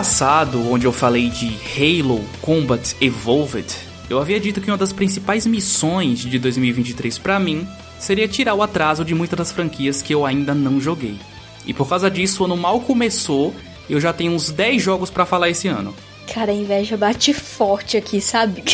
Passado, 0.00 0.66
onde 0.72 0.86
eu 0.86 0.94
falei 0.94 1.28
de 1.28 1.54
Halo 1.76 2.24
Combat 2.40 2.96
Evolved, 3.02 3.66
eu 4.08 4.18
havia 4.18 4.40
dito 4.40 4.58
que 4.58 4.70
uma 4.70 4.76
das 4.78 4.94
principais 4.94 5.46
missões 5.46 6.20
de 6.20 6.38
2023 6.38 7.18
para 7.18 7.38
mim 7.38 7.68
seria 7.98 8.26
tirar 8.26 8.54
o 8.54 8.62
atraso 8.62 9.04
de 9.04 9.14
muitas 9.14 9.36
das 9.36 9.52
franquias 9.52 10.00
que 10.00 10.14
eu 10.14 10.24
ainda 10.24 10.54
não 10.54 10.80
joguei. 10.80 11.16
E 11.66 11.74
por 11.74 11.86
causa 11.86 12.10
disso, 12.10 12.42
o 12.42 12.46
ano 12.46 12.56
mal 12.56 12.80
começou, 12.80 13.54
eu 13.90 14.00
já 14.00 14.10
tenho 14.10 14.32
uns 14.32 14.50
10 14.50 14.82
jogos 14.82 15.10
para 15.10 15.26
falar 15.26 15.50
esse 15.50 15.68
ano. 15.68 15.94
Cara, 16.32 16.50
a 16.50 16.54
inveja 16.54 16.96
bate 16.96 17.34
forte 17.34 17.98
aqui, 17.98 18.22
sabe? 18.22 18.64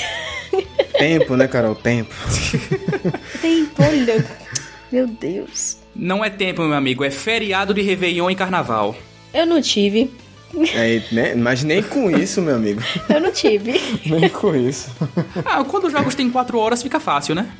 Tempo, 0.97 1.35
né, 1.35 1.49
Carol? 1.49 1.75
Tempo. 1.75 2.15
Tempo, 3.43 3.83
olha. 3.83 4.25
Meu 4.93 5.09
Deus. 5.09 5.79
Não 5.93 6.25
é 6.25 6.31
tempo, 6.31 6.63
meu 6.63 6.77
amigo, 6.77 7.03
é 7.03 7.11
feriado 7.11 7.75
de 7.75 7.83
Réveillon 7.83 8.31
e 8.31 8.37
Carnaval. 8.37 8.95
Eu 9.35 9.45
não 9.45 9.61
tive. 9.61 10.09
É, 10.75 11.03
né? 11.13 11.35
Mas 11.35 11.65
nem 11.65 11.83
com 11.83 12.11
isso, 12.11 12.41
meu 12.41 12.55
amigo. 12.55 12.81
Eu 13.09 13.21
não 13.21 13.33
tive. 13.33 13.81
Nem 14.07 14.29
com 14.29 14.55
isso. 14.55 14.91
Ah, 15.45 15.63
quando 15.65 15.87
os 15.87 15.93
jogos 15.93 16.15
têm 16.15 16.31
4 16.31 16.59
horas 16.59 16.83
fica 16.83 16.99
fácil, 16.99 17.35
né? 17.35 17.51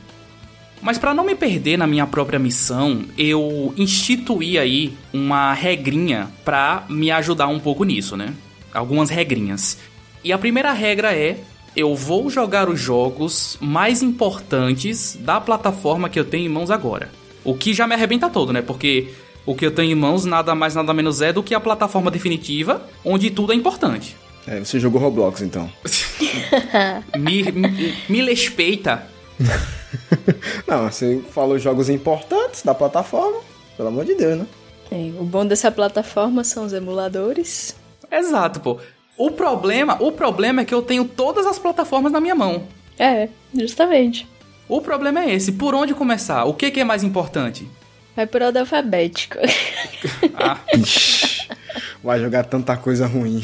Mas 0.83 0.99
para 0.99 1.15
não 1.15 1.25
me 1.25 1.35
perder 1.35 1.77
na 1.77 1.87
minha 1.87 2.07
própria 2.07 2.39
missão, 2.39 3.05
eu 3.17 3.73
instituí 3.77 4.59
aí 4.59 4.97
uma 5.13 5.53
regrinha 5.53 6.29
para 6.45 6.85
me 6.89 7.11
ajudar 7.11 7.49
um 7.49 7.59
pouco 7.59 7.85
nisso, 7.85 8.17
né? 8.17 8.35
Algumas 8.73 9.11
regrinhas. 9.11 9.79
E 10.23 10.33
a 10.33 10.39
primeira 10.39 10.73
regra 10.73 11.15
é: 11.15 11.39
eu 11.75 11.95
vou 11.95 12.31
jogar 12.31 12.69
os 12.69 12.81
jogos 12.81 13.59
mais 13.61 14.03
importantes 14.03 15.17
da 15.21 15.41
plataforma 15.41 16.09
que 16.09 16.19
eu 16.19 16.25
tenho 16.25 16.47
em 16.47 16.53
mãos 16.53 16.71
agora. 16.71 17.11
O 17.45 17.55
que 17.55 17.75
já 17.75 17.87
me 17.87 17.95
arrebenta 17.95 18.29
todo, 18.29 18.53
né? 18.53 18.63
Porque 18.63 19.09
o 19.47 19.55
que 19.55 19.65
eu 19.65 19.71
tenho 19.71 19.93
em 19.93 19.95
mãos 19.95 20.25
nada 20.25 20.55
mais 20.55 20.75
nada 20.75 20.93
menos 20.93 21.23
é 21.23 21.33
do 21.33 21.43
que 21.43 21.55
a 21.55 21.61
plataforma 21.61 22.11
definitiva, 22.11 22.83
onde 23.05 23.31
tudo 23.31 23.53
é 23.53 23.57
importante. 23.57 24.17
É, 24.47 24.59
você 24.59 24.79
jogou 24.79 25.01
Roblox 25.01 25.41
então. 25.41 25.71
me, 27.17 27.43
me, 27.53 27.95
me 28.09 28.23
respeita. 28.23 29.07
Não, 30.67 30.91
você 30.91 31.23
falou 31.31 31.59
jogos 31.59 31.89
importantes 31.89 32.63
da 32.63 32.75
plataforma, 32.75 33.41
pelo 33.77 33.89
amor 33.89 34.05
de 34.05 34.15
Deus, 34.15 34.39
né? 34.39 34.47
É, 34.91 35.11
o 35.19 35.25
bom 35.25 35.45
dessa 35.45 35.71
plataforma 35.71 36.45
são 36.45 36.65
os 36.65 36.73
emuladores. 36.73 37.75
Exato, 38.11 38.61
pô. 38.61 38.79
O 39.19 39.31
problema, 39.31 39.97
o 40.01 40.13
problema 40.13 40.61
é 40.61 40.65
que 40.65 40.75
eu 40.75 40.83
tenho 40.83 41.05
todas 41.05 41.47
as 41.47 41.59
plataformas 41.59 42.13
na 42.13 42.21
minha 42.21 42.35
mão. 42.35 42.65
É, 42.99 43.29
justamente. 43.55 44.29
O 44.69 44.81
problema 44.81 45.25
é 45.25 45.35
esse. 45.35 45.53
Por 45.53 45.75
onde 45.75 45.95
começar? 45.95 46.45
O 46.45 46.55
que, 46.55 46.71
que 46.71 46.81
é 46.81 46.85
mais 46.85 47.03
importante? 47.03 47.69
Vai 48.17 48.27
por 48.27 48.43
ordem 48.43 48.61
alfabética. 48.61 49.41
Ah. 50.39 50.59
Vai 52.03 52.21
jogar 52.21 52.45
tanta 52.45 52.77
coisa 52.77 53.07
ruim. 53.07 53.43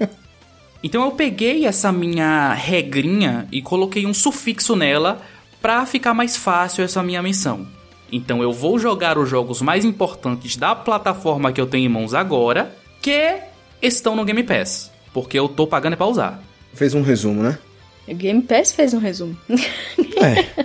então 0.82 1.04
eu 1.04 1.10
peguei 1.10 1.66
essa 1.66 1.92
minha 1.92 2.54
regrinha 2.54 3.48
e 3.50 3.60
coloquei 3.60 4.06
um 4.06 4.14
sufixo 4.14 4.76
nela 4.76 5.20
para 5.60 5.84
ficar 5.86 6.14
mais 6.14 6.36
fácil 6.36 6.84
essa 6.84 7.02
minha 7.02 7.22
missão. 7.22 7.66
Então 8.10 8.42
eu 8.42 8.52
vou 8.52 8.78
jogar 8.78 9.18
os 9.18 9.28
jogos 9.28 9.60
mais 9.60 9.84
importantes 9.84 10.56
da 10.56 10.74
plataforma 10.74 11.52
que 11.52 11.60
eu 11.60 11.66
tenho 11.66 11.86
em 11.86 11.88
mãos 11.88 12.14
agora, 12.14 12.74
que 13.02 13.40
estão 13.82 14.14
no 14.14 14.24
Game 14.24 14.42
Pass, 14.44 14.90
porque 15.12 15.38
eu 15.38 15.48
tô 15.48 15.66
pagando 15.66 15.96
para 15.96 16.06
usar. 16.06 16.42
Fez 16.74 16.94
um 16.94 17.02
resumo, 17.02 17.42
né? 17.42 17.58
O 18.06 18.14
Game 18.14 18.42
Pass 18.42 18.72
fez 18.72 18.94
um 18.94 18.98
resumo. 18.98 19.36
É. 19.48 20.64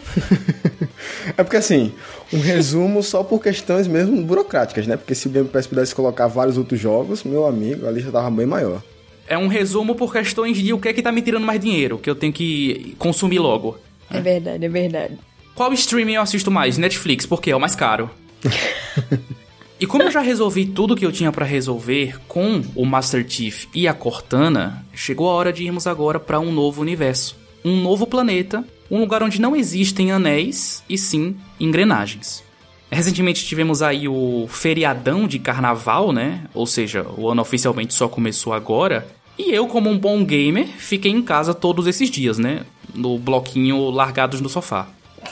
é 1.38 1.44
porque 1.44 1.58
assim, 1.58 1.94
um 2.32 2.40
resumo 2.40 3.02
só 3.02 3.24
por 3.24 3.42
questões 3.42 3.88
mesmo 3.88 4.22
burocráticas, 4.24 4.86
né? 4.88 4.98
Porque 4.98 5.16
se 5.16 5.28
o 5.28 5.30
Game 5.30 5.48
Pass 5.48 5.68
pudesse 5.68 5.96
colocar 5.96 6.28
vários 6.28 6.58
outros 6.58 6.80
jogos, 6.80 7.24
meu 7.24 7.46
amigo, 7.46 7.88
a 7.88 7.92
lista 7.92 8.12
tava 8.12 8.30
bem 8.30 8.46
maior. 8.46 8.82
É 9.28 9.38
um 9.38 9.48
resumo 9.48 9.96
por 9.96 10.12
questões 10.12 10.58
de 10.58 10.74
o 10.74 10.80
que 10.80 10.90
é 10.90 10.94
que 10.94 11.02
tá 11.02 11.12
me 11.12 11.22
tirando 11.22 11.46
mais 11.46 11.60
dinheiro, 11.60 11.98
que 11.98 12.10
eu 12.10 12.16
tenho 12.16 12.34
que 12.34 12.96
consumir 12.98 13.40
logo. 13.40 13.78
É 14.10 14.20
verdade, 14.20 14.66
é 14.66 14.70
verdade. 14.70 15.18
Qual 15.54 15.72
streaming 15.74 16.14
eu 16.14 16.22
assisto 16.22 16.50
mais? 16.50 16.78
Netflix, 16.78 17.26
porque 17.26 17.52
é 17.52 17.56
o 17.56 17.60
mais 17.60 17.76
caro. 17.76 18.10
E 19.82 19.88
como 19.88 20.04
eu 20.04 20.12
já 20.12 20.20
resolvi 20.20 20.66
tudo 20.66 20.94
que 20.94 21.06
eu 21.06 21.12
tinha 21.12 21.32
para 21.32 21.46
resolver 21.46 22.20
com 22.28 22.62
o 22.76 22.86
Master 22.86 23.26
Chief 23.26 23.66
e 23.74 23.88
a 23.88 23.94
Cortana, 23.94 24.86
chegou 24.94 25.30
a 25.30 25.34
hora 25.34 25.54
de 25.54 25.64
irmos 25.64 25.88
agora 25.88 26.20
para 26.20 26.38
um 26.38 26.52
novo 26.52 26.82
universo, 26.82 27.38
um 27.64 27.82
novo 27.82 28.06
planeta, 28.06 28.62
um 28.92 29.00
lugar 29.00 29.24
onde 29.24 29.40
não 29.40 29.56
existem 29.56 30.12
anéis 30.12 30.84
e 30.90 30.98
sim 30.98 31.38
engrenagens. 31.60 32.44
Recentemente 32.92 33.46
tivemos 33.46 33.82
aí 33.82 34.08
o 34.08 34.48
feriadão 34.50 35.28
de 35.28 35.38
carnaval, 35.38 36.12
né? 36.12 36.46
Ou 36.54 36.66
seja, 36.66 37.06
o 37.18 37.30
ano 37.30 37.42
oficialmente 37.42 37.94
só 37.94 38.08
começou 38.08 38.52
agora. 38.52 39.08
E 39.38 39.52
eu, 39.52 39.68
como 39.68 39.90
um 39.90 39.98
bom 39.98 40.26
gamer, 40.26 40.68
fiquei 40.68 41.12
em 41.12 41.22
casa 41.22 41.54
todos 41.54 41.86
esses 41.88 42.10
dias, 42.10 42.38
né? 42.38 42.66
No 42.94 43.20
bloquinho 43.20 43.90
largados 43.90 44.42
no 44.42 44.50
sofá. 44.50 44.88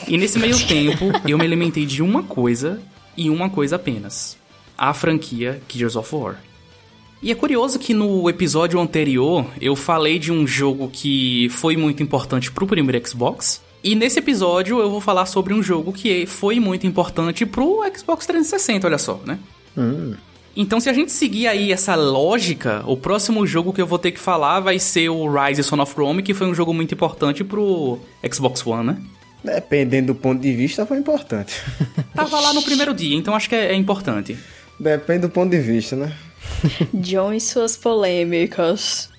E 0.08 0.18
nesse 0.18 0.38
meio 0.38 0.58
tempo, 0.68 1.06
eu 1.28 1.38
me 1.38 1.46
alimentei 1.46 1.86
de 1.86 2.04
uma 2.04 2.22
coisa 2.24 2.80
e 3.16 3.30
uma 3.30 3.50
coisa 3.50 3.78
apenas: 3.78 4.38
a 4.78 4.94
franquia 4.94 5.62
Gears 5.68 5.96
of 5.96 6.16
War. 6.16 6.38
E 7.22 7.32
é 7.32 7.36
curioso 7.36 7.80
que 7.80 7.94
no 7.96 8.30
episódio 8.30 8.80
anterior 8.80 9.46
eu 9.60 9.76
falei 9.76 10.20
de 10.20 10.32
um 10.32 10.46
jogo 10.46 10.88
que 10.88 11.50
foi 11.50 11.76
muito 11.76 12.04
importante 12.04 12.52
pro 12.52 12.68
primeiro 12.68 13.08
Xbox. 13.08 13.62
E 13.88 13.96
nesse 13.96 14.20
episódio 14.20 14.82
eu 14.82 14.92
vou 14.92 15.00
falar 15.00 15.26
sobre 15.26 15.54
um 15.54 15.64
jogo 15.64 15.94
que 15.94 16.26
foi 16.26 16.60
muito 16.60 16.86
importante 16.86 17.46
pro 17.46 17.82
Xbox 17.96 18.26
360, 18.26 18.86
olha 18.86 18.98
só, 18.98 19.22
né? 19.26 19.40
Hum. 19.78 20.14
Então, 20.58 20.78
se 20.78 20.90
a 20.90 20.94
gente 20.94 21.10
seguir 21.10 21.48
aí 21.48 21.72
essa 21.72 21.96
lógica, 21.96 22.84
o 22.86 22.98
próximo 22.98 23.48
jogo 23.48 23.72
que 23.72 23.82
eu 23.82 23.88
vou 23.88 23.98
ter 23.98 24.12
que 24.12 24.20
falar 24.20 24.60
vai 24.60 24.78
ser 24.78 25.08
o 25.08 25.32
Rise 25.32 25.64
Son 25.64 25.80
of 25.80 25.96
Rome, 25.96 26.22
que 26.22 26.34
foi 26.34 26.48
um 26.48 26.54
jogo 26.54 26.74
muito 26.74 26.94
importante 26.94 27.46
pro 27.46 27.98
Xbox 28.30 28.68
One, 28.68 28.88
né? 28.88 29.02
Dependendo 29.42 30.08
do 30.08 30.16
ponto 30.16 30.42
de 30.42 30.52
vista, 30.52 30.86
foi 30.86 30.98
importante. 30.98 31.56
Tava 32.14 32.42
lá 32.42 32.52
no 32.52 32.64
primeiro 32.64 32.94
dia, 32.94 33.16
então 33.16 33.34
acho 33.34 33.48
que 33.48 33.56
é, 33.56 33.68
é 33.68 33.76
importante. 33.76 34.38
Depende 34.78 35.22
do 35.22 35.30
ponto 35.30 35.50
de 35.50 35.62
vista, 35.62 35.96
né? 35.96 36.14
John 36.94 37.32
e 37.32 37.40
suas 37.40 37.78
polêmicas. 37.78 39.10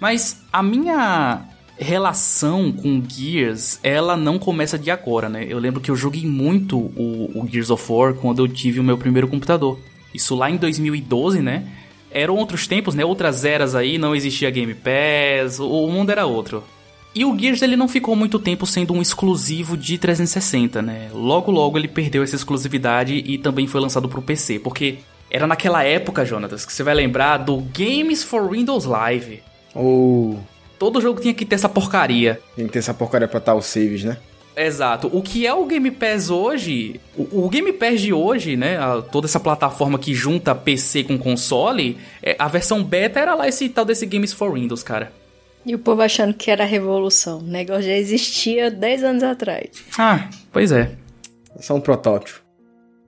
Mas 0.00 0.42
a 0.52 0.62
minha 0.62 1.55
relação 1.78 2.72
com 2.72 3.02
Gears, 3.06 3.78
ela 3.82 4.16
não 4.16 4.38
começa 4.38 4.78
de 4.78 4.90
agora, 4.90 5.28
né? 5.28 5.46
Eu 5.48 5.58
lembro 5.58 5.80
que 5.80 5.90
eu 5.90 5.96
joguei 5.96 6.24
muito 6.26 6.78
o, 6.78 7.30
o 7.34 7.46
Gears 7.50 7.70
of 7.70 7.92
War 7.92 8.14
quando 8.14 8.42
eu 8.42 8.48
tive 8.48 8.80
o 8.80 8.84
meu 8.84 8.96
primeiro 8.96 9.28
computador. 9.28 9.78
Isso 10.14 10.34
lá 10.34 10.50
em 10.50 10.56
2012, 10.56 11.40
né? 11.40 11.66
Eram 12.10 12.36
outros 12.36 12.66
tempos, 12.66 12.94
né? 12.94 13.04
Outras 13.04 13.44
eras 13.44 13.74
aí, 13.74 13.98
não 13.98 14.14
existia 14.14 14.50
Game 14.50 14.74
Pass, 14.74 15.58
o, 15.58 15.66
o 15.66 15.90
mundo 15.90 16.10
era 16.10 16.24
outro. 16.24 16.64
E 17.14 17.24
o 17.24 17.38
Gears 17.38 17.62
ele 17.62 17.76
não 17.76 17.88
ficou 17.88 18.14
muito 18.14 18.38
tempo 18.38 18.66
sendo 18.66 18.92
um 18.92 19.00
exclusivo 19.00 19.76
de 19.76 19.96
360, 19.96 20.82
né? 20.82 21.08
Logo 21.12 21.50
logo 21.50 21.78
ele 21.78 21.88
perdeu 21.88 22.22
essa 22.22 22.36
exclusividade 22.36 23.14
e 23.14 23.38
também 23.38 23.66
foi 23.66 23.80
lançado 23.80 24.08
pro 24.08 24.20
PC, 24.20 24.58
porque 24.58 24.98
era 25.30 25.46
naquela 25.46 25.82
época, 25.82 26.24
Jonatas, 26.24 26.64
que 26.64 26.72
você 26.72 26.82
vai 26.82 26.94
lembrar 26.94 27.38
do 27.38 27.56
Games 27.56 28.22
for 28.22 28.50
Windows 28.50 28.84
Live. 28.84 29.42
Ou 29.74 30.40
Todo 30.78 31.00
jogo 31.00 31.20
tinha 31.20 31.32
que 31.34 31.44
ter 31.44 31.54
essa 31.56 31.68
porcaria. 31.68 32.40
tem 32.54 32.66
que 32.66 32.72
ter 32.72 32.78
essa 32.80 32.92
porcaria 32.94 33.26
pra 33.28 33.38
estar 33.38 33.54
os 33.54 33.66
saves, 33.66 34.04
né? 34.04 34.16
Exato. 34.56 35.10
O 35.12 35.20
que 35.22 35.46
é 35.46 35.52
o 35.52 35.66
Game 35.66 35.90
Pass 35.90 36.30
hoje, 36.30 36.98
o, 37.16 37.44
o 37.44 37.48
Game 37.50 37.70
Pass 37.74 38.00
de 38.00 38.12
hoje, 38.12 38.56
né, 38.56 38.78
a- 38.78 39.02
toda 39.02 39.26
essa 39.26 39.38
plataforma 39.38 39.98
que 39.98 40.14
junta 40.14 40.54
PC 40.54 41.04
com 41.04 41.18
console, 41.18 41.98
é, 42.22 42.34
a 42.38 42.48
versão 42.48 42.82
beta 42.82 43.20
era 43.20 43.34
lá 43.34 43.46
esse 43.46 43.68
tal 43.68 43.84
desse 43.84 44.06
Games 44.06 44.32
for 44.32 44.52
Windows, 44.54 44.82
cara. 44.82 45.12
E 45.66 45.74
o 45.74 45.78
povo 45.78 46.00
achando 46.00 46.32
que 46.32 46.50
era 46.50 46.64
revolução. 46.64 47.40
O 47.40 47.42
negócio 47.42 47.82
já 47.82 47.92
existia 47.96 48.70
10 48.70 49.02
anos 49.04 49.22
atrás. 49.24 49.68
Ah, 49.98 50.30
pois 50.52 50.72
é. 50.72 50.92
É 51.58 51.60
só 51.62 51.74
um 51.74 51.80
protótipo. 51.80 52.40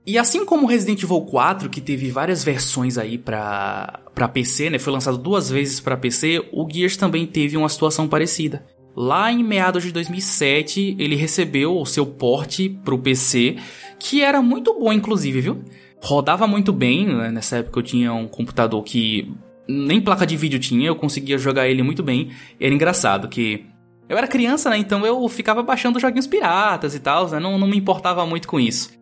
E 0.09 0.17
assim 0.17 0.43
como 0.43 0.63
o 0.63 0.67
Resident 0.67 1.03
Evil 1.03 1.21
4, 1.21 1.69
que 1.69 1.79
teve 1.79 2.09
várias 2.09 2.43
versões 2.43 2.97
aí 2.97 3.15
pra, 3.15 3.99
pra 4.15 4.27
PC, 4.27 4.71
né? 4.71 4.79
Foi 4.79 4.91
lançado 4.91 5.19
duas 5.19 5.51
vezes 5.51 5.79
pra 5.79 5.95
PC, 5.95 6.49
o 6.51 6.67
Gears 6.67 6.97
também 6.97 7.27
teve 7.27 7.55
uma 7.55 7.69
situação 7.69 8.07
parecida. 8.07 8.65
Lá 8.95 9.31
em 9.31 9.43
meados 9.43 9.83
de 9.83 9.91
2007, 9.91 10.95
ele 10.97 11.15
recebeu 11.15 11.77
o 11.77 11.85
seu 11.85 12.07
porte 12.07 12.69
pro 12.83 12.97
PC, 12.97 13.57
que 13.99 14.23
era 14.23 14.41
muito 14.41 14.79
bom, 14.79 14.91
inclusive, 14.91 15.41
viu? 15.41 15.63
Rodava 16.01 16.47
muito 16.47 16.73
bem, 16.73 17.05
né? 17.05 17.29
nessa 17.31 17.57
época 17.57 17.77
eu 17.77 17.83
tinha 17.83 18.11
um 18.11 18.27
computador 18.27 18.83
que 18.83 19.31
nem 19.67 20.01
placa 20.01 20.25
de 20.25 20.35
vídeo 20.35 20.57
tinha, 20.57 20.87
eu 20.87 20.95
conseguia 20.95 21.37
jogar 21.37 21.67
ele 21.67 21.83
muito 21.83 22.01
bem. 22.01 22.31
Era 22.59 22.73
engraçado 22.73 23.29
que 23.29 23.63
eu 24.09 24.17
era 24.17 24.27
criança, 24.27 24.71
né? 24.71 24.77
Então 24.79 25.05
eu 25.05 25.29
ficava 25.29 25.61
baixando 25.61 25.99
joguinhos 25.99 26.25
piratas 26.25 26.95
e 26.95 26.99
tal, 26.99 27.29
né? 27.29 27.39
Não, 27.39 27.59
não 27.59 27.67
me 27.67 27.77
importava 27.77 28.25
muito 28.25 28.47
com 28.47 28.59
isso. 28.59 28.97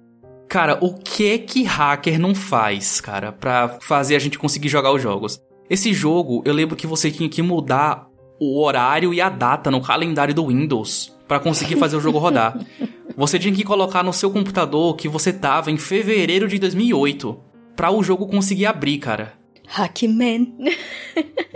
Cara, 0.48 0.78
o 0.82 0.94
que 0.94 1.38
que 1.40 1.64
hacker 1.64 2.20
não 2.20 2.34
faz, 2.34 3.02
cara, 3.02 3.34
pra 3.34 3.78
fazer 3.82 4.16
a 4.16 4.20
gente 4.20 4.40
conseguir 4.40 4.70
jogar 4.70 4.94
os 4.94 5.02
jogos? 5.02 5.42
Esse 5.70 5.94
jogo, 5.94 6.42
eu 6.46 6.54
lembro 6.54 6.76
que 6.76 6.88
você 6.88 7.12
tinha 7.12 7.28
que 7.28 7.42
mudar 7.42 8.08
o 8.40 8.62
horário 8.64 9.14
e 9.14 9.20
a 9.20 9.30
data 9.30 9.70
no 9.70 9.82
calendário 9.82 10.34
do 10.34 10.48
Windows 10.48 11.14
pra 11.28 11.40
conseguir 11.40 11.76
fazer 11.76 11.98
o 11.98 12.02
jogo 12.02 12.20
rodar. 12.20 12.58
Você 13.18 13.40
tinha 13.40 13.54
que 13.54 13.64
colocar 13.64 14.04
no 14.04 14.14
seu 14.14 14.30
computador 14.30 14.96
que 14.96 15.10
você 15.10 15.34
tava 15.34 15.72
em 15.72 15.78
fevereiro 15.78 16.48
de 16.48 16.60
2008 16.60 17.36
pra 17.76 17.90
o 17.90 18.04
jogo 18.04 18.28
conseguir 18.28 18.68
abrir, 18.68 19.00
cara. 19.00 19.34
Hackman. 19.68 20.56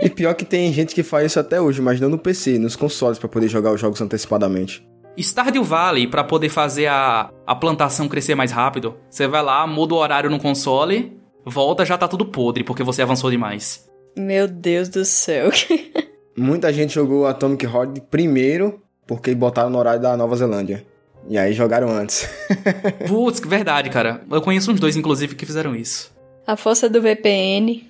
e 0.00 0.10
pior 0.10 0.34
que 0.34 0.44
tem 0.44 0.72
gente 0.72 0.92
que 0.92 1.04
faz 1.04 1.26
isso 1.26 1.38
até 1.38 1.60
hoje, 1.60 1.80
mas 1.80 2.00
não 2.00 2.08
no 2.08 2.18
PC, 2.18 2.58
nos 2.58 2.74
consoles, 2.74 3.16
para 3.16 3.28
poder 3.28 3.48
jogar 3.48 3.72
os 3.72 3.80
jogos 3.80 4.00
antecipadamente. 4.00 4.84
Stardew 5.18 5.62
Valley, 5.62 6.06
para 6.06 6.24
poder 6.24 6.48
fazer 6.48 6.86
a, 6.86 7.30
a 7.46 7.54
plantação 7.54 8.08
crescer 8.08 8.34
mais 8.34 8.50
rápido, 8.50 8.96
você 9.10 9.26
vai 9.26 9.42
lá, 9.42 9.66
muda 9.66 9.94
o 9.94 9.98
horário 9.98 10.30
no 10.30 10.38
console, 10.38 11.16
volta, 11.44 11.84
já 11.84 11.98
tá 11.98 12.08
tudo 12.08 12.26
podre, 12.26 12.64
porque 12.64 12.82
você 12.82 13.02
avançou 13.02 13.30
demais. 13.30 13.88
Meu 14.16 14.48
Deus 14.48 14.88
do 14.88 15.04
céu. 15.04 15.50
Muita 16.36 16.72
gente 16.72 16.94
jogou 16.94 17.26
Atomic 17.26 17.66
Heart 17.66 18.00
primeiro, 18.10 18.80
porque 19.06 19.34
botaram 19.34 19.70
no 19.70 19.78
horário 19.78 20.00
da 20.00 20.16
Nova 20.16 20.34
Zelândia. 20.36 20.84
E 21.28 21.38
aí 21.38 21.52
jogaram 21.52 21.90
antes. 21.90 22.28
Putz, 23.06 23.40
verdade, 23.40 23.90
cara. 23.90 24.22
Eu 24.30 24.40
conheço 24.40 24.72
uns 24.72 24.80
dois, 24.80 24.96
inclusive, 24.96 25.34
que 25.34 25.46
fizeram 25.46 25.76
isso. 25.76 26.12
A 26.46 26.56
força 26.56 26.88
do 26.88 27.00
VPN. 27.00 27.86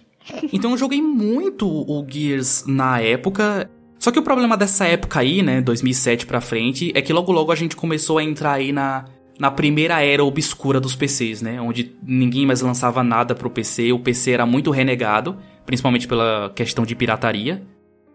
Então 0.52 0.72
eu 0.72 0.78
joguei 0.78 1.00
muito 1.00 1.66
o 1.66 2.04
Gears 2.06 2.64
na 2.66 3.00
época. 3.00 3.70
Só 4.02 4.10
que 4.10 4.18
o 4.18 4.22
problema 4.24 4.56
dessa 4.56 4.84
época 4.84 5.20
aí, 5.20 5.42
né, 5.42 5.60
2007 5.60 6.26
pra 6.26 6.40
frente, 6.40 6.90
é 6.92 7.00
que 7.00 7.12
logo 7.12 7.30
logo 7.30 7.52
a 7.52 7.54
gente 7.54 7.76
começou 7.76 8.18
a 8.18 8.24
entrar 8.24 8.54
aí 8.54 8.72
na, 8.72 9.04
na 9.38 9.48
primeira 9.48 10.04
era 10.04 10.24
obscura 10.24 10.80
dos 10.80 10.96
PCs, 10.96 11.40
né, 11.40 11.60
onde 11.60 11.94
ninguém 12.02 12.44
mais 12.44 12.62
lançava 12.62 13.04
nada 13.04 13.32
pro 13.32 13.48
PC, 13.48 13.92
o 13.92 14.00
PC 14.00 14.32
era 14.32 14.44
muito 14.44 14.72
renegado, 14.72 15.36
principalmente 15.64 16.08
pela 16.08 16.50
questão 16.52 16.84
de 16.84 16.96
pirataria. 16.96 17.62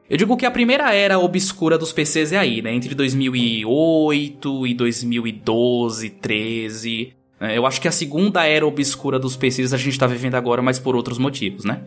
Eu 0.10 0.18
digo 0.18 0.36
que 0.36 0.46
a 0.46 0.52
primeira 0.52 0.94
era 0.94 1.18
obscura 1.20 1.78
dos 1.78 1.94
PCs 1.94 2.34
é 2.34 2.38
aí, 2.38 2.62
né, 2.62 2.74
entre 2.74 2.94
2008 2.94 4.68
e 4.68 4.74
2012, 4.74 6.10
13. 6.10 7.14
Eu 7.40 7.66
acho 7.66 7.80
que 7.80 7.88
a 7.88 7.94
segunda 7.94 8.46
era 8.46 8.68
obscura 8.68 9.18
dos 9.18 9.38
PCs 9.38 9.72
a 9.72 9.78
gente 9.78 9.98
tá 9.98 10.06
vivendo 10.06 10.36
agora, 10.36 10.62
mas 10.62 10.80
por 10.80 10.98
outros 10.98 11.18
motivos, 11.18 11.64
né? 11.64 11.82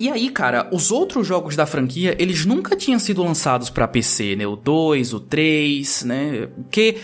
E 0.00 0.08
aí, 0.08 0.30
cara, 0.30 0.68
os 0.72 0.92
outros 0.92 1.26
jogos 1.26 1.56
da 1.56 1.66
franquia, 1.66 2.14
eles 2.20 2.46
nunca 2.46 2.76
tinham 2.76 3.00
sido 3.00 3.22
lançados 3.22 3.68
para 3.68 3.88
PC, 3.88 4.36
né? 4.36 4.46
O 4.46 4.54
2, 4.54 5.12
o 5.12 5.20
3, 5.20 6.04
né? 6.04 6.46
Porque 6.46 6.98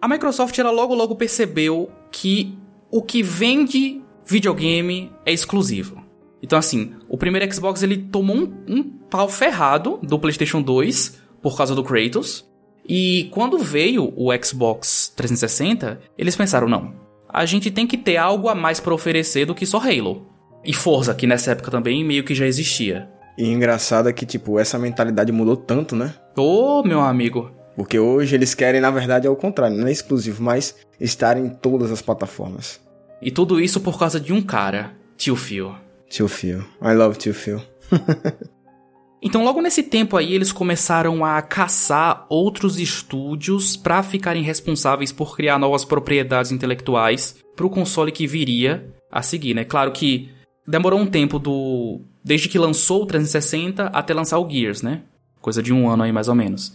a 0.00 0.08
Microsoft, 0.08 0.58
ela 0.58 0.70
logo 0.70 0.94
logo 0.94 1.14
percebeu 1.14 1.90
que 2.10 2.58
o 2.90 3.02
que 3.02 3.22
vende 3.22 4.02
videogame 4.26 5.12
é 5.24 5.32
exclusivo. 5.32 6.04
Então, 6.42 6.58
assim, 6.58 6.94
o 7.08 7.16
primeiro 7.16 7.52
Xbox, 7.52 7.82
ele 7.82 7.98
tomou 7.98 8.36
um, 8.36 8.52
um 8.66 8.82
pau 8.82 9.28
ferrado 9.28 9.98
do 10.02 10.18
PlayStation 10.18 10.60
2 10.60 11.20
por 11.40 11.56
causa 11.56 11.74
do 11.74 11.84
Kratos. 11.84 12.44
E 12.88 13.28
quando 13.30 13.58
veio 13.58 14.12
o 14.16 14.30
Xbox 14.42 15.12
360, 15.14 16.00
eles 16.18 16.34
pensaram, 16.34 16.68
não, 16.68 16.94
a 17.28 17.44
gente 17.46 17.70
tem 17.70 17.86
que 17.86 17.96
ter 17.96 18.16
algo 18.16 18.48
a 18.48 18.54
mais 18.54 18.80
para 18.80 18.94
oferecer 18.94 19.44
do 19.46 19.54
que 19.54 19.66
só 19.66 19.78
Halo. 19.78 20.26
E 20.64 20.74
Forza, 20.74 21.14
que 21.14 21.26
nessa 21.26 21.52
época 21.52 21.70
também 21.70 22.04
meio 22.04 22.24
que 22.24 22.34
já 22.34 22.46
existia. 22.46 23.08
E 23.38 23.46
engraçado 23.48 24.08
é 24.08 24.12
que, 24.12 24.26
tipo, 24.26 24.58
essa 24.58 24.78
mentalidade 24.78 25.32
mudou 25.32 25.56
tanto, 25.56 25.96
né? 25.96 26.14
Ô, 26.36 26.80
oh, 26.80 26.82
meu 26.82 27.00
amigo. 27.00 27.50
Porque 27.74 27.98
hoje 27.98 28.34
eles 28.34 28.54
querem, 28.54 28.80
na 28.80 28.90
verdade, 28.90 29.26
ao 29.26 29.34
contrário, 29.34 29.76
não 29.76 29.86
é 29.86 29.92
exclusivo, 29.92 30.42
mas 30.42 30.76
estar 31.00 31.38
em 31.38 31.48
todas 31.48 31.90
as 31.90 32.02
plataformas. 32.02 32.80
E 33.22 33.30
tudo 33.30 33.60
isso 33.60 33.80
por 33.80 33.98
causa 33.98 34.20
de 34.20 34.32
um 34.32 34.42
cara, 34.42 34.92
Tio 35.16 35.36
Phil. 35.36 35.74
Tio 36.08 36.28
Phil. 36.28 36.58
I 36.82 36.92
love 36.94 37.16
Tio 37.16 37.32
Phil. 37.32 37.62
então, 39.22 39.44
logo 39.44 39.62
nesse 39.62 39.82
tempo 39.82 40.16
aí, 40.16 40.34
eles 40.34 40.52
começaram 40.52 41.24
a 41.24 41.40
caçar 41.40 42.26
outros 42.28 42.78
estúdios 42.78 43.76
para 43.76 44.02
ficarem 44.02 44.42
responsáveis 44.42 45.12
por 45.12 45.34
criar 45.34 45.58
novas 45.58 45.84
propriedades 45.84 46.52
intelectuais 46.52 47.36
para 47.56 47.64
o 47.64 47.70
console 47.70 48.12
que 48.12 48.26
viria 48.26 48.92
a 49.10 49.22
seguir, 49.22 49.54
né? 49.54 49.64
Claro 49.64 49.92
que 49.92 50.28
demorou 50.70 50.98
um 50.98 51.06
tempo 51.06 51.38
do 51.38 52.00
desde 52.24 52.48
que 52.48 52.58
lançou 52.58 53.02
o 53.02 53.06
360 53.06 53.86
até 53.86 54.14
lançar 54.14 54.38
o 54.38 54.48
Gears, 54.48 54.82
né? 54.82 55.02
Coisa 55.40 55.62
de 55.62 55.72
um 55.72 55.88
ano 55.88 56.02
aí 56.02 56.12
mais 56.12 56.28
ou 56.28 56.34
menos. 56.34 56.74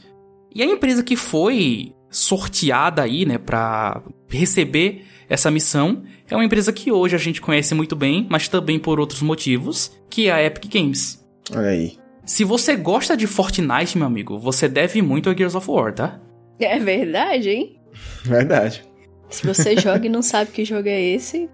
E 0.54 0.62
a 0.62 0.66
empresa 0.66 1.04
que 1.04 1.16
foi 1.16 1.94
sorteada 2.10 3.02
aí, 3.02 3.26
né, 3.26 3.38
para 3.38 4.02
receber 4.30 5.04
essa 5.28 5.52
missão 5.52 6.04
é 6.30 6.36
uma 6.36 6.46
empresa 6.46 6.72
que 6.72 6.92
hoje 6.92 7.16
a 7.16 7.20
gente 7.20 7.42
conhece 7.42 7.76
muito 7.76 7.96
bem, 7.96 8.26
mas 8.30 8.48
também 8.48 8.80
por 8.80 9.00
outros 9.00 9.22
motivos, 9.22 9.92
que 10.10 10.28
é 10.28 10.32
a 10.32 10.44
Epic 10.44 10.72
Games. 10.72 11.24
Olha 11.54 11.70
aí. 11.70 11.98
Se 12.26 12.44
você 12.44 12.76
gosta 12.76 13.16
de 13.16 13.28
Fortnite, 13.28 13.98
meu 13.98 14.08
amigo, 14.08 14.40
você 14.40 14.68
deve 14.68 15.02
muito 15.02 15.30
a 15.30 15.36
Gears 15.36 15.56
of 15.56 15.70
War, 15.70 15.94
tá? 15.94 16.20
É 16.60 16.80
verdade, 16.80 17.50
hein? 17.50 17.80
Verdade. 18.24 18.84
Se 19.30 19.46
você 19.46 19.76
joga 19.78 20.06
e 20.06 20.10
não 20.10 20.22
sabe 20.22 20.52
que 20.52 20.66
jogo 20.66 20.88
é 20.88 21.02
esse, 21.02 21.50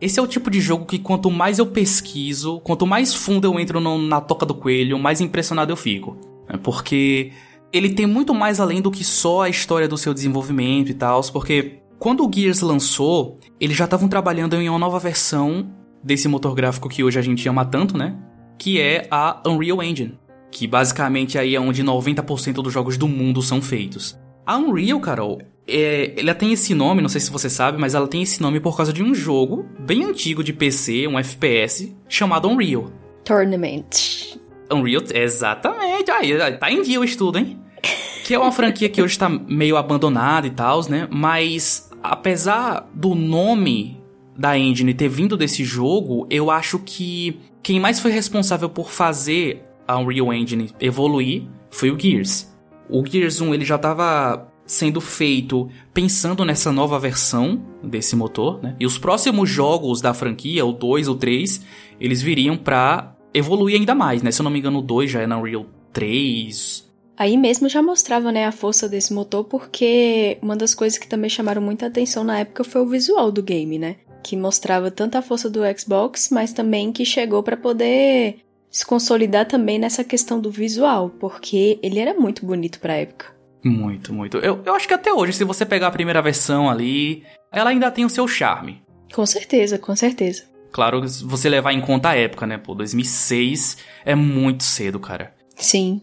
esse 0.00 0.18
é 0.18 0.22
o 0.22 0.26
tipo 0.26 0.50
de 0.50 0.60
jogo 0.60 0.84
que 0.84 0.98
quanto 0.98 1.30
mais 1.30 1.58
eu 1.58 1.66
pesquiso, 1.66 2.60
quanto 2.60 2.86
mais 2.86 3.14
fundo 3.14 3.46
eu 3.46 3.58
entro 3.58 3.80
no, 3.80 3.98
na 3.98 4.20
toca 4.20 4.44
do 4.44 4.54
coelho, 4.54 4.98
mais 4.98 5.20
impressionado 5.20 5.72
eu 5.72 5.76
fico. 5.76 6.16
É 6.48 6.56
porque 6.56 7.32
ele 7.72 7.90
tem 7.90 8.06
muito 8.06 8.34
mais 8.34 8.60
além 8.60 8.80
do 8.80 8.90
que 8.90 9.02
só 9.02 9.42
a 9.42 9.48
história 9.48 9.88
do 9.88 9.98
seu 9.98 10.12
desenvolvimento 10.14 10.90
e 10.90 10.94
tal, 10.94 11.22
porque 11.32 11.80
quando 11.98 12.26
o 12.26 12.30
Gears 12.32 12.60
lançou, 12.60 13.38
eles 13.58 13.76
já 13.76 13.84
estavam 13.84 14.08
trabalhando 14.08 14.54
em 14.54 14.68
uma 14.68 14.78
nova 14.78 14.98
versão 14.98 15.70
desse 16.02 16.28
motor 16.28 16.54
gráfico 16.54 16.88
que 16.88 17.02
hoje 17.02 17.18
a 17.18 17.22
gente 17.22 17.48
ama 17.48 17.64
tanto, 17.64 17.96
né? 17.96 18.16
Que 18.58 18.80
é 18.80 19.08
a 19.10 19.42
Unreal 19.46 19.82
Engine, 19.82 20.18
que 20.50 20.66
basicamente 20.66 21.38
aí 21.38 21.54
é 21.54 21.60
onde 21.60 21.82
90% 21.82 22.54
dos 22.54 22.72
jogos 22.72 22.98
do 22.98 23.08
mundo 23.08 23.40
são 23.40 23.62
feitos. 23.62 24.18
A 24.46 24.58
Unreal, 24.58 25.00
Carol, 25.00 25.40
é, 25.66 26.14
ela 26.18 26.34
tem 26.34 26.52
esse 26.52 26.74
nome, 26.74 27.00
não 27.00 27.08
sei 27.08 27.20
se 27.20 27.30
você 27.30 27.48
sabe, 27.48 27.78
mas 27.78 27.94
ela 27.94 28.06
tem 28.06 28.22
esse 28.22 28.40
nome 28.40 28.60
por 28.60 28.76
causa 28.76 28.92
de 28.92 29.02
um 29.02 29.14
jogo 29.14 29.66
bem 29.78 30.04
antigo 30.04 30.44
de 30.44 30.52
PC, 30.52 31.06
um 31.08 31.18
FPS, 31.18 31.94
chamado 32.08 32.48
Unreal. 32.48 32.90
Tournament. 33.24 34.36
Unreal, 34.70 35.02
exatamente. 35.14 36.10
Aí, 36.10 36.56
tá 36.58 36.70
em 36.70 36.82
dia 36.82 37.00
o 37.00 37.04
estudo, 37.04 37.38
hein? 37.38 37.58
Que 38.24 38.34
é 38.34 38.38
uma 38.38 38.52
franquia 38.52 38.88
que 38.88 39.02
hoje 39.02 39.18
tá 39.18 39.28
meio 39.28 39.76
abandonada 39.76 40.46
e 40.46 40.50
tal, 40.50 40.88
né? 40.88 41.08
Mas 41.10 41.90
apesar 42.02 42.88
do 42.94 43.14
nome 43.14 44.02
da 44.36 44.58
engine 44.58 44.92
ter 44.92 45.08
vindo 45.08 45.36
desse 45.36 45.64
jogo, 45.64 46.26
eu 46.30 46.50
acho 46.50 46.78
que 46.78 47.38
quem 47.62 47.80
mais 47.80 48.00
foi 48.00 48.10
responsável 48.10 48.68
por 48.68 48.90
fazer 48.90 49.62
a 49.86 49.98
Unreal 49.98 50.32
Engine 50.32 50.70
evoluir 50.80 51.44
foi 51.70 51.90
o 51.90 51.98
Gears. 51.98 52.52
O 52.88 53.04
Gears 53.04 53.40
1 53.40 53.54
ele 53.54 53.64
já 53.64 53.76
estava 53.76 54.52
sendo 54.66 55.00
feito 55.00 55.68
pensando 55.92 56.44
nessa 56.44 56.72
nova 56.72 56.98
versão 56.98 57.62
desse 57.82 58.16
motor, 58.16 58.62
né? 58.62 58.76
E 58.80 58.86
os 58.86 58.98
próximos 58.98 59.48
jogos 59.48 60.00
da 60.00 60.14
franquia, 60.14 60.64
o 60.64 60.72
2 60.72 61.08
ou 61.08 61.16
3, 61.16 61.62
eles 62.00 62.22
viriam 62.22 62.56
para 62.56 63.14
evoluir 63.32 63.78
ainda 63.78 63.94
mais, 63.94 64.22
né? 64.22 64.30
Se 64.30 64.40
eu 64.40 64.44
não 64.44 64.50
me 64.50 64.58
engano, 64.58 64.78
o 64.78 64.82
2 64.82 65.10
já 65.10 65.20
é 65.20 65.26
na 65.26 65.38
Unreal 65.38 65.66
3. 65.92 66.84
Aí 67.16 67.36
mesmo 67.36 67.68
já 67.68 67.80
mostrava, 67.80 68.32
né, 68.32 68.44
a 68.44 68.52
força 68.52 68.88
desse 68.88 69.12
motor, 69.12 69.44
porque 69.44 70.36
uma 70.42 70.56
das 70.56 70.74
coisas 70.74 70.98
que 70.98 71.06
também 71.06 71.30
chamaram 71.30 71.62
muita 71.62 71.86
atenção 71.86 72.24
na 72.24 72.40
época 72.40 72.64
foi 72.64 72.80
o 72.80 72.88
visual 72.88 73.30
do 73.30 73.42
game, 73.42 73.78
né? 73.78 73.96
Que 74.22 74.36
mostrava 74.36 74.90
tanto 74.90 75.16
a 75.16 75.22
força 75.22 75.48
do 75.48 75.60
Xbox, 75.78 76.30
mas 76.30 76.52
também 76.52 76.90
que 76.90 77.04
chegou 77.04 77.42
para 77.42 77.56
poder 77.56 78.38
se 78.68 78.84
consolidar 78.84 79.46
também 79.46 79.78
nessa 79.78 80.02
questão 80.02 80.40
do 80.40 80.50
visual, 80.50 81.10
porque 81.20 81.78
ele 81.80 82.00
era 82.00 82.14
muito 82.14 82.44
bonito 82.44 82.80
pra 82.80 82.94
época. 82.94 83.33
Muito, 83.64 84.12
muito. 84.12 84.36
Eu, 84.38 84.62
eu 84.64 84.74
acho 84.74 84.86
que 84.86 84.94
até 84.94 85.12
hoje, 85.12 85.32
se 85.32 85.44
você 85.44 85.64
pegar 85.64 85.86
a 85.86 85.92
primeira 85.92 86.20
versão 86.20 86.68
ali, 86.68 87.24
ela 87.50 87.70
ainda 87.70 87.90
tem 87.90 88.04
o 88.04 88.10
seu 88.10 88.28
charme. 88.28 88.82
Com 89.12 89.24
certeza, 89.24 89.78
com 89.78 89.96
certeza. 89.96 90.44
Claro, 90.70 91.08
se 91.08 91.24
você 91.24 91.48
levar 91.48 91.72
em 91.72 91.80
conta 91.80 92.10
a 92.10 92.16
época, 92.16 92.46
né? 92.46 92.58
Pô, 92.58 92.74
2006 92.74 93.78
é 94.04 94.14
muito 94.14 94.64
cedo, 94.64 95.00
cara. 95.00 95.34
Sim. 95.56 96.02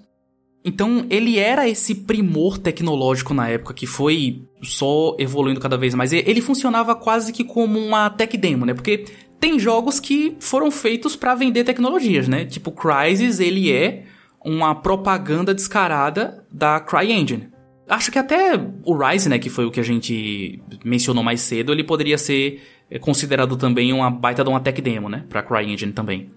Então, 0.63 1.05
ele 1.09 1.37
era 1.37 1.67
esse 1.67 1.93
primor 1.93 2.57
tecnológico 2.57 3.33
na 3.33 3.49
época 3.49 3.73
que 3.73 3.85
foi 3.85 4.43
só 4.61 5.15
evoluindo 5.19 5.59
cada 5.59 5.77
vez 5.77 5.93
mais. 5.93 6.13
Ele 6.13 6.39
funcionava 6.39 6.95
quase 6.95 7.33
que 7.33 7.43
como 7.43 7.79
uma 7.79 8.09
tech 8.09 8.37
demo, 8.37 8.65
né? 8.65 8.73
Porque 8.73 9.05
tem 9.39 9.59
jogos 9.59 9.99
que 9.99 10.37
foram 10.39 10.71
feitos 10.71 11.15
para 11.15 11.35
vender 11.35 11.63
tecnologias, 11.63 12.27
né? 12.27 12.45
Tipo, 12.45 12.71
Crysis, 12.71 13.39
ele 13.39 13.71
é 13.71 14.05
uma 14.45 14.73
propaganda 14.75 15.53
descarada 15.53 16.45
da 16.51 16.79
CryEngine. 16.79 17.50
Acho 17.91 18.09
que 18.09 18.17
até 18.17 18.53
o 18.85 18.95
Rise, 18.95 19.27
né, 19.27 19.37
que 19.37 19.49
foi 19.49 19.65
o 19.65 19.69
que 19.69 19.81
a 19.81 19.83
gente 19.83 20.63
mencionou 20.81 21.21
mais 21.21 21.41
cedo, 21.41 21.73
ele 21.73 21.83
poderia 21.83 22.17
ser 22.17 22.61
é, 22.89 22.97
considerado 22.97 23.57
também 23.57 23.91
uma 23.91 24.09
baita 24.09 24.45
de 24.45 24.49
uma 24.49 24.61
tech 24.61 24.81
demo, 24.81 25.09
né, 25.09 25.25
pra 25.27 25.43
CryEngine 25.43 25.91
também. 25.91 26.29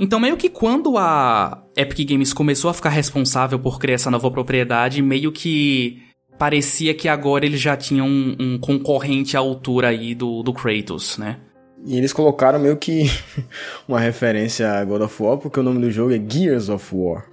Então, 0.00 0.18
meio 0.18 0.34
que 0.38 0.48
quando 0.48 0.96
a 0.96 1.62
Epic 1.76 2.08
Games 2.08 2.32
começou 2.32 2.70
a 2.70 2.74
ficar 2.74 2.88
responsável 2.88 3.58
por 3.58 3.78
criar 3.78 3.96
essa 3.96 4.10
nova 4.10 4.30
propriedade, 4.30 5.02
meio 5.02 5.30
que 5.30 6.02
parecia 6.38 6.94
que 6.94 7.06
agora 7.06 7.44
eles 7.44 7.60
já 7.60 7.76
tinham 7.76 8.08
um, 8.08 8.34
um 8.40 8.58
concorrente 8.58 9.36
à 9.36 9.40
altura 9.40 9.88
aí 9.88 10.14
do, 10.14 10.42
do 10.42 10.54
Kratos, 10.54 11.18
né? 11.18 11.36
E 11.84 11.98
eles 11.98 12.14
colocaram 12.14 12.58
meio 12.58 12.76
que 12.78 13.04
uma 13.86 14.00
referência 14.00 14.72
a 14.72 14.84
God 14.84 15.02
of 15.02 15.22
War, 15.22 15.36
porque 15.36 15.60
o 15.60 15.62
nome 15.62 15.80
do 15.80 15.90
jogo 15.90 16.14
é 16.14 16.18
Gears 16.18 16.70
of 16.70 16.94
War. 16.94 17.26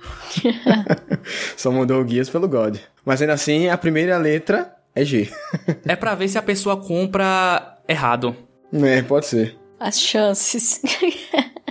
Só 1.55 1.71
mudou 1.71 2.03
o 2.03 2.07
Gears 2.07 2.29
pelo 2.29 2.49
God. 2.49 2.77
Mas 3.05 3.21
ainda 3.21 3.33
assim, 3.33 3.69
a 3.69 3.77
primeira 3.77 4.17
letra 4.17 4.75
é 4.93 5.05
G. 5.05 5.29
é 5.87 5.95
pra 5.95 6.15
ver 6.15 6.27
se 6.27 6.37
a 6.37 6.41
pessoa 6.41 6.75
compra 6.75 7.77
errado. 7.87 8.35
É, 8.73 9.01
pode 9.01 9.25
ser. 9.25 9.57
As 9.79 9.99
chances. 9.99 10.81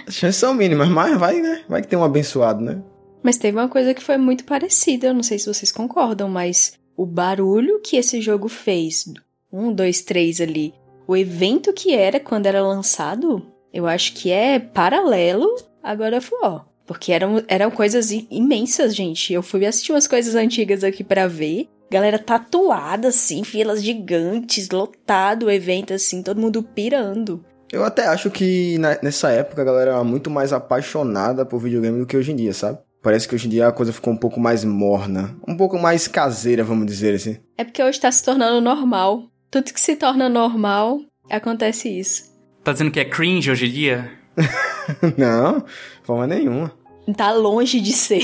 As 0.07 0.15
chances 0.15 0.37
são 0.37 0.55
mínimas, 0.55 0.89
mas 0.89 1.19
vai, 1.19 1.41
né? 1.41 1.63
Vai 1.69 1.83
que 1.83 1.89
tem 1.89 1.99
um 1.99 2.05
abençoado, 2.05 2.63
né? 2.63 2.83
Mas 3.23 3.37
teve 3.37 3.59
uma 3.59 3.69
coisa 3.69 3.93
que 3.93 4.03
foi 4.03 4.17
muito 4.17 4.45
parecida, 4.45 5.09
eu 5.09 5.15
não 5.15 5.23
sei 5.23 5.39
se 5.39 5.47
vocês 5.47 5.71
concordam, 5.71 6.29
mas 6.29 6.79
o 6.97 7.05
barulho 7.05 7.81
que 7.81 7.97
esse 7.97 8.21
jogo 8.21 8.49
fez, 8.49 9.05
um, 9.53 9.73
dois, 9.73 10.01
três 10.01 10.41
ali, 10.41 10.73
o 11.11 11.17
evento 11.17 11.73
que 11.73 11.93
era 11.93 12.21
quando 12.21 12.47
era 12.47 12.63
lançado, 12.63 13.45
eu 13.75 13.85
acho 13.85 14.15
que 14.15 14.31
é 14.31 14.61
paralelo 14.61 15.49
a 15.83 15.93
God 15.93 16.15
of 16.15 16.31
War. 16.41 16.65
Porque 16.87 17.11
eram, 17.11 17.43
eram 17.49 17.69
coisas 17.69 18.13
imensas, 18.31 18.95
gente. 18.95 19.33
Eu 19.33 19.43
fui 19.43 19.67
assistir 19.67 19.91
umas 19.91 20.07
coisas 20.07 20.37
antigas 20.37 20.85
aqui 20.85 21.03
para 21.03 21.27
ver. 21.27 21.69
Galera 21.91 22.17
tatuada, 22.17 23.09
assim, 23.09 23.43
filas 23.43 23.83
gigantes, 23.83 24.71
lotado 24.71 25.47
o 25.47 25.51
evento, 25.51 25.93
assim, 25.93 26.23
todo 26.23 26.41
mundo 26.41 26.63
pirando. 26.63 27.45
Eu 27.73 27.83
até 27.83 28.07
acho 28.07 28.31
que 28.31 28.79
nessa 29.03 29.33
época 29.33 29.63
a 29.63 29.65
galera 29.65 29.91
era 29.91 30.05
muito 30.05 30.31
mais 30.31 30.53
apaixonada 30.53 31.45
por 31.45 31.59
videogame 31.59 31.99
do 31.99 32.07
que 32.07 32.17
hoje 32.17 32.31
em 32.31 32.37
dia, 32.37 32.53
sabe? 32.53 32.79
Parece 33.03 33.27
que 33.27 33.35
hoje 33.35 33.49
em 33.49 33.51
dia 33.51 33.67
a 33.67 33.73
coisa 33.73 33.93
ficou 33.93 34.13
um 34.13 34.17
pouco 34.17 34.39
mais 34.39 34.63
morna, 34.63 35.35
um 35.49 35.57
pouco 35.57 35.77
mais 35.77 36.07
caseira, 36.07 36.63
vamos 36.63 36.87
dizer 36.87 37.15
assim. 37.15 37.39
É 37.59 37.65
porque 37.65 37.83
hoje 37.83 37.99
tá 37.99 38.13
se 38.13 38.23
tornando 38.23 38.61
normal. 38.61 39.30
Tudo 39.51 39.73
que 39.73 39.81
se 39.81 39.97
torna 39.97 40.29
normal, 40.29 41.01
acontece 41.29 41.89
isso. 41.89 42.31
Tá 42.63 42.73
dizendo 42.73 42.93
que 42.93 43.01
é 43.01 43.05
cringe 43.05 43.51
hoje 43.51 43.67
em 43.67 43.73
dia? 43.73 44.11
Não, 45.19 45.65
forma 46.05 46.27
nenhuma. 46.27 46.73
Tá 47.17 47.33
longe 47.33 47.81
de 47.81 47.93
ser. 47.93 48.23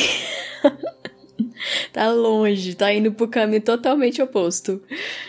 tá 1.92 2.12
longe, 2.12 2.76
tá 2.76 2.92
indo 2.92 3.10
pro 3.10 3.26
caminho 3.26 3.60
totalmente 3.60 4.22
oposto. 4.22 4.80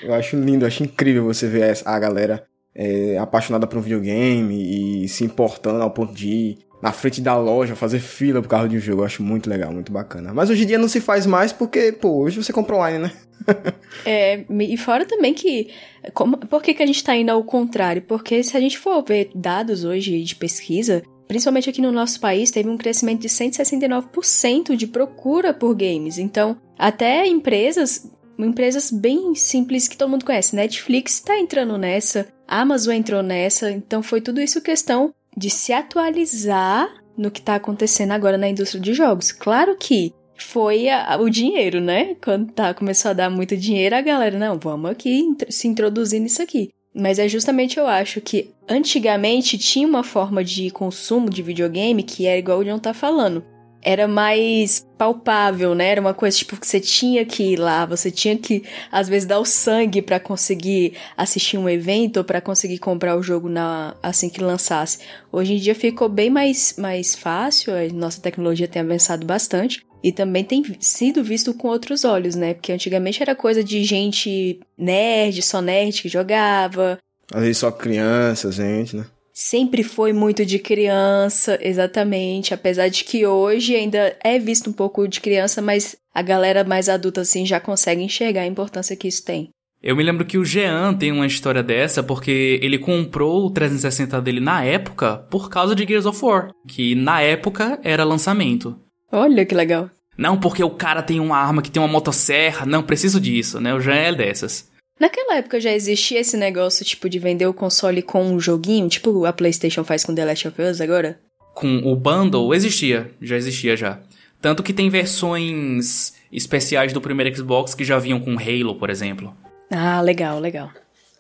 Eu 0.04 0.14
acho 0.14 0.40
lindo, 0.40 0.68
acho 0.68 0.84
incrível 0.84 1.24
você 1.24 1.48
ver 1.48 1.76
a 1.84 1.98
galera 1.98 2.48
é, 2.76 3.18
apaixonada 3.18 3.66
por 3.66 3.80
um 3.80 3.82
videogame 3.82 5.04
e 5.04 5.08
se 5.08 5.24
importando 5.24 5.82
ao 5.82 5.90
ponto 5.90 6.14
de 6.14 6.28
ir 6.28 6.58
na 6.82 6.92
frente 6.92 7.22
da 7.22 7.38
loja, 7.38 7.76
fazer 7.76 8.00
fila 8.00 8.40
pro 8.40 8.50
carro 8.50 8.68
de 8.68 8.78
um 8.78 8.80
jogo. 8.80 9.02
Eu 9.02 9.06
acho 9.06 9.24
muito 9.24 9.50
legal, 9.50 9.72
muito 9.72 9.92
bacana. 9.92 10.34
Mas 10.34 10.50
hoje 10.50 10.64
em 10.64 10.68
dia 10.68 10.78
não 10.78 10.88
se 10.88 11.02
faz 11.02 11.26
mais 11.26 11.52
porque, 11.52 11.92
pô, 11.92 12.24
hoje 12.24 12.42
você 12.42 12.54
compra 12.54 12.76
online, 12.76 13.00
né? 13.00 13.12
é, 14.06 14.46
e 14.50 14.78
fora 14.78 15.06
também 15.06 15.34
que. 15.34 15.70
Como, 16.14 16.38
por 16.38 16.62
que, 16.62 16.74
que 16.74 16.84
a 16.84 16.86
gente 16.86 17.04
tá 17.04 17.16
indo 17.16 17.32
ao 17.32 17.44
contrário? 17.44 18.02
Porque 18.02 18.44
se 18.44 18.56
a 18.56 18.60
gente 18.60 18.78
for 18.78 19.04
ver 19.04 19.30
dados 19.36 19.84
hoje 19.84 20.22
de 20.24 20.36
pesquisa, 20.36 21.04
principalmente 21.28 21.70
aqui 21.70 21.82
no 21.82 21.92
nosso 21.92 22.20
país, 22.20 22.52
teve 22.52 22.70
um 22.70 22.78
crescimento 22.78 23.22
de 23.22 23.30
169% 23.30 24.76
de 24.76 24.88
procura 24.88 25.54
por 25.54 25.76
games. 25.76 26.18
Então, 26.18 26.58
até 26.78 27.28
empresas, 27.28 28.10
empresas 28.38 28.92
bem 28.92 29.36
simples 29.36 29.88
que 29.88 29.98
todo 29.98 30.10
mundo 30.10 30.26
conhece, 30.26 30.56
Netflix 30.56 31.16
está 31.16 31.38
entrando 31.38 31.78
nessa, 31.78 32.28
Amazon 32.48 32.94
entrou 32.94 33.22
nessa, 33.22 33.72
então 33.72 34.02
foi 34.02 34.22
tudo 34.22 34.40
isso 34.40 34.62
questão 34.62 35.14
de 35.38 35.52
se 35.52 35.72
atualizar 35.72 36.90
no 37.16 37.30
que 37.30 37.40
está 37.40 37.56
acontecendo 37.56 38.12
agora 38.12 38.38
na 38.38 38.50
indústria 38.50 38.82
de 38.82 38.94
jogos. 38.94 39.32
Claro 39.32 39.78
que 39.78 40.12
foi 40.36 40.90
a, 40.90 41.18
o 41.18 41.30
dinheiro, 41.30 41.80
né? 41.80 42.16
Quando 42.24 42.52
tá, 42.52 42.74
começou 42.74 43.12
a 43.12 43.14
dar 43.14 43.30
muito 43.30 43.56
dinheiro, 43.56 43.96
a 43.96 44.02
galera, 44.02 44.38
não, 44.38 44.58
vamos 44.58 44.90
aqui 44.90 45.24
se 45.50 45.68
introduzir 45.68 46.20
nisso 46.20 46.42
aqui. 46.42 46.70
Mas 46.94 47.20
é 47.20 47.28
justamente 47.28 47.78
eu 47.78 47.86
acho 47.86 48.20
que 48.20 48.52
antigamente 48.68 49.58
tinha 49.58 49.88
uma 49.88 50.04
forma 50.04 50.44
de 50.44 50.72
consumo 50.72 51.30
de 51.30 51.44
videogame 51.44 52.02
que 52.02 52.26
era 52.26 52.40
igual 52.40 52.60
o 52.60 52.66
John 52.66 52.80
tá 52.80 52.94
falando 52.94 53.44
era 53.82 54.08
mais 54.08 54.86
palpável, 54.98 55.76
né? 55.76 55.90
Era 55.90 56.02
uma 56.02 56.14
coisa 56.14 56.38
tipo 56.38 56.58
que 56.58 56.68
você 56.68 56.80
tinha 56.80 57.26
que 57.26 57.54
ir 57.54 57.58
lá, 57.58 57.86
você 57.86 58.10
tinha 58.12 58.38
que 58.38 58.64
às 58.92 59.08
vezes 59.08 59.28
dar 59.28 59.40
o 59.40 59.46
sangue 59.46 60.02
para 60.02 60.20
conseguir 60.20 60.94
assistir 61.16 61.58
um 61.58 61.70
evento 61.70 62.18
ou 62.18 62.24
para 62.24 62.42
conseguir 62.42 62.80
comprar 62.80 63.16
o 63.16 63.24
jogo 63.24 63.48
na 63.48 63.96
assim 64.02 64.30
que 64.30 64.42
lançasse. 64.42 65.00
Hoje 65.32 65.54
em 65.54 65.58
dia 65.58 65.76
ficou 65.76 66.10
bem 66.10 66.30
mais 66.30 66.76
mais 66.78 67.16
fácil, 67.16 67.74
a 67.74 67.88
nossa 67.94 68.22
tecnologia 68.22 68.68
tem 68.68 68.82
avançado 68.82 69.26
bastante 69.26 69.86
e 70.04 70.12
também 70.12 70.44
tem 70.44 70.64
sido 70.80 71.24
visto 71.24 71.54
com 71.54 71.68
outros 71.68 72.06
olhos, 72.06 72.36
né? 72.36 72.54
Porque 72.54 72.72
antigamente 72.72 73.22
era 73.22 73.36
coisa 73.36 73.64
de 73.64 73.84
gente 73.84 74.60
nerd, 74.78 75.42
só 75.42 75.62
nerd 75.62 76.02
que 76.02 76.10
jogava. 76.10 77.00
Às 77.34 77.42
vezes 77.42 77.58
só 77.58 77.72
criança, 77.72 78.52
gente, 78.52 78.96
né? 78.96 79.06
Sempre 79.38 79.84
foi 79.84 80.14
muito 80.14 80.44
de 80.44 80.58
criança, 80.58 81.60
exatamente. 81.62 82.56
Apesar 82.56 82.88
de 82.88 83.04
que 83.04 83.24
hoje 83.24 83.76
ainda 83.76 84.18
é 84.24 84.40
visto 84.40 84.72
um 84.72 84.74
pouco 84.74 85.08
de 85.08 85.22
criança, 85.22 85.62
mas 85.62 85.96
a 86.12 86.24
galera 86.24 86.64
mais 86.64 86.90
adulta 86.90 87.22
assim 87.22 87.46
já 87.46 87.60
consegue 87.60 88.02
enxergar 88.02 88.42
a 88.42 88.48
importância 88.48 88.96
que 88.96 89.08
isso 89.08 89.24
tem. 89.24 89.50
Eu 89.84 89.96
me 89.96 90.02
lembro 90.02 90.26
que 90.26 90.40
o 90.40 90.44
Jean 90.44 90.96
tem 90.96 91.12
uma 91.12 91.28
história 91.28 91.62
dessa 91.62 92.02
porque 92.02 92.60
ele 92.64 92.80
comprou 92.80 93.46
o 93.46 93.52
360 93.52 94.20
dele 94.24 94.40
na 94.40 94.64
época 94.64 95.18
por 95.30 95.52
causa 95.52 95.76
de 95.76 95.86
Gears 95.86 96.08
of 96.08 96.26
War, 96.26 96.50
que 96.68 96.96
na 96.96 97.22
época 97.22 97.80
era 97.84 98.04
lançamento. 98.04 98.76
Olha 99.12 99.46
que 99.46 99.54
legal. 99.54 99.92
Não 100.18 100.40
porque 100.40 100.64
o 100.64 100.72
cara 100.72 101.04
tem 101.04 101.20
uma 101.20 101.38
arma 101.38 101.62
que 101.62 101.70
tem 101.70 101.80
uma 101.80 101.88
motosserra, 101.88 102.66
não 102.66 102.82
preciso 102.82 103.22
disso, 103.22 103.62
né? 103.62 103.72
O 103.76 103.80
Jean 103.80 103.94
é 103.94 104.16
dessas. 104.16 104.68
Naquela 105.00 105.36
época 105.36 105.60
já 105.60 105.72
existia 105.72 106.20
esse 106.20 106.36
negócio, 106.36 106.84
tipo, 106.84 107.08
de 107.08 107.20
vender 107.20 107.46
o 107.46 107.54
console 107.54 108.02
com 108.02 108.24
um 108.24 108.40
joguinho, 108.40 108.90
tipo 108.90 109.26
a 109.26 109.34
PlayStation 109.34 109.84
faz 109.84 110.04
com 110.04 110.16
The 110.16 110.26
Last 110.26 110.48
of 110.48 110.62
Us 110.62 110.82
agora? 110.82 111.20
Com 111.54 111.78
o 111.78 111.96
bundle, 111.96 112.54
existia, 112.54 113.12
já 113.22 113.36
existia 113.36 113.78
já. 113.78 114.00
Tanto 114.42 114.64
que 114.64 114.74
tem 114.74 114.90
versões 114.90 116.14
especiais 116.32 116.94
do 116.94 117.02
primeiro 117.02 117.36
Xbox 117.36 117.74
que 117.74 117.84
já 117.84 117.98
vinham 117.98 118.20
com 118.20 118.38
Halo, 118.38 118.76
por 118.76 118.90
exemplo. 118.90 119.36
Ah, 119.72 120.02
legal, 120.02 120.40
legal. 120.40 120.72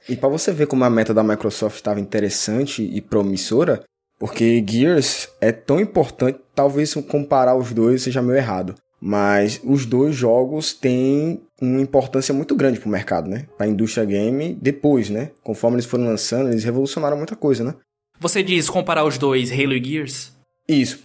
E 0.07 0.15
para 0.15 0.29
você 0.29 0.51
ver 0.51 0.67
como 0.67 0.84
a 0.84 0.89
meta 0.89 1.13
da 1.13 1.24
Microsoft 1.24 1.75
estava 1.75 2.00
interessante 2.00 2.81
e 2.81 3.01
promissora, 3.01 3.84
porque 4.19 4.63
Gears 4.67 5.29
é 5.41 5.51
tão 5.51 5.79
importante, 5.79 6.39
talvez 6.55 6.93
comparar 6.93 7.55
os 7.55 7.74
dois 7.74 8.03
seja 8.03 8.22
meio 8.22 8.38
errado. 8.38 8.75
Mas 9.00 9.60
os 9.63 9.86
dois 9.86 10.15
jogos 10.15 10.74
têm 10.74 11.41
uma 11.61 11.81
importância 11.81 12.33
muito 12.33 12.55
grande 12.55 12.79
para 12.79 12.87
o 12.87 12.91
mercado, 12.91 13.29
né? 13.29 13.45
Para 13.57 13.65
a 13.65 13.69
indústria 13.69 14.05
game 14.05 14.57
depois, 14.61 15.09
né? 15.09 15.31
Conforme 15.43 15.75
eles 15.75 15.85
foram 15.85 16.05
lançando, 16.05 16.49
eles 16.49 16.63
revolucionaram 16.63 17.17
muita 17.17 17.35
coisa, 17.35 17.63
né? 17.63 17.75
Você 18.19 18.41
diz 18.41 18.69
comparar 18.69 19.05
os 19.05 19.17
dois, 19.17 19.51
Halo 19.51 19.73
e 19.73 19.83
Gears? 19.83 20.35
Isso, 20.67 20.99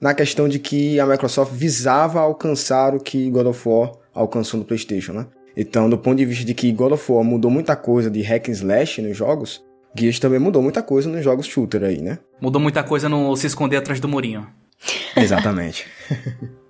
na 0.00 0.12
questão 0.12 0.48
de 0.48 0.58
que 0.58 0.98
a 0.98 1.06
Microsoft 1.06 1.52
visava 1.52 2.20
alcançar 2.20 2.94
o 2.94 3.00
que 3.00 3.30
God 3.30 3.46
of 3.46 3.68
War 3.68 3.92
alcançou 4.12 4.58
no 4.58 4.66
PlayStation, 4.66 5.12
né? 5.12 5.26
Então, 5.56 5.88
do 5.88 5.96
ponto 5.96 6.16
de 6.16 6.24
vista 6.24 6.44
de 6.44 6.52
que 6.52 6.72
God 6.72 6.92
of 6.92 7.12
War 7.12 7.22
mudou 7.22 7.50
muita 7.50 7.76
coisa 7.76 8.10
de 8.10 8.22
hack 8.22 8.48
and 8.48 8.52
slash 8.52 9.00
nos 9.00 9.16
jogos, 9.16 9.62
Gears 9.96 10.18
também 10.18 10.40
mudou 10.40 10.60
muita 10.60 10.82
coisa 10.82 11.08
nos 11.08 11.22
jogos 11.22 11.46
shooter 11.46 11.84
aí, 11.84 12.00
né? 12.02 12.18
Mudou 12.40 12.60
muita 12.60 12.82
coisa 12.82 13.08
no 13.08 13.36
se 13.36 13.46
esconder 13.46 13.76
atrás 13.76 14.00
do 14.00 14.08
murinho. 14.08 14.46
Exatamente. 15.16 15.86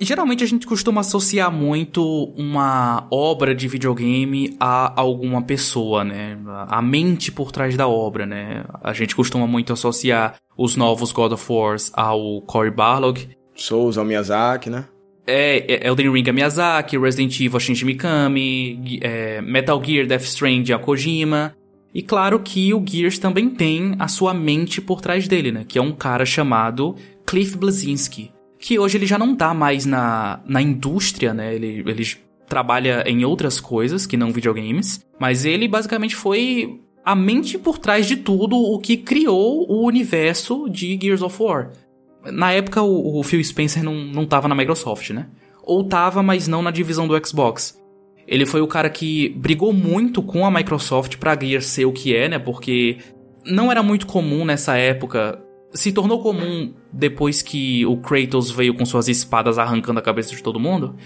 Geralmente 0.00 0.44
a 0.44 0.46
gente 0.46 0.66
costuma 0.66 1.00
associar 1.00 1.50
muito 1.50 2.24
uma 2.36 3.06
obra 3.10 3.54
de 3.54 3.66
videogame 3.66 4.54
a 4.60 5.00
alguma 5.00 5.40
pessoa, 5.40 6.04
né? 6.04 6.38
A 6.68 6.82
mente 6.82 7.32
por 7.32 7.50
trás 7.50 7.76
da 7.76 7.88
obra, 7.88 8.26
né? 8.26 8.64
A 8.82 8.92
gente 8.92 9.16
costuma 9.16 9.46
muito 9.46 9.72
associar 9.72 10.36
os 10.56 10.76
novos 10.76 11.12
God 11.12 11.32
of 11.32 11.50
Wars 11.50 11.90
ao 11.94 12.42
Cory 12.42 12.70
Barlog. 12.70 13.26
Souls 13.54 13.96
ao 13.96 14.04
Miyazaki, 14.04 14.68
né? 14.68 14.84
É, 15.26 15.86
é 15.86 15.88
Elden 15.88 16.12
Ring 16.12 16.28
a 16.28 16.32
Miyazaki, 16.32 16.98
Resident 16.98 17.34
Evil 17.40 17.56
a 17.56 17.60
Shinji 17.60 17.84
Mikami, 17.86 19.00
é, 19.00 19.40
Metal 19.40 19.82
Gear 19.82 20.06
Death 20.06 20.24
Stranding 20.24 20.72
a 20.72 20.78
Kojima. 20.78 21.54
E 21.94 22.02
claro 22.02 22.38
que 22.40 22.74
o 22.74 22.84
Gears 22.86 23.18
também 23.18 23.48
tem 23.48 23.96
a 23.98 24.08
sua 24.08 24.34
mente 24.34 24.82
por 24.82 25.00
trás 25.00 25.26
dele, 25.26 25.50
né? 25.50 25.64
Que 25.66 25.78
é 25.78 25.82
um 25.82 25.92
cara 25.92 26.26
chamado 26.26 26.94
Cliff 27.24 27.56
Blazinski 27.56 28.35
que 28.66 28.80
hoje 28.80 28.98
ele 28.98 29.06
já 29.06 29.16
não 29.16 29.36
tá 29.36 29.54
mais 29.54 29.86
na, 29.86 30.40
na 30.44 30.60
indústria, 30.60 31.32
né? 31.32 31.54
Ele, 31.54 31.84
ele 31.86 32.04
trabalha 32.48 33.04
em 33.06 33.24
outras 33.24 33.60
coisas 33.60 34.06
que 34.06 34.16
não 34.16 34.32
videogames, 34.32 35.06
mas 35.20 35.44
ele 35.44 35.68
basicamente 35.68 36.16
foi 36.16 36.80
a 37.04 37.14
mente 37.14 37.58
por 37.58 37.78
trás 37.78 38.06
de 38.06 38.16
tudo 38.16 38.56
o 38.56 38.80
que 38.80 38.96
criou 38.96 39.70
o 39.70 39.86
universo 39.86 40.68
de 40.68 40.98
Gears 41.00 41.22
of 41.22 41.40
War. 41.40 41.70
Na 42.24 42.50
época 42.50 42.82
o, 42.82 43.20
o 43.20 43.22
Phil 43.22 43.42
Spencer 43.44 43.84
não, 43.84 43.94
não 43.94 44.26
tava 44.26 44.48
na 44.48 44.54
Microsoft, 44.56 45.10
né? 45.10 45.28
Ou 45.62 45.84
tava, 45.84 46.20
mas 46.20 46.48
não 46.48 46.60
na 46.60 46.72
divisão 46.72 47.06
do 47.06 47.24
Xbox. 47.24 47.80
Ele 48.26 48.44
foi 48.44 48.62
o 48.62 48.66
cara 48.66 48.90
que 48.90 49.28
brigou 49.28 49.72
muito 49.72 50.20
com 50.20 50.44
a 50.44 50.50
Microsoft 50.50 51.18
pra 51.18 51.38
Gears 51.40 51.66
ser 51.66 51.84
o 51.84 51.92
que 51.92 52.16
é, 52.16 52.28
né? 52.28 52.40
Porque 52.40 52.98
não 53.44 53.70
era 53.70 53.80
muito 53.80 54.08
comum 54.08 54.44
nessa 54.44 54.76
época 54.76 55.40
se 55.76 55.92
tornou 55.92 56.20
comum 56.20 56.74
depois 56.92 57.42
que 57.42 57.84
o 57.86 57.96
Kratos 57.98 58.50
veio 58.50 58.74
com 58.74 58.84
suas 58.84 59.08
espadas 59.08 59.58
arrancando 59.58 60.00
a 60.00 60.02
cabeça 60.02 60.34
de 60.34 60.42
todo 60.42 60.58
mundo, 60.58 60.96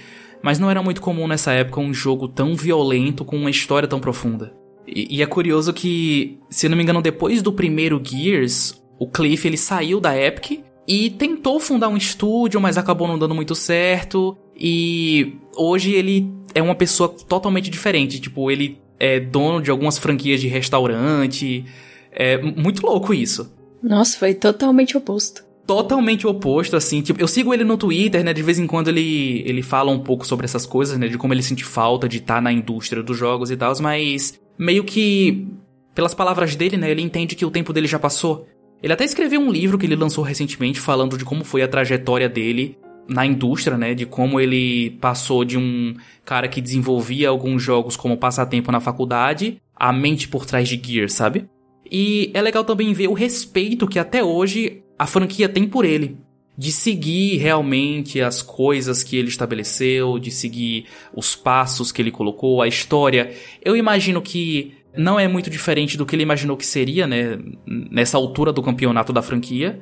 mas 0.43 0.59
não 0.59 0.71
era 0.71 0.83
muito 0.83 1.03
comum 1.03 1.27
nessa 1.27 1.53
época 1.53 1.81
um 1.81 1.93
jogo 1.93 2.29
tão 2.29 2.55
violento 2.55 3.25
com 3.25 3.37
uma 3.37 3.51
história 3.51 3.89
tão 3.89 4.01
profunda. 4.01 4.55
E, 4.87 5.19
e 5.19 5.23
é 5.23 5.27
curioso 5.27 5.73
que, 5.73 6.39
se 6.49 6.69
não 6.69 6.77
me 6.77 6.83
engano, 6.83 7.03
depois 7.03 7.43
do 7.43 7.53
primeiro 7.53 8.01
Gears, 8.03 8.83
o 8.99 9.07
Cliff 9.07 9.47
ele 9.47 9.57
saiu 9.57 10.01
da 10.01 10.17
Epic 10.17 10.63
e 10.87 11.11
tentou 11.11 11.61
fundar 11.61 11.89
um 11.89 11.97
estúdio, 11.97 12.61
mas 12.61 12.79
acabou 12.79 13.07
não 13.07 13.19
dando 13.19 13.35
muito 13.35 13.55
certo. 13.55 14.37
E 14.57 15.37
hoje 15.57 15.93
ele 15.93 16.33
é 16.55 16.63
uma 16.63 16.75
pessoa 16.75 17.09
totalmente 17.09 17.71
diferente. 17.71 18.21
Tipo, 18.21 18.51
ele 18.51 18.81
é 18.99 19.21
dono 19.21 19.63
de 19.63 19.71
algumas 19.71 19.99
franquias 19.99 20.41
de 20.41 20.49
restaurante. 20.49 21.65
É 22.13 22.39
muito 22.39 22.85
louco 22.85 23.15
isso. 23.15 23.53
Nossa, 23.83 24.19
foi 24.19 24.35
totalmente 24.35 24.97
oposto. 24.97 25.45
Totalmente 25.67 26.27
oposto, 26.27 26.77
assim. 26.77 27.01
Tipo, 27.01 27.21
eu 27.21 27.29
sigo 27.29 27.55
ele 27.55 27.65
no 27.65 27.77
Twitter, 27.77 28.25
né? 28.25 28.33
De 28.33 28.43
vez 28.43 28.59
em 28.59 28.67
quando 28.67 28.89
ele, 28.89 29.43
ele 29.47 29.63
fala 29.63 29.91
um 29.91 30.01
pouco 30.01 30.27
sobre 30.27 30.45
essas 30.45 30.67
coisas, 30.67 30.99
né? 30.99 31.07
De 31.07 31.17
como 31.17 31.33
ele 31.33 31.43
sente 31.43 31.65
falta 31.65 32.09
de 32.09 32.19
estar 32.19 32.37
tá 32.37 32.41
na 32.41 32.53
indústria 32.53 33.03
dos 33.03 33.17
jogos 33.17 33.51
e 33.51 33.57
tal, 33.57 33.73
mas 33.81 34.41
meio 34.59 34.83
que, 34.83 35.47
pelas 35.95 36.15
palavras 36.15 36.57
dele, 36.57 36.77
né? 36.77 36.91
Ele 36.91 37.03
entende 37.03 37.37
que 37.37 37.47
o 37.47 37.51
tempo 37.51 37.73
dele 37.73 37.87
já 37.87 37.99
passou. 37.99 38.47
Ele 38.83 38.93
até 38.93 39.05
escreveu 39.05 39.41
um 39.41 39.53
livro 39.53 39.79
que 39.79 39.87
ele 39.87 39.95
lançou 39.95 40.25
recentemente 40.25 40.81
falando 40.81 41.17
de 41.17 41.25
como 41.25 41.45
foi 41.45 41.63
a 41.63 41.69
trajetória 41.69 42.29
dele 42.29 42.77
na 43.07 43.25
indústria, 43.27 43.77
né? 43.77 43.95
De 43.95 44.07
como 44.07 44.41
ele 44.41 44.91
passou 45.01 45.45
de 45.45 45.57
um 45.57 45.95
cara 46.25 46.49
que 46.49 46.61
desenvolvia 46.61 47.29
alguns 47.29 47.63
jogos 47.63 47.97
como 47.97 48.17
passatempo 48.17 48.73
na 48.73 48.81
faculdade 48.81 49.61
a 49.77 49.93
mente 49.93 50.29
por 50.29 50.45
trás 50.45 50.69
de 50.69 50.81
Gear, 50.83 51.09
sabe? 51.09 51.49
E 51.91 52.31
é 52.35 52.41
legal 52.41 52.65
também 52.65 52.93
ver 52.93 53.09
o 53.09 53.13
respeito 53.13 53.89
que 53.89 53.99
até 53.99 54.23
hoje 54.23 54.83
a 54.99 55.07
franquia 55.07 55.49
tem 55.49 55.67
por 55.67 55.85
ele. 55.85 56.17
De 56.57 56.71
seguir 56.71 57.39
realmente 57.39 58.21
as 58.21 58.43
coisas 58.43 59.03
que 59.03 59.17
ele 59.17 59.29
estabeleceu, 59.29 60.19
de 60.19 60.31
seguir 60.31 60.85
os 61.15 61.35
passos 61.35 61.91
que 61.91 62.03
ele 62.03 62.11
colocou, 62.11 62.61
a 62.61 62.69
história. 62.69 63.33
Eu 63.65 63.75
imagino 63.75 64.21
que 64.21 64.75
não 64.97 65.19
é 65.19 65.27
muito 65.27 65.49
diferente 65.49 65.97
do 65.97 66.05
que 66.05 66.15
ele 66.15 66.23
imaginou 66.23 66.57
que 66.57 66.67
seria, 66.67 67.07
né? 67.07 67.39
Nessa 67.67 68.19
altura 68.19 68.53
do 68.53 68.63
campeonato 68.63 69.13
da 69.13 69.23
franquia. 69.23 69.81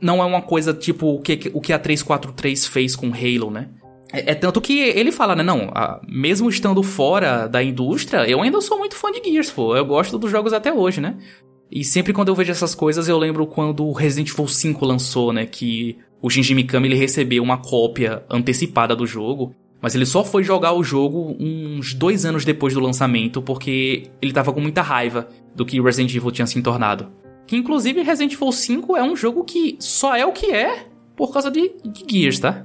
Não 0.00 0.22
é 0.22 0.26
uma 0.26 0.42
coisa 0.42 0.74
tipo 0.74 1.14
o 1.14 1.20
que, 1.20 1.50
o 1.54 1.60
que 1.60 1.72
a 1.72 1.78
343 1.78 2.66
fez 2.66 2.94
com 2.94 3.12
Halo, 3.12 3.50
né? 3.50 3.70
É, 4.12 4.32
é 4.32 4.34
tanto 4.34 4.60
que 4.60 4.78
ele 4.78 5.10
fala, 5.10 5.34
né? 5.34 5.42
Não, 5.42 5.70
a, 5.74 6.00
mesmo 6.06 6.48
estando 6.48 6.82
fora 6.82 7.46
da 7.46 7.62
indústria, 7.62 8.28
eu 8.28 8.40
ainda 8.42 8.60
sou 8.60 8.78
muito 8.78 8.94
fã 8.94 9.10
de 9.10 9.22
Gears, 9.24 9.50
pô. 9.50 9.74
Eu 9.74 9.84
gosto 9.84 10.18
dos 10.18 10.30
jogos 10.30 10.52
até 10.52 10.72
hoje, 10.72 11.00
né? 11.00 11.16
E 11.70 11.82
sempre 11.82 12.12
quando 12.12 12.28
eu 12.28 12.34
vejo 12.34 12.52
essas 12.52 12.74
coisas, 12.74 13.08
eu 13.08 13.16
lembro 13.16 13.46
quando 13.46 13.86
o 13.86 13.92
Resident 13.92 14.30
Evil 14.30 14.46
5 14.46 14.84
lançou, 14.84 15.32
né? 15.32 15.46
Que 15.46 15.96
o 16.20 16.28
Shinji 16.28 16.54
Mikami 16.54 16.88
ele 16.88 16.94
recebeu 16.94 17.42
uma 17.42 17.56
cópia 17.56 18.22
antecipada 18.28 18.94
do 18.94 19.06
jogo. 19.06 19.54
Mas 19.80 19.96
ele 19.96 20.06
só 20.06 20.22
foi 20.22 20.44
jogar 20.44 20.74
o 20.74 20.84
jogo 20.84 21.34
uns 21.40 21.92
dois 21.92 22.24
anos 22.24 22.44
depois 22.44 22.72
do 22.72 22.78
lançamento, 22.78 23.42
porque 23.42 24.04
ele 24.20 24.32
tava 24.32 24.52
com 24.52 24.60
muita 24.60 24.80
raiva 24.80 25.28
do 25.56 25.66
que 25.66 25.80
Resident 25.80 26.14
Evil 26.14 26.30
tinha 26.30 26.46
se 26.46 26.62
tornado. 26.62 27.10
Que 27.48 27.56
inclusive 27.56 28.00
Resident 28.02 28.32
Evil 28.34 28.52
5 28.52 28.96
é 28.96 29.02
um 29.02 29.16
jogo 29.16 29.42
que 29.42 29.76
só 29.80 30.14
é 30.14 30.24
o 30.24 30.30
que 30.30 30.52
é 30.52 30.86
por 31.16 31.32
causa 31.32 31.50
de, 31.50 31.72
de 31.84 32.04
Gears, 32.08 32.38
tá? 32.38 32.64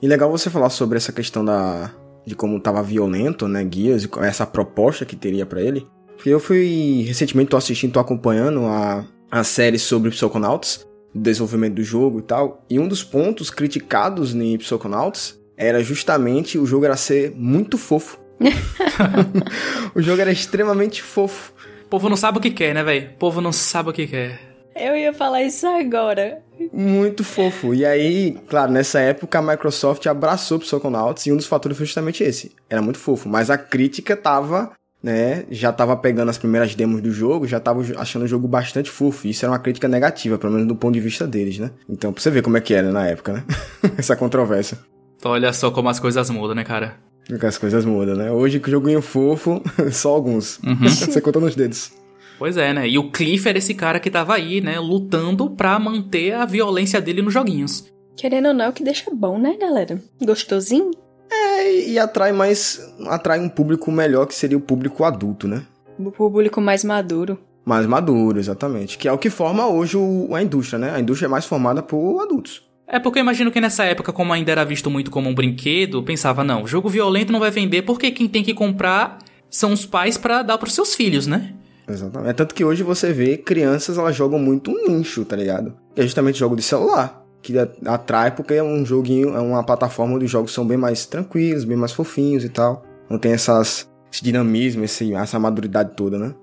E 0.00 0.06
legal 0.06 0.30
você 0.30 0.48
falar 0.48 0.70
sobre 0.70 0.96
essa 0.96 1.12
questão 1.12 1.44
da 1.44 1.90
de 2.28 2.34
como 2.34 2.60
tava 2.60 2.82
violento, 2.82 3.48
né, 3.48 3.66
Gears, 3.70 4.06
essa 4.22 4.44
proposta 4.44 5.06
que 5.06 5.16
teria 5.16 5.46
para 5.46 5.62
ele. 5.62 5.86
Porque 6.14 6.28
eu 6.28 6.38
fui 6.38 7.04
recentemente 7.06 7.50
tô 7.50 7.56
assistindo, 7.56 7.92
tô 7.92 8.00
acompanhando 8.00 8.66
a, 8.66 9.06
a 9.30 9.42
série 9.42 9.78
sobre 9.78 10.10
Psychonauts, 10.10 10.86
desenvolvimento 11.14 11.76
do 11.76 11.82
jogo 11.82 12.18
e 12.18 12.22
tal. 12.22 12.64
E 12.68 12.78
um 12.78 12.86
dos 12.86 13.02
pontos 13.02 13.48
criticados 13.48 14.34
em 14.34 14.58
Psychonauts 14.58 15.40
era 15.56 15.82
justamente 15.82 16.58
o 16.58 16.66
jogo 16.66 16.84
era 16.84 16.96
ser 16.96 17.32
muito 17.34 17.78
fofo. 17.78 18.18
o 19.94 20.02
jogo 20.02 20.20
era 20.20 20.30
extremamente 20.30 21.02
fofo. 21.02 21.54
O 21.86 21.88
povo 21.88 22.08
não 22.10 22.16
sabe 22.16 22.38
o 22.38 22.40
que 22.40 22.50
quer, 22.50 22.74
né, 22.74 22.84
velho? 22.84 23.10
O 23.10 23.14
povo 23.14 23.40
não 23.40 23.52
sabe 23.52 23.88
o 23.88 23.92
que 23.92 24.06
quer. 24.06 24.47
Eu 24.78 24.96
ia 24.96 25.12
falar 25.12 25.42
isso 25.42 25.66
agora. 25.66 26.42
Muito 26.72 27.24
fofo. 27.24 27.74
E 27.74 27.84
aí, 27.84 28.36
claro, 28.48 28.72
nessa 28.72 29.00
época 29.00 29.38
a 29.38 29.42
Microsoft 29.42 30.06
abraçou 30.06 30.58
o 30.58 30.60
Psychonauts 30.60 31.26
e 31.26 31.32
um 31.32 31.36
dos 31.36 31.46
fatores 31.46 31.76
foi 31.76 31.86
justamente 31.86 32.22
esse. 32.22 32.52
Era 32.68 32.82
muito 32.82 32.98
fofo, 32.98 33.28
mas 33.28 33.50
a 33.50 33.58
crítica 33.58 34.16
tava, 34.16 34.72
né, 35.02 35.44
já 35.50 35.72
tava 35.72 35.96
pegando 35.96 36.28
as 36.28 36.38
primeiras 36.38 36.74
demos 36.74 37.00
do 37.00 37.10
jogo, 37.10 37.46
já 37.46 37.60
tava 37.60 37.82
achando 37.96 38.24
o 38.24 38.28
jogo 38.28 38.48
bastante 38.48 38.90
fofo. 38.90 39.26
E 39.26 39.30
isso 39.30 39.44
era 39.44 39.52
uma 39.52 39.58
crítica 39.58 39.88
negativa, 39.88 40.38
pelo 40.38 40.52
menos 40.52 40.68
do 40.68 40.76
ponto 40.76 40.94
de 40.94 41.00
vista 41.00 41.26
deles, 41.26 41.58
né? 41.58 41.70
Então, 41.88 42.12
pra 42.12 42.22
você 42.22 42.30
ver 42.30 42.42
como 42.42 42.56
é 42.56 42.60
que 42.60 42.74
era 42.74 42.90
na 42.90 43.06
época, 43.06 43.32
né? 43.32 43.44
Essa 43.98 44.16
controvérsia. 44.16 44.78
Então, 45.16 45.32
olha 45.32 45.52
só 45.52 45.70
como 45.70 45.88
as 45.88 45.98
coisas 45.98 46.30
mudam, 46.30 46.54
né, 46.54 46.64
cara? 46.64 46.96
Que 47.24 47.44
as 47.44 47.58
coisas 47.58 47.84
mudam, 47.84 48.16
né? 48.16 48.30
Hoje 48.30 48.58
que 48.58 48.70
joguinho 48.70 49.02
fofo, 49.02 49.62
só 49.92 50.10
alguns. 50.10 50.58
Uhum. 50.58 50.76
Você 50.88 51.20
conta 51.20 51.40
nos 51.40 51.54
dedos. 51.54 51.92
Pois 52.38 52.56
é, 52.56 52.72
né? 52.72 52.88
E 52.88 52.98
o 52.98 53.10
Cliff 53.10 53.48
era 53.48 53.58
esse 53.58 53.74
cara 53.74 53.98
que 53.98 54.10
tava 54.10 54.34
aí, 54.34 54.60
né? 54.60 54.78
Lutando 54.78 55.50
pra 55.50 55.78
manter 55.78 56.34
a 56.34 56.44
violência 56.44 57.00
dele 57.00 57.20
nos 57.20 57.34
joguinhos. 57.34 57.90
Querendo 58.16 58.48
ou 58.48 58.54
não, 58.54 58.66
é 58.66 58.68
o 58.68 58.72
que 58.72 58.84
deixa 58.84 59.10
bom, 59.12 59.38
né, 59.38 59.56
galera? 59.58 60.00
Gostosinho? 60.22 60.92
É, 61.30 61.88
e 61.88 61.98
atrai 61.98 62.32
mais. 62.32 62.80
Atrai 63.06 63.40
um 63.40 63.48
público 63.48 63.90
melhor, 63.90 64.26
que 64.26 64.34
seria 64.34 64.56
o 64.56 64.60
público 64.60 65.04
adulto, 65.04 65.48
né? 65.48 65.62
O 65.98 66.12
público 66.12 66.60
mais 66.60 66.84
maduro. 66.84 67.38
Mais 67.64 67.86
maduro, 67.86 68.38
exatamente. 68.38 68.96
Que 68.96 69.08
é 69.08 69.12
o 69.12 69.18
que 69.18 69.28
forma 69.28 69.66
hoje 69.66 69.96
o, 69.96 70.34
a 70.34 70.42
indústria, 70.42 70.78
né? 70.78 70.92
A 70.94 71.00
indústria 71.00 71.26
é 71.26 71.30
mais 71.30 71.44
formada 71.44 71.82
por 71.82 72.20
adultos. 72.22 72.62
É 72.86 72.98
porque 72.98 73.18
eu 73.18 73.22
imagino 73.22 73.50
que 73.50 73.60
nessa 73.60 73.84
época, 73.84 74.12
como 74.12 74.32
ainda 74.32 74.50
era 74.50 74.64
visto 74.64 74.90
muito 74.90 75.10
como 75.10 75.28
um 75.28 75.34
brinquedo, 75.34 76.02
pensava, 76.02 76.42
não, 76.42 76.66
jogo 76.66 76.88
violento 76.88 77.30
não 77.30 77.40
vai 77.40 77.50
vender 77.50 77.82
porque 77.82 78.10
quem 78.10 78.26
tem 78.26 78.42
que 78.42 78.54
comprar 78.54 79.18
são 79.50 79.72
os 79.72 79.84
pais 79.84 80.16
para 80.16 80.42
dar 80.42 80.56
pros 80.56 80.74
seus 80.74 80.94
filhos, 80.94 81.26
né? 81.26 81.52
Exatamente. 81.88 82.30
É 82.30 82.32
tanto 82.32 82.54
que 82.54 82.64
hoje 82.64 82.82
você 82.82 83.12
vê 83.12 83.36
crianças, 83.36 83.98
elas 83.98 84.14
jogam 84.14 84.38
muito 84.38 84.70
um 84.70 84.88
nicho, 84.88 85.24
tá 85.24 85.34
ligado? 85.34 85.74
Que 85.94 86.02
é 86.02 86.04
justamente 86.04 86.38
jogo 86.38 86.56
de 86.56 86.62
celular. 86.62 87.24
Que 87.40 87.54
atrai 87.86 88.34
porque 88.34 88.54
é 88.54 88.62
um 88.62 88.84
joguinho, 88.84 89.34
é 89.34 89.40
uma 89.40 89.62
plataforma 89.62 90.14
onde 90.14 90.24
os 90.24 90.30
jogos 90.30 90.52
são 90.52 90.66
bem 90.66 90.76
mais 90.76 91.06
tranquilos, 91.06 91.64
bem 91.64 91.76
mais 91.76 91.92
fofinhos 91.92 92.44
e 92.44 92.48
tal. 92.48 92.84
Não 93.08 93.18
tem 93.18 93.32
essas, 93.32 93.88
esse 94.12 94.22
dinamismo, 94.22 94.84
esse, 94.84 95.14
essa 95.14 95.38
maduridade 95.38 95.92
toda, 95.96 96.18
né? 96.18 96.34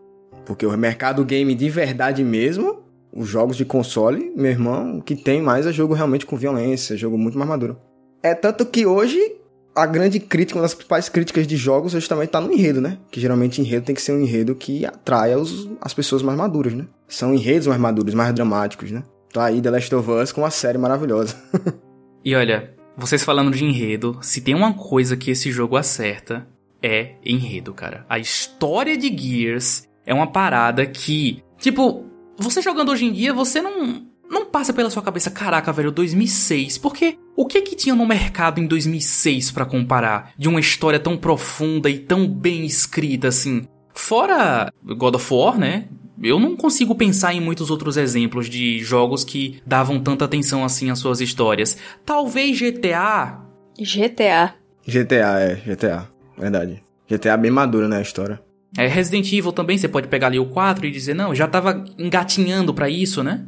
Porque 0.45 0.65
o 0.65 0.77
mercado 0.77 1.23
game 1.25 1.53
de 1.53 1.69
verdade 1.69 2.23
mesmo 2.23 2.85
os 3.15 3.29
jogos 3.29 3.55
de 3.55 3.63
console, 3.63 4.33
meu 4.35 4.51
irmão, 4.51 4.97
o 4.97 5.01
que 5.01 5.15
tem 5.15 5.41
mais 5.41 5.65
é 5.65 5.71
jogo 5.71 5.93
realmente 5.93 6.25
com 6.25 6.35
violência, 6.35 6.97
jogo 6.97 7.17
muito 7.17 7.37
mais 7.37 7.49
maduro. 7.49 7.77
É 8.21 8.35
tanto 8.35 8.65
que 8.65 8.85
hoje 8.85 9.37
a 9.75 9.85
grande 9.85 10.19
crítica, 10.19 10.57
uma 10.57 10.63
das 10.63 10.73
principais 10.73 11.09
críticas 11.09 11.45
de 11.45 11.57
jogos 11.57 11.91
justamente 11.91 12.29
tá 12.29 12.39
no 12.39 12.51
enredo, 12.51 12.79
né? 12.79 12.97
Que 13.11 13.19
geralmente 13.19 13.59
enredo 13.59 13.85
tem 13.85 13.93
que 13.93 14.01
ser 14.01 14.13
um 14.13 14.21
enredo 14.21 14.55
que 14.55 14.85
atraia 14.85 15.37
os, 15.37 15.69
as 15.81 15.93
pessoas 15.93 16.21
mais 16.21 16.37
maduras, 16.37 16.73
né? 16.73 16.85
São 17.07 17.33
enredos 17.33 17.67
mais 17.67 17.79
maduros, 17.79 18.13
mais 18.13 18.33
dramáticos, 18.33 18.89
né? 18.91 19.03
Tá 19.33 19.45
aí 19.45 19.61
The 19.61 19.69
Last 19.69 19.93
of 19.93 20.09
Us 20.09 20.31
com 20.31 20.41
uma 20.41 20.49
série 20.49 20.77
maravilhosa. 20.77 21.35
e 22.23 22.33
olha, 22.33 22.73
vocês 22.95 23.23
falando 23.23 23.51
de 23.51 23.65
enredo, 23.65 24.17
se 24.21 24.39
tem 24.39 24.55
uma 24.55 24.73
coisa 24.73 25.17
que 25.17 25.29
esse 25.29 25.51
jogo 25.51 25.75
acerta, 25.75 26.47
é 26.81 27.15
enredo, 27.25 27.73
cara. 27.73 28.05
A 28.07 28.17
história 28.17 28.97
de 28.97 29.15
Gears 29.15 29.87
é 30.05 30.13
uma 30.13 30.31
parada 30.31 30.85
que, 30.85 31.43
tipo, 31.57 32.05
você 32.37 32.61
jogando 32.61 32.91
hoje 32.91 33.05
em 33.05 33.11
dia, 33.11 33.33
você 33.33 33.61
não 33.61 34.07
não 34.29 34.45
passa 34.45 34.73
pela 34.73 34.89
sua 34.89 35.01
cabeça, 35.01 35.29
caraca, 35.29 35.71
velho, 35.71 35.91
2006. 35.91 36.77
Porque 36.77 37.17
o 37.35 37.45
que 37.45 37.61
que 37.61 37.75
tinha 37.75 37.95
no 37.95 38.05
mercado 38.05 38.59
em 38.59 38.67
2006 38.67 39.51
para 39.51 39.65
comparar 39.65 40.31
de 40.37 40.47
uma 40.47 40.59
história 40.59 40.99
tão 40.99 41.17
profunda 41.17 41.89
e 41.89 41.99
tão 41.99 42.27
bem 42.27 42.65
escrita 42.65 43.27
assim? 43.27 43.67
Fora 43.93 44.71
God 44.83 45.15
of 45.15 45.33
War, 45.33 45.57
né? 45.57 45.87
Eu 46.21 46.39
não 46.39 46.55
consigo 46.55 46.95
pensar 46.95 47.33
em 47.33 47.41
muitos 47.41 47.69
outros 47.69 47.97
exemplos 47.97 48.49
de 48.49 48.79
jogos 48.79 49.23
que 49.23 49.61
davam 49.65 49.99
tanta 49.99 50.25
atenção 50.25 50.63
assim 50.63 50.89
às 50.89 50.99
suas 50.99 51.19
histórias. 51.19 51.77
Talvez 52.05 52.59
GTA. 52.59 53.41
GTA. 53.77 54.55
GTA, 54.87 55.39
é, 55.39 55.55
GTA. 55.55 56.09
Verdade. 56.37 56.81
GTA 57.09 57.33
é 57.33 57.37
bem 57.37 57.51
maduro, 57.51 57.87
né, 57.87 57.97
a 57.97 58.01
história. 58.01 58.41
É, 58.77 58.87
Resident 58.87 59.31
Evil 59.31 59.51
também, 59.51 59.77
você 59.77 59.87
pode 59.87 60.07
pegar 60.07 60.27
ali 60.27 60.39
o 60.39 60.45
4 60.47 60.85
e 60.85 60.91
dizer, 60.91 61.13
não, 61.13 61.33
já 61.33 61.47
tava 61.47 61.83
engatinhando 61.97 62.73
para 62.73 62.89
isso, 62.89 63.23
né? 63.23 63.45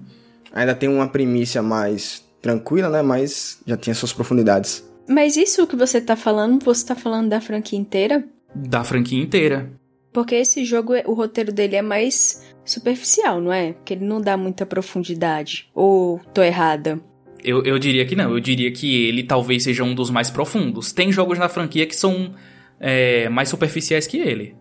Ainda 0.52 0.76
tem 0.76 0.90
uma 0.90 1.08
primícia 1.08 1.62
mais 1.62 2.24
tranquila, 2.42 2.90
né? 2.90 3.02
Mas 3.02 3.62
já 3.66 3.78
tinha 3.78 3.94
suas 3.94 4.14
profundidades. 4.14 4.88
Mas 5.08 5.38
isso 5.38 5.66
que 5.68 5.76
você 5.76 6.02
tá 6.02 6.16
falando, 6.16 6.64
você 6.64 6.86
tá 6.86 6.96
falando 6.96 7.30
da 7.30 7.40
franquia 7.40 7.80
inteira? 7.80 8.24
Da 8.54 8.84
franquia 8.84 9.22
inteira. 9.22 9.72
Porque 10.12 10.36
esse 10.36 10.66
jogo, 10.66 10.94
o 11.06 11.14
roteiro 11.14 11.52
dele 11.52 11.76
é 11.76 11.82
mais 11.82 12.44
superficial, 12.66 13.40
não 13.40 13.54
é? 13.54 13.74
Porque 13.74 13.94
ele 13.94 14.06
não 14.06 14.20
dá 14.20 14.36
muita 14.36 14.66
profundidade. 14.66 15.70
Ou 15.74 16.20
tô 16.34 16.42
errada? 16.42 17.00
Eu, 17.44 17.64
eu 17.64 17.78
diria 17.80 18.06
que 18.06 18.16
não. 18.16 18.32
Eu 18.32 18.40
diria 18.40 18.72
que 18.72 19.06
ele 19.06 19.24
talvez 19.24 19.64
seja 19.64 19.84
um 19.84 19.94
dos 19.94 20.10
mais 20.10 20.30
profundos. 20.30 20.92
Tem 20.92 21.12
jogos 21.12 21.38
na 21.38 21.48
franquia 21.48 21.86
que 21.86 21.96
são 21.96 22.34
é, 22.80 23.30
mais 23.30 23.50
superficiais 23.50 24.08
que 24.08 24.18
ele. 24.18 24.56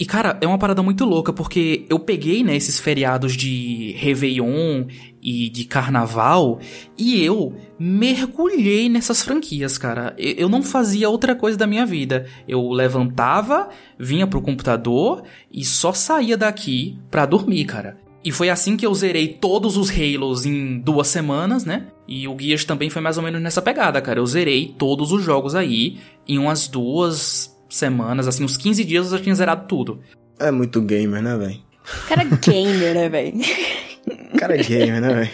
E, 0.00 0.06
cara, 0.06 0.38
é 0.40 0.46
uma 0.46 0.56
parada 0.56 0.82
muito 0.82 1.04
louca, 1.04 1.30
porque 1.30 1.84
eu 1.90 1.98
peguei, 1.98 2.42
né, 2.42 2.56
esses 2.56 2.80
feriados 2.80 3.36
de 3.36 3.94
Réveillon 3.98 4.86
e 5.20 5.50
de 5.50 5.66
Carnaval, 5.66 6.58
e 6.96 7.22
eu 7.22 7.54
mergulhei 7.78 8.88
nessas 8.88 9.22
franquias, 9.22 9.76
cara. 9.76 10.16
Eu 10.16 10.48
não 10.48 10.62
fazia 10.62 11.10
outra 11.10 11.34
coisa 11.34 11.58
da 11.58 11.66
minha 11.66 11.84
vida. 11.84 12.26
Eu 12.48 12.70
levantava, 12.70 13.68
vinha 13.98 14.26
pro 14.26 14.40
computador 14.40 15.22
e 15.52 15.62
só 15.66 15.92
saía 15.92 16.34
daqui 16.34 16.96
pra 17.10 17.26
dormir, 17.26 17.66
cara. 17.66 17.98
E 18.24 18.32
foi 18.32 18.48
assim 18.48 18.78
que 18.78 18.86
eu 18.86 18.94
zerei 18.94 19.28
todos 19.28 19.76
os 19.76 19.90
Halos 19.90 20.46
em 20.46 20.78
duas 20.78 21.08
semanas, 21.08 21.66
né? 21.66 21.88
E 22.08 22.26
o 22.26 22.34
Gears 22.38 22.64
também 22.64 22.88
foi 22.88 23.02
mais 23.02 23.18
ou 23.18 23.22
menos 23.22 23.42
nessa 23.42 23.60
pegada, 23.60 24.00
cara. 24.00 24.18
Eu 24.18 24.26
zerei 24.26 24.74
todos 24.78 25.12
os 25.12 25.22
jogos 25.22 25.54
aí 25.54 25.98
em 26.26 26.38
umas 26.38 26.68
duas 26.68 27.54
semanas, 27.70 28.28
assim, 28.28 28.44
uns 28.44 28.56
15 28.56 28.84
dias 28.84 29.06
eu 29.10 29.18
já 29.18 29.22
tinha 29.22 29.34
zerado 29.34 29.66
tudo. 29.66 30.00
É 30.38 30.50
muito 30.50 30.80
gamer, 30.80 31.22
né, 31.22 31.36
velho? 31.36 31.60
Cara, 32.08 32.24
gamer, 32.24 32.94
né, 32.94 33.08
velho? 33.08 33.38
cara 34.38 34.58
é 34.58 34.62
gamer, 34.62 35.00
né, 35.00 35.14
velho? 35.14 35.30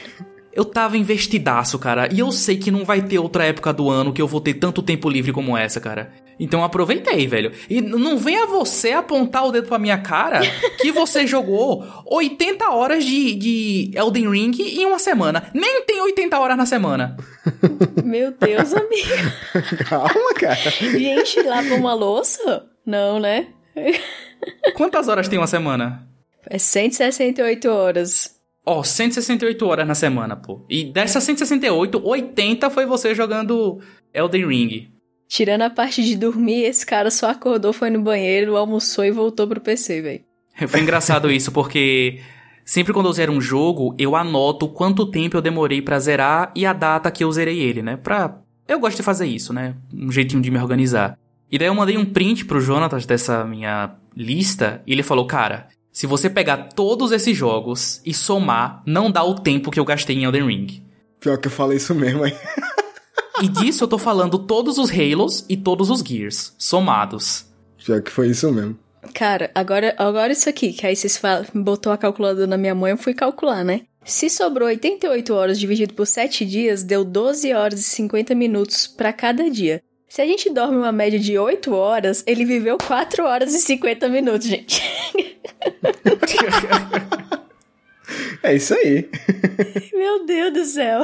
Eu 0.52 0.64
tava 0.64 0.96
investidaço, 0.96 1.78
cara. 1.78 2.08
E 2.12 2.18
eu 2.18 2.32
sei 2.32 2.56
que 2.56 2.70
não 2.70 2.84
vai 2.84 3.02
ter 3.02 3.18
outra 3.18 3.44
época 3.44 3.72
do 3.72 3.90
ano 3.90 4.12
que 4.12 4.22
eu 4.22 4.26
vou 4.26 4.40
ter 4.40 4.54
tanto 4.54 4.82
tempo 4.82 5.08
livre 5.08 5.32
como 5.32 5.56
essa, 5.56 5.80
cara. 5.80 6.12
Então 6.38 6.62
aproveitei, 6.62 7.26
velho. 7.26 7.52
E 7.68 7.80
não 7.80 8.18
venha 8.18 8.46
você 8.46 8.92
apontar 8.92 9.46
o 9.46 9.52
dedo 9.52 9.68
pra 9.68 9.78
minha 9.78 9.98
cara 9.98 10.40
que 10.80 10.92
você 10.92 11.26
jogou 11.26 11.84
80 12.06 12.68
horas 12.70 13.04
de, 13.04 13.34
de 13.34 13.90
Elden 13.94 14.30
Ring 14.30 14.52
em 14.58 14.84
uma 14.84 14.98
semana. 14.98 15.50
Nem 15.54 15.82
tem 15.84 16.00
80 16.00 16.38
horas 16.38 16.56
na 16.56 16.66
semana. 16.66 17.16
Meu 18.04 18.32
Deus, 18.32 18.74
amigo. 18.74 19.08
Calma, 19.88 20.34
cara. 20.34 20.70
Gente, 20.70 21.42
lava 21.42 21.74
uma 21.74 21.94
louça? 21.94 22.66
Não, 22.84 23.18
né? 23.18 23.48
Quantas 24.74 25.08
horas 25.08 25.28
tem 25.28 25.38
uma 25.38 25.46
semana? 25.46 26.06
É 26.48 26.58
168 26.58 27.68
horas. 27.68 28.36
Ó, 28.64 28.82
168 28.82 29.64
horas 29.66 29.86
na 29.86 29.94
semana, 29.94 30.36
pô. 30.36 30.64
E 30.68 30.84
dessas 30.84 31.22
168, 31.24 32.04
80 32.04 32.68
foi 32.70 32.84
você 32.84 33.14
jogando 33.14 33.80
Elden 34.12 34.46
Ring. 34.46 34.95
Tirando 35.28 35.62
a 35.62 35.70
parte 35.70 36.02
de 36.04 36.16
dormir, 36.16 36.62
esse 36.64 36.86
cara 36.86 37.10
só 37.10 37.30
acordou, 37.30 37.72
foi 37.72 37.90
no 37.90 38.00
banheiro, 38.00 38.56
almoçou 38.56 39.04
e 39.04 39.10
voltou 39.10 39.46
pro 39.46 39.60
PC, 39.60 40.00
velho. 40.00 40.20
Foi 40.68 40.80
engraçado 40.80 41.30
isso, 41.30 41.52
porque 41.52 42.20
sempre 42.64 42.92
quando 42.92 43.06
eu 43.06 43.12
zero 43.12 43.32
um 43.32 43.40
jogo, 43.40 43.94
eu 43.98 44.16
anoto 44.16 44.68
quanto 44.68 45.10
tempo 45.10 45.36
eu 45.36 45.42
demorei 45.42 45.82
para 45.82 45.98
zerar 45.98 46.52
e 46.54 46.64
a 46.64 46.72
data 46.72 47.10
que 47.10 47.24
eu 47.24 47.32
zerei 47.32 47.60
ele, 47.60 47.82
né? 47.82 47.96
Pra. 47.96 48.38
Eu 48.66 48.80
gosto 48.80 48.96
de 48.96 49.02
fazer 49.02 49.26
isso, 49.26 49.52
né? 49.52 49.74
Um 49.92 50.10
jeitinho 50.10 50.42
de 50.42 50.50
me 50.50 50.58
organizar. 50.58 51.18
E 51.50 51.58
daí 51.58 51.68
eu 51.68 51.74
mandei 51.74 51.96
um 51.96 52.04
print 52.04 52.44
pro 52.44 52.60
Jonatas 52.60 53.06
dessa 53.06 53.44
minha 53.44 53.94
lista 54.16 54.82
e 54.86 54.92
ele 54.92 55.02
falou: 55.02 55.26
Cara, 55.26 55.68
se 55.92 56.06
você 56.06 56.28
pegar 56.28 56.68
todos 56.74 57.12
esses 57.12 57.36
jogos 57.36 58.00
e 58.04 58.12
somar, 58.12 58.82
não 58.84 59.10
dá 59.10 59.22
o 59.22 59.34
tempo 59.34 59.70
que 59.70 59.78
eu 59.78 59.84
gastei 59.84 60.16
em 60.16 60.24
Elden 60.24 60.46
Ring. 60.46 60.82
Pior 61.20 61.38
que 61.38 61.48
eu 61.48 61.52
falei 61.52 61.76
isso 61.76 61.94
mesmo 61.94 62.24
aí. 62.24 62.34
e 63.42 63.48
disso 63.48 63.84
eu 63.84 63.88
tô 63.88 63.98
falando 63.98 64.38
todos 64.38 64.78
os 64.78 64.90
Halos 64.90 65.44
e 65.48 65.56
todos 65.56 65.90
os 65.90 66.00
Gears, 66.00 66.54
somados. 66.58 67.46
Pior 67.84 68.02
que 68.02 68.10
foi 68.10 68.30
isso 68.30 68.50
mesmo. 68.52 68.78
Cara, 69.14 69.50
agora, 69.54 69.94
agora 69.98 70.32
isso 70.32 70.48
aqui, 70.48 70.72
que 70.72 70.86
aí 70.86 70.96
vocês 70.96 71.16
falam, 71.16 71.46
botou 71.54 71.92
a 71.92 71.98
calculadora 71.98 72.46
na 72.46 72.56
minha 72.56 72.74
mãe, 72.74 72.90
eu 72.90 72.98
fui 72.98 73.14
calcular, 73.14 73.64
né? 73.64 73.82
Se 74.04 74.30
sobrou 74.30 74.68
88 74.68 75.34
horas 75.34 75.58
dividido 75.58 75.94
por 75.94 76.06
7 76.06 76.44
dias, 76.44 76.82
deu 76.82 77.04
12 77.04 77.52
horas 77.52 77.80
e 77.80 77.82
50 77.82 78.34
minutos 78.34 78.86
para 78.86 79.12
cada 79.12 79.50
dia. 79.50 79.82
Se 80.08 80.22
a 80.22 80.26
gente 80.26 80.48
dorme 80.48 80.76
uma 80.76 80.92
média 80.92 81.18
de 81.18 81.36
8 81.36 81.74
horas, 81.74 82.22
ele 82.26 82.44
viveu 82.44 82.78
4 82.78 83.24
horas 83.24 83.52
e 83.52 83.58
50 83.58 84.08
minutos, 84.08 84.46
gente. 84.46 84.80
é 88.42 88.54
isso 88.54 88.74
aí. 88.74 89.08
Meu 89.92 90.24
Deus 90.24 90.52
do 90.52 90.64
céu. 90.64 91.02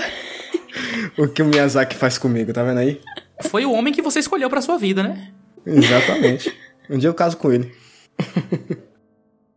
O 1.19 1.29
que 1.29 1.43
o 1.43 1.47
Miyazaki 1.47 1.97
faz 1.97 2.19
comigo, 2.19 2.53
tá 2.53 2.63
vendo 2.63 2.79
aí? 2.79 3.01
Foi 3.43 3.65
o 3.65 3.73
homem 3.73 3.93
que 3.93 4.03
você 4.03 4.19
escolheu 4.19 4.49
pra 4.49 4.63
sua 4.63 4.79
vida, 4.79 5.03
né? 5.03 5.29
Exatamente. 5.67 6.53
Um 6.89 6.99
dia 6.99 7.09
eu 7.09 7.15
caso 7.15 7.37
com 7.37 7.53
ele. 7.53 7.73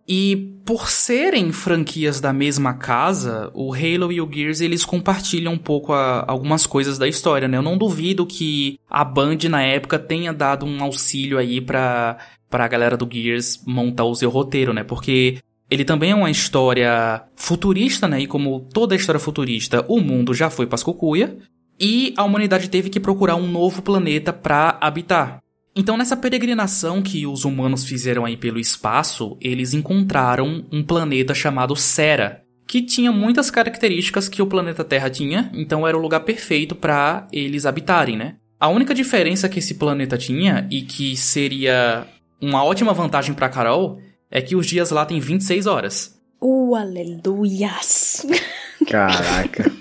E 0.07 0.53
por 0.63 0.89
serem 0.89 1.51
franquias 1.51 2.21
da 2.21 2.31
mesma 2.31 2.75
casa, 2.75 3.49
o 3.55 3.73
Halo 3.73 4.11
e 4.11 4.21
o 4.21 4.31
Gears 4.31 4.61
eles 4.61 4.85
compartilham 4.85 5.53
um 5.53 5.57
pouco 5.57 5.93
a, 5.93 6.23
algumas 6.27 6.67
coisas 6.67 6.99
da 6.99 7.07
história, 7.07 7.47
né? 7.47 7.57
Eu 7.57 7.63
não 7.63 7.77
duvido 7.77 8.25
que 8.25 8.79
a 8.87 9.03
Band 9.03 9.37
na 9.49 9.63
época 9.63 9.97
tenha 9.97 10.31
dado 10.31 10.65
um 10.65 10.83
auxílio 10.83 11.39
aí 11.39 11.59
pra, 11.59 12.17
pra 12.49 12.67
galera 12.67 12.95
do 12.95 13.09
Gears 13.11 13.63
montar 13.65 14.03
o 14.03 14.13
seu 14.13 14.29
roteiro, 14.29 14.73
né? 14.73 14.83
Porque 14.83 15.39
ele 15.69 15.83
também 15.83 16.11
é 16.11 16.15
uma 16.15 16.29
história 16.29 17.23
futurista, 17.35 18.07
né? 18.07 18.21
E 18.21 18.27
como 18.27 18.67
toda 18.73 18.95
história 18.95 19.19
futurista, 19.19 19.83
o 19.87 19.99
mundo 19.99 20.33
já 20.33 20.49
foi 20.49 20.67
pascucuia 20.67 21.37
e 21.79 22.13
a 22.15 22.23
humanidade 22.23 22.69
teve 22.69 22.89
que 22.89 22.99
procurar 22.99 23.35
um 23.35 23.47
novo 23.47 23.81
planeta 23.81 24.31
para 24.31 24.77
habitar. 24.79 25.39
Então, 25.75 25.97
nessa 25.97 26.15
peregrinação 26.15 27.01
que 27.01 27.27
os 27.27 27.43
humanos 27.43 27.83
fizeram 27.83 28.23
aí 28.23 28.37
pelo 28.37 28.59
espaço, 28.59 29.37
eles 29.41 29.73
encontraram 29.73 30.65
um 30.71 30.81
planeta 30.81 31.33
chamado 31.33 31.75
Sera, 31.75 32.41
que 32.65 32.81
tinha 32.81 33.11
muitas 33.11 33.51
características 33.51 34.29
que 34.29 34.41
o 34.41 34.47
planeta 34.47 34.85
Terra 34.85 35.09
tinha, 35.09 35.51
então 35.53 35.85
era 35.85 35.97
o 35.97 36.01
lugar 36.01 36.21
perfeito 36.21 36.75
para 36.75 37.27
eles 37.31 37.65
habitarem, 37.65 38.15
né? 38.15 38.35
A 38.57 38.69
única 38.69 38.95
diferença 38.95 39.49
que 39.49 39.59
esse 39.59 39.73
planeta 39.73 40.17
tinha 40.17 40.65
e 40.71 40.81
que 40.81 41.17
seria 41.17 42.07
uma 42.41 42.63
ótima 42.63 42.93
vantagem 42.93 43.35
para 43.35 43.49
Carol 43.49 43.99
é 44.29 44.41
que 44.41 44.55
os 44.55 44.65
dias 44.65 44.91
lá 44.91 45.05
têm 45.05 45.19
26 45.19 45.67
horas. 45.67 46.19
Uh, 46.41 46.75
aleluias! 46.75 48.25
Caraca. 48.87 49.71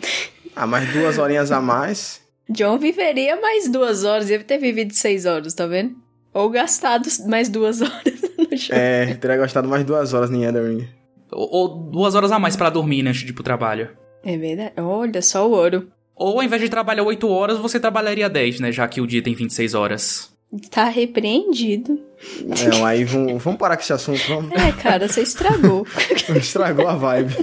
Ah, 0.54 0.66
mais 0.66 0.92
duas 0.92 1.18
horinhas 1.18 1.50
a 1.50 1.61
mais. 1.61 2.20
John 2.48 2.78
viveria 2.78 3.40
mais 3.40 3.68
duas 3.70 4.04
horas, 4.04 4.28
deve 4.28 4.44
ter 4.44 4.59
vivido 4.59 4.92
seis 4.92 5.26
horas, 5.26 5.54
tá 5.54 5.66
vendo? 5.66 5.96
Ou 6.33 6.50
gastado 6.50 7.09
mais 7.26 7.48
duas 7.48 7.80
horas 7.83 8.22
no 8.37 8.57
jogo. 8.57 8.72
É, 8.72 9.14
teria 9.14 9.37
gastado 9.37 9.68
mais 9.68 9.85
duas 9.85 10.12
horas 10.12 10.30
em 10.30 10.44
Ring. 10.50 10.88
Ou, 11.33 11.48
ou 11.52 11.68
duas 11.90 12.14
horas 12.14 12.30
a 12.33 12.38
mais 12.38 12.57
para 12.57 12.70
dormir, 12.70 13.02
né, 13.02 13.11
antes 13.11 13.22
de 13.22 13.30
ir 13.30 13.33
pro 13.33 13.42
trabalho. 13.42 13.90
É 14.22 14.37
verdade. 14.37 14.72
Olha, 14.78 15.20
só 15.22 15.48
o 15.48 15.52
ouro. 15.52 15.88
Ou 16.16 16.38
ao 16.38 16.42
invés 16.42 16.62
de 16.62 16.68
trabalhar 16.68 17.02
8 17.02 17.28
horas, 17.28 17.59
você 17.59 17.80
trabalharia 17.80 18.28
10, 18.28 18.61
né? 18.61 18.72
Já 18.72 18.87
que 18.87 19.00
o 19.00 19.07
dia 19.07 19.22
tem 19.22 19.35
26 19.35 19.74
horas. 19.74 20.33
Tá 20.70 20.84
repreendido. 20.84 22.00
É, 22.42 22.84
aí 22.84 23.04
vamos, 23.04 23.42
vamos 23.42 23.58
parar 23.58 23.76
com 23.76 23.82
esse 23.82 23.92
assunto, 23.92 24.22
vamos. 24.28 24.52
É, 24.52 24.72
cara, 24.72 25.08
você 25.08 25.22
estragou. 25.22 25.86
Estragou 26.36 26.88
a 26.88 26.94
vibe. 26.94 27.34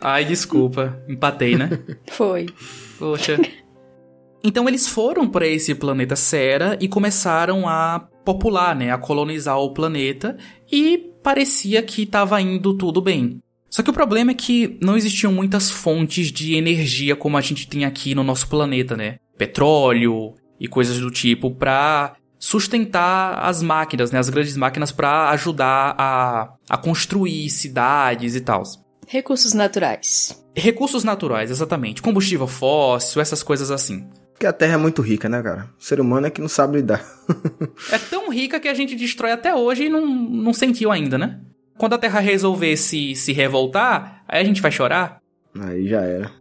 Ai, 0.00 0.24
desculpa. 0.24 1.02
Empatei, 1.08 1.56
né? 1.56 1.70
Foi. 2.10 2.46
Poxa. 2.98 3.38
Então 4.42 4.68
eles 4.68 4.88
foram 4.88 5.28
para 5.28 5.46
esse 5.46 5.74
planeta 5.74 6.16
Sera 6.16 6.76
e 6.80 6.88
começaram 6.88 7.68
a 7.68 8.08
popular, 8.24 8.74
né, 8.74 8.90
a 8.90 8.98
colonizar 8.98 9.58
o 9.58 9.72
planeta 9.72 10.36
e 10.70 11.10
parecia 11.22 11.82
que 11.82 12.02
estava 12.02 12.40
indo 12.40 12.74
tudo 12.74 13.00
bem. 13.00 13.40
Só 13.68 13.82
que 13.82 13.90
o 13.90 13.94
problema 13.94 14.32
é 14.32 14.34
que 14.34 14.78
não 14.82 14.96
existiam 14.96 15.32
muitas 15.32 15.70
fontes 15.70 16.32
de 16.32 16.54
energia 16.54 17.14
como 17.14 17.36
a 17.36 17.40
gente 17.40 17.68
tem 17.68 17.84
aqui 17.84 18.14
no 18.14 18.24
nosso 18.24 18.48
planeta, 18.48 18.96
né? 18.96 19.18
Petróleo 19.38 20.34
e 20.60 20.68
coisas 20.68 20.98
do 20.98 21.10
tipo 21.10 21.50
para 21.50 22.14
sustentar 22.38 23.38
as 23.38 23.62
máquinas, 23.62 24.10
né, 24.10 24.18
as 24.18 24.28
grandes 24.28 24.56
máquinas 24.56 24.92
para 24.92 25.30
ajudar 25.30 25.94
a, 25.98 26.52
a 26.68 26.76
construir 26.76 27.48
cidades 27.50 28.36
e 28.36 28.40
tal. 28.40 28.62
Recursos 29.06 29.54
naturais. 29.54 30.44
Recursos 30.54 31.02
naturais, 31.04 31.50
exatamente. 31.50 32.02
Combustível 32.02 32.46
fóssil, 32.46 33.20
essas 33.20 33.42
coisas 33.42 33.70
assim. 33.70 34.08
Porque 34.32 34.46
a 34.46 34.52
Terra 34.52 34.74
é 34.74 34.76
muito 34.78 35.02
rica, 35.02 35.28
né, 35.28 35.42
cara? 35.42 35.68
O 35.78 35.84
ser 35.84 36.00
humano 36.00 36.26
é 36.26 36.30
que 36.30 36.40
não 36.40 36.48
sabe 36.48 36.76
lidar. 36.76 37.04
é 37.92 37.98
tão 37.98 38.30
rica 38.30 38.58
que 38.58 38.68
a 38.68 38.74
gente 38.74 38.94
destrói 38.94 39.32
até 39.32 39.54
hoje 39.54 39.84
e 39.84 39.88
não, 39.88 40.06
não 40.06 40.54
sentiu 40.54 40.90
ainda, 40.90 41.18
né? 41.18 41.40
Quando 41.76 41.94
a 41.94 41.98
Terra 41.98 42.20
resolver 42.20 42.76
se, 42.76 43.14
se 43.14 43.32
revoltar, 43.32 44.22
aí 44.26 44.40
a 44.40 44.44
gente 44.44 44.62
vai 44.62 44.70
chorar. 44.70 45.20
Aí 45.58 45.88
já 45.88 46.00
era. 46.00 46.39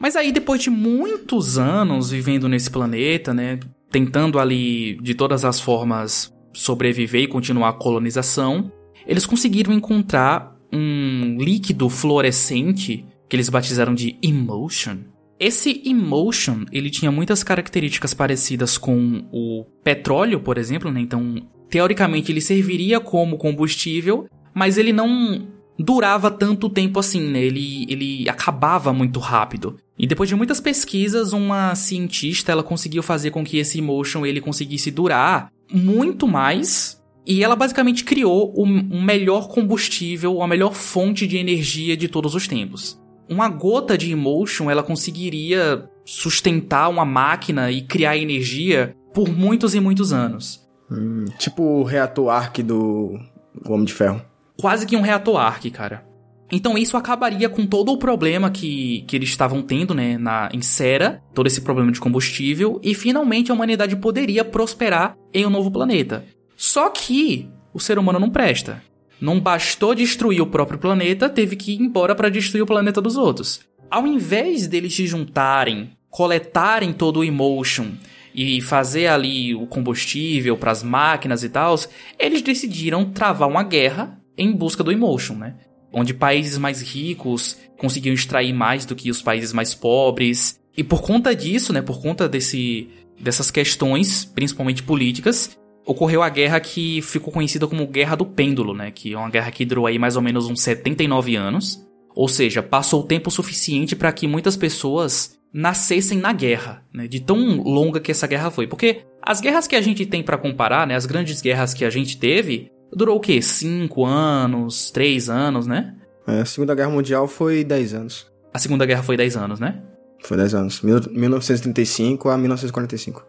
Mas 0.00 0.16
aí, 0.16 0.32
depois 0.32 0.62
de 0.62 0.70
muitos 0.70 1.58
anos 1.58 2.10
vivendo 2.10 2.48
nesse 2.48 2.70
planeta, 2.70 3.32
né? 3.32 3.60
Tentando 3.90 4.38
ali, 4.38 4.98
de 5.02 5.14
todas 5.14 5.44
as 5.44 5.60
formas, 5.60 6.32
sobreviver 6.52 7.22
e 7.22 7.28
continuar 7.28 7.68
a 7.68 7.74
colonização, 7.74 8.72
eles 9.06 9.26
conseguiram 9.26 9.72
encontrar 9.72 10.56
um 10.72 11.36
líquido 11.38 11.88
fluorescente 11.88 13.04
que 13.28 13.36
eles 13.36 13.48
batizaram 13.48 13.94
de 13.94 14.16
Emotion 14.22 14.98
esse 15.40 15.80
Emotion, 15.86 16.66
ele 16.70 16.90
tinha 16.90 17.10
muitas 17.10 17.42
características 17.42 18.12
parecidas 18.12 18.76
com 18.76 19.26
o 19.32 19.64
petróleo, 19.82 20.38
por 20.38 20.58
exemplo, 20.58 20.92
né? 20.92 21.00
Então, 21.00 21.36
teoricamente 21.70 22.30
ele 22.30 22.42
serviria 22.42 23.00
como 23.00 23.38
combustível, 23.38 24.28
mas 24.52 24.76
ele 24.76 24.92
não 24.92 25.48
durava 25.78 26.30
tanto 26.30 26.68
tempo 26.68 27.00
assim, 27.00 27.30
né? 27.30 27.42
Ele, 27.42 27.86
ele 27.88 28.28
acabava 28.28 28.92
muito 28.92 29.18
rápido. 29.18 29.78
E 30.00 30.06
depois 30.06 30.28
de 30.28 30.34
muitas 30.34 30.60
pesquisas, 30.60 31.32
uma 31.34 31.74
cientista, 31.74 32.50
ela 32.50 32.62
conseguiu 32.62 33.02
fazer 33.02 33.30
com 33.30 33.44
que 33.44 33.58
esse 33.58 33.78
Emotion 33.78 34.24
ele 34.24 34.40
conseguisse 34.40 34.90
durar 34.90 35.52
muito 35.70 36.26
mais 36.26 36.98
e 37.26 37.44
ela 37.44 37.54
basicamente 37.54 38.02
criou 38.02 38.52
o 38.56 38.64
um 38.64 39.02
melhor 39.02 39.48
combustível, 39.48 40.42
a 40.42 40.48
melhor 40.48 40.72
fonte 40.72 41.26
de 41.26 41.36
energia 41.36 41.96
de 41.96 42.08
todos 42.08 42.34
os 42.34 42.48
tempos 42.48 42.98
uma 43.30 43.48
gota 43.48 43.96
de 43.96 44.10
emotion 44.10 44.68
ela 44.68 44.82
conseguiria 44.82 45.88
sustentar 46.04 46.88
uma 46.88 47.04
máquina 47.04 47.70
e 47.70 47.80
criar 47.80 48.16
energia 48.16 48.96
por 49.14 49.28
muitos 49.28 49.74
e 49.76 49.80
muitos 49.80 50.12
anos. 50.12 50.68
Hum, 50.90 51.24
tipo 51.38 51.62
o 51.62 51.84
reator 51.84 52.28
Arc 52.28 52.58
do 52.58 53.20
Homem 53.64 53.84
de 53.84 53.94
Ferro. 53.94 54.20
Quase 54.60 54.84
que 54.84 54.96
um 54.96 55.00
reator 55.00 55.36
Arc, 55.36 55.70
cara. 55.70 56.04
Então 56.52 56.76
isso 56.76 56.96
acabaria 56.96 57.48
com 57.48 57.64
todo 57.64 57.92
o 57.92 57.98
problema 57.98 58.50
que, 58.50 59.04
que 59.06 59.16
eles 59.16 59.28
estavam 59.28 59.62
tendo, 59.62 59.94
né, 59.94 60.18
na, 60.18 60.48
em 60.52 60.60
Sera, 60.60 61.22
todo 61.32 61.46
esse 61.46 61.60
problema 61.60 61.92
de 61.92 62.00
combustível, 62.00 62.80
e 62.82 62.94
finalmente 62.94 63.50
a 63.50 63.54
humanidade 63.54 63.94
poderia 63.96 64.44
prosperar 64.44 65.16
em 65.32 65.46
um 65.46 65.50
novo 65.50 65.70
planeta. 65.70 66.24
Só 66.56 66.90
que 66.90 67.48
o 67.72 67.78
ser 67.78 67.98
humano 67.98 68.18
não 68.18 68.30
presta. 68.30 68.82
não 69.20 69.38
bastou 69.38 69.94
destruir 69.94 70.40
o 70.40 70.46
próprio 70.46 70.78
planeta, 70.78 71.28
teve 71.28 71.54
que 71.54 71.72
ir 71.72 71.80
embora 71.80 72.14
para 72.14 72.30
destruir 72.30 72.62
o 72.62 72.66
planeta 72.66 73.00
dos 73.00 73.16
outros. 73.16 73.60
Ao 73.90 74.06
invés 74.06 74.66
deles 74.66 74.94
se 74.94 75.06
juntarem, 75.06 75.90
coletarem 76.08 76.92
todo 76.92 77.20
o 77.20 77.24
emotion 77.24 77.88
e 78.34 78.60
fazer 78.60 79.08
ali 79.08 79.54
o 79.54 79.66
combustível 79.66 80.56
para 80.56 80.70
as 80.70 80.82
máquinas 80.82 81.44
e 81.44 81.48
tal, 81.48 81.74
eles 82.18 82.40
decidiram 82.42 83.04
travar 83.04 83.48
uma 83.48 83.62
guerra 83.62 84.18
em 84.38 84.52
busca 84.52 84.82
do 84.82 84.92
emotion, 84.92 85.34
né? 85.34 85.54
Onde 85.92 86.14
países 86.14 86.56
mais 86.58 86.80
ricos 86.80 87.56
conseguiam 87.78 88.14
extrair 88.14 88.52
mais 88.52 88.84
do 88.84 88.94
que 88.94 89.10
os 89.10 89.22
países 89.22 89.52
mais 89.52 89.74
pobres. 89.74 90.60
E 90.76 90.84
por 90.84 91.02
conta 91.02 91.34
disso, 91.34 91.72
né, 91.72 91.82
por 91.82 92.00
conta 92.00 92.28
desse, 92.28 92.88
dessas 93.20 93.50
questões, 93.50 94.24
principalmente 94.24 94.82
políticas, 94.82 95.58
ocorreu 95.84 96.22
a 96.22 96.28
guerra 96.28 96.60
que 96.60 97.02
ficou 97.02 97.32
conhecida 97.32 97.66
como 97.66 97.86
Guerra 97.86 98.16
do 98.16 98.26
Pêndulo, 98.26 98.74
né? 98.74 98.90
Que 98.90 99.12
é 99.12 99.18
uma 99.18 99.30
guerra 99.30 99.50
que 99.50 99.64
durou 99.64 99.86
aí 99.86 99.98
mais 99.98 100.16
ou 100.16 100.22
menos 100.22 100.46
uns 100.48 100.60
79 100.62 101.34
anos. 101.36 101.84
Ou 102.14 102.28
seja, 102.28 102.62
passou 102.62 103.00
o 103.00 103.06
tempo 103.06 103.30
suficiente 103.30 103.96
para 103.96 104.12
que 104.12 104.26
muitas 104.26 104.56
pessoas 104.56 105.38
nascessem 105.52 106.18
na 106.18 106.32
guerra, 106.32 106.84
né? 106.92 107.08
De 107.08 107.20
tão 107.20 107.62
longa 107.62 108.00
que 108.00 108.10
essa 108.10 108.26
guerra 108.26 108.50
foi. 108.50 108.66
Porque 108.66 109.02
as 109.22 109.40
guerras 109.40 109.66
que 109.66 109.76
a 109.76 109.80
gente 109.80 110.06
tem 110.06 110.22
para 110.22 110.38
comparar, 110.38 110.86
né? 110.86 110.94
As 110.94 111.06
grandes 111.06 111.40
guerras 111.40 111.74
que 111.74 111.84
a 111.84 111.90
gente 111.90 112.18
teve, 112.18 112.70
durou 112.92 113.16
o 113.16 113.20
quê? 113.20 113.40
Cinco 113.40 114.04
anos, 114.04 114.90
três 114.90 115.28
anos, 115.28 115.66
né? 115.66 115.94
É, 116.26 116.40
a 116.40 116.44
Segunda 116.44 116.74
Guerra 116.74 116.90
Mundial 116.90 117.26
foi 117.26 117.64
10 117.64 117.94
anos. 117.94 118.26
A 118.52 118.58
Segunda 118.58 118.86
Guerra 118.86 119.02
foi 119.02 119.16
10 119.16 119.36
anos, 119.36 119.60
né? 119.60 119.80
Foi 120.22 120.36
10 120.36 120.54
anos. 120.54 120.82
1935 120.82 122.28
a 122.28 122.36
1945. 122.36 123.26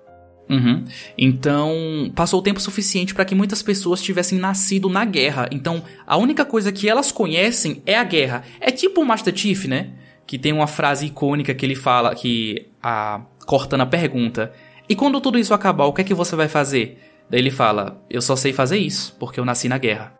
Uhum. 0.50 0.84
Então, 1.18 2.12
passou 2.14 2.42
o 2.42 2.44
tempo 2.44 2.60
suficiente 2.60 3.14
para 3.14 3.24
que 3.24 3.34
muitas 3.34 3.64
pessoas 3.64 4.02
tivessem 4.02 4.38
nascido 4.38 4.90
na 4.90 5.06
guerra. 5.06 5.48
Então, 5.52 5.82
a 6.06 6.18
única 6.18 6.44
coisa 6.44 6.72
que 6.72 6.90
elas 6.90 7.12
conhecem 7.12 7.82
é 7.86 7.98
a 7.98 8.04
guerra. 8.04 8.44
É 8.60 8.70
tipo 8.70 9.02
o 9.02 9.06
Master 9.06 9.36
Chief, 9.36 9.66
né? 9.66 9.92
Que 10.28 10.38
tem 10.38 10.52
uma 10.52 10.68
frase 10.68 11.06
icônica 11.06 11.54
que 11.54 11.66
ele 11.66 11.76
fala, 11.76 12.14
que 12.14 12.68
a 12.84 13.22
Cortana 13.46 13.86
pergunta: 13.86 14.52
E 14.90 14.96
quando 14.96 15.22
tudo 15.22 15.40
isso 15.40 15.54
acabar, 15.54 15.86
o 15.86 15.94
que 15.94 16.02
é 16.02 16.04
que 16.04 16.14
você 16.14 16.36
vai 16.36 16.50
fazer? 16.50 17.00
Daí 17.32 17.40
ele 17.40 17.50
fala: 17.50 18.04
Eu 18.10 18.22
só 18.22 18.36
sei 18.36 18.52
fazer 18.52 18.78
isso, 18.78 19.16
porque 19.18 19.40
eu 19.40 19.46
nasci 19.46 19.70
na 19.70 19.78
guerra. 19.78 20.14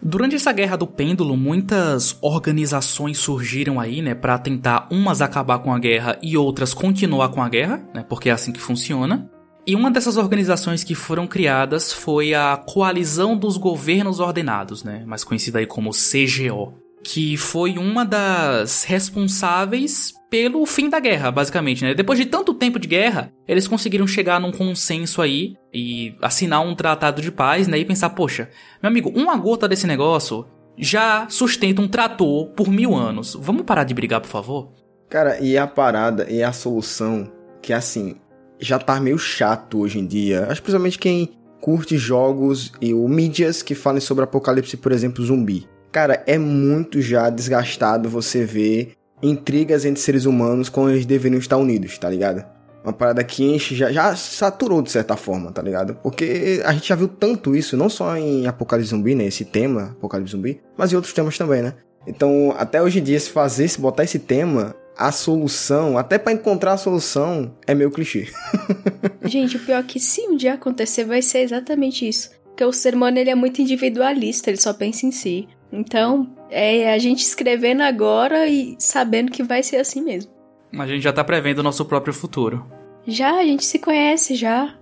Durante 0.00 0.36
essa 0.36 0.52
guerra 0.52 0.76
do 0.76 0.86
pêndulo, 0.86 1.36
muitas 1.36 2.16
organizações 2.20 3.18
surgiram 3.18 3.80
aí, 3.80 4.00
né, 4.00 4.14
para 4.14 4.38
tentar 4.38 4.86
umas 4.92 5.20
acabar 5.20 5.58
com 5.58 5.74
a 5.74 5.78
guerra 5.78 6.16
e 6.22 6.36
outras 6.36 6.72
continuar 6.72 7.30
com 7.30 7.42
a 7.42 7.48
guerra, 7.48 7.82
né, 7.92 8.04
porque 8.08 8.28
é 8.28 8.32
assim 8.32 8.52
que 8.52 8.60
funciona. 8.60 9.28
E 9.66 9.74
uma 9.74 9.90
dessas 9.90 10.16
organizações 10.16 10.84
que 10.84 10.94
foram 10.94 11.26
criadas 11.26 11.92
foi 11.92 12.32
a 12.32 12.56
Coalizão 12.56 13.36
dos 13.36 13.56
Governos 13.56 14.18
Ordenados, 14.18 14.82
né? 14.82 15.04
mais 15.04 15.24
conhecida 15.24 15.58
aí 15.58 15.66
como 15.66 15.90
CGO, 15.90 16.72
que 17.10 17.38
foi 17.38 17.78
uma 17.78 18.04
das 18.04 18.84
responsáveis 18.84 20.12
pelo 20.28 20.66
fim 20.66 20.90
da 20.90 21.00
guerra, 21.00 21.30
basicamente, 21.30 21.82
né? 21.82 21.94
Depois 21.94 22.18
de 22.18 22.26
tanto 22.26 22.52
tempo 22.52 22.78
de 22.78 22.86
guerra, 22.86 23.32
eles 23.46 23.66
conseguiram 23.66 24.06
chegar 24.06 24.38
num 24.38 24.52
consenso 24.52 25.22
aí 25.22 25.54
e 25.72 26.14
assinar 26.20 26.60
um 26.60 26.74
tratado 26.74 27.22
de 27.22 27.32
paz, 27.32 27.66
né? 27.66 27.78
E 27.78 27.84
pensar, 27.86 28.10
poxa, 28.10 28.50
meu 28.82 28.90
amigo, 28.90 29.10
uma 29.16 29.34
gota 29.38 29.66
desse 29.66 29.86
negócio 29.86 30.44
já 30.76 31.26
sustenta 31.30 31.80
um 31.80 31.88
trator 31.88 32.48
por 32.48 32.68
mil 32.68 32.94
anos. 32.94 33.34
Vamos 33.40 33.62
parar 33.62 33.84
de 33.84 33.94
brigar, 33.94 34.20
por 34.20 34.28
favor? 34.28 34.74
Cara, 35.08 35.40
e 35.40 35.56
a 35.56 35.66
parada 35.66 36.30
e 36.30 36.42
a 36.42 36.52
solução 36.52 37.32
que 37.62 37.72
assim, 37.72 38.16
já 38.60 38.78
tá 38.78 39.00
meio 39.00 39.18
chato 39.18 39.78
hoje 39.80 39.98
em 39.98 40.06
dia. 40.06 40.46
Acho 40.50 40.62
principalmente 40.62 40.98
quem 40.98 41.30
curte 41.58 41.96
jogos 41.96 42.70
e 42.82 42.92
o 42.92 43.08
mídias 43.08 43.62
que 43.62 43.74
falem 43.74 44.00
sobre 44.00 44.24
apocalipse, 44.24 44.76
por 44.76 44.92
exemplo, 44.92 45.24
zumbi. 45.24 45.66
Cara, 45.90 46.22
é 46.26 46.38
muito 46.38 47.00
já 47.00 47.30
desgastado 47.30 48.08
você 48.08 48.44
ver 48.44 48.92
intrigas 49.22 49.84
entre 49.84 50.00
seres 50.00 50.24
humanos 50.24 50.68
quando 50.68 50.90
eles 50.90 51.06
deveriam 51.06 51.38
estar 51.38 51.56
unidos, 51.56 51.98
tá 51.98 52.08
ligado? 52.08 52.44
Uma 52.84 52.92
parada 52.92 53.22
que 53.24 53.44
enche, 53.44 53.74
já, 53.74 53.90
já 53.90 54.14
saturou 54.14 54.80
de 54.80 54.90
certa 54.90 55.16
forma, 55.16 55.50
tá 55.50 55.60
ligado? 55.60 55.94
Porque 56.02 56.62
a 56.64 56.72
gente 56.72 56.88
já 56.88 56.94
viu 56.94 57.08
tanto 57.08 57.54
isso, 57.54 57.76
não 57.76 57.88
só 57.88 58.16
em 58.16 58.46
Apocalipse 58.46 58.90
Zumbi, 58.90 59.14
né? 59.14 59.26
Esse 59.26 59.44
tema, 59.44 59.96
Apocalipse 59.98 60.32
Zumbi, 60.32 60.60
mas 60.76 60.92
em 60.92 60.96
outros 60.96 61.12
temas 61.12 61.36
também, 61.36 61.62
né? 61.62 61.74
Então, 62.06 62.54
até 62.56 62.80
hoje 62.80 63.00
em 63.00 63.02
dia, 63.02 63.18
se 63.18 63.30
fazer, 63.30 63.68
se 63.68 63.80
botar 63.80 64.04
esse 64.04 64.18
tema, 64.18 64.74
a 64.96 65.12
solução, 65.12 65.98
até 65.98 66.18
para 66.18 66.32
encontrar 66.32 66.72
a 66.72 66.78
solução, 66.78 67.54
é 67.66 67.74
meio 67.74 67.90
clichê. 67.90 68.28
Gente, 69.24 69.56
o 69.56 69.60
pior 69.60 69.80
é 69.80 69.82
que 69.82 70.00
se 70.00 70.22
um 70.22 70.36
dia 70.36 70.54
acontecer, 70.54 71.04
vai 71.04 71.20
ser 71.20 71.40
exatamente 71.40 72.08
isso. 72.08 72.30
Porque 72.44 72.64
o 72.64 72.72
ser 72.72 72.94
humano 72.94 73.18
ele 73.18 73.30
é 73.30 73.34
muito 73.34 73.60
individualista, 73.60 74.50
ele 74.50 74.60
só 74.60 74.72
pensa 74.72 75.06
em 75.06 75.12
si. 75.12 75.48
Então, 75.72 76.28
é 76.50 76.92
a 76.92 76.98
gente 76.98 77.20
escrevendo 77.20 77.82
agora 77.82 78.46
e 78.46 78.76
sabendo 78.78 79.30
que 79.30 79.42
vai 79.42 79.62
ser 79.62 79.76
assim 79.76 80.02
mesmo. 80.02 80.32
A 80.72 80.86
gente 80.86 81.02
já 81.02 81.12
tá 81.12 81.24
prevendo 81.24 81.58
o 81.58 81.62
nosso 81.62 81.84
próprio 81.84 82.12
futuro. 82.12 82.66
Já, 83.06 83.38
a 83.38 83.44
gente 83.44 83.64
se 83.64 83.78
conhece 83.78 84.34
já. 84.34 84.74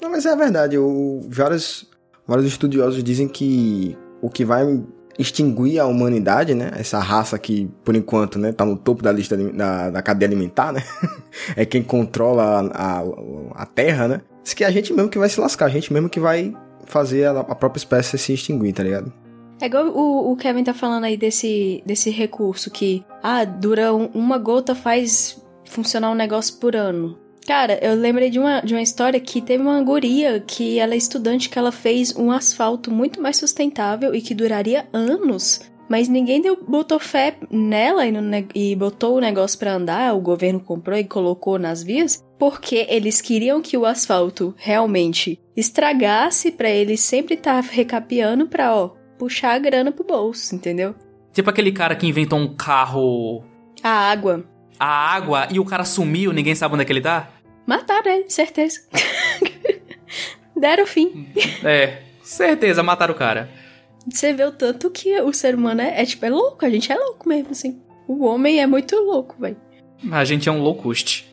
Não, 0.00 0.10
mas 0.10 0.26
é 0.26 0.34
verdade. 0.36 0.78
O, 0.78 1.20
vários, 1.28 1.88
vários 2.26 2.46
estudiosos 2.46 3.02
dizem 3.02 3.28
que 3.28 3.96
o 4.20 4.28
que 4.28 4.44
vai 4.44 4.64
extinguir 5.18 5.78
a 5.78 5.86
humanidade, 5.86 6.54
né? 6.54 6.70
Essa 6.76 6.98
raça 6.98 7.38
que, 7.38 7.70
por 7.84 7.94
enquanto, 7.94 8.38
né, 8.38 8.52
tá 8.52 8.64
no 8.64 8.76
topo 8.76 9.02
da 9.02 9.12
lista 9.12 9.36
da, 9.36 9.90
da 9.90 10.02
cadeia 10.02 10.28
alimentar, 10.28 10.72
né? 10.72 10.82
é 11.56 11.64
quem 11.64 11.82
controla 11.82 12.70
a, 12.72 13.00
a, 13.00 13.02
a 13.62 13.66
Terra, 13.66 14.08
né? 14.08 14.20
Diz 14.42 14.54
que 14.54 14.64
é 14.64 14.66
a 14.66 14.70
gente 14.70 14.92
mesmo 14.92 15.10
que 15.10 15.18
vai 15.18 15.28
se 15.28 15.40
lascar, 15.40 15.66
a 15.66 15.70
gente 15.70 15.92
mesmo 15.92 16.08
que 16.08 16.18
vai 16.18 16.54
fazer 16.86 17.26
a, 17.26 17.40
a 17.40 17.54
própria 17.54 17.78
espécie 17.78 18.18
se 18.18 18.32
extinguir, 18.32 18.72
tá 18.72 18.82
ligado? 18.82 19.12
É 19.62 19.66
igual 19.66 19.86
o, 19.90 20.32
o, 20.32 20.36
Kevin 20.36 20.64
tá 20.64 20.74
falando 20.74 21.04
aí 21.04 21.16
desse, 21.16 21.84
desse 21.86 22.10
recurso 22.10 22.68
que, 22.68 23.04
ah, 23.22 23.44
dura 23.44 23.94
um, 23.94 24.06
uma 24.06 24.36
gota 24.36 24.74
faz 24.74 25.40
funcionar 25.64 26.10
um 26.10 26.16
negócio 26.16 26.56
por 26.56 26.74
ano. 26.74 27.16
Cara, 27.46 27.78
eu 27.80 27.94
lembrei 27.94 28.28
de 28.28 28.40
uma, 28.40 28.60
de 28.60 28.74
uma 28.74 28.82
história 28.82 29.20
que 29.20 29.40
teve 29.40 29.62
uma 29.62 29.80
guria 29.80 30.40
que 30.40 30.80
ela 30.80 30.94
é 30.94 30.96
estudante 30.96 31.48
que 31.48 31.56
ela 31.56 31.70
fez 31.70 32.12
um 32.16 32.32
asfalto 32.32 32.90
muito 32.90 33.22
mais 33.22 33.36
sustentável 33.36 34.12
e 34.12 34.20
que 34.20 34.34
duraria 34.34 34.88
anos. 34.92 35.60
Mas 35.88 36.08
ninguém 36.08 36.40
deu, 36.40 36.56
botou 36.56 36.98
fé 36.98 37.36
nela 37.48 38.04
e, 38.04 38.10
no, 38.10 38.20
e 38.56 38.74
botou 38.74 39.16
o 39.16 39.20
negócio 39.20 39.56
para 39.60 39.74
andar, 39.74 40.16
o 40.16 40.20
governo 40.20 40.58
comprou 40.58 40.98
e 40.98 41.04
colocou 41.04 41.56
nas 41.56 41.84
vias, 41.84 42.20
porque 42.36 42.84
eles 42.88 43.20
queriam 43.20 43.62
que 43.62 43.76
o 43.76 43.86
asfalto 43.86 44.52
realmente 44.56 45.38
estragasse 45.56 46.50
para 46.50 46.68
eles 46.68 46.98
sempre 46.98 47.34
estar 47.34 47.62
tá 47.62 47.68
recapeando 47.70 48.48
pra, 48.48 48.74
ó, 48.74 49.01
puxar 49.22 49.54
a 49.54 49.58
grana 49.58 49.92
pro 49.92 50.04
bolso, 50.04 50.54
entendeu? 50.54 50.96
Tipo 51.32 51.48
aquele 51.48 51.70
cara 51.70 51.94
que 51.94 52.06
inventou 52.06 52.38
um 52.38 52.54
carro. 52.54 53.44
A 53.82 54.10
água 54.10 54.44
a 54.82 55.14
água 55.14 55.46
e 55.48 55.60
o 55.60 55.64
cara 55.64 55.84
sumiu, 55.84 56.32
ninguém 56.32 56.56
sabe 56.56 56.74
onde 56.74 56.82
é 56.82 56.84
que 56.84 56.92
ele 56.92 57.00
tá? 57.00 57.30
Mataram 57.64 58.10
ele, 58.10 58.28
certeza. 58.28 58.80
Deram 60.58 60.84
fim. 60.88 61.28
É, 61.62 62.02
certeza, 62.20 62.82
mataram 62.82 63.14
o 63.14 63.16
cara. 63.16 63.48
Você 64.10 64.32
vê 64.32 64.44
o 64.44 64.50
tanto 64.50 64.90
que 64.90 65.20
o 65.20 65.32
ser 65.32 65.54
humano 65.54 65.82
é, 65.82 66.02
é 66.02 66.04
tipo, 66.04 66.26
é 66.26 66.30
louco, 66.30 66.66
a 66.66 66.68
gente 66.68 66.90
é 66.90 66.96
louco 66.96 67.28
mesmo, 67.28 67.52
assim. 67.52 67.80
O 68.08 68.24
homem 68.24 68.60
é 68.60 68.66
muito 68.66 68.96
louco, 68.96 69.36
velho. 69.38 69.56
A 70.10 70.24
gente 70.24 70.48
é 70.48 70.52
um 70.52 70.60
loucuste. 70.60 71.32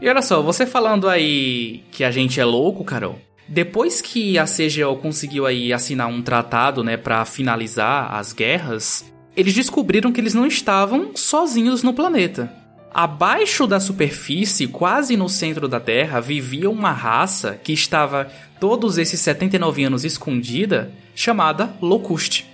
E 0.00 0.08
olha 0.08 0.22
só, 0.22 0.40
você 0.40 0.64
falando 0.64 1.08
aí 1.08 1.82
que 1.90 2.04
a 2.04 2.12
gente 2.12 2.38
é 2.38 2.44
louco, 2.44 2.84
Carol. 2.84 3.18
Depois 3.48 4.00
que 4.00 4.38
a 4.38 4.44
CGO 4.44 4.96
conseguiu 4.96 5.46
aí 5.46 5.72
assinar 5.72 6.08
um 6.08 6.22
tratado, 6.22 6.82
né, 6.82 6.96
para 6.96 7.24
finalizar 7.24 8.14
as 8.14 8.32
guerras, 8.32 9.04
eles 9.36 9.52
descobriram 9.52 10.12
que 10.12 10.20
eles 10.20 10.34
não 10.34 10.46
estavam 10.46 11.10
sozinhos 11.14 11.82
no 11.82 11.92
planeta. 11.92 12.52
Abaixo 12.92 13.66
da 13.66 13.80
superfície, 13.80 14.68
quase 14.68 15.16
no 15.16 15.28
centro 15.28 15.66
da 15.66 15.80
Terra, 15.80 16.20
vivia 16.20 16.70
uma 16.70 16.92
raça 16.92 17.58
que 17.62 17.72
estava 17.72 18.30
todos 18.60 18.98
esses 18.98 19.18
79 19.18 19.82
anos 19.82 20.04
escondida, 20.04 20.92
chamada 21.14 21.74
Locuste. 21.82 22.48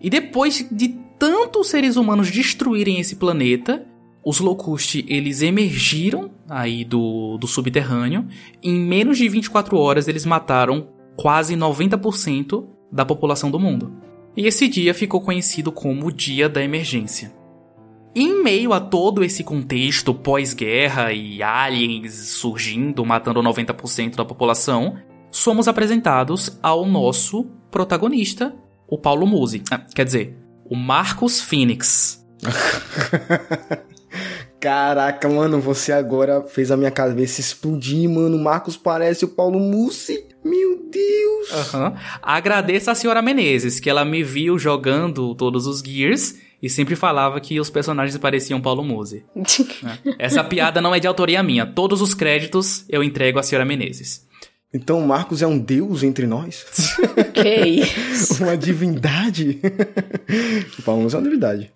E 0.00 0.10
depois 0.10 0.66
de 0.70 0.88
tantos 1.16 1.68
seres 1.68 1.96
humanos 1.96 2.30
destruírem 2.30 2.98
esse 2.98 3.16
planeta, 3.16 3.86
os 4.24 4.40
Locuste 4.40 5.04
eles 5.08 5.42
emergiram 5.42 6.30
aí 6.48 6.84
do, 6.84 7.36
do 7.36 7.46
subterrâneo. 7.46 8.26
Em 8.62 8.74
menos 8.74 9.18
de 9.18 9.28
24 9.28 9.76
horas 9.76 10.08
eles 10.08 10.24
mataram 10.24 10.88
quase 11.16 11.54
90% 11.54 12.66
da 12.90 13.04
população 13.04 13.50
do 13.50 13.60
mundo. 13.60 13.92
E 14.36 14.46
esse 14.46 14.66
dia 14.66 14.94
ficou 14.94 15.20
conhecido 15.20 15.70
como 15.70 16.06
o 16.06 16.12
Dia 16.12 16.48
da 16.48 16.62
Emergência. 16.62 17.32
Em 18.16 18.42
meio 18.42 18.72
a 18.72 18.80
todo 18.80 19.24
esse 19.24 19.42
contexto 19.42 20.14
pós-guerra 20.14 21.12
e 21.12 21.42
aliens 21.42 22.14
surgindo, 22.14 23.04
matando 23.04 23.42
90% 23.42 24.14
da 24.16 24.24
população, 24.24 24.96
somos 25.30 25.66
apresentados 25.66 26.58
ao 26.62 26.86
nosso 26.86 27.44
protagonista, 27.70 28.54
o 28.88 28.96
Paulo 28.96 29.26
Musi. 29.26 29.62
Ah, 29.70 29.78
quer 29.78 30.04
dizer, 30.04 30.36
o 30.64 30.76
Marcos 30.76 31.40
Phoenix. 31.40 32.24
Caraca, 34.64 35.28
mano, 35.28 35.60
você 35.60 35.92
agora 35.92 36.40
fez 36.40 36.70
a 36.70 36.76
minha 36.78 36.90
cabeça 36.90 37.38
explodir, 37.38 38.08
mano. 38.08 38.38
Marcos 38.38 38.78
parece 38.78 39.22
o 39.22 39.28
Paulo 39.28 39.60
Mussi. 39.60 40.24
Meu 40.42 40.88
Deus. 40.90 41.74
Uhum. 41.74 41.92
Agradeço 42.22 42.90
a 42.90 42.94
senhora 42.94 43.20
Menezes, 43.20 43.78
que 43.78 43.90
ela 43.90 44.06
me 44.06 44.22
viu 44.22 44.58
jogando 44.58 45.34
todos 45.34 45.66
os 45.66 45.80
Gears 45.80 46.36
e 46.62 46.70
sempre 46.70 46.96
falava 46.96 47.38
que 47.42 47.60
os 47.60 47.68
personagens 47.68 48.16
pareciam 48.16 48.58
Paulo 48.58 48.82
Mose. 48.82 49.26
É. 50.18 50.24
Essa 50.24 50.42
piada 50.42 50.80
não 50.80 50.94
é 50.94 50.98
de 50.98 51.06
autoria 51.06 51.42
minha. 51.42 51.66
Todos 51.66 52.00
os 52.00 52.14
créditos 52.14 52.86
eu 52.88 53.04
entrego 53.04 53.38
à 53.38 53.42
senhora 53.42 53.66
Menezes. 53.66 54.26
Então 54.72 54.98
Marcos 55.02 55.42
é 55.42 55.46
um 55.46 55.58
deus 55.58 56.02
entre 56.02 56.26
nós? 56.26 56.64
Que 57.34 57.82
isso? 57.82 58.40
uma 58.42 58.56
divindade? 58.56 59.60
o 60.78 60.82
Paulo 60.82 61.02
Mose 61.02 61.16
é 61.16 61.18
uma 61.18 61.24
divindade. 61.24 61.70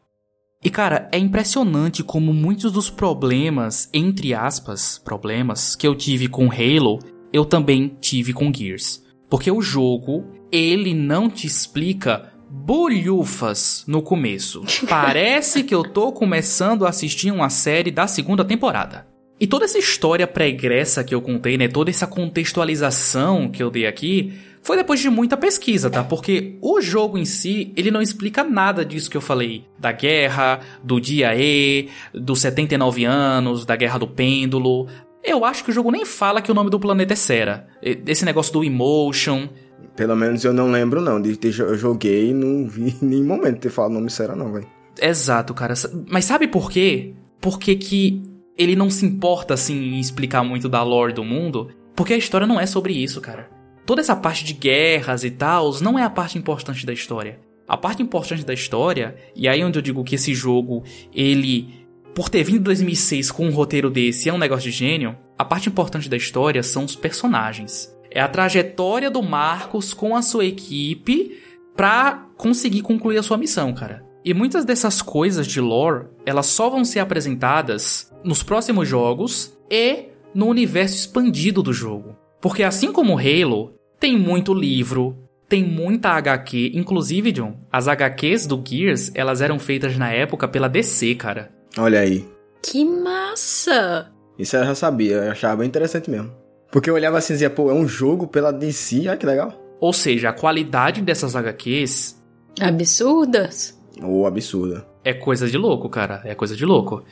E 0.62 0.70
cara, 0.70 1.08
é 1.12 1.18
impressionante 1.18 2.02
como 2.02 2.32
muitos 2.32 2.72
dos 2.72 2.90
problemas, 2.90 3.88
entre 3.94 4.34
aspas, 4.34 4.98
problemas 4.98 5.76
que 5.76 5.86
eu 5.86 5.94
tive 5.94 6.26
com 6.26 6.50
Halo, 6.50 6.98
eu 7.32 7.44
também 7.44 7.96
tive 8.00 8.32
com 8.32 8.52
Gears. 8.52 9.04
Porque 9.30 9.50
o 9.52 9.62
jogo, 9.62 10.24
ele 10.50 10.94
não 10.94 11.30
te 11.30 11.46
explica 11.46 12.32
bolhufas 12.50 13.84
no 13.86 14.02
começo. 14.02 14.64
Parece 14.88 15.62
que 15.62 15.74
eu 15.74 15.84
tô 15.84 16.10
começando 16.10 16.86
a 16.86 16.88
assistir 16.88 17.30
uma 17.30 17.50
série 17.50 17.92
da 17.92 18.08
segunda 18.08 18.44
temporada. 18.44 19.06
E 19.40 19.46
toda 19.46 19.64
essa 19.64 19.78
história 19.78 20.26
pregressa 20.26 21.04
que 21.04 21.14
eu 21.14 21.22
contei, 21.22 21.56
né, 21.56 21.68
toda 21.68 21.90
essa 21.90 22.08
contextualização 22.08 23.48
que 23.48 23.62
eu 23.62 23.70
dei 23.70 23.86
aqui, 23.86 24.32
foi 24.62 24.76
depois 24.76 25.00
de 25.00 25.08
muita 25.08 25.36
pesquisa, 25.36 25.88
tá? 25.88 26.02
Porque 26.02 26.58
o 26.60 26.80
jogo 26.80 27.16
em 27.16 27.24
si, 27.24 27.72
ele 27.76 27.90
não 27.90 28.02
explica 28.02 28.44
nada 28.44 28.84
disso 28.84 29.10
que 29.10 29.16
eu 29.16 29.20
falei. 29.20 29.64
Da 29.78 29.92
guerra, 29.92 30.60
do 30.82 31.00
dia 31.00 31.34
E, 31.36 31.88
dos 32.12 32.40
79 32.40 33.04
anos, 33.04 33.64
da 33.64 33.76
guerra 33.76 33.98
do 33.98 34.06
pêndulo. 34.06 34.86
Eu 35.22 35.44
acho 35.44 35.64
que 35.64 35.70
o 35.70 35.74
jogo 35.74 35.90
nem 35.90 36.04
fala 36.04 36.40
que 36.40 36.50
o 36.50 36.54
nome 36.54 36.70
do 36.70 36.80
planeta 36.80 37.12
é 37.12 37.16
Sera. 37.16 37.66
Esse 37.82 38.24
negócio 38.24 38.52
do 38.52 38.64
emotion. 38.64 39.48
Pelo 39.96 40.16
menos 40.16 40.44
eu 40.44 40.52
não 40.52 40.70
lembro, 40.70 41.00
não. 41.00 41.20
De 41.20 41.36
ter, 41.36 41.58
eu 41.58 41.76
joguei 41.76 42.30
e 42.30 42.34
não 42.34 42.68
vi 42.68 42.96
em 43.02 43.06
nenhum 43.06 43.26
momento 43.26 43.60
ter 43.60 43.70
falado 43.70 43.92
o 43.92 43.94
nome 43.94 44.10
Sera, 44.10 44.36
não, 44.36 44.52
velho. 44.52 44.66
Exato, 45.00 45.54
cara. 45.54 45.74
Mas 46.10 46.24
sabe 46.24 46.48
por 46.48 46.70
quê? 46.70 47.14
Porque 47.40 47.76
que 47.76 48.22
ele 48.56 48.74
não 48.74 48.90
se 48.90 49.06
importa, 49.06 49.54
assim, 49.54 49.94
em 49.94 50.00
explicar 50.00 50.42
muito 50.42 50.68
da 50.68 50.82
lore 50.82 51.12
do 51.12 51.24
mundo? 51.24 51.68
Porque 51.94 52.14
a 52.14 52.18
história 52.18 52.46
não 52.46 52.60
é 52.60 52.66
sobre 52.66 52.92
isso, 52.92 53.20
cara. 53.20 53.57
Toda 53.88 54.02
essa 54.02 54.14
parte 54.14 54.44
de 54.44 54.52
guerras 54.52 55.24
e 55.24 55.30
tal 55.30 55.72
não 55.80 55.98
é 55.98 56.02
a 56.02 56.10
parte 56.10 56.36
importante 56.36 56.84
da 56.84 56.92
história. 56.92 57.40
A 57.66 57.74
parte 57.74 58.02
importante 58.02 58.44
da 58.44 58.52
história, 58.52 59.16
e 59.34 59.48
aí 59.48 59.64
onde 59.64 59.78
eu 59.78 59.82
digo 59.82 60.04
que 60.04 60.16
esse 60.16 60.34
jogo, 60.34 60.84
ele 61.10 61.86
por 62.14 62.28
ter 62.28 62.44
vindo 62.44 62.58
em 62.58 62.64
2006 62.64 63.30
com 63.30 63.46
um 63.46 63.50
roteiro 63.50 63.88
desse 63.88 64.28
é 64.28 64.32
um 64.32 64.36
negócio 64.36 64.70
de 64.70 64.76
gênio, 64.76 65.16
a 65.38 65.44
parte 65.44 65.70
importante 65.70 66.06
da 66.06 66.18
história 66.18 66.62
são 66.62 66.84
os 66.84 66.94
personagens. 66.94 67.90
É 68.10 68.20
a 68.20 68.28
trajetória 68.28 69.10
do 69.10 69.22
Marcos 69.22 69.94
com 69.94 70.14
a 70.14 70.20
sua 70.20 70.44
equipe 70.44 71.38
pra 71.74 72.26
conseguir 72.36 72.82
concluir 72.82 73.16
a 73.16 73.22
sua 73.22 73.38
missão, 73.38 73.72
cara. 73.72 74.04
E 74.22 74.34
muitas 74.34 74.66
dessas 74.66 75.00
coisas 75.00 75.46
de 75.46 75.62
lore, 75.62 76.08
elas 76.26 76.44
só 76.44 76.68
vão 76.68 76.84
ser 76.84 76.98
apresentadas 76.98 78.12
nos 78.22 78.42
próximos 78.42 78.86
jogos 78.86 79.58
e 79.70 80.08
no 80.34 80.46
universo 80.46 80.94
expandido 80.94 81.62
do 81.62 81.72
jogo. 81.72 82.14
Porque 82.38 82.62
assim 82.62 82.92
como 82.92 83.18
Halo, 83.18 83.77
tem 83.98 84.18
muito 84.18 84.54
livro, 84.54 85.16
tem 85.48 85.64
muita 85.64 86.10
HQ, 86.10 86.72
inclusive, 86.74 87.32
John, 87.32 87.56
as 87.72 87.88
HQs 87.88 88.46
do 88.46 88.62
Gears, 88.66 89.10
elas 89.14 89.40
eram 89.40 89.58
feitas 89.58 89.96
na 89.96 90.12
época 90.12 90.46
pela 90.46 90.68
DC, 90.68 91.14
cara. 91.14 91.50
Olha 91.76 92.00
aí. 92.00 92.26
Que 92.62 92.84
massa! 92.84 94.12
Isso 94.38 94.56
eu 94.56 94.64
já 94.64 94.74
sabia, 94.74 95.16
eu 95.16 95.32
achava 95.32 95.56
bem 95.56 95.68
interessante 95.68 96.10
mesmo. 96.10 96.30
Porque 96.70 96.90
eu 96.90 96.94
olhava 96.94 97.18
assim 97.18 97.32
e 97.32 97.36
dizia, 97.36 97.50
pô, 97.50 97.70
é 97.70 97.74
um 97.74 97.88
jogo 97.88 98.26
pela 98.26 98.52
DC, 98.52 99.08
olha 99.08 99.16
que 99.16 99.26
legal. 99.26 99.52
Ou 99.80 99.92
seja, 99.92 100.28
a 100.28 100.32
qualidade 100.32 101.00
dessas 101.02 101.34
HQs. 101.34 102.22
Absurdas. 102.60 103.78
Ou 104.02 104.26
absurda. 104.26 104.86
É 105.04 105.14
coisa 105.14 105.48
de 105.48 105.56
louco, 105.56 105.88
cara. 105.88 106.20
É 106.24 106.34
coisa 106.34 106.54
de 106.54 106.64
louco. 106.64 107.04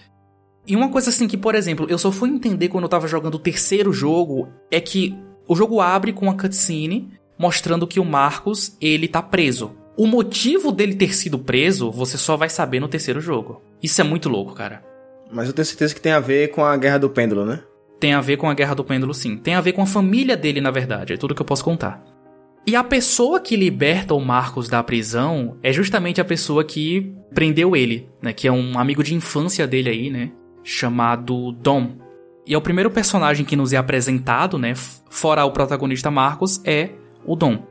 E 0.66 0.76
uma 0.76 0.90
coisa 0.90 1.10
assim 1.10 1.28
que, 1.28 1.36
por 1.36 1.54
exemplo, 1.54 1.86
eu 1.88 1.96
só 1.96 2.10
fui 2.10 2.28
entender 2.28 2.68
quando 2.68 2.84
eu 2.84 2.90
tava 2.90 3.06
jogando 3.06 3.36
o 3.36 3.40
terceiro 3.40 3.92
jogo 3.92 4.48
é 4.70 4.80
que 4.80 5.16
o 5.46 5.54
jogo 5.54 5.80
abre 5.80 6.12
com 6.12 6.26
uma 6.26 6.36
cutscene 6.36 7.10
mostrando 7.38 7.86
que 7.86 8.00
o 8.00 8.04
Marcos, 8.04 8.76
ele 8.80 9.08
tá 9.08 9.22
preso. 9.22 9.76
O 9.96 10.06
motivo 10.06 10.72
dele 10.72 10.94
ter 10.94 11.14
sido 11.14 11.38
preso, 11.38 11.90
você 11.90 12.18
só 12.18 12.36
vai 12.36 12.48
saber 12.48 12.80
no 12.80 12.88
terceiro 12.88 13.20
jogo. 13.20 13.62
Isso 13.82 14.00
é 14.00 14.04
muito 14.04 14.28
louco, 14.28 14.54
cara. 14.54 14.82
Mas 15.30 15.48
eu 15.48 15.52
tenho 15.52 15.66
certeza 15.66 15.94
que 15.94 16.00
tem 16.00 16.12
a 16.12 16.20
ver 16.20 16.48
com 16.48 16.64
a 16.64 16.76
Guerra 16.76 16.98
do 16.98 17.10
Pêndulo, 17.10 17.44
né? 17.44 17.60
Tem 17.98 18.12
a 18.12 18.20
ver 18.20 18.36
com 18.36 18.48
a 18.48 18.54
Guerra 18.54 18.74
do 18.74 18.84
Pêndulo, 18.84 19.14
sim. 19.14 19.36
Tem 19.38 19.54
a 19.54 19.60
ver 19.60 19.72
com 19.72 19.82
a 19.82 19.86
família 19.86 20.36
dele, 20.36 20.60
na 20.60 20.70
verdade. 20.70 21.14
É 21.14 21.16
tudo 21.16 21.34
que 21.34 21.40
eu 21.40 21.46
posso 21.46 21.64
contar. 21.64 22.04
E 22.66 22.76
a 22.76 22.84
pessoa 22.84 23.40
que 23.40 23.56
liberta 23.56 24.12
o 24.12 24.20
Marcos 24.20 24.68
da 24.68 24.82
prisão 24.82 25.56
é 25.62 25.72
justamente 25.72 26.20
a 26.20 26.24
pessoa 26.24 26.64
que 26.64 27.14
prendeu 27.32 27.74
ele, 27.74 28.08
né? 28.20 28.32
Que 28.32 28.48
é 28.48 28.52
um 28.52 28.78
amigo 28.78 29.02
de 29.02 29.14
infância 29.14 29.66
dele 29.66 29.88
aí, 29.88 30.10
né? 30.10 30.30
Chamado 30.62 31.52
Dom. 31.52 31.92
E 32.46 32.54
é 32.54 32.58
o 32.58 32.60
primeiro 32.60 32.90
personagem 32.90 33.44
que 33.44 33.56
nos 33.56 33.72
é 33.72 33.76
apresentado, 33.76 34.56
né? 34.56 34.74
Fora 35.10 35.44
o 35.44 35.50
protagonista 35.50 36.10
Marcos, 36.10 36.60
é 36.64 36.90
o 37.24 37.34
Dom. 37.34 37.66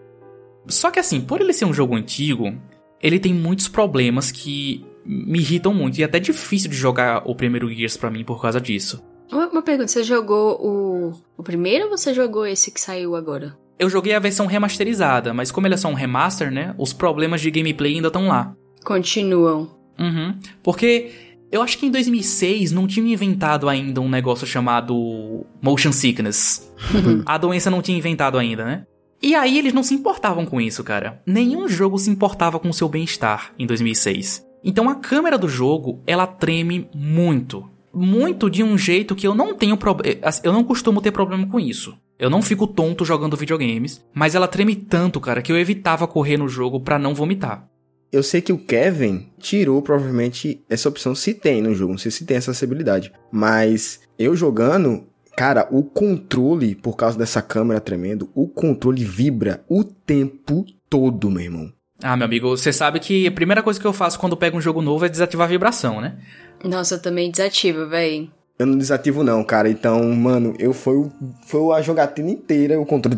Só 0.68 0.92
que 0.92 1.00
assim, 1.00 1.22
por 1.22 1.40
ele 1.40 1.54
ser 1.54 1.66
um 1.66 1.74
jogo 1.74 1.96
antigo, 1.96 2.54
ele 3.02 3.20
tem 3.20 3.34
muitos 3.34 3.68
problemas 3.68 4.32
que 4.32 4.86
me 5.06 5.40
irritam 5.40 5.74
muito. 5.74 5.98
E 5.98 6.02
é 6.02 6.06
até 6.06 6.20
difícil 6.20 6.70
de 6.70 6.76
jogar 6.76 7.24
o 7.26 7.36
primeiro 7.36 7.72
Gears 7.72 7.96
para 7.96 8.12
mim 8.12 8.26
por 8.26 8.42
causa 8.42 8.60
disso. 8.60 9.02
Uma, 9.32 9.48
uma, 9.48 9.62
pergunta, 9.62 9.88
você 9.88 10.04
jogou 10.04 10.60
o, 10.62 11.14
o 11.38 11.44
primeiro 11.44 11.86
ou 11.86 11.98
você 11.98 12.14
jogou 12.14 12.46
esse 12.46 12.72
que 12.72 12.80
saiu 12.80 13.16
agora? 13.16 13.58
Eu 13.78 13.90
joguei 13.90 14.14
a 14.14 14.20
versão 14.20 14.46
remasterizada, 14.46 15.34
mas 15.34 15.52
como 15.52 15.68
ele 15.68 15.74
é 15.74 15.78
só 15.78 15.88
um 15.88 15.94
remaster, 15.94 16.52
né? 16.52 16.76
Os 16.78 16.94
problemas 16.94 17.42
de 17.42 17.52
gameplay 17.52 17.96
ainda 17.96 18.08
estão 18.08 18.28
lá. 18.28 18.56
Continuam. 18.84 19.70
Uhum. 20.00 20.38
Porque 20.62 21.12
eu 21.56 21.62
acho 21.62 21.78
que 21.78 21.86
em 21.86 21.92
2006 21.92 22.72
não 22.72 22.86
tinha 22.86 23.14
inventado 23.14 23.70
ainda 23.70 24.02
um 24.02 24.10
negócio 24.10 24.46
chamado 24.46 25.46
motion 25.62 25.92
sickness. 25.92 26.72
a 27.26 27.38
doença 27.38 27.72
não 27.72 27.82
tinha 27.82 27.98
inventado 27.98 28.38
ainda, 28.38 28.66
né? 28.66 28.86
E 29.22 29.34
aí 29.34 29.58
eles 29.58 29.74
não 29.74 29.82
se 29.82 29.94
importavam 29.94 30.46
com 30.46 30.60
isso, 30.60 30.84
cara. 30.84 31.22
Nenhum 31.26 31.68
jogo 31.68 31.98
se 31.98 32.10
importava 32.10 32.60
com 32.60 32.70
o 32.70 32.74
seu 32.74 32.90
bem-estar 32.90 33.54
em 33.58 33.66
2006. 33.66 34.46
Então 34.64 34.90
a 34.90 34.96
câmera 34.96 35.38
do 35.38 35.48
jogo, 35.48 36.02
ela 36.06 36.28
treme 36.28 36.90
muito. 36.94 37.70
Muito 37.94 38.50
de 38.50 38.62
um 38.62 38.78
jeito 38.78 39.16
que 39.16 39.26
eu 39.26 39.34
não 39.34 39.56
tenho 39.56 39.78
problema. 39.78 40.20
Eh, 40.22 40.30
eu 40.44 40.52
não 40.52 40.64
costumo 40.64 41.02
ter 41.02 41.12
problema 41.12 41.48
com 41.48 41.60
isso. 41.60 41.98
Eu 42.20 42.30
não 42.30 42.42
fico 42.42 42.68
tonto 42.68 43.06
jogando 43.06 43.38
videogames, 43.38 44.04
mas 44.14 44.36
ela 44.36 44.48
treme 44.48 44.76
tanto, 44.76 45.22
cara, 45.22 45.42
que 45.42 45.52
eu 45.52 45.58
evitava 45.58 46.08
correr 46.08 46.38
no 46.38 46.50
jogo 46.50 46.80
para 46.82 47.00
não 47.00 47.16
vomitar. 47.16 47.68
Eu 48.12 48.24
sei 48.24 48.42
que 48.42 48.54
o 48.54 48.58
Kevin 48.58 49.30
tirou 49.40 49.82
provavelmente 49.82 50.64
essa 50.70 50.88
opção 50.88 51.14
se 51.14 51.34
tem 51.34 51.62
no 51.62 51.74
jogo, 51.74 51.94
não 51.94 51.98
sei 51.98 52.12
se 52.12 52.26
tem 52.26 52.38
essa 52.38 52.52
acessibilidade, 52.52 53.12
mas 53.32 54.00
eu 54.18 54.36
jogando, 54.36 55.06
Cara, 55.36 55.68
o 55.70 55.84
controle, 55.84 56.76
por 56.76 56.96
causa 56.96 57.18
dessa 57.18 57.42
câmera 57.42 57.82
tremendo, 57.82 58.30
o 58.34 58.48
controle 58.48 59.04
vibra 59.04 59.66
o 59.68 59.84
tempo 59.84 60.66
todo, 60.90 61.30
meu 61.30 61.44
irmão. 61.44 61.74
Ah, 62.02 62.16
meu 62.16 62.26
amigo, 62.26 62.50
você 62.50 62.72
sabe 62.72 63.02
que 63.02 63.28
a 63.28 63.32
primeira 63.32 63.62
coisa 63.62 63.80
que 63.80 63.86
eu 63.86 63.92
faço 63.92 64.18
quando 64.18 64.38
pego 64.38 64.58
um 64.58 64.62
jogo 64.62 64.82
novo 64.82 65.06
é 65.06 65.10
desativar 65.10 65.46
a 65.46 65.50
vibração, 65.50 66.00
né? 66.00 66.18
Nossa, 66.64 66.96
eu 66.96 67.02
também 67.02 67.30
desativo, 67.30 67.88
véi. 67.88 68.30
Eu 68.58 68.66
não 68.66 68.78
desativo 68.78 69.24
não, 69.24 69.44
cara. 69.44 69.70
Então, 69.70 70.02
mano, 70.14 70.56
eu 70.58 70.74
foi, 70.74 71.12
foi 71.46 71.76
a 71.76 71.82
jogatina 71.82 72.30
inteira 72.30 72.80
o 72.80 72.86
controle 72.86 73.18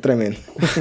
tremendo. 0.00 0.36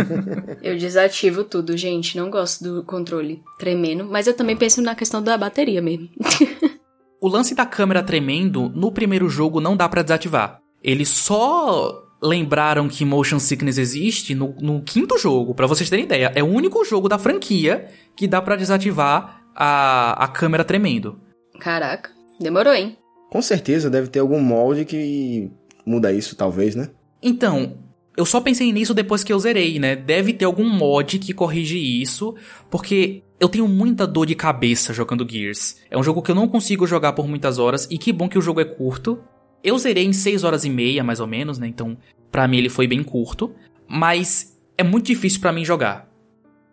eu 0.62 0.78
desativo 0.78 1.46
tudo, 1.46 1.78
gente. 1.78 2.18
Não 2.18 2.30
gosto 2.30 2.64
do 2.64 2.84
controle 2.84 3.42
tremendo. 3.58 4.04
Mas 4.04 4.28
eu 4.28 4.34
também 4.34 4.58
penso 4.58 4.82
na 4.82 4.96
questão 4.96 5.22
da 5.24 5.38
bateria 5.38 5.82
mesmo. 5.82 6.10
O 7.22 7.28
lance 7.28 7.54
da 7.54 7.66
câmera 7.66 8.02
tremendo 8.02 8.70
no 8.70 8.94
primeiro 8.94 9.28
jogo 9.28 9.60
não 9.60 9.76
dá 9.76 9.90
para 9.90 10.02
desativar. 10.02 10.62
Eles 10.82 11.10
só 11.10 12.02
lembraram 12.22 12.88
que 12.88 13.04
motion 13.04 13.40
sickness 13.40 13.78
existe 13.78 14.34
no, 14.34 14.56
no 14.62 14.82
quinto 14.82 15.18
jogo, 15.18 15.54
para 15.54 15.68
vocês 15.68 15.90
terem 15.90 16.06
ideia. 16.06 16.32
É 16.34 16.42
o 16.42 16.48
único 16.48 16.86
jogo 16.86 17.10
da 17.10 17.18
franquia 17.18 17.90
que 18.16 18.26
dá 18.26 18.42
para 18.42 18.56
desativar 18.56 19.42
a, 19.54 20.24
a 20.24 20.28
câmera 20.30 20.64
tremendo. 20.64 21.20
Caraca, 21.60 22.10
demorou, 22.40 22.74
hein? 22.74 22.98
Com 23.30 23.42
certeza 23.42 23.90
deve 23.90 24.08
ter 24.08 24.20
algum 24.20 24.40
molde 24.40 24.86
que 24.86 25.52
muda 25.86 26.12
isso, 26.12 26.36
talvez, 26.36 26.76
né? 26.76 26.90
Então, 27.22 27.78
eu 28.18 28.26
só 28.26 28.42
pensei 28.42 28.72
nisso 28.74 28.94
depois 28.94 29.24
que 29.24 29.32
eu 29.32 29.40
zerei, 29.40 29.80
né? 29.80 29.96
Deve 29.96 30.34
ter 30.34 30.46
algum 30.46 30.68
mod 30.70 31.20
que 31.20 31.34
corrige 31.34 31.78
isso, 31.78 32.36
porque 32.70 33.24
eu 33.40 33.48
tenho 33.48 33.68
muita 33.68 34.06
dor 34.06 34.26
de 34.26 34.36
cabeça 34.36 34.94
jogando 34.94 35.30
Gears. 35.30 35.78
É 35.90 35.98
um 35.98 36.04
jogo 36.04 36.22
que 36.22 36.32
eu 36.32 36.36
não 36.36 36.48
consigo 36.48 36.86
jogar 36.86 37.14
por 37.14 37.28
muitas 37.28 37.58
horas 37.58 37.88
e 37.90 37.98
que 37.98 38.12
bom 38.12 38.28
que 38.28 38.38
o 38.38 38.42
jogo 38.42 38.60
é 38.60 38.66
curto. 38.66 39.20
Eu 39.64 39.78
zerei 39.78 40.06
em 40.06 40.14
6 40.14 40.44
horas 40.44 40.66
e 40.66 40.70
meia, 40.70 41.04
mais 41.04 41.20
ou 41.20 41.28
menos, 41.28 41.58
né? 41.58 41.68
Então, 41.68 41.98
para 42.32 42.48
mim 42.48 42.58
ele 42.58 42.70
foi 42.70 42.88
bem 42.88 43.04
curto, 43.04 43.54
mas 43.88 44.58
é 44.78 44.84
muito 44.84 45.06
difícil 45.06 45.40
para 45.40 45.54
mim 45.54 45.64
jogar. 45.64 46.10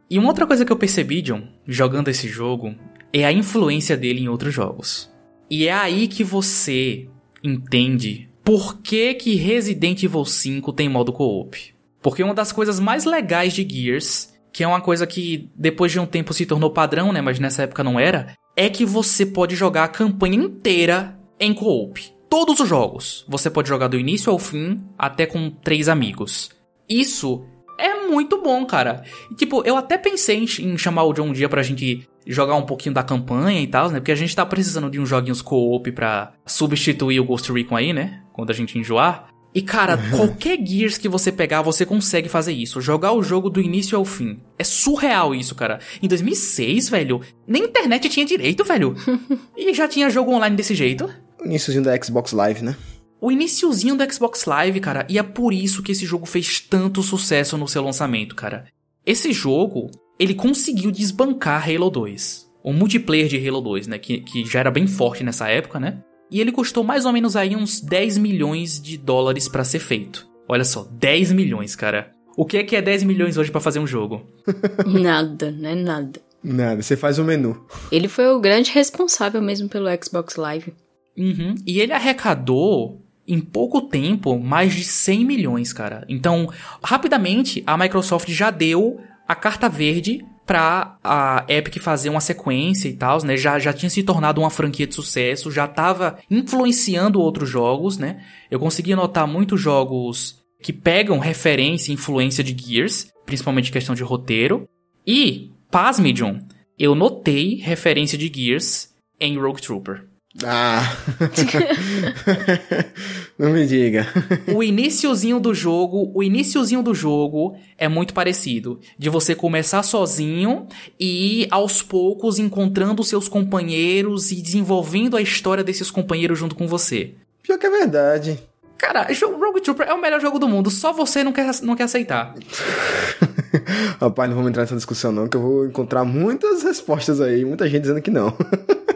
E 0.09 0.19
uma 0.19 0.29
outra 0.29 0.47
coisa 0.47 0.65
que 0.65 0.73
eu 0.73 0.77
percebi, 0.77 1.21
John, 1.23 1.49
jogando 1.67 2.09
esse 2.09 2.29
jogo, 2.29 2.75
é 3.13 3.25
a 3.25 3.33
influência 3.33 3.97
dele 3.97 4.21
em 4.21 4.29
outros 4.29 4.55
jogos. 4.55 5.11
E 5.51 5.69
é 5.69 5.73
aí 5.73 6.09
que 6.09 6.25
você 6.25 7.09
entende 7.43 8.29
por 8.45 8.81
que 8.81 9.15
que 9.15 9.35
Resident 9.35 10.03
Evil 10.03 10.25
5 10.25 10.73
tem 10.73 10.89
modo 10.89 11.13
co-op. 11.13 11.75
Porque 12.03 12.23
uma 12.23 12.35
das 12.35 12.53
coisas 12.53 12.79
mais 12.79 13.05
legais 13.05 13.53
de 13.53 13.69
Gears, 13.69 14.33
que 14.53 14.63
é 14.63 14.69
uma 14.69 14.81
coisa 14.81 15.07
que 15.07 15.51
depois 15.57 15.91
de 15.91 15.99
um 15.99 16.07
tempo 16.07 16.33
se 16.33 16.47
tornou 16.47 16.71
padrão, 16.71 17.13
né, 17.13 17.21
mas 17.21 17.39
nessa 17.39 17.65
época 17.65 17.83
não 17.83 17.99
era, 17.99 18.37
é 18.57 18.71
que 18.71 18.85
você 18.85 19.27
pode 19.27 19.57
jogar 19.57 19.85
a 19.85 19.89
campanha 19.89 20.37
inteira 20.37 21.19
em 21.39 21.53
co-op. 21.53 22.01
Todos 22.29 22.61
os 22.61 22.69
jogos. 22.69 23.25
Você 23.29 23.51
pode 23.51 23.69
jogar 23.69 23.89
do 23.89 23.99
início 23.99 24.33
ao 24.33 24.39
fim, 24.39 24.81
até 24.99 25.27
com 25.27 25.51
três 25.51 25.89
amigos. 25.89 26.51
Isso 26.89 27.45
é 27.79 28.07
muito 28.07 28.41
bom, 28.41 28.65
cara. 28.65 29.03
Tipo, 29.37 29.63
eu 29.65 29.77
até 29.77 29.99
pensei 29.99 30.39
em, 30.39 30.73
em 30.73 30.79
chamar 30.79 31.05
o 31.05 31.13
John 31.13 31.29
um 31.29 31.33
dia 31.33 31.49
pra 31.49 31.63
gente 31.63 32.09
jogar 32.27 32.57
um 32.57 32.67
pouquinho 32.67 32.95
da 32.95 33.03
campanha 33.03 33.61
e 33.61 33.67
tal, 33.67 33.91
né? 33.91 34.01
Porque 34.01 34.13
a 34.13 34.17
gente 34.17 34.35
tá 34.35 34.45
precisando 34.45 34.91
de 34.91 34.99
uns 34.99 35.09
joguinhos 35.09 35.41
co-op 35.41 35.91
pra 35.93 36.33
substituir 36.45 37.21
o 37.21 37.25
Ghost 37.25 37.53
Recon 37.53 37.77
aí, 37.77 37.93
né? 37.93 38.23
Quando 38.33 38.51
a 38.51 38.55
gente 38.55 38.79
enjoar. 38.79 39.29
E 39.55 39.63
cara, 39.63 39.97
uhum. 39.97 40.11
qualquer 40.29 40.59
Gears 40.65 40.99
que 40.99 41.09
você 41.09 41.33
pegar, 41.33 41.63
você 41.63 41.87
consegue 41.87 42.29
fazer 42.29 42.53
isso. 42.53 42.81
Jogar 42.81 43.13
o 43.13 43.23
jogo 43.23 43.49
do 43.49 43.61
início 43.61 43.97
ao 43.97 44.05
fim. 44.05 44.41
É 44.59 44.65
surreal 44.65 45.35
isso, 45.35 45.55
cara. 45.55 45.79
Em 46.03 46.09
2006, 46.09 46.89
velho, 46.89 47.23
nem 47.47 47.65
internet 47.65 48.09
tinha 48.09 48.27
direito, 48.27 48.65
velho. 48.65 48.95
e 49.57 49.73
já 49.73 49.89
tinha 49.89 50.11
jogo 50.11 50.33
online 50.33 50.57
desse 50.57 50.75
jeito. 50.75 51.09
O 51.41 51.47
iníciozinho 51.47 51.85
da 51.85 51.97
Xbox 52.03 52.33
Live, 52.33 52.63
né? 52.63 52.77
O 53.19 53.33
iníciozinho 53.33 53.97
do 53.97 54.13
Xbox 54.13 54.45
Live, 54.45 54.79
cara. 54.81 55.07
E 55.09 55.19
é 55.19 55.23
por 55.23 55.55
isso 55.55 55.83
que 55.83 55.93
esse 55.93 56.05
jogo 56.05 56.27
fez 56.27 56.61
tanto 56.61 57.03
sucesso 57.03 57.57
no 57.57 57.67
seu 57.67 57.83
lançamento, 57.83 58.35
cara. 58.35 58.67
Esse 59.07 59.33
jogo, 59.33 59.91
ele 60.19 60.35
conseguiu 60.35 60.91
desbancar 60.91 61.69
Halo 61.69 61.91
2. 61.91 62.47
O 62.63 62.73
multiplayer 62.73 63.29
de 63.29 63.49
Halo 63.49 63.61
2, 63.61 63.87
né? 63.87 63.99
Que, 63.99 64.21
que 64.21 64.45
já 64.45 64.61
era 64.61 64.71
bem 64.71 64.87
forte 64.87 65.23
nessa 65.23 65.49
época, 65.49 65.79
né? 65.79 66.03
E 66.31 66.41
ele 66.41 66.51
custou 66.51 66.83
mais 66.83 67.05
ou 67.05 67.13
menos 67.13 67.37
aí 67.37 67.55
uns 67.55 67.81
10 67.81 68.19
milhões 68.19 68.81
de 68.81 68.97
dólares 68.99 69.49
para 69.49 69.63
ser 69.63 69.79
feito. 69.79 70.29
Olha 70.49 70.65
só, 70.65 70.89
10 70.91 71.33
milhões, 71.33 71.77
cara. 71.77 72.11
O 72.37 72.45
que 72.45 72.59
é 72.59 72.65
que 72.65 72.77
é 72.77 72.83
10 72.83 73.05
milhões 73.05 73.37
hoje 73.37 73.51
para 73.51 73.61
fazer 73.61 73.79
um 73.79 73.87
jogo? 73.87 74.27
nada, 74.87 75.51
não 75.53 75.69
é 75.69 75.75
nada. 75.75 76.21
Nada, 76.43 76.83
você 76.83 76.97
faz 76.97 77.19
o 77.19 77.25
menu. 77.25 77.65
Ele 77.91 78.09
foi 78.09 78.27
o 78.29 78.41
grande 78.41 78.71
responsável 78.71 79.41
mesmo 79.41 79.69
pelo 79.69 79.89
Xbox 80.03 80.37
Live. 80.37 80.75
Uhum. 81.17 81.55
E 81.67 81.81
ele 81.81 81.93
arrecadou 81.93 83.03
em 83.27 83.41
pouco 83.41 83.83
tempo 83.83 84.39
mais 84.39 84.75
de 84.75 84.85
100 84.85 85.25
milhões, 85.25 85.73
cara. 85.73 86.05
Então, 86.09 86.49
rapidamente, 86.83 87.63
a 87.67 87.77
Microsoft 87.77 88.29
já 88.29 88.51
deu 88.51 89.01
a 89.27 89.35
carta 89.35 89.69
verde 89.69 90.25
pra 90.47 90.97
a 91.03 91.45
Epic 91.49 91.79
fazer 91.79 92.09
uma 92.09 92.21
sequência 92.21 92.89
e 92.89 92.95
tal, 92.95 93.23
né? 93.25 93.37
Já, 93.37 93.59
já 93.59 93.73
tinha 93.73 93.91
se 93.91 94.03
tornado 94.03 94.41
uma 94.41 94.51
franquia 94.51 94.87
de 94.87 94.95
sucesso, 94.95 95.51
já 95.51 95.67
tava 95.67 96.19
influenciando 96.31 97.21
outros 97.21 97.49
jogos, 97.49 97.99
né? 97.99 98.23
Eu 98.51 98.61
consegui 98.61 98.95
notar 98.95 99.27
muitos 99.27 99.61
jogos 99.61 100.41
que 100.63 100.73
pegam 100.73 101.19
referência 101.19 101.91
e 101.91 101.95
influência 101.95 102.45
de 102.45 102.57
Gears, 102.57 103.13
principalmente 103.27 103.73
questão 103.73 103.95
de 103.95 104.05
roteiro. 104.05 104.69
E, 105.05 105.51
pasme, 105.71 106.13
John, 106.13 106.41
eu 106.79 106.95
notei 106.95 107.57
referência 107.57 108.17
de 108.17 108.33
Gears 108.33 108.91
em 109.21 109.37
Rogue 109.39 109.61
Trooper. 109.61 110.07
Ah. 110.45 110.95
Não 113.39 113.51
me 113.51 113.67
diga. 113.67 114.07
o 114.55 114.63
iniciozinho 114.63 115.41
do 115.41 115.55
jogo, 115.55 116.11
o 116.15 116.23
iniciozinho 116.23 116.83
do 116.83 116.95
jogo 116.95 117.57
é 117.79 117.89
muito 117.89 118.13
parecido. 118.13 118.79
De 118.99 119.09
você 119.09 119.35
começar 119.35 119.83
sozinho 119.83 120.67
e 121.01 121.47
aos 121.51 121.83
poucos 121.83 122.39
encontrando 122.39 123.03
seus 123.03 123.29
companheiros 123.29 124.31
e 124.31 124.37
desenvolvendo 124.37 125.17
a 125.17 125.23
história 125.23 125.65
desses 125.65 125.91
companheiros 125.91 126.39
junto 126.39 126.55
com 126.55 126.67
você. 126.67 127.15
Pior 127.43 127.59
que 127.59 127.67
é 127.67 127.71
verdade. 127.71 128.39
Cara, 128.77 129.07
Rogue 129.39 129.63
Trooper 129.63 129.89
é 129.89 129.95
o 129.95 130.01
melhor 130.01 130.21
jogo 130.21 130.39
do 130.39 130.47
mundo, 130.47 130.71
só 130.71 130.93
você 130.93 131.25
não 131.25 131.33
quer, 131.33 131.51
não 131.63 131.75
quer 131.75 131.85
aceitar. 131.85 132.35
Rapaz, 133.99 134.29
não 134.29 134.37
vamos 134.37 134.51
entrar 134.51 134.63
nessa 134.63 134.77
discussão 134.77 135.11
não, 135.11 135.27
que 135.27 135.37
eu 135.37 135.41
vou 135.41 135.67
encontrar 135.67 136.05
muitas 136.05 136.63
respostas 136.63 137.21
aí, 137.21 137.45
muita 137.45 137.69
gente 137.69 137.83
dizendo 137.83 138.03
que 138.03 138.11
não. 138.11 138.37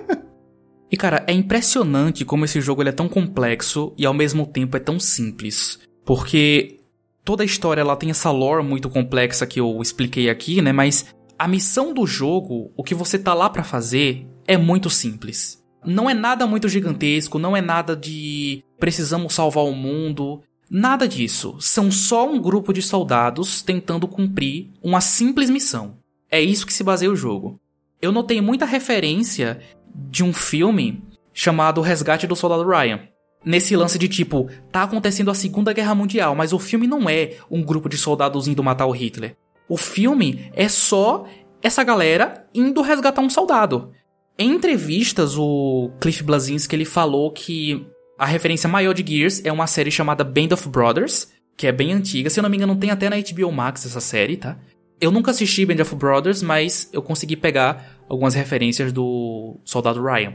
E 0.90 0.96
cara, 0.96 1.24
é 1.26 1.32
impressionante 1.32 2.24
como 2.24 2.44
esse 2.44 2.60
jogo 2.60 2.82
é 2.82 2.92
tão 2.92 3.08
complexo 3.08 3.92
e 3.96 4.04
ao 4.04 4.12
mesmo 4.12 4.46
tempo 4.46 4.76
é 4.76 4.80
tão 4.80 4.98
simples. 4.98 5.78
Porque 6.04 6.78
toda 7.24 7.42
a 7.42 7.46
história 7.46 7.80
ela 7.80 7.96
tem 7.96 8.10
essa 8.10 8.30
lore 8.30 8.64
muito 8.64 8.90
complexa 8.90 9.46
que 9.46 9.60
eu 9.60 9.80
expliquei 9.80 10.28
aqui, 10.28 10.60
né? 10.60 10.72
Mas 10.72 11.06
a 11.38 11.46
missão 11.46 11.94
do 11.94 12.06
jogo, 12.06 12.72
o 12.76 12.82
que 12.82 12.94
você 12.94 13.18
tá 13.18 13.32
lá 13.32 13.48
para 13.48 13.62
fazer, 13.62 14.26
é 14.46 14.56
muito 14.56 14.90
simples. 14.90 15.62
Não 15.84 16.10
é 16.10 16.12
nada 16.12 16.46
muito 16.46 16.68
gigantesco, 16.68 17.38
não 17.38 17.56
é 17.56 17.62
nada 17.62 17.96
de 17.96 18.62
precisamos 18.78 19.32
salvar 19.32 19.64
o 19.64 19.72
mundo, 19.72 20.42
nada 20.68 21.06
disso. 21.06 21.56
São 21.60 21.90
só 21.90 22.28
um 22.28 22.40
grupo 22.40 22.72
de 22.72 22.82
soldados 22.82 23.62
tentando 23.62 24.08
cumprir 24.08 24.70
uma 24.82 25.00
simples 25.00 25.48
missão. 25.48 25.98
É 26.30 26.40
isso 26.40 26.66
que 26.66 26.72
se 26.72 26.84
baseia 26.84 27.10
o 27.10 27.16
jogo. 27.16 27.60
Eu 28.02 28.12
notei 28.12 28.40
muita 28.40 28.64
referência 28.64 29.60
de 29.94 30.24
um 30.24 30.32
filme 30.32 31.02
chamado 31.32 31.80
Resgate 31.80 32.26
do 32.26 32.36
Soldado 32.36 32.68
Ryan. 32.68 33.00
Nesse 33.44 33.74
lance 33.74 33.98
de 33.98 34.08
tipo, 34.08 34.48
tá 34.70 34.82
acontecendo 34.82 35.30
a 35.30 35.34
Segunda 35.34 35.72
Guerra 35.72 35.94
Mundial, 35.94 36.34
mas 36.34 36.52
o 36.52 36.58
filme 36.58 36.86
não 36.86 37.08
é 37.08 37.36
um 37.50 37.62
grupo 37.62 37.88
de 37.88 37.96
soldados 37.96 38.46
indo 38.46 38.62
matar 38.62 38.86
o 38.86 38.90
Hitler. 38.90 39.34
O 39.68 39.76
filme 39.76 40.50
é 40.52 40.68
só 40.68 41.24
essa 41.62 41.82
galera 41.82 42.46
indo 42.54 42.82
resgatar 42.82 43.22
um 43.22 43.30
soldado. 43.30 43.92
Em 44.38 44.50
entrevistas, 44.50 45.36
o 45.36 45.90
Cliff 46.00 46.22
Blazinski 46.22 46.74
ele 46.74 46.84
falou 46.84 47.30
que 47.30 47.86
a 48.18 48.26
referência 48.26 48.68
maior 48.68 48.92
de 48.92 49.04
Gears 49.06 49.42
é 49.44 49.52
uma 49.52 49.66
série 49.66 49.90
chamada 49.90 50.24
Band 50.24 50.48
of 50.52 50.68
Brothers, 50.68 51.28
que 51.56 51.66
é 51.66 51.72
bem 51.72 51.92
antiga. 51.92 52.28
Se 52.28 52.40
eu 52.40 52.42
não 52.42 52.50
me 52.50 52.56
engano, 52.56 52.76
tem 52.76 52.90
até 52.90 53.08
na 53.08 53.16
HBO 53.16 53.52
Max 53.52 53.86
essa 53.86 54.00
série, 54.00 54.36
tá? 54.36 54.58
Eu 55.00 55.10
nunca 55.10 55.30
assisti 55.30 55.64
Band 55.64 55.82
of 55.82 55.94
Brothers, 55.94 56.42
mas 56.42 56.90
eu 56.92 57.02
consegui 57.02 57.36
pegar 57.36 57.99
algumas 58.10 58.34
referências 58.34 58.92
do 58.92 59.60
Soldado 59.64 60.02
Ryan. 60.02 60.34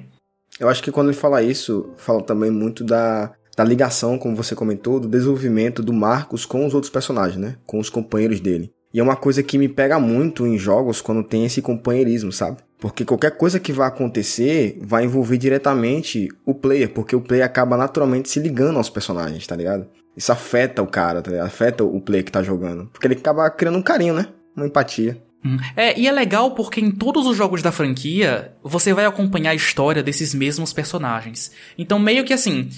Eu 0.58 0.70
acho 0.70 0.82
que 0.82 0.92
quando 0.92 1.10
ele 1.10 1.18
fala 1.18 1.44
isso, 1.44 1.90
fala 1.98 2.24
também 2.24 2.50
muito 2.50 2.86
da, 2.86 3.34
da 3.58 3.64
ligação, 3.66 4.18
como 4.18 4.36
você 4.36 4.56
comentou, 4.56 4.98
do 4.98 5.10
desenvolvimento 5.10 5.84
do 5.84 5.92
Marcos 5.92 6.46
com 6.46 6.66
os 6.66 6.74
outros 6.74 6.90
personagens, 6.90 7.38
né? 7.38 7.58
Com 7.66 7.78
os 7.78 7.90
companheiros 7.90 8.40
dele. 8.40 8.72
E 8.94 9.00
é 9.02 9.04
uma 9.04 9.18
coisa 9.18 9.44
que 9.44 9.58
me 9.58 9.68
pega 9.68 10.00
muito 10.00 10.48
em 10.48 10.58
jogos 10.58 11.02
quando 11.02 11.22
tem 11.22 11.44
esse 11.44 11.62
companheirismo, 11.62 12.32
sabe? 12.32 12.60
Porque 12.80 13.04
qualquer 13.04 13.32
coisa 13.32 13.60
que 13.60 13.74
vai 13.74 13.90
acontecer 13.90 14.80
vai 14.82 15.04
envolver 15.04 15.38
diretamente 15.38 16.30
o 16.46 16.54
player, 16.54 16.94
porque 16.94 17.14
o 17.14 17.20
player 17.20 17.46
acaba 17.46 17.76
naturalmente 17.76 18.30
se 18.30 18.40
ligando 18.40 18.78
aos 18.78 18.90
personagens, 18.90 19.46
tá 19.46 19.56
ligado? 19.56 19.86
Isso 20.16 20.32
afeta 20.32 20.82
o 20.82 20.88
cara, 20.88 21.22
tá 21.22 21.30
ligado? 21.30 21.48
Afeta 21.48 21.84
o 21.84 22.00
player 22.00 22.24
que 22.24 22.32
tá 22.32 22.42
jogando. 22.42 22.86
Porque 22.94 23.06
ele 23.06 23.16
acaba 23.16 23.50
criando 23.50 23.78
um 23.78 23.82
carinho, 23.82 24.14
né? 24.14 24.28
Uma 24.56 24.66
empatia. 24.66 25.22
Hum. 25.46 25.58
É, 25.76 25.98
e 25.98 26.08
é 26.08 26.12
legal 26.12 26.52
porque 26.52 26.82
em 26.82 26.90
todos 26.90 27.28
os 27.28 27.38
jogos 27.38 27.62
da 27.62 27.72
franquia, 27.72 28.54
você 28.64 28.94
vai 28.94 29.06
acompanhar 29.06 29.52
a 29.52 29.56
história 29.56 30.02
desses 30.02 30.34
mesmos 30.34 30.74
personagens. 30.74 31.52
Então, 31.78 32.00
meio 32.00 32.26
que 32.26 32.34
assim, 32.34 32.70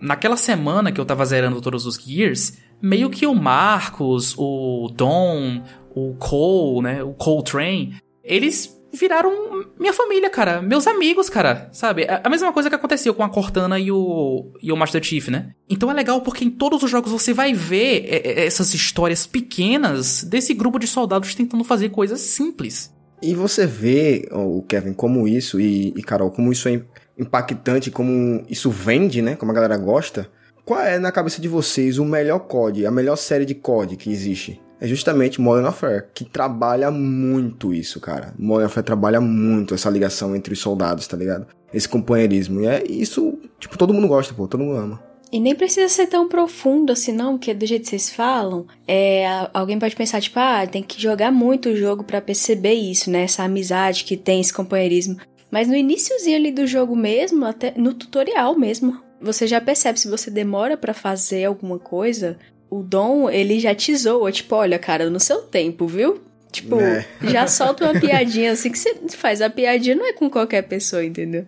naquela 0.00 0.36
semana 0.36 0.90
que 0.90 1.00
eu 1.00 1.04
tava 1.04 1.24
zerando 1.26 1.60
todos 1.60 1.84
os 1.84 1.96
Gears, 1.96 2.58
meio 2.80 3.10
que 3.10 3.26
o 3.26 3.34
Marcos, 3.34 4.34
o 4.38 4.90
Dom, 4.94 5.62
o 5.94 6.14
Cole, 6.14 6.82
né, 6.82 7.02
o 7.02 7.12
Coltrane, 7.12 7.96
eles 8.24 8.75
viraram 8.96 9.64
minha 9.78 9.92
família, 9.92 10.28
cara. 10.28 10.60
Meus 10.60 10.86
amigos, 10.86 11.28
cara. 11.28 11.68
Sabe? 11.72 12.02
É 12.02 12.20
a 12.24 12.28
mesma 12.28 12.52
coisa 12.52 12.68
que 12.68 12.74
aconteceu 12.74 13.14
com 13.14 13.22
a 13.22 13.28
Cortana 13.28 13.78
e 13.78 13.92
o, 13.92 14.52
e 14.62 14.72
o 14.72 14.76
Master 14.76 15.02
Chief, 15.02 15.28
né? 15.28 15.52
Então 15.68 15.90
é 15.90 15.94
legal 15.94 16.20
porque 16.22 16.44
em 16.44 16.50
todos 16.50 16.82
os 16.82 16.90
jogos 16.90 17.12
você 17.12 17.32
vai 17.32 17.52
ver 17.52 18.06
é, 18.08 18.16
é, 18.16 18.46
essas 18.46 18.74
histórias 18.74 19.26
pequenas 19.26 20.24
desse 20.24 20.54
grupo 20.54 20.78
de 20.78 20.86
soldados 20.86 21.34
tentando 21.34 21.62
fazer 21.62 21.90
coisas 21.90 22.20
simples. 22.20 22.92
E 23.22 23.34
você 23.34 23.66
vê, 23.66 24.28
o 24.30 24.62
Kevin, 24.62 24.92
como 24.92 25.26
isso, 25.26 25.58
e, 25.60 25.88
e 25.96 26.02
Carol, 26.02 26.30
como 26.30 26.52
isso 26.52 26.68
é 26.68 26.82
impactante, 27.18 27.90
como 27.90 28.44
isso 28.48 28.70
vende, 28.70 29.22
né? 29.22 29.36
Como 29.36 29.50
a 29.52 29.54
galera 29.54 29.76
gosta. 29.76 30.28
Qual 30.64 30.80
é, 30.80 30.98
na 30.98 31.12
cabeça 31.12 31.40
de 31.40 31.48
vocês, 31.48 31.98
o 31.98 32.04
melhor 32.04 32.40
COD, 32.40 32.84
a 32.86 32.90
melhor 32.90 33.16
série 33.16 33.44
de 33.44 33.54
COD 33.54 33.96
que 33.96 34.10
existe? 34.10 34.60
É 34.80 34.86
justamente 34.86 35.40
Modern 35.40 35.64
Warfare, 35.64 36.04
que 36.14 36.24
trabalha 36.24 36.90
muito 36.90 37.72
isso, 37.72 38.00
cara. 38.00 38.34
Modern 38.38 38.64
Warfare 38.64 38.86
trabalha 38.86 39.20
muito 39.20 39.74
essa 39.74 39.90
ligação 39.90 40.36
entre 40.36 40.52
os 40.52 40.60
soldados, 40.60 41.06
tá 41.06 41.16
ligado? 41.16 41.46
Esse 41.72 41.88
companheirismo. 41.88 42.60
E 42.60 42.66
é 42.66 42.84
isso, 42.86 43.38
tipo, 43.58 43.76
todo 43.78 43.94
mundo 43.94 44.08
gosta, 44.08 44.34
pô, 44.34 44.46
todo 44.46 44.62
mundo 44.62 44.76
ama. 44.76 45.02
E 45.32 45.40
nem 45.40 45.54
precisa 45.54 45.88
ser 45.88 46.06
tão 46.06 46.28
profundo 46.28 46.92
assim, 46.92 47.12
não, 47.12 47.36
porque 47.36 47.52
do 47.52 47.66
jeito 47.66 47.82
que 47.82 47.88
vocês 47.88 48.10
falam, 48.10 48.66
é, 48.86 49.26
alguém 49.52 49.78
pode 49.78 49.96
pensar, 49.96 50.20
tipo, 50.20 50.38
ah, 50.38 50.66
tem 50.66 50.82
que 50.82 51.00
jogar 51.00 51.32
muito 51.32 51.70
o 51.70 51.76
jogo 51.76 52.04
para 52.04 52.20
perceber 52.20 52.74
isso, 52.74 53.10
né? 53.10 53.22
Essa 53.22 53.42
amizade 53.42 54.04
que 54.04 54.16
tem, 54.16 54.40
esse 54.40 54.52
companheirismo. 54.52 55.16
Mas 55.50 55.68
no 55.68 55.74
iníciozinho 55.74 56.36
ali 56.36 56.52
do 56.52 56.66
jogo 56.66 56.94
mesmo, 56.94 57.44
até 57.44 57.72
no 57.76 57.92
tutorial 57.94 58.56
mesmo, 58.58 59.00
você 59.20 59.46
já 59.46 59.60
percebe 59.60 59.98
se 59.98 60.08
você 60.08 60.30
demora 60.30 60.76
para 60.76 60.94
fazer 60.94 61.44
alguma 61.44 61.78
coisa, 61.78 62.38
o 62.70 62.82
Dom, 62.82 63.30
ele 63.30 63.60
já 63.60 63.74
te 63.74 63.94
zoa, 63.96 64.32
tipo, 64.32 64.54
olha, 64.54 64.78
cara, 64.78 65.08
no 65.10 65.20
seu 65.20 65.42
tempo, 65.42 65.86
viu? 65.86 66.20
Tipo, 66.50 66.80
é. 66.80 67.06
já 67.22 67.46
solta 67.46 67.84
uma 67.84 68.00
piadinha 68.00 68.52
assim 68.52 68.70
que 68.70 68.78
você 68.78 68.94
faz. 69.10 69.40
A 69.40 69.50
piadinha 69.50 69.94
não 69.94 70.06
é 70.06 70.12
com 70.12 70.30
qualquer 70.30 70.62
pessoa, 70.62 71.04
entendeu? 71.04 71.46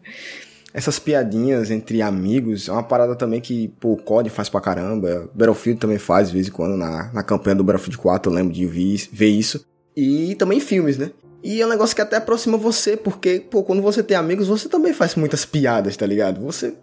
essas 0.72 0.98
piadinhas 0.98 1.70
entre 1.70 2.02
amigos 2.02 2.68
é 2.68 2.72
uma 2.72 2.82
parada 2.82 3.16
também 3.16 3.40
que, 3.40 3.68
pô, 3.80 3.94
o 3.94 3.96
COD 3.96 4.30
faz 4.30 4.48
pra 4.48 4.60
caramba, 4.60 5.28
Battlefield 5.34 5.80
também 5.80 5.98
faz 5.98 6.28
de 6.28 6.34
vez 6.34 6.48
em 6.48 6.50
quando, 6.50 6.76
na, 6.76 7.10
na 7.12 7.22
campanha 7.22 7.56
do 7.56 7.64
Battlefield 7.64 7.98
4 7.98 8.30
eu 8.30 8.36
lembro 8.36 8.52
de 8.52 8.66
ver, 8.66 9.08
ver 9.10 9.28
isso. 9.28 9.64
E 9.96 10.34
também 10.36 10.60
filmes, 10.60 10.96
né? 10.96 11.10
E 11.42 11.60
é 11.60 11.66
um 11.66 11.68
negócio 11.68 11.94
que 11.96 12.02
até 12.02 12.16
aproxima 12.16 12.56
você, 12.56 12.96
porque, 12.96 13.40
pô, 13.40 13.62
quando 13.62 13.80
você 13.80 14.02
tem 14.02 14.16
amigos, 14.16 14.48
você 14.48 14.68
também 14.68 14.92
faz 14.92 15.14
muitas 15.14 15.44
piadas, 15.44 15.96
tá 15.96 16.04
ligado? 16.04 16.40
Você 16.42 16.74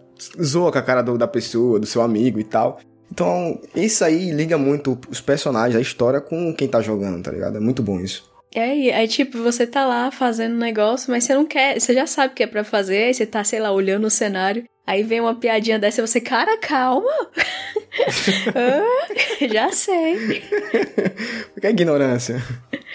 zoa 0.42 0.72
com 0.72 0.78
a 0.78 0.82
cara 0.82 1.02
do, 1.02 1.16
da 1.16 1.28
pessoa, 1.28 1.78
do 1.78 1.86
seu 1.86 2.02
amigo 2.02 2.40
e 2.40 2.44
tal. 2.44 2.78
Então, 3.10 3.60
isso 3.74 4.04
aí 4.04 4.30
liga 4.30 4.58
muito 4.58 4.98
os 5.08 5.20
personagens, 5.20 5.76
a 5.76 5.80
história 5.80 6.20
com 6.20 6.52
quem 6.54 6.68
tá 6.68 6.80
jogando, 6.80 7.22
tá 7.22 7.30
ligado? 7.30 7.56
É 7.56 7.60
muito 7.60 7.82
bom 7.82 8.00
isso. 8.00 8.30
É, 8.54 8.94
aí 8.94 9.06
tipo, 9.06 9.42
você 9.42 9.66
tá 9.66 9.84
lá 9.84 10.10
fazendo 10.10 10.54
um 10.54 10.58
negócio, 10.58 11.10
mas 11.10 11.24
você 11.24 11.34
não 11.34 11.44
quer, 11.44 11.78
você 11.78 11.92
já 11.92 12.06
sabe 12.06 12.32
o 12.32 12.36
que 12.36 12.42
é 12.42 12.46
pra 12.46 12.64
fazer, 12.64 13.04
aí 13.04 13.14
você 13.14 13.26
tá, 13.26 13.44
sei 13.44 13.60
lá, 13.60 13.70
olhando 13.70 14.06
o 14.06 14.10
cenário, 14.10 14.64
aí 14.86 15.02
vem 15.02 15.20
uma 15.20 15.34
piadinha 15.34 15.78
dessa 15.78 16.00
e 16.00 16.06
você, 16.06 16.20
cara, 16.20 16.56
calma! 16.58 17.12
ah, 18.54 19.46
já 19.52 19.70
sei. 19.72 20.40
que 21.60 21.66
é 21.66 21.70
ignorância. 21.70 22.42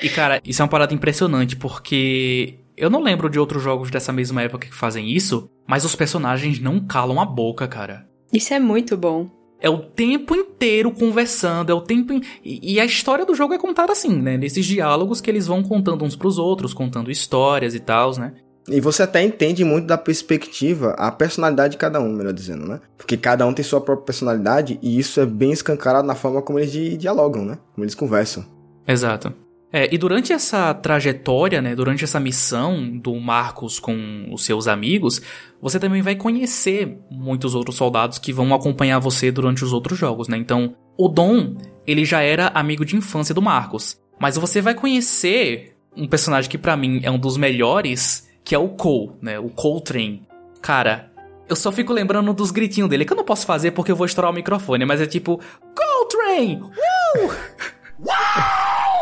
E 0.01 0.09
cara, 0.09 0.41
isso 0.43 0.61
é 0.61 0.63
uma 0.63 0.71
parada 0.71 0.95
impressionante, 0.95 1.55
porque 1.55 2.55
eu 2.75 2.89
não 2.89 3.03
lembro 3.03 3.29
de 3.29 3.37
outros 3.37 3.61
jogos 3.61 3.91
dessa 3.91 4.11
mesma 4.11 4.41
época 4.41 4.67
que 4.67 4.73
fazem 4.73 5.11
isso, 5.11 5.47
mas 5.67 5.85
os 5.85 5.95
personagens 5.95 6.59
não 6.59 6.79
calam 6.79 7.21
a 7.21 7.25
boca, 7.25 7.67
cara. 7.67 8.07
Isso 8.33 8.51
é 8.51 8.59
muito 8.59 8.97
bom. 8.97 9.29
É 9.61 9.69
o 9.69 9.77
tempo 9.77 10.35
inteiro 10.35 10.91
conversando, 10.91 11.71
é 11.71 11.73
o 11.73 11.81
tempo. 11.81 12.11
In... 12.11 12.21
E 12.43 12.79
a 12.79 12.85
história 12.85 13.25
do 13.25 13.35
jogo 13.35 13.53
é 13.53 13.59
contada 13.59 13.91
assim, 13.91 14.19
né? 14.19 14.35
Nesses 14.35 14.65
diálogos 14.65 15.21
que 15.21 15.29
eles 15.29 15.45
vão 15.45 15.61
contando 15.61 16.03
uns 16.03 16.15
pros 16.15 16.37
outros, 16.39 16.73
contando 16.73 17.11
histórias 17.11 17.75
e 17.75 17.79
tal, 17.79 18.17
né? 18.17 18.33
E 18.67 18.79
você 18.79 19.03
até 19.03 19.23
entende 19.23 19.63
muito 19.63 19.87
da 19.87 19.97
perspectiva, 19.97 20.91
a 20.91 21.11
personalidade 21.11 21.73
de 21.73 21.77
cada 21.77 21.99
um, 21.99 22.11
melhor 22.11 22.33
dizendo, 22.33 22.67
né? 22.67 22.79
Porque 22.97 23.17
cada 23.17 23.45
um 23.45 23.53
tem 23.53 23.63
sua 23.63 23.81
própria 23.81 24.05
personalidade 24.05 24.79
e 24.81 24.99
isso 24.99 25.19
é 25.19 25.25
bem 25.25 25.51
escancarado 25.51 26.07
na 26.07 26.15
forma 26.15 26.41
como 26.41 26.59
eles 26.59 26.71
dialogam, 26.99 27.43
né? 27.43 27.57
Como 27.73 27.83
eles 27.83 27.95
conversam. 27.95 28.45
Exato. 28.87 29.33
É, 29.73 29.93
e 29.93 29.97
durante 29.97 30.33
essa 30.33 30.73
trajetória, 30.73 31.61
né, 31.61 31.73
durante 31.73 32.03
essa 32.03 32.19
missão 32.19 32.97
do 32.97 33.17
Marcos 33.19 33.79
com 33.79 34.27
os 34.31 34.43
seus 34.43 34.67
amigos, 34.67 35.21
você 35.61 35.79
também 35.79 36.01
vai 36.01 36.15
conhecer 36.15 36.97
muitos 37.09 37.55
outros 37.55 37.77
soldados 37.77 38.19
que 38.19 38.33
vão 38.33 38.53
acompanhar 38.53 38.99
você 38.99 39.31
durante 39.31 39.63
os 39.63 39.71
outros 39.71 39.97
jogos, 39.97 40.27
né? 40.27 40.37
Então, 40.37 40.75
o 40.97 41.07
Dom, 41.07 41.55
ele 41.87 42.03
já 42.03 42.21
era 42.21 42.47
amigo 42.47 42.83
de 42.83 42.97
infância 42.97 43.33
do 43.33 43.41
Marcos, 43.41 43.97
mas 44.19 44.35
você 44.35 44.59
vai 44.59 44.73
conhecer 44.73 45.73
um 45.95 46.07
personagem 46.07 46.49
que 46.49 46.57
para 46.57 46.75
mim 46.75 46.99
é 47.03 47.09
um 47.09 47.17
dos 47.17 47.37
melhores, 47.37 48.29
que 48.43 48.53
é 48.53 48.59
o 48.59 48.69
Cole, 48.69 49.11
né? 49.21 49.39
O 49.39 49.49
Coltrane. 49.49 50.27
Cara, 50.61 51.11
eu 51.47 51.55
só 51.55 51.71
fico 51.71 51.93
lembrando 51.93 52.33
dos 52.33 52.51
gritinhos 52.51 52.89
dele, 52.89 53.05
que 53.05 53.13
eu 53.13 53.17
não 53.17 53.23
posso 53.23 53.45
fazer 53.45 53.71
porque 53.71 53.91
eu 53.91 53.95
vou 53.95 54.05
estourar 54.05 54.31
o 54.31 54.35
microfone, 54.35 54.85
mas 54.85 54.99
é 54.99 55.05
tipo, 55.05 55.39
Coltrane! 55.73 56.61
Uh! 56.61 57.71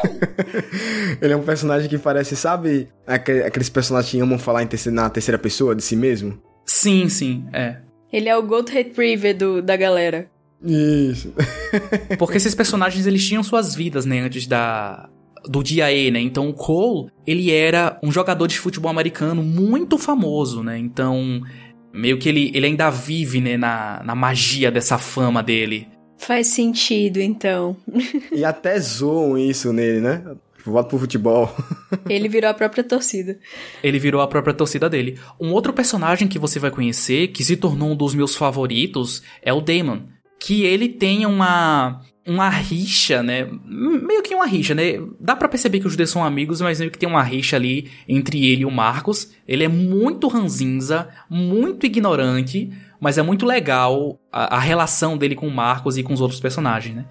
ele 1.22 1.34
é 1.34 1.36
um 1.36 1.44
personagem 1.44 1.90
que 1.90 1.98
parece, 1.98 2.36
sabe, 2.36 2.88
aqueles 3.06 3.70
personagens 3.70 4.12
que 4.12 4.20
amam 4.20 4.40
falar 4.40 4.66
terceira, 4.66 4.96
na 4.96 5.10
terceira 5.10 5.38
pessoa 5.38 5.76
de 5.76 5.84
si 5.84 5.96
mesmo? 5.96 6.42
Sim, 6.66 7.10
sim, 7.10 7.46
é. 7.54 7.78
Ele 8.12 8.30
é 8.30 8.38
o 8.38 8.44
Gold 8.44 8.72
Retriever 8.72 9.38
do, 9.38 9.62
da 9.62 9.76
galera. 9.76 10.30
Isso. 10.64 11.34
Porque 12.18 12.38
esses 12.38 12.56
personagens, 12.56 13.06
eles 13.06 13.26
tinham 13.28 13.44
suas 13.44 13.76
vidas, 13.76 14.06
né, 14.06 14.22
antes 14.22 14.48
da... 14.48 15.10
Do 15.48 15.64
dia 15.64 15.90
E, 15.90 16.12
né? 16.12 16.20
Então 16.20 16.50
o 16.50 16.54
Cole, 16.54 17.10
ele 17.26 17.50
era 17.50 17.98
um 18.04 18.12
jogador 18.12 18.46
de 18.46 18.60
futebol 18.60 18.92
americano 18.92 19.42
muito 19.42 19.98
famoso, 19.98 20.62
né? 20.62 20.78
Então, 20.78 21.42
meio 21.94 22.20
que 22.20 22.28
ele, 22.28 22.52
ele 22.54 22.66
ainda 22.66 22.90
vive, 22.90 23.40
né, 23.40 23.56
na, 23.56 24.02
na 24.04 24.14
magia 24.14 24.70
dessa 24.70 24.98
fama 24.98 25.42
dele. 25.42 25.88
Faz 26.20 26.48
sentido, 26.48 27.20
então. 27.20 27.76
E 28.32 28.46
até 28.46 28.80
zoam 28.80 29.38
isso 29.38 29.74
nele, 29.74 30.02
né? 30.02 30.24
Voto 30.64 30.90
pro 30.90 31.00
futebol. 31.00 31.56
Ele 32.08 32.28
virou 32.28 32.50
a 32.50 32.54
própria 32.54 32.84
torcida. 32.84 33.40
Ele 33.82 33.98
virou 33.98 34.22
a 34.22 34.28
própria 34.28 34.54
torcida 34.54 34.90
dele. 34.90 35.18
Um 35.40 35.52
outro 35.52 35.74
personagem 35.74 36.28
que 36.28 36.38
você 36.38 36.60
vai 36.60 36.70
conhecer, 36.70 37.30
que 37.30 37.44
se 37.44 37.56
tornou 37.56 37.92
um 37.92 37.96
dos 37.96 38.14
meus 38.14 38.36
favoritos, 38.36 39.24
é 39.42 39.54
o 39.54 39.62
Damon. 39.62 40.02
Que 40.38 40.64
ele 40.64 40.90
tem 40.90 41.26
uma 41.26 42.02
uma 42.30 42.50
rixa, 42.50 43.24
né? 43.24 43.48
Meio 43.66 44.22
que 44.22 44.36
uma 44.36 44.46
rixa, 44.46 44.76
né? 44.76 45.02
Dá 45.20 45.36
para 45.36 45.50
perceber 45.50 45.80
que 45.80 45.88
os 45.88 45.96
dois 45.96 46.12
são 46.12 46.24
amigos, 46.24 46.62
mas 46.62 46.80
meio 46.80 46.92
que 46.92 47.00
tem 47.00 47.10
uma 47.10 47.24
rixa 47.24 47.56
ali 47.56 47.90
entre 48.08 48.46
ele 48.46 48.62
e 48.62 48.66
o 48.66 48.72
Marcos. 48.72 49.32
Ele 49.48 49.64
é 49.64 49.68
muito 49.68 50.28
ranzinza, 50.28 51.10
muito 51.28 51.88
ignorante, 51.88 52.70
mas 53.00 53.18
é 53.18 53.22
muito 53.22 53.46
legal 53.46 54.20
a, 54.32 54.58
a, 54.58 54.60
relação 54.60 55.18
dele 55.18 55.36
com 55.36 55.48
o 55.48 55.52
Marcos 55.52 55.98
e 55.98 56.04
com 56.04 56.14
os 56.14 56.22
outros 56.22 56.40
personagens, 56.40 56.96
né? 56.96 57.06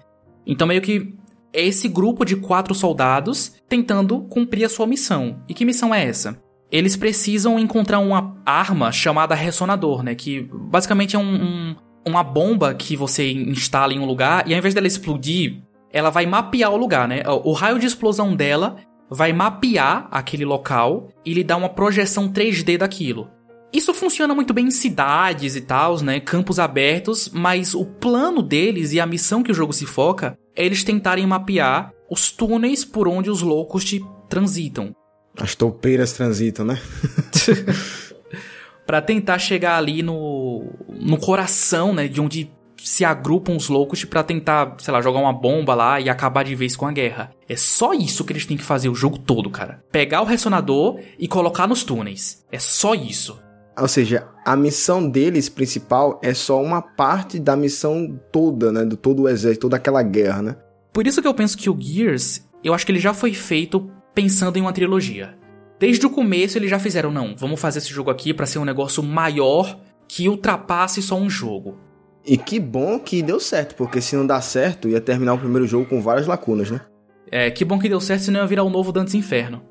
Então 0.45 0.67
meio 0.67 0.81
que 0.81 1.13
é 1.53 1.65
esse 1.65 1.87
grupo 1.87 2.23
de 2.23 2.35
quatro 2.35 2.75
soldados 2.75 3.55
tentando 3.67 4.21
cumprir 4.21 4.65
a 4.65 4.69
sua 4.69 4.85
missão. 4.85 5.41
E 5.47 5.53
que 5.53 5.65
missão 5.65 5.93
é 5.93 6.05
essa? 6.05 6.39
Eles 6.71 6.95
precisam 6.95 7.57
encontrar 7.57 7.99
uma 7.99 8.37
arma 8.45 8.91
chamada 8.91 9.33
ressonador, 9.33 10.03
né? 10.03 10.13
Que 10.13 10.47
basicamente 10.51 11.15
é 11.15 11.19
um, 11.19 11.43
um, 11.43 11.75
uma 12.05 12.23
bomba 12.23 12.73
que 12.75 12.95
você 12.95 13.31
instala 13.31 13.93
em 13.93 13.99
um 13.99 14.05
lugar 14.05 14.47
e 14.47 14.53
ao 14.53 14.59
invés 14.59 14.73
dela 14.73 14.85
explodir, 14.85 15.61
ela 15.91 16.11
vai 16.11 16.27
mapear 16.27 16.71
o 16.71 16.77
lugar, 16.77 17.07
né? 17.07 17.23
O 17.43 17.51
raio 17.53 17.79
de 17.79 17.87
explosão 17.87 18.35
dela 18.35 18.75
vai 19.09 19.33
mapear 19.33 20.07
aquele 20.11 20.45
local 20.45 21.09
e 21.25 21.33
lhe 21.33 21.43
dar 21.43 21.57
uma 21.57 21.69
projeção 21.69 22.31
3D 22.31 22.77
daquilo. 22.77 23.27
Isso 23.71 23.93
funciona 23.93 24.33
muito 24.33 24.53
bem 24.53 24.67
em 24.67 24.71
cidades 24.71 25.55
e 25.55 25.61
tal, 25.61 26.01
né? 26.01 26.19
Campos 26.19 26.59
abertos, 26.59 27.29
mas 27.29 27.75
o 27.75 27.85
plano 27.85 28.41
deles 28.41 28.93
e 28.93 28.99
a 28.99 29.05
missão 29.05 29.43
que 29.43 29.51
o 29.51 29.55
jogo 29.55 29.73
se 29.73 29.85
foca 29.85 30.37
é 30.55 30.65
eles 30.65 30.83
tentarem 30.83 31.25
mapear 31.27 31.93
os 32.09 32.31
túneis 32.31 32.83
por 32.83 33.07
onde 33.07 33.29
os 33.29 33.41
loucos 33.41 33.85
te 33.85 34.03
transitam. 34.27 34.95
As 35.39 35.53
toupeiras 35.53 36.13
transitam, 36.13 36.65
né? 36.65 36.81
para 38.85 39.01
tentar 39.01 39.37
chegar 39.37 39.77
ali 39.77 40.01
no, 40.01 40.65
no 40.89 41.17
coração, 41.19 41.93
né? 41.93 42.07
De 42.07 42.19
onde 42.19 42.51
se 42.83 43.05
agrupam 43.05 43.55
os 43.55 43.67
loucos 43.69 44.03
para 44.05 44.23
tentar, 44.23 44.75
sei 44.79 44.91
lá, 44.91 45.01
jogar 45.01 45.19
uma 45.19 45.33
bomba 45.33 45.75
lá 45.75 45.99
e 45.99 46.09
acabar 46.09 46.43
de 46.43 46.55
vez 46.55 46.75
com 46.75 46.87
a 46.87 46.91
guerra. 46.91 47.31
É 47.47 47.55
só 47.55 47.93
isso 47.93 48.23
que 48.23 48.33
eles 48.33 48.45
têm 48.45 48.57
que 48.57 48.63
fazer 48.63 48.89
o 48.89 48.95
jogo 48.95 49.19
todo, 49.19 49.49
cara. 49.49 49.83
Pegar 49.91 50.21
o 50.21 50.25
ressonador 50.25 50.99
e 51.19 51.27
colocar 51.27 51.67
nos 51.67 51.83
túneis. 51.83 52.43
É 52.51 52.57
só 52.57 52.95
isso. 52.95 53.39
Ou 53.79 53.87
seja, 53.87 54.27
a 54.45 54.55
missão 54.55 55.07
deles 55.07 55.49
principal 55.49 56.19
é 56.23 56.33
só 56.33 56.61
uma 56.61 56.81
parte 56.81 57.39
da 57.39 57.55
missão 57.55 58.19
toda, 58.31 58.71
né? 58.71 58.83
Do 58.83 58.97
todo 58.97 59.23
o 59.23 59.29
exército, 59.29 59.61
toda 59.61 59.77
aquela 59.77 60.03
guerra, 60.03 60.41
né? 60.41 60.55
Por 60.93 61.07
isso 61.07 61.21
que 61.21 61.27
eu 61.27 61.33
penso 61.33 61.57
que 61.57 61.69
o 61.69 61.77
Gears, 61.79 62.47
eu 62.63 62.73
acho 62.73 62.85
que 62.85 62.91
ele 62.91 62.99
já 62.99 63.13
foi 63.13 63.33
feito 63.33 63.89
pensando 64.13 64.57
em 64.57 64.61
uma 64.61 64.73
trilogia. 64.73 65.37
Desde 65.79 66.05
o 66.05 66.09
começo 66.09 66.57
eles 66.57 66.69
já 66.69 66.77
fizeram, 66.77 67.11
não, 67.11 67.35
vamos 67.37 67.59
fazer 67.59 67.79
esse 67.79 67.93
jogo 67.93 68.09
aqui 68.09 68.33
para 68.33 68.45
ser 68.45 68.59
um 68.59 68.65
negócio 68.65 69.01
maior 69.01 69.79
que 70.07 70.27
ultrapasse 70.27 71.01
só 71.01 71.15
um 71.15 71.29
jogo. 71.29 71.77
E 72.25 72.37
que 72.37 72.59
bom 72.59 72.99
que 72.99 73.21
deu 73.21 73.39
certo, 73.39 73.75
porque 73.75 74.01
se 74.01 74.15
não 74.15 74.27
dá 74.27 74.41
certo, 74.41 74.89
ia 74.89 74.99
terminar 74.99 75.35
o 75.35 75.39
primeiro 75.39 75.65
jogo 75.65 75.85
com 75.85 76.01
várias 76.01 76.27
lacunas, 76.27 76.69
né? 76.69 76.81
É, 77.31 77.49
que 77.49 77.63
bom 77.63 77.79
que 77.79 77.87
deu 77.87 78.01
certo, 78.01 78.23
senão 78.23 78.41
ia 78.41 78.47
virar 78.47 78.63
o 78.63 78.69
novo 78.69 78.91
Dantes 78.91 79.13
Inferno. 79.13 79.61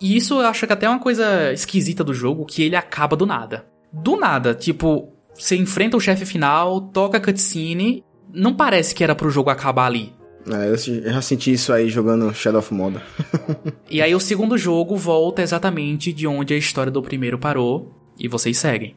E 0.00 0.16
isso 0.16 0.34
eu 0.34 0.46
acho 0.46 0.66
que 0.66 0.72
até 0.72 0.86
é 0.86 0.88
uma 0.88 1.00
coisa 1.00 1.52
esquisita 1.52 2.04
do 2.04 2.14
jogo, 2.14 2.46
que 2.46 2.62
ele 2.62 2.76
acaba 2.76 3.16
do 3.16 3.26
nada. 3.26 3.66
Do 3.92 4.16
nada, 4.16 4.54
tipo, 4.54 5.12
você 5.34 5.56
enfrenta 5.56 5.96
o 5.96 6.00
chefe 6.00 6.24
final, 6.24 6.80
toca 6.80 7.18
a 7.18 7.20
cutscene, 7.20 8.04
não 8.32 8.54
parece 8.54 8.94
que 8.94 9.02
era 9.02 9.14
pro 9.14 9.30
jogo 9.30 9.50
acabar 9.50 9.86
ali. 9.86 10.12
É, 10.50 10.70
eu 10.70 11.12
já 11.12 11.20
senti 11.20 11.52
isso 11.52 11.72
aí 11.72 11.88
jogando 11.88 12.32
Shadow 12.32 12.60
of 12.60 12.72
Mordor. 12.72 13.02
e 13.90 14.00
aí 14.00 14.14
o 14.14 14.20
segundo 14.20 14.56
jogo 14.56 14.96
volta 14.96 15.42
exatamente 15.42 16.12
de 16.12 16.26
onde 16.26 16.54
a 16.54 16.56
história 16.56 16.92
do 16.92 17.02
primeiro 17.02 17.38
parou, 17.38 17.94
e 18.18 18.28
vocês 18.28 18.58
seguem. 18.58 18.96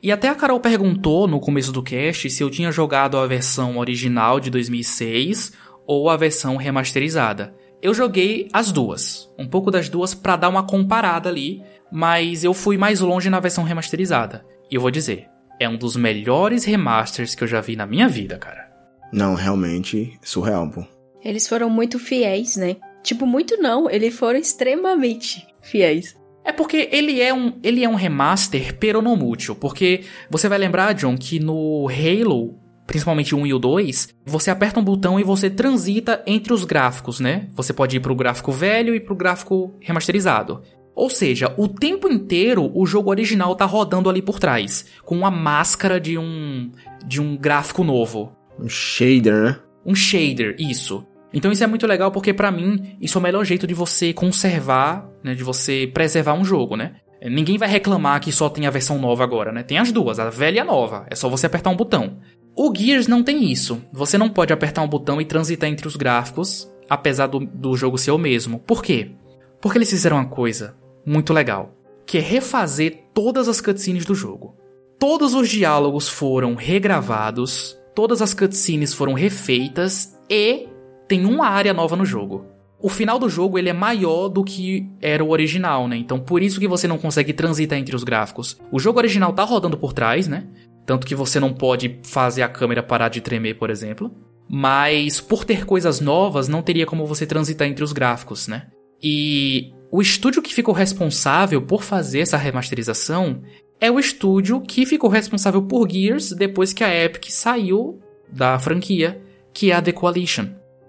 E 0.00 0.12
até 0.12 0.28
a 0.28 0.34
Carol 0.34 0.60
perguntou 0.60 1.26
no 1.26 1.40
começo 1.40 1.72
do 1.72 1.82
cast 1.82 2.30
se 2.30 2.42
eu 2.42 2.50
tinha 2.50 2.70
jogado 2.70 3.16
a 3.16 3.26
versão 3.26 3.78
original 3.78 4.38
de 4.38 4.48
2006 4.48 5.52
ou 5.84 6.08
a 6.08 6.16
versão 6.16 6.56
remasterizada. 6.56 7.52
Eu 7.80 7.94
joguei 7.94 8.48
as 8.52 8.72
duas, 8.72 9.32
um 9.38 9.46
pouco 9.46 9.70
das 9.70 9.88
duas 9.88 10.12
para 10.12 10.34
dar 10.34 10.48
uma 10.48 10.66
comparada 10.66 11.28
ali, 11.28 11.62
mas 11.92 12.42
eu 12.42 12.52
fui 12.52 12.76
mais 12.76 13.00
longe 13.00 13.30
na 13.30 13.38
versão 13.38 13.62
remasterizada. 13.62 14.44
E 14.68 14.74
eu 14.74 14.80
vou 14.80 14.90
dizer, 14.90 15.28
é 15.60 15.68
um 15.68 15.76
dos 15.76 15.94
melhores 15.94 16.64
remasters 16.64 17.36
que 17.36 17.44
eu 17.44 17.48
já 17.48 17.60
vi 17.60 17.76
na 17.76 17.86
minha 17.86 18.08
vida, 18.08 18.36
cara. 18.36 18.68
Não, 19.12 19.34
realmente 19.34 20.18
surreal, 20.22 20.68
pô. 20.68 20.84
Eles 21.24 21.46
foram 21.48 21.70
muito 21.70 22.00
fiéis, 22.00 22.56
né? 22.56 22.76
Tipo, 23.02 23.26
muito 23.26 23.56
não, 23.56 23.88
eles 23.88 24.14
foram 24.14 24.38
extremamente 24.38 25.46
fiéis. 25.62 26.16
É 26.44 26.52
porque 26.52 26.88
ele 26.90 27.20
é 27.20 27.32
um, 27.32 27.58
ele 27.62 27.84
é 27.84 27.88
um 27.88 27.94
remaster 27.94 28.76
peronomútil, 28.76 29.54
porque 29.54 30.02
você 30.28 30.48
vai 30.48 30.58
lembrar, 30.58 30.94
John, 30.94 31.16
que 31.16 31.38
no 31.38 31.88
Halo 31.88 32.58
principalmente 32.88 33.34
o 33.34 33.38
1 33.38 33.46
e 33.46 33.54
o 33.54 33.58
2, 33.58 34.08
você 34.24 34.50
aperta 34.50 34.80
um 34.80 34.82
botão 34.82 35.20
e 35.20 35.22
você 35.22 35.50
transita 35.50 36.22
entre 36.26 36.54
os 36.54 36.64
gráficos, 36.64 37.20
né? 37.20 37.48
Você 37.54 37.72
pode 37.72 37.98
ir 37.98 38.00
para 38.00 38.10
o 38.10 38.16
gráfico 38.16 38.50
velho 38.50 38.94
e 38.94 38.98
para 38.98 39.12
o 39.12 39.16
gráfico 39.16 39.74
remasterizado. 39.78 40.62
Ou 40.94 41.10
seja, 41.10 41.54
o 41.58 41.68
tempo 41.68 42.08
inteiro 42.08 42.72
o 42.74 42.86
jogo 42.86 43.10
original 43.10 43.54
tá 43.54 43.66
rodando 43.66 44.08
ali 44.08 44.22
por 44.22 44.40
trás, 44.40 44.86
com 45.04 45.16
uma 45.16 45.30
máscara 45.30 46.00
de 46.00 46.16
um 46.18 46.72
de 47.06 47.20
um 47.20 47.36
gráfico 47.36 47.84
novo. 47.84 48.32
Um 48.58 48.68
shader, 48.68 49.34
né? 49.34 49.58
Um 49.84 49.94
shader, 49.94 50.56
isso. 50.58 51.06
Então 51.32 51.52
isso 51.52 51.62
é 51.62 51.66
muito 51.66 51.86
legal 51.86 52.10
porque 52.10 52.32
para 52.32 52.50
mim 52.50 52.96
isso 53.00 53.18
é 53.18 53.20
o 53.20 53.22
melhor 53.22 53.44
jeito 53.44 53.66
de 53.66 53.74
você 53.74 54.14
conservar, 54.14 55.06
né, 55.22 55.34
de 55.34 55.44
você 55.44 55.86
preservar 55.92 56.32
um 56.32 56.44
jogo, 56.44 56.74
né? 56.74 56.94
Ninguém 57.22 57.58
vai 57.58 57.68
reclamar 57.68 58.20
que 58.20 58.30
só 58.30 58.48
tem 58.48 58.66
a 58.66 58.70
versão 58.70 58.98
nova 58.98 59.24
agora, 59.24 59.50
né? 59.50 59.62
Tem 59.62 59.78
as 59.78 59.90
duas, 59.90 60.20
a 60.20 60.30
velha 60.30 60.58
e 60.58 60.60
a 60.60 60.64
nova. 60.64 61.04
É 61.10 61.16
só 61.16 61.28
você 61.28 61.46
apertar 61.46 61.70
um 61.70 61.76
botão. 61.76 62.18
O 62.60 62.74
Gears 62.74 63.06
não 63.06 63.22
tem 63.22 63.52
isso. 63.52 63.80
Você 63.92 64.18
não 64.18 64.28
pode 64.28 64.52
apertar 64.52 64.82
um 64.82 64.88
botão 64.88 65.20
e 65.20 65.24
transitar 65.24 65.70
entre 65.70 65.86
os 65.86 65.94
gráficos, 65.94 66.68
apesar 66.90 67.28
do, 67.28 67.38
do 67.38 67.76
jogo 67.76 67.96
ser 67.96 68.10
o 68.10 68.18
mesmo. 68.18 68.58
Por 68.58 68.82
quê? 68.82 69.12
Porque 69.60 69.78
eles 69.78 69.88
fizeram 69.88 70.16
uma 70.16 70.26
coisa 70.26 70.74
muito 71.06 71.32
legal, 71.32 71.72
que 72.04 72.18
é 72.18 72.20
refazer 72.20 73.04
todas 73.14 73.46
as 73.46 73.60
cutscenes 73.60 74.04
do 74.04 74.12
jogo. 74.12 74.56
Todos 74.98 75.34
os 75.34 75.48
diálogos 75.48 76.08
foram 76.08 76.56
regravados, 76.56 77.78
todas 77.94 78.20
as 78.20 78.34
cutscenes 78.34 78.92
foram 78.92 79.12
refeitas 79.12 80.18
e 80.28 80.66
tem 81.06 81.26
uma 81.26 81.46
área 81.46 81.72
nova 81.72 81.94
no 81.94 82.04
jogo. 82.04 82.44
O 82.80 82.88
final 82.88 83.18
do 83.18 83.28
jogo 83.28 83.58
ele 83.58 83.68
é 83.68 83.72
maior 83.72 84.28
do 84.28 84.44
que 84.44 84.88
era 85.00 85.22
o 85.22 85.30
original, 85.30 85.88
né? 85.88 85.96
Então 85.96 86.20
por 86.20 86.42
isso 86.42 86.60
que 86.60 86.68
você 86.68 86.86
não 86.86 86.96
consegue 86.96 87.32
transitar 87.32 87.76
entre 87.76 87.94
os 87.94 88.04
gráficos. 88.04 88.56
O 88.70 88.78
jogo 88.78 88.98
original 88.98 89.32
tá 89.32 89.42
rodando 89.42 89.76
por 89.76 89.92
trás, 89.92 90.28
né? 90.28 90.46
Tanto 90.88 91.06
que 91.06 91.14
você 91.14 91.38
não 91.38 91.52
pode 91.52 92.00
fazer 92.02 92.40
a 92.40 92.48
câmera 92.48 92.82
parar 92.82 93.10
de 93.10 93.20
tremer, 93.20 93.58
por 93.58 93.68
exemplo. 93.68 94.10
Mas 94.48 95.20
por 95.20 95.44
ter 95.44 95.66
coisas 95.66 96.00
novas, 96.00 96.48
não 96.48 96.62
teria 96.62 96.86
como 96.86 97.04
você 97.04 97.26
transitar 97.26 97.68
entre 97.68 97.84
os 97.84 97.92
gráficos, 97.92 98.48
né? 98.48 98.68
E 99.02 99.70
o 99.92 100.00
estúdio 100.00 100.40
que 100.40 100.54
ficou 100.54 100.72
responsável 100.72 101.60
por 101.60 101.82
fazer 101.82 102.20
essa 102.20 102.38
remasterização 102.38 103.42
é 103.78 103.90
o 103.90 104.00
estúdio 104.00 104.62
que 104.62 104.86
ficou 104.86 105.10
responsável 105.10 105.60
por 105.60 105.86
Gears 105.90 106.32
depois 106.32 106.72
que 106.72 106.82
a 106.82 107.04
Epic 107.04 107.26
saiu 107.28 108.00
da 108.32 108.58
franquia, 108.58 109.20
que 109.52 109.70
é 109.70 109.74
a 109.74 109.82
The 109.82 109.92
Coalition. 109.92 110.46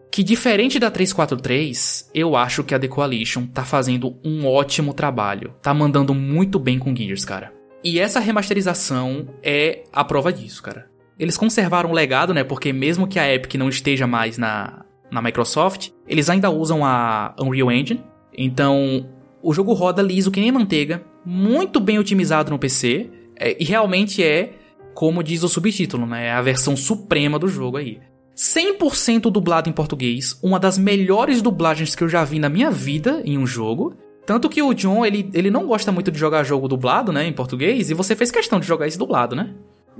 Que 0.09 0.23
diferente 0.23 0.79
da 0.79 0.89
343, 0.89 2.09
eu 2.15 2.37
acho 2.37 2.63
que 2.63 2.73
a 2.73 2.79
The 2.79 2.87
Coalition 2.87 3.47
tá 3.47 3.65
fazendo 3.65 4.17
um 4.23 4.47
ótimo 4.47 4.93
trabalho. 4.93 5.55
Tá 5.61 5.73
mandando 5.73 6.15
muito 6.15 6.57
bem 6.57 6.79
com 6.79 6.95
Gears, 6.95 7.25
cara. 7.25 7.58
E 7.83 7.99
essa 7.99 8.19
remasterização 8.19 9.29
é 9.41 9.83
a 9.91 10.03
prova 10.03 10.33
disso, 10.33 10.61
cara. 10.61 10.89
Eles 11.17 11.37
conservaram 11.37 11.89
o 11.91 11.93
legado, 11.93 12.33
né? 12.33 12.43
Porque 12.43 12.71
mesmo 12.73 13.07
que 13.07 13.19
a 13.19 13.33
Epic 13.33 13.55
não 13.55 13.69
esteja 13.69 14.07
mais 14.07 14.37
na, 14.37 14.85
na 15.11 15.21
Microsoft, 15.21 15.89
eles 16.07 16.29
ainda 16.29 16.49
usam 16.49 16.85
a 16.85 17.35
Unreal 17.39 17.71
Engine, 17.71 18.03
então, 18.41 19.05
o 19.41 19.53
jogo 19.53 19.73
roda 19.73 20.01
liso 20.01 20.31
que 20.31 20.39
nem 20.39 20.49
manteiga, 20.49 21.03
muito 21.25 21.79
bem 21.79 21.99
otimizado 21.99 22.49
no 22.49 22.57
PC, 22.57 23.09
é, 23.35 23.61
e 23.61 23.65
realmente 23.65 24.23
é, 24.23 24.53
como 24.93 25.21
diz 25.21 25.43
o 25.43 25.49
subtítulo, 25.49 26.05
né? 26.05 26.27
É 26.27 26.31
a 26.31 26.41
versão 26.41 26.77
suprema 26.77 27.37
do 27.37 27.49
jogo 27.49 27.75
aí. 27.75 27.99
100% 28.35 29.29
dublado 29.29 29.69
em 29.69 29.73
português, 29.73 30.39
uma 30.41 30.57
das 30.57 30.77
melhores 30.77 31.41
dublagens 31.41 31.95
que 31.95 32.03
eu 32.03 32.07
já 32.07 32.23
vi 32.23 32.39
na 32.39 32.47
minha 32.47 32.71
vida 32.71 33.21
em 33.25 33.37
um 33.37 33.45
jogo. 33.45 33.93
Tanto 34.29 34.47
que 34.47 34.61
o 34.61 34.75
John, 34.75 35.03
ele, 35.03 35.27
ele 35.33 35.49
não 35.49 35.65
gosta 35.65 35.91
muito 35.91 36.11
de 36.11 36.19
jogar 36.19 36.43
jogo 36.43 36.67
dublado, 36.67 37.11
né, 37.11 37.25
em 37.25 37.33
português, 37.33 37.89
e 37.89 37.95
você 37.95 38.15
fez 38.15 38.29
questão 38.29 38.59
de 38.59 38.67
jogar 38.67 38.85
esse 38.85 38.95
dublado, 38.95 39.35
né? 39.35 39.55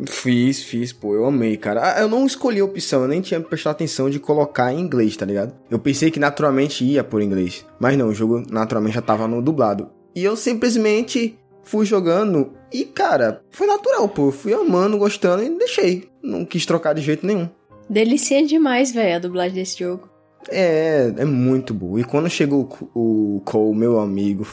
Fiz, 0.06 0.62
fiz, 0.62 0.94
pô, 0.94 1.16
eu 1.16 1.26
amei, 1.26 1.58
cara. 1.58 1.96
Ah, 1.96 2.02
eu 2.02 2.08
não 2.08 2.28
escolhi 2.28 2.60
a 2.60 2.64
opção, 2.64 3.02
eu 3.02 3.08
nem 3.08 3.22
tinha 3.22 3.42
prestado 3.42 3.72
atenção 3.72 4.08
de 4.08 4.20
colocar 4.20 4.72
em 4.72 4.82
inglês, 4.82 5.18
tá 5.18 5.26
ligado? 5.26 5.56
Eu 5.68 5.80
pensei 5.80 6.12
que 6.12 6.20
naturalmente 6.20 6.86
ia 6.86 7.04
por 7.04 7.24
inglês. 7.24 7.66
Mas 7.80 7.98
não, 7.98 8.10
o 8.10 8.14
jogo 8.14 8.44
naturalmente 8.52 8.94
já 8.94 9.02
tava 9.02 9.28
no 9.28 9.42
dublado. 9.42 9.90
E 10.14 10.24
eu 10.24 10.36
simplesmente 10.36 11.36
fui 11.64 11.88
jogando 11.88 12.54
e, 12.72 12.86
cara, 12.86 13.42
foi 13.50 13.66
natural, 13.66 14.08
pô. 14.08 14.30
Fui 14.30 14.54
amando, 14.54 15.00
gostando 15.00 15.42
e 15.42 15.50
deixei. 15.58 16.08
Não 16.22 16.46
quis 16.46 16.68
trocar 16.68 16.94
de 16.94 17.02
jeito 17.02 17.26
nenhum. 17.26 17.50
Delicia 17.90 18.46
demais, 18.46 18.92
velho, 18.92 19.16
a 19.16 19.20
dublagem 19.20 19.56
desse 19.56 19.80
jogo. 19.80 20.08
É, 20.52 21.14
é 21.18 21.26
muito 21.26 21.74
boa. 21.74 22.00
E 22.00 22.04
quando 22.04 22.30
chegou 22.30 22.70
o, 22.94 23.38
o 23.38 23.42
Cole, 23.42 23.78
meu 23.78 24.00
amigo, 24.00 24.48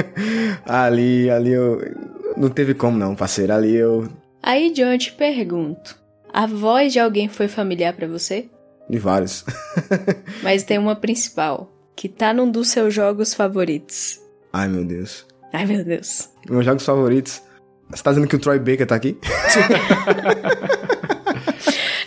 ali, 0.64 1.30
ali 1.30 1.52
eu. 1.52 1.80
Não 2.36 2.48
teve 2.48 2.74
como 2.74 2.96
não, 2.96 3.14
parceiro. 3.14 3.52
Ali 3.52 3.74
eu 3.74 4.08
Aí, 4.42 4.72
John, 4.72 4.92
eu 4.92 4.98
te 4.98 5.12
pergunto: 5.12 5.96
a 6.32 6.46
voz 6.46 6.92
de 6.92 6.98
alguém 6.98 7.28
foi 7.28 7.48
familiar 7.48 7.92
para 7.92 8.06
você? 8.06 8.48
De 8.88 8.98
vários. 8.98 9.44
Mas 10.42 10.62
tem 10.62 10.78
uma 10.78 10.96
principal, 10.96 11.70
que 11.94 12.08
tá 12.08 12.32
num 12.32 12.50
dos 12.50 12.68
seus 12.68 12.94
jogos 12.94 13.34
favoritos. 13.34 14.18
Ai, 14.52 14.68
meu 14.68 14.84
Deus. 14.84 15.26
Ai, 15.52 15.66
meu 15.66 15.84
Deus. 15.84 16.30
Meus 16.48 16.64
jogos 16.64 16.84
favoritos. 16.84 17.42
Você 17.88 18.02
tá 18.02 18.10
dizendo 18.10 18.28
que 18.28 18.36
o 18.36 18.38
Troy 18.38 18.58
Baker 18.58 18.86
tá 18.86 18.94
aqui? 18.94 19.18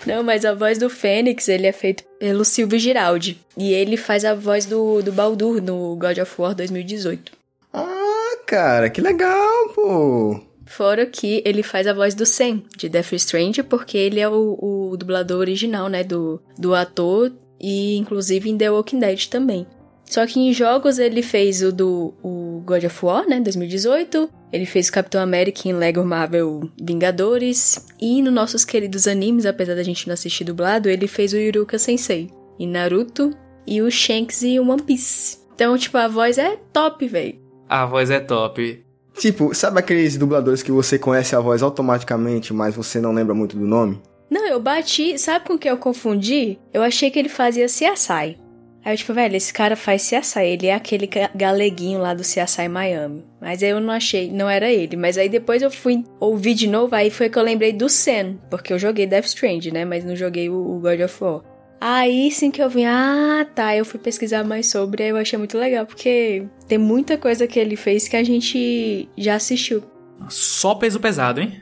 Não, 0.06 0.24
mas 0.24 0.46
a 0.46 0.54
voz 0.54 0.78
do 0.78 0.90
Fênix, 0.90 1.48
ele 1.48 1.68
é 1.68 1.72
feito 1.72 2.04
pelo 2.20 2.44
Silvio 2.44 2.80
Giraldi. 2.80 3.40
E 3.58 3.74
ele 3.74 3.98
faz 3.98 4.26
a 4.26 4.34
voz 4.34 4.66
do, 4.66 5.02
do 5.02 5.12
Baldur 5.12 5.62
no 5.62 5.96
God 5.96 6.18
of 6.18 6.34
War 6.38 6.54
2018. 6.54 7.32
Ah, 7.74 8.38
cara, 8.46 8.90
que 8.90 9.02
legal, 9.02 9.70
pô. 9.74 10.42
Fora 10.66 11.06
que 11.06 11.42
ele 11.46 11.62
faz 11.62 11.88
a 11.88 11.94
voz 11.94 12.16
do 12.16 12.26
Sam, 12.26 12.62
de 12.78 12.90
Death 12.90 13.14
Strange, 13.14 13.64
porque 13.64 13.98
ele 13.98 14.20
é 14.20 14.30
o, 14.30 14.58
o 14.60 14.98
dublador 14.98 15.40
original, 15.40 15.88
né, 15.88 16.04
do, 16.04 16.42
do 16.58 16.74
ator, 16.74 17.32
e 17.60 17.96
inclusive 17.98 18.50
em 18.50 18.58
The 18.58 18.72
Walking 18.72 19.00
Dead 19.00 19.28
também. 19.28 19.66
Só 20.14 20.28
que 20.28 20.40
em 20.40 20.54
jogos 20.54 21.00
ele 21.00 21.24
fez 21.24 21.64
o 21.64 21.72
do 21.72 22.14
o 22.22 22.62
God 22.64 22.84
of 22.84 23.04
War, 23.04 23.28
né, 23.28 23.40
2018. 23.40 24.30
Ele 24.52 24.64
fez 24.64 24.88
o 24.88 24.92
Capitão 24.92 25.20
América 25.20 25.68
em 25.68 25.74
Lego 25.74 26.06
Marvel 26.06 26.70
Vingadores. 26.80 27.84
E 28.00 28.22
nos 28.22 28.32
nossos 28.32 28.64
queridos 28.64 29.08
animes, 29.08 29.44
apesar 29.44 29.74
da 29.74 29.82
gente 29.82 30.06
não 30.06 30.14
assistir 30.14 30.44
dublado, 30.44 30.88
ele 30.88 31.08
fez 31.08 31.34
o 31.34 31.38
Yuruka 31.38 31.80
Sensei 31.80 32.30
em 32.60 32.68
Naruto 32.68 33.32
e 33.66 33.82
o 33.82 33.90
Shanks 33.90 34.44
e 34.44 34.60
o 34.60 34.70
One 34.70 34.84
Piece. 34.84 35.40
Então, 35.56 35.76
tipo, 35.80 35.98
a 35.98 36.08
voz 36.08 36.38
é 36.38 36.58
top, 36.72 37.08
velho. 37.08 37.40
A 37.68 37.84
voz 37.88 38.12
é 38.12 38.20
top. 38.20 38.86
Tipo, 39.16 39.52
sabe 39.56 39.80
aqueles 39.80 40.16
dubladores 40.16 40.62
que 40.62 40.72
você 40.72 41.00
conhece 41.00 41.36
a 41.36 41.40
voz 41.40 41.64
automaticamente, 41.64 42.54
mas 42.54 42.76
você 42.76 43.02
não 43.02 43.14
lembra 43.14 43.34
muito 43.34 43.58
do 43.58 43.66
nome? 43.66 44.00
Não, 44.30 44.46
eu 44.46 44.60
bati. 44.60 45.18
Sabe 45.18 45.48
com 45.48 45.58
que 45.58 45.68
eu 45.68 45.78
confundi? 45.78 46.60
Eu 46.72 46.84
achei 46.84 47.10
que 47.10 47.18
ele 47.18 47.30
fazia 47.30 47.66
CSI. 47.66 48.43
Aí 48.86 48.94
eu, 48.94 48.98
tipo, 48.98 49.14
velho, 49.14 49.36
esse 49.36 49.54
cara 49.54 49.76
faz 49.76 50.10
CSI. 50.10 50.46
Ele 50.46 50.68
é 50.68 50.74
aquele 50.74 51.10
galeguinho 51.34 52.00
lá 52.00 52.14
do 52.14 52.22
CSI 52.22 52.68
Miami. 52.68 53.24
Mas 53.40 53.64
aí 53.64 53.70
eu 53.70 53.80
não 53.80 53.94
achei, 53.94 54.30
não 54.30 54.50
era 54.50 54.72
ele. 54.72 54.98
Mas 54.98 55.18
aí 55.18 55.30
depois 55.30 55.62
eu 55.62 55.72
fui 55.72 56.04
ouvir 56.20 56.54
de 56.54 56.68
novo, 56.68 56.94
aí 56.94 57.10
foi 57.10 57.30
que 57.30 57.38
eu 57.38 57.44
lembrei 57.44 57.72
do 57.72 57.88
Sen. 57.88 58.38
Porque 58.50 58.74
eu 58.74 58.80
joguei 58.80 59.08
Death 59.08 59.26
Strange, 59.26 59.72
né? 59.72 59.86
Mas 59.86 60.04
não 60.04 60.16
joguei 60.16 60.50
o, 60.50 60.56
o 60.56 60.80
God 60.80 61.00
of 61.00 61.24
War. 61.24 61.42
Aí 61.86 62.32
sim 62.32 62.50
que 62.50 62.64
eu 62.64 62.70
vi, 62.70 62.86
ah, 62.86 63.46
tá, 63.54 63.76
eu 63.76 63.84
fui 63.84 64.00
pesquisar 64.00 64.42
mais 64.46 64.68
sobre, 64.68 65.04
aí 65.04 65.10
eu 65.10 65.18
achei 65.18 65.38
muito 65.38 65.58
legal, 65.58 65.86
porque 65.86 66.46
tem 66.66 66.78
muita 66.78 67.18
coisa 67.18 67.46
que 67.46 67.60
ele 67.60 67.76
fez 67.76 68.08
que 68.08 68.16
a 68.16 68.24
gente 68.24 69.10
já 69.18 69.36
assistiu. 69.36 69.84
Só 70.30 70.76
peso 70.76 70.98
pesado, 70.98 71.42
hein? 71.42 71.60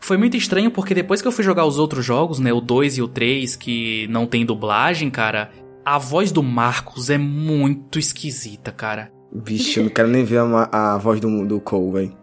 Foi 0.00 0.16
muito 0.16 0.36
estranho 0.36 0.68
porque 0.72 0.94
depois 0.94 1.22
que 1.22 1.28
eu 1.28 1.32
fui 1.32 1.44
jogar 1.44 1.64
os 1.64 1.78
outros 1.78 2.04
jogos, 2.04 2.40
né, 2.40 2.52
o 2.52 2.60
2 2.60 2.98
e 2.98 3.02
o 3.02 3.06
3, 3.06 3.54
que 3.54 4.08
não 4.08 4.26
tem 4.26 4.44
dublagem, 4.44 5.08
cara, 5.08 5.52
a 5.84 5.98
voz 5.98 6.32
do 6.32 6.42
Marcos 6.42 7.10
é 7.10 7.18
muito 7.18 7.98
esquisita, 7.98 8.72
cara. 8.72 9.12
Vixe, 9.32 9.78
eu 9.78 9.84
não 9.84 9.90
quero 9.90 10.08
nem 10.08 10.24
ver 10.24 10.38
a, 10.38 10.94
a 10.94 10.98
voz 10.98 11.18
do, 11.20 11.46
do 11.46 11.60
Cole, 11.60 11.92
velho. 11.92 12.16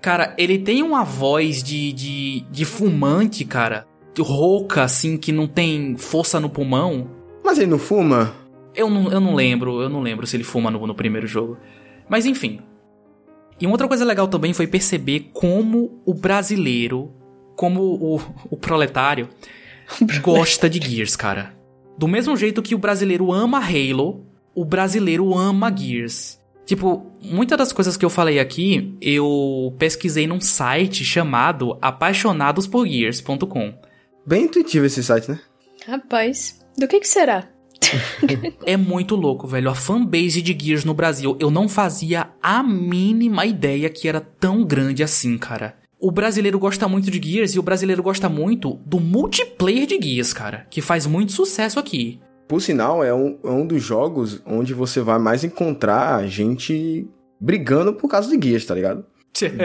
Cara, 0.00 0.34
ele 0.38 0.58
tem 0.58 0.82
uma 0.82 1.04
voz 1.04 1.62
de, 1.62 1.92
de, 1.92 2.40
de 2.50 2.64
fumante, 2.64 3.44
cara 3.44 3.86
rouca, 4.22 4.82
assim, 4.82 5.16
que 5.16 5.32
não 5.32 5.46
tem 5.46 5.96
força 5.96 6.40
no 6.40 6.50
pulmão. 6.50 7.10
Mas 7.44 7.58
ele 7.58 7.70
não 7.70 7.78
fuma? 7.78 8.34
Eu 8.74 8.88
não, 8.88 9.10
eu 9.10 9.20
não 9.20 9.34
lembro, 9.34 9.80
eu 9.80 9.88
não 9.88 10.00
lembro 10.00 10.26
se 10.26 10.36
ele 10.36 10.44
fuma 10.44 10.70
no, 10.70 10.86
no 10.86 10.94
primeiro 10.94 11.26
jogo. 11.26 11.56
Mas 12.08 12.26
enfim. 12.26 12.60
E 13.60 13.66
uma 13.66 13.74
outra 13.74 13.88
coisa 13.88 14.04
legal 14.04 14.28
também 14.28 14.52
foi 14.52 14.66
perceber 14.66 15.30
como 15.32 16.00
o 16.04 16.14
brasileiro, 16.14 17.12
como 17.56 17.80
o, 17.82 18.20
o 18.50 18.56
proletário, 18.56 19.28
gosta 20.22 20.70
de 20.70 20.80
Gears, 20.80 21.16
cara. 21.16 21.57
Do 21.98 22.06
mesmo 22.06 22.36
jeito 22.36 22.62
que 22.62 22.76
o 22.76 22.78
brasileiro 22.78 23.32
ama 23.32 23.58
Halo, 23.58 24.24
o 24.54 24.64
brasileiro 24.64 25.36
ama 25.36 25.74
Gears. 25.76 26.38
Tipo, 26.64 27.10
muitas 27.20 27.58
das 27.58 27.72
coisas 27.72 27.96
que 27.96 28.04
eu 28.04 28.10
falei 28.10 28.38
aqui, 28.38 28.94
eu 29.00 29.74
pesquisei 29.78 30.24
num 30.24 30.40
site 30.40 31.04
chamado 31.04 31.76
apaixonadosporgears.com. 31.82 33.74
Bem 34.24 34.44
intuitivo 34.44 34.86
esse 34.86 35.02
site, 35.02 35.28
né? 35.30 35.40
Rapaz, 35.86 36.64
do 36.76 36.86
que 36.86 37.00
que 37.00 37.08
será? 37.08 37.48
é 38.64 38.76
muito 38.76 39.16
louco, 39.16 39.48
velho. 39.48 39.68
A 39.68 39.74
fanbase 39.74 40.40
de 40.40 40.56
Gears 40.56 40.84
no 40.84 40.94
Brasil, 40.94 41.36
eu 41.40 41.50
não 41.50 41.68
fazia 41.68 42.28
a 42.40 42.62
mínima 42.62 43.44
ideia 43.44 43.90
que 43.90 44.06
era 44.06 44.20
tão 44.20 44.64
grande 44.64 45.02
assim, 45.02 45.36
cara. 45.36 45.76
O 46.00 46.12
brasileiro 46.12 46.60
gosta 46.60 46.86
muito 46.86 47.10
de 47.10 47.20
Gears 47.20 47.54
e 47.54 47.58
o 47.58 47.62
brasileiro 47.62 48.04
gosta 48.04 48.28
muito 48.28 48.74
do 48.86 49.00
multiplayer 49.00 49.84
de 49.84 50.00
Gears, 50.00 50.32
cara, 50.32 50.64
que 50.70 50.80
faz 50.80 51.06
muito 51.06 51.32
sucesso 51.32 51.76
aqui. 51.80 52.20
Por 52.46 52.62
sinal, 52.62 53.02
é 53.02 53.12
um, 53.12 53.36
é 53.42 53.50
um 53.50 53.66
dos 53.66 53.82
jogos 53.82 54.40
onde 54.46 54.72
você 54.72 55.00
vai 55.00 55.18
mais 55.18 55.42
encontrar 55.42 56.24
gente 56.28 57.04
brigando 57.40 57.92
por 57.92 58.08
causa 58.08 58.28
de 58.28 58.48
Gears, 58.48 58.64
tá 58.64 58.76
ligado? 58.76 59.04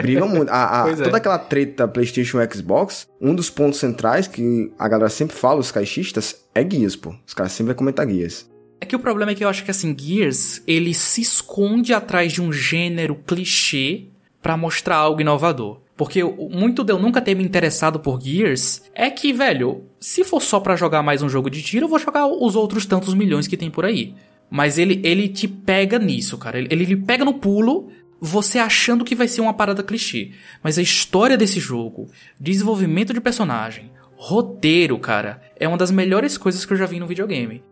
Brigam 0.02 0.28
muito. 0.28 0.50
A, 0.50 0.84
a, 0.84 0.90
é. 0.92 0.96
Toda 0.96 1.16
aquela 1.16 1.38
treta 1.38 1.86
PlayStation 1.86 2.40
e 2.40 2.52
Xbox, 2.52 3.06
um 3.20 3.32
dos 3.32 3.48
pontos 3.48 3.78
centrais 3.78 4.26
que 4.26 4.72
a 4.76 4.88
galera 4.88 5.10
sempre 5.10 5.36
fala, 5.36 5.60
os 5.60 5.70
caixistas, 5.70 6.44
é 6.52 6.68
Gears, 6.68 6.96
pô. 6.96 7.14
Os 7.24 7.32
caras 7.32 7.52
sempre 7.52 7.72
vão 7.72 7.78
comentar 7.78 8.08
Gears. 8.08 8.50
É 8.80 8.86
que 8.86 8.96
o 8.96 8.98
problema 8.98 9.30
é 9.30 9.34
que 9.36 9.44
eu 9.44 9.48
acho 9.48 9.64
que 9.64 9.70
assim, 9.70 9.96
Gears, 9.96 10.62
ele 10.66 10.94
se 10.94 11.20
esconde 11.20 11.94
atrás 11.94 12.32
de 12.32 12.42
um 12.42 12.52
gênero 12.52 13.14
clichê 13.14 14.08
pra 14.42 14.56
mostrar 14.56 14.96
algo 14.96 15.20
inovador. 15.20 15.83
Porque 15.96 16.24
muito 16.24 16.82
de 16.82 16.92
eu 16.92 16.98
nunca 16.98 17.20
ter 17.20 17.34
me 17.36 17.44
interessado 17.44 18.00
por 18.00 18.20
Gears 18.20 18.82
é 18.94 19.08
que, 19.10 19.32
velho, 19.32 19.84
se 20.00 20.24
for 20.24 20.42
só 20.42 20.58
pra 20.58 20.74
jogar 20.74 21.02
mais 21.02 21.22
um 21.22 21.28
jogo 21.28 21.48
de 21.48 21.62
tiro, 21.62 21.84
eu 21.84 21.88
vou 21.88 21.98
jogar 21.98 22.26
os 22.26 22.56
outros 22.56 22.84
tantos 22.84 23.14
milhões 23.14 23.46
que 23.46 23.56
tem 23.56 23.70
por 23.70 23.84
aí. 23.84 24.14
Mas 24.50 24.76
ele, 24.76 25.00
ele 25.04 25.28
te 25.28 25.46
pega 25.46 25.98
nisso, 25.98 26.36
cara. 26.36 26.58
Ele, 26.58 26.68
ele 26.70 26.96
pega 26.96 27.24
no 27.24 27.34
pulo, 27.34 27.88
você 28.20 28.58
achando 28.58 29.04
que 29.04 29.14
vai 29.14 29.28
ser 29.28 29.40
uma 29.40 29.54
parada 29.54 29.82
clichê. 29.82 30.32
Mas 30.62 30.78
a 30.78 30.82
história 30.82 31.36
desse 31.36 31.60
jogo, 31.60 32.08
desenvolvimento 32.40 33.14
de 33.14 33.20
personagem, 33.20 33.92
roteiro, 34.16 34.98
cara, 34.98 35.40
é 35.56 35.68
uma 35.68 35.76
das 35.76 35.90
melhores 35.92 36.36
coisas 36.36 36.64
que 36.64 36.72
eu 36.72 36.76
já 36.76 36.86
vi 36.86 36.98
no 36.98 37.06
videogame. 37.06 37.62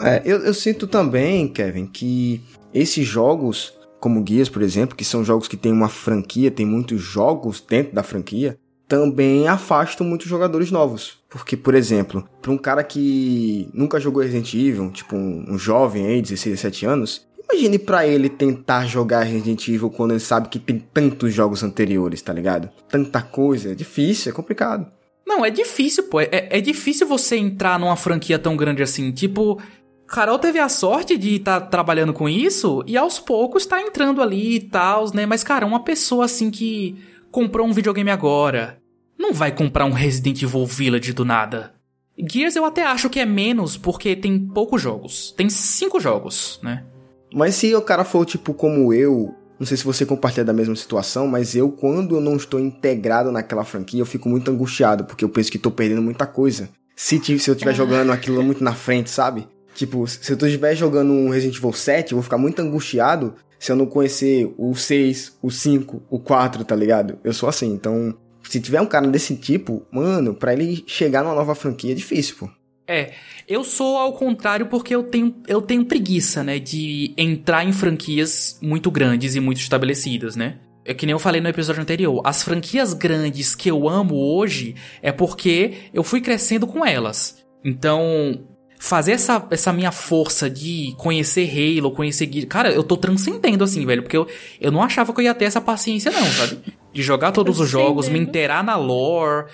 É, 0.00 0.22
eu, 0.24 0.38
eu 0.38 0.54
sinto 0.54 0.86
também, 0.86 1.48
Kevin, 1.48 1.86
que 1.86 2.40
esses 2.74 3.06
jogos, 3.06 3.77
como 4.00 4.24
Gears, 4.26 4.48
por 4.48 4.62
exemplo, 4.62 4.96
que 4.96 5.04
são 5.04 5.24
jogos 5.24 5.48
que 5.48 5.56
tem 5.56 5.72
uma 5.72 5.88
franquia, 5.88 6.50
tem 6.50 6.66
muitos 6.66 7.00
jogos 7.00 7.60
dentro 7.60 7.94
da 7.94 8.02
franquia, 8.02 8.58
também 8.86 9.46
afastam 9.46 10.06
muitos 10.06 10.26
jogadores 10.26 10.70
novos. 10.70 11.18
Porque, 11.28 11.56
por 11.56 11.74
exemplo, 11.74 12.26
para 12.40 12.50
um 12.50 12.56
cara 12.56 12.82
que 12.82 13.68
nunca 13.74 14.00
jogou 14.00 14.22
Resident 14.22 14.54
Evil, 14.54 14.90
tipo 14.90 15.14
um, 15.14 15.44
um 15.48 15.58
jovem 15.58 16.06
aí, 16.06 16.22
16, 16.22 16.56
17 16.56 16.86
anos, 16.86 17.26
imagine 17.38 17.78
pra 17.78 18.06
ele 18.06 18.30
tentar 18.30 18.86
jogar 18.86 19.24
Resident 19.24 19.68
Evil 19.68 19.90
quando 19.90 20.12
ele 20.12 20.20
sabe 20.20 20.48
que 20.48 20.58
tem 20.58 20.78
tantos 20.78 21.34
jogos 21.34 21.62
anteriores, 21.62 22.22
tá 22.22 22.32
ligado? 22.32 22.70
Tanta 22.88 23.20
coisa, 23.20 23.72
é 23.72 23.74
difícil, 23.74 24.32
é 24.32 24.34
complicado. 24.34 24.86
Não, 25.26 25.44
é 25.44 25.50
difícil, 25.50 26.04
pô. 26.04 26.22
É, 26.22 26.28
é 26.32 26.60
difícil 26.60 27.06
você 27.06 27.36
entrar 27.36 27.78
numa 27.78 27.96
franquia 27.96 28.38
tão 28.38 28.56
grande 28.56 28.82
assim. 28.82 29.12
Tipo, 29.12 29.60
Carol 30.08 30.38
teve 30.38 30.58
a 30.58 30.70
sorte 30.70 31.18
de 31.18 31.36
estar 31.36 31.60
trabalhando 31.60 32.14
com 32.14 32.28
isso 32.28 32.82
e 32.86 32.96
aos 32.96 33.20
poucos 33.20 33.66
tá 33.66 33.80
entrando 33.80 34.22
ali 34.22 34.56
e 34.56 34.60
tal, 34.60 35.14
né? 35.14 35.26
Mas, 35.26 35.44
cara, 35.44 35.66
uma 35.66 35.84
pessoa 35.84 36.24
assim 36.24 36.50
que 36.50 36.96
comprou 37.30 37.66
um 37.66 37.72
videogame 37.72 38.10
agora 38.10 38.78
não 39.18 39.34
vai 39.34 39.52
comprar 39.52 39.84
um 39.84 39.92
Resident 39.92 40.42
Evil 40.42 40.64
Village 40.64 41.12
do 41.12 41.26
nada. 41.26 41.74
Gears 42.18 42.56
eu 42.56 42.64
até 42.64 42.84
acho 42.84 43.10
que 43.10 43.20
é 43.20 43.26
menos 43.26 43.76
porque 43.76 44.16
tem 44.16 44.38
poucos 44.38 44.80
jogos. 44.80 45.34
Tem 45.36 45.50
cinco 45.50 46.00
jogos, 46.00 46.58
né? 46.62 46.84
Mas 47.32 47.56
se 47.56 47.74
o 47.74 47.82
cara 47.82 48.02
for 48.02 48.24
tipo 48.24 48.54
como 48.54 48.94
eu, 48.94 49.34
não 49.60 49.66
sei 49.66 49.76
se 49.76 49.84
você 49.84 50.06
compartilha 50.06 50.44
da 50.44 50.54
mesma 50.54 50.74
situação, 50.74 51.28
mas 51.28 51.54
eu, 51.54 51.70
quando 51.70 52.16
eu 52.16 52.20
não 52.20 52.36
estou 52.36 52.58
integrado 52.58 53.30
naquela 53.30 53.62
franquia, 53.62 54.00
eu 54.00 54.06
fico 54.06 54.28
muito 54.28 54.50
angustiado, 54.50 55.04
porque 55.04 55.24
eu 55.24 55.28
penso 55.28 55.52
que 55.52 55.58
tô 55.58 55.70
perdendo 55.70 56.00
muita 56.00 56.26
coisa. 56.26 56.70
Se, 56.96 57.20
se 57.38 57.50
eu 57.50 57.54
estiver 57.54 57.74
jogando 57.74 58.10
aquilo 58.10 58.42
muito 58.42 58.64
na 58.64 58.74
frente, 58.74 59.10
sabe? 59.10 59.46
Tipo, 59.78 60.08
se 60.08 60.32
eu 60.32 60.36
estiver 60.36 60.74
jogando 60.74 61.12
um 61.12 61.28
Resident 61.28 61.56
Evil 61.56 61.72
7, 61.72 62.10
eu 62.10 62.16
vou 62.16 62.22
ficar 62.24 62.36
muito 62.36 62.60
angustiado 62.60 63.36
se 63.60 63.70
eu 63.70 63.76
não 63.76 63.86
conhecer 63.86 64.52
o 64.58 64.74
6, 64.74 65.38
o 65.40 65.52
5, 65.52 66.02
o 66.10 66.18
4, 66.18 66.64
tá 66.64 66.74
ligado? 66.74 67.16
Eu 67.22 67.32
sou 67.32 67.48
assim, 67.48 67.72
então. 67.72 68.12
Se 68.42 68.60
tiver 68.60 68.80
um 68.80 68.86
cara 68.86 69.06
desse 69.06 69.36
tipo, 69.36 69.86
mano, 69.92 70.34
pra 70.34 70.52
ele 70.52 70.82
chegar 70.84 71.22
numa 71.22 71.34
nova 71.34 71.54
franquia 71.54 71.92
é 71.92 71.94
difícil, 71.94 72.34
pô. 72.40 72.50
É, 72.88 73.12
eu 73.46 73.62
sou 73.62 73.96
ao 73.96 74.14
contrário 74.14 74.66
porque 74.66 74.92
eu 74.92 75.04
tenho, 75.04 75.36
eu 75.46 75.62
tenho 75.62 75.84
preguiça, 75.84 76.42
né, 76.42 76.58
de 76.58 77.14
entrar 77.16 77.64
em 77.64 77.72
franquias 77.72 78.58
muito 78.60 78.90
grandes 78.90 79.36
e 79.36 79.40
muito 79.40 79.60
estabelecidas, 79.60 80.34
né? 80.34 80.58
É 80.84 80.92
que 80.92 81.06
nem 81.06 81.12
eu 81.12 81.20
falei 81.20 81.40
no 81.40 81.48
episódio 81.48 81.82
anterior, 81.82 82.20
as 82.24 82.42
franquias 82.42 82.94
grandes 82.94 83.54
que 83.54 83.70
eu 83.70 83.88
amo 83.88 84.16
hoje 84.16 84.74
é 85.00 85.12
porque 85.12 85.74
eu 85.94 86.02
fui 86.02 86.20
crescendo 86.20 86.66
com 86.66 86.84
elas. 86.84 87.46
Então, 87.64 88.44
fazer 88.78 89.12
essa, 89.12 89.44
essa 89.50 89.72
minha 89.72 89.90
força 89.90 90.48
de 90.48 90.94
conhecer 90.96 91.48
Halo, 91.50 91.90
conhecer 91.90 92.30
Gears, 92.32 92.48
cara, 92.48 92.72
eu 92.72 92.84
tô 92.84 92.96
transcendendo 92.96 93.64
assim, 93.64 93.84
velho, 93.84 94.02
porque 94.02 94.16
eu, 94.16 94.26
eu 94.60 94.70
não 94.70 94.82
achava 94.82 95.12
que 95.12 95.20
eu 95.20 95.24
ia 95.24 95.34
ter 95.34 95.46
essa 95.46 95.60
paciência 95.60 96.10
não, 96.10 96.24
sabe? 96.24 96.58
De 96.92 97.02
jogar 97.02 97.32
todos 97.32 97.60
os 97.60 97.68
jogos, 97.68 98.08
me 98.08 98.18
inteirar 98.18 98.62
na 98.62 98.76
lore, 98.76 99.46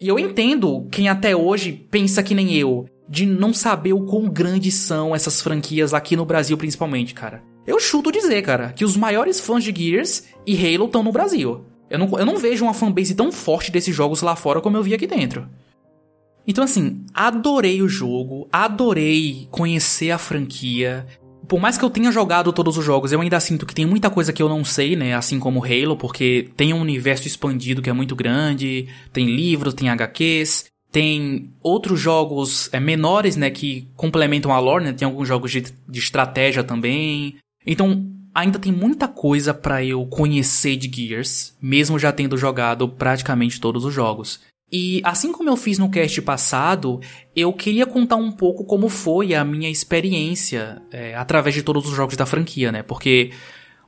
e 0.00 0.08
eu 0.08 0.18
entendo 0.18 0.88
quem 0.90 1.08
até 1.08 1.36
hoje 1.36 1.72
pensa 1.72 2.22
que 2.22 2.34
nem 2.34 2.54
eu, 2.54 2.86
de 3.08 3.26
não 3.26 3.52
saber 3.52 3.92
o 3.92 4.04
quão 4.04 4.28
grandes 4.28 4.74
são 4.74 5.14
essas 5.14 5.40
franquias 5.40 5.94
aqui 5.94 6.16
no 6.16 6.24
Brasil, 6.24 6.56
principalmente, 6.56 7.14
cara. 7.14 7.42
Eu 7.66 7.78
chuto 7.78 8.12
dizer, 8.12 8.42
cara, 8.42 8.72
que 8.72 8.84
os 8.84 8.96
maiores 8.96 9.40
fãs 9.40 9.64
de 9.64 9.74
Gears 9.74 10.24
e 10.46 10.54
Halo 10.54 10.86
estão 10.86 11.02
no 11.02 11.12
Brasil. 11.12 11.64
Eu 11.88 11.98
não, 11.98 12.18
eu 12.18 12.26
não 12.26 12.36
vejo 12.36 12.64
uma 12.64 12.74
fanbase 12.74 13.14
tão 13.14 13.30
forte 13.30 13.70
desses 13.70 13.94
jogos 13.94 14.20
lá 14.20 14.34
fora 14.34 14.60
como 14.60 14.76
eu 14.76 14.82
vi 14.82 14.94
aqui 14.94 15.06
dentro. 15.06 15.48
Então, 16.46 16.64
assim, 16.64 17.04
adorei 17.12 17.80
o 17.80 17.88
jogo, 17.88 18.48
adorei 18.52 19.48
conhecer 19.50 20.10
a 20.10 20.18
franquia. 20.18 21.06
Por 21.48 21.60
mais 21.60 21.76
que 21.78 21.84
eu 21.84 21.90
tenha 21.90 22.12
jogado 22.12 22.52
todos 22.52 22.76
os 22.76 22.84
jogos, 22.84 23.12
eu 23.12 23.20
ainda 23.20 23.40
sinto 23.40 23.66
que 23.66 23.74
tem 23.74 23.86
muita 23.86 24.10
coisa 24.10 24.32
que 24.32 24.42
eu 24.42 24.48
não 24.48 24.64
sei, 24.64 24.96
né? 24.96 25.14
Assim 25.14 25.38
como 25.38 25.64
Halo, 25.64 25.96
porque 25.96 26.50
tem 26.56 26.72
um 26.72 26.80
universo 26.80 27.26
expandido 27.26 27.82
que 27.82 27.90
é 27.90 27.92
muito 27.92 28.14
grande, 28.14 28.88
tem 29.12 29.26
livros, 29.26 29.74
tem 29.74 29.88
HQs, 29.88 30.66
tem 30.92 31.50
outros 31.62 31.98
jogos 31.98 32.68
é, 32.72 32.78
menores, 32.78 33.36
né? 33.36 33.50
Que 33.50 33.88
complementam 33.96 34.52
a 34.52 34.58
lore, 34.58 34.84
né? 34.84 34.92
Tem 34.92 35.06
alguns 35.06 35.26
jogos 35.26 35.50
de, 35.50 35.62
de 35.88 35.98
estratégia 35.98 36.62
também. 36.62 37.36
Então, 37.66 38.06
ainda 38.34 38.58
tem 38.58 38.72
muita 38.72 39.08
coisa 39.08 39.54
pra 39.54 39.84
eu 39.84 40.04
conhecer 40.06 40.76
de 40.76 40.90
Gears, 40.94 41.56
mesmo 41.60 41.98
já 41.98 42.12
tendo 42.12 42.36
jogado 42.36 42.88
praticamente 42.88 43.60
todos 43.60 43.84
os 43.84 43.94
jogos. 43.94 44.40
E 44.76 45.00
assim 45.04 45.30
como 45.30 45.48
eu 45.48 45.56
fiz 45.56 45.78
no 45.78 45.88
cast 45.88 46.20
passado, 46.22 47.00
eu 47.36 47.52
queria 47.52 47.86
contar 47.86 48.16
um 48.16 48.32
pouco 48.32 48.64
como 48.64 48.88
foi 48.88 49.32
a 49.32 49.44
minha 49.44 49.70
experiência 49.70 50.82
é, 50.90 51.14
através 51.14 51.54
de 51.54 51.62
todos 51.62 51.86
os 51.86 51.94
jogos 51.94 52.16
da 52.16 52.26
franquia, 52.26 52.72
né? 52.72 52.82
Porque 52.82 53.30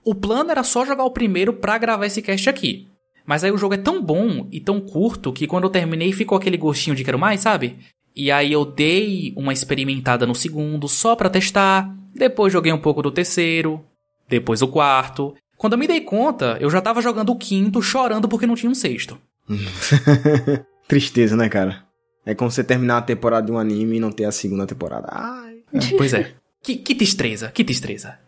o 0.05 0.14
plano 0.14 0.53
era 0.53 0.62
só 0.62 0.87
jogar 0.87 1.03
o 1.03 1.11
primeiro 1.11 1.53
pra 1.53 1.76
gravar 1.76 2.07
esse 2.07 2.22
cast 2.22 2.49
aqui. 2.49 2.87
Mas 3.26 3.43
aí 3.43 3.51
o 3.51 3.59
jogo 3.59 3.74
é 3.74 3.78
tão 3.78 4.01
bom 4.01 4.47
e 4.53 4.61
tão 4.61 4.80
curto 4.80 5.32
que 5.32 5.49
quando 5.49 5.64
eu 5.64 5.70
terminei 5.70 6.12
ficou 6.12 6.39
aquele 6.39 6.57
gostinho 6.57 6.95
de 6.95 7.03
quero 7.03 7.18
mais, 7.18 7.41
sabe? 7.41 7.78
E 8.14 8.30
aí 8.30 8.53
eu 8.53 8.64
dei 8.64 9.34
uma 9.37 9.53
experimentada 9.53 10.24
no 10.24 10.37
segundo 10.37 10.87
só 10.87 11.16
pra 11.16 11.28
testar, 11.28 11.93
depois 12.14 12.53
joguei 12.53 12.72
um 12.72 12.78
pouco 12.78 13.03
do 13.03 13.11
terceiro, 13.11 13.84
depois 14.28 14.62
o 14.62 14.68
quarto. 14.68 15.34
Quando 15.57 15.72
eu 15.72 15.80
me 15.80 15.89
dei 15.89 16.03
conta, 16.03 16.57
eu 16.61 16.70
já 16.70 16.80
tava 16.80 17.03
jogando 17.03 17.30
o 17.30 17.37
quinto 17.37 17.82
chorando 17.82 18.28
porque 18.28 18.47
não 18.47 18.55
tinha 18.55 18.70
um 18.70 18.74
sexto. 18.74 19.18
Tristeza, 20.89 21.37
né, 21.37 21.49
cara? 21.49 21.84
É 22.24 22.34
como 22.34 22.51
você 22.51 22.64
terminar 22.64 22.99
a 22.99 23.03
temporada 23.03 23.47
de 23.47 23.53
um 23.53 23.59
anime 23.59 23.97
e 23.97 24.01
não 24.01 24.11
ter 24.11 24.24
a 24.24 24.32
segunda 24.32 24.66
temporada. 24.66 25.09
Ai. 25.11 25.62
Pois 25.97 26.12
é. 26.12 26.34
Que, 26.62 26.76
que 26.76 26.95
destreza, 26.95 27.51
que 27.51 27.62
destreza. 27.62 28.18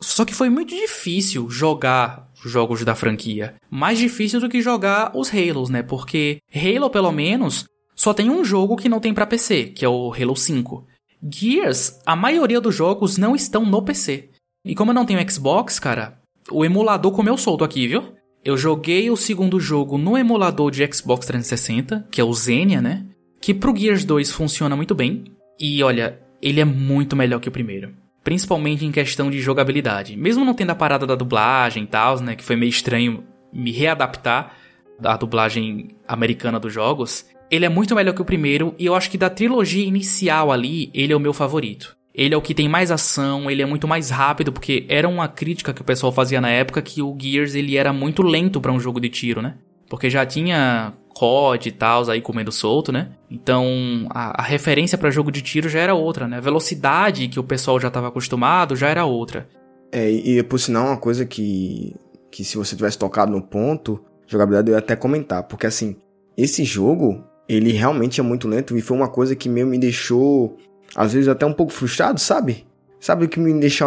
Só 0.00 0.24
que 0.24 0.34
foi 0.34 0.48
muito 0.48 0.74
difícil 0.74 1.50
jogar 1.50 2.28
jogos 2.44 2.84
da 2.84 2.94
franquia. 2.94 3.56
Mais 3.70 3.98
difícil 3.98 4.40
do 4.40 4.48
que 4.48 4.62
jogar 4.62 5.12
os 5.14 5.32
Halos, 5.34 5.68
né? 5.68 5.82
Porque 5.82 6.38
Halo, 6.54 6.88
pelo 6.88 7.10
menos, 7.10 7.66
só 7.94 8.14
tem 8.14 8.30
um 8.30 8.44
jogo 8.44 8.76
que 8.76 8.88
não 8.88 9.00
tem 9.00 9.12
pra 9.12 9.26
PC, 9.26 9.64
que 9.66 9.84
é 9.84 9.88
o 9.88 10.12
Halo 10.12 10.36
5. 10.36 10.86
Gears, 11.30 12.00
a 12.06 12.14
maioria 12.14 12.60
dos 12.60 12.74
jogos 12.74 13.18
não 13.18 13.34
estão 13.34 13.66
no 13.66 13.82
PC. 13.82 14.30
E 14.64 14.74
como 14.74 14.92
eu 14.92 14.94
não 14.94 15.04
tenho 15.04 15.30
Xbox, 15.30 15.80
cara, 15.80 16.20
o 16.50 16.64
emulador 16.64 17.12
comeu 17.12 17.36
solto 17.36 17.64
aqui, 17.64 17.88
viu? 17.88 18.14
Eu 18.48 18.56
joguei 18.56 19.10
o 19.10 19.16
segundo 19.16 19.60
jogo 19.60 19.98
no 19.98 20.16
emulador 20.16 20.70
de 20.70 20.82
Xbox 20.90 21.26
360, 21.26 22.08
que 22.10 22.18
é 22.18 22.24
o 22.24 22.32
Xenia, 22.32 22.80
né? 22.80 23.04
Que 23.42 23.52
pro 23.52 23.76
Gears 23.76 24.06
2 24.06 24.32
funciona 24.32 24.74
muito 24.74 24.94
bem. 24.94 25.24
E 25.60 25.82
olha, 25.82 26.18
ele 26.40 26.58
é 26.58 26.64
muito 26.64 27.14
melhor 27.14 27.40
que 27.40 27.48
o 27.50 27.52
primeiro. 27.52 27.94
Principalmente 28.24 28.86
em 28.86 28.90
questão 28.90 29.30
de 29.30 29.38
jogabilidade. 29.38 30.16
Mesmo 30.16 30.46
não 30.46 30.54
tendo 30.54 30.70
a 30.70 30.74
parada 30.74 31.06
da 31.06 31.14
dublagem 31.14 31.82
e 31.82 31.86
tal, 31.86 32.20
né? 32.20 32.34
Que 32.34 32.42
foi 32.42 32.56
meio 32.56 32.70
estranho 32.70 33.22
me 33.52 33.70
readaptar 33.70 34.54
da 34.98 35.14
dublagem 35.14 35.94
americana 36.08 36.58
dos 36.58 36.72
jogos. 36.72 37.26
Ele 37.50 37.66
é 37.66 37.68
muito 37.68 37.94
melhor 37.94 38.14
que 38.14 38.22
o 38.22 38.24
primeiro. 38.24 38.74
E 38.78 38.86
eu 38.86 38.94
acho 38.94 39.10
que 39.10 39.18
da 39.18 39.28
trilogia 39.28 39.84
inicial 39.84 40.50
ali, 40.50 40.90
ele 40.94 41.12
é 41.12 41.16
o 41.16 41.20
meu 41.20 41.34
favorito. 41.34 41.97
Ele 42.18 42.34
é 42.34 42.36
o 42.36 42.42
que 42.42 42.52
tem 42.52 42.68
mais 42.68 42.90
ação, 42.90 43.48
ele 43.48 43.62
é 43.62 43.64
muito 43.64 43.86
mais 43.86 44.10
rápido, 44.10 44.52
porque 44.52 44.84
era 44.88 45.08
uma 45.08 45.28
crítica 45.28 45.72
que 45.72 45.80
o 45.80 45.84
pessoal 45.84 46.10
fazia 46.10 46.40
na 46.40 46.50
época 46.50 46.82
que 46.82 47.00
o 47.00 47.16
Gears 47.16 47.54
ele 47.54 47.76
era 47.76 47.92
muito 47.92 48.24
lento 48.24 48.60
pra 48.60 48.72
um 48.72 48.80
jogo 48.80 48.98
de 48.98 49.08
tiro, 49.08 49.40
né? 49.40 49.54
Porque 49.88 50.10
já 50.10 50.26
tinha 50.26 50.92
COD 51.14 51.68
e 51.68 51.72
tal 51.72 52.10
aí 52.10 52.20
comendo 52.20 52.50
solto, 52.50 52.90
né? 52.90 53.10
Então 53.30 54.08
a, 54.10 54.42
a 54.42 54.44
referência 54.44 54.98
pra 54.98 55.12
jogo 55.12 55.30
de 55.30 55.42
tiro 55.42 55.68
já 55.68 55.78
era 55.78 55.94
outra, 55.94 56.26
né? 56.26 56.38
A 56.38 56.40
velocidade 56.40 57.28
que 57.28 57.38
o 57.38 57.44
pessoal 57.44 57.78
já 57.78 57.88
tava 57.88 58.08
acostumado 58.08 58.74
já 58.74 58.88
era 58.88 59.04
outra. 59.04 59.48
É, 59.92 60.10
e, 60.10 60.38
e 60.38 60.42
por 60.42 60.58
sinal, 60.58 60.88
uma 60.88 60.96
coisa 60.96 61.24
que, 61.24 61.94
que 62.32 62.42
se 62.42 62.56
você 62.56 62.74
tivesse 62.74 62.98
tocado 62.98 63.30
no 63.30 63.40
ponto, 63.40 64.04
jogabilidade 64.26 64.70
eu 64.70 64.74
ia 64.74 64.80
até 64.80 64.96
comentar, 64.96 65.44
porque 65.44 65.68
assim, 65.68 65.94
esse 66.36 66.64
jogo, 66.64 67.22
ele 67.48 67.70
realmente 67.70 68.20
é 68.20 68.24
muito 68.24 68.48
lento 68.48 68.76
e 68.76 68.80
foi 68.80 68.96
uma 68.96 69.08
coisa 69.08 69.36
que 69.36 69.48
meio 69.48 69.68
me 69.68 69.78
deixou, 69.78 70.58
às 70.94 71.12
vezes 71.12 71.28
até 71.28 71.44
um 71.46 71.52
pouco 71.52 71.72
frustrado, 71.72 72.20
sabe? 72.20 72.66
Sabe 73.00 73.26
o 73.26 73.28
que 73.28 73.38
me 73.38 73.58
deixa 73.58 73.86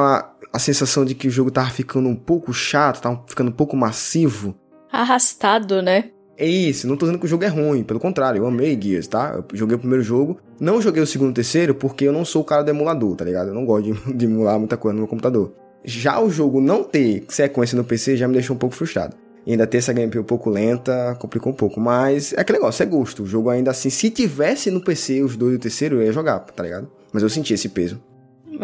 a 0.54 0.60
sensação 0.60 1.04
de 1.06 1.16
que 1.16 1.28
o 1.28 1.32
jogo 1.32 1.52
tava 1.52 1.70
ficando 1.70 2.08
um 2.08 2.16
pouco 2.16 2.54
chato, 2.54 3.02
tava 3.02 3.24
ficando 3.28 3.49
um 3.49 3.54
pouco 3.54 3.76
massivo. 3.76 4.56
Arrastado, 4.91 5.82
né? 5.82 6.12
É 6.38 6.47
isso, 6.47 6.88
não 6.88 6.97
tô 6.97 7.06
dizendo 7.06 7.20
que 7.20 7.26
o 7.26 7.30
jogo 7.30 7.43
é 7.43 7.47
ruim, 7.47 7.84
pelo 7.84 7.99
contrário, 7.99 8.39
eu 8.39 8.47
amei 8.47 8.80
Gears, 8.82 9.08
tá? 9.08 9.36
Eu 9.36 9.45
joguei 9.54 9.76
o 9.76 9.80
primeiro 9.80 10.04
jogo, 10.04 10.39
não 10.60 10.82
joguei 10.82 11.04
o 11.04 11.06
segundo 11.06 11.30
e 11.30 11.32
o 11.32 11.36
terceiro 11.36 11.76
porque 11.76 12.06
eu 12.06 12.12
não 12.12 12.26
sou 12.26 12.41
o 12.41 12.45
cara 12.45 12.64
do 12.64 12.70
emulador, 12.70 13.16
tá 13.16 13.24
ligado? 13.24 13.49
Eu 13.49 13.54
não 13.54 13.66
gosto 13.66 13.93
de, 13.93 14.14
de 14.18 14.26
emular 14.26 14.58
muita 14.58 14.76
coisa 14.76 14.93
no 14.93 15.02
meu 15.02 15.08
computador. 15.08 15.54
Já 15.84 16.20
o 16.20 16.30
jogo 16.30 16.60
não 16.60 16.84
ter 16.84 17.26
sequência 17.28 17.76
no 17.76 17.84
PC 17.84 18.18
já 18.18 18.28
me 18.28 18.34
deixou 18.34 18.56
um 18.56 18.60
pouco 18.60 18.76
frustrado. 18.76 19.16
E 19.46 19.52
ainda 19.52 19.66
ter 19.66 19.78
essa 19.78 19.94
gameplay 19.94 20.22
um 20.22 20.26
pouco 20.26 20.50
lenta, 20.50 21.16
complicou 21.20 21.52
um 21.52 21.56
pouco. 21.56 21.80
Mas 21.80 22.34
é 22.34 22.42
aquele 22.42 22.60
negócio, 22.60 22.84
é 22.84 22.86
gosto. 22.86 23.24
O 23.24 23.26
jogo 23.26 23.50
ainda 23.50 23.72
assim, 23.72 23.89
se 23.89 24.10
tivesse 24.10 24.70
no 24.70 24.82
PC 24.82 25.22
os 25.24 25.36
dois 25.36 25.54
e 25.54 25.56
o 25.56 25.60
terceiro, 25.60 25.96
eu 25.98 26.04
ia 26.04 26.12
jogar, 26.12 26.39
tá 26.39 26.64
ligado? 26.64 26.89
Mas 27.12 27.24
eu 27.24 27.30
senti 27.30 27.54
esse 27.54 27.70
peso. 27.70 28.02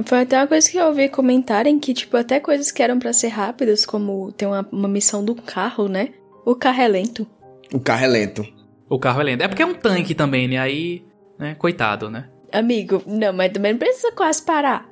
Foi 0.06 0.22
até 0.22 0.38
uma 0.38 0.48
coisa 0.48 0.70
que 0.70 0.78
eu 0.78 0.86
ouvi 0.86 1.10
comentarem 1.10 1.80
que, 1.80 1.94
tipo, 1.94 2.16
até 2.18 2.40
coisas 2.40 2.72
que 2.72 2.84
eram 2.84 3.00
para 3.00 3.12
ser 3.14 3.30
rápidas, 3.30 3.86
como 3.86 4.32
ter 4.32 4.46
uma, 4.46 4.68
uma 4.72 4.88
missão 4.88 5.24
do 5.26 5.34
carro, 5.34 5.88
né? 5.88 6.10
O 6.46 6.54
carro 6.54 6.82
é 6.82 6.88
lento. 6.88 7.26
O 7.74 7.80
carro 7.80 8.04
é 8.04 8.08
lento. 8.08 8.46
O 8.88 9.00
carro 9.00 9.22
é 9.22 9.24
lento. 9.24 9.42
É 9.42 9.48
porque 9.48 9.64
é 9.64 9.66
um 9.66 9.74
tanque 9.74 10.14
também, 10.14 10.48
né? 10.48 10.60
Aí, 10.60 11.04
né? 11.40 11.56
Coitado, 11.56 12.10
né? 12.10 12.30
Amigo, 12.52 13.02
não, 13.06 13.34
mas 13.34 13.52
também 13.52 13.74
não 13.74 13.80
precisa 13.80 14.12
quase 14.12 14.42
parar. 14.44 14.88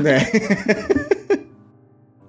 né? 0.00 0.18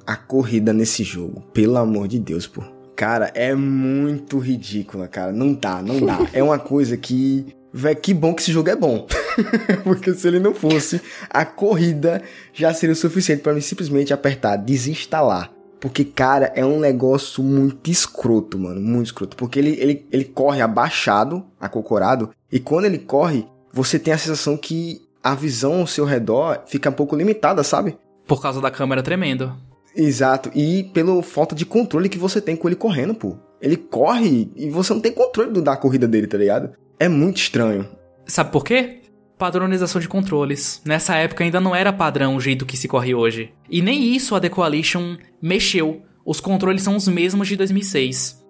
A 0.06 0.16
corrida 0.16 0.74
nesse 0.74 1.04
jogo, 1.04 1.42
pelo 1.54 1.78
amor 1.78 2.08
de 2.08 2.20
Deus, 2.20 2.46
pô. 2.46 2.64
Cara, 2.96 3.32
é 3.34 3.56
muito 3.56 4.38
ridícula, 4.38 5.08
cara. 5.08 5.32
Não 5.32 5.54
dá, 5.54 5.82
não 5.82 6.00
dá. 6.06 6.20
É 6.34 6.44
uma 6.44 6.60
coisa 6.60 6.98
que. 6.98 7.46
Véi, 7.74 7.96
que 7.96 8.14
bom 8.14 8.34
que 8.34 8.42
esse 8.42 8.52
jogo 8.52 8.70
é 8.70 8.76
bom. 8.76 9.08
Porque 9.84 10.14
se 10.14 10.28
ele 10.28 10.40
não 10.40 10.54
fosse, 10.54 11.02
a 11.30 11.44
corrida 11.44 12.22
já 12.54 12.72
seria 12.74 12.94
o 12.94 12.96
suficiente 12.96 13.42
para 13.42 13.54
mim 13.54 13.62
simplesmente 13.62 14.14
apertar 14.14 14.58
desinstalar. 14.58 15.52
Porque, 15.80 16.06
cara, 16.06 16.52
é 16.56 16.64
um 16.64 16.80
negócio 16.80 17.44
muito 17.44 17.90
escroto, 17.90 18.60
mano. 18.60 18.80
Muito 18.80 19.08
escroto. 19.08 19.36
Porque 19.36 19.58
ele, 19.58 19.72
ele, 19.80 20.06
ele 20.12 20.24
corre 20.26 20.62
abaixado, 20.62 21.44
acocorado. 21.60 22.30
E 22.52 22.60
quando 22.60 22.86
ele 22.86 23.00
corre, 23.00 23.46
você 23.74 23.98
tem 23.98 24.14
a 24.14 24.18
sensação 24.18 24.56
que 24.56 25.02
a 25.24 25.34
visão 25.34 25.80
ao 25.80 25.88
seu 25.88 26.06
redor 26.06 26.62
fica 26.68 26.90
um 26.90 26.94
pouco 26.94 27.16
limitada, 27.16 27.64
sabe? 27.64 27.98
Por 28.28 28.42
causa 28.42 28.62
da 28.62 28.70
câmera 28.70 29.02
tremendo. 29.02 29.54
Exato. 29.96 30.50
E 30.56 30.84
pela 30.94 31.22
falta 31.22 31.56
de 31.56 31.66
controle 31.66 32.10
que 32.10 32.18
você 32.18 32.42
tem 32.42 32.56
com 32.56 32.68
ele 32.68 32.76
correndo, 32.76 33.14
pô. 33.14 33.38
Ele 33.62 33.78
corre 33.78 34.52
e 34.56 34.70
você 34.70 34.94
não 34.94 35.02
tem 35.02 35.12
controle 35.12 35.62
da 35.62 35.78
corrida 35.78 36.08
dele, 36.08 36.28
tá 36.28 36.38
ligado? 36.38 36.72
É 37.00 37.08
muito 37.08 37.38
estranho. 37.38 37.88
Sabe 38.26 38.52
por 38.52 38.64
quê? 38.64 39.02
Padronização 39.38 40.02
de 40.02 40.08
controles. 40.08 40.82
Nessa 40.86 41.16
época 41.16 41.44
ainda 41.44 41.60
não 41.60 41.76
era 41.76 41.94
padrão 41.94 42.36
o 42.36 42.42
jeito 42.42 42.66
que 42.66 42.78
se 42.78 42.88
corre 42.88 43.14
hoje. 43.14 43.54
E 43.70 43.82
nem 43.82 44.16
isso 44.16 44.36
a 44.36 44.40
The 44.40 44.50
Coalition 44.50 45.18
mexeu. 45.42 46.02
Os 46.26 46.40
controles 46.40 46.84
são 46.84 46.96
os 46.96 47.08
mesmos 47.08 47.48
de 47.48 47.56
2006. 47.56 48.44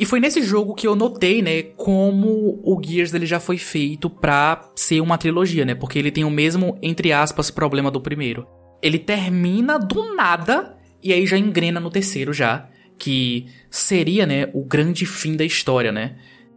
E 0.00 0.06
foi 0.06 0.20
nesse 0.20 0.42
jogo 0.42 0.74
que 0.74 0.86
eu 0.86 0.94
notei, 0.94 1.42
né, 1.42 1.62
como 1.62 2.60
o 2.62 2.80
Gears 2.80 3.12
ele 3.12 3.26
já 3.26 3.40
foi 3.40 3.58
feito 3.58 4.08
pra 4.08 4.70
ser 4.76 5.00
uma 5.00 5.18
trilogia, 5.18 5.64
né? 5.64 5.74
Porque 5.74 5.98
ele 5.98 6.12
tem 6.12 6.24
o 6.24 6.30
mesmo, 6.30 6.78
entre 6.80 7.12
aspas, 7.12 7.50
problema 7.50 7.90
do 7.90 8.00
primeiro. 8.00 8.46
Ele 8.82 8.98
termina 8.98 9.78
do 9.78 10.14
nada 10.14 10.76
e 11.02 11.12
aí 11.12 11.26
já 11.26 11.38
engrena 11.38 11.80
no 11.80 11.90
terceiro 11.90 12.32
já, 12.32 12.68
que 12.98 13.46
seria, 13.70 14.26
né, 14.26 14.48
o 14.52 14.64
grande 14.64 15.06
fim 15.06 15.36
da 15.36 15.44
história, 15.44 15.92
né? 15.92 16.16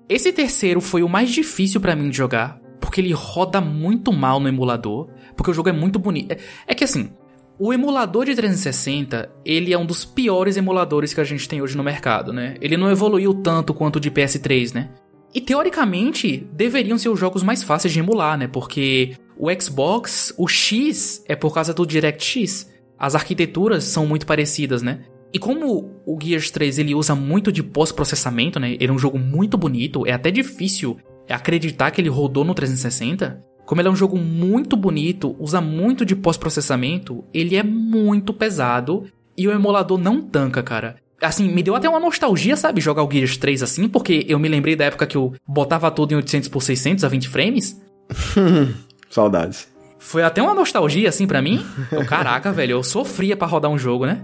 Esse 0.09 0.33
terceiro 0.33 0.81
foi 0.81 1.03
o 1.03 1.09
mais 1.09 1.29
difícil 1.29 1.79
para 1.79 1.95
mim 1.95 2.09
de 2.09 2.17
jogar, 2.17 2.59
porque 2.79 2.99
ele 2.99 3.13
roda 3.13 3.61
muito 3.61 4.11
mal 4.11 4.39
no 4.39 4.47
emulador, 4.49 5.09
porque 5.37 5.51
o 5.51 5.53
jogo 5.53 5.69
é 5.69 5.71
muito 5.71 5.99
bonito. 5.99 6.33
É, 6.33 6.37
é 6.67 6.75
que 6.75 6.83
assim, 6.83 7.11
o 7.57 7.71
emulador 7.71 8.25
de 8.25 8.35
360, 8.35 9.31
ele 9.45 9.71
é 9.71 9.77
um 9.77 9.85
dos 9.85 10.03
piores 10.03 10.57
emuladores 10.57 11.13
que 11.13 11.21
a 11.21 11.23
gente 11.23 11.47
tem 11.47 11.61
hoje 11.61 11.77
no 11.77 11.83
mercado, 11.83 12.33
né? 12.33 12.55
Ele 12.59 12.75
não 12.75 12.89
evoluiu 12.89 13.35
tanto 13.35 13.73
quanto 13.73 13.97
o 13.97 13.99
de 13.99 14.09
PS3, 14.09 14.73
né? 14.73 14.89
E 15.33 15.39
teoricamente, 15.39 16.45
deveriam 16.51 16.97
ser 16.97 17.09
os 17.09 17.19
jogos 17.19 17.43
mais 17.43 17.63
fáceis 17.63 17.93
de 17.93 17.99
emular, 17.99 18.37
né? 18.37 18.47
Porque 18.47 19.15
o 19.41 19.49
Xbox, 19.59 20.31
o 20.37 20.47
X 20.47 21.23
é 21.27 21.35
por 21.35 21.51
causa 21.51 21.73
do 21.73 21.83
DirectX. 21.83 22.69
As 22.95 23.15
arquiteturas 23.15 23.85
são 23.85 24.05
muito 24.05 24.23
parecidas, 24.23 24.83
né? 24.83 24.99
E 25.33 25.39
como 25.39 25.89
o 26.05 26.15
Gears 26.21 26.51
3 26.51 26.77
ele 26.77 26.93
usa 26.93 27.15
muito 27.15 27.51
de 27.51 27.63
pós-processamento, 27.63 28.59
né? 28.59 28.73
Ele 28.73 28.91
é 28.91 28.91
um 28.91 28.99
jogo 28.99 29.17
muito 29.17 29.57
bonito, 29.57 30.05
é 30.05 30.11
até 30.11 30.29
difícil 30.29 30.95
acreditar 31.27 31.89
que 31.89 31.99
ele 31.99 32.07
rodou 32.07 32.45
no 32.45 32.53
360. 32.53 33.43
Como 33.65 33.81
ele 33.81 33.87
é 33.87 33.91
um 33.91 33.95
jogo 33.95 34.15
muito 34.15 34.77
bonito, 34.77 35.35
usa 35.39 35.59
muito 35.59 36.05
de 36.05 36.15
pós-processamento, 36.15 37.23
ele 37.33 37.55
é 37.55 37.63
muito 37.63 38.35
pesado 38.35 39.07
e 39.35 39.47
o 39.47 39.51
emulador 39.51 39.97
não 39.97 40.21
tanca, 40.21 40.61
cara. 40.61 40.97
Assim, 41.19 41.51
me 41.51 41.63
deu 41.63 41.73
até 41.73 41.89
uma 41.89 41.99
nostalgia, 41.99 42.55
sabe, 42.55 42.79
jogar 42.79 43.03
o 43.03 43.09
Gears 43.09 43.37
3 43.37 43.63
assim, 43.63 43.87
porque 43.87 44.23
eu 44.27 44.37
me 44.37 44.47
lembrei 44.47 44.75
da 44.75 44.85
época 44.85 45.07
que 45.07 45.17
eu 45.17 45.33
botava 45.47 45.89
tudo 45.89 46.11
em 46.11 46.17
800 46.17 46.47
por 46.47 46.61
600 46.61 47.03
a 47.03 47.07
20 47.07 47.27
frames. 47.27 47.81
Saudades. 49.11 49.67
Foi 49.99 50.23
até 50.23 50.41
uma 50.41 50.55
nostalgia, 50.55 51.09
assim, 51.09 51.27
para 51.27 51.41
mim. 51.41 51.63
Eu, 51.91 52.03
caraca, 52.05 52.51
velho, 52.53 52.71
eu 52.71 52.83
sofria 52.83 53.37
para 53.37 53.47
rodar 53.47 53.69
um 53.69 53.77
jogo, 53.77 54.07
né? 54.07 54.23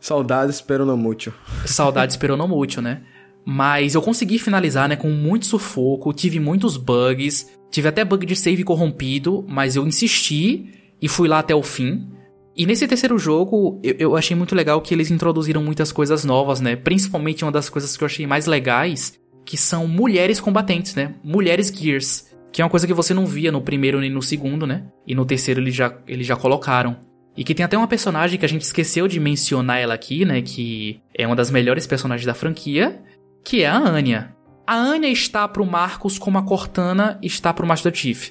Saudades 0.00 0.60
peronomútil. 0.60 1.34
Saudades 1.66 2.16
peronomútil, 2.16 2.80
né? 2.80 3.02
Mas 3.44 3.94
eu 3.94 4.02
consegui 4.02 4.38
finalizar, 4.38 4.88
né, 4.88 4.96
com 4.96 5.10
muito 5.10 5.46
sufoco, 5.46 6.12
tive 6.12 6.38
muitos 6.38 6.76
bugs, 6.76 7.50
tive 7.70 7.88
até 7.88 8.04
bug 8.04 8.26
de 8.26 8.36
save 8.36 8.62
corrompido, 8.62 9.44
mas 9.48 9.74
eu 9.74 9.86
insisti 9.86 10.74
e 11.00 11.08
fui 11.08 11.28
lá 11.28 11.38
até 11.38 11.54
o 11.54 11.62
fim. 11.62 12.08
E 12.54 12.66
nesse 12.66 12.86
terceiro 12.86 13.18
jogo, 13.18 13.80
eu, 13.82 13.94
eu, 13.98 14.16
achei 14.16 14.36
muito 14.36 14.54
legal 14.54 14.80
que 14.82 14.92
eles 14.92 15.10
introduziram 15.10 15.62
muitas 15.62 15.92
coisas 15.92 16.24
novas, 16.24 16.60
né? 16.60 16.76
Principalmente 16.76 17.44
uma 17.44 17.52
das 17.52 17.68
coisas 17.70 17.96
que 17.96 18.04
eu 18.04 18.06
achei 18.06 18.26
mais 18.26 18.46
legais, 18.46 19.18
que 19.44 19.56
são 19.56 19.86
mulheres 19.86 20.40
combatentes, 20.40 20.94
né? 20.94 21.14
Mulheres 21.22 21.68
Gears. 21.68 22.27
Que 22.52 22.62
é 22.62 22.64
uma 22.64 22.70
coisa 22.70 22.86
que 22.86 22.94
você 22.94 23.12
não 23.12 23.26
via 23.26 23.52
no 23.52 23.60
primeiro 23.60 24.00
nem 24.00 24.10
no 24.10 24.22
segundo, 24.22 24.66
né? 24.66 24.84
E 25.06 25.14
no 25.14 25.24
terceiro 25.24 25.60
eles 25.60 25.74
já, 25.74 25.94
eles 26.06 26.26
já 26.26 26.36
colocaram. 26.36 26.96
E 27.36 27.44
que 27.44 27.54
tem 27.54 27.64
até 27.64 27.76
uma 27.76 27.86
personagem 27.86 28.38
que 28.38 28.44
a 28.44 28.48
gente 28.48 28.62
esqueceu 28.62 29.06
de 29.06 29.20
mencionar 29.20 29.78
ela 29.78 29.94
aqui, 29.94 30.24
né? 30.24 30.42
Que 30.42 31.00
é 31.14 31.26
uma 31.26 31.36
das 31.36 31.50
melhores 31.50 31.86
personagens 31.86 32.26
da 32.26 32.34
franquia, 32.34 33.00
que 33.44 33.62
é 33.62 33.68
a 33.68 33.76
Anya. 33.76 34.34
A 34.66 34.74
Anya 34.74 35.08
está 35.08 35.46
pro 35.46 35.64
Marcos 35.64 36.18
como 36.18 36.36
a 36.36 36.42
Cortana 36.42 37.18
está 37.22 37.54
pro 37.54 37.66
Master 37.66 37.94
Chief. 37.94 38.30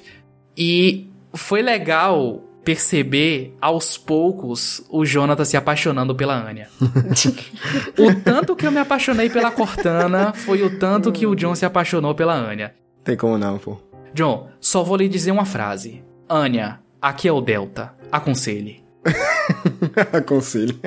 E 0.56 1.10
foi 1.32 1.62
legal 1.62 2.44
perceber 2.64 3.56
aos 3.62 3.96
poucos 3.96 4.84
o 4.90 5.02
Jonathan 5.06 5.44
se 5.44 5.56
apaixonando 5.56 6.14
pela 6.14 6.34
Anya. 6.34 6.68
o 7.98 8.14
tanto 8.22 8.54
que 8.54 8.66
eu 8.66 8.70
me 8.70 8.78
apaixonei 8.78 9.30
pela 9.30 9.50
Cortana 9.50 10.34
foi 10.34 10.62
o 10.62 10.78
tanto 10.78 11.10
que 11.10 11.26
o 11.26 11.34
John 11.34 11.54
se 11.54 11.64
apaixonou 11.64 12.14
pela 12.14 12.34
Anya. 12.34 12.74
Tem 13.02 13.16
como 13.16 13.38
não, 13.38 13.56
pô. 13.58 13.87
John, 14.14 14.48
só 14.60 14.82
vou 14.82 14.96
lhe 14.96 15.08
dizer 15.08 15.30
uma 15.30 15.44
frase. 15.44 16.04
Anya, 16.28 16.80
aqui 17.00 17.28
é 17.28 17.32
o 17.32 17.40
Delta. 17.40 17.94
Aconselhe. 18.10 18.84
Aconselhe. 20.12 20.80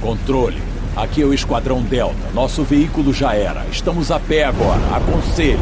Controle. 0.00 0.60
Aqui 0.96 1.22
é 1.22 1.24
o 1.24 1.32
Esquadrão 1.32 1.82
Delta. 1.82 2.30
Nosso 2.34 2.62
veículo 2.64 3.12
já 3.12 3.34
era. 3.34 3.64
Estamos 3.66 4.10
a 4.10 4.20
pé 4.20 4.44
agora. 4.44 4.80
Aconselho. 4.96 5.60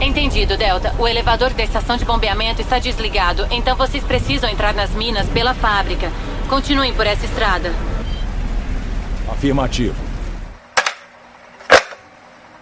Entendido, 0.00 0.56
Delta. 0.56 0.94
O 0.98 1.08
elevador 1.08 1.50
da 1.54 1.64
estação 1.64 1.96
de 1.96 2.04
bombeamento 2.04 2.60
está 2.60 2.78
desligado, 2.78 3.46
então 3.50 3.76
vocês 3.76 4.04
precisam 4.04 4.48
entrar 4.48 4.72
nas 4.72 4.90
minas 4.90 5.28
pela 5.28 5.54
fábrica. 5.54 6.10
Continuem 6.48 6.94
por 6.94 7.06
essa 7.06 7.24
estrada. 7.24 7.72
Afirmativo. 9.28 10.07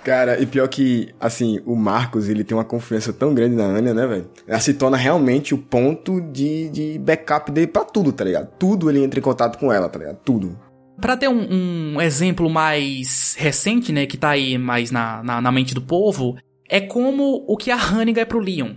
Cara, 0.06 0.40
e 0.40 0.46
pior 0.46 0.68
que, 0.68 1.12
assim, 1.18 1.58
o 1.66 1.74
Marcos, 1.74 2.28
ele 2.28 2.44
tem 2.44 2.56
uma 2.56 2.62
confiança 2.62 3.12
tão 3.12 3.34
grande 3.34 3.56
na 3.56 3.64
Anya, 3.64 3.92
né, 3.92 4.06
velho? 4.06 4.30
Ela 4.46 4.60
se 4.60 4.72
torna 4.72 4.96
realmente 4.96 5.52
o 5.52 5.58
ponto 5.58 6.20
de, 6.20 6.68
de 6.68 6.96
backup 7.00 7.50
dele 7.50 7.66
pra 7.66 7.82
tudo, 7.82 8.12
tá 8.12 8.22
ligado? 8.22 8.48
Tudo 8.56 8.88
ele 8.88 9.02
entra 9.02 9.18
em 9.18 9.22
contato 9.22 9.58
com 9.58 9.72
ela, 9.72 9.88
tá 9.88 9.98
ligado? 9.98 10.18
Tudo. 10.24 10.56
Para 11.00 11.16
ter 11.16 11.28
um, 11.28 11.94
um, 11.96 12.00
exemplo 12.00 12.48
mais 12.48 13.34
recente, 13.36 13.90
né, 13.90 14.06
que 14.06 14.16
tá 14.16 14.28
aí 14.28 14.56
mais 14.56 14.92
na, 14.92 15.24
na, 15.24 15.40
na, 15.40 15.50
mente 15.50 15.74
do 15.74 15.82
povo, 15.82 16.36
é 16.68 16.80
como 16.80 17.44
o 17.44 17.56
que 17.56 17.72
a 17.72 17.76
Hannigan 17.76 18.20
é 18.20 18.24
pro 18.24 18.38
Leon. 18.38 18.74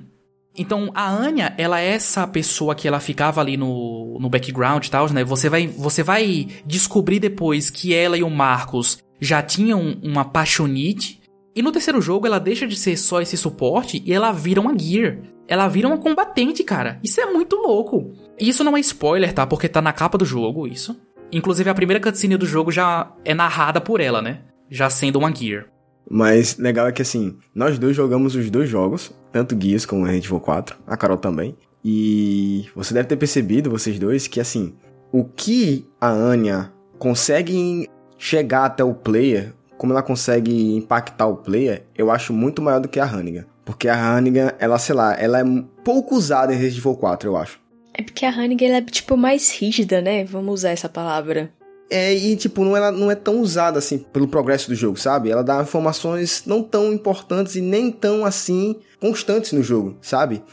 Então, 0.57 0.89
a 0.95 1.07
Anya, 1.07 1.53
ela 1.59 1.79
é 1.79 1.89
essa 1.89 2.25
pessoa 2.25 2.73
que 2.73 2.87
ela 2.87 2.99
ficava 2.99 3.39
ali 3.39 3.55
no, 3.55 4.17
no 4.19 4.31
background 4.31 4.83
e 4.83 4.89
tal, 4.89 5.07
né? 5.13 5.23
Você 5.23 5.47
vai, 5.47 5.67
você 5.67 6.01
vai 6.01 6.47
descobrir 6.65 7.19
depois 7.19 7.69
que 7.69 7.93
ela 7.93 8.17
e 8.17 8.23
o 8.23 8.31
Marcos 8.31 8.97
já 9.19 9.41
tinham 9.41 9.97
uma 10.01 10.25
paixonite. 10.25 11.18
E 11.59 11.61
no 11.61 11.73
terceiro 11.73 12.01
jogo, 12.01 12.25
ela 12.25 12.39
deixa 12.39 12.65
de 12.65 12.77
ser 12.77 12.95
só 12.95 13.19
esse 13.19 13.35
suporte 13.35 14.01
e 14.05 14.13
ela 14.13 14.31
vira 14.31 14.61
uma 14.61 14.79
Gear. 14.79 15.17
Ela 15.45 15.67
vira 15.67 15.89
uma 15.89 15.97
combatente, 15.97 16.63
cara. 16.63 16.97
Isso 17.03 17.19
é 17.19 17.25
muito 17.25 17.57
louco. 17.57 18.13
E 18.39 18.47
isso 18.47 18.63
não 18.63 18.77
é 18.77 18.79
spoiler, 18.79 19.33
tá? 19.33 19.45
Porque 19.45 19.67
tá 19.67 19.81
na 19.81 19.91
capa 19.91 20.17
do 20.17 20.23
jogo, 20.23 20.65
isso. 20.65 20.97
Inclusive, 21.33 21.69
a 21.69 21.75
primeira 21.75 22.01
cutscene 22.01 22.37
do 22.37 22.45
jogo 22.45 22.71
já 22.71 23.11
é 23.25 23.33
narrada 23.33 23.81
por 23.81 23.99
ela, 23.99 24.21
né? 24.21 24.39
Já 24.69 24.89
sendo 24.89 25.19
uma 25.19 25.35
Gear. 25.35 25.65
Mas 26.09 26.57
legal 26.57 26.87
é 26.87 26.93
que 26.93 27.01
assim, 27.01 27.37
nós 27.53 27.77
dois 27.77 27.93
jogamos 27.93 28.35
os 28.35 28.49
dois 28.49 28.69
jogos, 28.69 29.11
tanto 29.29 29.61
Gears 29.61 29.85
como 29.85 30.05
Resident 30.05 30.27
Evil 30.27 30.39
4, 30.39 30.77
a 30.87 30.95
Carol 30.95 31.17
também. 31.17 31.57
E 31.83 32.67
você 32.73 32.93
deve 32.93 33.09
ter 33.09 33.17
percebido, 33.17 33.69
vocês 33.69 33.99
dois, 33.99 34.27
que 34.27 34.39
assim, 34.39 34.75
o 35.11 35.25
que 35.25 35.85
a 35.99 36.09
Anya 36.09 36.71
consegue 36.97 37.85
chegar 38.17 38.63
até 38.63 38.81
o 38.81 38.93
player, 38.93 39.53
como 39.79 39.93
ela 39.93 40.03
consegue 40.03 40.75
impactar 40.75 41.25
o 41.25 41.37
player, 41.37 41.83
eu 41.97 42.11
acho 42.11 42.33
muito 42.33 42.61
maior 42.61 42.81
do 42.81 42.89
que 42.89 42.99
a 42.99 43.05
Hannigan. 43.05 43.45
Porque 43.63 43.87
a 43.87 43.95
Hannigan, 43.95 44.51
ela, 44.59 44.77
sei 44.77 44.93
lá, 44.93 45.13
ela 45.17 45.39
é 45.39 45.43
pouco 45.85 46.15
usada 46.15 46.53
em 46.53 46.57
Resident 46.57 46.79
Evil 46.79 46.95
4, 46.97 47.29
eu 47.29 47.37
acho. 47.37 47.61
É 47.93 48.03
porque 48.03 48.25
a 48.25 48.29
Hannigan 48.29 48.67
ela 48.67 48.77
é 48.77 48.81
tipo 48.81 49.15
mais 49.15 49.49
rígida, 49.51 50.01
né? 50.01 50.25
Vamos 50.25 50.53
usar 50.53 50.71
essa 50.71 50.89
palavra. 50.89 51.53
É, 51.89 52.13
e 52.13 52.35
tipo, 52.35 52.63
não, 52.63 52.75
ela 52.75 52.91
não 52.91 53.09
é 53.09 53.15
tão 53.15 53.39
usada 53.39 53.79
assim 53.79 53.97
pelo 53.97 54.27
progresso 54.27 54.69
do 54.69 54.75
jogo, 54.75 54.99
sabe? 54.99 55.31
Ela 55.31 55.43
dá 55.43 55.61
informações 55.61 56.43
não 56.45 56.61
tão 56.61 56.91
importantes 56.91 57.55
e 57.55 57.61
nem 57.61 57.89
tão 57.89 58.25
assim 58.25 58.75
constantes 58.99 59.53
no 59.53 59.63
jogo, 59.63 59.97
sabe? 60.01 60.43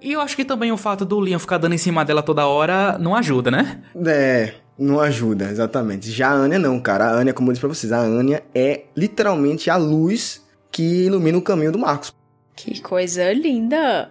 E 0.00 0.12
eu 0.12 0.20
acho 0.20 0.36
que 0.36 0.44
também 0.44 0.70
o 0.70 0.76
fato 0.76 1.04
do 1.04 1.18
Leon 1.18 1.40
ficar 1.40 1.58
dando 1.58 1.74
em 1.74 1.78
cima 1.78 2.04
dela 2.04 2.22
toda 2.22 2.46
hora 2.46 2.96
não 2.98 3.16
ajuda, 3.16 3.50
né? 3.50 3.82
É, 4.06 4.54
não 4.78 5.00
ajuda, 5.00 5.50
exatamente. 5.50 6.10
Já 6.10 6.28
a 6.28 6.34
Anya 6.34 6.58
não, 6.58 6.78
cara. 6.80 7.06
A 7.06 7.12
Anya, 7.12 7.32
como 7.32 7.48
eu 7.48 7.52
disse 7.52 7.60
pra 7.60 7.68
vocês, 7.68 7.92
a 7.92 7.98
Anya 7.98 8.42
é 8.54 8.84
literalmente 8.96 9.70
a 9.70 9.76
luz 9.76 10.44
que 10.70 11.06
ilumina 11.06 11.38
o 11.38 11.42
caminho 11.42 11.72
do 11.72 11.78
Marcos. 11.78 12.12
Que 12.54 12.80
coisa 12.80 13.32
linda! 13.32 14.10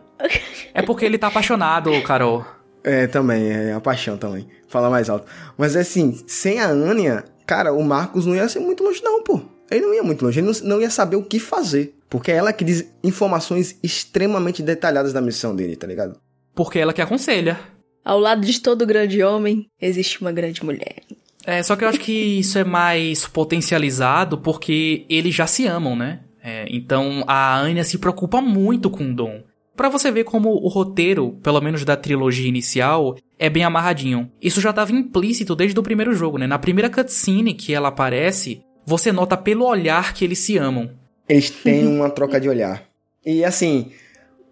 É 0.73 0.81
porque 0.81 1.05
ele 1.05 1.17
tá 1.17 1.27
apaixonado, 1.27 1.91
Carol. 2.03 2.45
É, 2.83 3.07
também, 3.07 3.49
é 3.49 3.73
a 3.73 3.81
paixão 3.81 4.17
também. 4.17 4.47
Fala 4.67 4.89
mais 4.89 5.09
alto. 5.09 5.25
Mas 5.57 5.75
assim, 5.75 6.23
sem 6.27 6.59
a 6.59 6.67
Anya, 6.67 7.23
cara, 7.45 7.73
o 7.73 7.83
Marcos 7.83 8.25
não 8.25 8.35
ia 8.35 8.47
ser 8.47 8.59
muito 8.59 8.83
longe, 8.83 9.03
não, 9.03 9.23
pô. 9.23 9.41
Ele 9.69 9.85
não 9.85 9.93
ia 9.93 10.03
muito 10.03 10.23
longe, 10.23 10.39
ele 10.39 10.47
não, 10.47 10.53
não 10.63 10.81
ia 10.81 10.89
saber 10.89 11.15
o 11.15 11.23
que 11.23 11.39
fazer. 11.39 11.95
Porque 12.09 12.31
é 12.31 12.35
ela 12.35 12.53
que 12.53 12.63
diz 12.63 12.85
informações 13.03 13.77
extremamente 13.81 14.61
detalhadas 14.61 15.11
da 15.11 15.21
missão 15.21 15.55
dele, 15.55 15.75
tá 15.75 15.87
ligado? 15.87 16.19
Porque 16.53 16.77
é 16.77 16.83
ela 16.83 16.93
que 16.93 17.01
aconselha. 17.01 17.59
Ao 18.05 18.19
lado 18.19 18.45
de 18.45 18.61
todo 18.61 18.85
grande 18.85 19.23
homem, 19.23 19.65
existe 19.81 20.21
uma 20.21 20.31
grande 20.31 20.63
mulher. 20.63 20.97
É, 21.43 21.63
só 21.63 21.75
que 21.75 21.83
eu 21.83 21.89
acho 21.89 21.99
que 21.99 22.11
isso 22.11 22.57
é 22.59 22.63
mais 22.63 23.27
potencializado 23.27 24.37
porque 24.37 25.05
eles 25.09 25.33
já 25.33 25.47
se 25.47 25.65
amam, 25.65 25.95
né? 25.95 26.19
É, 26.43 26.67
então 26.69 27.23
a 27.27 27.57
Anya 27.57 27.83
se 27.83 27.97
preocupa 27.97 28.39
muito 28.39 28.89
com 28.91 29.09
o 29.09 29.13
Dom. 29.13 29.41
Pra 29.75 29.89
você 29.89 30.11
ver 30.11 30.23
como 30.23 30.49
o 30.49 30.67
roteiro, 30.67 31.37
pelo 31.43 31.59
menos 31.59 31.83
da 31.83 31.97
trilogia 31.97 32.47
inicial, 32.47 33.17
é 33.37 33.49
bem 33.49 33.63
amarradinho. 33.63 34.31
Isso 34.41 34.61
já 34.61 34.69
estava 34.69 34.91
implícito 34.91 35.55
desde 35.55 35.77
o 35.77 35.83
primeiro 35.83 36.13
jogo, 36.13 36.37
né? 36.37 36.47
Na 36.47 36.59
primeira 36.59 36.89
cutscene 36.89 37.53
que 37.53 37.73
ela 37.73 37.89
aparece, 37.89 38.61
você 38.85 39.11
nota 39.11 39.35
pelo 39.35 39.65
olhar 39.65 40.13
que 40.13 40.23
eles 40.23 40.39
se 40.39 40.57
amam. 40.57 40.91
Eles 41.27 41.49
têm 41.49 41.87
uma 41.87 42.09
troca 42.09 42.39
de 42.39 42.47
olhar. 42.47 42.83
E 43.25 43.43
assim, 43.43 43.91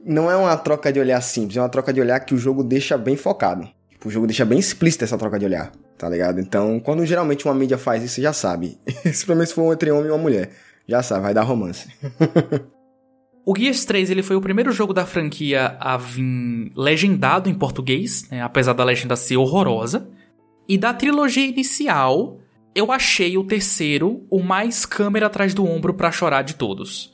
não 0.05 0.29
é 0.29 0.35
uma 0.35 0.55
troca 0.57 0.91
de 0.91 0.99
olhar 0.99 1.21
simples, 1.21 1.57
é 1.57 1.61
uma 1.61 1.69
troca 1.69 1.93
de 1.93 2.01
olhar 2.01 2.19
que 2.19 2.33
o 2.33 2.37
jogo 2.37 2.63
deixa 2.63 2.97
bem 2.97 3.15
focado. 3.15 3.67
O 4.05 4.09
jogo 4.09 4.27
deixa 4.27 4.43
bem 4.43 4.59
explícita 4.59 5.05
essa 5.05 5.17
troca 5.17 5.39
de 5.39 5.45
olhar, 5.45 5.71
tá 5.97 6.09
ligado? 6.09 6.39
Então, 6.39 6.79
quando 6.79 7.05
geralmente 7.05 7.45
uma 7.45 7.53
mídia 7.53 7.77
faz 7.77 8.03
isso, 8.03 8.15
você 8.15 8.21
já 8.21 8.33
sabe. 8.33 8.77
Principalmente 9.01 9.49
se 9.49 9.53
for 9.55 9.71
entre 9.71 9.91
homem 9.91 10.07
e 10.07 10.11
uma 10.11 10.17
mulher. 10.17 10.51
Já 10.85 11.01
sabe, 11.01 11.21
vai 11.21 11.33
dar 11.33 11.43
romance. 11.43 11.87
O 13.45 13.53
Gears 13.57 13.83
3 13.83 14.09
ele 14.09 14.23
foi 14.23 14.37
o 14.37 14.41
primeiro 14.41 14.71
jogo 14.71 14.93
da 14.93 15.05
franquia 15.05 15.75
a 15.77 15.97
vir 15.97 16.71
legendado 16.77 17.49
em 17.49 17.53
português, 17.53 18.25
né, 18.31 18.41
apesar 18.41 18.71
da 18.71 18.85
legenda 18.85 19.17
ser 19.17 19.35
horrorosa. 19.35 20.09
E 20.65 20.77
da 20.77 20.93
trilogia 20.93 21.45
inicial, 21.45 22.39
eu 22.73 22.89
achei 22.89 23.37
o 23.37 23.43
terceiro 23.43 24.25
o 24.29 24.41
mais 24.41 24.85
câmera 24.85 25.25
atrás 25.25 25.53
do 25.53 25.65
ombro 25.65 25.93
para 25.93 26.09
chorar 26.09 26.41
de 26.41 26.55
todos. 26.55 27.12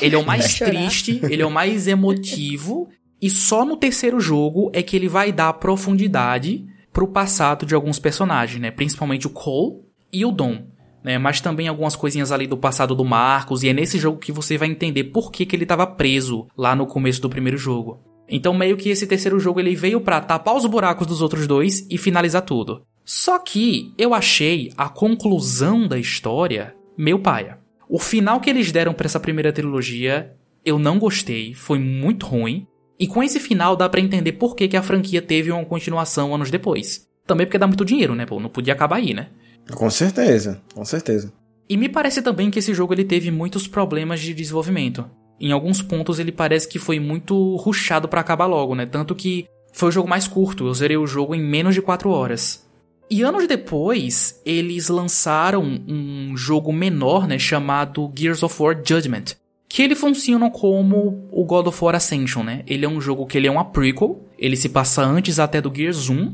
Ele 0.00 0.14
é 0.14 0.18
o 0.18 0.24
mais 0.24 0.58
triste, 0.58 1.20
ele 1.22 1.42
é 1.42 1.46
o 1.46 1.50
mais 1.50 1.86
emotivo, 1.86 2.88
e 3.20 3.30
só 3.30 3.64
no 3.64 3.76
terceiro 3.76 4.20
jogo 4.20 4.70
é 4.74 4.82
que 4.82 4.96
ele 4.96 5.08
vai 5.08 5.32
dar 5.32 5.52
profundidade 5.54 6.64
pro 6.92 7.08
passado 7.08 7.64
de 7.64 7.74
alguns 7.74 7.98
personagens, 7.98 8.60
né? 8.60 8.70
Principalmente 8.70 9.26
o 9.26 9.30
Cole 9.30 9.80
e 10.12 10.24
o 10.24 10.30
Dom 10.30 10.70
né? 11.02 11.18
Mas 11.18 11.40
também 11.40 11.68
algumas 11.68 11.96
coisinhas 11.96 12.32
ali 12.32 12.46
do 12.46 12.56
passado 12.56 12.94
do 12.94 13.04
Marcos, 13.04 13.62
e 13.62 13.68
é 13.68 13.72
nesse 13.72 13.98
jogo 13.98 14.18
que 14.18 14.32
você 14.32 14.56
vai 14.56 14.68
entender 14.68 15.04
por 15.04 15.30
que, 15.30 15.46
que 15.46 15.56
ele 15.56 15.64
estava 15.64 15.86
preso 15.86 16.46
lá 16.56 16.74
no 16.74 16.86
começo 16.86 17.20
do 17.20 17.30
primeiro 17.30 17.56
jogo. 17.56 18.00
Então 18.28 18.54
meio 18.54 18.76
que 18.76 18.90
esse 18.90 19.06
terceiro 19.06 19.40
jogo 19.40 19.58
ele 19.58 19.74
veio 19.74 20.00
para 20.00 20.20
tapar 20.20 20.54
os 20.54 20.66
buracos 20.66 21.06
dos 21.06 21.20
outros 21.20 21.46
dois 21.46 21.86
e 21.90 21.98
finalizar 21.98 22.42
tudo. 22.42 22.82
Só 23.04 23.38
que 23.38 23.92
eu 23.98 24.14
achei 24.14 24.70
a 24.76 24.88
conclusão 24.88 25.88
da 25.88 25.98
história 25.98 26.76
meio 26.96 27.18
paia. 27.18 27.58
O 27.90 27.98
final 27.98 28.38
que 28.38 28.48
eles 28.48 28.70
deram 28.70 28.94
para 28.94 29.06
essa 29.06 29.18
primeira 29.18 29.52
trilogia, 29.52 30.32
eu 30.64 30.78
não 30.78 30.96
gostei, 30.96 31.54
foi 31.54 31.80
muito 31.80 32.24
ruim. 32.24 32.64
E 32.96 33.08
com 33.08 33.20
esse 33.20 33.40
final 33.40 33.74
dá 33.74 33.88
para 33.88 34.00
entender 34.00 34.34
por 34.34 34.54
que, 34.54 34.68
que 34.68 34.76
a 34.76 34.82
franquia 34.82 35.20
teve 35.20 35.50
uma 35.50 35.64
continuação 35.64 36.32
anos 36.32 36.52
depois. 36.52 37.08
Também 37.26 37.46
porque 37.46 37.58
dá 37.58 37.66
muito 37.66 37.84
dinheiro, 37.84 38.14
né? 38.14 38.24
Pô, 38.24 38.38
não 38.38 38.48
podia 38.48 38.74
acabar 38.74 38.96
aí, 38.96 39.12
né? 39.12 39.30
Com 39.72 39.90
certeza, 39.90 40.62
com 40.72 40.84
certeza. 40.84 41.32
E 41.68 41.76
me 41.76 41.88
parece 41.88 42.22
também 42.22 42.48
que 42.48 42.60
esse 42.60 42.72
jogo 42.72 42.94
ele 42.94 43.04
teve 43.04 43.28
muitos 43.28 43.66
problemas 43.66 44.20
de 44.20 44.32
desenvolvimento. 44.32 45.10
Em 45.40 45.50
alguns 45.50 45.82
pontos 45.82 46.20
ele 46.20 46.30
parece 46.30 46.68
que 46.68 46.78
foi 46.78 47.00
muito 47.00 47.56
ruchado 47.56 48.06
para 48.06 48.20
acabar 48.20 48.46
logo, 48.46 48.76
né? 48.76 48.86
Tanto 48.86 49.16
que 49.16 49.48
foi 49.72 49.88
o 49.88 49.92
jogo 49.92 50.08
mais 50.08 50.28
curto, 50.28 50.68
eu 50.68 50.74
zerei 50.74 50.96
o 50.96 51.08
jogo 51.08 51.34
em 51.34 51.42
menos 51.42 51.74
de 51.74 51.82
4 51.82 52.08
horas. 52.08 52.69
E 53.10 53.22
anos 53.22 53.48
depois, 53.48 54.40
eles 54.46 54.88
lançaram 54.88 55.64
um 55.64 56.36
jogo 56.36 56.72
menor, 56.72 57.26
né, 57.26 57.40
chamado 57.40 58.10
Gears 58.16 58.44
of 58.44 58.62
War 58.62 58.80
Judgment, 58.84 59.36
que 59.68 59.82
ele 59.82 59.96
funciona 59.96 60.48
como 60.48 61.28
o 61.32 61.44
God 61.44 61.66
of 61.66 61.84
War 61.84 61.96
Ascension, 61.96 62.44
né? 62.44 62.62
Ele 62.68 62.84
é 62.84 62.88
um 62.88 63.00
jogo 63.00 63.26
que 63.26 63.36
ele 63.36 63.48
é 63.48 63.50
uma 63.50 63.64
prequel, 63.64 64.24
ele 64.38 64.56
se 64.56 64.68
passa 64.68 65.02
antes 65.02 65.40
até 65.40 65.60
do 65.60 65.74
Gears 65.74 66.08
1, 66.08 66.32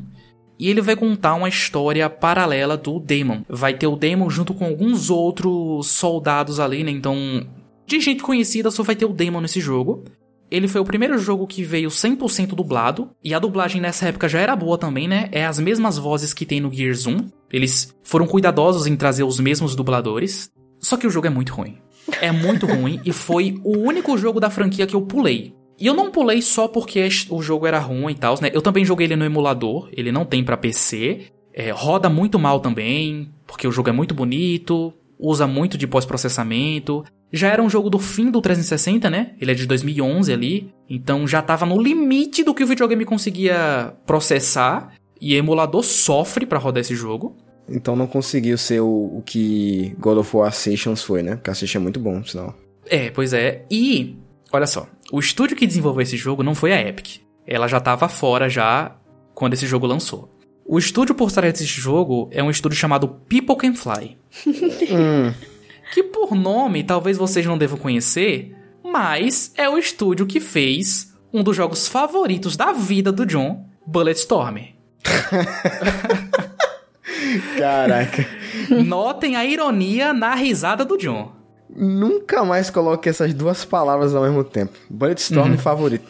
e 0.59 0.68
ele 0.68 0.83
vai 0.83 0.97
contar 0.97 1.35
uma 1.35 1.49
história 1.49 2.09
paralela 2.11 2.77
do 2.77 2.99
Damon. 2.99 3.43
Vai 3.49 3.74
ter 3.74 3.87
o 3.87 3.97
Damon 3.97 4.29
junto 4.29 4.53
com 4.53 4.66
alguns 4.66 5.09
outros 5.09 5.87
soldados 5.87 6.61
ali, 6.61 6.85
né? 6.85 6.91
Então, 6.91 7.47
de 7.87 8.01
gente 8.01 8.22
conhecida, 8.22 8.70
só 8.70 8.83
vai 8.83 8.97
ter 8.97 9.07
o 9.07 9.12
Damon 9.12 9.41
nesse 9.41 9.61
jogo. 9.61 10.05
Ele 10.51 10.68
foi 10.68 10.80
o 10.80 10.84
primeiro 10.84 11.18
jogo 11.18 11.47
que 11.47 11.62
veio 11.62 11.88
100% 11.88 12.55
dublado, 12.55 13.11
e 13.22 13.34
a 13.34 13.38
dublagem 13.38 13.80
nessa 13.80 14.07
época 14.07 14.28
já 14.28 14.40
era 14.40 14.55
boa 14.55 14.78
também, 14.78 15.09
né? 15.09 15.28
É 15.32 15.44
as 15.44 15.59
mesmas 15.59 15.99
vozes 15.99 16.32
que 16.32 16.47
tem 16.47 16.61
no 16.61 16.72
Gears 16.72 17.07
1. 17.07 17.28
Eles 17.53 17.94
foram 18.03 18.26
cuidadosos 18.26 18.86
em 18.86 18.97
trazer 18.97 19.24
os 19.24 19.40
mesmos 19.40 19.74
dubladores. 19.74 20.51
Só 20.80 20.97
que 20.97 21.07
o 21.07 21.11
jogo 21.11 21.26
é 21.26 21.30
muito 21.30 21.53
ruim. 21.53 21.78
É 22.20 22.30
muito 22.30 22.66
ruim 22.66 23.01
e 23.05 23.12
foi 23.12 23.61
o 23.64 23.78
único 23.78 24.16
jogo 24.16 24.38
da 24.38 24.51
franquia 24.51 24.86
que 24.86 24.94
eu 24.94 25.03
pulei. 25.03 25.55
E 25.78 25.86
eu 25.86 25.94
não 25.94 26.11
pulei 26.11 26.40
só 26.40 26.66
porque 26.66 27.07
o 27.28 27.42
jogo 27.42 27.66
era 27.66 27.78
ruim 27.78 28.12
e 28.12 28.16
tal, 28.16 28.38
né? 28.40 28.51
Eu 28.53 28.62
também 28.62 28.84
joguei 28.84 29.07
ele 29.07 29.16
no 29.16 29.24
emulador, 29.24 29.88
ele 29.92 30.11
não 30.11 30.24
tem 30.24 30.42
para 30.42 30.57
PC. 30.57 31.26
É, 31.53 31.70
roda 31.70 32.09
muito 32.09 32.38
mal 32.38 32.61
também, 32.61 33.30
porque 33.47 33.66
o 33.66 33.72
jogo 33.72 33.88
é 33.88 33.92
muito 33.92 34.14
bonito, 34.14 34.92
usa 35.18 35.47
muito 35.47 35.76
de 35.76 35.86
pós-processamento. 35.86 37.05
Já 37.33 37.49
era 37.49 37.62
um 37.62 37.68
jogo 37.68 37.91
do 37.91 37.99
fim 37.99 38.31
do 38.31 38.41
360, 38.41 39.11
né? 39.11 39.35
Ele 39.41 39.51
é 39.51 39.55
de 39.55 39.66
2011 39.66 40.33
ali, 40.33 40.72
então 40.89 41.27
já 41.27 41.43
tava 41.43 41.66
no 41.66 41.81
limite 41.81 42.45
do 42.45 42.55
que 42.55 42.64
o 42.64 42.66
videogame 42.66 43.05
conseguia 43.05 43.95
processar. 44.07 44.93
E 45.20 45.35
o 45.35 45.39
emulador 45.39 45.83
sofre 45.83 46.45
para 46.45 46.59
rodar 46.59 46.83
esse 46.83 46.95
jogo. 46.95 47.37
Então 47.68 47.97
não 47.97 48.07
conseguiu 48.07 48.59
ser 48.59 48.81
o, 48.81 48.87
o 48.87 49.22
que 49.24 49.97
God 49.99 50.18
of 50.18 50.37
War 50.37 50.49
Ascensions 50.49 51.03
foi, 51.03 51.22
né? 51.22 51.37
Porque 51.37 51.51
Ascension 51.51 51.81
é 51.81 51.83
muito 51.83 51.99
bom, 51.99 52.22
sinal. 52.22 52.55
É, 52.89 53.11
pois 53.11 53.33
é. 53.33 53.64
E 53.70 54.16
Olha 54.53 54.66
só, 54.66 54.87
o 55.12 55.18
estúdio 55.18 55.57
que 55.57 55.66
desenvolveu 55.66 56.03
esse 56.03 56.16
jogo 56.16 56.43
não 56.43 56.55
foi 56.55 56.72
a 56.72 56.81
Epic. 56.81 57.20
Ela 57.47 57.68
já 57.68 57.79
estava 57.79 58.09
fora 58.09 58.49
já 58.49 58.97
quando 59.35 59.55
esse 59.55 59.66
jogo 59.66 59.87
lançou. 59.87 60.31
O 60.64 60.79
estúdio 60.79 61.14
por 61.14 61.31
trás 61.31 61.53
desse 61.53 61.66
jogo 61.66 62.29
é 62.33 62.43
um 62.43 62.51
estúdio 62.51 62.79
chamado 62.79 63.09
People 63.29 63.57
Can 63.57 63.74
Fly. 63.74 64.16
hum. 64.91 65.33
Que 65.97 66.03
por 66.03 66.34
nome 66.34 66.84
talvez 66.84 67.16
vocês 67.16 67.47
não 67.47 67.57
devam 67.57 67.78
conhecer, 67.78 68.55
mas 68.84 69.51
é 69.57 69.66
o 69.66 69.78
estúdio 69.78 70.26
que 70.26 70.40
fez 70.40 71.14
um 71.32 71.42
dos 71.42 71.57
jogos 71.57 71.88
favoritos 71.88 72.55
da 72.55 72.70
vida 72.70 73.11
do 73.11 73.24
John, 73.24 73.64
Bulletstorm. 73.86 74.59
Caraca. 77.57 78.26
Notem 78.84 79.36
a 79.36 79.44
ironia 79.47 80.12
na 80.12 80.34
risada 80.34 80.84
do 80.84 80.99
John. 80.99 81.32
Nunca 81.74 82.44
mais 82.44 82.68
coloque 82.68 83.09
essas 83.09 83.32
duas 83.32 83.64
palavras 83.64 84.14
ao 84.14 84.22
mesmo 84.22 84.44
tempo. 84.44 84.74
Bulletstorm 84.90 85.53
uhum. 85.53 85.57
favorito. 85.57 86.05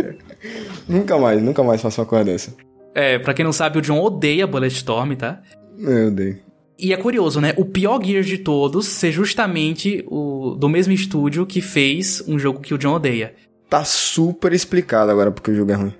nunca 0.88 1.18
mais, 1.18 1.42
nunca 1.42 1.62
mais 1.62 1.82
faço 1.82 2.00
uma 2.00 2.06
coisa 2.06 2.24
dessa. 2.24 2.54
É, 2.94 3.18
pra 3.18 3.34
quem 3.34 3.44
não 3.44 3.52
sabe, 3.52 3.80
o 3.80 3.82
John 3.82 4.00
odeia 4.00 4.46
Bulletstorm, 4.46 5.12
tá? 5.12 5.42
Eu 5.78 6.06
odeio. 6.06 6.47
E 6.78 6.92
é 6.92 6.96
curioso, 6.96 7.40
né? 7.40 7.54
O 7.56 7.64
pior 7.64 8.00
Gears 8.02 8.26
de 8.26 8.38
todos 8.38 8.86
ser 8.86 9.10
justamente 9.10 10.04
o 10.06 10.54
do 10.56 10.68
mesmo 10.68 10.92
estúdio 10.92 11.44
que 11.44 11.60
fez 11.60 12.22
um 12.28 12.38
jogo 12.38 12.60
que 12.60 12.72
o 12.72 12.78
John 12.78 12.94
odeia. 12.94 13.34
Tá 13.68 13.84
super 13.84 14.52
explicado 14.52 15.10
agora 15.10 15.32
porque 15.32 15.50
o 15.50 15.54
jogo 15.54 15.72
é 15.72 15.74
ruim. 15.74 15.94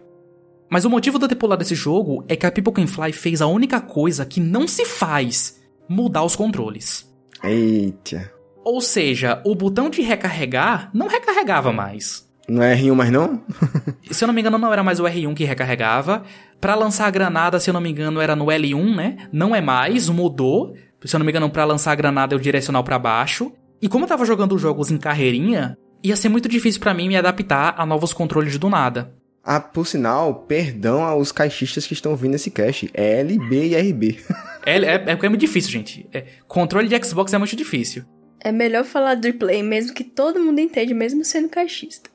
Mas 0.70 0.84
o 0.84 0.90
motivo 0.90 1.18
de 1.18 1.24
eu 1.24 1.28
ter 1.28 1.34
pulado 1.34 1.62
esse 1.62 1.74
jogo 1.74 2.24
é 2.28 2.36
que 2.36 2.46
a 2.46 2.52
People 2.52 2.72
Can 2.72 2.86
Fly 2.86 3.12
fez 3.12 3.42
a 3.42 3.46
única 3.46 3.80
coisa 3.80 4.24
que 4.24 4.38
não 4.38 4.68
se 4.68 4.84
faz: 4.84 5.60
mudar 5.88 6.22
os 6.22 6.36
controles. 6.36 7.12
Eita. 7.42 8.32
Ou 8.64 8.80
seja, 8.80 9.40
o 9.44 9.54
botão 9.54 9.90
de 9.90 10.02
recarregar 10.02 10.90
não 10.92 11.08
recarregava 11.08 11.72
mais. 11.72 12.28
Não 12.48 12.62
é 12.62 12.74
R1 12.74 12.94
mais 12.94 13.10
não? 13.10 13.42
se 14.10 14.24
eu 14.24 14.26
não 14.26 14.34
me 14.34 14.40
engano, 14.40 14.58
não 14.58 14.72
era 14.72 14.82
mais 14.82 14.98
o 15.00 15.04
R1 15.04 15.34
que 15.34 15.44
recarregava. 15.44 16.22
Para 16.60 16.74
lançar 16.74 17.06
a 17.06 17.10
granada, 17.10 17.60
se 17.60 17.70
eu 17.70 17.74
não 17.74 17.80
me 17.80 17.90
engano, 17.90 18.20
era 18.20 18.34
no 18.34 18.46
L1, 18.46 18.94
né? 18.94 19.16
Não 19.32 19.54
é 19.54 19.60
mais, 19.60 20.08
mudou. 20.08 20.74
Se 21.04 21.14
eu 21.14 21.18
não 21.18 21.24
me 21.24 21.30
engano, 21.30 21.48
para 21.48 21.64
lançar 21.64 21.92
a 21.92 21.94
granada 21.94 22.34
eu 22.34 22.38
direcional 22.38 22.82
para 22.82 22.98
baixo. 22.98 23.52
E 23.80 23.88
como 23.88 24.04
eu 24.04 24.08
tava 24.08 24.24
jogando 24.24 24.58
jogos 24.58 24.90
em 24.90 24.98
carreirinha, 24.98 25.78
ia 26.02 26.16
ser 26.16 26.28
muito 26.28 26.48
difícil 26.48 26.80
para 26.80 26.92
mim 26.92 27.06
me 27.06 27.16
adaptar 27.16 27.74
a 27.78 27.86
novos 27.86 28.12
controles 28.12 28.58
do 28.58 28.68
nada. 28.68 29.14
Ah, 29.44 29.60
por 29.60 29.86
sinal, 29.86 30.34
perdão 30.46 31.02
aos 31.02 31.30
caixistas 31.30 31.86
que 31.86 31.94
estão 31.94 32.12
ouvindo 32.12 32.34
esse 32.34 32.50
cast. 32.50 32.90
É 32.92 33.20
LB 33.20 33.68
e 33.68 33.76
RB. 33.76 34.18
é, 34.66 34.76
é, 34.76 34.94
é, 34.94 35.18
é 35.22 35.28
muito 35.28 35.40
difícil, 35.40 35.70
gente. 35.70 36.08
É, 36.12 36.24
controle 36.46 36.88
de 36.88 37.06
Xbox 37.06 37.32
é 37.32 37.38
muito 37.38 37.54
difícil. 37.54 38.04
É 38.40 38.52
melhor 38.52 38.84
falar 38.84 39.14
do 39.14 39.26
replay 39.26 39.62
mesmo 39.62 39.94
que 39.94 40.04
todo 40.04 40.40
mundo 40.40 40.60
entende, 40.60 40.92
mesmo 40.92 41.24
sendo 41.24 41.48
caixista. 41.48 42.10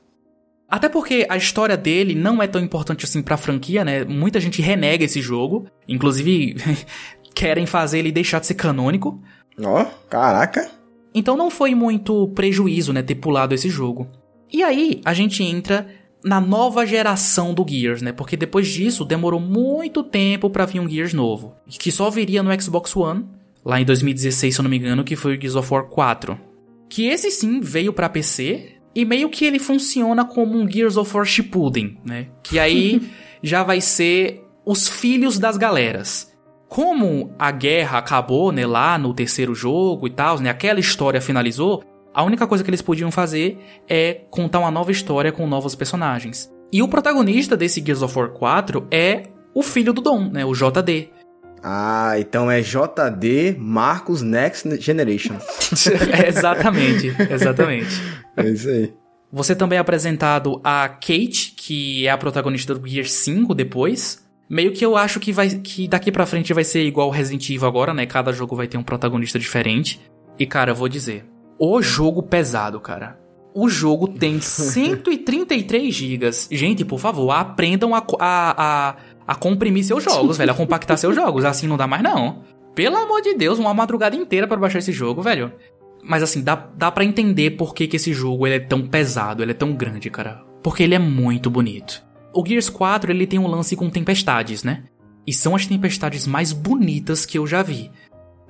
Até 0.74 0.88
porque 0.88 1.24
a 1.30 1.36
história 1.36 1.76
dele 1.76 2.16
não 2.16 2.42
é 2.42 2.48
tão 2.48 2.60
importante 2.60 3.04
assim 3.04 3.22
pra 3.22 3.36
franquia, 3.36 3.84
né? 3.84 4.04
Muita 4.04 4.40
gente 4.40 4.60
renega 4.60 5.04
esse 5.04 5.22
jogo. 5.22 5.68
Inclusive, 5.86 6.56
querem 7.32 7.64
fazer 7.64 8.00
ele 8.00 8.10
deixar 8.10 8.40
de 8.40 8.48
ser 8.48 8.54
canônico. 8.54 9.22
Ó, 9.62 9.82
oh, 9.82 10.08
caraca. 10.10 10.68
Então 11.14 11.36
não 11.36 11.48
foi 11.48 11.76
muito 11.76 12.26
prejuízo, 12.30 12.92
né, 12.92 13.02
ter 13.02 13.14
pulado 13.14 13.54
esse 13.54 13.70
jogo. 13.70 14.08
E 14.52 14.64
aí, 14.64 15.00
a 15.04 15.14
gente 15.14 15.44
entra 15.44 15.86
na 16.24 16.40
nova 16.40 16.84
geração 16.84 17.54
do 17.54 17.64
Gears, 17.64 18.02
né? 18.02 18.10
Porque 18.10 18.36
depois 18.36 18.66
disso 18.66 19.04
demorou 19.04 19.38
muito 19.38 20.02
tempo 20.02 20.50
para 20.50 20.66
vir 20.66 20.80
um 20.80 20.90
Gears 20.90 21.14
novo, 21.14 21.54
que 21.68 21.92
só 21.92 22.10
viria 22.10 22.42
no 22.42 22.60
Xbox 22.60 22.96
One, 22.96 23.24
lá 23.64 23.80
em 23.80 23.84
2016, 23.84 24.52
se 24.52 24.60
eu 24.60 24.64
não 24.64 24.70
me 24.70 24.78
engano, 24.78 25.04
que 25.04 25.14
foi 25.14 25.36
o 25.36 25.40
Gears 25.40 25.54
of 25.54 25.72
War 25.72 25.84
4. 25.84 26.36
Que 26.88 27.06
esse 27.06 27.30
sim 27.30 27.60
veio 27.60 27.92
para 27.92 28.08
PC 28.08 28.73
e 28.94 29.04
meio 29.04 29.28
que 29.28 29.44
ele 29.44 29.58
funciona 29.58 30.24
como 30.24 30.58
um 30.58 30.70
Gears 30.70 30.96
of 30.96 31.14
War 31.16 31.24
Shippuden, 31.24 31.98
né? 32.04 32.28
Que 32.42 32.58
aí 32.58 33.02
já 33.42 33.62
vai 33.62 33.80
ser 33.80 34.44
os 34.64 34.88
filhos 34.88 35.38
das 35.38 35.56
galeras. 35.56 36.32
Como 36.68 37.34
a 37.38 37.50
guerra 37.50 37.98
acabou, 37.98 38.50
né, 38.50 38.66
lá 38.66 38.98
no 38.98 39.12
terceiro 39.14 39.54
jogo 39.54 40.06
e 40.06 40.10
tal, 40.10 40.40
né, 40.40 40.50
aquela 40.50 40.80
história 40.80 41.20
finalizou, 41.20 41.84
a 42.12 42.22
única 42.22 42.46
coisa 42.46 42.64
que 42.64 42.70
eles 42.70 42.82
podiam 42.82 43.10
fazer 43.10 43.58
é 43.88 44.22
contar 44.30 44.60
uma 44.60 44.70
nova 44.70 44.90
história 44.90 45.30
com 45.30 45.46
novos 45.46 45.74
personagens. 45.74 46.50
E 46.72 46.82
o 46.82 46.88
protagonista 46.88 47.56
desse 47.56 47.84
Gears 47.84 48.02
of 48.02 48.18
War 48.18 48.30
4 48.30 48.88
é 48.90 49.24
o 49.54 49.62
filho 49.62 49.92
do 49.92 50.00
Dom, 50.00 50.30
né, 50.30 50.44
o 50.44 50.52
JD. 50.52 51.10
Ah, 51.66 52.16
então 52.18 52.50
é 52.50 52.60
JD 52.60 53.56
Marcos 53.58 54.20
Next 54.20 54.78
Generation. 54.82 55.36
exatamente, 56.28 57.16
exatamente. 57.30 58.02
É 58.36 58.50
isso 58.50 58.68
aí. 58.68 58.92
Você 59.32 59.56
também 59.56 59.78
é 59.78 59.80
apresentado 59.80 60.60
a 60.62 60.86
Kate, 60.86 61.54
que 61.56 62.06
é 62.06 62.10
a 62.10 62.18
protagonista 62.18 62.74
do 62.74 62.86
Gear 62.86 63.06
5 63.06 63.54
depois. 63.54 64.22
Meio 64.48 64.72
que 64.72 64.84
eu 64.84 64.94
acho 64.94 65.18
que 65.18 65.32
vai 65.32 65.48
que 65.48 65.88
daqui 65.88 66.12
para 66.12 66.26
frente 66.26 66.52
vai 66.52 66.64
ser 66.64 66.84
igual 66.84 67.08
Resident 67.08 67.48
Evil 67.48 67.66
agora, 67.66 67.94
né? 67.94 68.04
Cada 68.04 68.30
jogo 68.30 68.54
vai 68.54 68.68
ter 68.68 68.76
um 68.76 68.82
protagonista 68.82 69.38
diferente. 69.38 69.98
E 70.38 70.44
cara, 70.46 70.72
eu 70.72 70.74
vou 70.74 70.88
dizer, 70.88 71.24
o 71.58 71.80
jogo 71.80 72.22
pesado, 72.22 72.78
cara. 72.78 73.18
O 73.54 73.68
jogo 73.68 74.06
tem 74.06 74.38
133 74.42 75.94
gigas. 75.94 76.46
Gente, 76.52 76.84
por 76.84 77.00
favor, 77.00 77.30
aprendam 77.30 77.94
a, 77.94 78.04
a, 78.20 78.90
a, 78.90 78.96
a 79.26 79.34
comprimir 79.34 79.84
seus 79.84 80.04
jogos, 80.04 80.38
velho. 80.38 80.52
A 80.52 80.54
compactar 80.54 80.98
seus 80.98 81.14
jogos. 81.14 81.44
Assim 81.44 81.66
não 81.66 81.76
dá 81.76 81.86
mais, 81.86 82.02
não. 82.02 82.42
Pelo 82.74 82.96
amor 82.96 83.22
de 83.22 83.34
Deus, 83.34 83.58
uma 83.58 83.72
madrugada 83.72 84.16
inteira 84.16 84.46
para 84.46 84.56
baixar 84.56 84.80
esse 84.80 84.92
jogo, 84.92 85.22
velho. 85.22 85.52
Mas 86.02 86.22
assim, 86.22 86.42
dá, 86.42 86.54
dá 86.54 86.90
para 86.90 87.04
entender 87.04 87.52
por 87.52 87.74
que, 87.74 87.86
que 87.86 87.96
esse 87.96 88.12
jogo 88.12 88.46
ele 88.46 88.56
é 88.56 88.60
tão 88.60 88.86
pesado, 88.86 89.42
ele 89.42 89.52
é 89.52 89.54
tão 89.54 89.72
grande, 89.72 90.10
cara. 90.10 90.42
Porque 90.62 90.82
ele 90.82 90.94
é 90.94 90.98
muito 90.98 91.50
bonito. 91.50 92.02
O 92.32 92.44
Gears 92.44 92.68
4 92.68 93.12
ele 93.12 93.26
tem 93.26 93.38
um 93.38 93.46
lance 93.46 93.76
com 93.76 93.88
tempestades, 93.88 94.64
né? 94.64 94.84
E 95.26 95.32
são 95.32 95.54
as 95.54 95.66
tempestades 95.66 96.26
mais 96.26 96.52
bonitas 96.52 97.24
que 97.24 97.38
eu 97.38 97.46
já 97.46 97.62
vi. 97.62 97.90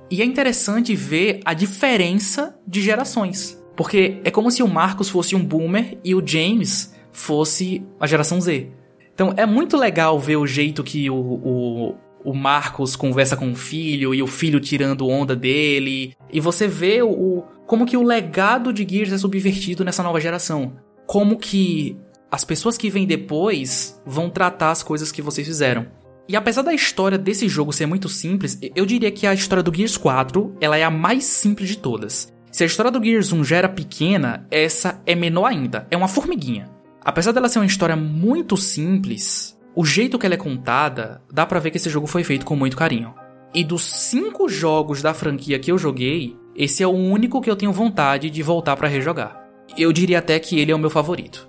E 0.09 0.21
é 0.21 0.25
interessante 0.25 0.95
ver 0.95 1.39
a 1.45 1.53
diferença 1.53 2.57
de 2.67 2.81
gerações. 2.81 3.61
Porque 3.75 4.19
é 4.23 4.31
como 4.31 4.51
se 4.51 4.63
o 4.63 4.67
Marcos 4.67 5.09
fosse 5.09 5.35
um 5.35 5.43
boomer 5.43 5.97
e 6.03 6.15
o 6.15 6.25
James 6.25 6.93
fosse 7.11 7.85
a 7.99 8.07
geração 8.07 8.41
Z. 8.41 8.71
Então 9.15 9.33
é 9.37 9.45
muito 9.45 9.77
legal 9.77 10.19
ver 10.19 10.35
o 10.35 10.45
jeito 10.45 10.83
que 10.83 11.09
o, 11.09 11.15
o, 11.15 11.95
o 12.23 12.33
Marcos 12.33 12.97
conversa 12.97 13.37
com 13.37 13.49
o 13.49 13.55
filho 13.55 14.13
e 14.13 14.21
o 14.21 14.27
filho 14.27 14.59
tirando 14.59 15.07
onda 15.07 15.35
dele. 15.35 16.13
E 16.31 16.41
você 16.41 16.67
vê 16.67 17.01
o, 17.01 17.43
como 17.65 17.85
que 17.85 17.95
o 17.95 18.03
legado 18.03 18.73
de 18.73 18.85
Gears 18.87 19.13
é 19.13 19.17
subvertido 19.17 19.85
nessa 19.85 20.03
nova 20.03 20.19
geração. 20.19 20.73
Como 21.07 21.37
que 21.37 21.97
as 22.29 22.43
pessoas 22.43 22.77
que 22.77 22.89
vêm 22.89 23.07
depois 23.07 24.01
vão 24.05 24.29
tratar 24.29 24.71
as 24.71 24.83
coisas 24.83 25.13
que 25.13 25.21
vocês 25.21 25.47
fizeram. 25.47 25.87
E 26.27 26.35
apesar 26.35 26.63
da 26.63 26.73
história 26.73 27.17
desse 27.17 27.47
jogo 27.47 27.71
ser 27.71 27.85
muito 27.85 28.09
simples, 28.09 28.59
eu 28.75 28.85
diria 28.85 29.11
que 29.11 29.25
a 29.25 29.33
história 29.33 29.63
do 29.63 29.73
Gears 29.73 29.95
4 29.95 30.57
ela 30.59 30.77
é 30.77 30.83
a 30.83 30.91
mais 30.91 31.23
simples 31.23 31.69
de 31.69 31.77
todas. 31.77 32.33
Se 32.51 32.63
a 32.63 32.65
história 32.65 32.91
do 32.91 33.03
Gears 33.03 33.31
1 33.31 33.43
já 33.43 33.57
era 33.57 33.69
pequena, 33.69 34.45
essa 34.51 35.01
é 35.05 35.15
menor 35.15 35.45
ainda. 35.45 35.87
É 35.89 35.95
uma 35.95 36.07
formiguinha. 36.07 36.74
Apesar 37.05 37.31
dela 37.31 37.47
ser 37.47 37.59
uma 37.59 37.67
história 37.67 37.95
muito 37.95 38.57
simples, 38.57 39.55
o 39.75 39.85
jeito 39.85 40.17
que 40.17 40.25
ela 40.25 40.33
é 40.33 40.39
contada, 40.39 41.21
dá 41.31 41.45
pra 41.45 41.59
ver 41.59 41.69
que 41.69 41.77
esse 41.77 41.87
jogo 41.87 42.07
foi 42.07 42.23
feito 42.23 42.43
com 42.43 42.55
muito 42.55 42.75
carinho. 42.75 43.13
E 43.53 43.63
dos 43.63 43.83
cinco 43.83 44.49
jogos 44.49 45.03
da 45.03 45.13
franquia 45.13 45.59
que 45.59 45.71
eu 45.71 45.77
joguei, 45.77 46.35
esse 46.55 46.81
é 46.81 46.87
o 46.87 46.91
único 46.91 47.41
que 47.41 47.49
eu 47.49 47.55
tenho 47.55 47.71
vontade 47.71 48.31
de 48.31 48.41
voltar 48.41 48.75
para 48.75 48.87
rejogar. 48.87 49.39
Eu 49.77 49.93
diria 49.93 50.17
até 50.17 50.39
que 50.39 50.59
ele 50.59 50.71
é 50.71 50.75
o 50.75 50.79
meu 50.79 50.89
favorito. 50.89 51.47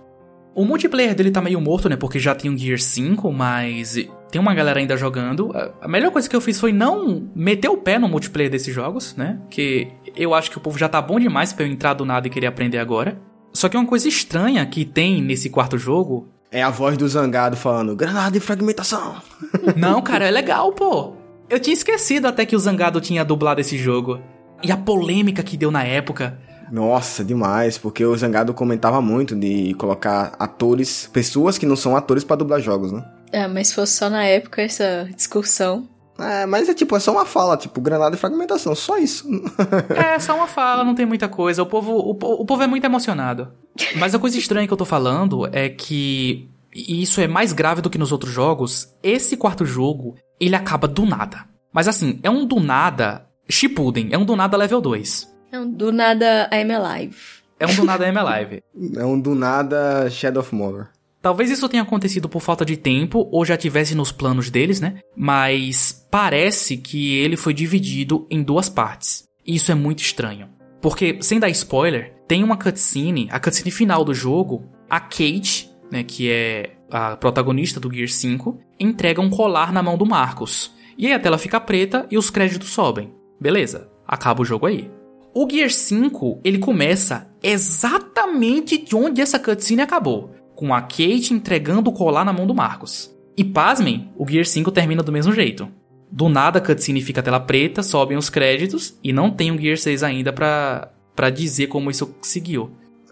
O 0.54 0.64
multiplayer 0.64 1.14
dele 1.14 1.30
tá 1.30 1.40
meio 1.40 1.60
morto, 1.60 1.88
né? 1.88 1.96
Porque 1.96 2.18
já 2.18 2.34
tem 2.34 2.50
o 2.50 2.56
Gear 2.56 2.78
5, 2.78 3.32
mas 3.32 3.94
tem 4.30 4.40
uma 4.40 4.54
galera 4.54 4.78
ainda 4.78 4.96
jogando. 4.96 5.52
A 5.80 5.88
melhor 5.88 6.10
coisa 6.10 6.28
que 6.28 6.36
eu 6.36 6.40
fiz 6.40 6.60
foi 6.60 6.72
não 6.72 7.30
meter 7.34 7.68
o 7.68 7.78
pé 7.78 7.98
no 7.98 8.08
multiplayer 8.08 8.50
desses 8.50 8.74
jogos, 8.74 9.16
né? 9.16 9.40
Que 9.50 9.88
eu 10.14 10.34
acho 10.34 10.50
que 10.50 10.58
o 10.58 10.60
povo 10.60 10.78
já 10.78 10.88
tá 10.88 11.00
bom 11.00 11.18
demais 11.18 11.52
para 11.52 11.64
eu 11.64 11.70
entrar 11.70 11.94
do 11.94 12.04
nada 12.04 12.26
e 12.26 12.30
querer 12.30 12.46
aprender 12.46 12.78
agora. 12.78 13.20
Só 13.56 13.70
que 13.70 13.76
uma 13.76 13.86
coisa 13.86 14.06
estranha 14.06 14.66
que 14.66 14.84
tem 14.84 15.22
nesse 15.22 15.48
quarto 15.48 15.78
jogo. 15.78 16.28
É 16.52 16.62
a 16.62 16.68
voz 16.68 16.98
do 16.98 17.08
zangado 17.08 17.56
falando: 17.56 17.96
granada 17.96 18.32
de 18.32 18.38
fragmentação. 18.38 19.16
Não, 19.74 20.02
cara, 20.02 20.26
é 20.26 20.30
legal, 20.30 20.72
pô. 20.72 21.14
Eu 21.48 21.58
tinha 21.58 21.72
esquecido 21.72 22.26
até 22.26 22.44
que 22.44 22.54
o 22.54 22.58
zangado 22.58 23.00
tinha 23.00 23.24
dublado 23.24 23.60
esse 23.60 23.78
jogo. 23.78 24.20
E 24.62 24.70
a 24.70 24.76
polêmica 24.76 25.42
que 25.42 25.56
deu 25.56 25.70
na 25.70 25.84
época. 25.84 26.38
Nossa, 26.70 27.24
demais, 27.24 27.78
porque 27.78 28.04
o 28.04 28.16
Zangado 28.16 28.52
comentava 28.52 29.00
muito 29.00 29.36
de 29.36 29.72
colocar 29.74 30.34
atores, 30.36 31.08
pessoas 31.12 31.56
que 31.56 31.64
não 31.64 31.76
são 31.76 31.96
atores 31.96 32.24
para 32.24 32.36
dublar 32.36 32.60
jogos, 32.60 32.90
né? 32.90 33.04
É, 33.30 33.46
mas 33.46 33.68
se 33.68 33.74
fosse 33.74 33.92
só 33.92 34.10
na 34.10 34.24
época 34.24 34.62
essa 34.62 35.08
discussão. 35.14 35.88
É, 36.18 36.46
mas 36.46 36.68
é 36.68 36.74
tipo, 36.74 36.96
é 36.96 37.00
só 37.00 37.12
uma 37.12 37.26
fala, 37.26 37.56
tipo, 37.56 37.80
granada 37.80 38.16
e 38.16 38.18
fragmentação, 38.18 38.74
só 38.74 38.98
isso. 38.98 39.28
é, 39.94 40.18
só 40.18 40.34
uma 40.34 40.46
fala, 40.46 40.84
não 40.84 40.94
tem 40.94 41.06
muita 41.06 41.28
coisa. 41.28 41.62
O 41.62 41.66
povo, 41.66 41.92
o, 41.92 42.10
o 42.10 42.44
povo 42.44 42.62
é 42.62 42.66
muito 42.66 42.84
emocionado. 42.84 43.52
Mas 43.96 44.14
a 44.14 44.18
coisa 44.18 44.38
estranha 44.38 44.66
que 44.66 44.72
eu 44.72 44.76
tô 44.76 44.84
falando 44.84 45.48
é 45.52 45.68
que, 45.68 46.48
e 46.74 47.02
isso 47.02 47.20
é 47.20 47.28
mais 47.28 47.52
grave 47.52 47.82
do 47.82 47.90
que 47.90 47.98
nos 47.98 48.12
outros 48.12 48.32
jogos, 48.32 48.88
esse 49.02 49.36
quarto 49.36 49.64
jogo, 49.66 50.14
ele 50.40 50.56
acaba 50.56 50.88
do 50.88 51.04
nada. 51.04 51.44
Mas 51.72 51.88
assim, 51.88 52.18
é 52.22 52.30
um 52.30 52.46
do 52.46 52.58
nada 52.58 53.26
Shippuden, 53.48 54.08
é 54.10 54.18
um 54.18 54.24
do 54.24 54.34
nada 54.34 54.56
level 54.56 54.80
2. 54.80 55.36
É 55.52 55.58
um 55.58 55.70
do 55.70 55.92
nada 55.92 56.48
I'm 56.52 56.72
Alive. 56.72 57.16
É 57.60 57.66
um 57.66 57.74
do 57.74 57.84
nada 57.84 58.08
I'm 58.08 58.18
Alive. 58.18 58.62
é 58.96 59.04
um 59.04 59.20
do 59.20 59.34
nada 59.34 60.08
Shadow 60.10 60.40
of 60.40 60.54
Mordor. 60.54 60.88
Talvez 61.26 61.50
isso 61.50 61.68
tenha 61.68 61.82
acontecido 61.82 62.28
por 62.28 62.40
falta 62.40 62.64
de 62.64 62.76
tempo 62.76 63.28
ou 63.32 63.44
já 63.44 63.56
tivesse 63.56 63.96
nos 63.96 64.12
planos 64.12 64.48
deles, 64.48 64.80
né? 64.80 65.00
Mas 65.16 66.06
parece 66.08 66.76
que 66.76 67.16
ele 67.16 67.36
foi 67.36 67.52
dividido 67.52 68.28
em 68.30 68.44
duas 68.44 68.68
partes. 68.68 69.24
Isso 69.44 69.72
é 69.72 69.74
muito 69.74 69.98
estranho. 69.98 70.48
Porque, 70.80 71.18
sem 71.20 71.40
dar 71.40 71.48
spoiler, 71.48 72.14
tem 72.28 72.44
uma 72.44 72.56
cutscene, 72.56 73.26
a 73.32 73.40
cutscene 73.40 73.72
final 73.72 74.04
do 74.04 74.14
jogo, 74.14 74.70
a 74.88 75.00
Kate, 75.00 75.68
né, 75.90 76.04
que 76.04 76.30
é 76.30 76.76
a 76.92 77.16
protagonista 77.16 77.80
do 77.80 77.92
Gear 77.92 78.06
5, 78.06 78.60
entrega 78.78 79.20
um 79.20 79.28
colar 79.28 79.72
na 79.72 79.82
mão 79.82 79.98
do 79.98 80.06
Marcos. 80.06 80.76
E 80.96 81.08
aí 81.08 81.12
a 81.12 81.18
tela 81.18 81.38
fica 81.38 81.58
preta 81.58 82.06
e 82.08 82.16
os 82.16 82.30
créditos 82.30 82.68
sobem. 82.68 83.12
Beleza, 83.40 83.90
acaba 84.06 84.42
o 84.42 84.44
jogo 84.44 84.66
aí. 84.66 84.88
O 85.34 85.50
Gear 85.50 85.70
5, 85.70 86.42
ele 86.44 86.58
começa 86.58 87.28
exatamente 87.42 88.78
de 88.78 88.94
onde 88.94 89.20
essa 89.20 89.40
cutscene 89.40 89.82
acabou, 89.82 90.30
com 90.56 90.74
a 90.74 90.80
Kate 90.80 91.32
entregando 91.32 91.90
o 91.90 91.92
colar 91.92 92.24
na 92.24 92.32
mão 92.32 92.46
do 92.46 92.54
Marcos. 92.54 93.14
E 93.36 93.44
pasmem, 93.44 94.10
o 94.16 94.26
Gear 94.28 94.46
5 94.46 94.72
termina 94.72 95.02
do 95.02 95.12
mesmo 95.12 95.32
jeito. 95.32 95.68
Do 96.10 96.28
nada 96.28 96.58
a 96.58 96.62
cutscene 96.62 97.02
fica 97.02 97.20
a 97.20 97.22
tela 97.22 97.38
preta, 97.38 97.82
sobem 97.82 98.16
os 98.16 98.30
créditos 98.30 98.98
e 99.04 99.12
não 99.12 99.30
tem 99.30 99.52
o 99.52 99.60
Gear 99.60 99.76
6 99.76 100.02
ainda 100.02 100.32
pra, 100.32 100.90
pra 101.14 101.30
dizer 101.30 101.66
como 101.66 101.90
isso 101.90 102.16
seguiu. 102.22 102.70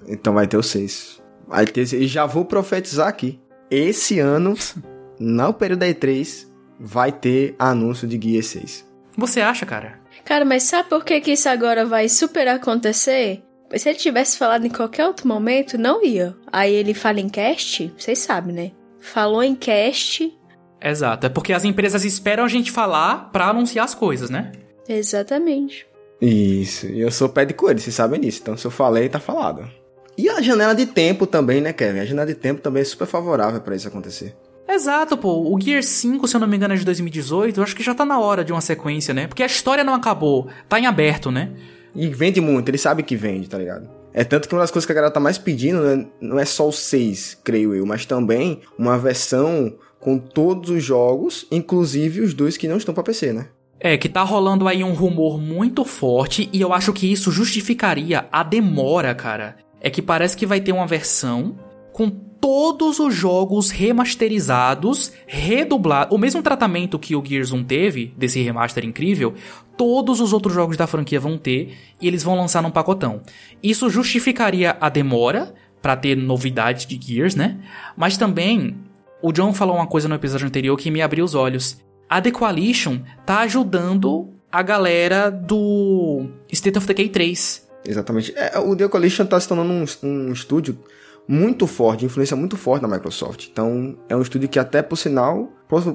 Então 0.08 0.34
vai 0.34 0.46
ter 0.46 0.56
o 0.56 0.62
6. 0.62 1.22
Vai 1.46 1.66
ter, 1.66 1.92
e 1.92 2.06
já 2.06 2.24
vou 2.24 2.46
profetizar 2.46 3.06
aqui. 3.06 3.38
Esse 3.70 4.18
ano, 4.18 4.54
no 5.20 5.52
período 5.52 5.80
da 5.80 5.86
E3, 5.86 6.46
vai 6.80 7.12
ter 7.12 7.54
anúncio 7.58 8.08
de 8.08 8.18
Gear 8.18 8.42
6. 8.42 8.86
Você 9.18 9.40
acha, 9.42 9.66
cara? 9.66 10.00
Cara, 10.24 10.44
mas 10.44 10.62
sabe 10.62 10.88
por 10.88 11.04
que, 11.04 11.20
que 11.20 11.32
isso 11.32 11.48
agora 11.48 11.84
vai 11.84 12.08
super 12.08 12.48
acontecer? 12.48 13.42
Mas 13.74 13.82
se 13.82 13.88
ele 13.88 13.98
tivesse 13.98 14.38
falado 14.38 14.64
em 14.64 14.70
qualquer 14.70 15.04
outro 15.04 15.26
momento, 15.26 15.76
não 15.76 16.04
ia. 16.04 16.36
Aí 16.52 16.72
ele 16.72 16.94
fala 16.94 17.18
em 17.18 17.28
cast, 17.28 17.92
vocês 17.98 18.20
sabem, 18.20 18.54
né? 18.54 18.70
Falou 19.00 19.42
em 19.42 19.56
cast. 19.56 20.32
Exato, 20.80 21.26
é 21.26 21.28
porque 21.28 21.52
as 21.52 21.64
empresas 21.64 22.04
esperam 22.04 22.44
a 22.44 22.48
gente 22.48 22.70
falar 22.70 23.32
pra 23.32 23.48
anunciar 23.48 23.84
as 23.84 23.92
coisas, 23.92 24.30
né? 24.30 24.52
Exatamente. 24.88 25.88
Isso, 26.22 26.86
e 26.86 27.00
eu 27.00 27.10
sou 27.10 27.28
pé 27.28 27.44
de 27.44 27.52
coelho, 27.52 27.80
vocês 27.80 27.96
sabem 27.96 28.20
disso. 28.20 28.38
Então 28.42 28.56
se 28.56 28.64
eu 28.64 28.70
falei, 28.70 29.08
tá 29.08 29.18
falado. 29.18 29.68
E 30.16 30.28
a 30.28 30.40
janela 30.40 30.72
de 30.72 30.86
tempo 30.86 31.26
também, 31.26 31.60
né, 31.60 31.72
Kevin? 31.72 31.98
A 31.98 32.04
janela 32.04 32.28
de 32.28 32.36
tempo 32.36 32.60
também 32.60 32.82
é 32.82 32.84
super 32.84 33.08
favorável 33.08 33.60
para 33.60 33.74
isso 33.74 33.88
acontecer. 33.88 34.36
Exato, 34.68 35.16
pô. 35.16 35.52
O 35.52 35.60
Gear 35.60 35.82
5, 35.82 36.28
se 36.28 36.36
eu 36.36 36.40
não 36.40 36.46
me 36.46 36.56
engano, 36.56 36.74
é 36.74 36.76
de 36.76 36.84
2018. 36.84 37.58
Eu 37.58 37.64
acho 37.64 37.74
que 37.74 37.82
já 37.82 37.92
tá 37.92 38.04
na 38.04 38.20
hora 38.20 38.44
de 38.44 38.52
uma 38.52 38.60
sequência, 38.60 39.12
né? 39.12 39.26
Porque 39.26 39.42
a 39.42 39.46
história 39.46 39.82
não 39.82 39.94
acabou. 39.94 40.46
Tá 40.68 40.78
em 40.78 40.86
aberto, 40.86 41.32
né? 41.32 41.50
E 41.94 42.08
vende 42.08 42.40
muito, 42.40 42.68
ele 42.68 42.78
sabe 42.78 43.02
que 43.02 43.16
vende, 43.16 43.48
tá 43.48 43.58
ligado? 43.58 43.88
É 44.12 44.22
tanto 44.22 44.48
que 44.48 44.54
uma 44.54 44.60
das 44.60 44.70
coisas 44.70 44.86
que 44.86 44.92
a 44.92 44.94
galera 44.94 45.12
tá 45.12 45.20
mais 45.20 45.38
pedindo 45.38 45.82
né, 45.82 46.06
não 46.20 46.38
é 46.38 46.44
só 46.44 46.68
o 46.68 46.72
6, 46.72 47.38
creio 47.42 47.74
eu, 47.74 47.84
mas 47.84 48.06
também 48.06 48.60
uma 48.78 48.96
versão 48.96 49.74
com 49.98 50.18
todos 50.18 50.70
os 50.70 50.84
jogos, 50.84 51.46
inclusive 51.50 52.20
os 52.20 52.34
dois 52.34 52.56
que 52.56 52.68
não 52.68 52.76
estão 52.76 52.94
para 52.94 53.02
PC, 53.02 53.32
né? 53.32 53.48
É, 53.80 53.98
que 53.98 54.08
tá 54.08 54.22
rolando 54.22 54.68
aí 54.68 54.84
um 54.84 54.92
rumor 54.92 55.40
muito 55.40 55.84
forte 55.84 56.48
e 56.52 56.60
eu 56.60 56.72
acho 56.72 56.92
que 56.92 57.10
isso 57.10 57.30
justificaria 57.30 58.26
a 58.30 58.42
demora, 58.42 59.14
cara. 59.14 59.56
É 59.80 59.90
que 59.90 60.00
parece 60.00 60.36
que 60.36 60.46
vai 60.46 60.60
ter 60.60 60.72
uma 60.72 60.86
versão 60.86 61.56
com 61.92 62.10
todos 62.44 63.00
os 63.00 63.14
jogos 63.14 63.70
remasterizados, 63.70 65.12
redublados, 65.26 66.14
o 66.14 66.18
mesmo 66.18 66.42
tratamento 66.42 66.98
que 66.98 67.16
o 67.16 67.24
Gears 67.24 67.52
1 67.52 67.64
teve, 67.64 68.12
desse 68.18 68.42
remaster 68.42 68.84
incrível, 68.84 69.32
todos 69.78 70.20
os 70.20 70.30
outros 70.30 70.52
jogos 70.52 70.76
da 70.76 70.86
franquia 70.86 71.18
vão 71.18 71.38
ter 71.38 71.74
e 71.98 72.06
eles 72.06 72.22
vão 72.22 72.36
lançar 72.36 72.62
num 72.62 72.70
pacotão. 72.70 73.22
Isso 73.62 73.88
justificaria 73.88 74.76
a 74.78 74.90
demora 74.90 75.54
para 75.80 75.96
ter 75.96 76.18
novidades 76.18 76.84
de 76.84 77.00
Gears, 77.00 77.34
né? 77.34 77.56
Mas 77.96 78.18
também 78.18 78.76
o 79.22 79.32
John 79.32 79.54
falou 79.54 79.76
uma 79.76 79.86
coisa 79.86 80.06
no 80.06 80.14
episódio 80.14 80.46
anterior 80.46 80.76
que 80.76 80.90
me 80.90 81.00
abriu 81.00 81.24
os 81.24 81.34
olhos. 81.34 81.80
A 82.10 82.20
The 82.20 82.30
Coalition 82.30 82.98
tá 83.24 83.38
ajudando 83.38 84.28
a 84.52 84.60
galera 84.60 85.30
do 85.30 86.26
State 86.52 86.76
of 86.76 86.86
Decay 86.86 87.08
3. 87.08 87.66
Exatamente. 87.86 88.34
É, 88.36 88.58
o 88.58 88.76
The 88.76 88.86
Coalition 88.86 89.24
tá 89.24 89.40
se 89.40 89.48
tornando 89.48 89.72
um, 89.72 89.86
um 90.06 90.30
estúdio 90.30 90.78
muito 91.26 91.66
forte, 91.66 92.04
influência 92.04 92.36
muito 92.36 92.56
forte 92.56 92.82
na 92.82 92.88
Microsoft. 92.88 93.48
Então, 93.50 93.96
é 94.08 94.16
um 94.16 94.22
estúdio 94.22 94.48
que 94.48 94.58
até 94.58 94.82
por 94.82 94.96
sinal, 94.96 95.52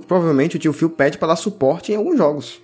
provavelmente 0.08 0.56
o 0.56 0.60
tio 0.60 0.74
Phil 0.74 0.90
pede 0.90 1.18
para 1.18 1.30
dar 1.30 1.36
suporte 1.36 1.92
em 1.92 1.96
alguns 1.96 2.18
jogos. 2.18 2.62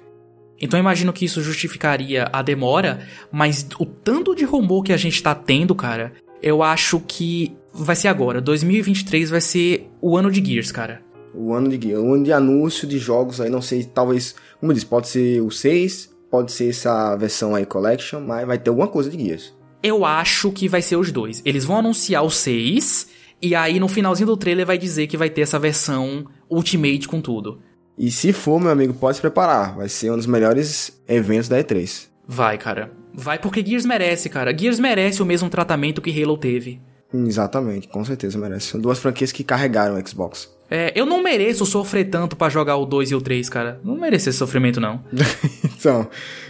Então 0.60 0.80
imagino 0.80 1.12
que 1.12 1.26
isso 1.26 1.42
justificaria 1.42 2.30
a 2.32 2.42
demora, 2.42 3.00
mas 3.32 3.68
o 3.80 3.86
tanto 3.86 4.34
de 4.34 4.46
rumor 4.46 4.84
que 4.84 4.94
a 4.94 4.98
gente 4.98 5.22
tá 5.22 5.36
tendo, 5.36 5.76
cara, 5.76 6.14
eu 6.42 6.64
acho 6.64 7.02
que 7.06 7.56
vai 7.74 7.96
ser 7.96 8.08
agora. 8.08 8.40
2023 8.40 9.30
vai 9.30 9.42
ser 9.42 9.90
o 10.02 10.16
ano 10.18 10.32
de 10.32 10.44
Gears, 10.44 10.72
cara. 10.72 11.02
O 11.34 11.54
ano 11.54 11.68
de 11.68 11.88
Gears, 11.88 12.02
o 12.02 12.14
ano 12.14 12.24
de 12.24 12.32
anúncio 12.32 12.88
de 12.88 12.98
jogos 12.98 13.42
aí, 13.42 13.50
não 13.50 13.62
sei, 13.62 13.84
talvez, 13.84 14.36
como 14.60 14.72
eu 14.72 14.74
disse, 14.74 14.86
pode 14.86 15.10
ser 15.10 15.42
o 15.42 15.52
6, 15.52 16.16
pode 16.32 16.54
ser 16.54 16.70
essa 16.70 17.16
versão 17.18 17.54
aí 17.54 17.66
Collection, 17.66 18.22
mas 18.22 18.48
vai 18.48 18.58
ter 18.58 18.70
alguma 18.70 18.88
coisa 18.88 19.10
de 19.10 19.22
Gears. 19.22 19.54
Eu 19.86 20.04
acho 20.04 20.52
que 20.52 20.68
vai 20.68 20.82
ser 20.82 20.96
os 20.96 21.12
dois. 21.12 21.44
Eles 21.46 21.64
vão 21.64 21.78
anunciar 21.78 22.24
o 22.24 22.30
6 22.32 23.08
e 23.40 23.54
aí 23.54 23.80
no 23.80 23.88
finalzinho 23.88 24.26
do 24.26 24.36
trailer 24.36 24.66
vai 24.66 24.80
dizer 24.80 25.06
que 25.06 25.16
vai 25.16 25.30
ter 25.30 25.42
essa 25.42 25.60
versão 25.60 26.26
Ultimate 26.50 27.08
com 27.08 27.22
tudo. 27.22 27.62
E 27.96 28.10
se 28.10 28.34
for, 28.34 28.60
meu 28.60 28.72
amigo, 28.72 28.96
pode 28.96 29.18
se 29.18 29.22
preparar. 29.22 29.76
Vai 29.76 29.88
ser 29.88 30.12
um 30.12 30.18
dos 30.18 30.26
melhores 30.26 31.00
eventos 31.08 31.48
da 31.48 31.64
E3. 31.64 32.08
Vai, 32.28 32.58
cara. 32.58 32.94
Vai 33.14 33.38
porque 33.38 33.64
Gears 33.64 33.86
merece, 33.86 34.28
cara. 34.28 34.58
Gears 34.58 34.80
merece 34.80 35.22
o 35.22 35.26
mesmo 35.26 35.52
tratamento 35.52 36.02
que 36.02 36.24
Halo 36.24 36.36
teve. 36.36 36.82
Exatamente, 37.14 37.88
com 37.88 38.04
certeza 38.04 38.40
merece. 38.40 38.70
São 38.72 38.82
duas 38.82 38.98
franquias 38.98 39.32
que 39.32 39.44
carregaram 39.44 40.00
o 40.00 40.08
Xbox. 40.08 40.50
É, 40.70 40.92
eu 40.96 41.06
não 41.06 41.22
mereço 41.22 41.66
sofrer 41.66 42.06
tanto 42.06 42.36
para 42.36 42.50
jogar 42.50 42.78
o 42.78 42.86
2 42.86 43.12
e 43.12 43.16
o 43.16 43.22
3, 43.22 43.50
cara. 43.50 43.80
Não 43.84 43.96
mereço 43.96 44.30
esse 44.30 44.38
sofrimento, 44.38 44.82
não. 44.82 45.04
então, 45.78 46.08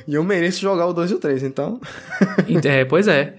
e 0.07 0.13
eu 0.15 0.23
mereço 0.23 0.61
jogar 0.61 0.87
o 0.87 0.93
2 0.93 1.11
e 1.11 1.13
o 1.15 1.19
3, 1.19 1.43
então. 1.43 1.79
é, 2.63 2.85
pois 2.85 3.07
é. 3.07 3.35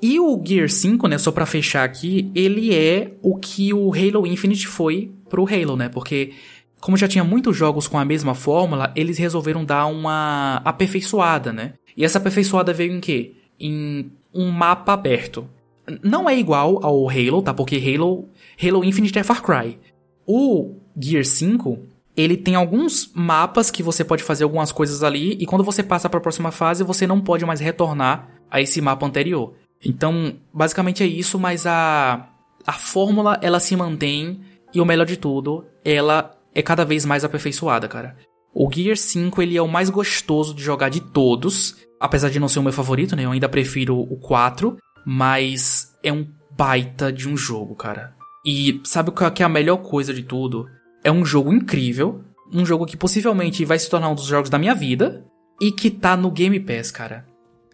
E 0.00 0.20
o 0.20 0.40
Gear 0.44 0.68
5, 0.68 1.08
né, 1.08 1.18
só 1.18 1.32
pra 1.32 1.46
fechar 1.46 1.82
aqui, 1.82 2.30
ele 2.34 2.74
é 2.74 3.12
o 3.20 3.36
que 3.36 3.72
o 3.74 3.92
Halo 3.92 4.26
Infinite 4.26 4.66
foi 4.68 5.10
pro 5.28 5.46
Halo, 5.46 5.76
né? 5.76 5.88
Porque, 5.88 6.34
como 6.80 6.96
já 6.96 7.08
tinha 7.08 7.24
muitos 7.24 7.56
jogos 7.56 7.88
com 7.88 7.98
a 7.98 8.04
mesma 8.04 8.34
fórmula, 8.34 8.92
eles 8.94 9.18
resolveram 9.18 9.64
dar 9.64 9.86
uma 9.86 10.62
aperfeiçoada, 10.64 11.52
né? 11.52 11.72
E 11.96 12.04
essa 12.04 12.18
aperfeiçoada 12.18 12.72
veio 12.72 12.92
em 12.92 13.00
quê? 13.00 13.32
Em 13.58 14.12
um 14.32 14.50
mapa 14.50 14.92
aberto. 14.92 15.48
Não 16.02 16.28
é 16.28 16.38
igual 16.38 16.78
ao 16.84 17.08
Halo, 17.08 17.42
tá? 17.42 17.52
Porque 17.52 17.76
Halo, 17.76 18.28
Halo 18.62 18.84
Infinite 18.84 19.18
é 19.18 19.24
Far 19.24 19.42
Cry. 19.42 19.78
O 20.30 20.74
Gear 21.00 21.24
5, 21.24 21.78
ele 22.14 22.36
tem 22.36 22.54
alguns 22.54 23.10
mapas 23.14 23.70
que 23.70 23.82
você 23.82 24.04
pode 24.04 24.22
fazer 24.22 24.44
algumas 24.44 24.70
coisas 24.70 25.02
ali 25.02 25.38
e 25.40 25.46
quando 25.46 25.64
você 25.64 25.82
passa 25.82 26.06
para 26.08 26.18
a 26.18 26.22
próxima 26.22 26.50
fase, 26.50 26.84
você 26.84 27.06
não 27.06 27.18
pode 27.18 27.46
mais 27.46 27.60
retornar 27.60 28.28
a 28.50 28.60
esse 28.60 28.78
mapa 28.82 29.06
anterior. 29.06 29.54
Então, 29.82 30.34
basicamente 30.52 31.02
é 31.02 31.06
isso, 31.06 31.38
mas 31.38 31.66
a 31.66 32.28
a 32.66 32.72
fórmula 32.74 33.38
ela 33.40 33.58
se 33.58 33.74
mantém 33.74 34.40
e 34.74 34.80
o 34.80 34.84
melhor 34.84 35.06
de 35.06 35.16
tudo, 35.16 35.64
ela 35.82 36.36
é 36.54 36.60
cada 36.60 36.84
vez 36.84 37.06
mais 37.06 37.24
aperfeiçoada, 37.24 37.88
cara. 37.88 38.14
O 38.52 38.70
Gear 38.70 38.96
5 38.96 39.40
ele 39.40 39.56
é 39.56 39.62
o 39.62 39.66
mais 39.66 39.88
gostoso 39.88 40.52
de 40.52 40.62
jogar 40.62 40.90
de 40.90 41.00
todos, 41.00 41.76
apesar 41.98 42.28
de 42.28 42.38
não 42.38 42.48
ser 42.48 42.58
o 42.58 42.62
meu 42.62 42.72
favorito, 42.72 43.16
né? 43.16 43.24
Eu 43.24 43.30
ainda 43.30 43.48
prefiro 43.48 43.98
o 43.98 44.18
4, 44.18 44.76
mas 45.06 45.96
é 46.02 46.12
um 46.12 46.26
baita 46.54 47.10
de 47.10 47.26
um 47.26 47.38
jogo, 47.38 47.74
cara. 47.74 48.17
E 48.44 48.80
sabe 48.84 49.10
o 49.10 49.30
que 49.30 49.42
é 49.42 49.46
a 49.46 49.48
melhor 49.48 49.78
coisa 49.78 50.12
de 50.14 50.22
tudo? 50.22 50.68
É 51.04 51.10
um 51.10 51.24
jogo 51.24 51.52
incrível, 51.52 52.22
um 52.52 52.64
jogo 52.64 52.86
que 52.86 52.96
possivelmente 52.96 53.64
vai 53.64 53.78
se 53.78 53.90
tornar 53.90 54.08
um 54.08 54.14
dos 54.14 54.26
jogos 54.26 54.50
da 54.50 54.58
minha 54.58 54.74
vida 54.74 55.24
e 55.60 55.72
que 55.72 55.90
tá 55.90 56.16
no 56.16 56.30
Game 56.30 56.58
Pass, 56.60 56.90
cara. 56.90 57.26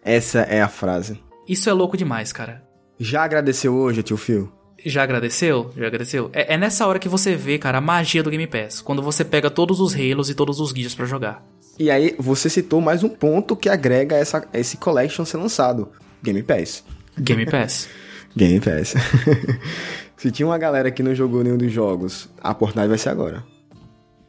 Essa 0.03 0.39
é 0.41 0.61
a 0.61 0.67
frase. 0.67 1.19
Isso 1.47 1.69
é 1.69 1.73
louco 1.73 1.97
demais, 1.97 2.31
cara. 2.31 2.63
Já 2.99 3.23
agradeceu 3.23 3.73
hoje, 3.73 4.03
tio 4.03 4.17
Phil? 4.17 4.51
Já 4.85 5.03
agradeceu? 5.03 5.71
Já 5.75 5.87
agradeceu? 5.87 6.29
É, 6.33 6.53
é, 6.53 6.57
nessa 6.57 6.85
hora 6.85 6.99
que 6.99 7.09
você 7.09 7.35
vê, 7.35 7.57
cara, 7.57 7.79
a 7.79 7.81
magia 7.81 8.21
do 8.21 8.29
Game 8.29 8.45
Pass. 8.47 8.81
Quando 8.81 9.01
você 9.01 9.23
pega 9.23 9.49
todos 9.49 9.79
os 9.79 9.95
Halos 9.95 10.29
e 10.29 10.35
todos 10.35 10.59
os 10.59 10.71
guias 10.71 10.93
para 10.93 11.05
jogar. 11.05 11.43
E 11.77 11.89
aí, 11.89 12.15
você 12.19 12.49
citou 12.49 12.79
mais 12.81 13.03
um 13.03 13.09
ponto 13.09 13.55
que 13.55 13.67
agrega 13.67 14.15
essa, 14.15 14.47
esse 14.53 14.77
Collection 14.77 15.25
ser 15.25 15.37
lançado. 15.37 15.91
Game 16.23 16.41
Pass. 16.43 16.83
Game 17.19 17.45
Pass. 17.45 17.89
Game 18.35 18.59
Pass. 18.59 18.93
Se 20.17 20.31
tinha 20.31 20.47
uma 20.47 20.57
galera 20.57 20.91
que 20.91 21.03
não 21.03 21.13
jogou 21.13 21.43
nenhum 21.43 21.57
dos 21.57 21.71
jogos, 21.71 22.29
a 22.41 22.51
oportunidade 22.51 22.89
vai 22.89 22.97
ser 22.97 23.09
agora. 23.09 23.43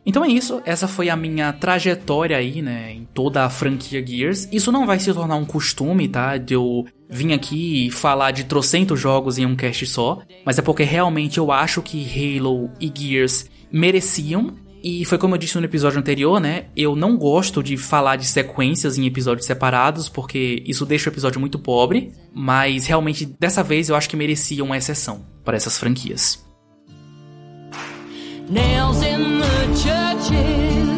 Então 0.05 0.25
é 0.25 0.29
isso, 0.29 0.63
essa 0.65 0.87
foi 0.87 1.11
a 1.11 1.17
minha 1.17 1.53
trajetória 1.53 2.37
aí, 2.37 2.63
né, 2.63 2.93
em 2.93 3.05
toda 3.13 3.45
a 3.45 3.51
franquia 3.51 4.05
Gears. 4.07 4.49
Isso 4.53 4.71
não 4.71 4.87
vai 4.87 5.01
se 5.01 5.13
tornar 5.13 5.35
um 5.35 5.45
costume, 5.45 6.07
tá, 6.07 6.37
de 6.37 6.55
eu 6.55 6.87
vir 7.09 7.33
aqui 7.33 7.89
e 7.89 7.91
falar 7.91 8.31
de 8.31 8.45
trocentos 8.45 9.01
jogos 9.01 9.37
em 9.37 9.45
um 9.45 9.57
cast 9.57 9.85
só, 9.87 10.21
mas 10.45 10.61
é 10.61 10.63
porque 10.63 10.85
realmente 10.85 11.39
eu 11.39 11.51
acho 11.51 11.83
que 11.83 12.07
Halo 12.39 12.71
e 12.81 12.93
Gears 12.95 13.51
mereciam 13.73 14.55
e 14.89 15.05
foi 15.05 15.19
como 15.19 15.35
eu 15.35 15.39
disse 15.39 15.59
no 15.59 15.65
episódio 15.65 15.99
anterior, 15.99 16.39
né? 16.39 16.67
Eu 16.77 16.95
não 16.95 17.17
gosto 17.17 17.61
de 17.61 17.77
falar 17.77 18.15
de 18.15 18.25
sequências 18.25 18.97
em 18.97 19.05
episódios 19.05 19.45
separados, 19.45 20.09
porque 20.09 20.63
isso 20.65 20.87
deixa 20.87 21.11
o 21.11 21.13
episódio 21.13 21.41
muito 21.41 21.59
pobre. 21.59 22.13
Mas 22.33 22.87
realmente, 22.87 23.27
dessa 23.27 23.65
vez, 23.65 23.89
eu 23.89 23.97
acho 23.97 24.09
que 24.09 24.15
merecia 24.15 24.63
uma 24.63 24.77
exceção 24.77 25.27
para 25.45 25.57
essas 25.57 25.77
franquias. 25.77 26.47
Nails 28.49 28.99
in 28.99 29.41
the 29.41 29.75
churches. 29.75 30.96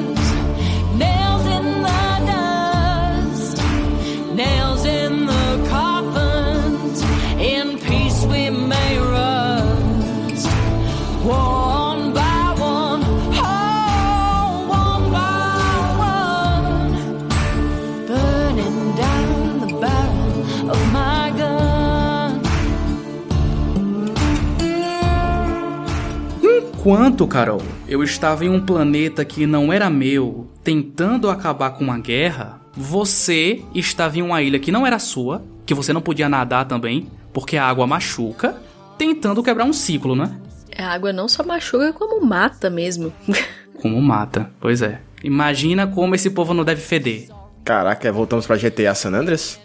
Enquanto, 26.89 27.27
Carol, 27.27 27.61
eu 27.87 28.03
estava 28.03 28.47
em 28.47 28.49
um 28.49 28.65
planeta 28.65 29.23
que 29.23 29.47
não 29.47 29.71
era 29.71 29.91
meu, 29.91 30.49
tentando 30.65 31.29
acabar 31.29 31.73
com 31.73 31.85
uma 31.85 31.99
guerra, 31.99 32.63
você 32.75 33.63
estava 33.75 34.19
em 34.19 34.23
uma 34.23 34.41
ilha 34.41 34.59
que 34.59 34.73
não 34.73 34.87
era 34.87 34.99
sua, 34.99 35.45
que 35.67 35.75
você 35.75 35.93
não 35.93 36.01
podia 36.01 36.31
nadar 36.31 36.65
também, 36.65 37.07
porque 37.31 37.59
a 37.59 37.67
água 37.67 37.87
machuca, 37.87 38.57
tentando 38.97 39.43
quebrar 39.43 39.67
um 39.67 39.73
ciclo, 39.75 40.17
né? 40.17 40.35
A 40.79 40.87
água 40.87 41.13
não 41.13 41.29
só 41.29 41.45
machuca, 41.45 41.93
como 41.93 42.25
mata 42.25 42.71
mesmo. 42.71 43.13
como 43.83 44.01
mata, 44.01 44.51
pois 44.59 44.81
é. 44.81 45.03
Imagina 45.23 45.87
como 45.87 46.15
esse 46.15 46.31
povo 46.31 46.55
não 46.55 46.65
deve 46.65 46.81
feder. 46.81 47.29
Caraca, 47.65 48.11
voltamos 48.11 48.47
pra 48.47 48.57
GTA 48.57 48.95
San 48.95 49.13
Andreas? 49.13 49.61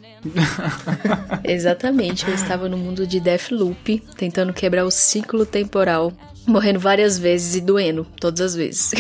Exatamente, 1.45 2.27
eu 2.27 2.33
estava 2.33 2.67
no 2.67 2.77
mundo 2.77 3.07
de 3.07 3.21
Deathloop, 3.21 4.03
tentando 4.17 4.51
quebrar 4.51 4.83
o 4.83 4.91
ciclo 4.91 5.45
temporal, 5.45 6.11
morrendo 6.47 6.79
várias 6.79 7.17
vezes 7.17 7.55
e 7.55 7.61
doendo 7.61 8.05
todas 8.19 8.41
as 8.41 8.55
vezes. 8.55 8.91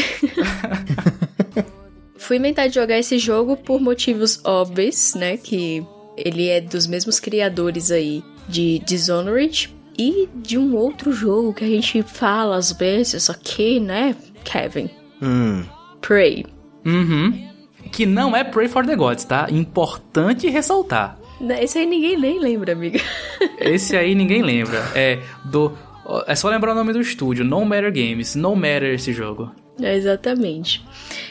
Fui 2.17 2.37
inventar 2.37 2.69
de 2.69 2.75
jogar 2.75 2.97
esse 2.97 3.17
jogo 3.17 3.57
por 3.57 3.81
motivos 3.81 4.39
óbvios, 4.45 5.13
né? 5.13 5.35
Que 5.35 5.85
ele 6.15 6.47
é 6.47 6.61
dos 6.61 6.87
mesmos 6.87 7.19
criadores 7.19 7.91
aí 7.91 8.23
de 8.47 8.79
Dishonored 8.79 9.73
e 9.97 10.29
de 10.33 10.57
um 10.57 10.75
outro 10.75 11.11
jogo 11.11 11.53
que 11.53 11.63
a 11.63 11.67
gente 11.67 12.01
fala 12.03 12.55
às 12.55 12.71
vezes 12.71 13.29
aqui, 13.29 13.79
né, 13.79 14.15
Kevin? 14.43 14.89
Hum. 15.21 15.63
Prey. 16.01 16.45
Uhum. 16.85 17.49
Que 17.91 18.05
não 18.05 18.35
é 18.35 18.43
Pray 18.43 18.67
for 18.67 18.85
the 18.85 18.95
Gods, 18.95 19.23
tá? 19.25 19.47
Importante 19.49 20.49
ressaltar. 20.49 21.17
Esse 21.59 21.79
aí 21.79 21.85
ninguém 21.85 22.17
nem 22.17 22.39
lembra, 22.39 22.71
amiga. 22.73 22.99
Esse 23.59 23.95
aí 23.95 24.15
ninguém 24.15 24.41
lembra. 24.41 24.79
É 24.95 25.19
do. 25.45 25.71
É 26.27 26.35
só 26.35 26.49
lembrar 26.49 26.73
o 26.73 26.75
nome 26.75 26.93
do 26.93 27.01
estúdio, 27.01 27.45
No 27.45 27.63
Matter 27.65 27.91
Games. 27.91 28.35
No 28.35 28.55
Matter 28.55 28.93
esse 28.93 29.13
jogo. 29.13 29.51
É, 29.81 29.95
exatamente. 29.95 30.83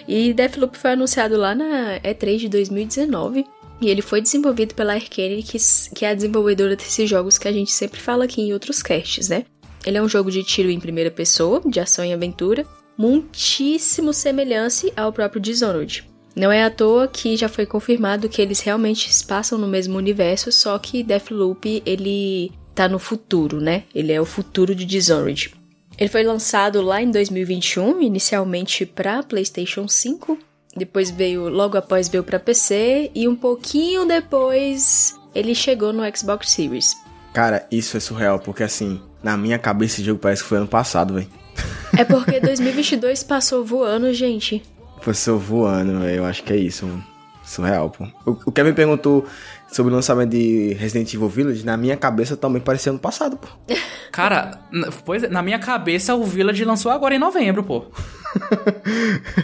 E 0.08 0.32
Deathloop 0.32 0.76
foi 0.76 0.92
anunciado 0.92 1.36
lá 1.36 1.54
na 1.54 2.00
E3 2.00 2.38
de 2.38 2.48
2019. 2.48 3.44
E 3.80 3.88
ele 3.88 4.02
foi 4.02 4.20
desenvolvido 4.20 4.74
pela 4.74 4.94
Arkane, 4.94 5.42
que, 5.42 5.58
que 5.94 6.04
é 6.04 6.10
a 6.10 6.14
desenvolvedora 6.14 6.76
desses 6.76 7.08
jogos 7.08 7.36
que 7.36 7.48
a 7.48 7.52
gente 7.52 7.72
sempre 7.72 8.00
fala 8.00 8.24
aqui 8.24 8.40
em 8.40 8.52
outros 8.52 8.80
casts, 8.80 9.28
né? 9.28 9.44
Ele 9.84 9.98
é 9.98 10.02
um 10.02 10.08
jogo 10.08 10.30
de 10.30 10.44
tiro 10.44 10.70
em 10.70 10.78
primeira 10.78 11.10
pessoa, 11.10 11.60
de 11.66 11.80
ação 11.80 12.04
e 12.04 12.12
aventura, 12.12 12.64
muitíssimo 12.96 14.12
semelhante 14.12 14.92
ao 14.96 15.12
próprio 15.12 15.40
Dishonored. 15.40 16.04
Não 16.34 16.52
é 16.52 16.62
à 16.62 16.70
toa 16.70 17.08
que 17.08 17.36
já 17.36 17.48
foi 17.48 17.66
confirmado 17.66 18.28
que 18.28 18.40
eles 18.40 18.60
realmente 18.60 19.12
se 19.12 19.26
passam 19.26 19.58
no 19.58 19.66
mesmo 19.66 19.98
universo, 19.98 20.52
só 20.52 20.78
que 20.78 21.02
Deathloop 21.02 21.82
ele 21.84 22.52
tá 22.74 22.88
no 22.88 22.98
futuro, 22.98 23.60
né? 23.60 23.84
Ele 23.94 24.12
é 24.12 24.20
o 24.20 24.24
futuro 24.24 24.74
de 24.74 24.84
Dishonored. 24.84 25.54
Ele 25.98 26.08
foi 26.08 26.22
lançado 26.22 26.80
lá 26.80 27.02
em 27.02 27.10
2021, 27.10 28.00
inicialmente 28.00 28.86
para 28.86 29.22
PlayStation 29.22 29.86
5, 29.86 30.38
depois 30.76 31.10
veio, 31.10 31.48
logo 31.48 31.76
após 31.76 32.08
veio 32.08 32.24
para 32.24 32.38
PC 32.38 33.10
e 33.14 33.28
um 33.28 33.36
pouquinho 33.36 34.06
depois 34.06 35.14
ele 35.34 35.54
chegou 35.54 35.92
no 35.92 36.02
Xbox 36.16 36.50
Series. 36.50 36.96
Cara, 37.32 37.66
isso 37.70 37.96
é 37.96 38.00
surreal, 38.00 38.38
porque 38.38 38.62
assim, 38.62 39.00
na 39.22 39.36
minha 39.36 39.58
cabeça 39.58 39.96
esse 39.96 40.04
jogo 40.04 40.20
parece 40.20 40.42
que 40.42 40.48
foi 40.48 40.58
ano 40.58 40.68
passado, 40.68 41.14
velho. 41.14 41.28
É 41.96 42.04
porque 42.04 42.40
2022 42.40 43.22
passou 43.22 43.62
voando, 43.62 44.10
gente. 44.14 44.62
Passou 45.04 45.38
voando, 45.38 46.02
eu 46.08 46.24
acho 46.24 46.42
que 46.42 46.54
é 46.54 46.56
isso, 46.56 46.86
mano. 46.86 47.04
Surreal, 47.44 47.90
pô. 47.90 48.06
O 48.24 48.50
Kevin 48.50 48.72
perguntou 48.72 49.26
sobre 49.72 49.92
o 49.92 49.96
lançamento 49.96 50.30
de 50.30 50.74
Resident 50.74 51.12
Evil 51.12 51.28
Village, 51.28 51.64
na 51.64 51.76
minha 51.76 51.96
cabeça 51.96 52.36
também 52.36 52.60
parecia 52.60 52.92
ano 52.92 52.98
passado, 52.98 53.36
pô. 53.36 53.48
Cara, 54.12 54.60
pois 55.04 55.24
é, 55.24 55.28
na 55.28 55.42
minha 55.42 55.58
cabeça 55.58 56.14
o 56.14 56.24
Village 56.24 56.64
lançou 56.64 56.92
agora 56.92 57.14
em 57.14 57.18
novembro, 57.18 57.64
pô. 57.64 57.86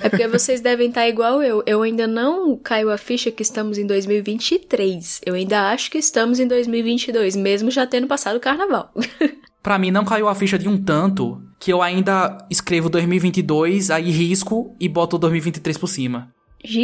É 0.02 0.08
porque 0.08 0.28
vocês 0.28 0.60
devem 0.60 0.88
estar 0.88 1.08
igual 1.08 1.42
eu. 1.42 1.62
Eu 1.66 1.82
ainda 1.82 2.06
não 2.06 2.56
caiu 2.56 2.90
a 2.90 2.98
ficha 2.98 3.30
que 3.30 3.42
estamos 3.42 3.78
em 3.78 3.86
2023. 3.86 5.22
Eu 5.24 5.34
ainda 5.34 5.70
acho 5.70 5.90
que 5.90 5.98
estamos 5.98 6.38
em 6.38 6.46
2022, 6.46 7.36
mesmo 7.36 7.70
já 7.70 7.86
tendo 7.86 8.06
passado 8.06 8.36
o 8.36 8.40
carnaval. 8.40 8.92
Pra 9.62 9.78
mim 9.78 9.90
não 9.90 10.04
caiu 10.04 10.28
a 10.28 10.34
ficha 10.34 10.58
de 10.58 10.68
um 10.68 10.82
tanto 10.82 11.42
que 11.58 11.72
eu 11.72 11.82
ainda 11.82 12.38
escrevo 12.48 12.88
2022, 12.88 13.90
aí 13.90 14.10
risco 14.10 14.74
e 14.80 14.88
boto 14.88 15.18
2023 15.18 15.76
por 15.76 15.88
cima. 15.88 16.32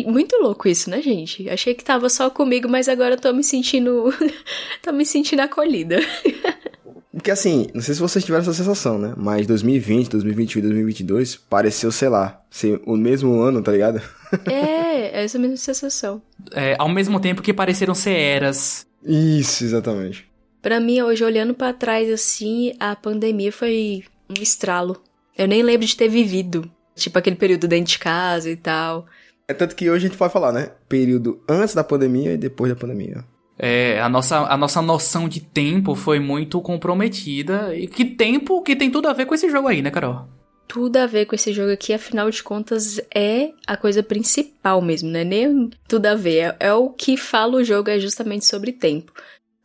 Muito 0.07 0.37
louco 0.37 0.69
isso, 0.69 0.89
né, 0.89 1.03
gente? 1.03 1.49
Achei 1.49 1.75
que 1.75 1.83
tava 1.83 2.09
só 2.09 2.31
comigo, 2.31 2.69
mas 2.69 2.89
agora 2.89 3.15
eu 3.15 3.21
tô 3.21 3.33
me 3.33 3.43
sentindo. 3.43 4.13
tô 4.81 4.93
me 4.93 5.05
sentindo 5.05 5.41
acolhida. 5.41 5.99
Porque 7.13 7.31
assim, 7.31 7.69
não 7.73 7.81
sei 7.81 7.95
se 7.95 8.01
vocês 8.01 8.25
tiveram 8.25 8.43
essa 8.43 8.53
sensação, 8.53 8.99
né? 8.99 9.15
Mas 9.17 9.47
2020, 9.47 10.11
2021 10.11 10.59
e 10.59 10.63
2022 10.63 11.37
pareceu, 11.37 11.91
sei 11.93 12.09
lá, 12.09 12.43
ser 12.51 12.81
o 12.85 12.97
mesmo 12.97 13.41
ano, 13.41 13.63
tá 13.63 13.73
ligado? 13.73 14.03
é, 14.47 15.21
é 15.21 15.25
essa 15.25 15.39
mesma 15.39 15.57
sensação. 15.57 16.21
É, 16.53 16.77
ao 16.79 16.89
mesmo 16.89 17.21
tempo 17.21 17.43
que 17.43 17.53
pareceram 17.53 17.95
ser 17.95 18.15
eras. 18.15 18.87
Isso, 19.05 19.65
exatamente. 19.65 20.27
Para 20.61 20.81
mim, 20.81 21.03
hoje, 21.03 21.23
olhando 21.23 21.55
para 21.55 21.73
trás 21.73 22.11
assim, 22.11 22.75
a 22.81 22.97
pandemia 22.97 23.53
foi 23.53 24.03
um 24.29 24.43
estralo. 24.43 25.03
Eu 25.37 25.47
nem 25.47 25.63
lembro 25.63 25.87
de 25.87 25.97
ter 25.97 26.09
vivido. 26.09 26.71
Tipo 26.97 27.19
aquele 27.19 27.37
período 27.37 27.69
dentro 27.69 27.93
de 27.93 27.99
casa 27.99 28.51
e 28.51 28.57
tal. 28.57 29.07
É 29.47 29.53
tanto 29.53 29.77
que 29.77 29.91
hoje 29.91 30.07
a 30.07 30.09
gente 30.09 30.19
pode 30.19 30.33
falar, 30.33 30.53
né? 30.53 30.71
Período 30.89 31.43
antes 31.49 31.75
da 31.75 31.85
pandemia 31.85 32.33
e 32.33 32.39
depois 32.39 32.73
da 32.73 32.79
pandemia. 32.79 33.25
É, 33.59 34.01
a 34.01 34.09
nossa, 34.09 34.39
a 34.39 34.57
nossa 34.57 34.83
noção 34.83 35.29
de 35.29 35.41
tempo 35.41 35.95
foi 35.95 36.19
muito 36.19 36.61
comprometida. 36.61 37.75
E 37.77 37.87
que 37.87 38.05
tempo 38.05 38.63
que 38.63 38.75
tem 38.75 38.91
tudo 38.91 39.09
a 39.09 39.13
ver 39.13 39.27
com 39.27 39.35
esse 39.35 39.49
jogo 39.51 39.69
aí, 39.69 39.83
né, 39.83 39.91
Carol? 39.91 40.27
Tudo 40.67 40.97
a 40.97 41.07
ver 41.07 41.27
com 41.27 41.35
esse 41.35 41.53
jogo 41.53 41.71
aqui, 41.71 41.93
afinal 41.93 42.31
de 42.31 42.43
contas, 42.43 42.99
é 43.15 43.51
a 43.67 43.77
coisa 43.77 44.03
principal 44.03 44.81
mesmo, 44.81 45.11
né? 45.11 45.23
Nem 45.23 45.71
tudo 45.87 46.07
a 46.07 46.15
ver. 46.15 46.39
É, 46.39 46.69
é 46.69 46.75
o 46.75 46.89
que 46.91 47.17
fala 47.17 47.57
o 47.57 47.65
jogo, 47.65 47.91
é 47.91 47.99
justamente 47.99 48.47
sobre 48.47 48.73
tempo. 48.73 49.13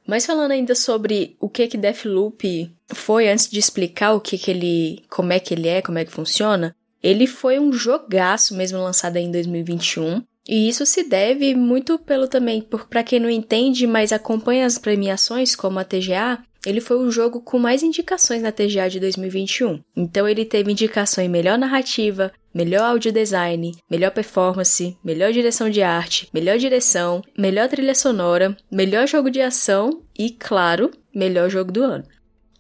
Mas 0.06 0.26
falando 0.26 0.52
ainda 0.52 0.76
sobre 0.76 1.38
o 1.40 1.48
que 1.48 1.68
que 1.68 1.78
Deathloop 1.78 2.72
foi 2.88 3.30
antes 3.30 3.50
de 3.50 3.60
explicar 3.60 4.14
o 4.14 4.20
que 4.20 4.38
que 4.38 4.50
ele, 4.50 5.04
como 5.08 5.32
é 5.32 5.40
que 5.40 5.54
ele 5.54 5.68
é, 5.68 5.82
como 5.82 6.00
é 6.00 6.06
que 6.06 6.12
funciona, 6.12 6.76
ele 7.02 7.28
foi 7.28 7.60
um 7.60 7.72
jogaço 7.72 8.56
mesmo 8.56 8.80
lançado 8.80 9.18
em 9.18 9.32
2021. 9.32 10.22
E 10.48 10.68
isso 10.68 10.86
se 10.86 11.04
deve 11.04 11.54
muito 11.54 12.00
pelo 12.00 12.28
também, 12.28 12.62
para 12.90 13.04
quem 13.04 13.20
não 13.20 13.30
entende, 13.30 13.86
mas 13.86 14.12
acompanha 14.12 14.66
as 14.66 14.78
premiações 14.78 15.56
como 15.56 15.78
a 15.78 15.84
TGA, 15.84 16.40
ele 16.66 16.82
foi 16.82 16.98
o 16.98 17.12
jogo 17.12 17.42
com 17.42 17.58
mais 17.58 17.84
indicações 17.84 18.42
na 18.42 18.52
TGA 18.52 18.90
de 18.90 19.00
2021. 19.00 19.82
Então 19.96 20.28
ele 20.28 20.44
teve 20.44 20.72
indicação 20.72 21.24
em 21.24 21.30
melhor 21.30 21.58
narrativa, 21.58 22.32
melhor 22.54 22.84
audio 22.84 23.12
design, 23.12 23.72
melhor 23.90 24.12
performance, 24.12 24.98
melhor 25.04 25.32
direção 25.32 25.70
de 25.70 25.82
arte, 25.82 26.28
melhor 26.34 26.58
direção, 26.58 27.22
melhor 27.38 27.70
trilha 27.70 27.96
sonora, 27.96 28.58
melhor 28.70 29.08
jogo 29.08 29.30
de 29.30 29.40
ação 29.40 30.02
e, 30.18 30.32
claro, 30.32 30.92
melhor 31.16 31.50
jogo 31.50 31.72
do 31.72 31.84
ano. 31.84 32.06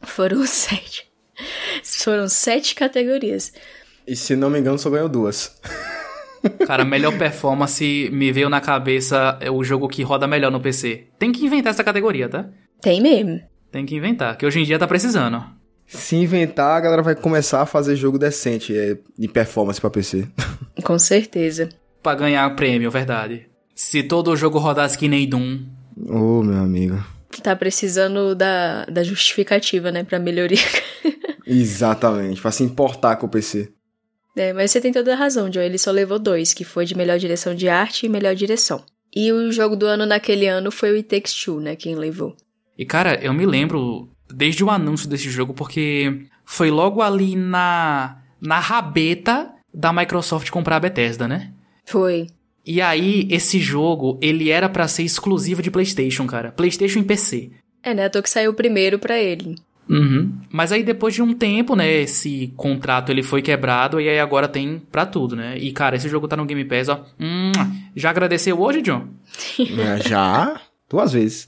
Foram 0.02 0.46
sete. 0.48 1.10
Foram 1.84 2.28
sete 2.30 2.76
categorias. 2.76 3.52
E 4.10 4.16
se 4.16 4.36
não 4.36 4.50
me 4.50 4.60
engano, 4.60 4.80
só 4.80 4.90
ganhou 4.90 5.08
duas. 5.08 5.56
Cara, 6.66 6.84
melhor 6.84 7.16
performance 7.16 8.10
me 8.12 8.32
veio 8.32 8.50
na 8.50 8.60
cabeça 8.60 9.38
é 9.40 9.52
o 9.52 9.64
jogo 9.64 9.88
que 9.88 10.02
roda 10.02 10.28
melhor 10.28 10.52
no 10.52 10.60
PC. 10.60 11.10
Tem 11.20 11.32
que 11.32 11.46
inventar 11.46 11.74
essa 11.74 11.84
categoria, 11.84 12.28
tá? 12.28 12.50
Tem 12.82 13.00
mesmo. 13.00 13.40
Tem 13.72 13.86
que 13.86 13.96
inventar, 13.96 14.36
que 14.36 14.48
hoje 14.48 14.62
em 14.62 14.64
dia 14.64 14.80
tá 14.80 14.88
precisando. 14.88 15.44
Se 15.86 16.16
inventar, 16.16 16.76
a 16.76 16.80
galera 16.80 17.04
vai 17.04 17.16
começar 17.16 17.62
a 17.62 17.68
fazer 17.68 17.96
jogo 17.96 18.18
decente 18.18 18.76
é, 18.76 18.98
de 19.16 19.28
performance 19.28 19.80
para 19.80 19.92
PC. 19.92 20.28
Com 20.84 20.98
certeza. 20.98 21.70
Pra 22.02 22.16
ganhar 22.16 22.56
prêmio, 22.56 22.90
verdade. 22.90 23.48
Se 23.76 24.02
todo 24.02 24.36
jogo 24.36 24.58
rodasse 24.58 24.98
que 24.98 25.08
nem 25.08 25.30
Doom. 25.30 25.66
Ô, 26.08 26.40
oh, 26.40 26.44
meu 26.44 26.64
amigo. 26.64 27.04
Tá 27.44 27.56
precisando 27.56 28.34
da, 28.34 28.86
da 28.86 29.04
justificativa, 29.04 29.92
né, 29.92 30.04
pra 30.04 30.18
melhoria. 30.18 30.58
Exatamente, 31.46 32.42
pra 32.42 32.52
se 32.52 32.64
importar 32.64 33.16
com 33.18 33.28
o 33.28 33.30
PC. 33.30 33.72
É, 34.40 34.54
mas 34.54 34.72
você 34.72 34.80
tem 34.80 34.94
toda 34.94 35.12
a 35.12 35.18
razão, 35.18 35.52
Joe. 35.52 35.66
Ele 35.66 35.78
só 35.78 35.92
levou 35.92 36.18
dois, 36.18 36.54
que 36.54 36.64
foi 36.64 36.86
de 36.86 36.96
melhor 36.96 37.20
direção 37.20 37.54
de 37.54 37.68
arte 37.68 38.06
e 38.06 38.10
melhor 38.10 38.34
direção. 38.34 38.82
E 39.14 39.34
o 39.34 39.52
jogo 39.52 39.76
do 39.76 39.86
ano 39.86 40.06
naquele 40.06 40.48
ano 40.48 40.72
foi 40.72 40.94
o 40.94 40.96
It 40.96 41.10
Takes 41.10 41.34
Two, 41.34 41.60
né? 41.60 41.76
Quem 41.76 41.96
levou. 41.96 42.38
E 42.78 42.86
cara, 42.86 43.20
eu 43.22 43.34
me 43.34 43.46
lembro 43.46 44.08
desde 44.34 44.64
o 44.64 44.70
anúncio 44.70 45.10
desse 45.10 45.30
jogo, 45.30 45.54
porque 45.54 46.22
foi 46.46 46.72
logo 46.72 47.02
ali 47.02 47.36
na, 47.36 48.22
na 48.40 48.60
rabeta 48.60 49.52
da 49.74 49.92
Microsoft 49.92 50.50
comprar 50.52 50.78
a 50.78 50.80
Bethesda, 50.80 51.28
né? 51.28 51.52
Foi. 51.86 52.28
E 52.66 52.80
aí, 52.80 53.28
esse 53.30 53.60
jogo, 53.60 54.18
ele 54.22 54.50
era 54.50 54.70
para 54.70 54.88
ser 54.88 55.04
exclusivo 55.04 55.62
de 55.62 55.70
PlayStation, 55.70 56.26
cara. 56.26 56.54
PlayStation 56.54 57.00
e 57.00 57.04
PC. 57.04 57.52
É, 57.84 57.94
né? 57.94 58.08
Tô 58.08 58.24
que 58.24 58.30
saiu 58.30 58.54
primeiro 58.54 59.00
para 59.00 59.20
ele. 59.20 59.56
Uhum. 59.90 60.32
Mas 60.52 60.72
aí 60.72 60.84
depois 60.84 61.16
de 61.16 61.22
um 61.22 61.34
tempo, 61.34 61.76
né, 61.76 61.92
esse 62.02 62.54
contrato 62.56 63.12
ele 63.12 63.24
foi 63.24 63.42
quebrado 63.42 64.00
e 64.00 64.08
aí 64.08 64.20
agora 64.20 64.48
tem 64.48 64.80
pra 64.92 65.06
tudo, 65.06 65.36
né? 65.36 65.58
E 65.58 65.72
cara, 65.72 65.96
esse 65.96 66.08
jogo 66.08 66.28
tá 66.28 66.38
no 66.38 66.46
Game 66.46 66.64
Pass, 66.64 66.90
ó. 66.90 67.04
Hum, 67.20 67.52
já 67.96 68.12
agradeceu 68.12 68.62
hoje, 68.62 68.82
John? 68.82 69.08
É, 69.60 70.08
já, 70.08 70.62
duas 70.90 71.14
vezes. 71.14 71.48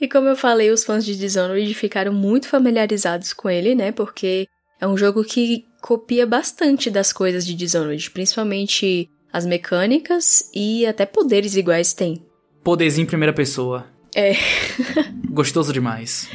E 0.00 0.08
como 0.08 0.28
eu 0.28 0.36
falei, 0.36 0.70
os 0.70 0.84
fãs 0.84 1.04
de 1.04 1.16
Dishonored 1.16 1.72
ficaram 1.72 2.12
muito 2.12 2.48
familiarizados 2.48 3.32
com 3.32 3.48
ele, 3.48 3.74
né? 3.74 3.92
Porque 3.92 4.46
é 4.80 4.86
um 4.86 4.96
jogo 4.96 5.24
que 5.24 5.64
copia 5.80 6.26
bastante 6.26 6.90
das 6.90 7.12
coisas 7.12 7.46
de 7.46 7.54
Dishonored, 7.54 8.10
principalmente 8.10 9.08
as 9.32 9.46
mecânicas 9.46 10.50
e 10.54 10.84
até 10.84 11.06
poderes 11.06 11.56
iguais 11.56 11.92
tem. 11.92 12.22
Poderzinho 12.62 13.04
em 13.04 13.08
primeira 13.08 13.32
pessoa. 13.32 13.86
É. 14.14 14.34
Gostoso 15.28 15.72
demais. 15.72 16.28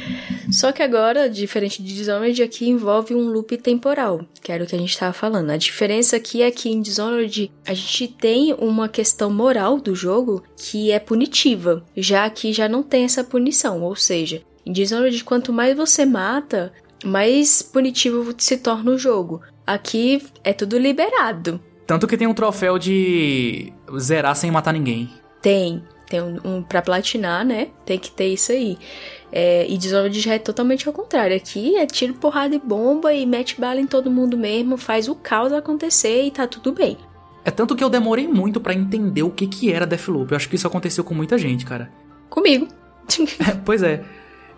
Só 0.52 0.72
que 0.72 0.82
agora, 0.82 1.30
diferente 1.30 1.82
de 1.82 1.94
Dishonored, 1.94 2.42
aqui 2.42 2.68
envolve 2.68 3.14
um 3.14 3.30
loop 3.30 3.56
temporal, 3.56 4.20
que 4.42 4.52
era 4.52 4.62
o 4.62 4.66
que 4.66 4.74
a 4.76 4.78
gente 4.78 4.90
estava 4.90 5.12
falando. 5.12 5.50
A 5.50 5.56
diferença 5.56 6.16
aqui 6.16 6.42
é 6.42 6.50
que 6.50 6.68
em 6.68 6.82
Dishonored 6.82 7.50
a 7.66 7.72
gente 7.72 8.08
tem 8.08 8.52
uma 8.54 8.88
questão 8.88 9.30
moral 9.30 9.80
do 9.80 9.94
jogo 9.94 10.42
que 10.56 10.90
é 10.90 10.98
punitiva, 10.98 11.82
já 11.96 12.24
aqui 12.26 12.52
já 12.52 12.68
não 12.68 12.82
tem 12.82 13.04
essa 13.04 13.24
punição, 13.24 13.82
ou 13.82 13.96
seja, 13.96 14.42
em 14.66 14.72
Dishonored 14.72 15.24
quanto 15.24 15.52
mais 15.52 15.76
você 15.76 16.04
mata, 16.04 16.72
mais 17.04 17.62
punitivo 17.62 18.34
se 18.36 18.58
torna 18.58 18.90
o 18.90 18.98
jogo. 18.98 19.40
Aqui 19.66 20.22
é 20.44 20.52
tudo 20.52 20.76
liberado. 20.76 21.60
Tanto 21.86 22.06
que 22.06 22.16
tem 22.16 22.26
um 22.26 22.34
troféu 22.34 22.78
de 22.78 23.72
zerar 23.98 24.36
sem 24.36 24.50
matar 24.50 24.72
ninguém. 24.72 25.10
Tem, 25.40 25.82
tem 26.10 26.20
um, 26.20 26.38
um 26.44 26.62
para 26.62 26.82
platinar, 26.82 27.46
né? 27.46 27.68
Tem 27.86 27.98
que 27.98 28.10
ter 28.10 28.26
isso 28.26 28.50
aí. 28.50 28.76
É, 29.32 29.64
e 29.68 29.78
Dishonored 29.78 30.20
já 30.20 30.34
é 30.34 30.38
totalmente 30.38 30.86
ao 30.88 30.92
contrário. 30.92 31.36
Aqui 31.36 31.76
é 31.76 31.86
tiro, 31.86 32.14
porrada 32.14 32.54
e 32.54 32.58
bomba 32.58 33.14
e 33.14 33.24
mete 33.24 33.58
bala 33.58 33.80
em 33.80 33.86
todo 33.86 34.10
mundo 34.10 34.36
mesmo, 34.36 34.76
faz 34.76 35.08
o 35.08 35.14
caos 35.14 35.52
acontecer 35.52 36.24
e 36.24 36.30
tá 36.32 36.48
tudo 36.48 36.72
bem. 36.72 36.98
É 37.44 37.50
tanto 37.50 37.76
que 37.76 37.82
eu 37.82 37.88
demorei 37.88 38.26
muito 38.26 38.60
para 38.60 38.74
entender 38.74 39.22
o 39.22 39.30
que 39.30 39.46
que 39.46 39.72
era 39.72 39.86
Deathloop. 39.86 40.32
Eu 40.32 40.36
acho 40.36 40.48
que 40.48 40.56
isso 40.56 40.66
aconteceu 40.66 41.04
com 41.04 41.14
muita 41.14 41.38
gente, 41.38 41.64
cara. 41.64 41.90
Comigo. 42.28 42.66
é, 43.48 43.52
pois 43.64 43.82
é. 43.82 44.02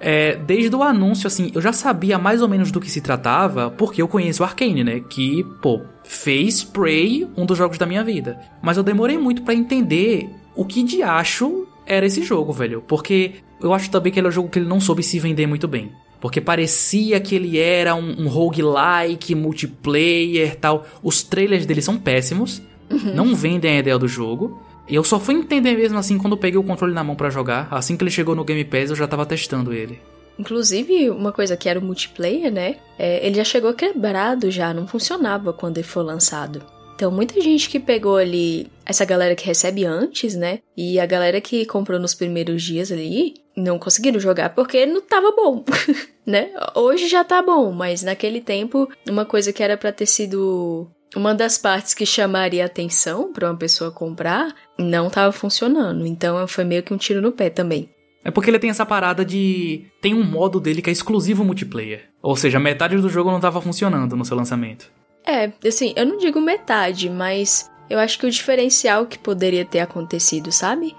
é. 0.00 0.36
Desde 0.36 0.74
o 0.74 0.82
anúncio, 0.82 1.26
assim, 1.26 1.52
eu 1.54 1.60
já 1.60 1.72
sabia 1.72 2.18
mais 2.18 2.40
ou 2.40 2.48
menos 2.48 2.72
do 2.72 2.80
que 2.80 2.90
se 2.90 3.02
tratava, 3.02 3.70
porque 3.70 4.00
eu 4.00 4.08
conheço 4.08 4.42
o 4.42 4.46
Arkane, 4.46 4.82
né? 4.82 5.00
Que, 5.00 5.44
pô, 5.60 5.82
fez 6.02 6.64
Prey 6.64 7.28
um 7.36 7.44
dos 7.44 7.58
jogos 7.58 7.76
da 7.76 7.86
minha 7.86 8.02
vida. 8.02 8.40
Mas 8.62 8.78
eu 8.78 8.82
demorei 8.82 9.18
muito 9.18 9.42
para 9.42 9.54
entender 9.54 10.28
o 10.54 10.64
que 10.64 10.82
de 10.82 11.02
acho 11.02 11.66
era 11.86 12.06
esse 12.06 12.22
jogo, 12.22 12.52
velho. 12.52 12.82
Porque 12.86 13.32
eu 13.60 13.72
acho 13.72 13.90
também 13.90 14.12
que 14.12 14.18
ele 14.18 14.26
é 14.26 14.30
um 14.30 14.32
jogo 14.32 14.48
que 14.48 14.58
ele 14.58 14.68
não 14.68 14.80
soube 14.80 15.02
se 15.02 15.18
vender 15.18 15.46
muito 15.46 15.68
bem. 15.68 15.92
Porque 16.20 16.40
parecia 16.40 17.18
que 17.20 17.34
ele 17.34 17.58
era 17.58 17.94
um, 17.94 18.22
um 18.22 18.28
roguelike, 18.28 19.34
multiplayer 19.34 20.56
tal. 20.56 20.86
Os 21.02 21.22
trailers 21.22 21.66
dele 21.66 21.82
são 21.82 21.98
péssimos. 21.98 22.62
Uhum. 22.90 23.14
Não 23.14 23.34
vendem 23.34 23.76
a 23.76 23.78
ideia 23.80 23.98
do 23.98 24.06
jogo. 24.06 24.60
E 24.88 24.94
eu 24.94 25.02
só 25.02 25.18
fui 25.18 25.34
entender 25.34 25.76
mesmo 25.76 25.98
assim 25.98 26.18
quando 26.18 26.34
eu 26.34 26.38
peguei 26.38 26.58
o 26.58 26.62
controle 26.62 26.92
na 26.92 27.02
mão 27.02 27.16
para 27.16 27.30
jogar. 27.30 27.66
Assim 27.70 27.96
que 27.96 28.04
ele 28.04 28.10
chegou 28.10 28.34
no 28.34 28.44
Game 28.44 28.64
Pass, 28.64 28.90
eu 28.90 28.96
já 28.96 29.08
tava 29.08 29.26
testando 29.26 29.72
ele. 29.72 30.00
Inclusive, 30.38 31.10
uma 31.10 31.32
coisa 31.32 31.56
que 31.56 31.68
era 31.68 31.78
o 31.78 31.82
multiplayer, 31.82 32.50
né? 32.50 32.76
É, 32.98 33.24
ele 33.26 33.36
já 33.36 33.44
chegou 33.44 33.72
quebrado 33.74 34.50
já, 34.50 34.72
não 34.72 34.86
funcionava 34.86 35.52
quando 35.52 35.78
ele 35.78 35.86
foi 35.86 36.02
lançado. 36.02 36.62
Então, 36.94 37.10
muita 37.10 37.40
gente 37.40 37.68
que 37.68 37.80
pegou 37.80 38.16
ali 38.16 38.70
essa 38.84 39.04
galera 39.04 39.34
que 39.34 39.46
recebe 39.46 39.84
antes, 39.84 40.34
né? 40.34 40.60
E 40.76 41.00
a 41.00 41.06
galera 41.06 41.40
que 41.40 41.64
comprou 41.66 41.98
nos 41.98 42.14
primeiros 42.14 42.62
dias 42.62 42.92
ali, 42.92 43.34
não 43.56 43.78
conseguiram 43.78 44.20
jogar 44.20 44.50
porque 44.50 44.86
não 44.86 45.00
tava 45.00 45.32
bom, 45.32 45.64
né? 46.26 46.50
Hoje 46.74 47.08
já 47.08 47.24
tá 47.24 47.42
bom, 47.42 47.72
mas 47.72 48.02
naquele 48.02 48.40
tempo, 48.40 48.88
uma 49.08 49.24
coisa 49.24 49.52
que 49.52 49.62
era 49.62 49.76
para 49.76 49.92
ter 49.92 50.06
sido 50.06 50.90
uma 51.14 51.34
das 51.34 51.58
partes 51.58 51.94
que 51.94 52.06
chamaria 52.06 52.64
atenção 52.64 53.32
para 53.32 53.50
uma 53.50 53.56
pessoa 53.56 53.90
comprar, 53.90 54.54
não 54.78 55.10
tava 55.10 55.32
funcionando. 55.32 56.06
Então, 56.06 56.46
foi 56.48 56.64
meio 56.64 56.82
que 56.82 56.94
um 56.94 56.96
tiro 56.96 57.20
no 57.20 57.32
pé 57.32 57.50
também. 57.50 57.90
É 58.24 58.30
porque 58.30 58.48
ele 58.48 58.58
tem 58.58 58.70
essa 58.70 58.86
parada 58.86 59.24
de. 59.24 59.84
Tem 60.00 60.14
um 60.14 60.22
modo 60.22 60.60
dele 60.60 60.80
que 60.80 60.88
é 60.88 60.92
exclusivo 60.92 61.44
multiplayer. 61.44 62.08
Ou 62.22 62.36
seja, 62.36 62.60
metade 62.60 62.96
do 62.96 63.08
jogo 63.08 63.30
não 63.30 63.38
estava 63.38 63.60
funcionando 63.60 64.16
no 64.16 64.24
seu 64.24 64.36
lançamento. 64.36 64.90
É, 65.24 65.52
assim, 65.66 65.92
eu 65.96 66.06
não 66.06 66.18
digo 66.18 66.40
metade, 66.40 67.08
mas 67.08 67.70
eu 67.88 67.98
acho 67.98 68.18
que 68.18 68.26
o 68.26 68.30
diferencial 68.30 69.06
que 69.06 69.18
poderia 69.18 69.64
ter 69.64 69.80
acontecido, 69.80 70.50
sabe? 70.50 70.96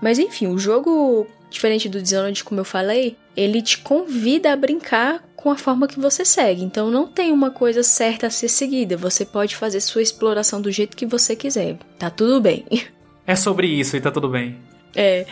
Mas 0.00 0.18
enfim, 0.18 0.46
o 0.46 0.58
jogo, 0.58 1.26
diferente 1.50 1.88
do 1.88 2.00
Dishonored, 2.00 2.44
como 2.44 2.60
eu 2.60 2.64
falei, 2.64 3.16
ele 3.36 3.62
te 3.62 3.78
convida 3.78 4.52
a 4.52 4.56
brincar 4.56 5.24
com 5.34 5.50
a 5.50 5.56
forma 5.56 5.88
que 5.88 5.98
você 6.00 6.24
segue. 6.24 6.62
Então 6.62 6.90
não 6.90 7.06
tem 7.06 7.32
uma 7.32 7.50
coisa 7.50 7.82
certa 7.82 8.26
a 8.26 8.30
ser 8.30 8.48
seguida. 8.48 8.96
Você 8.96 9.24
pode 9.24 9.56
fazer 9.56 9.80
sua 9.80 10.02
exploração 10.02 10.60
do 10.60 10.70
jeito 10.70 10.96
que 10.96 11.06
você 11.06 11.34
quiser. 11.34 11.76
Tá 11.98 12.10
tudo 12.10 12.40
bem. 12.40 12.64
É 13.26 13.36
sobre 13.36 13.66
isso 13.66 13.94
e 13.94 14.00
tá 14.00 14.10
tudo 14.10 14.30
bem. 14.30 14.56
É. 14.96 15.26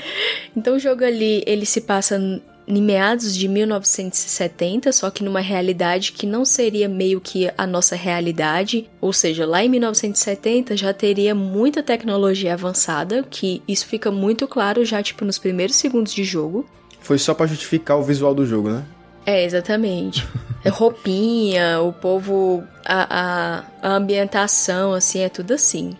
Então 0.55 0.77
o 0.77 0.79
jogo 0.79 1.03
ali, 1.03 1.43
ele 1.47 1.65
se 1.65 1.81
passa 1.81 2.19
em 2.67 2.83
meados 2.83 3.35
de 3.35 3.47
1970, 3.47 4.91
só 4.93 5.11
que 5.11 5.23
numa 5.23 5.41
realidade 5.41 6.13
que 6.13 6.27
não 6.27 6.45
seria 6.45 6.89
meio 6.89 7.21
que 7.21 7.51
a 7.57 7.67
nossa 7.67 7.95
realidade, 7.95 8.91
ou 9.01 9.13
seja, 9.13 9.47
lá 9.47 9.65
em 9.65 9.69
1970 9.69 10.77
já 10.77 10.93
teria 10.93 11.35
muita 11.35 11.83
tecnologia 11.83 12.55
avançada, 12.55 13.25
que 13.29 13.63
isso 13.69 13.87
fica 13.87 14.11
muito 14.11 14.49
claro 14.49 14.85
já 14.85 15.03
tipo 15.03 15.25
nos 15.25 15.39
primeiros 15.39 15.77
segundos 15.77 16.13
de 16.13 16.25
jogo. 16.25 16.67
Foi 17.01 17.19
só 17.19 17.35
para 17.35 17.47
justificar 17.47 17.99
o 17.99 18.03
visual 18.03 18.35
do 18.35 18.45
jogo, 18.45 18.69
né? 18.71 18.85
É, 19.25 19.45
exatamente. 19.45 20.27
É 20.65 20.69
roupinha, 20.69 21.81
o 21.81 21.93
povo, 21.93 22.65
a, 22.85 23.63
a, 23.83 23.89
a 23.89 23.95
ambientação, 23.95 24.93
assim, 24.93 25.21
é 25.21 25.29
tudo 25.29 25.55
assim. 25.55 25.97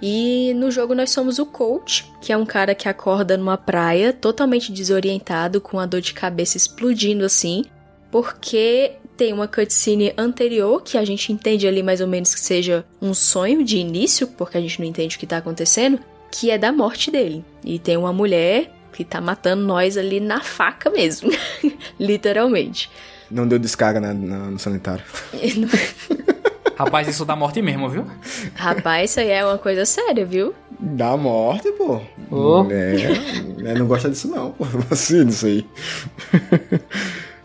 E 0.00 0.52
no 0.54 0.70
jogo 0.70 0.94
nós 0.94 1.10
somos 1.10 1.38
o 1.38 1.46
coach, 1.46 2.10
que 2.20 2.32
é 2.32 2.36
um 2.36 2.46
cara 2.46 2.74
que 2.74 2.88
acorda 2.88 3.36
numa 3.36 3.56
praia 3.56 4.12
totalmente 4.12 4.72
desorientado, 4.72 5.60
com 5.60 5.78
a 5.78 5.86
dor 5.86 6.00
de 6.00 6.14
cabeça 6.14 6.56
explodindo 6.56 7.24
assim, 7.24 7.64
porque 8.10 8.92
tem 9.16 9.32
uma 9.32 9.48
cutscene 9.48 10.14
anterior 10.16 10.80
que 10.82 10.96
a 10.96 11.04
gente 11.04 11.32
entende 11.32 11.66
ali 11.66 11.82
mais 11.82 12.00
ou 12.00 12.06
menos 12.06 12.32
que 12.32 12.40
seja 12.40 12.84
um 13.02 13.12
sonho 13.12 13.64
de 13.64 13.76
início, 13.76 14.28
porque 14.28 14.56
a 14.56 14.60
gente 14.60 14.78
não 14.78 14.86
entende 14.86 15.16
o 15.16 15.18
que 15.18 15.26
tá 15.26 15.38
acontecendo, 15.38 15.98
que 16.30 16.50
é 16.50 16.56
da 16.56 16.70
morte 16.70 17.10
dele. 17.10 17.44
E 17.64 17.80
tem 17.80 17.96
uma 17.96 18.12
mulher 18.12 18.72
que 18.92 19.04
tá 19.04 19.20
matando 19.20 19.64
nós 19.64 19.96
ali 19.96 20.20
na 20.20 20.40
faca 20.40 20.88
mesmo, 20.90 21.30
literalmente. 21.98 22.88
Não 23.28 23.46
deu 23.46 23.58
descarga 23.58 24.00
na, 24.00 24.14
na, 24.14 24.38
no 24.50 24.58
sanitário. 24.58 25.04
Rapaz, 26.78 27.08
isso 27.08 27.24
dá 27.24 27.34
morte 27.34 27.60
mesmo, 27.60 27.88
viu? 27.88 28.06
Rapaz, 28.54 29.10
isso 29.10 29.18
aí 29.18 29.30
é 29.30 29.44
uma 29.44 29.58
coisa 29.58 29.84
séria, 29.84 30.24
viu? 30.24 30.54
Dá 30.78 31.16
morte, 31.16 31.72
pô. 31.72 32.00
Oh. 32.30 32.64
É, 32.70 33.74
não 33.74 33.84
gosta 33.84 34.08
disso 34.08 34.28
não, 34.28 34.52
pô. 34.52 34.64
Assim, 34.88 35.26
isso 35.26 35.46
aí. 35.46 35.66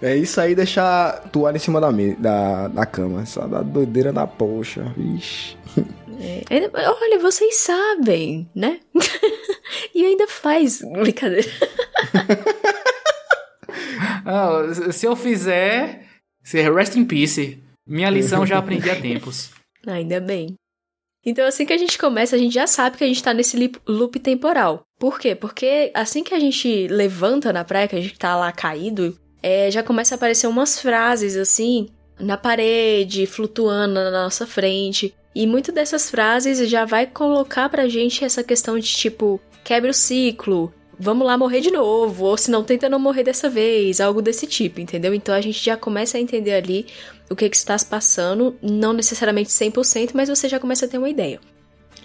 É 0.03 0.15
isso 0.15 0.39
aí, 0.39 0.53
deixar 0.53 1.29
toalha 1.31 1.55
em 1.55 1.59
cima 1.59 1.81
da, 1.81 1.89
da, 2.19 2.67
da 2.67 2.85
cama. 2.85 3.25
Só 3.25 3.47
da 3.47 3.63
doideira 3.63 4.13
da 4.13 4.27
poxa. 4.27 4.93
Vixe. 4.95 5.57
É, 6.19 6.69
olha, 7.01 7.17
vocês 7.17 7.55
sabem, 7.55 8.47
né? 8.53 8.81
e 9.95 10.05
ainda 10.05 10.27
faz 10.27 10.81
brincadeira. 10.81 11.49
ah, 14.25 14.91
se 14.91 15.07
eu 15.07 15.15
fizer, 15.15 16.05
rest 16.43 16.95
in 16.95 17.05
peace. 17.05 17.63
Minha 17.85 18.09
lição 18.09 18.45
já 18.45 18.57
aprendi 18.59 18.89
há 18.89 18.99
tempos. 18.99 19.51
Ainda 19.85 20.19
bem. 20.19 20.55
Então, 21.25 21.45
assim 21.45 21.65
que 21.65 21.73
a 21.73 21.77
gente 21.77 21.97
começa, 21.97 22.35
a 22.35 22.39
gente 22.39 22.53
já 22.53 22.67
sabe 22.67 22.97
que 22.97 23.03
a 23.03 23.07
gente 23.07 23.23
tá 23.23 23.33
nesse 23.33 23.57
loop 23.87 24.19
temporal. 24.19 24.81
Por 24.99 25.17
quê? 25.17 25.33
Porque 25.33 25.89
assim 25.93 26.23
que 26.23 26.33
a 26.33 26.39
gente 26.39 26.87
levanta 26.87 27.53
na 27.53 27.63
praia, 27.63 27.87
que 27.87 27.95
a 27.95 28.01
gente 28.01 28.17
tá 28.19 28.35
lá 28.35 28.51
caído, 28.51 29.17
é, 29.41 29.71
já 29.71 29.81
começa 29.81 30.15
a 30.15 30.17
aparecer 30.17 30.47
umas 30.47 30.79
frases 30.79 31.37
assim, 31.37 31.87
na 32.19 32.37
parede, 32.37 33.25
flutuando 33.25 33.93
na 33.93 34.11
nossa 34.11 34.45
frente. 34.45 35.13
E 35.33 35.47
muitas 35.47 35.73
dessas 35.73 36.09
frases 36.09 36.69
já 36.69 36.85
vai 36.85 37.07
colocar 37.07 37.69
pra 37.69 37.87
gente 37.87 38.23
essa 38.23 38.43
questão 38.43 38.77
de 38.77 38.87
tipo, 38.87 39.41
quebre 39.63 39.89
o 39.89 39.93
ciclo, 39.93 40.73
vamos 40.99 41.25
lá 41.25 41.37
morrer 41.37 41.59
de 41.59 41.71
novo, 41.71 42.25
ou 42.25 42.37
se 42.37 42.51
não, 42.51 42.63
tenta 42.63 42.87
não 42.87 42.99
morrer 42.99 43.23
dessa 43.23 43.49
vez, 43.49 43.99
algo 43.99 44.21
desse 44.21 44.45
tipo, 44.45 44.79
entendeu? 44.79 45.13
Então 45.13 45.33
a 45.33 45.41
gente 45.41 45.63
já 45.63 45.75
começa 45.75 46.17
a 46.17 46.21
entender 46.21 46.53
ali 46.53 46.85
o 47.33 47.35
que, 47.35 47.49
que 47.49 47.55
está 47.55 47.77
se 47.77 47.85
passando, 47.85 48.55
não 48.61 48.93
necessariamente 48.93 49.49
100%, 49.49 50.11
mas 50.13 50.29
você 50.29 50.47
já 50.47 50.59
começa 50.59 50.85
a 50.85 50.87
ter 50.87 50.97
uma 50.97 51.09
ideia. 51.09 51.39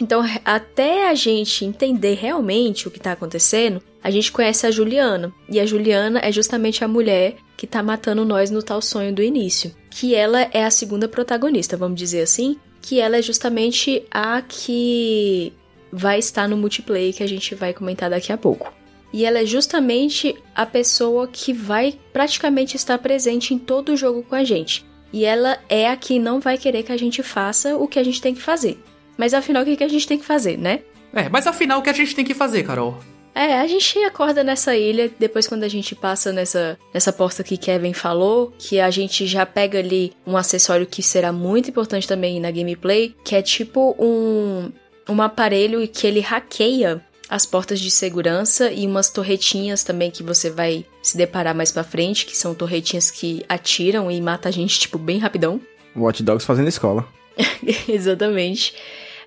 Então, 0.00 0.24
até 0.44 1.08
a 1.08 1.14
gente 1.14 1.64
entender 1.64 2.14
realmente 2.14 2.86
o 2.86 2.90
que 2.90 2.98
está 2.98 3.12
acontecendo, 3.12 3.82
a 4.02 4.10
gente 4.10 4.30
conhece 4.30 4.66
a 4.66 4.70
Juliana. 4.70 5.32
E 5.48 5.58
a 5.58 5.66
Juliana 5.66 6.20
é 6.22 6.30
justamente 6.30 6.84
a 6.84 6.88
mulher 6.88 7.36
que 7.56 7.66
está 7.66 7.82
matando 7.82 8.24
nós 8.24 8.50
no 8.50 8.62
tal 8.62 8.80
sonho 8.80 9.12
do 9.12 9.22
início. 9.22 9.74
Que 9.90 10.14
ela 10.14 10.42
é 10.52 10.64
a 10.64 10.70
segunda 10.70 11.08
protagonista, 11.08 11.76
vamos 11.76 11.98
dizer 11.98 12.22
assim. 12.22 12.56
Que 12.80 13.00
ela 13.00 13.16
é 13.16 13.22
justamente 13.22 14.04
a 14.10 14.40
que 14.40 15.52
vai 15.92 16.18
estar 16.18 16.48
no 16.48 16.56
multiplayer 16.56 17.12
que 17.12 17.22
a 17.22 17.28
gente 17.28 17.54
vai 17.54 17.74
comentar 17.74 18.08
daqui 18.08 18.32
a 18.32 18.38
pouco. 18.38 18.72
E 19.12 19.24
ela 19.24 19.40
é 19.40 19.46
justamente 19.46 20.36
a 20.54 20.64
pessoa 20.64 21.26
que 21.26 21.52
vai 21.52 21.98
praticamente 22.12 22.76
estar 22.76 22.98
presente 22.98 23.52
em 23.52 23.58
todo 23.58 23.92
o 23.92 23.96
jogo 23.96 24.22
com 24.22 24.34
a 24.34 24.44
gente. 24.44 24.87
E 25.12 25.24
ela 25.24 25.58
é 25.68 25.88
a 25.88 25.96
que 25.96 26.18
não 26.18 26.40
vai 26.40 26.58
querer 26.58 26.82
que 26.82 26.92
a 26.92 26.96
gente 26.96 27.22
faça 27.22 27.76
o 27.76 27.88
que 27.88 27.98
a 27.98 28.04
gente 28.04 28.20
tem 28.20 28.34
que 28.34 28.42
fazer. 28.42 28.78
Mas 29.16 29.34
afinal, 29.34 29.62
o 29.62 29.66
que, 29.66 29.82
a 29.82 29.88
gente 29.88 30.06
tem 30.06 30.18
que 30.18 30.24
fazer, 30.24 30.56
né? 30.56 30.80
É, 31.12 31.28
mas 31.28 31.46
afinal, 31.46 31.80
o 31.80 31.82
que 31.82 31.90
a 31.90 31.94
gente 31.94 32.14
tem 32.14 32.24
que 32.24 32.34
fazer, 32.34 32.62
Carol? 32.62 32.98
É, 33.34 33.60
a 33.60 33.66
gente 33.66 33.96
acorda 34.00 34.42
nessa 34.42 34.76
ilha, 34.76 35.10
depois 35.18 35.46
quando 35.46 35.62
a 35.62 35.68
gente 35.68 35.94
passa 35.94 36.32
nessa, 36.32 36.78
nessa 36.92 37.12
porta 37.12 37.44
que 37.44 37.56
Kevin 37.56 37.92
falou, 37.92 38.52
que 38.58 38.80
a 38.80 38.90
gente 38.90 39.26
já 39.26 39.46
pega 39.46 39.78
ali 39.78 40.12
um 40.26 40.36
acessório 40.36 40.86
que 40.86 41.02
será 41.02 41.32
muito 41.32 41.70
importante 41.70 42.06
também 42.06 42.40
na 42.40 42.50
gameplay, 42.50 43.14
que 43.22 43.36
é 43.36 43.42
tipo 43.42 43.94
um, 43.98 44.72
um 45.08 45.22
aparelho 45.22 45.86
que 45.86 46.06
ele 46.06 46.20
hackeia 46.20 47.00
as 47.28 47.44
portas 47.44 47.80
de 47.80 47.90
segurança 47.90 48.72
e 48.72 48.86
umas 48.86 49.10
torretinhas 49.10 49.84
também 49.84 50.10
que 50.10 50.22
você 50.22 50.50
vai 50.50 50.84
se 51.02 51.16
deparar 51.16 51.54
mais 51.54 51.70
pra 51.70 51.84
frente, 51.84 52.26
que 52.26 52.36
são 52.36 52.54
torretinhas 52.54 53.10
que 53.10 53.44
atiram 53.48 54.10
e 54.10 54.20
matam 54.20 54.48
a 54.48 54.52
gente, 54.52 54.80
tipo, 54.80 54.98
bem 54.98 55.18
rapidão. 55.18 55.60
Watch 55.96 56.22
Dogs 56.22 56.46
fazendo 56.46 56.68
escola. 56.68 57.06
Exatamente. 57.88 58.74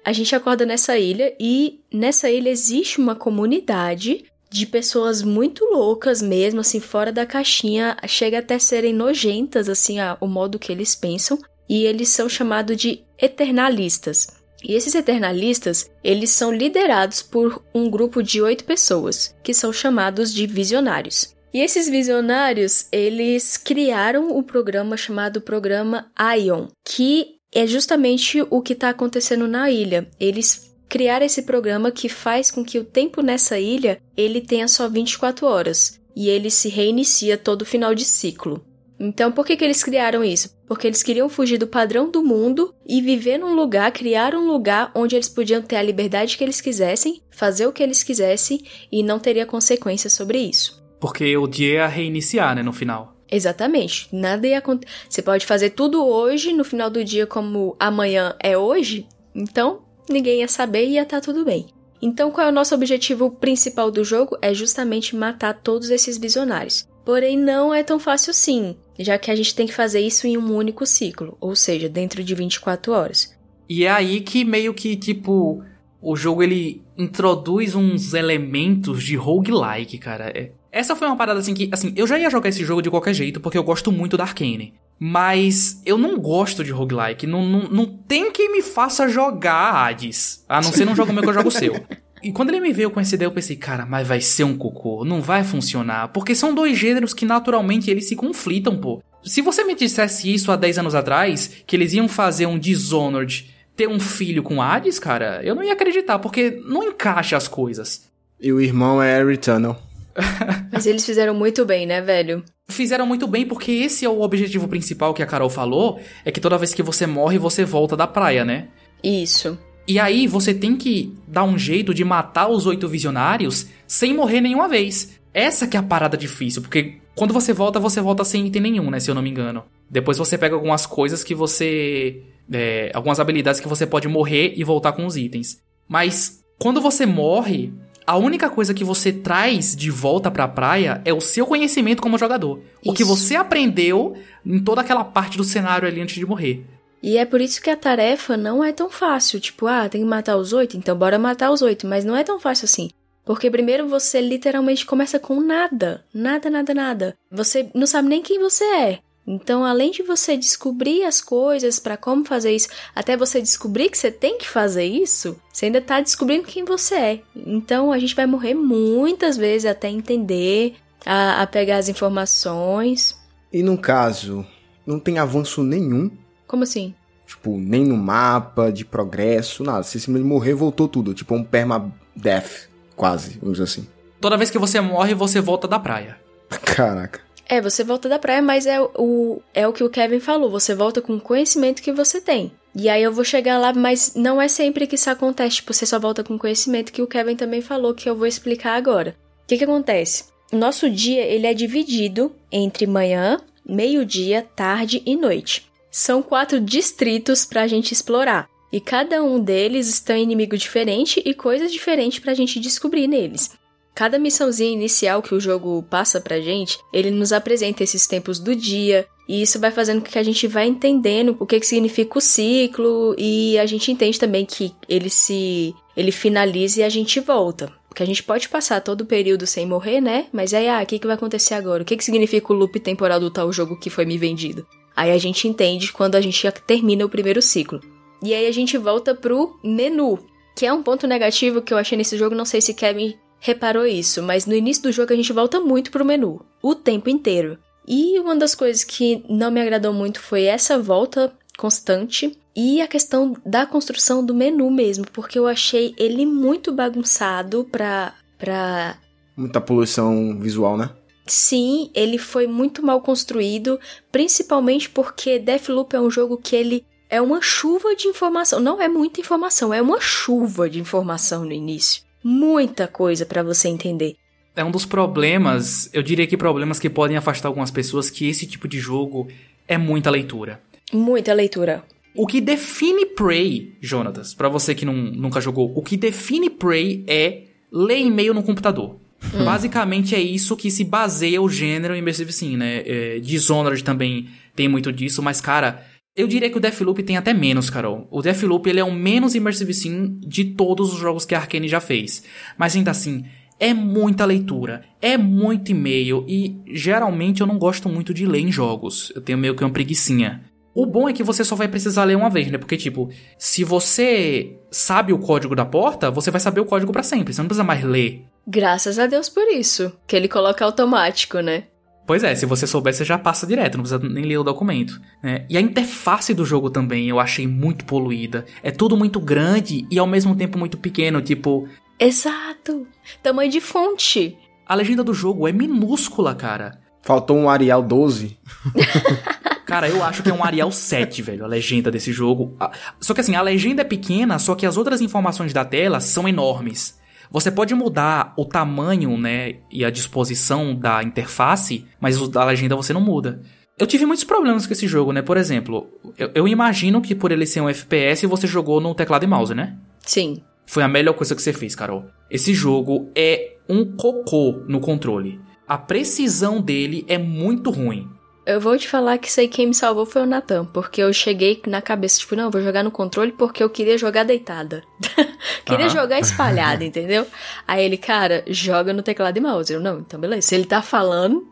A 0.03 0.11
gente 0.11 0.35
acorda 0.35 0.65
nessa 0.65 0.97
ilha 0.97 1.33
e 1.39 1.79
nessa 1.93 2.29
ilha 2.29 2.49
existe 2.49 2.99
uma 2.99 3.15
comunidade 3.15 4.25
de 4.49 4.65
pessoas 4.65 5.21
muito 5.21 5.63
loucas 5.65 6.21
mesmo, 6.21 6.59
assim, 6.59 6.79
fora 6.79 7.11
da 7.11 7.25
caixinha, 7.25 7.95
chega 8.07 8.39
até 8.39 8.59
serem 8.59 8.93
nojentas, 8.93 9.69
assim, 9.69 9.99
a, 9.99 10.17
o 10.19 10.27
modo 10.27 10.59
que 10.59 10.71
eles 10.71 10.93
pensam, 10.93 11.39
e 11.69 11.85
eles 11.85 12.09
são 12.09 12.27
chamados 12.27 12.75
de 12.75 13.01
eternalistas. 13.17 14.40
E 14.63 14.73
esses 14.73 14.95
eternalistas, 14.95 15.89
eles 16.03 16.29
são 16.31 16.51
liderados 16.51 17.21
por 17.21 17.63
um 17.73 17.89
grupo 17.89 18.21
de 18.21 18.41
oito 18.41 18.63
pessoas, 18.63 19.35
que 19.43 19.53
são 19.53 19.73
chamados 19.73 20.33
de 20.33 20.45
visionários. 20.45 21.35
E 21.53 21.59
esses 21.59 21.89
visionários, 21.89 22.85
eles 22.91 23.57
criaram 23.57 24.37
o 24.37 24.41
programa 24.41 24.95
chamado 24.95 25.41
Programa 25.41 26.09
Ion, 26.37 26.67
que 26.85 27.35
é 27.53 27.67
justamente 27.67 28.41
o 28.49 28.61
que 28.61 28.73
está 28.73 28.89
acontecendo 28.89 29.47
na 29.47 29.69
ilha. 29.69 30.09
Eles 30.19 30.73
criaram 30.87 31.25
esse 31.25 31.43
programa 31.43 31.91
que 31.91 32.07
faz 32.07 32.49
com 32.49 32.63
que 32.63 32.79
o 32.79 32.85
tempo 32.85 33.21
nessa 33.21 33.59
ilha 33.59 34.01
ele 34.15 34.41
tenha 34.41 34.67
só 34.67 34.87
24 34.87 35.45
horas 35.45 35.99
e 36.15 36.29
ele 36.29 36.49
se 36.49 36.69
reinicia 36.69 37.37
todo 37.37 37.65
final 37.65 37.93
de 37.93 38.05
ciclo. 38.05 38.65
Então, 39.03 39.31
por 39.31 39.47
que, 39.47 39.57
que 39.57 39.65
eles 39.65 39.83
criaram 39.83 40.23
isso? 40.23 40.55
Porque 40.67 40.85
eles 40.85 41.01
queriam 41.01 41.27
fugir 41.27 41.57
do 41.57 41.65
padrão 41.65 42.11
do 42.11 42.23
mundo 42.23 42.71
e 42.87 43.01
viver 43.01 43.39
num 43.39 43.55
lugar, 43.55 43.91
criar 43.91 44.35
um 44.35 44.45
lugar 44.45 44.91
onde 44.93 45.15
eles 45.15 45.27
podiam 45.27 45.59
ter 45.59 45.77
a 45.77 45.81
liberdade 45.81 46.37
que 46.37 46.43
eles 46.43 46.61
quisessem, 46.61 47.19
fazer 47.31 47.65
o 47.65 47.71
que 47.73 47.81
eles 47.81 48.03
quisessem 48.03 48.61
e 48.91 49.01
não 49.01 49.17
teria 49.17 49.43
consequências 49.43 50.13
sobre 50.13 50.37
isso. 50.37 50.83
Porque 50.99 51.35
o 51.35 51.47
dia 51.47 51.73
ia 51.73 51.87
reiniciar, 51.87 52.55
né, 52.55 52.61
no 52.61 52.71
final. 52.71 53.15
Exatamente. 53.31 54.07
Nada 54.11 54.47
ia 54.47 54.59
acontecer. 54.59 54.93
Você 55.09 55.23
pode 55.23 55.47
fazer 55.47 55.71
tudo 55.71 56.05
hoje, 56.05 56.53
no 56.53 56.63
final 56.63 56.91
do 56.91 57.03
dia, 57.03 57.25
como 57.25 57.75
amanhã 57.79 58.35
é 58.39 58.55
hoje. 58.55 59.07
Então, 59.33 59.81
ninguém 60.07 60.41
ia 60.41 60.47
saber 60.47 60.85
e 60.85 60.91
ia 60.91 61.01
estar 61.01 61.21
tá 61.21 61.25
tudo 61.25 61.43
bem. 61.43 61.65
Então, 61.99 62.29
qual 62.29 62.45
é 62.45 62.49
o 62.51 62.53
nosso 62.53 62.75
objetivo 62.75 63.31
principal 63.31 63.89
do 63.89 64.03
jogo? 64.03 64.37
É 64.43 64.53
justamente 64.53 65.15
matar 65.15 65.59
todos 65.59 65.89
esses 65.89 66.19
visionários. 66.19 66.87
Porém, 67.03 67.37
não 67.37 67.73
é 67.73 67.83
tão 67.83 67.99
fácil 67.99 68.31
assim, 68.31 68.75
já 68.99 69.17
que 69.17 69.31
a 69.31 69.35
gente 69.35 69.55
tem 69.55 69.67
que 69.67 69.73
fazer 69.73 69.99
isso 69.99 70.27
em 70.27 70.37
um 70.37 70.53
único 70.53 70.85
ciclo, 70.85 71.37
ou 71.39 71.55
seja, 71.55 71.89
dentro 71.89 72.23
de 72.23 72.35
24 72.35 72.91
horas. 72.91 73.35
E 73.69 73.85
é 73.85 73.91
aí 73.91 74.21
que 74.21 74.43
meio 74.43 74.73
que, 74.73 74.95
tipo, 74.95 75.63
o 76.01 76.15
jogo 76.15 76.43
ele 76.43 76.81
introduz 76.97 77.75
uns 77.75 78.13
elementos 78.13 79.03
de 79.03 79.15
roguelike, 79.15 79.97
cara. 79.97 80.29
É, 80.35 80.51
essa 80.71 80.95
foi 80.95 81.07
uma 81.07 81.15
parada 81.15 81.39
assim 81.39 81.53
que, 81.53 81.69
assim, 81.71 81.93
eu 81.95 82.07
já 82.07 82.17
ia 82.17 82.29
jogar 82.29 82.49
esse 82.49 82.63
jogo 82.65 82.81
de 82.81 82.89
qualquer 82.89 83.13
jeito, 83.13 83.39
porque 83.39 83.57
eu 83.57 83.63
gosto 83.63 83.91
muito 83.91 84.17
da 84.17 84.23
Arkane. 84.23 84.73
Mas 84.99 85.81
eu 85.85 85.97
não 85.97 86.19
gosto 86.19 86.63
de 86.63 86.71
roguelike. 86.71 87.25
Não, 87.25 87.43
não, 87.43 87.61
não 87.69 87.85
tem 87.85 88.31
quem 88.31 88.51
me 88.51 88.61
faça 88.61 89.07
jogar 89.07 89.73
Hades. 89.73 90.45
A 90.47 90.61
não 90.61 90.71
ser 90.71 90.85
num 90.85 90.95
jogo 90.95 91.11
meu 91.11 91.23
que 91.23 91.29
eu 91.29 91.33
jogo 91.33 91.47
o 91.49 91.51
seu. 91.51 91.73
E 92.23 92.31
quando 92.31 92.49
ele 92.49 92.59
me 92.59 92.71
veio 92.71 92.91
com 92.91 92.99
essa 92.99 93.15
ideia, 93.15 93.27
eu 93.27 93.31
pensei, 93.31 93.55
cara, 93.55 93.85
mas 93.85 94.07
vai 94.07 94.21
ser 94.21 94.43
um 94.43 94.55
cocô, 94.55 95.03
não 95.03 95.21
vai 95.21 95.43
funcionar. 95.43 96.09
Porque 96.09 96.35
são 96.35 96.53
dois 96.53 96.77
gêneros 96.77 97.13
que 97.13 97.25
naturalmente 97.25 97.89
eles 97.89 98.07
se 98.07 98.15
conflitam, 98.15 98.77
pô. 98.77 99.01
Se 99.23 99.41
você 99.41 99.63
me 99.63 99.75
dissesse 99.75 100.31
isso 100.33 100.51
há 100.51 100.55
10 100.55 100.79
anos 100.79 100.95
atrás, 100.95 101.51
que 101.65 101.75
eles 101.75 101.93
iam 101.93 102.07
fazer 102.07 102.45
um 102.45 102.57
Dishonored 102.57 103.49
ter 103.75 103.87
um 103.87 103.99
filho 103.99 104.43
com 104.43 104.61
Hades, 104.61 104.99
cara, 104.99 105.41
eu 105.43 105.55
não 105.55 105.63
ia 105.63 105.73
acreditar, 105.73 106.19
porque 106.19 106.61
não 106.65 106.83
encaixa 106.83 107.37
as 107.37 107.47
coisas. 107.47 108.09
E 108.39 108.51
o 108.51 108.59
irmão 108.59 109.01
é 109.01 109.23
Returnal. 109.23 109.81
Mas 110.71 110.85
eles 110.85 111.05
fizeram 111.05 111.33
muito 111.33 111.65
bem, 111.65 111.85
né, 111.85 112.01
velho? 112.01 112.43
Fizeram 112.69 113.05
muito 113.05 113.27
bem 113.27 113.45
porque 113.45 113.71
esse 113.71 114.05
é 114.05 114.09
o 114.09 114.21
objetivo 114.21 114.67
principal 114.67 115.13
que 115.13 115.23
a 115.23 115.25
Carol 115.25 115.49
falou, 115.49 115.99
é 116.25 116.31
que 116.31 116.39
toda 116.39 116.57
vez 116.57 116.73
que 116.73 116.83
você 116.83 117.05
morre, 117.05 117.37
você 117.37 117.63
volta 117.63 117.95
da 117.95 118.07
praia, 118.07 118.43
né? 118.43 118.67
Isso. 119.03 119.57
E 119.87 119.99
aí 119.99 120.27
você 120.27 120.53
tem 120.53 120.75
que 120.75 121.13
dar 121.27 121.43
um 121.43 121.57
jeito 121.57 121.93
de 121.93 122.03
matar 122.03 122.47
os 122.47 122.65
oito 122.65 122.87
visionários 122.87 123.67
sem 123.87 124.13
morrer 124.13 124.41
nenhuma 124.41 124.67
vez. 124.67 125.19
Essa 125.33 125.67
que 125.67 125.75
é 125.75 125.79
a 125.79 125.83
parada 125.83 126.17
difícil, 126.17 126.61
porque 126.61 126.97
quando 127.15 127.33
você 127.33 127.53
volta, 127.53 127.79
você 127.79 128.01
volta 128.01 128.23
sem 128.23 128.47
item 128.47 128.61
nenhum, 128.61 128.89
né, 128.89 128.99
se 128.99 129.09
eu 129.09 129.15
não 129.15 129.21
me 129.21 129.29
engano. 129.29 129.63
Depois 129.89 130.17
você 130.17 130.37
pega 130.37 130.55
algumas 130.55 130.85
coisas 130.85 131.23
que 131.23 131.35
você... 131.35 132.23
É, 132.53 132.91
algumas 132.93 133.19
habilidades 133.19 133.61
que 133.61 133.67
você 133.67 133.85
pode 133.85 134.07
morrer 134.09 134.53
e 134.57 134.63
voltar 134.63 134.91
com 134.91 135.05
os 135.05 135.15
itens. 135.15 135.59
Mas 135.87 136.43
quando 136.59 136.81
você 136.81 137.05
morre, 137.05 137.73
a 138.05 138.17
única 138.17 138.49
coisa 138.49 138.73
que 138.73 138.83
você 138.83 139.11
traz 139.11 139.75
de 139.75 139.89
volta 139.89 140.29
pra 140.29 140.47
praia 140.47 141.01
é 141.05 141.13
o 141.13 141.21
seu 141.21 141.45
conhecimento 141.45 142.01
como 142.01 142.17
jogador. 142.17 142.59
Isso. 142.81 142.91
O 142.91 142.93
que 142.93 143.03
você 143.03 143.35
aprendeu 143.35 144.17
em 144.45 144.59
toda 144.59 144.81
aquela 144.81 145.03
parte 145.03 145.37
do 145.37 145.43
cenário 145.43 145.87
ali 145.87 146.01
antes 146.01 146.15
de 146.15 146.25
morrer. 146.25 146.65
E 147.01 147.17
é 147.17 147.25
por 147.25 147.41
isso 147.41 147.61
que 147.61 147.69
a 147.69 147.75
tarefa 147.75 148.37
não 148.37 148.63
é 148.63 148.71
tão 148.71 148.89
fácil. 148.89 149.39
Tipo, 149.39 149.67
ah, 149.67 149.89
tem 149.89 150.01
que 150.01 150.07
matar 150.07 150.37
os 150.37 150.53
oito, 150.53 150.77
então 150.77 150.95
bora 150.95 151.17
matar 151.17 151.51
os 151.51 151.61
oito. 151.61 151.87
Mas 151.87 152.05
não 152.05 152.15
é 152.15 152.23
tão 152.23 152.39
fácil 152.39 152.65
assim. 152.65 152.89
Porque 153.25 153.49
primeiro 153.49 153.87
você 153.87 154.19
literalmente 154.19 154.85
começa 154.85 155.19
com 155.19 155.39
nada. 155.39 156.03
Nada, 156.13 156.49
nada, 156.49 156.73
nada. 156.73 157.17
Você 157.31 157.69
não 157.73 157.87
sabe 157.87 158.09
nem 158.09 158.21
quem 158.21 158.39
você 158.39 158.63
é. 158.63 158.99
Então, 159.25 159.63
além 159.63 159.91
de 159.91 160.01
você 160.01 160.35
descobrir 160.35 161.03
as 161.03 161.21
coisas 161.21 161.79
para 161.79 161.95
como 161.95 162.25
fazer 162.25 162.53
isso, 162.53 162.67
até 162.95 163.15
você 163.15 163.39
descobrir 163.39 163.89
que 163.89 163.97
você 163.97 164.11
tem 164.11 164.37
que 164.37 164.49
fazer 164.49 164.83
isso, 164.83 165.39
você 165.53 165.67
ainda 165.67 165.79
tá 165.79 166.01
descobrindo 166.01 166.47
quem 166.47 166.65
você 166.65 166.95
é. 166.95 167.21
Então, 167.35 167.91
a 167.91 167.99
gente 167.99 168.15
vai 168.15 168.25
morrer 168.25 168.55
muitas 168.55 169.37
vezes 169.37 169.69
até 169.69 169.89
entender, 169.89 170.75
a, 171.05 171.43
a 171.43 171.47
pegar 171.47 171.77
as 171.77 171.87
informações. 171.87 173.17
E 173.53 173.61
no 173.61 173.77
caso, 173.77 174.45
não 174.85 174.99
tem 174.99 175.19
avanço 175.19 175.63
nenhum? 175.63 176.09
Como 176.51 176.63
assim? 176.63 176.93
Tipo, 177.25 177.57
nem 177.57 177.85
no 177.85 177.95
mapa 177.95 178.69
de 178.73 178.83
progresso, 178.83 179.63
nada. 179.63 179.83
Se 179.83 179.97
simplesmente 180.01 180.27
morrer, 180.27 180.53
voltou 180.53 180.85
tudo. 180.85 181.13
Tipo 181.13 181.33
um 181.33 181.45
permadeath, 181.45 182.67
quase, 182.93 183.37
vamos 183.39 183.53
dizer 183.53 183.63
assim. 183.63 183.87
Toda 184.19 184.35
vez 184.35 184.49
que 184.49 184.59
você 184.59 184.81
morre, 184.81 185.13
você 185.13 185.39
volta 185.39 185.65
da 185.65 185.79
praia. 185.79 186.19
Caraca. 186.75 187.21
É, 187.47 187.61
você 187.61 187.85
volta 187.85 188.09
da 188.09 188.19
praia, 188.19 188.41
mas 188.41 188.65
é 188.65 188.81
o, 188.81 189.41
é 189.53 189.65
o 189.65 189.71
que 189.71 189.81
o 189.81 189.89
Kevin 189.89 190.19
falou. 190.19 190.51
Você 190.51 190.75
volta 190.75 191.01
com 191.01 191.15
o 191.15 191.21
conhecimento 191.21 191.81
que 191.81 191.93
você 191.93 192.19
tem. 192.19 192.51
E 192.75 192.89
aí 192.89 193.01
eu 193.01 193.13
vou 193.13 193.23
chegar 193.23 193.57
lá, 193.57 193.71
mas 193.71 194.13
não 194.13 194.41
é 194.41 194.49
sempre 194.49 194.85
que 194.85 194.95
isso 194.95 195.09
acontece. 195.09 195.57
Tipo, 195.57 195.73
você 195.73 195.85
só 195.85 195.97
volta 195.97 196.25
com 196.25 196.35
o 196.35 196.39
conhecimento 196.39 196.91
que 196.91 197.01
o 197.01 197.07
Kevin 197.07 197.37
também 197.37 197.61
falou, 197.61 197.93
que 197.93 198.09
eu 198.09 198.15
vou 198.15 198.27
explicar 198.27 198.75
agora. 198.75 199.15
O 199.45 199.47
que 199.47 199.57
que 199.57 199.63
acontece? 199.63 200.25
Nosso 200.51 200.89
dia, 200.89 201.23
ele 201.23 201.47
é 201.47 201.53
dividido 201.53 202.35
entre 202.51 202.85
manhã, 202.85 203.39
meio-dia, 203.65 204.45
tarde 204.53 205.01
e 205.05 205.15
noite. 205.15 205.70
São 205.91 206.23
quatro 206.23 206.61
distritos 206.61 207.45
pra 207.45 207.67
gente 207.67 207.91
explorar. 207.91 208.49
E 208.71 208.79
cada 208.79 209.21
um 209.21 209.37
deles 209.37 209.89
está 209.89 210.17
em 210.17 210.23
inimigo 210.23 210.57
diferente 210.57 211.21
e 211.25 211.33
coisas 211.33 211.71
diferentes 211.71 212.19
pra 212.19 212.33
gente 212.33 212.59
descobrir 212.59 213.05
neles. 213.07 213.51
Cada 213.93 214.17
missãozinha 214.17 214.71
inicial 214.71 215.21
que 215.21 215.35
o 215.35 215.39
jogo 215.39 215.83
passa 215.89 216.21
pra 216.21 216.39
gente, 216.39 216.79
ele 216.93 217.11
nos 217.11 217.33
apresenta 217.33 217.83
esses 217.83 218.07
tempos 218.07 218.39
do 218.39 218.55
dia, 218.55 219.05
e 219.27 219.41
isso 219.41 219.59
vai 219.59 219.69
fazendo 219.69 220.01
com 220.01 220.09
que 220.09 220.17
a 220.17 220.23
gente 220.23 220.47
vá 220.47 220.63
entendendo 220.63 221.35
o 221.37 221.45
que, 221.45 221.59
que 221.59 221.65
significa 221.65 222.17
o 222.17 222.21
ciclo, 222.21 223.13
e 223.17 223.59
a 223.59 223.65
gente 223.65 223.91
entende 223.91 224.17
também 224.17 224.45
que 224.45 224.73
ele 224.87 225.09
se. 225.09 225.75
ele 225.95 226.11
finaliza 226.13 226.79
e 226.79 226.83
a 226.83 226.89
gente 226.89 227.19
volta. 227.19 227.73
Porque 227.89 228.01
a 228.01 228.05
gente 228.05 228.23
pode 228.23 228.47
passar 228.47 228.79
todo 228.79 229.01
o 229.01 229.05
período 229.05 229.45
sem 229.45 229.65
morrer, 229.65 229.99
né? 229.99 230.27
Mas 230.31 230.53
aí, 230.53 230.69
ah, 230.69 230.81
o 230.81 230.85
que, 230.85 230.97
que 230.97 231.05
vai 231.05 231.17
acontecer 231.17 231.55
agora? 231.55 231.83
O 231.83 231.85
que, 231.85 231.97
que 231.97 232.05
significa 232.05 232.53
o 232.53 232.55
loop 232.55 232.79
temporal 232.79 233.19
do 233.19 233.29
tal 233.29 233.51
jogo 233.51 233.77
que 233.77 233.89
foi 233.89 234.05
me 234.05 234.17
vendido? 234.17 234.65
Aí 234.95 235.11
a 235.11 235.17
gente 235.17 235.47
entende 235.47 235.91
quando 235.91 236.15
a 236.15 236.21
gente 236.21 236.49
termina 236.65 237.05
o 237.05 237.09
primeiro 237.09 237.41
ciclo. 237.41 237.79
E 238.23 238.33
aí 238.33 238.47
a 238.47 238.51
gente 238.51 238.77
volta 238.77 239.15
pro 239.15 239.59
menu, 239.63 240.19
que 240.55 240.65
é 240.65 240.73
um 240.73 240.83
ponto 240.83 241.07
negativo 241.07 241.61
que 241.61 241.73
eu 241.73 241.77
achei 241.77 241.97
nesse 241.97 242.17
jogo, 242.17 242.35
não 242.35 242.45
sei 242.45 242.61
se 242.61 242.73
Kevin 242.73 243.15
reparou 243.39 243.85
isso, 243.85 244.21
mas 244.21 244.45
no 244.45 244.53
início 244.53 244.83
do 244.83 244.91
jogo 244.91 245.11
a 245.11 245.15
gente 245.15 245.33
volta 245.33 245.59
muito 245.59 245.89
pro 245.89 246.05
menu, 246.05 246.45
o 246.61 246.75
tempo 246.75 247.09
inteiro. 247.09 247.57
E 247.87 248.19
uma 248.19 248.35
das 248.35 248.53
coisas 248.53 248.83
que 248.83 249.23
não 249.27 249.49
me 249.49 249.59
agradou 249.59 249.91
muito 249.91 250.19
foi 250.19 250.43
essa 250.43 250.77
volta 250.77 251.33
constante 251.57 252.37
e 252.55 252.81
a 252.81 252.87
questão 252.87 253.35
da 253.45 253.65
construção 253.65 254.23
do 254.23 254.35
menu 254.35 254.69
mesmo, 254.69 255.05
porque 255.11 255.39
eu 255.39 255.47
achei 255.47 255.95
ele 255.97 256.25
muito 256.25 256.71
bagunçado 256.71 257.67
pra. 257.71 258.13
pra... 258.37 258.97
Muita 259.35 259.59
poluição 259.59 260.37
visual, 260.39 260.77
né? 260.77 260.91
Sim, 261.25 261.89
ele 261.93 262.17
foi 262.17 262.47
muito 262.47 262.85
mal 262.85 263.01
construído, 263.01 263.79
principalmente 264.11 264.89
porque 264.89 265.39
Deathloop 265.39 265.95
é 265.95 266.01
um 266.01 266.09
jogo 266.09 266.37
que 266.37 266.55
ele 266.55 266.85
é 267.09 267.21
uma 267.21 267.41
chuva 267.41 267.95
de 267.95 268.07
informação. 268.07 268.59
Não 268.59 268.81
é 268.81 268.87
muita 268.87 269.19
informação, 269.19 269.73
é 269.73 269.81
uma 269.81 269.99
chuva 269.99 270.69
de 270.69 270.79
informação 270.79 271.45
no 271.45 271.51
início 271.51 272.03
muita 272.23 272.87
coisa 272.87 273.25
para 273.25 273.43
você 273.43 273.67
entender. 273.67 274.15
É 274.55 274.63
um 274.63 274.71
dos 274.71 274.85
problemas, 274.85 275.89
eu 275.93 276.03
diria 276.03 276.27
que 276.27 276.37
problemas 276.37 276.79
que 276.79 276.89
podem 276.89 277.17
afastar 277.17 277.47
algumas 277.47 277.71
pessoas 277.71 278.09
que 278.09 278.27
esse 278.27 278.45
tipo 278.45 278.67
de 278.67 278.79
jogo 278.79 279.27
é 279.67 279.77
muita 279.77 280.09
leitura. 280.09 280.61
Muita 280.91 281.33
leitura. 281.33 281.83
O 282.13 282.27
que 282.27 282.41
define 282.41 283.05
Prey, 283.05 283.77
Jonatas, 283.79 284.33
para 284.33 284.49
você 284.49 284.75
que 284.75 284.85
não, 284.85 284.93
nunca 284.93 285.39
jogou, 285.39 285.71
o 285.73 285.81
que 285.81 285.95
define 285.95 286.49
Prey 286.49 287.05
é 287.07 287.43
ler 287.71 287.99
e-mail 287.99 288.33
no 288.33 288.43
computador. 288.43 288.99
Hum. 289.33 289.45
Basicamente 289.45 290.15
é 290.15 290.19
isso 290.19 290.57
que 290.57 290.71
se 290.71 290.83
baseia 290.83 291.41
o 291.41 291.49
gênero 291.49 291.95
Immersive 291.95 292.33
Sim, 292.33 292.57
né? 292.57 292.83
É, 292.85 293.19
Dishonored 293.19 293.83
também 293.83 294.27
tem 294.55 294.67
muito 294.67 294.91
disso, 294.91 295.21
mas, 295.21 295.39
cara, 295.39 295.85
eu 296.15 296.27
diria 296.27 296.49
que 296.49 296.57
o 296.57 296.59
Deathloop 296.59 297.01
tem 297.03 297.17
até 297.17 297.33
menos, 297.33 297.69
Carol. 297.69 298.07
O 298.11 298.21
Deathloop, 298.21 298.69
ele 298.69 298.79
é 298.79 298.83
o 298.83 298.93
menos 298.93 299.35
Immersive 299.35 299.73
Sim 299.73 300.19
de 300.19 300.45
todos 300.45 300.93
os 300.93 300.99
jogos 300.99 301.25
que 301.25 301.33
a 301.33 301.39
Arkane 301.39 301.67
já 301.67 301.79
fez. 301.79 302.23
Mas 302.57 302.75
ainda 302.75 302.91
assim, 302.91 303.23
é 303.61 303.73
muita 303.73 304.25
leitura, 304.25 304.83
é 304.99 305.17
muito 305.17 305.71
e-mail 305.71 306.25
e 306.27 306.59
geralmente 306.73 307.41
eu 307.41 307.47
não 307.47 307.59
gosto 307.59 307.87
muito 307.87 308.13
de 308.13 308.25
ler 308.25 308.39
em 308.39 308.51
jogos. 308.51 309.11
Eu 309.15 309.21
tenho 309.21 309.37
meio 309.37 309.55
que 309.55 309.63
uma 309.63 309.69
preguiçinha. 309.69 310.41
O 310.73 310.85
bom 310.85 311.09
é 311.09 311.13
que 311.13 311.23
você 311.23 311.43
só 311.43 311.55
vai 311.55 311.67
precisar 311.67 312.05
ler 312.05 312.15
uma 312.15 312.29
vez, 312.29 312.49
né? 312.49 312.57
Porque, 312.57 312.77
tipo, 312.77 313.09
se 313.37 313.63
você 313.63 314.57
sabe 314.69 315.11
o 315.11 315.19
código 315.19 315.55
da 315.55 315.65
porta, 315.65 316.09
você 316.09 316.31
vai 316.31 316.39
saber 316.39 316.61
o 316.61 316.65
código 316.65 316.91
para 316.91 317.03
sempre. 317.03 317.33
Você 317.33 317.41
não 317.41 317.47
precisa 317.47 317.63
mais 317.63 317.83
ler. 317.83 318.25
Graças 318.47 318.97
a 318.97 319.05
Deus 319.05 319.27
por 319.27 319.47
isso. 319.49 319.91
Que 320.07 320.15
ele 320.15 320.27
coloca 320.27 320.63
automático, 320.63 321.39
né? 321.39 321.65
Pois 322.07 322.23
é, 322.23 322.33
se 322.35 322.45
você 322.45 322.65
souber, 322.65 322.93
você 322.93 323.05
já 323.05 323.17
passa 323.17 323.45
direto, 323.45 323.77
não 323.77 323.83
precisa 323.83 324.01
nem 324.01 324.25
ler 324.25 324.37
o 324.37 324.43
documento. 324.43 324.99
Né? 325.21 325.45
E 325.49 325.57
a 325.57 325.61
interface 325.61 326.33
do 326.33 326.43
jogo 326.43 326.69
também 326.69 327.07
eu 327.07 327.19
achei 327.19 327.47
muito 327.47 327.85
poluída. 327.85 328.45
É 328.63 328.71
tudo 328.71 328.97
muito 328.97 329.19
grande 329.19 329.85
e 329.89 329.99
ao 329.99 330.07
mesmo 330.07 330.35
tempo 330.35 330.57
muito 330.57 330.77
pequeno, 330.77 331.21
tipo. 331.21 331.67
Exato! 331.99 332.87
Tamanho 333.21 333.51
de 333.51 333.61
fonte. 333.61 334.37
A 334.65 334.75
legenda 334.75 335.03
do 335.03 335.13
jogo 335.13 335.47
é 335.47 335.51
minúscula, 335.51 336.33
cara. 336.33 336.79
Faltou 337.01 337.37
um 337.37 337.49
Arial 337.49 337.81
12. 337.83 338.37
Cara, 339.71 339.87
eu 339.87 340.03
acho 340.03 340.21
que 340.21 340.29
é 340.29 340.33
um 340.33 340.43
Arial 340.43 340.71
7, 340.71 341.21
velho, 341.21 341.45
a 341.45 341.47
legenda 341.47 341.89
desse 341.89 342.11
jogo. 342.11 342.57
Só 342.99 343.13
que 343.13 343.21
assim, 343.21 343.35
a 343.35 343.41
legenda 343.41 343.81
é 343.81 343.85
pequena, 343.85 344.37
só 344.37 344.53
que 344.53 344.65
as 344.65 344.75
outras 344.75 344.99
informações 344.99 345.53
da 345.53 345.63
tela 345.63 345.99
são 346.01 346.27
enormes. 346.27 346.99
Você 347.31 347.49
pode 347.49 347.73
mudar 347.73 348.33
o 348.37 348.43
tamanho, 348.43 349.17
né, 349.17 349.55
e 349.71 349.85
a 349.85 349.89
disposição 349.89 350.75
da 350.75 351.01
interface, 351.01 351.85
mas 352.01 352.17
a 352.35 352.43
legenda 352.43 352.75
você 352.75 352.91
não 352.91 352.99
muda. 352.99 353.41
Eu 353.79 353.87
tive 353.87 354.05
muitos 354.05 354.25
problemas 354.25 354.67
com 354.67 354.73
esse 354.73 354.85
jogo, 354.85 355.13
né? 355.13 355.21
Por 355.21 355.37
exemplo, 355.37 355.87
eu, 356.17 356.29
eu 356.35 356.47
imagino 356.47 357.01
que 357.01 357.15
por 357.15 357.31
ele 357.31 357.45
ser 357.45 357.61
um 357.61 357.69
FPS, 357.69 358.27
você 358.27 358.45
jogou 358.45 358.81
no 358.81 358.93
teclado 358.93 359.23
e 359.23 359.27
mouse, 359.27 359.55
né? 359.55 359.77
Sim. 360.05 360.43
Foi 360.65 360.83
a 360.83 360.87
melhor 360.87 361.13
coisa 361.13 361.33
que 361.33 361.41
você 361.41 361.53
fez, 361.53 361.73
Carol. 361.73 362.05
Esse 362.29 362.53
jogo 362.53 363.09
é 363.15 363.55
um 363.69 363.85
cocô 363.95 364.63
no 364.67 364.81
controle. 364.81 365.39
A 365.65 365.77
precisão 365.77 366.61
dele 366.61 367.05
é 367.07 367.17
muito 367.17 367.71
ruim. 367.71 368.09
Eu 368.45 368.59
vou 368.59 368.75
te 368.75 368.87
falar 368.87 369.17
que 369.19 369.27
isso 369.27 369.39
aí 369.39 369.47
quem 369.47 369.67
me 369.67 369.73
salvou 369.73 370.05
foi 370.05 370.23
o 370.23 370.25
Natan, 370.25 370.65
porque 370.65 371.01
eu 371.01 371.13
cheguei 371.13 371.61
na 371.67 371.81
cabeça, 371.81 372.19
tipo, 372.19 372.35
não, 372.35 372.49
vou 372.49 372.61
jogar 372.61 372.83
no 372.83 372.89
controle 372.89 373.31
porque 373.31 373.61
eu 373.61 373.69
queria 373.69 373.97
jogar 373.97 374.23
deitada. 374.23 374.83
queria 375.63 375.89
jogar 375.89 376.19
espalhada, 376.19 376.83
entendeu? 376.85 377.25
Aí 377.67 377.83
ele, 377.83 377.97
cara, 377.97 378.43
joga 378.47 378.93
no 378.93 379.03
teclado 379.03 379.37
e 379.37 379.41
mouse. 379.41 379.71
Eu, 379.71 379.79
não, 379.79 379.99
então 379.99 380.19
beleza. 380.19 380.47
Se 380.47 380.55
ele 380.55 380.65
tá 380.65 380.81
falando. 380.81 381.47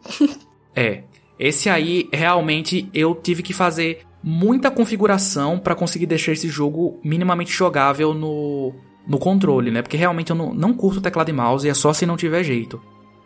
é. 0.76 1.04
Esse 1.38 1.70
aí, 1.70 2.10
realmente, 2.12 2.90
eu 2.94 3.16
tive 3.16 3.42
que 3.42 3.54
fazer 3.54 4.02
muita 4.22 4.70
configuração 4.70 5.58
para 5.58 5.74
conseguir 5.74 6.06
deixar 6.06 6.34
esse 6.34 6.50
jogo 6.50 7.00
minimamente 7.02 7.52
jogável 7.52 8.14
no, 8.14 8.74
no 9.08 9.18
controle, 9.18 9.72
né? 9.72 9.82
Porque 9.82 9.96
realmente 9.96 10.32
eu 10.32 10.36
não, 10.36 10.54
não 10.54 10.74
curto 10.74 11.00
teclado 11.00 11.30
e 11.30 11.34
mouse 11.34 11.66
e 11.66 11.70
é 11.70 11.74
só 11.74 11.94
se 11.94 12.06
não 12.06 12.18
tiver 12.18 12.44
jeito. 12.44 12.82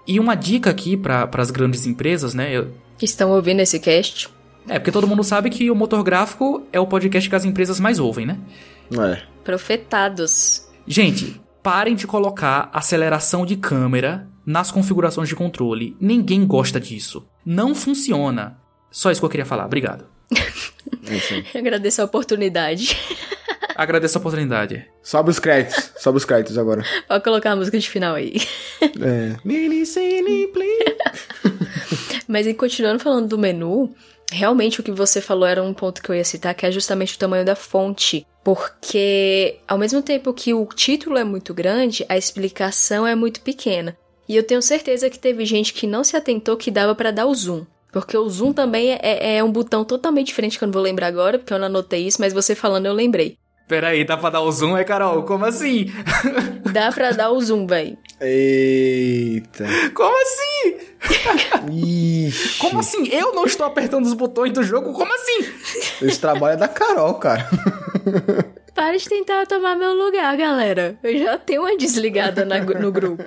E 0.06 0.20
uma 0.20 0.36
dica 0.36 0.70
aqui 0.70 0.96
para 0.96 1.30
as 1.38 1.50
grandes 1.50 1.88
empresas, 1.88 2.34
né? 2.34 2.56
Eu, 2.56 2.72
que 3.04 3.10
estão 3.10 3.32
ouvindo 3.32 3.60
esse 3.60 3.82
cast. 3.82 4.30
É, 4.70 4.80
porque 4.80 4.92
todo 4.92 5.06
mundo 5.06 5.26
sabe 5.26 5.50
que 5.50 5.70
o 5.70 5.76
Motor 5.76 6.02
Gráfico 6.04 6.66
é 6.72 6.80
o 6.80 6.88
podcast 6.88 7.30
que 7.30 7.36
as 7.36 7.44
empresas 7.44 7.78
mais 7.82 8.00
ouvem, 8.00 8.26
né? 8.26 8.38
É. 8.98 9.22
Profetados. 9.44 10.70
Gente, 10.88 11.42
parem 11.62 11.96
de 11.96 12.08
colocar 12.08 12.70
aceleração 12.72 13.46
de 13.46 13.58
câmera 13.58 14.26
nas 14.46 14.72
configurações 14.72 15.28
de 15.28 15.36
controle. 15.36 15.98
Ninguém 16.00 16.48
gosta 16.48 16.80
disso. 16.80 17.28
Não 17.46 17.76
funciona. 17.76 18.58
Só 18.90 19.12
isso 19.12 19.20
que 19.20 19.26
eu 19.26 19.30
queria 19.30 19.46
falar. 19.46 19.66
Obrigado. 19.66 20.06
Agradeço 21.54 22.02
a 22.02 22.06
oportunidade. 22.06 22.98
Agradeço 23.76 24.18
a 24.18 24.22
oportunidade. 24.22 24.88
Sobe 25.02 25.30
os 25.30 25.40
créditos. 25.40 25.92
Sobe 25.98 26.20
os 26.20 26.24
créditos 26.24 26.58
agora. 26.58 26.86
Pode 27.06 27.24
colocar 27.24 27.52
a 27.52 27.56
música 27.58 27.78
de 27.78 27.90
final 27.90 28.16
aí. 28.16 28.36
É. 28.82 29.36
Mas 32.28 32.48
e 32.48 32.54
continuando 32.54 33.00
falando 33.00 33.28
do 33.28 33.38
menu, 33.38 33.94
realmente 34.32 34.80
o 34.80 34.84
que 34.84 34.92
você 34.92 35.22
falou 35.22 35.48
era 35.48 35.62
um 35.62 35.74
ponto 35.74 36.02
que 36.02 36.10
eu 36.10 36.16
ia 36.16 36.24
citar, 36.24 36.54
que 36.56 36.66
é 36.66 36.72
justamente 36.72 37.16
o 37.16 37.20
tamanho 37.20 37.46
da 37.46 37.56
fonte. 37.56 38.26
Porque 38.44 39.60
ao 39.68 39.78
mesmo 39.78 40.02
tempo 40.02 40.34
que 40.34 40.54
o 40.54 40.66
título 40.66 41.18
é 41.18 41.24
muito 41.24 41.54
grande, 41.54 42.06
a 42.10 42.18
explicação 42.18 43.08
é 43.08 43.16
muito 43.16 43.42
pequena. 43.42 43.98
E 44.28 44.36
eu 44.36 44.44
tenho 44.44 44.62
certeza 44.62 45.10
que 45.10 45.20
teve 45.20 45.46
gente 45.46 45.74
que 45.74 45.88
não 45.88 46.04
se 46.04 46.16
atentou 46.16 46.58
que 46.58 46.72
dava 46.72 46.96
para 46.96 47.12
dar 47.12 47.26
o 47.26 47.36
zoom. 47.36 47.66
Porque 47.92 48.18
o 48.18 48.28
zoom 48.28 48.52
também 48.52 48.94
é, 48.94 49.38
é, 49.38 49.44
um 49.44 49.52
botão 49.52 49.86
totalmente 49.86 50.28
diferente 50.28 50.58
que 50.58 50.64
eu 50.64 50.68
não 50.68 50.74
vou 50.74 50.82
lembrar 50.82 51.08
agora, 51.08 51.38
porque 51.38 51.54
eu 51.54 51.60
não 51.60 51.68
anotei 51.68 52.08
isso, 52.08 52.20
mas 52.20 52.34
você 52.34 52.56
falando 52.56 52.88
eu 52.88 52.94
lembrei. 52.94 53.38
Peraí, 53.68 54.04
dá 54.04 54.18
pra 54.18 54.30
dar 54.30 54.42
o 54.42 54.52
zoom, 54.52 54.78
é, 54.78 54.84
Carol? 54.84 55.24
Como 55.24 55.46
assim? 55.46 55.92
Dá 56.72 56.92
pra 56.92 57.12
dar 57.12 57.32
o 57.32 57.42
zoom, 57.42 57.66
véi. 57.66 57.98
Eita. 58.20 59.66
Como 59.94 60.16
assim? 60.22 60.78
Ixi. 61.72 62.60
Como 62.60 62.80
assim? 62.80 63.08
Eu 63.10 63.34
não 63.34 63.46
estou 63.46 63.66
apertando 63.66 64.06
os 64.06 64.14
botões 64.14 64.52
do 64.52 64.64
jogo? 64.64 64.94
Como 64.94 65.14
assim? 65.14 65.50
Esse 66.02 66.20
trabalho 66.20 66.54
é 66.54 66.58
da 66.58 66.68
Carol, 66.68 67.16
cara. 67.16 67.48
Para 68.76 68.98
de 68.98 69.08
tentar 69.08 69.46
tomar 69.46 69.76
meu 69.76 69.94
lugar, 69.94 70.36
galera. 70.36 70.98
Eu 71.04 71.18
já 71.18 71.38
tenho 71.38 71.62
uma 71.62 71.78
desligada 71.78 72.44
na, 72.44 72.60
no 72.60 72.92
grupo. 72.92 73.24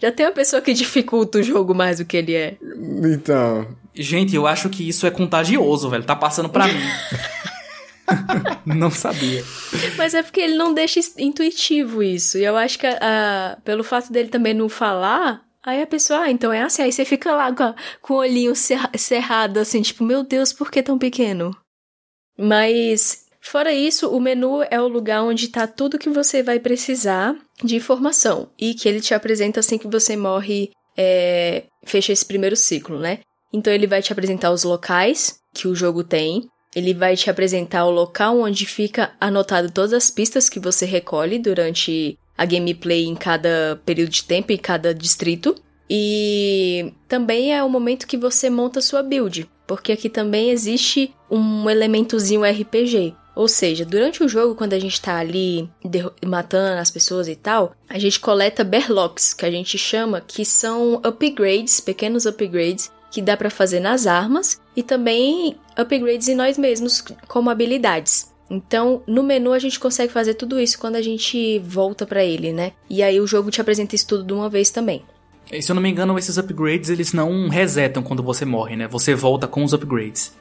já 0.00 0.12
tem 0.12 0.26
uma 0.26 0.32
pessoa 0.32 0.60
que 0.60 0.72
dificulta 0.74 1.38
o 1.38 1.42
jogo 1.42 1.74
mais 1.74 1.98
do 1.98 2.04
que 2.04 2.16
ele 2.16 2.34
é. 2.34 2.56
Então. 3.04 3.66
Gente, 3.94 4.34
eu 4.36 4.46
acho 4.46 4.68
que 4.68 4.88
isso 4.88 5.06
é 5.06 5.10
contagioso, 5.10 5.88
velho. 5.90 6.04
Tá 6.04 6.16
passando 6.16 6.48
pra 6.48 6.66
mim. 6.66 6.80
não 8.66 8.90
sabia. 8.90 9.44
Mas 9.96 10.14
é 10.14 10.22
porque 10.22 10.40
ele 10.40 10.56
não 10.56 10.74
deixa 10.74 11.00
intuitivo 11.18 12.02
isso. 12.02 12.38
E 12.38 12.44
eu 12.44 12.56
acho 12.56 12.78
que 12.78 12.86
a, 12.86 13.58
pelo 13.64 13.84
fato 13.84 14.12
dele 14.12 14.28
também 14.28 14.54
não 14.54 14.68
falar, 14.68 15.42
Aí 15.64 15.80
a 15.80 15.86
pessoa, 15.86 16.22
ah, 16.22 16.30
então 16.30 16.52
é 16.52 16.60
assim, 16.60 16.82
aí 16.82 16.92
você 16.92 17.04
fica 17.04 17.32
lá 17.36 17.54
com, 17.54 17.62
a, 17.62 17.74
com 18.00 18.14
o 18.14 18.16
olhinho 18.16 18.52
cerrado, 18.96 19.58
assim, 19.58 19.80
tipo, 19.80 20.02
meu 20.02 20.24
Deus, 20.24 20.52
por 20.52 20.72
que 20.72 20.82
tão 20.82 20.98
pequeno? 20.98 21.56
Mas, 22.36 23.26
fora 23.40 23.72
isso, 23.72 24.10
o 24.10 24.20
menu 24.20 24.64
é 24.68 24.80
o 24.80 24.88
lugar 24.88 25.22
onde 25.22 25.46
tá 25.46 25.68
tudo 25.68 26.00
que 26.00 26.10
você 26.10 26.42
vai 26.42 26.58
precisar 26.58 27.36
de 27.62 27.76
informação. 27.76 28.50
E 28.58 28.74
que 28.74 28.88
ele 28.88 29.00
te 29.00 29.14
apresenta 29.14 29.60
assim 29.60 29.78
que 29.78 29.86
você 29.86 30.16
morre, 30.16 30.70
é, 30.96 31.66
fecha 31.84 32.12
esse 32.12 32.26
primeiro 32.26 32.56
ciclo, 32.56 32.98
né? 32.98 33.20
Então 33.52 33.72
ele 33.72 33.86
vai 33.86 34.02
te 34.02 34.12
apresentar 34.12 34.50
os 34.50 34.64
locais 34.64 35.38
que 35.54 35.68
o 35.68 35.76
jogo 35.76 36.02
tem, 36.02 36.48
ele 36.74 36.94
vai 36.94 37.16
te 37.16 37.28
apresentar 37.28 37.84
o 37.84 37.90
local 37.90 38.40
onde 38.40 38.66
fica 38.66 39.12
anotado 39.20 39.70
todas 39.70 39.92
as 39.92 40.10
pistas 40.10 40.48
que 40.48 40.58
você 40.58 40.86
recolhe 40.86 41.38
durante 41.38 42.18
a 42.36 42.44
gameplay 42.44 43.04
em 43.04 43.14
cada 43.14 43.80
período 43.84 44.10
de 44.10 44.24
tempo 44.24 44.52
e 44.52 44.58
cada 44.58 44.94
distrito. 44.94 45.54
E 45.88 46.92
também 47.06 47.54
é 47.54 47.62
o 47.62 47.68
momento 47.68 48.06
que 48.06 48.16
você 48.16 48.48
monta 48.48 48.80
sua 48.80 49.02
build, 49.02 49.48
porque 49.66 49.92
aqui 49.92 50.08
também 50.08 50.50
existe 50.50 51.14
um 51.30 51.68
elementozinho 51.68 52.44
RPG. 52.44 53.14
Ou 53.34 53.48
seja, 53.48 53.84
durante 53.84 54.22
o 54.22 54.28
jogo, 54.28 54.54
quando 54.54 54.74
a 54.74 54.78
gente 54.78 55.00
tá 55.00 55.16
ali 55.16 55.68
matando 56.24 56.80
as 56.80 56.90
pessoas 56.90 57.28
e 57.28 57.36
tal, 57.36 57.74
a 57.88 57.98
gente 57.98 58.20
coleta 58.20 58.62
berlocks, 58.62 59.32
que 59.32 59.46
a 59.46 59.50
gente 59.50 59.78
chama, 59.78 60.20
que 60.20 60.44
são 60.44 61.00
upgrades, 61.04 61.80
pequenos 61.80 62.26
upgrades, 62.26 62.90
que 63.10 63.22
dá 63.22 63.36
para 63.36 63.50
fazer 63.50 63.80
nas 63.80 64.06
armas 64.06 64.60
e 64.74 64.82
também 64.82 65.56
upgrades 65.76 66.28
em 66.28 66.34
nós 66.34 66.58
mesmos 66.58 67.02
como 67.28 67.50
habilidades. 67.50 68.32
Então, 68.50 69.02
no 69.06 69.22
menu 69.22 69.52
a 69.52 69.58
gente 69.58 69.80
consegue 69.80 70.12
fazer 70.12 70.34
tudo 70.34 70.60
isso 70.60 70.78
quando 70.78 70.96
a 70.96 71.02
gente 71.02 71.58
volta 71.60 72.04
para 72.04 72.22
ele, 72.22 72.52
né? 72.52 72.72
E 72.88 73.02
aí 73.02 73.18
o 73.18 73.26
jogo 73.26 73.50
te 73.50 73.60
apresenta 73.60 73.94
isso 73.94 74.06
tudo 74.06 74.24
de 74.24 74.32
uma 74.32 74.48
vez 74.48 74.70
também. 74.70 75.02
E, 75.50 75.62
se 75.62 75.70
eu 75.70 75.74
não 75.74 75.82
me 75.82 75.90
engano, 75.90 76.18
esses 76.18 76.36
upgrades 76.36 76.90
eles 76.90 77.12
não 77.12 77.48
resetam 77.48 78.02
quando 78.02 78.22
você 78.22 78.44
morre, 78.44 78.76
né? 78.76 78.86
Você 78.88 79.14
volta 79.14 79.48
com 79.48 79.64
os 79.64 79.72
upgrades. 79.72 80.34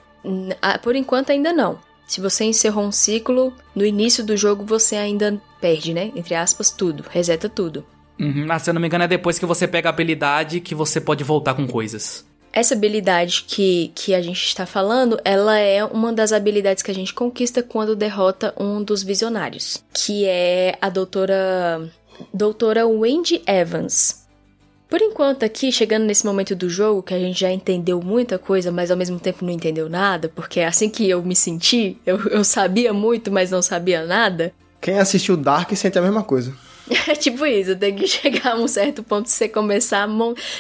Ah, 0.62 0.78
por 0.78 0.95
enquanto 0.95 1.32
ainda 1.32 1.53
não. 1.53 1.80
Se 2.06 2.20
você 2.20 2.44
encerrou 2.44 2.84
um 2.84 2.91
ciclo, 2.91 3.53
no 3.74 3.86
início 3.86 4.26
do 4.26 4.36
jogo 4.36 4.66
você 4.66 4.98
ainda 4.98 5.41
perde, 5.62 5.94
né? 5.94 6.12
Entre 6.14 6.36
aspas, 6.36 6.70
tudo. 6.70 7.06
Reseta 7.10 7.48
tudo. 7.48 7.86
Uhum, 8.20 8.45
mas 8.45 8.62
se 8.62 8.70
eu 8.70 8.74
não 8.74 8.82
me 8.82 8.88
engano 8.88 9.06
é 9.06 9.08
depois 9.08 9.40
que 9.40 9.45
você 9.45 9.68
pega 9.68 9.90
a 9.90 9.91
habilidade 9.91 10.60
que 10.60 10.76
você 10.76 10.99
pode 10.99 11.24
voltar 11.24 11.53
com 11.53 11.66
coisas. 11.66 12.26
Essa 12.53 12.73
habilidade 12.73 13.45
que, 13.48 13.91
que 13.95 14.14
a 14.14 14.22
gente 14.22 14.44
está 14.44 14.65
falando, 14.65 15.19
ela 15.23 15.57
é 15.57 15.84
uma 15.86 16.11
das 16.11 16.34
habilidades 16.34 16.84
que 16.84 16.91
a 16.91 16.94
gente 16.94 17.14
conquista 17.14 17.64
quando 17.64 17.95
derrota 17.95 18.53
um 18.60 18.84
dos 18.84 19.03
visionários, 19.03 19.82
que 19.94 20.26
é 20.26 20.78
a 20.82 20.90
doutora 20.90 21.90
doutora 22.34 22.86
Wendy 22.86 23.41
Evans. 23.48 24.22
Por 24.90 25.02
enquanto 25.02 25.44
aqui, 25.44 25.72
chegando 25.72 26.03
nesse 26.03 26.26
momento 26.26 26.53
do 26.53 26.69
jogo, 26.69 27.02
que 27.02 27.14
a 27.14 27.19
gente 27.19 27.40
já 27.40 27.49
entendeu 27.49 28.02
muita 28.02 28.38
coisa, 28.38 28.69
mas 28.73 28.91
ao 28.91 28.98
mesmo 28.98 29.18
tempo 29.18 29.45
não 29.45 29.52
entendeu 29.53 29.88
nada, 29.88 30.28
porque 30.28 30.60
assim 30.60 30.90
que 30.90 31.10
eu 31.10 31.23
me 31.23 31.34
senti, 31.34 31.98
eu, 32.06 32.19
eu 32.28 32.44
sabia 32.44 32.91
muito, 32.91 33.32
mas 33.32 33.49
não 33.49 33.61
sabia 33.61 34.06
nada. 34.06 34.52
Quem 34.82 34.99
assistiu 34.99 35.38
Dark 35.38 35.72
sente 35.78 35.98
a 35.98 36.02
mesma 36.02 36.23
coisa. 36.23 36.53
É 37.07 37.15
tipo 37.15 37.45
isso, 37.45 37.76
tem 37.76 37.95
que 37.95 38.05
chegar 38.07 38.53
a 38.53 38.55
um 38.55 38.68
certo 38.68 39.03
ponto 39.03 39.26
de 39.26 39.31
você 39.31 39.47
começar 39.47 40.03
a 40.03 40.07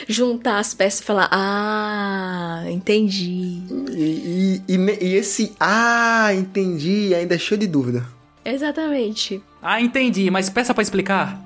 juntar 0.07 0.59
as 0.59 0.73
peças 0.73 1.01
e 1.01 1.03
falar, 1.03 1.29
ah, 1.31 2.63
entendi. 2.67 3.61
E, 3.91 4.61
e, 4.67 4.75
e, 4.75 5.05
e 5.05 5.15
esse 5.15 5.53
ah, 5.59 6.33
entendi 6.33 7.13
ainda 7.13 7.35
é 7.35 7.37
cheio 7.37 7.59
de 7.59 7.67
dúvida. 7.67 8.05
Exatamente. 8.43 9.41
Ah, 9.61 9.79
entendi, 9.79 10.29
mas 10.31 10.49
peça 10.49 10.73
para 10.73 10.81
explicar. 10.81 11.39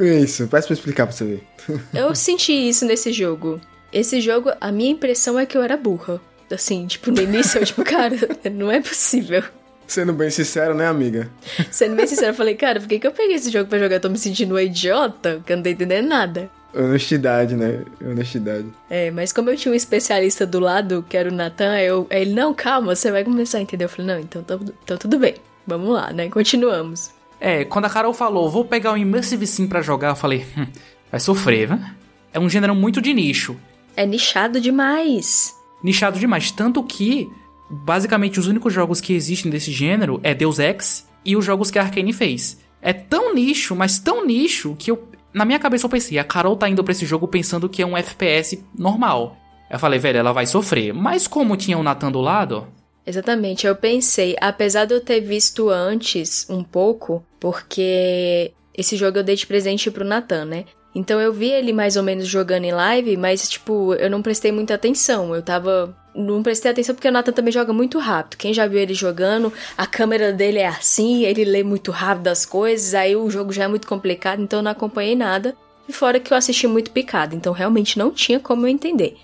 Isso, 0.00 0.48
peça 0.48 0.66
pra 0.66 0.74
explicar 0.74 1.06
pra 1.06 1.14
você 1.14 1.24
ver. 1.24 1.42
Eu 1.94 2.14
senti 2.14 2.52
isso 2.52 2.84
nesse 2.84 3.12
jogo. 3.12 3.60
Esse 3.92 4.20
jogo, 4.20 4.50
a 4.60 4.72
minha 4.72 4.90
impressão 4.90 5.38
é 5.38 5.44
que 5.44 5.56
eu 5.56 5.62
era 5.62 5.76
burra. 5.76 6.18
Assim, 6.50 6.86
tipo, 6.86 7.10
no 7.10 7.20
início 7.20 7.60
eu, 7.60 7.64
tipo, 7.66 7.84
cara, 7.84 8.16
não 8.50 8.70
é 8.70 8.80
possível. 8.80 9.42
Sendo 9.92 10.14
bem 10.14 10.30
sincero, 10.30 10.74
né, 10.74 10.86
amiga? 10.86 11.30
Sendo 11.70 11.94
bem 11.94 12.06
sincero, 12.06 12.28
eu 12.28 12.34
falei, 12.34 12.54
cara, 12.54 12.80
por 12.80 12.88
que, 12.88 12.98
que 12.98 13.06
eu 13.06 13.12
peguei 13.12 13.36
esse 13.36 13.50
jogo 13.50 13.68
pra 13.68 13.78
jogar? 13.78 13.96
Eu 13.96 14.00
tô 14.00 14.08
me 14.08 14.16
sentindo 14.16 14.52
uma 14.52 14.62
idiota, 14.62 15.42
que 15.44 15.52
eu 15.52 15.56
não 15.58 15.62
tô 15.62 15.68
entendendo 15.68 16.08
nada. 16.08 16.50
Honestidade, 16.74 17.54
né? 17.54 17.82
Honestidade. 18.00 18.64
É, 18.88 19.10
mas 19.10 19.34
como 19.34 19.50
eu 19.50 19.56
tinha 19.56 19.70
um 19.70 19.74
especialista 19.74 20.46
do 20.46 20.58
lado, 20.60 21.04
que 21.06 21.14
era 21.14 21.28
o 21.28 21.34
Nathan, 21.34 21.78
eu, 21.78 22.06
ele, 22.08 22.32
não, 22.32 22.54
calma, 22.54 22.96
você 22.96 23.10
vai 23.10 23.22
começar 23.22 23.58
a 23.58 23.60
entender. 23.60 23.84
Eu 23.84 23.88
falei, 23.90 24.06
não, 24.06 24.18
então, 24.18 24.40
então, 24.40 24.60
então 24.82 24.96
tudo 24.96 25.18
bem. 25.18 25.34
Vamos 25.66 25.90
lá, 25.90 26.10
né? 26.10 26.30
Continuamos. 26.30 27.10
É, 27.38 27.66
quando 27.66 27.84
a 27.84 27.90
Carol 27.90 28.14
falou, 28.14 28.48
vou 28.48 28.64
pegar 28.64 28.94
o 28.94 28.96
Immersive 28.96 29.46
Sim 29.46 29.66
pra 29.66 29.82
jogar, 29.82 30.08
eu 30.08 30.16
falei, 30.16 30.46
hum, 30.56 30.66
vai 31.10 31.20
sofrer, 31.20 31.68
viu? 31.68 31.78
É 32.32 32.40
um 32.40 32.48
gênero 32.48 32.74
muito 32.74 33.02
de 33.02 33.12
nicho. 33.12 33.54
É 33.94 34.06
nichado 34.06 34.58
demais. 34.58 35.54
Nichado 35.84 36.18
demais. 36.18 36.50
Tanto 36.50 36.82
que 36.82 37.30
basicamente 37.72 38.38
os 38.38 38.46
únicos 38.46 38.72
jogos 38.72 39.00
que 39.00 39.14
existem 39.14 39.50
desse 39.50 39.72
gênero 39.72 40.20
é 40.22 40.34
Deus 40.34 40.58
Ex 40.58 41.08
e 41.24 41.36
os 41.36 41.44
jogos 41.44 41.70
que 41.70 41.78
a 41.78 41.82
Arkane 41.82 42.12
fez. 42.12 42.60
É 42.80 42.92
tão 42.92 43.34
nicho, 43.34 43.74
mas 43.74 43.98
tão 43.98 44.26
nicho, 44.26 44.76
que 44.78 44.90
eu, 44.90 45.08
na 45.32 45.44
minha 45.44 45.58
cabeça 45.58 45.86
eu 45.86 45.90
pensei, 45.90 46.18
a 46.18 46.24
Carol 46.24 46.56
tá 46.56 46.68
indo 46.68 46.84
pra 46.84 46.92
esse 46.92 47.06
jogo 47.06 47.26
pensando 47.26 47.68
que 47.68 47.80
é 47.80 47.86
um 47.86 47.96
FPS 47.96 48.62
normal. 48.76 49.36
Eu 49.70 49.78
falei, 49.78 49.98
velho, 49.98 50.18
ela 50.18 50.32
vai 50.32 50.46
sofrer. 50.46 50.92
Mas 50.92 51.26
como 51.26 51.56
tinha 51.56 51.78
o 51.78 51.82
Nathan 51.82 52.12
do 52.12 52.20
lado... 52.20 52.66
Exatamente, 53.04 53.66
eu 53.66 53.74
pensei, 53.74 54.36
apesar 54.40 54.84
de 54.84 54.94
eu 54.94 55.00
ter 55.00 55.20
visto 55.20 55.68
antes 55.68 56.48
um 56.48 56.62
pouco, 56.62 57.24
porque 57.40 58.52
esse 58.76 58.96
jogo 58.96 59.18
eu 59.18 59.24
dei 59.24 59.34
de 59.34 59.44
presente 59.44 59.90
pro 59.90 60.04
Nathan, 60.04 60.44
né? 60.44 60.64
Então 60.94 61.20
eu 61.20 61.32
vi 61.32 61.50
ele 61.50 61.72
mais 61.72 61.96
ou 61.96 62.02
menos 62.02 62.28
jogando 62.28 62.64
em 62.64 62.72
live, 62.72 63.16
mas 63.16 63.48
tipo, 63.48 63.94
eu 63.94 64.10
não 64.10 64.22
prestei 64.22 64.52
muita 64.52 64.74
atenção. 64.74 65.34
Eu 65.34 65.42
tava. 65.42 65.96
Não 66.14 66.42
prestei 66.42 66.70
atenção 66.70 66.94
porque 66.94 67.08
o 67.08 67.12
Nathan 67.12 67.32
também 67.32 67.52
joga 67.52 67.72
muito 67.72 67.98
rápido. 67.98 68.38
Quem 68.38 68.52
já 68.52 68.66
viu 68.66 68.78
ele 68.78 68.92
jogando, 68.92 69.52
a 69.76 69.86
câmera 69.86 70.32
dele 70.32 70.58
é 70.58 70.66
assim, 70.66 71.24
ele 71.24 71.44
lê 71.44 71.62
muito 71.62 71.90
rápido 71.90 72.28
as 72.28 72.44
coisas, 72.44 72.94
aí 72.94 73.16
o 73.16 73.30
jogo 73.30 73.52
já 73.52 73.64
é 73.64 73.68
muito 73.68 73.86
complicado, 73.86 74.42
então 74.42 74.58
eu 74.58 74.62
não 74.62 74.70
acompanhei 74.70 75.16
nada. 75.16 75.56
E 75.88 75.92
fora 75.92 76.20
que 76.20 76.32
eu 76.32 76.36
assisti 76.36 76.66
muito 76.66 76.90
picado, 76.90 77.34
então 77.34 77.52
realmente 77.52 77.98
não 77.98 78.10
tinha 78.10 78.38
como 78.38 78.66
eu 78.66 78.70
entender. 78.70 79.16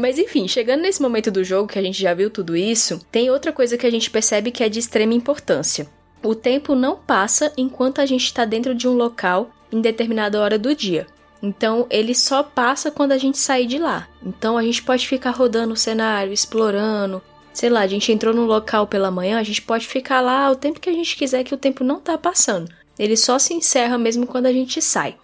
Mas 0.00 0.18
enfim, 0.18 0.48
chegando 0.48 0.82
nesse 0.82 1.02
momento 1.02 1.30
do 1.30 1.44
jogo 1.44 1.68
que 1.68 1.78
a 1.78 1.82
gente 1.82 2.00
já 2.00 2.14
viu 2.14 2.30
tudo 2.30 2.56
isso, 2.56 3.04
tem 3.10 3.30
outra 3.30 3.52
coisa 3.52 3.76
que 3.76 3.86
a 3.86 3.90
gente 3.90 4.10
percebe 4.10 4.50
que 4.50 4.62
é 4.62 4.68
de 4.68 4.78
extrema 4.78 5.12
importância. 5.12 5.86
O 6.22 6.34
tempo 6.34 6.74
não 6.74 6.96
passa 6.96 7.52
enquanto 7.56 8.00
a 8.00 8.06
gente 8.06 8.24
está 8.24 8.44
dentro 8.44 8.74
de 8.74 8.88
um 8.88 8.94
local 8.94 9.50
em 9.70 9.80
determinada 9.80 10.40
hora 10.40 10.58
do 10.58 10.74
dia. 10.74 11.06
Então 11.42 11.86
ele 11.90 12.14
só 12.14 12.42
passa 12.42 12.90
quando 12.90 13.12
a 13.12 13.18
gente 13.18 13.36
sair 13.36 13.66
de 13.66 13.78
lá. 13.78 14.08
Então 14.24 14.56
a 14.56 14.62
gente 14.62 14.82
pode 14.82 15.08
ficar 15.08 15.30
rodando 15.30 15.74
o 15.74 15.76
cenário, 15.76 16.32
explorando. 16.32 17.20
Sei 17.52 17.68
lá, 17.68 17.80
a 17.80 17.86
gente 17.86 18.12
entrou 18.12 18.32
num 18.32 18.46
local 18.46 18.86
pela 18.86 19.10
manhã, 19.10 19.38
a 19.38 19.42
gente 19.42 19.60
pode 19.60 19.86
ficar 19.86 20.20
lá 20.20 20.50
o 20.50 20.56
tempo 20.56 20.80
que 20.80 20.88
a 20.88 20.92
gente 20.92 21.16
quiser, 21.16 21.44
que 21.44 21.54
o 21.54 21.58
tempo 21.58 21.84
não 21.84 22.00
tá 22.00 22.16
passando. 22.16 22.72
Ele 22.98 23.16
só 23.16 23.38
se 23.38 23.52
encerra 23.52 23.98
mesmo 23.98 24.26
quando 24.26 24.46
a 24.46 24.52
gente 24.52 24.80
sai. 24.80 25.16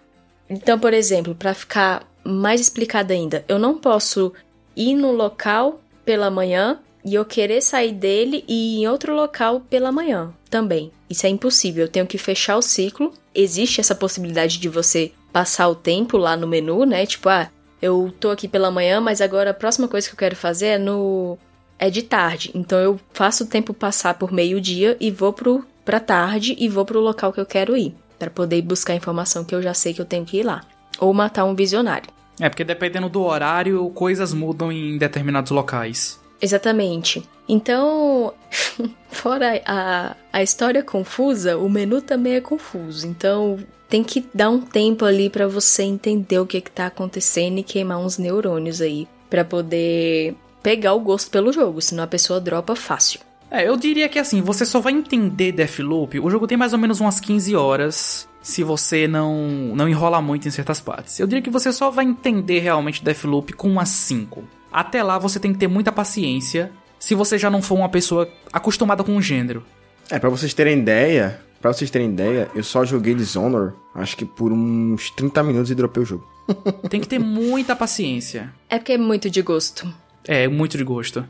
Então, 0.51 0.79
por 0.79 0.93
exemplo, 0.93 1.35
para 1.35 1.55
ficar 1.55 2.07
mais 2.25 2.61
explicado 2.61 3.13
ainda, 3.13 3.45
eu 3.49 3.59
não 3.59 3.79
posso 3.79 4.33
ir 4.77 4.95
no 4.95 5.13
local 5.13 5.81
pela 6.05 6.31
manhã 6.31 6.81
e 7.05 7.15
eu 7.15 7.25
querer 7.25 7.63
sair 7.63 7.93
dele 7.93 8.45
e 8.49 8.77
ir 8.77 8.81
em 8.81 8.89
outro 8.89 9.15
local 9.15 9.61
pela 9.61 9.93
manhã 9.93 10.33
também. 10.51 10.91
Isso 11.09 11.27
é 11.27 11.29
impossível. 11.29 11.85
Eu 11.85 11.91
tenho 11.91 12.07
que 12.07 12.19
fechar 12.19 12.57
o 12.57 12.63
ciclo. 12.63 13.13
Existe 13.41 13.81
essa 13.81 13.95
possibilidade 13.95 14.59
de 14.59 14.69
você 14.69 15.13
passar 15.33 15.69
o 15.69 15.75
tempo 15.77 16.17
lá 16.17 16.37
no 16.37 16.49
menu, 16.49 16.85
né? 16.85 17.07
Tipo, 17.07 17.29
ah, 17.29 17.49
eu 17.81 18.13
tô 18.19 18.31
aqui 18.31 18.49
pela 18.49 18.69
manhã, 18.69 19.01
mas 19.01 19.21
agora 19.21 19.51
a 19.51 19.55
próxima 19.55 19.87
coisa 19.87 20.09
que 20.09 20.15
eu 20.15 20.19
quero 20.19 20.35
fazer 20.35 20.67
é 20.67 20.79
no 20.79 21.39
é 21.79 21.89
de 21.89 22.03
tarde. 22.03 22.51
Então 22.53 22.79
eu 22.81 23.01
faço 23.13 23.45
o 23.45 23.47
tempo 23.47 23.73
passar 23.73 24.15
por 24.15 24.33
meio-dia 24.33 24.97
e 24.99 25.11
vou 25.11 25.33
pro 25.33 25.65
pra 25.85 26.01
tarde 26.01 26.57
e 26.59 26.69
vou 26.69 26.85
pro 26.85 27.01
local 27.01 27.33
que 27.33 27.41
eu 27.41 27.47
quero 27.47 27.77
ir, 27.77 27.95
para 28.19 28.29
poder 28.29 28.61
buscar 28.61 28.93
a 28.93 28.97
informação 28.97 29.45
que 29.45 29.55
eu 29.55 29.63
já 29.63 29.73
sei 29.73 29.95
que 29.95 30.01
eu 30.01 30.05
tenho 30.05 30.25
que 30.25 30.39
ir 30.39 30.43
lá, 30.43 30.63
ou 30.99 31.15
matar 31.15 31.45
um 31.45 31.55
visionário. 31.55 32.11
É, 32.41 32.49
porque 32.49 32.65
dependendo 32.65 33.09
do 33.09 33.23
horário, 33.23 33.89
coisas 33.95 34.35
mudam 34.35 34.71
em 34.71 34.99
determinados 34.99 35.51
locais. 35.51 36.18
Exatamente. 36.41 37.23
Então, 37.49 38.33
fora 39.11 39.61
a, 39.67 40.17
a 40.33 40.43
história 40.43 40.83
confusa, 40.83 41.57
o 41.57 41.69
menu 41.69 42.01
também 42.03 42.35
é 42.35 42.41
confuso. 42.41 43.07
Então, 43.07 43.59
tem 43.89 44.05
que 44.05 44.27
dar 44.35 44.51
um 44.51 44.61
tempo 44.61 45.05
ali 45.05 45.31
para 45.31 45.49
você 45.49 45.83
entender 45.83 46.39
o 46.39 46.47
que, 46.47 46.61
que 46.61 46.71
tá 46.71 46.87
acontecendo 46.87 47.59
e 47.59 47.63
queimar 47.63 47.99
uns 47.99 48.19
neurônios 48.19 48.81
aí 48.81 49.09
para 49.31 49.45
poder 49.45 50.35
pegar 50.63 50.93
o 50.95 51.01
gosto 51.01 51.31
pelo 51.31 51.53
jogo, 51.53 51.81
senão 51.81 52.05
a 52.05 52.07
pessoa 52.07 52.41
dropa 52.41 52.77
fácil. 52.77 53.21
É, 53.51 53.67
eu 53.67 53.77
diria 53.77 54.09
que 54.09 54.19
assim, 54.19 54.43
você 54.43 54.67
só 54.67 54.79
vai 54.79 54.93
entender 54.93 55.53
Deathloop. 55.53 56.21
O 56.21 56.29
jogo 56.29 56.47
tem 56.47 56.59
mais 56.59 56.75
ou 56.75 56.79
menos 56.79 57.01
umas 57.01 57.19
15 57.19 57.57
horas 57.57 58.29
se 58.43 58.63
você 58.63 59.09
não 59.09 59.49
não 59.75 59.89
enrola 59.89 60.21
muito 60.21 60.47
em 60.47 60.51
certas 60.51 60.81
partes. 60.81 61.19
Eu 61.19 61.27
diria 61.27 61.43
que 61.43 61.51
você 61.51 61.73
só 61.73 61.91
vai 61.91 62.05
entender 62.05 62.59
realmente 62.59 63.03
Deathloop 63.03 63.55
com 63.55 63.69
umas 63.69 63.89
5. 63.89 64.45
Até 64.73 65.03
lá 65.03 65.19
você 65.19 65.39
tem 65.41 65.53
que 65.53 65.59
ter 65.59 65.69
muita 65.69 65.93
paciência 65.93 66.71
se 66.99 67.15
você 67.15 67.39
já 67.39 67.51
não 67.51 67.63
for 67.63 67.77
uma 67.77 67.89
pessoa 67.89 68.29
acostumada 68.53 69.05
com 69.05 69.17
o 69.17 69.23
gênero. 69.23 69.65
É, 70.11 70.19
para 70.19 70.31
vocês 70.31 70.55
terem 70.55 70.79
ideia, 70.79 71.41
para 71.61 71.73
vocês 71.73 71.91
terem 71.91 72.11
ideia, 72.11 72.49
eu 72.55 72.65
só 72.65 72.85
joguei 72.85 73.15
Dishonor, 73.15 73.73
acho 73.95 74.17
que 74.17 74.25
por 74.25 74.53
uns 74.53 75.11
30 75.11 75.43
minutos 75.43 75.71
e 75.71 75.75
dropei 75.75 76.03
o 76.03 76.07
jogo. 76.07 76.27
tem 76.89 77.01
que 77.01 77.09
ter 77.09 77.19
muita 77.19 77.77
paciência. 77.77 78.53
É 78.69 78.79
porque 78.79 78.93
é 78.93 78.99
muito 78.99 79.29
de 79.29 79.43
gosto. 79.43 79.93
É, 80.27 80.49
muito 80.49 80.77
de 80.77 80.85
gosto. 80.85 81.25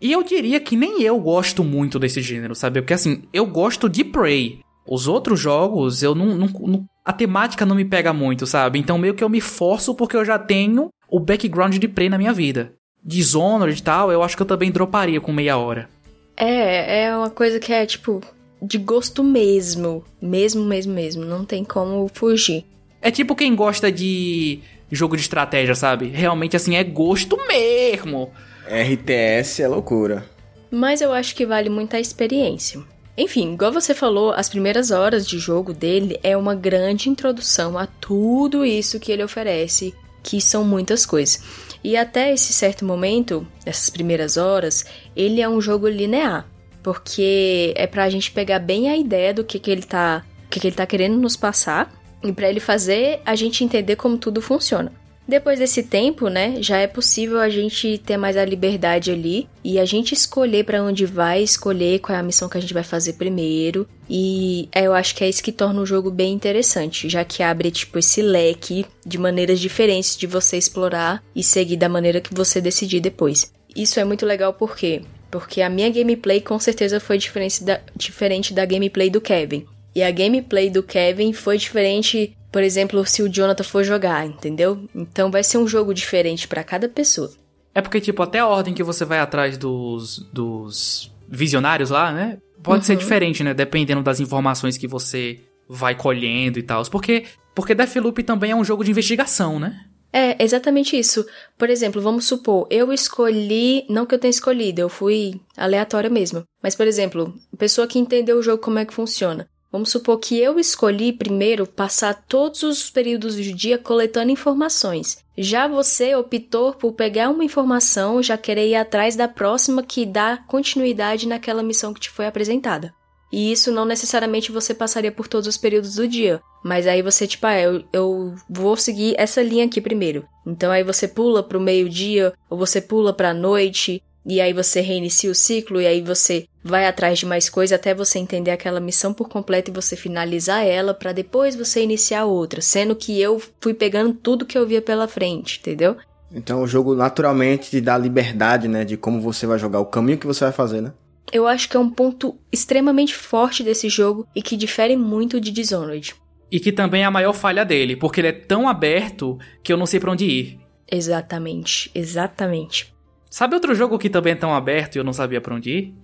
E 0.00 0.10
eu 0.10 0.22
diria 0.22 0.58
que 0.58 0.76
nem 0.76 1.02
eu 1.02 1.18
gosto 1.20 1.62
muito 1.62 1.98
desse 1.98 2.20
gênero, 2.20 2.54
sabe? 2.54 2.80
Porque 2.80 2.94
assim, 2.94 3.22
eu 3.32 3.46
gosto 3.46 3.88
de 3.88 4.02
Prey. 4.02 4.60
Os 4.86 5.06
outros 5.06 5.38
jogos, 5.38 6.02
eu 6.02 6.12
não, 6.14 6.34
não, 6.34 6.48
não, 6.48 6.84
A 7.04 7.12
temática 7.12 7.64
não 7.64 7.76
me 7.76 7.84
pega 7.84 8.12
muito, 8.12 8.46
sabe? 8.46 8.80
Então 8.80 8.98
meio 8.98 9.14
que 9.14 9.22
eu 9.22 9.28
me 9.28 9.40
forço 9.40 9.94
porque 9.94 10.16
eu 10.16 10.24
já 10.24 10.38
tenho 10.38 10.88
o 11.08 11.20
background 11.20 11.76
de 11.76 11.86
Prey 11.86 12.08
na 12.08 12.18
minha 12.18 12.32
vida. 12.32 12.74
Dishonored 13.04 13.78
e 13.78 13.82
tal, 13.82 14.12
eu 14.12 14.22
acho 14.22 14.36
que 14.36 14.42
eu 14.42 14.46
também 14.46 14.70
droparia 14.70 15.20
com 15.20 15.32
meia 15.32 15.56
hora. 15.56 15.88
É, 16.36 17.04
é 17.04 17.16
uma 17.16 17.30
coisa 17.30 17.58
que 17.58 17.72
é 17.72 17.84
tipo 17.84 18.20
de 18.60 18.78
gosto 18.78 19.24
mesmo. 19.24 20.04
Mesmo, 20.20 20.64
mesmo, 20.64 20.92
mesmo. 20.92 21.24
Não 21.24 21.44
tem 21.44 21.64
como 21.64 22.08
fugir. 22.12 22.64
É 23.00 23.10
tipo 23.10 23.34
quem 23.34 23.54
gosta 23.56 23.90
de 23.90 24.60
jogo 24.90 25.16
de 25.16 25.22
estratégia, 25.22 25.74
sabe? 25.74 26.06
Realmente 26.08 26.56
assim, 26.56 26.76
é 26.76 26.84
gosto 26.84 27.36
mesmo. 27.48 28.30
RTS 28.66 29.60
é 29.62 29.68
loucura. 29.68 30.24
Mas 30.70 31.00
eu 31.00 31.12
acho 31.12 31.34
que 31.34 31.44
vale 31.44 31.68
muito 31.68 31.96
a 31.96 32.00
experiência. 32.00 32.80
Enfim, 33.16 33.52
igual 33.52 33.72
você 33.72 33.94
falou, 33.94 34.32
as 34.32 34.48
primeiras 34.48 34.90
horas 34.90 35.26
de 35.26 35.38
jogo 35.38 35.74
dele 35.74 36.18
é 36.22 36.36
uma 36.36 36.54
grande 36.54 37.10
introdução 37.10 37.76
a 37.76 37.86
tudo 37.86 38.64
isso 38.64 38.98
que 38.98 39.12
ele 39.12 39.22
oferece, 39.22 39.94
que 40.22 40.40
são 40.40 40.64
muitas 40.64 41.04
coisas. 41.04 41.42
E 41.84 41.96
até 41.96 42.32
esse 42.32 42.52
certo 42.52 42.84
momento, 42.84 43.46
essas 43.66 43.90
primeiras 43.90 44.36
horas, 44.36 44.84
ele 45.16 45.40
é 45.40 45.48
um 45.48 45.60
jogo 45.60 45.88
linear, 45.88 46.46
porque 46.82 47.72
é 47.76 47.86
pra 47.86 48.08
gente 48.08 48.30
pegar 48.30 48.60
bem 48.60 48.88
a 48.88 48.96
ideia 48.96 49.34
do 49.34 49.44
que, 49.44 49.58
que 49.58 49.70
ele 49.70 49.82
tá, 49.82 50.24
que, 50.48 50.60
que 50.60 50.66
ele 50.68 50.76
tá 50.76 50.86
querendo 50.86 51.16
nos 51.18 51.36
passar 51.36 51.92
e 52.22 52.32
para 52.32 52.48
ele 52.48 52.60
fazer 52.60 53.20
a 53.24 53.34
gente 53.34 53.64
entender 53.64 53.96
como 53.96 54.16
tudo 54.16 54.40
funciona. 54.40 54.92
Depois 55.32 55.58
desse 55.58 55.82
tempo, 55.82 56.28
né, 56.28 56.56
já 56.60 56.76
é 56.76 56.86
possível 56.86 57.40
a 57.40 57.48
gente 57.48 57.96
ter 57.96 58.18
mais 58.18 58.36
a 58.36 58.44
liberdade 58.44 59.10
ali 59.10 59.48
e 59.64 59.78
a 59.78 59.84
gente 59.86 60.12
escolher 60.12 60.62
para 60.62 60.82
onde 60.82 61.06
vai, 61.06 61.42
escolher 61.42 62.00
qual 62.00 62.14
é 62.14 62.20
a 62.20 62.22
missão 62.22 62.50
que 62.50 62.58
a 62.58 62.60
gente 62.60 62.74
vai 62.74 62.82
fazer 62.82 63.14
primeiro. 63.14 63.88
E 64.10 64.68
é, 64.74 64.82
eu 64.82 64.92
acho 64.92 65.14
que 65.14 65.24
é 65.24 65.30
isso 65.30 65.42
que 65.42 65.50
torna 65.50 65.80
o 65.80 65.86
jogo 65.86 66.10
bem 66.10 66.34
interessante, 66.34 67.08
já 67.08 67.24
que 67.24 67.42
abre 67.42 67.70
tipo 67.70 67.98
esse 67.98 68.20
leque 68.20 68.84
de 69.06 69.16
maneiras 69.16 69.58
diferentes 69.58 70.18
de 70.18 70.26
você 70.26 70.58
explorar 70.58 71.24
e 71.34 71.42
seguir 71.42 71.78
da 71.78 71.88
maneira 71.88 72.20
que 72.20 72.34
você 72.34 72.60
decidir 72.60 73.00
depois. 73.00 73.50
Isso 73.74 73.98
é 73.98 74.04
muito 74.04 74.26
legal 74.26 74.52
por 74.52 74.76
quê? 74.76 75.00
Porque 75.30 75.62
a 75.62 75.70
minha 75.70 75.88
gameplay 75.88 76.42
com 76.42 76.58
certeza 76.58 77.00
foi 77.00 77.16
diferente 77.16 77.64
da, 77.64 77.80
diferente 77.96 78.52
da 78.52 78.66
gameplay 78.66 79.08
do 79.08 79.18
Kevin. 79.18 79.64
E 79.94 80.02
a 80.02 80.10
gameplay 80.10 80.70
do 80.70 80.82
Kevin 80.82 81.32
foi 81.32 81.58
diferente 81.58 82.36
por 82.52 82.62
exemplo, 82.62 83.04
se 83.06 83.22
o 83.22 83.30
Jonathan 83.30 83.64
for 83.64 83.82
jogar, 83.82 84.26
entendeu? 84.26 84.86
Então 84.94 85.30
vai 85.30 85.42
ser 85.42 85.56
um 85.56 85.66
jogo 85.66 85.94
diferente 85.94 86.46
para 86.46 86.62
cada 86.62 86.86
pessoa. 86.86 87.32
É 87.74 87.80
porque, 87.80 87.98
tipo, 87.98 88.22
até 88.22 88.40
a 88.40 88.46
ordem 88.46 88.74
que 88.74 88.82
você 88.82 89.06
vai 89.06 89.18
atrás 89.20 89.56
dos, 89.56 90.18
dos 90.30 91.10
visionários 91.26 91.88
lá, 91.88 92.12
né? 92.12 92.36
pode 92.62 92.80
Uhum. 92.80 92.86
ser 92.86 92.96
diferente, 92.96 93.42
né? 93.42 93.52
Dependendo 93.52 94.02
das 94.02 94.20
informações 94.20 94.78
que 94.78 94.86
você 94.86 95.40
vai 95.68 95.94
colhendo 95.94 96.58
e 96.58 96.62
tal. 96.62 96.84
Porque, 96.90 97.24
porque 97.54 97.74
Deathloop 97.74 98.22
também 98.22 98.50
é 98.52 98.56
um 98.56 98.64
jogo 98.64 98.84
de 98.84 98.90
investigação, 98.90 99.58
né? 99.58 99.86
É, 100.12 100.42
exatamente 100.42 100.96
isso. 100.96 101.26
Por 101.56 101.70
exemplo, 101.70 102.02
vamos 102.02 102.26
supor, 102.26 102.66
eu 102.70 102.92
escolhi, 102.92 103.86
não 103.88 104.04
que 104.04 104.14
eu 104.14 104.18
tenha 104.18 104.30
escolhido, 104.30 104.82
eu 104.82 104.90
fui 104.90 105.40
aleatória 105.56 106.10
mesmo. 106.10 106.44
Mas, 106.62 106.74
por 106.74 106.86
exemplo, 106.86 107.34
pessoa 107.58 107.86
que 107.86 107.98
entendeu 107.98 108.36
o 108.38 108.42
jogo 108.42 108.62
como 108.62 108.78
é 108.78 108.84
que 108.84 108.92
funciona. 108.92 109.48
Vamos 109.72 109.90
supor 109.90 110.18
que 110.18 110.38
eu 110.38 110.60
escolhi 110.60 111.14
primeiro 111.14 111.66
passar 111.66 112.12
todos 112.28 112.62
os 112.62 112.90
períodos 112.90 113.36
do 113.36 113.42
dia 113.42 113.78
coletando 113.78 114.30
informações. 114.30 115.16
Já 115.36 115.66
você 115.66 116.14
optou 116.14 116.74
por 116.74 116.92
pegar 116.92 117.30
uma 117.30 117.42
informação 117.42 118.22
já 118.22 118.36
querer 118.36 118.68
ir 118.68 118.74
atrás 118.74 119.16
da 119.16 119.26
próxima 119.26 119.82
que 119.82 120.04
dá 120.04 120.36
continuidade 120.36 121.26
naquela 121.26 121.62
missão 121.62 121.94
que 121.94 122.00
te 122.00 122.10
foi 122.10 122.26
apresentada. 122.26 122.92
E 123.32 123.50
isso 123.50 123.72
não 123.72 123.86
necessariamente 123.86 124.52
você 124.52 124.74
passaria 124.74 125.10
por 125.10 125.26
todos 125.26 125.48
os 125.48 125.56
períodos 125.56 125.94
do 125.94 126.06
dia. 126.06 126.42
Mas 126.62 126.86
aí 126.86 127.00
você, 127.00 127.26
tipo, 127.26 127.46
ah, 127.46 127.58
eu, 127.58 127.82
eu 127.90 128.34
vou 128.48 128.76
seguir 128.76 129.14
essa 129.16 129.42
linha 129.42 129.64
aqui 129.64 129.80
primeiro. 129.80 130.28
Então 130.46 130.70
aí 130.70 130.84
você 130.84 131.08
pula 131.08 131.42
pro 131.42 131.58
meio-dia, 131.58 132.34
ou 132.50 132.58
você 132.58 132.78
pula 132.78 133.10
pra 133.10 133.32
noite, 133.32 134.02
e 134.24 134.40
aí 134.40 134.52
você 134.52 134.80
reinicia 134.80 135.30
o 135.30 135.34
ciclo, 135.34 135.80
e 135.80 135.86
aí 135.86 136.00
você 136.00 136.46
vai 136.62 136.86
atrás 136.86 137.18
de 137.18 137.26
mais 137.26 137.48
coisa 137.48 137.74
até 137.74 137.94
você 137.94 138.18
entender 138.18 138.50
aquela 138.50 138.80
missão 138.80 139.12
por 139.12 139.28
completo 139.28 139.70
e 139.70 139.74
você 139.74 139.96
finalizar 139.96 140.64
ela 140.64 140.94
pra 140.94 141.12
depois 141.12 141.56
você 141.56 141.82
iniciar 141.82 142.24
outra. 142.24 142.60
Sendo 142.60 142.94
que 142.94 143.20
eu 143.20 143.40
fui 143.60 143.74
pegando 143.74 144.14
tudo 144.14 144.46
que 144.46 144.56
eu 144.56 144.66
via 144.66 144.80
pela 144.80 145.08
frente, 145.08 145.58
entendeu? 145.60 145.96
Então 146.34 146.62
o 146.62 146.66
jogo 146.66 146.94
naturalmente 146.94 147.70
te 147.70 147.80
dá 147.80 147.98
liberdade, 147.98 148.68
né? 148.68 148.84
De 148.84 148.96
como 148.96 149.20
você 149.20 149.46
vai 149.46 149.58
jogar, 149.58 149.80
o 149.80 149.86
caminho 149.86 150.18
que 150.18 150.26
você 150.26 150.44
vai 150.44 150.52
fazer, 150.52 150.80
né? 150.80 150.92
Eu 151.32 151.46
acho 151.46 151.68
que 151.68 151.76
é 151.76 151.80
um 151.80 151.90
ponto 151.90 152.36
extremamente 152.50 153.14
forte 153.14 153.62
desse 153.62 153.88
jogo 153.88 154.26
e 154.34 154.42
que 154.42 154.56
difere 154.56 154.96
muito 154.96 155.40
de 155.40 155.50
Dishonored. 155.50 156.14
E 156.50 156.60
que 156.60 156.70
também 156.70 157.02
é 157.02 157.06
a 157.06 157.10
maior 157.10 157.32
falha 157.32 157.64
dele, 157.64 157.96
porque 157.96 158.20
ele 158.20 158.28
é 158.28 158.32
tão 158.32 158.68
aberto 158.68 159.38
que 159.62 159.72
eu 159.72 159.76
não 159.76 159.86
sei 159.86 159.98
pra 159.98 160.12
onde 160.12 160.26
ir. 160.26 160.60
Exatamente, 160.90 161.90
exatamente. 161.94 162.92
Sabe 163.32 163.54
outro 163.54 163.74
jogo 163.74 163.98
que 163.98 164.10
também 164.10 164.34
é 164.34 164.36
tão 164.36 164.54
aberto 164.54 164.94
e 164.94 164.98
eu 164.98 165.04
não 165.04 165.14
sabia 165.14 165.40
pra 165.40 165.54
onde 165.54 165.70
ir? 165.70 165.94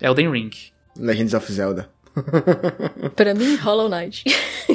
Elden 0.00 0.30
Ring. 0.30 0.50
Legends 0.96 1.34
of 1.34 1.52
Zelda. 1.52 1.90
Pra 3.14 3.34
mim, 3.34 3.56
Hollow 3.56 3.86
Knight. 3.86 4.24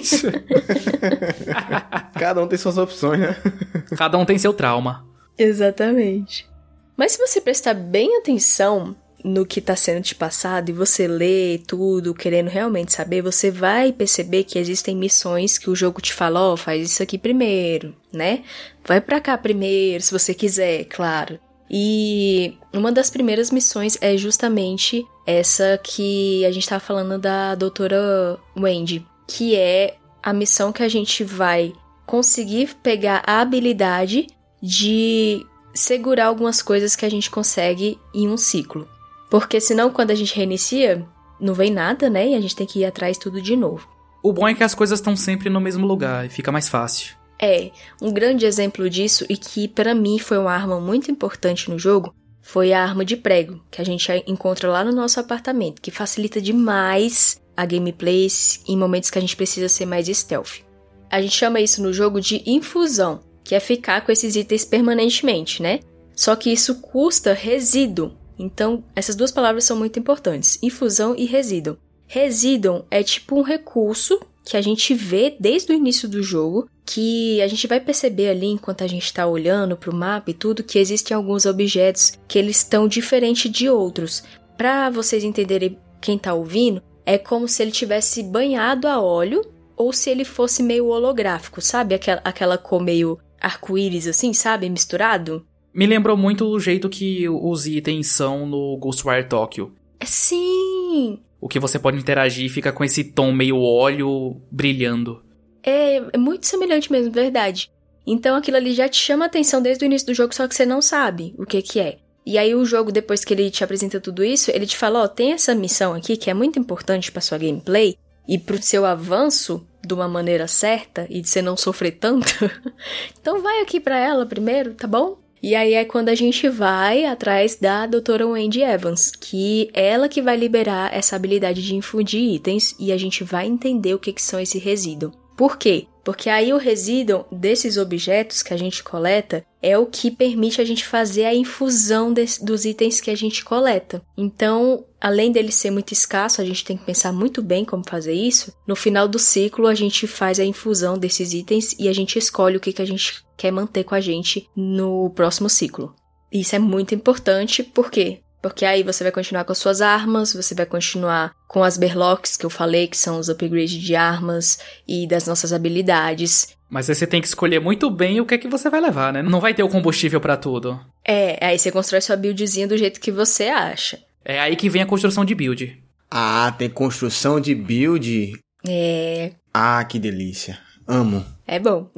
Cada 2.14 2.44
um 2.44 2.48
tem 2.48 2.60
suas 2.60 2.78
opções, 2.78 3.22
né? 3.22 3.36
Cada 3.98 4.20
um 4.20 4.24
tem 4.24 4.38
seu 4.38 4.54
trauma. 4.54 5.04
Exatamente. 5.36 6.48
Mas 6.96 7.14
se 7.14 7.18
você 7.18 7.42
prestar 7.42 7.74
bem 7.74 8.20
atenção 8.20 8.96
no 9.24 9.44
que 9.44 9.60
tá 9.60 9.76
sendo 9.76 10.04
te 10.04 10.14
passado 10.14 10.70
e 10.70 10.74
você 10.74 11.08
lê 11.08 11.60
tudo, 11.66 12.14
querendo 12.14 12.50
realmente 12.50 12.94
saber, 12.94 13.24
você 13.24 13.50
vai 13.50 13.92
perceber 13.92 14.44
que 14.44 14.60
existem 14.60 14.96
missões 14.96 15.58
que 15.58 15.72
o 15.72 15.76
jogo 15.76 16.00
te 16.00 16.14
fala, 16.14 16.52
ó, 16.52 16.56
faz 16.56 16.92
isso 16.92 17.02
aqui 17.02 17.18
primeiro, 17.18 17.96
né? 18.14 18.44
Vai 18.86 19.02
pra 19.02 19.20
cá 19.20 19.36
primeiro, 19.36 20.04
se 20.04 20.12
você 20.12 20.36
quiser, 20.36 20.86
claro. 20.86 21.40
E 21.70 22.58
uma 22.72 22.92
das 22.92 23.10
primeiras 23.10 23.50
missões 23.52 23.98
é 24.02 24.16
justamente 24.18 25.06
essa 25.26 25.80
que 25.84 26.46
a 26.46 26.52
gente 26.52 26.68
tava 26.68 26.80
falando 26.80 27.18
da 27.18 27.56
doutora 27.56 28.38
Wendy, 28.56 29.06
que 29.28 29.56
é 29.56 29.98
a 30.22 30.34
missão 30.34 30.72
que 30.72 30.84
a 30.84 30.88
gente 30.90 31.24
vai 31.24 31.74
conseguir 32.06 32.76
pegar 32.84 33.24
a 33.26 33.42
habilidade 33.42 34.28
de 34.62 35.46
segurar 35.74 36.28
algumas 36.28 36.62
coisas 36.62 36.96
que 36.96 37.06
a 37.06 37.10
gente 37.10 37.30
consegue 37.30 38.00
em 38.14 38.28
um 38.28 38.38
ciclo. 38.38 38.88
Porque 39.30 39.60
senão, 39.60 39.90
quando 39.90 40.12
a 40.12 40.16
gente 40.16 40.36
reinicia, 40.36 41.06
não 41.40 41.54
vem 41.54 41.72
nada, 41.72 42.10
né? 42.10 42.30
E 42.30 42.36
a 42.36 42.42
gente 42.42 42.56
tem 42.56 42.66
que 42.66 42.80
ir 42.80 42.86
atrás 42.86 43.18
tudo 43.18 43.42
de 43.42 43.56
novo. 43.56 43.88
O 44.24 44.32
bom 44.32 44.48
é 44.48 44.54
que 44.54 44.64
as 44.64 44.74
coisas 44.74 45.00
estão 45.00 45.16
sempre 45.16 45.50
no 45.50 45.60
mesmo 45.60 45.86
lugar 45.86 46.26
e 46.26 46.30
fica 46.30 46.52
mais 46.52 46.70
fácil. 46.70 47.16
É, 47.40 47.72
um 48.02 48.12
grande 48.12 48.46
exemplo 48.46 48.90
disso 48.90 49.26
e 49.30 49.36
que 49.36 49.68
para 49.68 49.94
mim 49.94 50.18
foi 50.18 50.38
uma 50.38 50.54
arma 50.54 50.80
muito 50.80 51.12
importante 51.12 51.70
no 51.70 51.78
jogo 51.78 52.14
foi 52.46 52.74
a 52.74 52.84
arma 52.84 53.04
de 53.04 53.18
prego, 53.18 53.60
que 53.72 53.82
a 53.82 53.84
gente 53.84 54.08
encontra 54.28 54.70
lá 54.70 54.84
no 54.84 54.92
nosso 54.92 55.20
apartamento, 55.20 55.82
que 55.82 55.90
facilita 55.90 56.40
demais 56.40 57.42
a 57.58 57.66
gameplay 57.66 58.28
em 58.68 58.78
momentos 58.78 59.10
que 59.10 59.18
a 59.18 59.22
gente 59.22 59.36
precisa 59.36 59.68
ser 59.68 59.88
mais 59.88 60.08
stealth. 60.08 60.62
A 61.10 61.20
gente 61.20 61.36
chama 61.36 61.60
isso 61.60 61.82
no 61.82 61.92
jogo 61.92 62.22
de 62.22 62.44
infusão, 62.46 63.22
que 63.44 63.56
é 63.56 63.60
ficar 63.60 64.06
com 64.06 64.12
esses 64.12 64.36
itens 64.36 64.64
permanentemente, 64.64 65.60
né? 65.60 65.80
Só 66.16 66.36
que 66.36 66.52
isso 66.52 66.76
custa 66.82 67.34
resíduo. 67.34 68.14
Então, 68.38 68.84
essas 68.96 69.16
duas 69.16 69.32
palavras 69.32 69.64
são 69.64 69.76
muito 69.76 69.98
importantes: 69.98 70.60
infusão 70.62 71.16
e 71.18 71.26
resíduo. 71.26 71.78
Resíduo 72.06 72.86
é 72.92 73.02
tipo 73.02 73.40
um 73.40 73.42
recurso 73.42 74.20
que 74.44 74.56
a 74.56 74.62
gente 74.62 74.94
vê 74.94 75.36
desde 75.40 75.72
o 75.72 75.76
início 75.76 76.08
do 76.08 76.22
jogo, 76.22 76.70
que 76.86 77.42
a 77.42 77.48
gente 77.48 77.66
vai 77.66 77.80
perceber 77.80 78.30
ali 78.30 78.48
enquanto 78.48 78.84
a 78.84 78.88
gente 78.88 79.06
está 79.06 79.26
olhando 79.26 79.76
para 79.76 79.90
o 79.90 79.96
mapa 79.96 80.30
e 80.30 80.34
tudo, 80.34 80.64
que 80.64 80.78
existem 80.78 81.16
alguns 81.16 81.46
objetos 81.46 82.14
que 82.28 82.38
eles 82.38 82.58
estão 82.58 82.88
diferentes 82.88 83.52
de 83.52 83.70
outros. 83.70 84.24
Para 84.56 84.90
vocês 84.90 85.24
entenderem 85.24 85.78
quem 86.00 86.18
tá 86.18 86.34
ouvindo, 86.34 86.82
é 87.06 87.18
como 87.18 87.48
se 87.48 87.64
ele 87.64 87.72
tivesse 87.72 88.22
banhado 88.22 88.88
a 88.88 89.02
óleo 89.02 89.42
ou 89.76 89.92
se 89.92 90.10
ele 90.10 90.24
fosse 90.24 90.62
meio 90.62 90.88
holográfico, 90.88 91.60
sabe? 91.60 91.96
Aquela, 91.96 92.22
aquela 92.24 92.58
cor 92.58 92.82
meio 92.82 93.18
arco-íris 93.42 94.08
assim, 94.08 94.32
sabe? 94.34 94.70
Misturado. 94.70 95.46
Me 95.74 95.86
lembrou 95.86 96.16
muito 96.16 96.46
o 96.46 96.60
jeito 96.60 96.88
que 96.88 97.28
os 97.28 97.68
itens 97.68 98.08
são 98.08 98.46
no 98.46 98.78
Ghostwire 98.78 99.28
Tokyo. 99.28 99.74
Sim! 100.04 101.20
O 101.42 101.50
que 101.50 101.60
você 101.60 101.78
pode 101.78 101.98
interagir 101.98 102.50
fica 102.50 102.72
com 102.72 102.84
esse 102.84 103.04
tom 103.04 103.32
meio 103.32 103.60
óleo 103.62 104.40
brilhando. 104.50 105.25
É, 105.66 105.98
é 106.14 106.18
muito 106.18 106.46
semelhante 106.46 106.92
mesmo, 106.92 107.12
verdade. 107.12 107.72
Então 108.06 108.36
aquilo 108.36 108.58
ali 108.58 108.74
já 108.74 108.88
te 108.88 108.98
chama 108.98 109.26
a 109.26 109.28
atenção 109.28 109.62
desde 109.62 109.84
o 109.84 109.88
início 109.88 110.08
do 110.08 110.14
jogo, 110.14 110.36
só 110.36 110.48
que 110.48 110.54
você 110.54 110.66
não 110.66 110.82
sabe 110.82 111.34
o 111.38 111.46
que 111.46 111.62
que 111.62 111.80
é. 111.80 111.98
E 112.26 112.38
aí 112.38 112.54
o 112.54 112.66
jogo, 112.66 112.92
depois 112.92 113.24
que 113.24 113.34
ele 113.34 113.50
te 113.50 113.64
apresenta 113.64 114.00
tudo 114.00 114.24
isso, 114.24 114.52
ele 114.52 114.66
te 114.66 114.78
fala, 114.78 115.04
ó, 115.04 115.08
tem 115.08 115.34
essa 115.34 115.54
missão 115.56 115.94
aqui 115.94 116.18
que 116.18 116.30
é 116.30 116.34
muito 116.34 116.60
importante 116.60 117.12
pra 117.12 117.22
sua 117.22 117.38
gameplay 117.38 117.98
e 118.28 118.38
pro 118.38 118.62
seu 118.62 118.86
avanço 118.86 119.66
de 119.86 119.94
uma 119.94 120.08
maneira 120.08 120.48
certa 120.48 121.06
e 121.10 121.22
de 121.22 121.30
você 121.30 121.42
não 121.42 121.56
sofrer 121.56 121.92
tanto. 121.92 122.28
então 123.20 123.42
vai 123.42 123.62
aqui 123.62 123.80
pra 123.80 123.98
ela 123.98 124.26
primeiro, 124.26 124.74
tá 124.74 124.88
bom? 124.88 125.18
E 125.42 125.54
aí 125.54 125.76
é 125.76 125.86
quando 125.86 126.10
a 126.10 126.16
gente 126.16 126.50
vai 126.50 127.06
atrás 127.06 127.56
da 127.56 127.86
doutora 127.86 128.26
Wendy 128.26 128.62
Evans, 128.62 129.12
que 129.12 129.70
é 129.74 129.90
ela 129.90 130.10
que 130.10 130.22
vai 130.22 130.36
liberar 130.36 130.92
essa 130.92 131.16
habilidade 131.16 131.62
de 131.62 131.76
infundir 131.76 132.34
itens 132.34 132.76
e 132.80 132.92
a 132.92 132.98
gente 132.98 133.24
vai 133.24 133.46
entender 133.46 133.94
o 133.94 134.00
que, 134.00 134.12
que 134.12 134.22
são 134.24 134.40
esse 134.40 134.58
resíduo. 134.58 135.12
Por 135.36 135.58
quê? 135.58 135.88
Porque 136.06 136.30
aí 136.30 136.54
o 136.54 136.58
resíduo 136.58 137.26
desses 137.32 137.78
objetos 137.78 138.44
que 138.44 138.54
a 138.54 138.58
gente 138.58 138.84
coleta 138.84 139.44
é 139.60 139.76
o 139.76 139.88
que 139.88 140.12
permite 140.12 140.62
a 140.62 140.64
gente 140.64 140.86
fazer 140.86 141.26
a 141.26 141.34
infusão 141.34 142.14
desse, 142.14 142.46
dos 142.46 142.64
itens 142.64 143.02
que 143.02 143.10
a 143.10 143.16
gente 143.16 143.44
coleta. 143.44 144.04
Então, 144.16 144.86
além 145.02 145.32
dele 145.32 145.52
ser 145.52 145.72
muito 145.72 145.94
escasso, 145.94 146.40
a 146.40 146.46
gente 146.46 146.64
tem 146.64 146.78
que 146.78 146.86
pensar 146.86 147.12
muito 147.12 147.42
bem 147.42 147.66
como 147.66 147.84
fazer 147.90 148.14
isso. 148.14 148.54
No 148.68 148.76
final 148.76 149.08
do 149.08 149.18
ciclo, 149.18 149.66
a 149.66 149.74
gente 149.74 150.06
faz 150.06 150.40
a 150.40 150.46
infusão 150.46 150.96
desses 150.96 151.34
itens 151.34 151.76
e 151.80 151.90
a 151.90 151.94
gente 151.94 152.20
escolhe 152.20 152.58
o 152.58 152.60
que, 152.60 152.72
que 152.72 152.84
a 152.84 152.88
gente 152.88 153.26
quer 153.36 153.52
manter 153.52 153.84
com 153.84 153.96
a 153.96 154.00
gente 154.00 154.48
no 154.56 155.10
próximo 155.10 155.50
ciclo. 155.50 155.96
Isso 156.32 156.56
é 156.56 156.60
muito 156.60 156.94
importante, 156.94 157.64
por 157.64 157.90
quê? 157.90 158.20
Porque 158.46 158.64
aí 158.64 158.84
você 158.84 159.04
vai 159.04 159.12
continuar 159.12 159.44
com 159.44 159.52
as 159.52 159.58
suas 159.58 159.82
armas, 159.82 160.32
você 160.32 160.54
vai 160.54 160.68
continuar 160.68 161.34
com 161.48 161.64
as 161.64 161.78
berlocks 161.78 162.38
que 162.38 162.46
eu 162.46 162.50
falei, 162.52 162.88
que 162.88 162.96
são 162.96 163.18
os 163.18 163.28
upgrades 163.28 163.72
de 163.72 163.96
armas 163.96 164.60
e 164.88 165.08
das 165.08 165.26
nossas 165.26 165.52
habilidades. 165.52 166.56
Mas 166.70 166.88
aí 166.88 166.94
você 166.94 167.08
tem 167.08 167.20
que 167.20 167.28
escolher 167.28 167.60
muito 167.60 167.90
bem 167.90 168.22
o 168.22 168.26
que 168.26 168.36
é 168.36 168.38
que 168.38 168.48
você 168.48 168.70
vai 168.70 168.80
levar, 168.80 169.12
né? 169.12 169.24
Não 169.24 169.40
vai 169.40 169.56
ter 169.56 169.64
o 169.64 169.68
combustível 169.68 170.22
para 170.22 170.38
tudo. 170.38 170.80
É, 171.04 171.44
aí 171.44 171.58
você 171.58 171.72
constrói 171.72 172.02
sua 172.02 172.16
buildzinha 172.16 172.68
do 172.68 172.78
jeito 172.78 173.02
que 173.02 173.12
você 173.12 173.46
acha. 173.46 173.98
É 174.24 174.40
aí 174.40 174.56
que 174.56 174.70
vem 174.70 174.84
a 174.84 174.86
construção 174.86 175.26
de 175.26 175.34
build. 175.34 175.82
Ah, 176.12 176.54
tem 176.56 176.70
construção 176.70 177.42
de 177.42 177.56
build. 177.56 178.40
É. 178.68 179.32
Ah, 179.52 179.84
que 179.86 179.98
delícia. 179.98 180.60
Amo. 180.88 181.26
É 181.48 181.58
bom. 181.58 181.90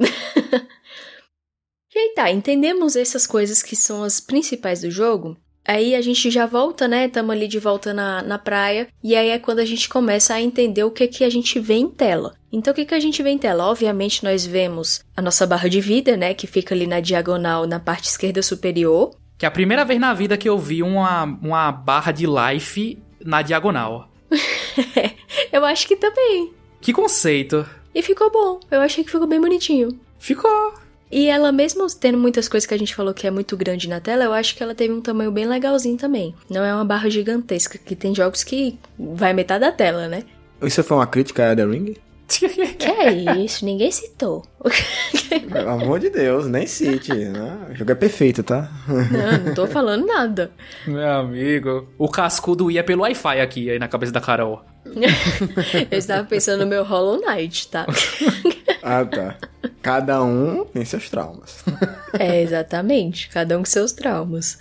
e 1.94 1.98
aí 1.98 2.14
tá, 2.16 2.30
entendemos 2.30 2.96
essas 2.96 3.26
coisas 3.26 3.62
que 3.62 3.76
são 3.76 4.02
as 4.02 4.18
principais 4.18 4.80
do 4.80 4.90
jogo. 4.90 5.36
Aí 5.68 5.94
a 5.94 6.00
gente 6.00 6.30
já 6.30 6.46
volta, 6.46 6.88
né? 6.88 7.08
Tamo 7.08 7.30
ali 7.30 7.46
de 7.46 7.58
volta 7.58 7.92
na, 7.92 8.22
na 8.22 8.38
praia. 8.38 8.88
E 9.04 9.14
aí 9.14 9.28
é 9.28 9.38
quando 9.38 9.58
a 9.58 9.66
gente 9.66 9.86
começa 9.86 10.32
a 10.32 10.40
entender 10.40 10.82
o 10.82 10.90
que 10.90 11.06
que 11.06 11.22
a 11.22 11.28
gente 11.28 11.60
vê 11.60 11.74
em 11.74 11.90
tela. 11.90 12.34
Então 12.50 12.72
o 12.72 12.74
que 12.74 12.86
que 12.86 12.94
a 12.94 13.00
gente 13.00 13.22
vê 13.22 13.28
em 13.28 13.36
tela? 13.36 13.66
Obviamente 13.66 14.24
nós 14.24 14.46
vemos 14.46 15.04
a 15.14 15.20
nossa 15.20 15.46
barra 15.46 15.68
de 15.68 15.78
vida, 15.78 16.16
né? 16.16 16.32
Que 16.32 16.46
fica 16.46 16.74
ali 16.74 16.86
na 16.86 17.00
diagonal, 17.00 17.66
na 17.66 17.78
parte 17.78 18.08
esquerda 18.08 18.40
superior. 18.42 19.14
Que 19.36 19.44
é 19.44 19.48
a 19.48 19.50
primeira 19.50 19.84
vez 19.84 20.00
na 20.00 20.14
vida 20.14 20.38
que 20.38 20.48
eu 20.48 20.58
vi 20.58 20.82
uma, 20.82 21.24
uma 21.24 21.70
barra 21.70 22.12
de 22.12 22.24
life 22.26 22.98
na 23.22 23.42
diagonal. 23.42 24.10
eu 25.52 25.66
acho 25.66 25.86
que 25.86 25.96
também. 25.96 26.50
Que 26.80 26.94
conceito. 26.94 27.66
E 27.94 28.00
ficou 28.00 28.30
bom. 28.30 28.58
Eu 28.70 28.80
achei 28.80 29.04
que 29.04 29.10
ficou 29.10 29.26
bem 29.26 29.38
bonitinho. 29.38 30.00
Ficou. 30.18 30.77
E 31.10 31.26
ela, 31.26 31.50
mesmo 31.50 31.86
tendo 31.98 32.18
muitas 32.18 32.48
coisas 32.48 32.66
que 32.66 32.74
a 32.74 32.78
gente 32.78 32.94
falou 32.94 33.14
que 33.14 33.26
é 33.26 33.30
muito 33.30 33.56
grande 33.56 33.88
na 33.88 34.00
tela, 34.00 34.24
eu 34.24 34.32
acho 34.32 34.54
que 34.54 34.62
ela 34.62 34.74
teve 34.74 34.92
um 34.92 35.00
tamanho 35.00 35.30
bem 35.32 35.46
legalzinho 35.46 35.96
também. 35.96 36.34
Não 36.50 36.64
é 36.64 36.74
uma 36.74 36.84
barra 36.84 37.08
gigantesca, 37.08 37.78
que 37.78 37.96
tem 37.96 38.14
jogos 38.14 38.44
que 38.44 38.78
vai 38.98 39.32
metade 39.32 39.60
da 39.60 39.72
tela, 39.72 40.06
né? 40.06 40.24
Isso 40.62 40.82
foi 40.82 40.96
uma 40.96 41.06
crítica 41.06 41.52
a 41.52 41.56
The 41.56 41.64
Ring? 41.64 41.96
Que 42.28 42.46
é 42.84 43.12
isso? 43.40 43.64
Ninguém 43.64 43.90
citou. 43.90 44.44
Pelo 45.50 45.70
amor 45.70 45.98
de 45.98 46.10
Deus, 46.10 46.46
nem 46.46 46.66
cite. 46.66 47.12
Né? 47.14 47.58
O 47.70 47.74
jogo 47.74 47.90
é 47.90 47.94
perfeito, 47.94 48.42
tá? 48.42 48.70
Não, 48.86 49.46
não 49.46 49.54
tô 49.54 49.66
falando 49.66 50.06
nada. 50.06 50.50
Meu 50.86 51.10
amigo, 51.10 51.88
o 51.96 52.08
cascudo 52.08 52.70
ia 52.70 52.84
pelo 52.84 53.02
Wi-Fi 53.02 53.40
aqui, 53.40 53.70
aí 53.70 53.78
na 53.78 53.88
cabeça 53.88 54.12
da 54.12 54.20
Carol. 54.20 54.62
Eu 55.90 55.98
estava 55.98 56.24
pensando 56.24 56.60
no 56.60 56.66
meu 56.66 56.84
Hollow 56.84 57.20
Knight, 57.20 57.68
tá? 57.68 57.86
Ah, 58.82 59.04
tá. 59.04 59.36
Cada 59.82 60.22
um 60.22 60.64
tem 60.66 60.84
seus 60.84 61.08
traumas. 61.08 61.64
É, 62.18 62.42
exatamente. 62.42 63.28
Cada 63.28 63.56
um 63.56 63.60
com 63.60 63.66
seus 63.66 63.92
traumas. 63.92 64.58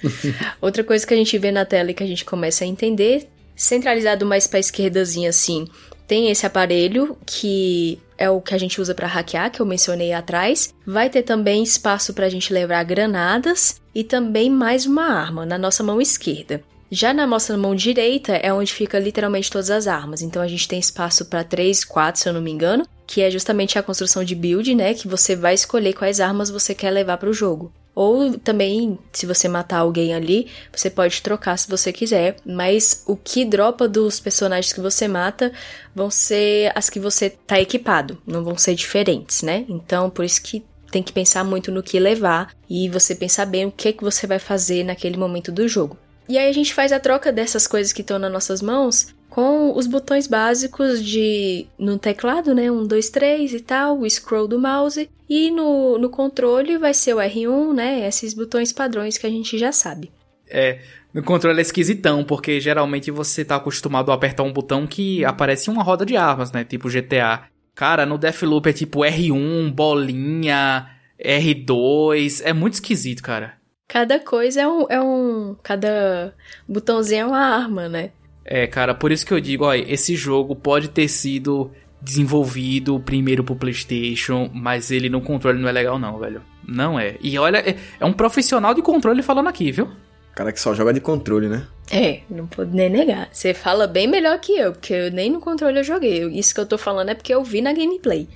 Outra 0.61 0.83
coisa 0.83 1.05
que 1.05 1.13
a 1.13 1.17
gente 1.17 1.37
vê 1.37 1.51
na 1.51 1.65
tela 1.65 1.91
e 1.91 1.93
que 1.93 2.03
a 2.03 2.07
gente 2.07 2.25
começa 2.25 2.63
a 2.63 2.67
entender, 2.67 3.29
centralizado 3.55 4.25
mais 4.25 4.47
pra 4.47 4.59
esquerdazinha 4.59 5.29
assim, 5.29 5.67
tem 6.07 6.29
esse 6.29 6.45
aparelho 6.45 7.17
que 7.25 7.99
é 8.17 8.29
o 8.29 8.41
que 8.41 8.55
a 8.55 8.57
gente 8.57 8.81
usa 8.81 8.95
para 8.95 9.07
hackear, 9.07 9.51
que 9.51 9.61
eu 9.61 9.65
mencionei 9.65 10.13
atrás. 10.13 10.73
Vai 10.85 11.09
ter 11.09 11.21
também 11.21 11.61
espaço 11.61 12.13
para 12.13 12.25
a 12.25 12.29
gente 12.29 12.51
levar 12.51 12.83
granadas 12.83 13.79
e 13.93 14.03
também 14.03 14.49
mais 14.49 14.85
uma 14.85 15.05
arma 15.05 15.45
na 15.45 15.57
nossa 15.57 15.83
mão 15.83 16.01
esquerda. 16.01 16.63
Já 16.89 17.13
na 17.13 17.27
nossa 17.27 17.57
mão 17.57 17.75
direita 17.75 18.33
é 18.33 18.51
onde 18.51 18.73
fica 18.73 18.97
literalmente 18.97 19.51
todas 19.51 19.69
as 19.69 19.87
armas. 19.87 20.21
Então 20.21 20.41
a 20.41 20.47
gente 20.47 20.67
tem 20.67 20.79
espaço 20.79 21.25
para 21.25 21.43
3, 21.43 21.83
4, 21.83 22.21
se 22.21 22.29
eu 22.29 22.33
não 22.33 22.41
me 22.41 22.51
engano, 22.51 22.87
que 23.05 23.21
é 23.21 23.29
justamente 23.29 23.77
a 23.77 23.83
construção 23.83 24.23
de 24.23 24.33
build, 24.33 24.73
né, 24.73 24.93
que 24.93 25.07
você 25.07 25.35
vai 25.35 25.53
escolher 25.53 25.93
quais 25.93 26.19
armas 26.19 26.49
você 26.49 26.73
quer 26.73 26.91
levar 26.91 27.17
para 27.17 27.29
o 27.29 27.33
jogo. 27.33 27.71
Ou 27.97 28.37
também, 28.37 28.99
se 29.11 29.25
você 29.25 29.47
matar 29.47 29.79
alguém 29.79 30.13
ali, 30.13 30.51
você 30.71 30.87
pode 30.87 31.19
trocar 31.19 31.57
se 31.57 31.67
você 31.67 31.91
quiser. 31.91 32.35
Mas 32.45 33.03
o 33.07 33.17
que 33.17 33.43
dropa 33.43 33.87
dos 33.87 34.19
personagens 34.19 34.71
que 34.71 34.79
você 34.79 35.07
mata 35.07 35.51
vão 35.95 36.11
ser 36.11 36.71
as 36.75 36.91
que 36.91 36.99
você 36.99 37.27
tá 37.27 37.59
equipado. 37.59 38.15
Não 38.23 38.43
vão 38.43 38.55
ser 38.55 38.75
diferentes, 38.75 39.41
né? 39.41 39.65
Então, 39.67 40.11
por 40.11 40.23
isso 40.23 40.43
que 40.43 40.63
tem 40.91 41.01
que 41.01 41.11
pensar 41.11 41.43
muito 41.43 41.71
no 41.71 41.81
que 41.81 41.99
levar 41.99 42.53
e 42.69 42.87
você 42.87 43.15
pensar 43.15 43.47
bem 43.47 43.65
o 43.65 43.71
que, 43.71 43.91
que 43.91 44.03
você 44.03 44.27
vai 44.27 44.37
fazer 44.37 44.83
naquele 44.83 45.17
momento 45.17 45.51
do 45.51 45.67
jogo. 45.67 45.97
E 46.29 46.37
aí 46.37 46.47
a 46.47 46.53
gente 46.53 46.75
faz 46.75 46.91
a 46.91 46.99
troca 46.99 47.31
dessas 47.31 47.65
coisas 47.65 47.91
que 47.91 48.01
estão 48.01 48.19
nas 48.19 48.31
nossas 48.31 48.61
mãos 48.61 49.07
com 49.37 49.77
os 49.77 49.85
botões 49.85 50.25
básicos 50.25 51.05
de 51.05 51.67
no 51.77 51.99
teclado, 51.99 52.55
né? 52.55 52.71
Um, 52.71 52.87
dois, 52.87 53.11
três 53.11 53.53
e 53.53 53.59
tal, 53.59 53.99
o 53.99 54.09
scroll 54.09 54.47
do 54.47 54.57
mouse. 54.57 55.07
E 55.29 55.51
no, 55.51 55.99
no 55.99 56.09
controle 56.09 56.75
vai 56.79 56.91
ser 56.91 57.13
o 57.13 57.17
R1, 57.17 57.71
né? 57.71 58.07
Esses 58.07 58.33
botões 58.33 58.73
padrões 58.73 59.15
que 59.15 59.27
a 59.27 59.29
gente 59.29 59.55
já 59.55 59.71
sabe. 59.71 60.11
É, 60.49 60.79
no 61.13 61.21
controle 61.21 61.59
é 61.59 61.61
esquisitão, 61.61 62.23
porque 62.23 62.59
geralmente 62.59 63.11
você 63.11 63.45
tá 63.45 63.57
acostumado 63.57 64.11
a 64.11 64.15
apertar 64.15 64.41
um 64.41 64.51
botão 64.51 64.87
que 64.87 65.23
aparece 65.23 65.69
uma 65.69 65.83
roda 65.83 66.03
de 66.03 66.17
armas, 66.17 66.51
né? 66.51 66.63
Tipo 66.63 66.89
GTA. 66.89 67.43
Cara, 67.75 68.07
no 68.07 68.17
Deathloop 68.17 68.67
é 68.67 68.73
tipo 68.73 69.01
R1, 69.01 69.71
bolinha, 69.71 70.89
R2. 71.23 72.41
É 72.43 72.53
muito 72.53 72.73
esquisito, 72.73 73.21
cara. 73.21 73.53
Cada 73.87 74.19
coisa 74.19 74.61
é 74.61 74.67
um. 74.67 74.87
É 74.89 74.99
um 74.99 75.55
cada 75.61 76.33
botãozinho 76.67 77.21
é 77.21 77.25
uma 77.27 77.39
arma, 77.39 77.87
né? 77.87 78.09
É, 78.47 78.65
cara, 78.65 78.95
por 78.95 79.11
isso 79.11 79.25
que 79.25 79.33
eu 79.33 79.41
digo, 79.41 79.65
ó, 79.65 79.73
esse 79.73 80.15
jogo 80.15 80.55
pode 80.55 80.87
ter 80.87 81.09
sido 81.09 81.69
desenvolvido 82.01 82.99
primeiro 82.99 83.43
pro 83.43 83.55
PlayStation, 83.55 84.49
mas 84.53 84.89
ele 84.89 85.09
no 85.09 85.19
controle 85.19 85.59
não 85.59 85.67
é 85.67 85.71
legal 85.71 85.99
não, 85.99 86.17
velho. 86.17 86.41
Não 86.65 86.97
é. 86.97 87.15
E 87.21 87.37
olha, 87.37 87.57
é, 87.57 87.75
é 87.99 88.05
um 88.05 88.13
profissional 88.13 88.73
de 88.73 88.81
controle 88.81 89.21
falando 89.21 89.49
aqui, 89.49 89.71
viu? 89.71 89.89
Cara 90.33 90.53
que 90.53 90.61
só 90.61 90.73
joga 90.73 90.93
de 90.93 91.01
controle, 91.01 91.49
né? 91.49 91.67
É, 91.91 92.21
não 92.29 92.47
pode 92.47 92.73
nem 92.73 92.89
negar. 92.89 93.27
Você 93.31 93.53
fala 93.53 93.87
bem 93.87 94.07
melhor 94.07 94.39
que 94.39 94.53
eu, 94.53 94.71
porque 94.71 94.93
eu 94.93 95.11
nem 95.11 95.31
no 95.31 95.39
controle 95.39 95.79
eu 95.79 95.83
joguei. 95.83 96.23
Isso 96.27 96.53
que 96.53 96.61
eu 96.61 96.65
tô 96.65 96.77
falando 96.77 97.09
é 97.09 97.15
porque 97.15 97.33
eu 97.33 97.43
vi 97.43 97.61
na 97.61 97.73
gameplay. 97.73 98.29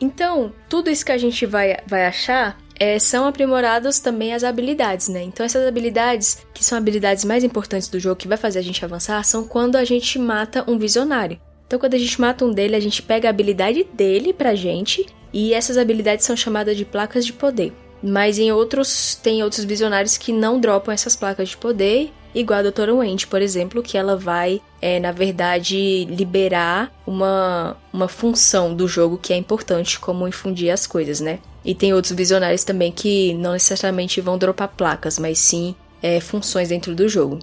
Então, 0.00 0.52
tudo 0.68 0.90
isso 0.90 1.04
que 1.04 1.12
a 1.12 1.18
gente 1.18 1.44
vai, 1.44 1.76
vai 1.86 2.06
achar 2.06 2.56
é, 2.78 2.98
são 2.98 3.26
aprimoradas 3.26 3.98
também 3.98 4.34
as 4.34 4.44
habilidades, 4.44 5.08
né? 5.08 5.22
Então 5.22 5.44
essas 5.44 5.66
habilidades, 5.66 6.44
que 6.52 6.64
são 6.64 6.78
habilidades 6.78 7.24
mais 7.24 7.44
importantes 7.44 7.88
do 7.88 8.00
jogo, 8.00 8.16
que 8.16 8.28
vai 8.28 8.36
fazer 8.36 8.58
a 8.58 8.62
gente 8.62 8.84
avançar, 8.84 9.22
são 9.24 9.46
quando 9.46 9.76
a 9.76 9.84
gente 9.84 10.18
mata 10.18 10.64
um 10.68 10.78
visionário. 10.78 11.38
Então 11.66 11.78
quando 11.78 11.94
a 11.94 11.98
gente 11.98 12.20
mata 12.20 12.44
um 12.44 12.52
dele, 12.52 12.76
a 12.76 12.80
gente 12.80 13.02
pega 13.02 13.28
a 13.28 13.30
habilidade 13.30 13.84
dele 13.92 14.32
pra 14.32 14.54
gente, 14.54 15.06
e 15.32 15.52
essas 15.52 15.76
habilidades 15.76 16.24
são 16.24 16.36
chamadas 16.36 16.76
de 16.76 16.84
placas 16.84 17.26
de 17.26 17.32
poder. 17.32 17.72
Mas 18.02 18.38
em 18.38 18.52
outros, 18.52 19.14
tem 19.16 19.42
outros 19.42 19.64
visionários 19.64 20.16
que 20.16 20.32
não 20.32 20.60
dropam 20.60 20.92
essas 20.92 21.16
placas 21.16 21.48
de 21.48 21.56
poder, 21.56 22.12
igual 22.34 22.60
a 22.60 22.62
Doutora 22.62 22.94
Wendy, 22.94 23.26
por 23.26 23.40
exemplo, 23.40 23.82
que 23.82 23.96
ela 23.96 24.16
vai, 24.16 24.60
é, 24.80 25.00
na 25.00 25.10
verdade, 25.10 26.04
liberar 26.04 26.92
uma, 27.06 27.76
uma 27.92 28.06
função 28.06 28.74
do 28.74 28.86
jogo 28.86 29.18
que 29.18 29.32
é 29.32 29.36
importante, 29.36 29.98
como 29.98 30.28
infundir 30.28 30.70
as 30.70 30.86
coisas, 30.86 31.18
né? 31.18 31.38
E 31.64 31.74
tem 31.74 31.94
outros 31.94 32.12
visionários 32.12 32.64
também 32.64 32.92
que 32.92 33.34
não 33.34 33.52
necessariamente 33.52 34.20
vão 34.20 34.36
dropar 34.36 34.68
placas, 34.68 35.18
mas 35.18 35.38
sim 35.38 35.74
é, 36.02 36.20
funções 36.20 36.68
dentro 36.68 36.94
do 36.94 37.08
jogo. 37.08 37.38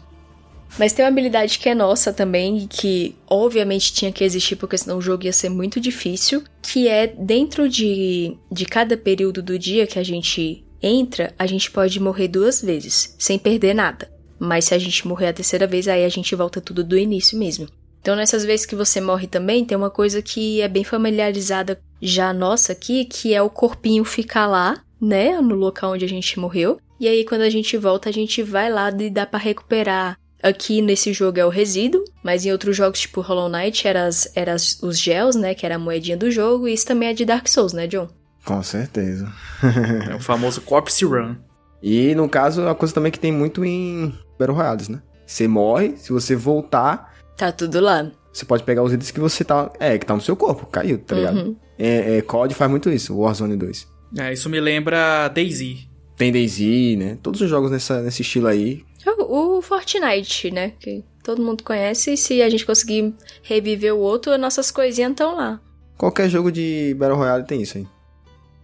Mas 0.77 0.93
tem 0.93 1.03
uma 1.03 1.09
habilidade 1.09 1.59
que 1.59 1.67
é 1.67 1.75
nossa 1.75 2.13
também 2.13 2.59
e 2.59 2.67
que 2.67 3.15
obviamente 3.27 3.91
tinha 3.91 4.11
que 4.11 4.23
existir 4.23 4.55
porque 4.55 4.77
senão 4.77 4.99
o 4.99 5.01
jogo 5.01 5.25
ia 5.25 5.33
ser 5.33 5.49
muito 5.49 5.79
difícil, 5.79 6.43
que 6.61 6.87
é 6.87 7.07
dentro 7.07 7.67
de, 7.67 8.37
de 8.51 8.65
cada 8.65 8.95
período 8.95 9.41
do 9.41 9.59
dia 9.59 9.85
que 9.85 9.99
a 9.99 10.03
gente 10.03 10.63
entra, 10.81 11.33
a 11.37 11.45
gente 11.45 11.69
pode 11.69 11.99
morrer 11.99 12.27
duas 12.27 12.61
vezes, 12.61 13.15
sem 13.19 13.37
perder 13.37 13.73
nada. 13.73 14.09
Mas 14.39 14.65
se 14.65 14.73
a 14.73 14.79
gente 14.79 15.07
morrer 15.07 15.27
a 15.27 15.33
terceira 15.33 15.67
vez, 15.67 15.87
aí 15.87 16.03
a 16.03 16.09
gente 16.09 16.33
volta 16.35 16.61
tudo 16.61 16.83
do 16.83 16.97
início 16.97 17.37
mesmo. 17.37 17.67
Então, 18.01 18.15
nessas 18.15 18.43
vezes 18.43 18.65
que 18.65 18.75
você 18.75 18.99
morre 18.99 19.27
também, 19.27 19.63
tem 19.63 19.77
uma 19.77 19.91
coisa 19.91 20.21
que 20.21 20.59
é 20.59 20.67
bem 20.67 20.83
familiarizada 20.83 21.79
já 22.01 22.33
nossa 22.33 22.71
aqui, 22.71 23.05
que 23.05 23.33
é 23.33 23.41
o 23.41 23.49
corpinho 23.49 24.03
ficar 24.03 24.47
lá, 24.47 24.81
né, 24.99 25.39
no 25.39 25.55
local 25.55 25.93
onde 25.93 26.03
a 26.03 26.09
gente 26.09 26.39
morreu. 26.39 26.79
E 26.99 27.07
aí, 27.07 27.23
quando 27.23 27.41
a 27.41 27.49
gente 27.49 27.77
volta, 27.77 28.09
a 28.09 28.11
gente 28.11 28.41
vai 28.41 28.71
lá 28.71 28.89
e 28.89 29.09
dá 29.09 29.25
para 29.25 29.39
recuperar. 29.39 30.17
Aqui 30.41 30.81
nesse 30.81 31.13
jogo 31.13 31.39
é 31.39 31.45
o 31.45 31.49
resíduo, 31.49 32.03
mas 32.23 32.43
em 32.43 32.51
outros 32.51 32.75
jogos, 32.75 32.99
tipo 32.99 33.21
Hollow 33.21 33.47
Knight, 33.47 33.87
eram 33.87 34.09
era 34.35 34.55
os 34.55 34.99
gels, 34.99 35.35
né, 35.35 35.53
que 35.53 35.65
era 35.65 35.75
a 35.75 35.79
moedinha 35.79 36.17
do 36.17 36.31
jogo, 36.31 36.67
e 36.67 36.73
isso 36.73 36.87
também 36.87 37.09
é 37.09 37.13
de 37.13 37.23
Dark 37.23 37.47
Souls, 37.47 37.73
né, 37.73 37.85
John? 37.85 38.09
Com 38.43 38.63
certeza. 38.63 39.31
é 40.09 40.15
o 40.15 40.19
famoso 40.19 40.61
Corpse 40.61 41.05
Run. 41.05 41.35
E 41.83 42.15
no 42.15 42.27
caso, 42.27 42.61
é 42.61 42.65
uma 42.65 42.75
coisa 42.75 42.93
também 42.93 43.11
que 43.11 43.19
tem 43.19 43.31
muito 43.31 43.63
em 43.63 44.13
Battle 44.39 44.57
Royales, 44.57 44.89
né? 44.89 45.01
Você 45.25 45.47
morre, 45.47 45.95
se 45.97 46.11
você 46.11 46.35
voltar, 46.35 47.10
Tá 47.37 47.51
tudo 47.51 47.79
lá. 47.79 48.11
Você 48.31 48.45
pode 48.45 48.63
pegar 48.63 48.81
os 48.83 48.93
itens 48.93 49.11
que 49.11 49.19
você 49.19 49.43
tá. 49.43 49.71
É, 49.79 49.97
que 49.97 50.05
tá 50.05 50.15
no 50.15 50.21
seu 50.21 50.35
corpo, 50.35 50.65
caiu, 50.65 50.99
tá 50.99 51.15
ligado? 51.15 51.37
Uhum. 51.37 51.55
É, 51.77 52.17
é, 52.17 52.21
COD 52.21 52.53
faz 52.53 52.69
muito 52.69 52.89
isso, 52.89 53.17
Warzone 53.17 53.57
2. 53.57 53.87
É, 54.17 54.33
isso 54.33 54.49
me 54.49 54.59
lembra 54.59 55.27
Daisy. 55.29 55.89
Tem 56.15 56.31
Daisy, 56.31 56.95
né? 56.95 57.17
Todos 57.21 57.41
os 57.41 57.49
jogos 57.49 57.71
nessa, 57.71 58.01
nesse 58.01 58.21
estilo 58.21 58.47
aí. 58.47 58.83
O, 59.05 59.57
o 59.57 59.61
Fortnite, 59.61 60.51
né? 60.51 60.73
Que 60.79 61.03
todo 61.23 61.41
mundo 61.41 61.63
conhece. 61.63 62.13
E 62.13 62.17
se 62.17 62.41
a 62.41 62.49
gente 62.49 62.65
conseguir 62.65 63.13
reviver 63.41 63.93
o 63.93 63.99
outro, 63.99 64.37
nossas 64.37 64.71
coisinhas 64.71 65.11
estão 65.11 65.35
lá. 65.35 65.59
Qualquer 65.97 66.29
jogo 66.29 66.51
de 66.51 66.95
Battle 66.97 67.17
Royale 67.17 67.45
tem 67.45 67.61
isso 67.61 67.77
aí. 67.77 67.87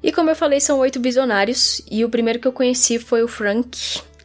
E 0.01 0.11
como 0.11 0.29
eu 0.29 0.35
falei, 0.35 0.59
são 0.59 0.79
oito 0.79 1.01
visionários. 1.01 1.81
E 1.89 2.05
o 2.05 2.09
primeiro 2.09 2.39
que 2.39 2.47
eu 2.47 2.53
conheci 2.53 2.99
foi 2.99 3.23
o 3.23 3.27
Frank 3.27 3.77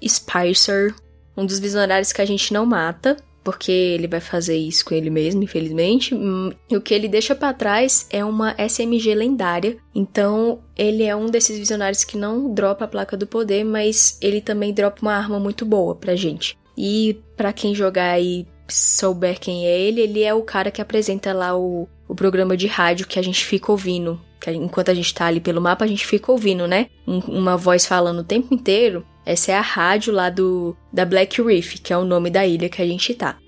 Spicer. 0.07 0.95
Um 1.37 1.47
dos 1.47 1.59
visionários 1.59 2.13
que 2.13 2.21
a 2.21 2.27
gente 2.27 2.53
não 2.53 2.67
mata 2.67 3.17
porque 3.43 3.73
ele 3.73 4.07
vai 4.07 4.21
fazer 4.21 4.57
isso 4.57 4.85
com 4.85 4.95
ele 4.95 5.11
mesmo, 5.11 5.43
infelizmente. 5.43 6.15
Hum, 6.15 6.53
o 6.71 6.81
que 6.81 6.95
ele 6.95 7.09
deixa 7.09 7.35
para 7.35 7.53
trás 7.53 8.07
é 8.11 8.25
uma 8.25 8.55
SMG 8.59 9.15
lendária. 9.15 9.77
Então, 9.95 10.61
ele 10.77 11.03
é 11.03 11.15
um 11.15 11.27
desses 11.27 11.59
visionários 11.59 12.05
que 12.05 12.17
não 12.17 12.53
dropa 12.53 12.85
a 12.85 12.89
placa 12.89 13.17
do 13.17 13.27
poder, 13.27 13.65
mas 13.65 14.19
ele 14.21 14.41
também 14.41 14.73
dropa 14.73 15.03
uma 15.03 15.15
arma 15.15 15.39
muito 15.39 15.65
boa 15.65 15.95
pra 15.95 16.15
gente. 16.15 16.57
E 16.77 17.21
para 17.37 17.53
quem 17.53 17.75
jogar 17.75 18.21
e 18.21 18.47
souber 18.69 19.39
quem 19.39 19.67
é 19.67 19.79
ele, 19.81 20.01
ele 20.01 20.23
é 20.23 20.33
o 20.33 20.43
cara 20.43 20.71
que 20.71 20.81
apresenta 20.81 21.33
lá 21.33 21.57
o, 21.57 21.89
o 22.09 22.15
programa 22.15 22.57
de 22.57 22.67
rádio 22.67 23.07
que 23.07 23.19
a 23.19 23.23
gente 23.23 23.45
fica 23.45 23.71
ouvindo. 23.71 24.21
Que 24.41 24.51
enquanto 24.51 24.91
a 24.91 24.95
gente 24.95 25.13
tá 25.15 25.27
ali 25.27 25.41
pelo 25.41 25.61
mapa, 25.61 25.85
a 25.85 25.89
gente 25.89 26.07
fica 26.07 26.33
ouvindo, 26.33 26.67
né? 26.67 26.87
Um, 27.07 27.19
uma 27.19 27.57
voz 27.57 27.87
falando 27.87 28.21
o 28.21 28.25
tempo 28.25 28.55
inteiro. 28.55 29.07
Essa 29.25 29.53
é 29.53 29.55
a 29.55 29.61
rádio 29.61 30.13
lá 30.13 30.31
do 30.31 30.77
da 30.93 31.05
Black 31.05 31.41
Reef, 31.41 31.81
que 31.81 31.93
é 31.93 31.97
o 31.97 32.05
nome 32.05 32.31
da 32.31 32.47
ilha 32.47 32.69
que 32.69 32.83
a 32.83 32.87
gente 32.87 33.15
tá. 33.15 33.39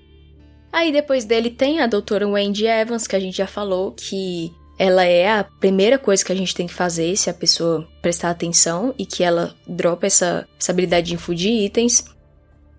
Aí 0.71 0.91
depois 0.91 1.25
dele 1.25 1.49
tem 1.49 1.79
a 1.79 1.87
doutora 1.87 2.27
Wendy 2.27 2.65
Evans, 2.65 3.07
que 3.07 3.15
a 3.15 3.19
gente 3.19 3.37
já 3.37 3.47
falou 3.47 3.91
que 3.91 4.51
ela 4.77 5.05
é 5.05 5.29
a 5.29 5.43
primeira 5.43 5.97
coisa 5.97 6.23
que 6.23 6.31
a 6.31 6.35
gente 6.35 6.53
tem 6.53 6.67
que 6.67 6.73
fazer 6.73 7.15
se 7.15 7.29
a 7.29 7.33
pessoa 7.33 7.87
prestar 8.01 8.29
atenção 8.29 8.93
e 8.97 9.05
que 9.05 9.23
ela 9.23 9.55
dropa 9.65 10.05
essa, 10.05 10.47
essa 10.59 10.71
habilidade 10.71 11.07
de 11.07 11.13
infundir 11.13 11.63
itens. 11.63 12.03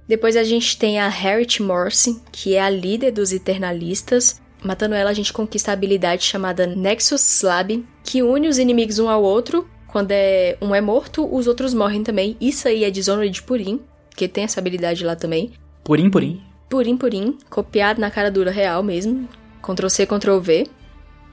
Depois 0.06 0.36
a 0.36 0.44
gente 0.44 0.78
tem 0.78 1.00
a 1.00 1.08
Harriet 1.08 1.62
Morse, 1.62 2.20
que 2.30 2.54
é 2.54 2.60
a 2.60 2.70
líder 2.70 3.12
dos 3.12 3.32
Eternalistas. 3.32 4.40
Matando 4.62 4.94
ela, 4.94 5.10
a 5.10 5.14
gente 5.14 5.32
conquista 5.32 5.70
a 5.70 5.74
habilidade 5.74 6.22
chamada 6.22 6.66
Nexus 6.66 7.22
Slab, 7.22 7.84
que 8.04 8.22
une 8.22 8.48
os 8.48 8.58
inimigos 8.58 8.98
um 8.98 9.08
ao 9.08 9.22
outro 9.22 9.68
Quando 9.86 10.12
é 10.12 10.56
um 10.60 10.74
é 10.74 10.80
morto, 10.80 11.26
os 11.34 11.46
outros 11.46 11.72
morrem 11.72 12.02
também. 12.02 12.36
Isso 12.40 12.68
aí 12.68 12.84
é 12.84 12.90
Dishonored 12.90 13.42
Purim, 13.42 13.80
que 14.14 14.28
tem 14.28 14.44
essa 14.44 14.60
habilidade 14.60 15.04
lá 15.04 15.16
também. 15.16 15.52
Purim, 15.84 16.10
purim. 16.10 16.42
Purim, 16.68 16.96
purim, 16.96 17.38
copiado 17.48 18.00
na 18.00 18.10
cara 18.10 18.30
dura 18.30 18.50
real 18.50 18.82
mesmo. 18.82 19.28
Ctrl 19.62 19.88
C, 19.88 20.06
Ctrl 20.06 20.38
V. 20.38 20.66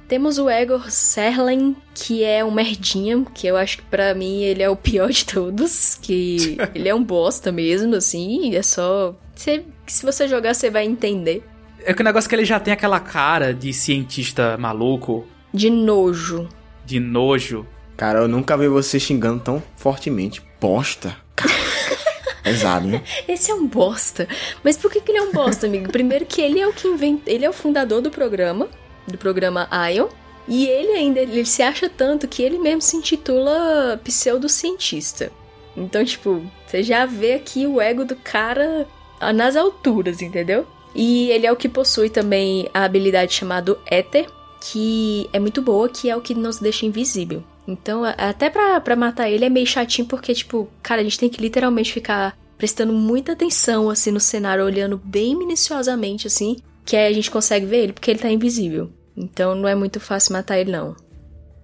Temos 0.08 0.38
o 0.38 0.50
Egor 0.50 0.92
Serlen, 0.92 1.76
que 1.96 2.24
é 2.24 2.44
um 2.44 2.52
merdinha, 2.52 3.26
que 3.34 3.48
eu 3.48 3.58
acho 3.58 3.78
que 3.78 3.84
pra 3.84 4.14
mim 4.14 4.44
ele 4.44 4.62
é 4.62 4.70
o 4.70 4.76
pior 4.76 5.10
de 5.10 5.26
todos, 5.26 5.96
que 5.96 6.58
ele 6.76 6.90
é 6.90 6.94
um 6.94 7.04
bosta 7.04 7.52
mesmo, 7.52 7.96
assim, 7.96 8.54
é 8.56 8.62
só... 8.62 9.16
Você, 9.34 9.66
se 9.88 10.06
você 10.06 10.28
jogar, 10.28 10.54
você 10.54 10.70
vai 10.70 10.86
entender. 10.86 11.44
É 11.84 11.94
que 11.94 12.02
o 12.02 12.06
negócio 12.06 12.28
é 12.28 12.30
que 12.30 12.36
ele 12.36 12.46
já 12.46 12.60
tem 12.60 12.74
aquela 12.74 13.00
cara 13.00 13.54
de 13.54 13.74
cientista 13.74 14.58
maluco. 14.58 15.26
De 15.54 15.70
nojo. 15.70 16.48
De 16.86 17.00
nojo. 17.00 17.66
Cara, 18.04 18.20
eu 18.20 18.28
nunca 18.28 18.58
vi 18.58 18.68
você 18.68 19.00
xingando 19.00 19.40
tão 19.40 19.64
fortemente. 19.78 20.42
Bosta. 20.60 21.16
Pesado, 22.44 22.86
né? 22.86 23.02
Esse 23.26 23.50
é 23.50 23.56
um 23.56 23.66
bosta. 23.66 24.28
Mas 24.62 24.76
por 24.76 24.92
que, 24.92 25.00
que 25.00 25.10
ele 25.10 25.20
é 25.20 25.22
um 25.22 25.32
bosta, 25.32 25.68
amigo? 25.68 25.90
Primeiro 25.90 26.26
que 26.26 26.42
ele 26.42 26.60
é 26.60 26.68
o 26.68 26.74
que 26.74 26.86
inventa. 26.86 27.32
Ele 27.32 27.46
é 27.46 27.50
o 27.50 27.54
fundador 27.54 28.02
do 28.02 28.12
programa 28.12 28.68
do 29.08 29.18
programa 29.18 29.70
Ion. 29.90 30.10
E 30.50 30.68
ele 30.68 30.92
ainda 30.92 31.22
ele 31.22 31.46
se 31.46 31.64
acha 31.64 31.88
tanto 31.88 32.28
que 32.28 32.44
ele 32.44 32.60
mesmo 32.60 32.82
se 32.82 32.98
intitula 32.98 33.98
pseudocientista. 34.04 35.32
Então, 35.78 36.04
tipo, 36.04 36.46
você 36.68 36.84
já 36.84 37.06
vê 37.06 37.36
aqui 37.36 37.66
o 37.66 37.80
ego 37.80 38.04
do 38.04 38.18
cara 38.18 38.86
nas 39.34 39.56
alturas, 39.56 40.22
entendeu? 40.22 40.68
E 40.94 41.30
ele 41.30 41.48
é 41.48 41.52
o 41.54 41.56
que 41.56 41.70
possui 41.70 42.10
também 42.10 42.68
a 42.74 42.84
habilidade 42.84 43.32
chamada 43.32 43.78
Éter, 43.86 44.28
que 44.60 45.30
é 45.32 45.40
muito 45.40 45.62
boa, 45.62 45.88
que 45.88 46.10
é 46.10 46.16
o 46.18 46.22
que 46.22 46.36
nos 46.36 46.60
deixa 46.60 46.86
invisível. 46.86 47.42
Então, 47.68 48.04
até 48.04 48.50
pra, 48.50 48.96
matar 48.96 49.30
ele 49.30 49.46
é 49.46 49.50
meio 49.50 49.66
chatinho, 49.66 50.08
porque, 50.08 50.34
tipo, 50.34 50.70
cara, 50.82 51.02
a 51.02 51.04
gente 51.04 51.20
tem 51.20 51.30
que 51.30 51.42
literalmente 51.42 51.94
ficar 51.94 52.38
prestando 52.58 52.94
muita 52.94 53.32
atenção, 53.32 53.90
assim, 53.90 54.12
no 54.12 54.20
cenário, 54.20 54.66
olhando 54.66 54.98
bem 54.98 55.36
minuciosamente, 55.38 56.28
assim, 56.28 56.58
que 56.86 56.96
aí 56.96 57.08
a 57.08 57.14
gente 57.14 57.32
consegue 57.32 57.66
ver 57.66 57.84
ele 57.84 57.94
porque 57.94 58.12
ele 58.12 58.20
tá 58.20 58.30
invisível. 58.30 58.92
Então 59.16 59.56
não 59.56 59.68
é 59.68 59.76
muito 59.76 60.00
fácil 60.00 60.34
matar 60.34 60.60
ele, 60.60 60.72
não. 60.72 60.96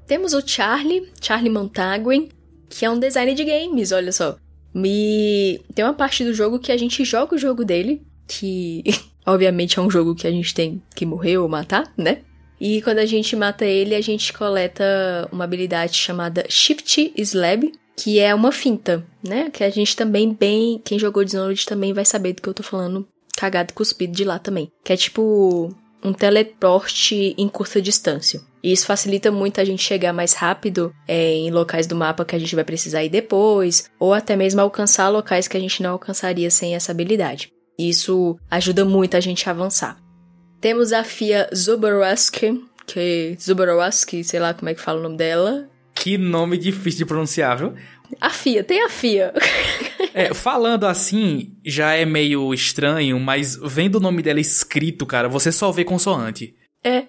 Temos 0.07 0.33
o 0.33 0.45
Charlie, 0.45 1.11
Charlie 1.21 1.51
Montaguen, 1.51 2.29
que 2.69 2.85
é 2.85 2.89
um 2.89 2.99
designer 2.99 3.35
de 3.35 3.43
games, 3.43 3.91
olha 3.91 4.11
só. 4.11 4.37
E 4.75 5.61
tem 5.73 5.83
uma 5.83 5.93
parte 5.93 6.23
do 6.23 6.33
jogo 6.33 6.59
que 6.59 6.71
a 6.71 6.77
gente 6.77 7.03
joga 7.03 7.35
o 7.35 7.39
jogo 7.39 7.65
dele, 7.65 8.01
que 8.27 8.83
obviamente 9.25 9.79
é 9.79 9.81
um 9.81 9.89
jogo 9.89 10.15
que 10.15 10.27
a 10.27 10.31
gente 10.31 10.53
tem 10.53 10.81
que 10.95 11.05
morrer 11.05 11.37
ou 11.37 11.49
matar, 11.49 11.91
né? 11.97 12.21
E 12.59 12.81
quando 12.81 12.99
a 12.99 13.05
gente 13.05 13.35
mata 13.35 13.65
ele, 13.65 13.95
a 13.95 14.01
gente 14.01 14.33
coleta 14.33 15.27
uma 15.31 15.45
habilidade 15.45 15.95
chamada 15.95 16.45
Shift 16.49 17.13
Slab, 17.15 17.71
que 17.95 18.19
é 18.19 18.33
uma 18.33 18.51
finta, 18.51 19.05
né? 19.23 19.49
Que 19.51 19.63
a 19.63 19.69
gente 19.69 19.95
também 19.95 20.33
bem, 20.33 20.81
quem 20.83 20.99
jogou 20.99 21.23
Dishonored 21.23 21.65
também 21.65 21.93
vai 21.93 22.05
saber 22.05 22.33
do 22.33 22.41
que 22.41 22.49
eu 22.49 22.53
tô 22.53 22.63
falando 22.63 23.07
cagado 23.37 23.73
cuspido 23.73 24.13
de 24.13 24.25
lá 24.25 24.37
também. 24.37 24.69
Que 24.83 24.93
é 24.93 24.97
tipo 24.97 25.73
um 26.03 26.13
teleporte 26.13 27.35
em 27.37 27.47
curta 27.47 27.81
distância. 27.81 28.41
E 28.63 28.71
isso 28.71 28.85
facilita 28.85 29.31
muito 29.31 29.61
a 29.61 29.65
gente 29.65 29.81
chegar 29.81 30.11
mais 30.11 30.33
rápido 30.33 30.93
é, 31.07 31.33
em 31.33 31.51
locais 31.51 31.87
do 31.87 31.95
mapa 31.95 32.25
que 32.25 32.35
a 32.35 32.39
gente 32.39 32.55
vai 32.55 32.63
precisar 32.63 33.03
ir 33.03 33.09
depois, 33.09 33.89
ou 33.97 34.13
até 34.13 34.35
mesmo 34.35 34.59
alcançar 34.59 35.07
locais 35.09 35.47
que 35.47 35.55
a 35.55 35.59
gente 35.59 35.81
não 35.81 35.91
alcançaria 35.91 36.49
sem 36.51 36.75
essa 36.75 36.91
habilidade. 36.91 37.51
Isso 37.77 38.37
ajuda 38.51 38.83
muito 38.83 39.15
a 39.15 39.19
gente 39.21 39.47
a 39.47 39.51
avançar. 39.51 39.97
Temos 40.61 40.91
a 40.91 41.05
Fia 41.05 41.49
Zuborowski, 41.55 42.61
que 42.85 43.37
Zuborowski, 43.39 44.23
sei 44.23 44.39
lá 44.41 44.53
como 44.53 44.69
é 44.69 44.73
que 44.73 44.81
fala 44.81 44.99
o 44.99 45.03
nome 45.03 45.15
dela. 45.15 45.69
Que 45.95 46.17
nome 46.17 46.57
difícil 46.57 46.99
de 46.99 47.05
pronunciar, 47.05 47.57
viu? 47.57 47.73
A 48.19 48.29
FIA, 48.29 48.63
tem 48.63 48.83
a 48.83 48.89
FIA. 48.89 49.33
é, 50.13 50.33
falando 50.33 50.85
assim, 50.85 51.53
já 51.65 51.93
é 51.93 52.03
meio 52.05 52.53
estranho, 52.53 53.19
mas 53.19 53.57
vendo 53.61 53.95
o 53.95 53.99
nome 53.99 54.21
dela 54.21 54.39
escrito, 54.39 55.05
cara, 55.05 55.29
você 55.29 55.51
só 55.51 55.71
vê 55.71 55.85
consoante. 55.85 56.55
É. 56.83 57.05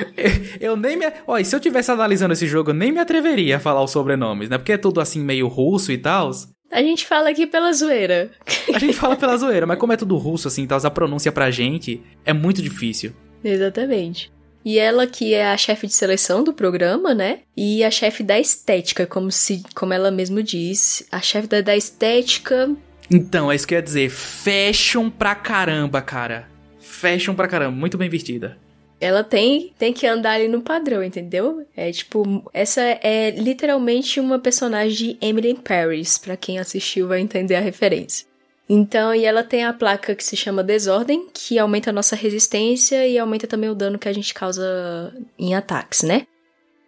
eu 0.60 0.76
nem 0.76 0.96
me. 0.96 1.06
Olha, 1.26 1.44
se 1.44 1.54
eu 1.54 1.60
tivesse 1.60 1.90
analisando 1.90 2.32
esse 2.32 2.46
jogo, 2.46 2.70
eu 2.70 2.74
nem 2.74 2.92
me 2.92 2.98
atreveria 2.98 3.56
a 3.56 3.60
falar 3.60 3.82
os 3.82 3.90
sobrenomes, 3.90 4.48
né? 4.48 4.56
Porque 4.56 4.72
é 4.72 4.78
tudo 4.78 5.00
assim 5.00 5.20
meio 5.20 5.48
russo 5.48 5.92
e 5.92 5.98
tal. 5.98 6.30
A 6.70 6.82
gente 6.82 7.06
fala 7.06 7.30
aqui 7.30 7.46
pela 7.46 7.72
zoeira. 7.72 8.30
a 8.72 8.78
gente 8.78 8.94
fala 8.94 9.16
pela 9.16 9.36
zoeira, 9.36 9.66
mas 9.66 9.78
como 9.78 9.92
é 9.92 9.96
tudo 9.96 10.16
russo 10.16 10.48
assim, 10.48 10.66
tal, 10.66 10.80
a 10.82 10.90
pronúncia 10.90 11.30
pra 11.30 11.50
gente 11.50 12.02
é 12.24 12.32
muito 12.32 12.60
difícil. 12.60 13.12
Exatamente. 13.42 14.32
E 14.64 14.78
ela 14.78 15.06
que 15.06 15.34
é 15.34 15.52
a 15.52 15.56
chefe 15.56 15.86
de 15.86 15.92
seleção 15.92 16.42
do 16.42 16.52
programa, 16.52 17.14
né? 17.14 17.40
E 17.54 17.84
a 17.84 17.90
chefe 17.90 18.22
da 18.22 18.40
estética, 18.40 19.06
como 19.06 19.30
se, 19.30 19.62
como 19.74 19.92
ela 19.92 20.10
mesmo 20.10 20.42
diz, 20.42 21.06
a 21.12 21.20
chefe 21.20 21.46
da, 21.46 21.60
da 21.60 21.76
estética. 21.76 22.74
Então, 23.10 23.52
é 23.52 23.54
isso 23.54 23.66
que 23.66 23.74
eu 23.74 23.78
ia 23.78 23.82
dizer. 23.82 24.08
Fashion 24.08 25.10
pra 25.10 25.34
caramba, 25.34 26.00
cara. 26.00 26.48
Fashion 26.80 27.34
pra 27.34 27.46
caramba, 27.46 27.76
muito 27.76 27.98
bem 27.98 28.08
vestida. 28.08 28.56
Ela 29.00 29.22
tem, 29.22 29.74
tem 29.78 29.92
que 29.92 30.06
andar 30.06 30.32
ali 30.32 30.48
no 30.48 30.62
padrão, 30.62 31.02
entendeu? 31.02 31.66
É 31.76 31.90
tipo, 31.90 32.48
essa 32.52 32.80
é 32.80 33.30
literalmente 33.30 34.20
uma 34.20 34.38
personagem 34.38 34.96
de 34.96 35.18
Emily 35.20 35.50
in 35.50 35.56
Paris, 35.56 36.16
para 36.16 36.36
quem 36.36 36.58
assistiu 36.58 37.08
vai 37.08 37.20
entender 37.20 37.56
a 37.56 37.60
referência. 37.60 38.26
Então, 38.68 39.14
e 39.14 39.24
ela 39.24 39.42
tem 39.42 39.64
a 39.64 39.72
placa 39.72 40.14
que 40.14 40.24
se 40.24 40.36
chama 40.36 40.64
Desordem, 40.64 41.28
que 41.32 41.58
aumenta 41.58 41.90
a 41.90 41.92
nossa 41.92 42.16
resistência 42.16 43.06
e 43.06 43.18
aumenta 43.18 43.46
também 43.46 43.68
o 43.68 43.74
dano 43.74 43.98
que 43.98 44.08
a 44.08 44.12
gente 44.12 44.32
causa 44.32 45.14
em 45.38 45.54
ataques, 45.54 46.02
né? 46.02 46.26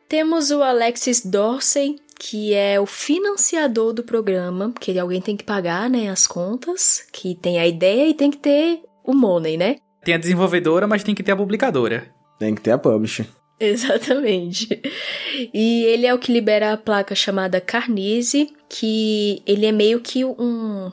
Temos 0.09 0.51
o 0.51 0.63
Alexis 0.63 1.25
Dorsey, 1.25 1.97
que 2.19 2.55
é 2.55 2.81
o 2.81 2.87
financiador 2.87 3.93
do 3.93 4.03
programa, 4.03 4.71
porque 4.71 4.99
alguém 4.99 5.21
tem 5.21 5.37
que 5.37 5.45
pagar, 5.45 5.91
né, 5.91 6.09
as 6.09 6.27
contas, 6.27 7.07
que 7.13 7.35
tem 7.35 7.59
a 7.59 7.67
ideia 7.67 8.09
e 8.09 8.15
tem 8.15 8.31
que 8.31 8.39
ter 8.39 8.81
o 9.05 9.13
money, 9.13 9.57
né? 9.57 9.77
Tem 10.07 10.15
a 10.15 10.19
desenvolvedora, 10.19 10.87
mas 10.87 11.03
tem 11.03 11.17
que 11.17 11.23
ter 11.25 11.33
a 11.33 11.37
publicadora. 11.37 12.07
Tem 12.39 12.55
que 12.55 12.61
ter 12.61 12.71
a 12.71 12.79
publisher. 12.79 13.27
Exatamente. 13.59 14.81
E 15.53 15.83
ele 15.83 16.07
é 16.07 16.15
o 16.15 16.19
que 16.19 16.31
libera 16.31 16.73
a 16.73 16.77
placa 16.77 17.13
chamada 17.13 17.61
Carnise, 17.61 18.55
que 18.69 19.43
ele 19.45 19.67
é 19.67 19.73
meio 19.73 20.01
que 20.01 20.25
um 20.25 20.93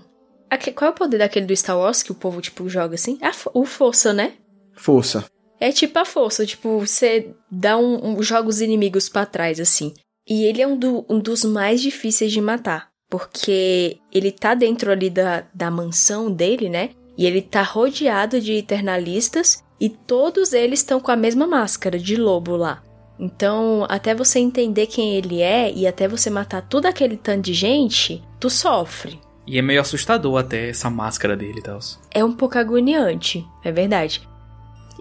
qual 0.76 0.90
é 0.90 0.92
o 0.92 0.96
poder 0.96 1.20
daquele 1.20 1.46
do 1.46 1.56
Star 1.56 1.78
Wars 1.78 2.02
que 2.02 2.12
o 2.12 2.16
povo, 2.16 2.42
tipo, 2.42 2.68
joga 2.68 2.96
assim? 2.96 3.20
É 3.22 3.30
o 3.54 3.66
força, 3.66 4.12
né? 4.14 4.34
Força. 4.76 5.26
É 5.60 5.72
tipo 5.72 6.00
a 6.00 6.06
força, 6.06 6.44
tipo, 6.44 6.80
você 6.80 7.36
dá 7.52 7.78
um, 7.78 8.18
um 8.18 8.24
joga 8.24 8.50
os 8.50 8.62
inimigos 8.62 9.10
para 9.10 9.28
trás, 9.28 9.60
assim. 9.60 9.94
E 10.28 10.44
ele 10.44 10.60
é 10.60 10.68
um, 10.68 10.76
do, 10.76 11.06
um 11.08 11.20
dos 11.20 11.44
mais 11.44 11.82
difíceis 11.82 12.32
de 12.32 12.42
matar. 12.42 12.90
Porque 13.12 13.98
ele 14.12 14.32
tá 14.32 14.56
dentro 14.56 14.92
ali 14.92 15.12
da, 15.12 15.46
da 15.54 15.70
mansão 15.70 16.32
dele, 16.32 16.68
né? 16.68 16.90
E 17.18 17.26
ele 17.26 17.42
tá 17.42 17.62
rodeado 17.62 18.40
de 18.40 18.54
eternalistas. 18.54 19.64
E 19.80 19.90
todos 19.90 20.54
eles 20.54 20.80
estão 20.80 21.00
com 21.00 21.12
a 21.12 21.16
mesma 21.16 21.46
máscara 21.46 22.00
de 22.00 22.16
lobo 22.16 22.56
lá. 22.56 22.82
Então, 23.20 23.86
até 23.90 24.16
você 24.16 24.40
entender 24.40 24.88
quem 24.88 25.16
ele 25.16 25.42
é 25.42 25.72
e 25.72 25.86
até 25.86 26.08
você 26.08 26.30
matar 26.30 26.62
todo 26.62 26.86
aquele 26.86 27.18
tanto 27.18 27.42
de 27.42 27.54
gente, 27.54 28.24
tu 28.40 28.50
sofre. 28.50 29.20
E 29.46 29.60
é 29.60 29.62
meio 29.62 29.82
assustador 29.82 30.40
até 30.40 30.70
essa 30.70 30.90
máscara 30.90 31.36
dele 31.36 31.62
tal. 31.62 31.80
É 32.12 32.24
um 32.24 32.32
pouco 32.32 32.58
agoniante, 32.58 33.46
é 33.64 33.72
verdade. 33.72 34.28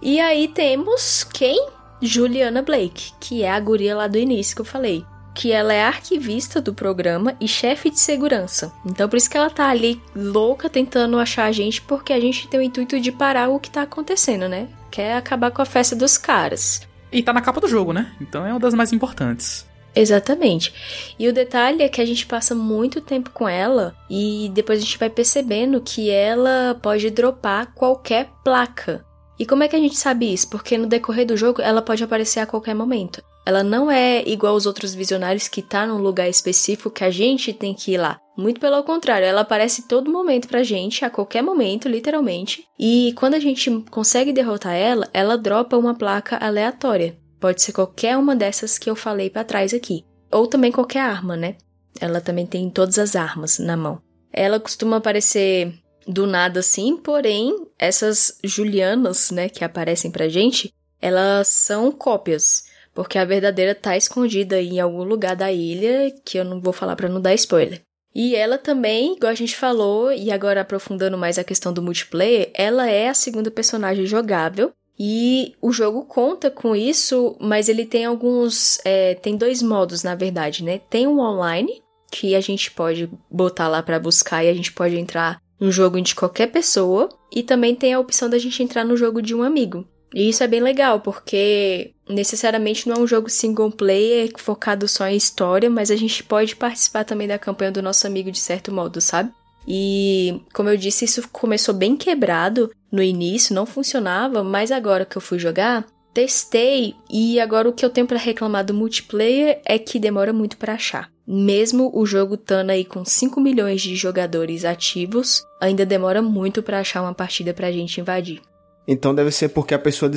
E 0.02 0.20
aí 0.20 0.48
temos 0.48 1.24
quem? 1.24 1.68
Juliana 2.00 2.62
Blake, 2.62 3.12
que 3.20 3.44
é 3.44 3.50
a 3.50 3.60
guria 3.60 3.96
lá 3.96 4.08
do 4.08 4.18
início 4.18 4.56
que 4.56 4.60
eu 4.60 4.66
falei. 4.66 5.04
Que 5.34 5.52
ela 5.52 5.72
é 5.72 5.82
arquivista 5.82 6.60
do 6.60 6.74
programa 6.74 7.34
e 7.40 7.48
chefe 7.48 7.90
de 7.90 7.98
segurança. 7.98 8.72
Então 8.84 9.08
por 9.08 9.16
isso 9.16 9.30
que 9.30 9.36
ela 9.36 9.50
tá 9.50 9.68
ali 9.68 10.00
louca 10.14 10.68
tentando 10.68 11.18
achar 11.18 11.44
a 11.44 11.52
gente, 11.52 11.80
porque 11.82 12.12
a 12.12 12.20
gente 12.20 12.48
tem 12.48 12.60
o 12.60 12.62
intuito 12.62 13.00
de 13.00 13.10
parar 13.10 13.48
o 13.48 13.58
que 13.58 13.70
tá 13.70 13.82
acontecendo, 13.82 14.48
né? 14.48 14.68
Quer 14.90 15.16
acabar 15.16 15.50
com 15.50 15.62
a 15.62 15.66
festa 15.66 15.96
dos 15.96 16.18
caras. 16.18 16.86
E 17.10 17.22
tá 17.22 17.32
na 17.32 17.40
capa 17.40 17.60
do 17.60 17.68
jogo, 17.68 17.92
né? 17.92 18.12
Então 18.20 18.46
é 18.46 18.50
uma 18.50 18.60
das 18.60 18.74
mais 18.74 18.92
importantes. 18.92 19.66
Exatamente. 19.94 21.14
E 21.18 21.28
o 21.28 21.32
detalhe 21.32 21.82
é 21.82 21.88
que 21.88 22.00
a 22.00 22.06
gente 22.06 22.26
passa 22.26 22.54
muito 22.54 23.00
tempo 23.00 23.30
com 23.30 23.48
ela 23.48 23.94
e 24.08 24.50
depois 24.54 24.78
a 24.78 24.82
gente 24.82 24.98
vai 24.98 25.10
percebendo 25.10 25.80
que 25.80 26.10
ela 26.10 26.78
pode 26.80 27.10
dropar 27.10 27.72
qualquer 27.74 28.30
placa. 28.42 29.04
E 29.38 29.44
como 29.44 29.62
é 29.62 29.68
que 29.68 29.76
a 29.76 29.78
gente 29.78 29.96
sabe 29.96 30.32
isso? 30.32 30.48
Porque 30.48 30.78
no 30.78 30.86
decorrer 30.86 31.26
do 31.26 31.36
jogo 31.36 31.60
ela 31.60 31.82
pode 31.82 32.02
aparecer 32.02 32.40
a 32.40 32.46
qualquer 32.46 32.74
momento. 32.74 33.22
Ela 33.44 33.64
não 33.64 33.90
é 33.90 34.22
igual 34.26 34.54
aos 34.54 34.66
outros 34.66 34.94
visionários 34.94 35.48
que 35.48 35.62
tá 35.62 35.86
num 35.86 35.98
lugar 35.98 36.28
específico 36.28 36.90
que 36.90 37.02
a 37.02 37.10
gente 37.10 37.52
tem 37.52 37.74
que 37.74 37.92
ir 37.92 37.98
lá. 37.98 38.20
Muito 38.36 38.60
pelo 38.60 38.82
contrário, 38.84 39.26
ela 39.26 39.42
aparece 39.42 39.86
todo 39.88 40.10
momento 40.10 40.48
pra 40.48 40.62
gente, 40.62 41.04
a 41.04 41.10
qualquer 41.10 41.42
momento, 41.42 41.88
literalmente. 41.88 42.64
E 42.78 43.12
quando 43.16 43.34
a 43.34 43.40
gente 43.40 43.70
consegue 43.90 44.32
derrotar 44.32 44.74
ela, 44.74 45.08
ela 45.12 45.36
dropa 45.36 45.76
uma 45.76 45.94
placa 45.94 46.36
aleatória. 46.36 47.18
Pode 47.38 47.60
ser 47.60 47.72
qualquer 47.72 48.16
uma 48.16 48.36
dessas 48.36 48.78
que 48.78 48.88
eu 48.88 48.94
falei 48.94 49.28
para 49.28 49.44
trás 49.44 49.74
aqui. 49.74 50.04
Ou 50.30 50.46
também 50.46 50.72
qualquer 50.72 51.00
arma, 51.00 51.36
né? 51.36 51.56
Ela 52.00 52.20
também 52.20 52.46
tem 52.46 52.70
todas 52.70 52.98
as 52.98 53.16
armas 53.16 53.58
na 53.58 53.76
mão. 53.76 54.00
Ela 54.32 54.58
costuma 54.58 54.96
aparecer 54.96 55.74
do 56.06 56.26
nada 56.26 56.60
assim, 56.60 56.96
porém, 56.96 57.66
essas 57.78 58.38
Julianas, 58.42 59.30
né, 59.30 59.48
que 59.48 59.64
aparecem 59.64 60.10
pra 60.10 60.28
gente, 60.28 60.72
elas 61.00 61.48
são 61.48 61.92
cópias. 61.92 62.64
Porque 62.94 63.18
a 63.18 63.24
verdadeira 63.24 63.74
tá 63.74 63.96
escondida 63.96 64.60
em 64.60 64.78
algum 64.78 65.02
lugar 65.02 65.34
da 65.34 65.50
ilha, 65.50 66.12
que 66.24 66.38
eu 66.38 66.44
não 66.44 66.60
vou 66.60 66.72
falar 66.72 66.96
para 66.96 67.08
não 67.08 67.20
dar 67.20 67.34
spoiler. 67.34 67.80
E 68.14 68.36
ela 68.36 68.58
também, 68.58 69.16
igual 69.16 69.32
a 69.32 69.34
gente 69.34 69.56
falou, 69.56 70.12
e 70.12 70.30
agora 70.30 70.60
aprofundando 70.60 71.16
mais 71.16 71.38
a 71.38 71.44
questão 71.44 71.72
do 71.72 71.82
multiplayer, 71.82 72.50
ela 72.54 72.88
é 72.88 73.08
a 73.08 73.14
segunda 73.14 73.50
personagem 73.50 74.04
jogável. 74.04 74.72
E 74.98 75.54
o 75.60 75.72
jogo 75.72 76.04
conta 76.04 76.50
com 76.50 76.76
isso, 76.76 77.34
mas 77.40 77.68
ele 77.68 77.86
tem 77.86 78.04
alguns. 78.04 78.78
É, 78.84 79.14
tem 79.14 79.36
dois 79.36 79.62
modos, 79.62 80.02
na 80.02 80.14
verdade, 80.14 80.62
né? 80.62 80.78
Tem 80.90 81.06
um 81.06 81.18
online, 81.18 81.82
que 82.10 82.34
a 82.34 82.40
gente 82.40 82.70
pode 82.70 83.10
botar 83.30 83.68
lá 83.68 83.82
para 83.82 83.98
buscar 83.98 84.44
e 84.44 84.50
a 84.50 84.54
gente 84.54 84.70
pode 84.70 84.96
entrar 84.96 85.40
no 85.58 85.72
jogo 85.72 86.00
de 86.00 86.14
qualquer 86.14 86.48
pessoa. 86.48 87.08
E 87.34 87.42
também 87.42 87.74
tem 87.74 87.94
a 87.94 87.98
opção 87.98 88.28
da 88.28 88.38
gente 88.38 88.62
entrar 88.62 88.84
no 88.84 88.96
jogo 88.96 89.22
de 89.22 89.34
um 89.34 89.42
amigo. 89.42 89.88
E 90.14 90.28
isso 90.28 90.42
é 90.42 90.46
bem 90.46 90.60
legal, 90.60 91.00
porque 91.00 91.92
necessariamente 92.08 92.88
não 92.88 92.96
é 92.96 93.00
um 93.00 93.06
jogo 93.06 93.30
single 93.30 93.70
player 93.70 94.30
focado 94.36 94.86
só 94.86 95.06
em 95.06 95.16
história, 95.16 95.70
mas 95.70 95.90
a 95.90 95.96
gente 95.96 96.22
pode 96.22 96.54
participar 96.54 97.04
também 97.04 97.26
da 97.26 97.38
campanha 97.38 97.72
do 97.72 97.82
nosso 97.82 98.06
amigo 98.06 98.30
de 98.30 98.38
certo 98.38 98.72
modo, 98.72 99.00
sabe? 99.00 99.32
E, 99.66 100.40
como 100.52 100.68
eu 100.68 100.76
disse, 100.76 101.04
isso 101.04 101.28
começou 101.30 101.74
bem 101.74 101.96
quebrado 101.96 102.70
no 102.90 103.02
início, 103.02 103.54
não 103.54 103.64
funcionava, 103.64 104.42
mas 104.42 104.70
agora 104.72 105.04
que 105.04 105.16
eu 105.16 105.22
fui 105.22 105.38
jogar, 105.38 105.86
testei 106.12 106.94
e 107.08 107.40
agora 107.40 107.68
o 107.68 107.72
que 107.72 107.84
eu 107.84 107.90
tenho 107.90 108.06
para 108.06 108.18
reclamar 108.18 108.64
do 108.64 108.74
multiplayer 108.74 109.60
é 109.64 109.78
que 109.78 109.98
demora 109.98 110.32
muito 110.32 110.56
para 110.56 110.74
achar. 110.74 111.10
Mesmo 111.26 111.90
o 111.94 112.04
jogo 112.04 112.34
estando 112.34 112.70
aí 112.70 112.84
com 112.84 113.04
5 113.04 113.40
milhões 113.40 113.80
de 113.80 113.94
jogadores 113.94 114.64
ativos, 114.64 115.44
ainda 115.60 115.86
demora 115.86 116.20
muito 116.20 116.62
para 116.62 116.80
achar 116.80 117.00
uma 117.00 117.14
partida 117.14 117.54
pra 117.54 117.70
gente 117.70 118.00
invadir. 118.00 118.42
Então 118.86 119.14
deve 119.14 119.30
ser 119.30 119.48
porque 119.50 119.74
a 119.74 119.78
pessoa 119.78 120.10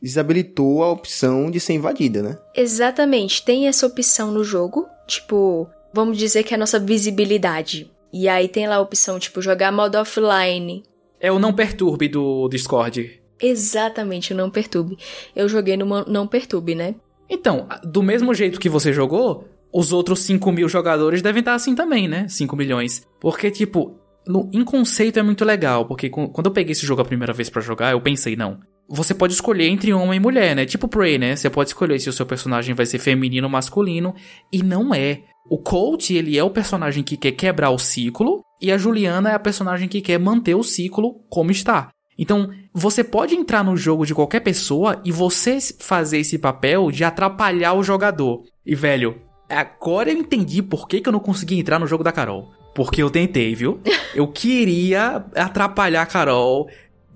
desabilitou 0.00 0.82
a 0.82 0.90
opção 0.90 1.50
de 1.50 1.58
ser 1.58 1.72
invadida, 1.72 2.22
né? 2.22 2.38
Exatamente, 2.54 3.44
tem 3.44 3.66
essa 3.66 3.86
opção 3.86 4.30
no 4.30 4.44
jogo, 4.44 4.86
tipo, 5.06 5.68
vamos 5.92 6.18
dizer 6.18 6.42
que 6.42 6.54
é 6.54 6.56
a 6.56 6.60
nossa 6.60 6.78
visibilidade. 6.78 7.90
E 8.12 8.28
aí 8.28 8.48
tem 8.48 8.66
lá 8.66 8.76
a 8.76 8.80
opção, 8.80 9.18
tipo, 9.18 9.40
jogar 9.40 9.72
modo 9.72 9.96
offline. 9.96 10.82
É 11.20 11.30
o 11.30 11.38
não 11.38 11.52
perturbe 11.52 12.08
do 12.08 12.48
Discord. 12.48 13.20
Exatamente, 13.40 14.32
o 14.32 14.36
não 14.36 14.50
perturbe. 14.50 14.98
Eu 15.34 15.48
joguei 15.48 15.76
no 15.76 16.04
não 16.04 16.26
perturbe, 16.26 16.74
né? 16.74 16.94
Então, 17.28 17.68
do 17.84 18.02
mesmo 18.02 18.34
jeito 18.34 18.58
que 18.58 18.68
você 18.68 18.92
jogou, 18.92 19.48
os 19.72 19.92
outros 19.92 20.20
5 20.20 20.50
mil 20.50 20.68
jogadores 20.68 21.22
devem 21.22 21.40
estar 21.40 21.54
assim 21.54 21.74
também, 21.74 22.08
né? 22.08 22.26
5 22.28 22.56
milhões. 22.56 23.06
Porque, 23.20 23.50
tipo, 23.50 23.99
no, 24.26 24.50
em 24.52 24.64
conceito 24.64 25.18
é 25.18 25.22
muito 25.22 25.44
legal, 25.44 25.86
porque 25.86 26.08
quando 26.08 26.46
eu 26.46 26.52
peguei 26.52 26.72
esse 26.72 26.86
jogo 26.86 27.02
a 27.02 27.04
primeira 27.04 27.32
vez 27.32 27.48
para 27.48 27.62
jogar, 27.62 27.92
eu 27.92 28.00
pensei, 28.00 28.36
não. 28.36 28.60
Você 28.88 29.14
pode 29.14 29.32
escolher 29.32 29.68
entre 29.68 29.92
homem 29.92 30.16
e 30.16 30.20
mulher, 30.20 30.56
né? 30.56 30.66
Tipo 30.66 30.88
Prey, 30.88 31.16
né? 31.16 31.36
Você 31.36 31.48
pode 31.48 31.70
escolher 31.70 31.98
se 32.00 32.08
o 32.08 32.12
seu 32.12 32.26
personagem 32.26 32.74
vai 32.74 32.84
ser 32.86 32.98
feminino 32.98 33.46
ou 33.46 33.50
masculino. 33.50 34.14
E 34.52 34.64
não 34.64 34.92
é. 34.92 35.22
O 35.48 35.58
Colt, 35.58 36.10
ele 36.10 36.36
é 36.36 36.42
o 36.42 36.50
personagem 36.50 37.02
que 37.02 37.16
quer 37.16 37.32
quebrar 37.32 37.70
o 37.70 37.78
ciclo, 37.78 38.42
e 38.60 38.70
a 38.70 38.76
Juliana 38.76 39.30
é 39.30 39.34
a 39.34 39.38
personagem 39.38 39.88
que 39.88 40.00
quer 40.00 40.18
manter 40.18 40.54
o 40.54 40.62
ciclo 40.62 41.20
como 41.28 41.50
está. 41.50 41.90
Então, 42.18 42.50
você 42.74 43.02
pode 43.02 43.34
entrar 43.34 43.64
no 43.64 43.76
jogo 43.76 44.04
de 44.04 44.14
qualquer 44.14 44.40
pessoa 44.40 45.00
e 45.04 45.10
você 45.10 45.58
fazer 45.78 46.18
esse 46.18 46.38
papel 46.38 46.90
de 46.90 47.02
atrapalhar 47.02 47.72
o 47.72 47.82
jogador. 47.82 48.42
E, 48.66 48.74
velho, 48.74 49.22
agora 49.48 50.10
eu 50.10 50.18
entendi 50.18 50.62
por 50.62 50.86
que, 50.86 51.00
que 51.00 51.08
eu 51.08 51.12
não 51.12 51.20
consegui 51.20 51.58
entrar 51.58 51.78
no 51.78 51.86
jogo 51.86 52.04
da 52.04 52.12
Carol. 52.12 52.59
Porque 52.74 53.02
eu 53.02 53.10
tentei, 53.10 53.54
viu? 53.54 53.80
Eu 54.14 54.28
queria 54.28 55.24
atrapalhar 55.34 56.02
a 56.02 56.06
Carol. 56.06 56.68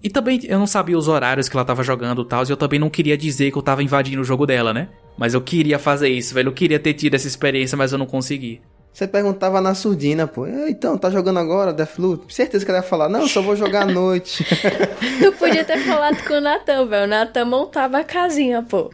E 0.02 0.10
também 0.10 0.40
eu 0.44 0.58
não 0.58 0.66
sabia 0.66 0.98
os 0.98 1.08
horários 1.08 1.48
que 1.48 1.56
ela 1.56 1.64
tava 1.64 1.82
jogando 1.82 2.22
e 2.22 2.26
tal. 2.26 2.44
E 2.44 2.50
eu 2.50 2.56
também 2.56 2.78
não 2.78 2.90
queria 2.90 3.16
dizer 3.16 3.50
que 3.50 3.56
eu 3.56 3.62
tava 3.62 3.82
invadindo 3.82 4.20
o 4.20 4.24
jogo 4.24 4.46
dela, 4.46 4.74
né? 4.74 4.88
Mas 5.16 5.32
eu 5.32 5.40
queria 5.40 5.78
fazer 5.78 6.08
isso, 6.08 6.34
velho. 6.34 6.48
Eu 6.48 6.52
queria 6.52 6.78
ter 6.78 6.92
tido 6.94 7.14
essa 7.14 7.26
experiência, 7.26 7.76
mas 7.76 7.92
eu 7.92 7.98
não 7.98 8.06
consegui. 8.06 8.60
Você 8.94 9.08
perguntava 9.08 9.60
na 9.60 9.74
surdina, 9.74 10.24
pô. 10.24 10.46
Então, 10.46 10.96
tá 10.96 11.10
jogando 11.10 11.40
agora 11.40 11.72
Deathloop? 11.72 12.32
Certeza 12.32 12.64
que 12.64 12.70
ela 12.70 12.78
ia 12.78 12.82
falar, 12.84 13.08
não, 13.08 13.26
só 13.26 13.42
vou 13.42 13.56
jogar 13.56 13.82
à 13.82 13.86
noite. 13.86 14.46
tu 15.20 15.32
podia 15.32 15.64
ter 15.64 15.80
falado 15.80 16.22
com 16.24 16.34
o 16.34 16.40
Natan, 16.40 16.86
velho. 16.86 17.02
O 17.02 17.06
Natan 17.08 17.44
montava 17.44 17.98
a 17.98 18.04
casinha, 18.04 18.62
pô. 18.62 18.92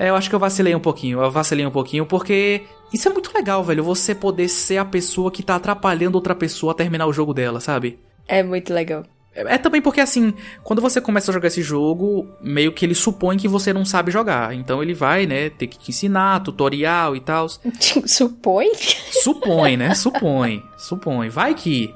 é, 0.00 0.08
eu 0.08 0.16
acho 0.16 0.30
que 0.30 0.34
eu 0.34 0.38
vacilei 0.38 0.74
um 0.74 0.80
pouquinho. 0.80 1.20
Eu 1.20 1.30
vacilei 1.30 1.66
um 1.66 1.70
pouquinho 1.70 2.06
porque 2.06 2.62
isso 2.90 3.06
é 3.06 3.12
muito 3.12 3.30
legal, 3.34 3.62
velho. 3.62 3.84
Você 3.84 4.14
poder 4.14 4.48
ser 4.48 4.78
a 4.78 4.86
pessoa 4.86 5.30
que 5.30 5.42
tá 5.42 5.56
atrapalhando 5.56 6.14
outra 6.14 6.34
pessoa 6.34 6.72
a 6.72 6.74
terminar 6.74 7.06
o 7.06 7.12
jogo 7.12 7.34
dela, 7.34 7.60
sabe? 7.60 7.98
É 8.26 8.42
muito 8.42 8.72
legal. 8.72 9.04
É, 9.46 9.58
também 9.58 9.80
porque, 9.80 10.00
assim, 10.00 10.34
quando 10.64 10.82
você 10.82 11.00
começa 11.00 11.30
a 11.30 11.34
jogar 11.34 11.48
esse 11.48 11.62
jogo, 11.62 12.28
meio 12.40 12.72
que 12.72 12.84
ele 12.84 12.94
supõe 12.94 13.36
que 13.36 13.46
você 13.46 13.72
não 13.72 13.84
sabe 13.84 14.10
jogar. 14.10 14.54
Então 14.54 14.82
ele 14.82 14.94
vai, 14.94 15.26
né, 15.26 15.50
ter 15.50 15.66
que 15.66 15.78
te 15.78 15.90
ensinar, 15.90 16.40
tutorial 16.40 17.14
e 17.14 17.20
tal. 17.20 17.46
supõe? 18.06 18.70
Supõe, 19.22 19.76
né? 19.76 19.94
Supõe. 19.94 20.62
Supõe. 20.76 21.28
Vai 21.28 21.54
que. 21.54 21.94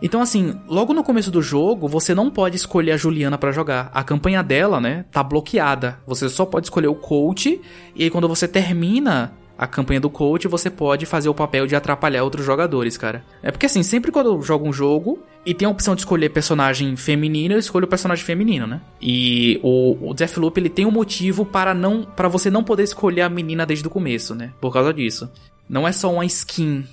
Então, 0.00 0.22
assim, 0.22 0.54
logo 0.68 0.94
no 0.94 1.02
começo 1.02 1.30
do 1.30 1.42
jogo, 1.42 1.88
você 1.88 2.14
não 2.14 2.30
pode 2.30 2.54
escolher 2.54 2.92
a 2.92 2.96
Juliana 2.96 3.36
para 3.36 3.50
jogar. 3.50 3.90
A 3.92 4.04
campanha 4.04 4.42
dela, 4.44 4.80
né, 4.80 5.04
tá 5.10 5.24
bloqueada. 5.24 5.98
Você 6.06 6.28
só 6.28 6.46
pode 6.46 6.66
escolher 6.66 6.86
o 6.86 6.94
coach. 6.94 7.60
E 7.96 8.04
aí, 8.04 8.10
quando 8.10 8.28
você 8.28 8.46
termina 8.46 9.32
a 9.58 9.66
campanha 9.66 10.00
do 10.00 10.08
coach, 10.08 10.46
você 10.46 10.70
pode 10.70 11.04
fazer 11.04 11.28
o 11.28 11.34
papel 11.34 11.66
de 11.66 11.74
atrapalhar 11.74 12.22
outros 12.22 12.46
jogadores, 12.46 12.96
cara. 12.96 13.24
É 13.42 13.50
porque 13.50 13.66
assim, 13.66 13.82
sempre 13.82 14.12
quando 14.12 14.26
eu 14.26 14.40
jogo 14.40 14.68
um 14.68 14.72
jogo 14.72 15.18
e 15.44 15.52
tem 15.52 15.66
a 15.66 15.70
opção 15.70 15.96
de 15.96 16.02
escolher 16.02 16.28
personagem 16.28 16.94
feminino, 16.96 17.54
eu 17.54 17.58
escolho 17.58 17.86
o 17.86 17.88
personagem 17.88 18.24
feminino, 18.24 18.68
né? 18.68 18.80
E 19.02 19.58
o, 19.62 20.10
o 20.10 20.14
Deathloop, 20.14 20.58
ele 20.60 20.68
tem 20.68 20.86
um 20.86 20.92
motivo 20.92 21.44
para 21.44 21.74
não 21.74 22.04
para 22.04 22.28
você 22.28 22.50
não 22.50 22.62
poder 22.62 22.84
escolher 22.84 23.22
a 23.22 23.28
menina 23.28 23.66
desde 23.66 23.86
o 23.86 23.90
começo, 23.90 24.32
né? 24.34 24.52
Por 24.60 24.72
causa 24.72 24.94
disso. 24.94 25.28
Não 25.68 25.86
é 25.86 25.92
só 25.92 26.12
uma 26.12 26.24
skin. 26.24 26.86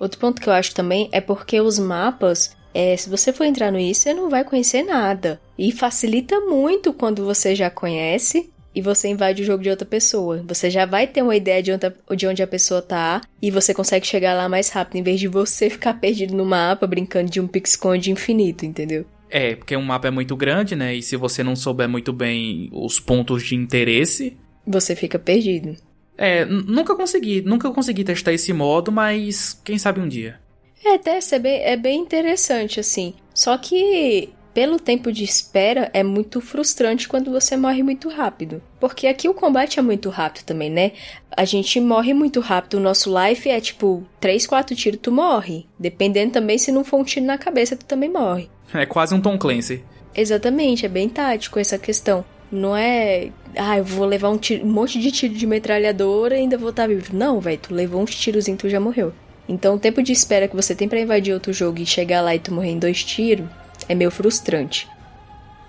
Outro 0.00 0.18
ponto 0.18 0.40
que 0.40 0.48
eu 0.48 0.52
acho 0.52 0.74
também 0.74 1.08
é 1.12 1.20
porque 1.20 1.60
os 1.60 1.78
mapas 1.78 2.56
é, 2.74 2.96
se 2.96 3.08
você 3.08 3.32
for 3.32 3.44
entrar 3.44 3.72
no 3.72 3.78
isso, 3.78 4.02
você 4.02 4.14
não 4.14 4.28
vai 4.28 4.44
conhecer 4.44 4.82
nada. 4.82 5.40
E 5.56 5.72
facilita 5.72 6.38
muito 6.40 6.92
quando 6.92 7.24
você 7.24 7.54
já 7.54 7.70
conhece 7.70 8.50
e 8.74 8.82
você 8.82 9.08
invade 9.08 9.42
o 9.42 9.44
jogo 9.44 9.62
de 9.62 9.70
outra 9.70 9.86
pessoa. 9.86 10.44
Você 10.46 10.70
já 10.70 10.86
vai 10.86 11.06
ter 11.06 11.22
uma 11.22 11.36
ideia 11.36 11.62
de 11.62 11.72
onde, 11.72 11.92
de 12.16 12.26
onde 12.26 12.42
a 12.42 12.46
pessoa 12.46 12.82
tá 12.82 13.20
e 13.40 13.50
você 13.50 13.74
consegue 13.74 14.06
chegar 14.06 14.34
lá 14.34 14.48
mais 14.48 14.68
rápido, 14.68 14.96
em 14.96 15.02
vez 15.02 15.20
de 15.20 15.28
você 15.28 15.68
ficar 15.70 15.94
perdido 15.94 16.34
no 16.34 16.44
mapa 16.44 16.86
brincando 16.86 17.30
de 17.30 17.40
um 17.40 17.46
pique-esconde 17.46 18.10
infinito, 18.10 18.64
entendeu? 18.64 19.04
É, 19.30 19.54
porque 19.54 19.76
um 19.76 19.82
mapa 19.82 20.08
é 20.08 20.10
muito 20.10 20.34
grande, 20.36 20.74
né? 20.74 20.94
E 20.94 21.02
se 21.02 21.16
você 21.16 21.42
não 21.42 21.54
souber 21.54 21.88
muito 21.88 22.12
bem 22.12 22.70
os 22.72 22.98
pontos 22.98 23.42
de 23.42 23.54
interesse. 23.54 24.36
Você 24.66 24.96
fica 24.96 25.18
perdido. 25.18 25.76
É, 26.16 26.44
nunca 26.44 26.96
consegui, 26.96 27.42
nunca 27.42 27.70
consegui 27.70 28.02
testar 28.02 28.32
esse 28.32 28.52
modo, 28.52 28.90
mas 28.90 29.60
quem 29.64 29.78
sabe 29.78 30.00
um 30.00 30.08
dia. 30.08 30.40
É, 30.84 30.94
até 30.94 31.18
é 31.18 31.38
bem, 31.38 31.62
é 31.62 31.76
bem 31.76 32.00
interessante, 32.00 32.80
assim. 32.80 33.14
Só 33.34 33.56
que 33.58 34.30
pelo 34.58 34.80
tempo 34.80 35.12
de 35.12 35.22
espera, 35.22 35.88
é 35.94 36.02
muito 36.02 36.40
frustrante 36.40 37.06
quando 37.06 37.30
você 37.30 37.56
morre 37.56 37.80
muito 37.80 38.08
rápido. 38.08 38.60
Porque 38.80 39.06
aqui 39.06 39.28
o 39.28 39.32
combate 39.32 39.78
é 39.78 39.82
muito 39.82 40.08
rápido 40.08 40.46
também, 40.46 40.68
né? 40.68 40.90
A 41.30 41.44
gente 41.44 41.78
morre 41.78 42.12
muito 42.12 42.40
rápido. 42.40 42.74
O 42.74 42.80
nosso 42.80 43.08
life 43.08 43.48
é 43.48 43.60
tipo 43.60 44.02
3, 44.18 44.48
4 44.48 44.74
tiros, 44.74 44.98
tu 45.00 45.12
morre. 45.12 45.64
Dependendo 45.78 46.32
também, 46.32 46.58
se 46.58 46.72
não 46.72 46.82
for 46.82 46.98
um 46.98 47.04
tiro 47.04 47.24
na 47.24 47.38
cabeça, 47.38 47.76
tu 47.76 47.84
também 47.84 48.10
morre. 48.10 48.50
É 48.74 48.84
quase 48.84 49.14
um 49.14 49.20
Tom 49.20 49.38
Clancy. 49.38 49.84
Exatamente, 50.12 50.84
é 50.84 50.88
bem 50.88 51.08
tático 51.08 51.60
essa 51.60 51.78
questão. 51.78 52.24
Não 52.50 52.76
é. 52.76 53.30
Ah, 53.56 53.78
eu 53.78 53.84
vou 53.84 54.06
levar 54.06 54.28
um, 54.28 54.38
tiro, 54.38 54.66
um 54.66 54.72
monte 54.72 54.98
de 54.98 55.12
tiro 55.12 55.34
de 55.34 55.46
metralhadora 55.46 56.34
e 56.34 56.40
ainda 56.40 56.58
vou 56.58 56.70
estar 56.70 56.88
vivo. 56.88 57.14
Não, 57.14 57.38
velho, 57.38 57.60
tu 57.62 57.72
levou 57.72 58.02
uns 58.02 58.12
tiros 58.12 58.48
e 58.48 58.56
tu 58.56 58.68
já 58.68 58.80
morreu. 58.80 59.12
Então 59.48 59.76
o 59.76 59.78
tempo 59.78 60.02
de 60.02 60.10
espera 60.10 60.48
que 60.48 60.56
você 60.56 60.74
tem 60.74 60.88
para 60.88 60.98
invadir 60.98 61.32
outro 61.32 61.52
jogo 61.52 61.78
e 61.78 61.86
chegar 61.86 62.22
lá 62.22 62.34
e 62.34 62.40
tu 62.40 62.52
morrer 62.52 62.70
em 62.70 62.78
dois 62.80 63.04
tiros 63.04 63.46
é 63.88 63.94
meio 63.94 64.10
frustrante. 64.10 64.88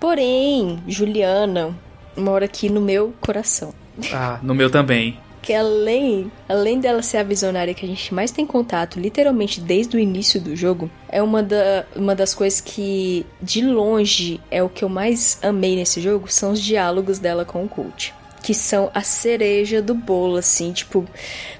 Porém, 0.00 0.82
Juliana 0.86 1.76
mora 2.16 2.44
aqui 2.44 2.68
no 2.68 2.80
meu 2.80 3.12
coração. 3.20 3.72
Ah, 4.12 4.38
no 4.42 4.54
meu 4.54 4.70
também. 4.70 5.18
Que 5.42 5.54
além, 5.54 6.30
além 6.48 6.80
dela 6.80 7.02
ser 7.02 7.18
a 7.18 7.22
visionária 7.22 7.72
que 7.72 7.84
a 7.84 7.88
gente 7.88 8.12
mais 8.12 8.30
tem 8.30 8.46
contato, 8.46 9.00
literalmente 9.00 9.60
desde 9.60 9.96
o 9.96 10.00
início 10.00 10.40
do 10.40 10.54
jogo, 10.54 10.90
é 11.08 11.22
uma, 11.22 11.42
da, 11.42 11.86
uma 11.96 12.14
das 12.14 12.34
coisas 12.34 12.60
que, 12.60 13.24
de 13.40 13.62
longe, 13.62 14.40
é 14.50 14.62
o 14.62 14.68
que 14.68 14.84
eu 14.84 14.88
mais 14.88 15.38
amei 15.42 15.76
nesse 15.76 16.00
jogo, 16.00 16.30
são 16.30 16.52
os 16.52 16.60
diálogos 16.60 17.18
dela 17.18 17.44
com 17.44 17.64
o 17.64 17.68
Cult 17.68 18.14
que 18.42 18.54
são 18.54 18.90
a 18.94 19.02
cereja 19.02 19.82
do 19.82 19.94
bolo, 19.94 20.36
assim, 20.36 20.72
tipo, 20.72 21.06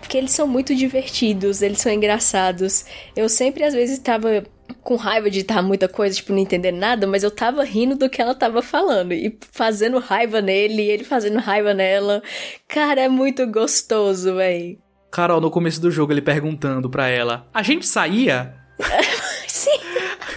porque 0.00 0.16
eles 0.16 0.32
são 0.32 0.46
muito 0.46 0.74
divertidos, 0.74 1.62
eles 1.62 1.78
são 1.78 1.92
engraçados. 1.92 2.86
Eu 3.14 3.28
sempre, 3.28 3.64
às 3.64 3.74
vezes, 3.74 3.98
tava 3.98 4.44
com 4.82 4.96
raiva 4.96 5.30
de 5.30 5.40
estar 5.40 5.62
muita 5.62 5.88
coisa, 5.88 6.16
tipo, 6.16 6.32
não 6.32 6.38
entender 6.38 6.72
nada, 6.72 7.06
mas 7.06 7.22
eu 7.22 7.30
tava 7.30 7.64
rindo 7.64 7.96
do 7.96 8.08
que 8.08 8.20
ela 8.20 8.34
tava 8.34 8.62
falando 8.62 9.12
e 9.12 9.38
fazendo 9.52 9.98
raiva 9.98 10.40
nele 10.40 10.82
e 10.82 10.90
ele 10.90 11.04
fazendo 11.04 11.38
raiva 11.38 11.74
nela. 11.74 12.22
Cara, 12.68 13.00
é 13.00 13.08
muito 13.08 13.46
gostoso, 13.46 14.36
véi. 14.36 14.78
Carol, 15.10 15.40
no 15.40 15.50
começo 15.50 15.80
do 15.80 15.90
jogo, 15.90 16.12
ele 16.12 16.22
perguntando 16.22 16.88
pra 16.88 17.08
ela: 17.08 17.46
A 17.52 17.62
gente 17.62 17.86
saía? 17.86 18.54
Sim. 19.46 19.78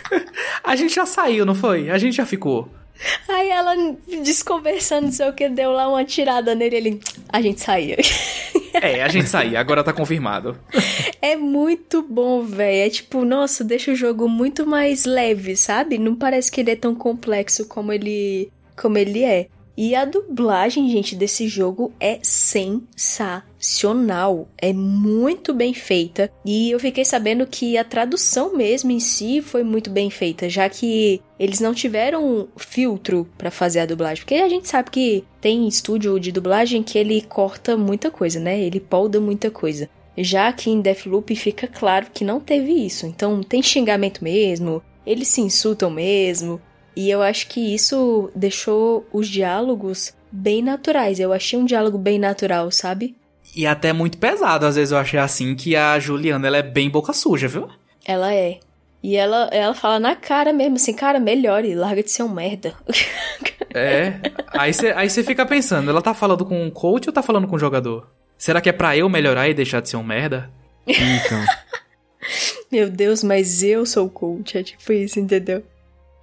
a 0.63 0.75
gente 0.75 0.95
já 0.95 1.05
saiu, 1.05 1.45
não 1.45 1.55
foi? 1.55 1.89
A 1.89 1.97
gente 1.97 2.15
já 2.15 2.25
ficou. 2.25 2.69
Aí 3.27 3.49
ela 3.49 3.75
desconversando, 4.23 5.07
não 5.07 5.11
sei 5.11 5.29
o 5.29 5.33
que, 5.33 5.49
deu 5.49 5.71
lá 5.71 5.87
uma 5.87 6.05
tirada 6.05 6.55
nele, 6.55 6.75
ele. 6.75 6.99
A 7.29 7.41
gente 7.41 7.61
saía. 7.61 7.97
É, 8.73 9.03
a 9.03 9.07
gente 9.07 9.29
saía, 9.29 9.59
agora 9.59 9.83
tá 9.83 9.93
confirmado. 9.93 10.57
É 11.21 11.35
muito 11.35 12.01
bom, 12.01 12.41
velho. 12.43 12.87
É 12.87 12.89
tipo, 12.89 13.23
nossa, 13.23 13.63
deixa 13.63 13.91
o 13.91 13.95
jogo 13.95 14.27
muito 14.27 14.65
mais 14.65 15.05
leve, 15.05 15.55
sabe? 15.55 15.97
Não 15.97 16.15
parece 16.15 16.51
que 16.51 16.61
ele 16.61 16.71
é 16.71 16.75
tão 16.75 16.95
complexo 16.95 17.67
como 17.67 17.93
ele, 17.93 18.51
como 18.75 18.97
ele 18.97 19.23
é. 19.23 19.47
E 19.75 19.95
a 19.95 20.05
dublagem, 20.05 20.87
gente, 20.89 21.15
desse 21.15 21.47
jogo 21.47 21.91
é 21.99 22.19
sensacional. 22.21 24.47
É 24.57 24.71
muito 24.71 25.51
bem 25.53 25.73
feita. 25.73 26.31
E 26.45 26.69
eu 26.69 26.79
fiquei 26.79 27.03
sabendo 27.03 27.47
que 27.47 27.75
a 27.75 27.83
tradução 27.83 28.55
mesmo 28.55 28.91
em 28.91 28.99
si 28.99 29.41
foi 29.41 29.63
muito 29.63 29.89
bem 29.89 30.11
feita, 30.11 30.47
já 30.47 30.69
que 30.69 31.19
eles 31.39 31.59
não 31.59 31.73
tiveram 31.73 32.47
filtro 32.55 33.27
para 33.35 33.49
fazer 33.49 33.79
a 33.79 33.87
dublagem. 33.87 34.23
Porque 34.23 34.35
a 34.35 34.47
gente 34.47 34.67
sabe 34.67 34.91
que 34.91 35.23
tem 35.41 35.67
estúdio 35.67 36.19
de 36.19 36.31
dublagem 36.31 36.83
que 36.83 36.99
ele 36.99 37.19
corta 37.21 37.75
muita 37.75 38.11
coisa, 38.11 38.39
né? 38.39 38.59
Ele 38.59 38.79
polda 38.79 39.19
muita 39.19 39.49
coisa. 39.49 39.89
Já 40.15 40.53
que 40.53 40.69
em 40.69 40.81
Deathloop 40.81 41.35
fica 41.35 41.67
claro 41.67 42.05
que 42.13 42.23
não 42.23 42.39
teve 42.39 42.71
isso. 42.71 43.07
Então 43.07 43.41
tem 43.41 43.63
xingamento 43.63 44.23
mesmo, 44.23 44.83
eles 45.05 45.27
se 45.29 45.41
insultam 45.41 45.89
mesmo. 45.89 46.61
E 46.95 47.09
eu 47.09 47.21
acho 47.21 47.47
que 47.47 47.73
isso 47.73 48.29
deixou 48.35 49.05
os 49.11 49.27
diálogos 49.27 50.13
bem 50.31 50.61
naturais. 50.61 51.19
Eu 51.19 51.33
achei 51.33 51.57
um 51.57 51.65
diálogo 51.65 51.97
bem 51.97 52.19
natural, 52.19 52.69
sabe? 52.71 53.15
E 53.55 53.67
até 53.67 53.93
muito 53.93 54.17
pesado, 54.17 54.65
às 54.65 54.75
vezes 54.75 54.91
eu 54.91 54.97
achei 54.97 55.19
assim, 55.19 55.55
que 55.55 55.75
a 55.75 55.99
Juliana, 55.99 56.47
ela 56.47 56.57
é 56.57 56.63
bem 56.63 56.89
boca 56.89 57.13
suja, 57.13 57.47
viu? 57.47 57.69
Ela 58.05 58.33
é. 58.33 58.59
E 59.01 59.15
ela, 59.15 59.49
ela 59.51 59.75
fala 59.75 59.99
na 59.99 60.15
cara 60.15 60.53
mesmo, 60.53 60.77
assim, 60.77 60.93
cara, 60.93 61.19
melhore, 61.19 61.75
larga 61.75 62.01
de 62.01 62.09
ser 62.09 62.23
um 62.23 62.29
merda. 62.29 62.73
É. 63.75 64.19
Aí 64.51 64.71
você 64.71 64.89
aí 64.89 65.09
fica 65.09 65.47
pensando, 65.47 65.89
ela 65.89 65.99
tá 65.99 66.13
falando 66.13 66.45
com 66.45 66.67
o 66.67 66.71
coach 66.71 67.07
ou 67.07 67.11
tá 67.11 67.23
falando 67.23 67.47
com 67.47 67.55
o 67.55 67.59
jogador? 67.59 68.07
Será 68.37 68.61
que 68.61 68.69
é 68.69 68.71
pra 68.71 68.95
eu 68.95 69.09
melhorar 69.09 69.49
e 69.49 69.53
deixar 69.55 69.81
de 69.81 69.89
ser 69.89 69.97
um 69.97 70.03
merda? 70.03 70.51
Então. 70.85 71.43
Meu 72.71 72.87
Deus, 72.87 73.23
mas 73.23 73.63
eu 73.63 73.83
sou 73.83 74.05
o 74.05 74.11
coach, 74.11 74.59
é 74.59 74.61
tipo 74.63 74.93
isso, 74.93 75.19
entendeu? 75.19 75.63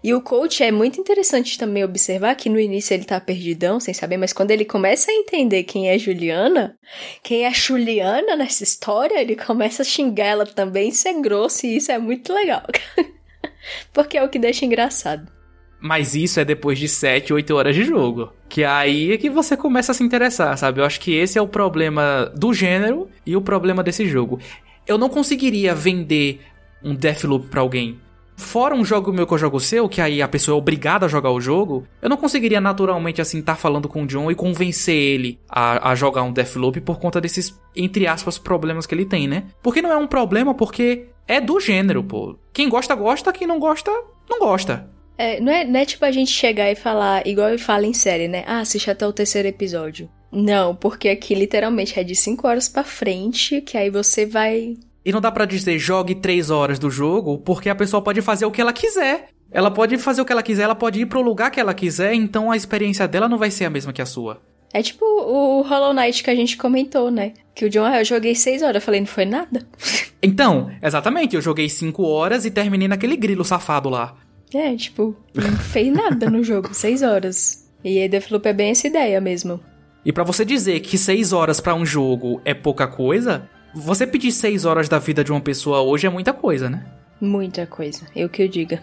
E 0.03 0.15
o 0.15 0.23
coach 0.23 0.63
é 0.63 0.73
muito 0.73 0.99
interessante 0.99 1.59
também 1.59 1.85
observar 1.85 2.35
que 2.35 2.49
no 2.49 2.59
início 2.59 2.95
ele 2.95 3.05
tá 3.05 3.21
perdidão, 3.21 3.79
sem 3.79 3.93
saber, 3.93 4.17
mas 4.17 4.33
quando 4.33 4.51
ele 4.51 4.65
começa 4.65 5.11
a 5.11 5.15
entender 5.15 5.65
quem 5.65 5.91
é 5.91 5.99
Juliana, 5.99 6.79
quem 7.23 7.45
é 7.45 7.53
Juliana 7.53 8.35
nessa 8.35 8.65
história, 8.65 9.21
ele 9.21 9.37
começa 9.37 9.83
a 9.83 9.85
xingar 9.85 10.25
ela 10.25 10.47
também, 10.47 10.91
ser 10.91 11.21
grosso, 11.21 11.67
e 11.67 11.77
isso 11.77 11.93
é 11.93 11.99
muito 11.99 12.33
legal. 12.33 12.63
Porque 13.93 14.17
é 14.17 14.25
o 14.25 14.29
que 14.29 14.39
deixa 14.39 14.65
engraçado. 14.65 15.31
Mas 15.79 16.15
isso 16.15 16.41
é 16.41 16.45
depois 16.45 16.79
de 16.79 16.89
7, 16.89 17.33
8 17.33 17.55
horas 17.55 17.75
de 17.75 17.85
jogo. 17.85 18.33
Que 18.49 18.65
aí 18.65 19.13
é 19.13 19.19
que 19.19 19.31
você 19.31 19.57
começa 19.57 19.93
a 19.93 19.95
se 19.95 20.03
interessar, 20.03 20.57
sabe? 20.57 20.81
Eu 20.81 20.85
acho 20.85 21.01
que 21.01 21.15
esse 21.15 21.39
é 21.39 21.43
o 21.43 21.49
problema 21.49 22.31
do 22.35 22.53
gênero 22.53 23.09
e 23.25 23.37
o 23.37 23.41
problema 23.41 23.83
desse 23.83 24.07
jogo. 24.07 24.39
Eu 24.87 24.99
não 24.99 25.09
conseguiria 25.09 25.75
vender 25.75 26.41
um 26.83 26.95
Deathloop 26.95 27.49
pra 27.49 27.61
alguém 27.61 27.99
Fora 28.41 28.75
um 28.75 28.85
jogo 28.85 29.13
meu 29.13 29.27
que 29.27 29.35
eu 29.35 29.39
jogo 29.39 29.61
seu, 29.61 29.89
que 29.89 30.01
aí 30.01 30.23
a 30.23 30.27
pessoa 30.27 30.57
é 30.57 30.59
obrigada 30.59 31.07
a 31.07 31.09
jogar 31.09 31.31
o 31.31 31.41
jogo, 31.41 31.87
eu 32.01 32.09
não 32.09 32.17
conseguiria 32.17 32.61
naturalmente, 32.61 33.21
assim, 33.21 33.39
estar 33.39 33.55
tá 33.55 33.59
falando 33.59 33.89
com 33.89 34.03
o 34.03 34.07
John 34.07 34.31
e 34.31 34.35
convencer 34.35 34.97
ele 34.97 35.39
a, 35.49 35.91
a 35.91 35.95
jogar 35.95 36.23
um 36.23 36.33
Deathloop 36.33 36.81
por 36.81 36.99
conta 36.99 37.21
desses, 37.21 37.61
entre 37.77 38.07
aspas, 38.07 38.39
problemas 38.39 38.87
que 38.87 38.95
ele 38.95 39.05
tem, 39.05 39.29
né? 39.29 39.45
Porque 39.63 39.83
não 39.83 39.93
é 39.93 39.97
um 39.97 40.07
problema, 40.07 40.55
porque 40.55 41.09
é 41.29 41.41
do 41.41 41.61
gênero, 41.61 42.03
pô. 42.03 42.37
Quem 42.53 42.69
gosta, 42.69 42.95
gosta, 42.95 43.33
quem 43.33 43.47
não 43.47 43.61
gosta, 43.61 43.91
não 44.29 44.39
gosta. 44.41 44.89
É, 45.19 45.39
não 45.39 45.53
é, 45.53 45.65
não 45.65 45.79
é 45.79 45.85
tipo 45.85 46.05
a 46.05 46.11
gente 46.11 46.31
chegar 46.31 46.71
e 46.73 46.75
falar, 46.75 47.27
igual 47.27 47.51
eu 47.51 47.59
falo 47.59 47.85
em 47.85 47.93
série, 47.93 48.27
né? 48.27 48.43
Ah, 48.47 48.61
assiste 48.61 48.91
até 48.91 49.07
o 49.07 49.13
terceiro 49.13 49.47
episódio. 49.47 50.11
Não, 50.33 50.75
porque 50.75 51.09
aqui 51.09 51.35
literalmente 51.35 51.99
é 52.01 52.05
de 52.05 52.15
5 52.15 52.47
horas 52.49 52.69
para 52.69 52.85
frente, 52.85 53.61
que 53.61 53.77
aí 53.77 53.91
você 53.91 54.25
vai 54.25 54.77
e 55.11 55.13
não 55.13 55.21
dá 55.21 55.33
para 55.33 55.45
dizer 55.45 55.77
jogue 55.77 56.15
três 56.15 56.51
horas 56.51 56.79
do 56.79 56.89
jogo, 56.89 57.39
porque 57.39 57.69
a 57.69 57.75
pessoa 57.75 58.01
pode 58.01 58.23
fazer 58.23 58.47
o 58.47 58.51
que 58.51 58.61
ela 58.61 58.73
quiser. 58.73 59.27
Ela 59.51 59.69
pode 59.69 59.99
fazer 59.99 60.23
o 60.23 60.25
que 60.25 60.31
ela 60.31 60.43
quiser, 60.43 60.63
ela 60.63 60.75
pode 60.77 61.01
ir 61.01 61.07
pro 61.07 61.21
lugar 61.21 61.51
que 61.51 61.59
ela 61.59 61.75
quiser, 61.75 62.15
então 62.15 62.53
a 62.53 62.57
experiência 62.57 63.09
dela 63.09 63.29
não 63.29 63.37
vai 63.37 63.51
ser 63.51 63.65
a 63.65 63.71
mesma 63.71 63.93
que 63.93 64.01
a 64.01 64.07
sua. 64.07 64.41
É 64.73 64.81
tipo 64.81 65.05
o 65.05 65.63
Hollow 65.63 65.93
Knight 65.93 66.23
que 66.23 66.31
a 66.31 66.35
gente 66.35 66.57
comentou, 66.57 67.11
né? 67.11 67.33
Que 67.53 67.65
o 67.65 67.69
John, 67.69 67.85
ah, 67.87 67.99
eu 68.01 68.05
joguei 68.05 68.37
seis 68.37 68.63
horas, 68.63 68.77
eu 68.77 68.81
falei, 68.81 69.01
não 69.01 69.07
foi 69.07 69.25
nada. 69.25 69.67
Então, 70.23 70.71
exatamente, 70.83 71.35
eu 71.35 71.41
joguei 71.41 71.67
cinco 71.67 72.03
horas 72.03 72.45
e 72.45 72.51
terminei 72.51 72.87
naquele 72.87 73.17
grilo 73.17 73.43
safado 73.43 73.89
lá. 73.89 74.19
É, 74.53 74.77
tipo, 74.77 75.17
não 75.35 75.57
fez 75.57 75.91
nada 75.91 76.29
no 76.29 76.45
jogo, 76.45 76.75
seis 76.75 77.01
horas. 77.01 77.67
E 77.83 77.99
aí 77.99 78.07
Deathloop 78.07 78.47
é 78.47 78.53
bem 78.53 78.71
essa 78.71 78.87
ideia 78.87 79.19
mesmo. 79.19 79.59
E 80.05 80.13
para 80.13 80.23
você 80.23 80.45
dizer 80.45 80.81
que 80.81 80.99
seis 80.99 81.33
horas 81.33 81.59
para 81.59 81.75
um 81.75 81.87
jogo 81.87 82.39
é 82.45 82.53
pouca 82.53 82.87
coisa, 82.87 83.49
você 83.75 84.07
pedir 84.07 84.33
seis 84.33 84.65
horas 84.65 84.89
da 84.89 84.99
vida 84.99 85.23
de 85.23 85.31
uma 85.31 85.41
pessoa 85.41 85.81
hoje 85.81 86.07
é 86.07 86.11
muita 86.11 86.33
coisa, 86.33 86.69
né? 86.69 86.85
Muita 87.21 87.67
coisa, 87.67 88.07
eu 88.17 88.29
que 88.29 88.43
eu 88.43 88.49
diga. 88.49 88.81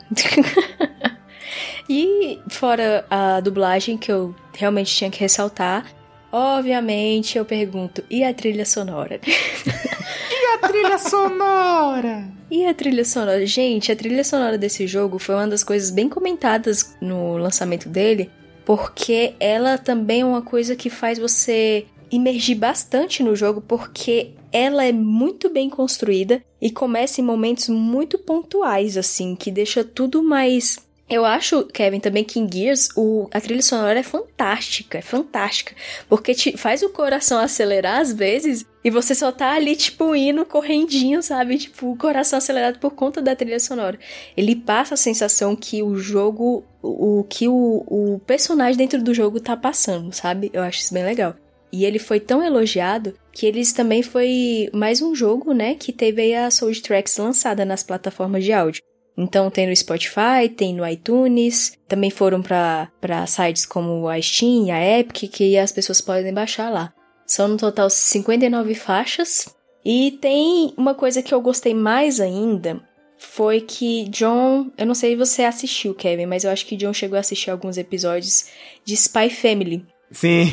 e 1.89 2.39
fora 2.49 3.05
a 3.09 3.39
dublagem 3.39 3.97
que 3.97 4.11
eu 4.11 4.35
realmente 4.53 4.95
tinha 4.95 5.09
que 5.09 5.19
ressaltar, 5.19 5.85
obviamente 6.31 7.38
eu 7.38 7.45
pergunto, 7.45 8.03
e 8.09 8.23
a 8.23 8.34
trilha 8.34 8.65
sonora? 8.65 9.19
e 9.26 10.53
a 10.53 10.68
trilha 10.68 10.97
sonora? 10.97 12.27
E 12.49 12.65
a 12.65 12.73
trilha 12.73 13.03
sonora? 13.03 13.45
Gente, 13.45 13.91
a 13.91 13.95
trilha 13.95 14.23
sonora 14.23 14.57
desse 14.57 14.88
jogo 14.88 15.19
foi 15.19 15.35
uma 15.35 15.47
das 15.49 15.65
coisas 15.65 15.91
bem 15.91 16.07
comentadas 16.07 16.95
no 17.01 17.35
lançamento 17.35 17.89
dele, 17.89 18.31
porque 18.65 19.34
ela 19.38 19.77
também 19.77 20.22
é 20.22 20.26
uma 20.26 20.41
coisa 20.41 20.73
que 20.73 20.89
faz 20.89 21.19
você 21.19 21.85
imergir 22.09 22.57
bastante 22.57 23.22
no 23.22 23.35
jogo, 23.35 23.59
porque 23.59 24.31
ela 24.57 24.84
é 24.85 24.91
muito 24.91 25.49
bem 25.49 25.69
construída 25.69 26.43
e 26.61 26.71
começa 26.71 27.21
em 27.21 27.23
momentos 27.23 27.69
muito 27.69 28.17
pontuais, 28.17 28.97
assim, 28.97 29.35
que 29.35 29.51
deixa 29.51 29.84
tudo 29.84 30.23
mais 30.23 30.77
eu 31.09 31.23
acho, 31.23 31.63
Kevin, 31.67 32.01
também 32.01 32.23
que 32.23 32.38
em 32.38 32.51
Gears 32.51 32.89
o, 32.93 33.29
a 33.31 33.39
trilha 33.39 33.61
sonora 33.61 33.97
é 33.97 34.03
fantástica, 34.03 34.97
é 34.97 35.01
fantástica. 35.01 35.73
Porque 36.09 36.34
te 36.34 36.57
faz 36.57 36.84
o 36.84 36.89
coração 36.89 37.39
acelerar 37.39 38.01
às 38.01 38.11
vezes 38.11 38.65
e 38.84 38.91
você 38.91 39.15
só 39.15 39.31
tá 39.31 39.53
ali, 39.53 39.75
tipo, 39.77 40.13
indo 40.13 40.45
correndinho, 40.45 41.23
sabe? 41.23 41.59
Tipo, 41.59 41.91
o 41.91 41.97
coração 41.97 42.38
acelerado 42.38 42.79
por 42.79 42.91
conta 42.91 43.21
da 43.21 43.38
trilha 43.38 43.59
sonora. 43.59 43.97
Ele 44.35 44.53
passa 44.53 44.95
a 44.95 44.97
sensação 44.97 45.55
que 45.55 45.81
o 45.81 45.95
jogo, 45.95 46.65
o, 46.81 47.19
o 47.19 47.23
que 47.23 47.47
o, 47.47 47.85
o 47.88 48.19
personagem 48.25 48.77
dentro 48.77 49.01
do 49.01 49.13
jogo 49.13 49.39
tá 49.39 49.55
passando, 49.55 50.11
sabe? 50.13 50.49
Eu 50.53 50.61
acho 50.61 50.79
isso 50.79 50.93
bem 50.93 51.05
legal. 51.05 51.35
E 51.72 51.85
ele 51.85 51.99
foi 51.99 52.19
tão 52.19 52.41
elogiado 52.41 53.14
que 53.31 53.45
eles 53.45 53.73
também 53.73 54.02
foi 54.02 54.69
mais 54.73 55.02
um 55.02 55.14
jogo, 55.14 55.53
né, 55.53 55.76
que 55.76 55.91
teve 55.91 56.34
a 56.34 56.49
Soundtracks 56.49 57.18
lançada 57.18 57.65
nas 57.65 57.84
plataformas 57.84 58.44
de 58.44 58.53
áudio. 58.53 58.81
Então 59.18 59.49
tem 59.49 59.68
no 59.68 59.76
Spotify, 59.76 60.48
tem 60.56 60.76
no 60.76 60.88
iTunes, 60.88 61.73
também 61.88 62.11
foram 62.11 62.41
para 62.41 63.26
sites 63.27 63.65
como 63.65 64.07
a 64.07 64.22
Steam, 64.22 64.72
a 64.72 64.99
Epic, 64.99 65.31
que 65.31 65.57
as 65.57 65.72
pessoas 65.72 65.99
podem 65.99 66.34
baixar 66.34 66.69
lá. 66.69 66.94
São 67.26 67.48
no 67.48 67.57
total 67.57 67.89
59 67.89 68.76
faixas. 68.76 69.53
E 69.84 70.18
tem 70.22 70.73
uma 70.77 70.94
coisa 70.94 71.23
que 71.23 71.34
eu 71.34 71.41
gostei 71.41 71.73
mais 71.73 72.19
ainda, 72.19 72.81
foi 73.18 73.61
que 73.61 74.07
John, 74.10 74.72
eu 74.77 74.85
não 74.85 74.94
sei 74.94 75.11
se 75.11 75.18
você 75.18 75.44
assistiu, 75.44 75.95
Kevin, 75.95 76.27
mas 76.27 76.44
eu 76.44 76.52
acho 76.52 76.65
que 76.65 76.76
John 76.76 76.94
chegou 76.94 77.18
a 77.18 77.22
assistir 77.22 77.49
alguns 77.49 77.77
episódios 77.77 78.48
de 78.85 78.94
Spy 78.94 79.30
Family. 79.30 79.85
Sim. 80.11 80.52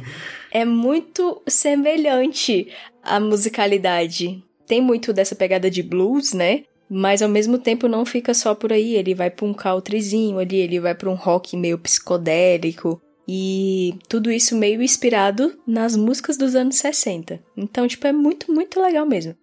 é 0.54 0.64
muito 0.64 1.42
semelhante 1.48 2.68
à 3.02 3.18
musicalidade. 3.18 4.40
Tem 4.68 4.80
muito 4.80 5.12
dessa 5.12 5.34
pegada 5.34 5.68
de 5.68 5.82
blues, 5.82 6.32
né? 6.32 6.62
Mas 6.88 7.20
ao 7.20 7.28
mesmo 7.28 7.58
tempo 7.58 7.88
não 7.88 8.06
fica 8.06 8.32
só 8.32 8.54
por 8.54 8.72
aí, 8.72 8.94
ele 8.94 9.14
vai 9.14 9.30
para 9.30 9.44
um 9.44 9.52
countryzinho 9.52 10.38
ali, 10.38 10.56
ele 10.56 10.78
vai 10.78 10.94
para 10.94 11.10
um 11.10 11.14
rock 11.14 11.56
meio 11.56 11.76
psicodélico 11.78 13.02
e 13.26 13.98
tudo 14.08 14.30
isso 14.30 14.54
meio 14.54 14.80
inspirado 14.80 15.58
nas 15.66 15.96
músicas 15.96 16.36
dos 16.36 16.54
anos 16.54 16.76
60. 16.76 17.42
Então, 17.56 17.88
tipo, 17.88 18.06
é 18.06 18.12
muito, 18.12 18.52
muito 18.52 18.80
legal 18.80 19.04
mesmo. 19.04 19.34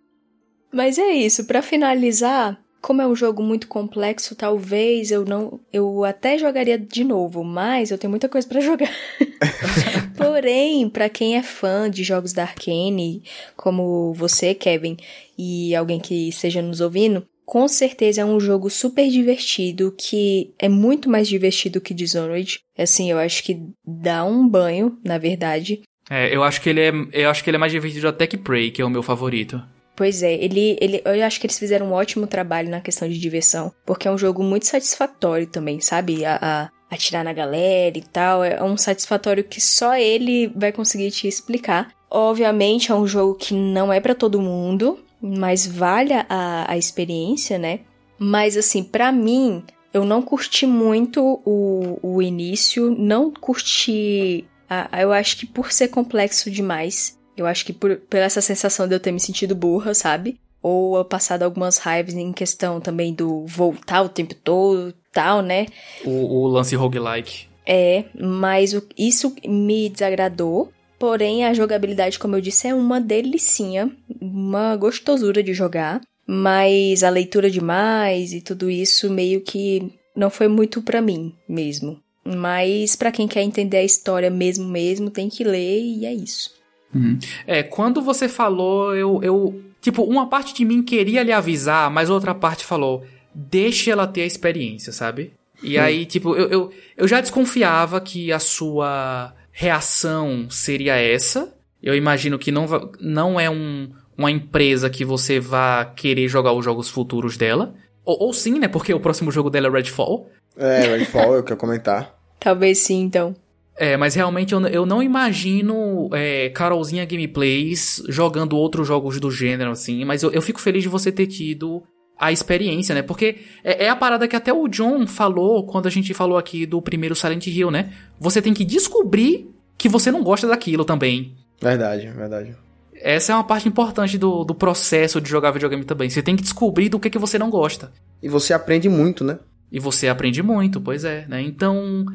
Mas 0.72 0.98
é 0.98 1.10
isso, 1.10 1.46
para 1.46 1.62
finalizar, 1.62 2.61
como 2.82 3.02
é 3.02 3.08
um 3.08 3.16
jogo 3.16 3.44
muito 3.44 3.68
complexo, 3.68 4.36
talvez 4.36 5.12
eu 5.12 5.24
não. 5.24 5.60
Eu 5.72 6.04
até 6.04 6.38
jogaria 6.38 6.78
de 6.78 7.04
novo, 7.04 7.44
mas 7.44 7.92
eu 7.92 7.98
tenho 7.98 8.10
muita 8.10 8.28
coisa 8.28 8.48
para 8.48 8.60
jogar. 8.60 8.92
Porém, 10.18 10.90
para 10.90 11.08
quem 11.08 11.38
é 11.38 11.44
fã 11.44 11.90
de 11.90 12.04
jogos 12.04 12.34
da 12.34 12.44
Arkane, 12.44 13.24
como 13.56 14.14
você, 14.14 14.56
Kevin, 14.56 14.98
e 15.38 15.76
alguém 15.76 16.00
que 16.00 16.30
esteja 16.30 16.62
nos 16.62 16.82
ouvindo, 16.82 17.26
com 17.46 17.68
certeza 17.68 18.22
é 18.22 18.26
um 18.26 18.40
jogo 18.40 18.70
super 18.70 19.08
divertido, 19.10 19.94
que 19.98 20.54
é 20.58 20.70
muito 20.70 21.10
mais 21.10 21.28
divertido 21.28 21.82
que 21.82 21.94
Dishonored. 21.94 22.60
Assim, 22.78 23.12
eu 23.12 23.20
acho 23.20 23.44
que 23.44 23.62
dá 23.86 24.24
um 24.24 24.48
banho, 24.48 24.98
na 25.04 25.18
verdade. 25.18 25.82
É, 26.10 26.36
eu 26.36 26.44
acho 26.44 26.62
que 26.62 26.70
ele 26.70 26.82
é, 26.82 26.92
eu 27.14 27.30
acho 27.30 27.44
que 27.44 27.50
ele 27.50 27.58
é 27.58 27.60
mais 27.60 27.72
divertido 27.72 28.08
até 28.08 28.26
que 28.26 28.38
Prey, 28.38 28.72
que 28.72 28.82
é 28.82 28.86
o 28.86 28.90
meu 28.90 29.04
favorito. 29.04 29.62
Pois 29.96 30.24
é, 30.24 30.34
ele, 30.34 30.78
ele, 30.80 31.02
eu 31.04 31.26
acho 31.26 31.40
que 31.40 31.46
eles 31.46 31.60
fizeram 31.60 31.88
um 31.88 31.94
ótimo 31.94 32.26
trabalho 32.26 32.70
na 32.70 32.82
questão 32.82 33.08
de 33.08 33.20
diversão, 33.20 33.72
porque 33.86 34.08
é 34.08 34.12
um 34.12 34.18
jogo 34.18 34.42
muito 34.44 34.66
satisfatório 34.66 35.48
também, 35.48 35.80
sabe? 35.80 36.26
A, 36.26 36.40
a, 36.42 36.70
atirar 36.92 37.24
na 37.24 37.32
galera 37.32 37.98
e 37.98 38.02
tal. 38.02 38.44
É 38.44 38.62
um 38.62 38.76
satisfatório 38.76 39.44
que 39.44 39.62
só 39.62 39.96
ele 39.96 40.48
vai 40.56 40.72
conseguir 40.72 41.10
te 41.12 41.28
explicar. 41.28 41.94
Obviamente 42.10 42.92
é 42.92 42.96
um 42.96 43.08
jogo 43.08 43.36
que 43.36 43.54
não 43.54 43.92
é 43.92 44.02
para 44.02 44.14
todo 44.14 44.42
mundo, 44.42 45.00
mas 45.22 45.66
vale 45.66 46.14
a, 46.14 46.66
a 46.68 46.78
experiência, 46.78 47.58
né? 47.58 47.80
Mas 48.20 48.58
assim, 48.58 48.84
para 48.84 49.12
mim, 49.12 49.64
eu 49.94 50.04
não 50.04 50.22
curti 50.22 50.66
muito 50.66 51.42
o, 51.46 51.98
o 52.02 52.22
início, 52.22 52.92
não 52.92 53.32
curti. 53.32 54.46
A, 54.70 55.02
eu 55.02 55.14
acho 55.14 55.38
que 55.38 55.46
por 55.46 55.72
ser 55.72 55.88
complexo 55.88 56.52
demais, 56.52 57.18
eu 57.36 57.46
acho 57.46 57.66
que 57.66 57.74
por, 57.74 57.98
por 57.98 58.18
essa 58.18 58.42
sensação 58.42 58.88
de 58.88 58.96
eu 58.96 59.00
ter 59.00 59.12
me 59.12 59.20
sentido 59.20 59.56
burra, 59.56 59.94
sabe? 59.94 60.40
Ou 60.62 60.98
eu 60.98 61.06
passado 61.06 61.44
algumas 61.44 61.78
raivas 61.78 62.14
em 62.14 62.32
questão 62.32 62.80
também 62.80 63.14
do 63.14 63.46
voltar 63.46 64.04
o 64.04 64.10
tempo 64.10 64.36
todo 64.36 64.94
tal, 65.12 65.42
né? 65.42 65.66
O, 66.06 66.44
o 66.44 66.48
lance 66.48 66.76
roguelike. 66.76 67.48
É, 67.66 68.06
mas 68.20 68.74
o, 68.74 68.84
isso 68.98 69.36
me 69.46 69.90
desagradou. 69.90 70.72
Porém, 71.00 71.46
a 71.46 71.54
jogabilidade, 71.54 72.20
como 72.20 72.36
eu 72.36 72.42
disse, 72.42 72.68
é 72.68 72.76
uma 72.76 73.02
delicinha, 73.02 73.92
uma 74.22 74.76
gostosura 74.76 75.42
de 75.42 75.54
jogar. 75.54 76.02
Mas 76.28 77.04
a 77.04 77.10
leitura 77.10 77.50
demais 77.50 78.32
e 78.34 78.42
tudo 78.42 78.70
isso 78.70 79.10
meio 79.10 79.42
que 79.42 79.92
não 80.16 80.30
foi 80.30 80.48
muito 80.48 80.82
para 80.82 81.02
mim 81.02 81.34
mesmo. 81.50 82.00
Mas 82.24 82.96
para 82.96 83.12
quem 83.12 83.28
quer 83.28 83.42
entender 83.42 83.78
a 83.78 83.84
história 83.84 84.30
mesmo 84.30 84.68
mesmo, 84.70 85.10
tem 85.10 85.28
que 85.28 85.44
ler 85.44 85.82
e 85.82 86.06
é 86.06 86.14
isso. 86.14 86.61
Uhum. 86.94 87.18
É, 87.48 87.64
quando 87.64 88.02
você 88.02 88.28
falou, 88.28 88.96
eu, 88.96 89.22
eu. 89.24 89.62
Tipo, 89.80 90.04
uma 90.04 90.28
parte 90.28 90.54
de 90.54 90.64
mim 90.64 90.84
queria 90.84 91.24
lhe 91.24 91.32
avisar, 91.32 91.90
mas 91.90 92.10
outra 92.10 92.36
parte 92.36 92.66
falou: 92.66 93.06
deixe 93.34 93.90
ela 93.90 94.08
ter 94.08 94.22
a 94.22 94.26
experiência, 94.26 94.92
sabe? 94.92 95.34
E 95.64 95.78
hum. 95.78 95.82
aí, 95.82 96.06
tipo, 96.06 96.36
eu, 96.36 96.50
eu, 96.50 96.72
eu 96.98 97.08
já 97.08 97.22
desconfiava 97.22 98.02
que 98.02 98.32
a 98.32 98.40
sua 98.40 99.34
reação 99.52 100.48
seria 100.50 100.96
essa. 100.96 101.54
Eu 101.82 101.96
imagino 101.96 102.38
que 102.38 102.52
não, 102.52 102.68
não 103.00 103.40
é 103.40 103.50
um, 103.50 103.90
uma 104.18 104.30
empresa 104.30 104.90
que 104.90 105.04
você 105.04 105.40
vá 105.40 105.86
querer 105.86 106.28
jogar 106.28 106.54
os 106.54 106.64
jogos 106.64 106.90
futuros 106.90 107.38
dela. 107.38 107.74
Ou, 108.06 108.28
ou 108.28 108.34
sim, 108.34 108.60
né? 108.60 108.68
Porque 108.68 108.94
o 108.94 109.00
próximo 109.00 109.32
jogo 109.32 109.50
dela 109.50 109.68
é 109.68 109.72
Redfall. 109.72 110.30
É, 110.58 110.82
Redfall, 110.82 111.36
eu 111.36 111.44
quero 111.44 111.58
comentar. 111.58 112.16
Talvez 112.40 112.80
sim, 112.80 113.02
então. 113.02 113.36
É, 113.82 113.98
mas 113.98 114.14
realmente 114.14 114.54
eu, 114.54 114.62
eu 114.68 114.86
não 114.86 115.02
imagino 115.02 116.08
é, 116.14 116.50
Carolzinha 116.50 117.04
Gameplays 117.04 118.04
jogando 118.08 118.56
outros 118.56 118.88
jogos 118.88 119.20
do 119.20 119.32
gênero, 119.32 119.72
assim. 119.72 120.06
Mas 120.06 120.22
eu, 120.22 120.30
eu 120.30 120.40
fico 120.40 120.62
feliz 120.62 120.84
de 120.84 120.88
você 120.88 121.12
ter 121.12 121.26
tido 121.26 121.82
a 122.16 122.32
experiência, 122.32 122.94
né? 122.94 123.02
Porque 123.02 123.38
é, 123.64 123.86
é, 123.86 123.90
a 123.90 123.96
parada 123.96 124.28
que 124.28 124.36
até 124.36 124.54
o 124.54 124.68
John 124.68 125.08
falou 125.08 125.66
quando 125.66 125.88
a 125.88 125.90
gente 125.90 126.14
falou 126.14 126.38
aqui 126.38 126.68
do 126.68 126.80
primeiro 126.80 127.16
Silent 127.16 127.48
Hill, 127.48 127.72
né? 127.72 127.92
Você 128.20 128.40
tem 128.40 128.54
que 128.54 128.64
descobrir 128.64 129.50
que 129.80 129.90
você 129.90 130.12
não 130.12 130.22
gosta 130.22 130.48
daquilo 130.48 130.86
também. 130.86 131.34
Verdade, 131.60 132.08
verdade. 132.10 132.56
Essa 132.94 133.32
é 133.32 133.36
uma 133.36 133.44
parte 133.44 133.68
importante 133.68 134.16
do, 134.16 134.44
do 134.44 134.54
processo 134.54 135.20
de 135.20 135.28
jogar 135.28 135.50
videogame 135.50 135.86
também. 135.86 136.08
Você 136.08 136.22
tem 136.22 136.36
que 136.36 136.44
descobrir 136.44 136.88
do 136.88 137.00
que, 137.00 137.10
que 137.10 137.18
você 137.18 137.40
não 137.40 137.50
gosta. 137.50 137.92
E 138.22 138.30
você 138.30 138.54
aprende 138.54 138.88
muito, 138.88 139.24
né? 139.24 139.40
E 139.72 139.80
você 139.80 140.08
aprende 140.08 140.44
muito, 140.44 140.80
pois 140.80 141.04
é, 141.04 141.26
né? 141.28 141.42
Então, 141.42 142.06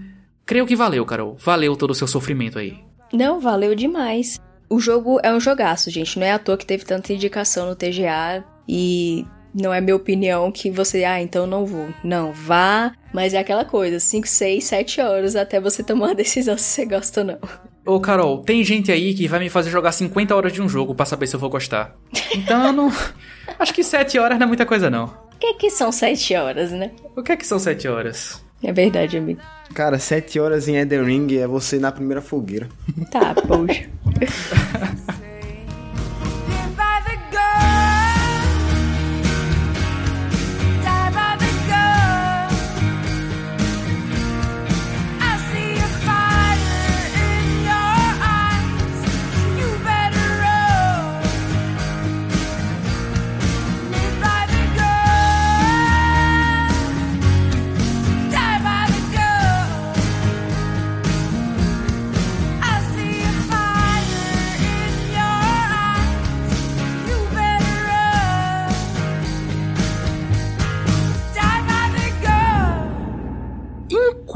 creio 0.46 0.64
que 0.64 0.76
valeu, 0.76 1.04
Carol. 1.04 1.36
Valeu 1.38 1.76
todo 1.76 1.90
o 1.90 1.94
seu 1.94 2.06
sofrimento 2.06 2.58
aí. 2.58 2.78
Não, 3.12 3.40
valeu 3.40 3.74
demais. 3.74 4.40
O 4.70 4.80
jogo 4.80 5.20
é 5.22 5.32
um 5.32 5.40
jogaço, 5.40 5.90
gente. 5.90 6.18
Não 6.18 6.26
é 6.26 6.32
à 6.32 6.38
toa 6.38 6.56
que 6.56 6.64
teve 6.64 6.84
tanta 6.84 7.12
indicação 7.12 7.66
no 7.66 7.76
TGA. 7.76 8.44
E 8.68 9.26
não 9.54 9.72
é 9.72 9.80
minha 9.80 9.96
opinião 9.96 10.50
que 10.52 10.70
você, 10.70 11.04
ah, 11.04 11.20
então 11.20 11.46
não 11.46 11.64
vou. 11.64 11.88
Não, 12.04 12.32
vá, 12.32 12.92
mas 13.12 13.32
é 13.32 13.38
aquela 13.38 13.64
coisa, 13.64 13.98
5, 13.98 14.26
6, 14.26 14.64
7 14.64 15.00
horas 15.00 15.36
até 15.36 15.60
você 15.60 15.82
tomar 15.82 16.10
a 16.10 16.14
decisão 16.14 16.56
se 16.58 16.64
você 16.64 16.84
gosta 16.84 17.20
ou 17.20 17.26
não. 17.26 17.38
Ô, 17.86 18.00
Carol, 18.00 18.42
tem 18.42 18.64
gente 18.64 18.90
aí 18.90 19.14
que 19.14 19.28
vai 19.28 19.38
me 19.38 19.48
fazer 19.48 19.70
jogar 19.70 19.92
50 19.92 20.34
horas 20.34 20.52
de 20.52 20.60
um 20.60 20.68
jogo 20.68 20.94
para 20.94 21.06
saber 21.06 21.28
se 21.28 21.36
eu 21.36 21.40
vou 21.40 21.48
gostar. 21.48 21.94
Então 22.34 22.66
eu 22.66 22.72
não. 22.72 22.92
Acho 23.58 23.72
que 23.72 23.84
7 23.84 24.18
horas 24.18 24.38
não 24.38 24.44
é 24.44 24.48
muita 24.48 24.66
coisa, 24.66 24.90
não. 24.90 25.04
O 25.04 25.38
que 25.38 25.46
é 25.46 25.54
que 25.54 25.70
são 25.70 25.92
7 25.92 26.34
horas, 26.34 26.72
né? 26.72 26.90
O 27.14 27.22
que 27.22 27.30
é 27.30 27.36
que 27.36 27.46
são 27.46 27.58
7 27.58 27.86
horas? 27.86 28.44
É 28.62 28.72
verdade, 28.72 29.16
amigo. 29.16 29.40
Cara, 29.74 29.98
7 29.98 30.38
horas 30.40 30.68
em 30.68 30.76
Elden 30.76 31.04
Ring 31.04 31.36
é 31.36 31.46
você 31.46 31.78
na 31.78 31.92
primeira 31.92 32.22
fogueira. 32.22 32.68
Tá, 33.10 33.34
poxa. 33.34 33.88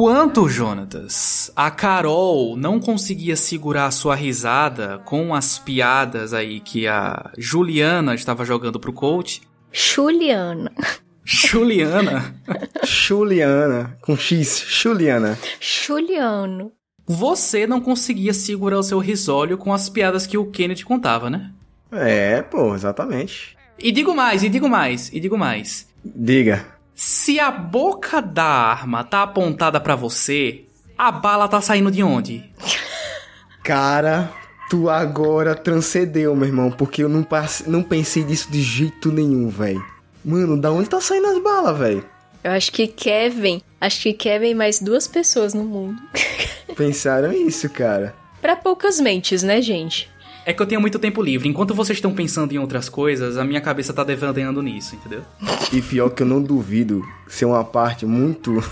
Enquanto, 0.00 0.48
Jonatas, 0.48 1.52
a 1.54 1.70
Carol 1.70 2.56
não 2.56 2.80
conseguia 2.80 3.36
segurar 3.36 3.90
sua 3.90 4.14
risada 4.14 4.96
com 5.04 5.34
as 5.34 5.58
piadas 5.58 6.32
aí 6.32 6.58
que 6.58 6.86
a 6.86 7.30
Juliana 7.36 8.14
estava 8.14 8.42
jogando 8.46 8.80
pro 8.80 8.94
coach. 8.94 9.42
Juliana. 9.70 10.72
Juliana? 11.22 12.34
Juliana. 12.82 13.98
Com 14.00 14.16
X. 14.16 14.64
Juliana. 14.66 15.38
Juliano. 15.60 16.72
Você 17.06 17.66
não 17.66 17.78
conseguia 17.78 18.32
segurar 18.32 18.78
o 18.78 18.82
seu 18.82 19.00
risólio 19.00 19.58
com 19.58 19.70
as 19.70 19.90
piadas 19.90 20.26
que 20.26 20.38
o 20.38 20.46
Kennedy 20.46 20.82
contava, 20.82 21.28
né? 21.28 21.52
É, 21.92 22.40
pô, 22.40 22.74
exatamente. 22.74 23.54
E 23.78 23.92
digo 23.92 24.14
mais, 24.14 24.42
e 24.42 24.48
digo 24.48 24.66
mais, 24.66 25.12
e 25.12 25.20
digo 25.20 25.36
mais. 25.36 25.86
Diga. 26.02 26.79
Se 27.02 27.40
a 27.40 27.50
boca 27.50 28.20
da 28.20 28.44
arma 28.44 29.02
tá 29.02 29.22
apontada 29.22 29.80
para 29.80 29.96
você, 29.96 30.64
a 30.98 31.10
bala 31.10 31.48
tá 31.48 31.58
saindo 31.58 31.90
de 31.90 32.02
onde? 32.02 32.44
Cara, 33.64 34.30
tu 34.68 34.90
agora 34.90 35.54
transcendeu, 35.54 36.36
meu 36.36 36.46
irmão, 36.46 36.70
porque 36.70 37.02
eu 37.02 37.08
não, 37.08 37.26
não 37.66 37.82
pensei 37.82 38.22
nisso 38.22 38.52
de 38.52 38.60
jeito 38.60 39.10
nenhum, 39.10 39.48
velho. 39.48 39.82
Mano, 40.22 40.60
da 40.60 40.70
onde 40.70 40.90
tá 40.90 41.00
saindo 41.00 41.28
as 41.28 41.42
balas, 41.42 41.78
velho? 41.78 42.04
Eu 42.44 42.50
acho 42.50 42.70
que 42.70 42.86
Kevin, 42.86 43.62
acho 43.80 44.02
que 44.02 44.12
Kevin 44.12 44.50
e 44.50 44.54
mais 44.54 44.78
duas 44.78 45.08
pessoas 45.08 45.54
no 45.54 45.64
mundo. 45.64 46.02
Pensaram 46.76 47.32
isso, 47.32 47.70
cara. 47.70 48.14
Para 48.42 48.56
poucas 48.56 49.00
mentes, 49.00 49.42
né, 49.42 49.62
gente? 49.62 50.09
É 50.44 50.52
que 50.52 50.62
eu 50.62 50.66
tenho 50.66 50.80
muito 50.80 50.98
tempo 50.98 51.22
livre. 51.22 51.48
Enquanto 51.48 51.74
vocês 51.74 51.98
estão 51.98 52.12
pensando 52.12 52.52
em 52.52 52.58
outras 52.58 52.88
coisas, 52.88 53.36
a 53.36 53.44
minha 53.44 53.60
cabeça 53.60 53.92
tá 53.92 54.02
devaneando 54.02 54.62
nisso, 54.62 54.96
entendeu? 54.96 55.22
E 55.72 55.82
pior 55.82 56.10
que 56.10 56.22
eu 56.22 56.26
não 56.26 56.42
duvido 56.42 57.04
ser 57.28 57.44
uma 57.44 57.64
parte 57.64 58.06
muito 58.06 58.62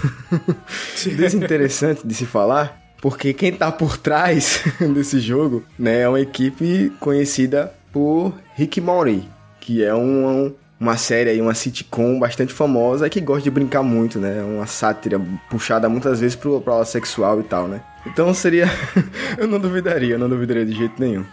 desinteressante 1.04 2.06
de 2.06 2.14
se 2.14 2.26
falar, 2.26 2.80
porque 3.00 3.32
quem 3.32 3.52
tá 3.52 3.70
por 3.70 3.96
trás 3.96 4.64
desse 4.94 5.20
jogo, 5.20 5.62
né, 5.78 6.02
é 6.02 6.08
uma 6.08 6.20
equipe 6.20 6.92
conhecida 6.98 7.72
por 7.92 8.34
Rick 8.54 8.80
Morty, 8.80 9.28
que 9.60 9.84
é 9.84 9.94
um, 9.94 10.52
uma 10.80 10.96
série 10.96 11.30
aí, 11.30 11.40
uma 11.40 11.54
sitcom 11.54 12.18
bastante 12.18 12.52
famosa 12.52 13.08
que 13.08 13.20
gosta 13.20 13.42
de 13.42 13.50
brincar 13.50 13.82
muito, 13.82 14.18
né? 14.18 14.42
Uma 14.42 14.66
sátira 14.66 15.20
puxada 15.50 15.88
muitas 15.88 16.20
vezes 16.20 16.36
pro, 16.36 16.60
pro 16.60 16.84
sexual 16.84 17.40
e 17.40 17.42
tal, 17.42 17.68
né? 17.68 17.80
Então 18.06 18.32
seria. 18.32 18.66
eu 19.36 19.46
não 19.46 19.58
duvidaria, 19.58 20.14
eu 20.14 20.18
não 20.18 20.28
duvidaria 20.28 20.64
de 20.64 20.72
jeito 20.72 21.00
nenhum. 21.00 21.24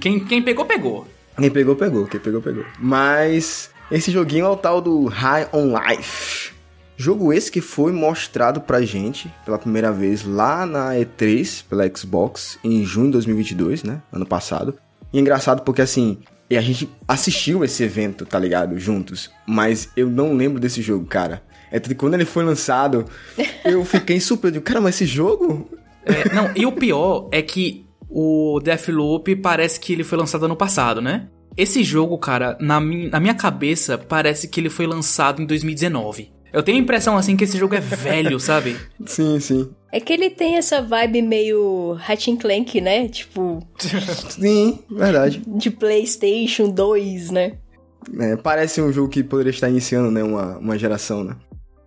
Quem, 0.00 0.20
quem 0.20 0.40
pegou, 0.40 0.64
pegou. 0.64 1.06
Quem 1.36 1.50
pegou, 1.50 1.74
pegou. 1.74 2.06
Quem 2.06 2.20
pegou, 2.20 2.40
pegou. 2.40 2.64
Mas 2.78 3.70
esse 3.90 4.10
joguinho 4.10 4.46
é 4.46 4.48
o 4.48 4.56
tal 4.56 4.80
do 4.80 5.06
High 5.06 5.48
on 5.52 5.74
Life. 5.76 6.52
Jogo 6.96 7.32
esse 7.32 7.50
que 7.50 7.60
foi 7.60 7.90
mostrado 7.90 8.60
pra 8.60 8.80
gente 8.82 9.28
pela 9.44 9.58
primeira 9.58 9.90
vez 9.90 10.24
lá 10.24 10.64
na 10.64 10.92
E3 10.94 11.64
pela 11.68 11.90
Xbox 11.94 12.56
em 12.62 12.84
junho 12.84 13.06
de 13.06 13.12
2022, 13.14 13.82
né? 13.82 14.00
Ano 14.12 14.24
passado. 14.24 14.78
E 15.12 15.18
é 15.18 15.20
engraçado 15.20 15.62
porque 15.62 15.82
assim, 15.82 16.18
a 16.56 16.60
gente 16.60 16.88
assistiu 17.06 17.64
esse 17.64 17.82
evento, 17.82 18.24
tá 18.24 18.38
ligado? 18.38 18.78
Juntos. 18.78 19.30
Mas 19.46 19.88
eu 19.96 20.08
não 20.08 20.34
lembro 20.34 20.60
desse 20.60 20.80
jogo, 20.80 21.04
cara. 21.06 21.42
É 21.70 21.80
que 21.80 21.94
quando 21.94 22.14
ele 22.14 22.24
foi 22.24 22.44
lançado, 22.44 23.04
eu 23.64 23.84
fiquei 23.84 24.20
surpreso. 24.20 24.60
Cara, 24.60 24.80
mas 24.80 24.94
esse 24.94 25.06
jogo. 25.06 25.68
É, 26.04 26.32
não, 26.32 26.50
e 26.54 26.64
o 26.64 26.72
pior 26.72 27.28
é 27.32 27.42
que 27.42 27.83
o 28.14 28.60
Deathloop 28.60 29.34
parece 29.36 29.80
que 29.80 29.92
ele 29.92 30.04
foi 30.04 30.16
lançado 30.16 30.44
ano 30.44 30.54
passado, 30.54 31.02
né? 31.02 31.28
Esse 31.56 31.82
jogo, 31.82 32.16
cara, 32.16 32.56
na, 32.60 32.80
mi 32.80 33.08
na 33.08 33.18
minha 33.18 33.34
cabeça, 33.34 33.98
parece 33.98 34.46
que 34.46 34.60
ele 34.60 34.70
foi 34.70 34.86
lançado 34.86 35.42
em 35.42 35.46
2019. 35.46 36.32
Eu 36.52 36.62
tenho 36.62 36.78
a 36.78 36.80
impressão, 36.80 37.16
assim, 37.16 37.36
que 37.36 37.42
esse 37.42 37.58
jogo 37.58 37.74
é 37.74 37.80
velho, 37.80 38.38
sabe? 38.40 38.76
Sim, 39.04 39.40
sim. 39.40 39.68
É 39.90 39.98
que 39.98 40.12
ele 40.12 40.30
tem 40.30 40.56
essa 40.56 40.80
vibe 40.80 41.22
meio 41.22 41.98
Hatching 42.06 42.36
Clank, 42.36 42.80
né? 42.80 43.08
Tipo. 43.08 43.60
sim, 44.30 44.78
verdade. 44.88 45.42
De 45.46 45.70
PlayStation 45.70 46.70
2, 46.70 47.30
né? 47.30 47.54
É, 48.20 48.36
parece 48.36 48.80
um 48.80 48.92
jogo 48.92 49.08
que 49.08 49.24
poderia 49.24 49.50
estar 49.50 49.68
iniciando, 49.68 50.12
né? 50.12 50.22
Uma, 50.22 50.58
uma 50.58 50.78
geração, 50.78 51.24
né? 51.24 51.34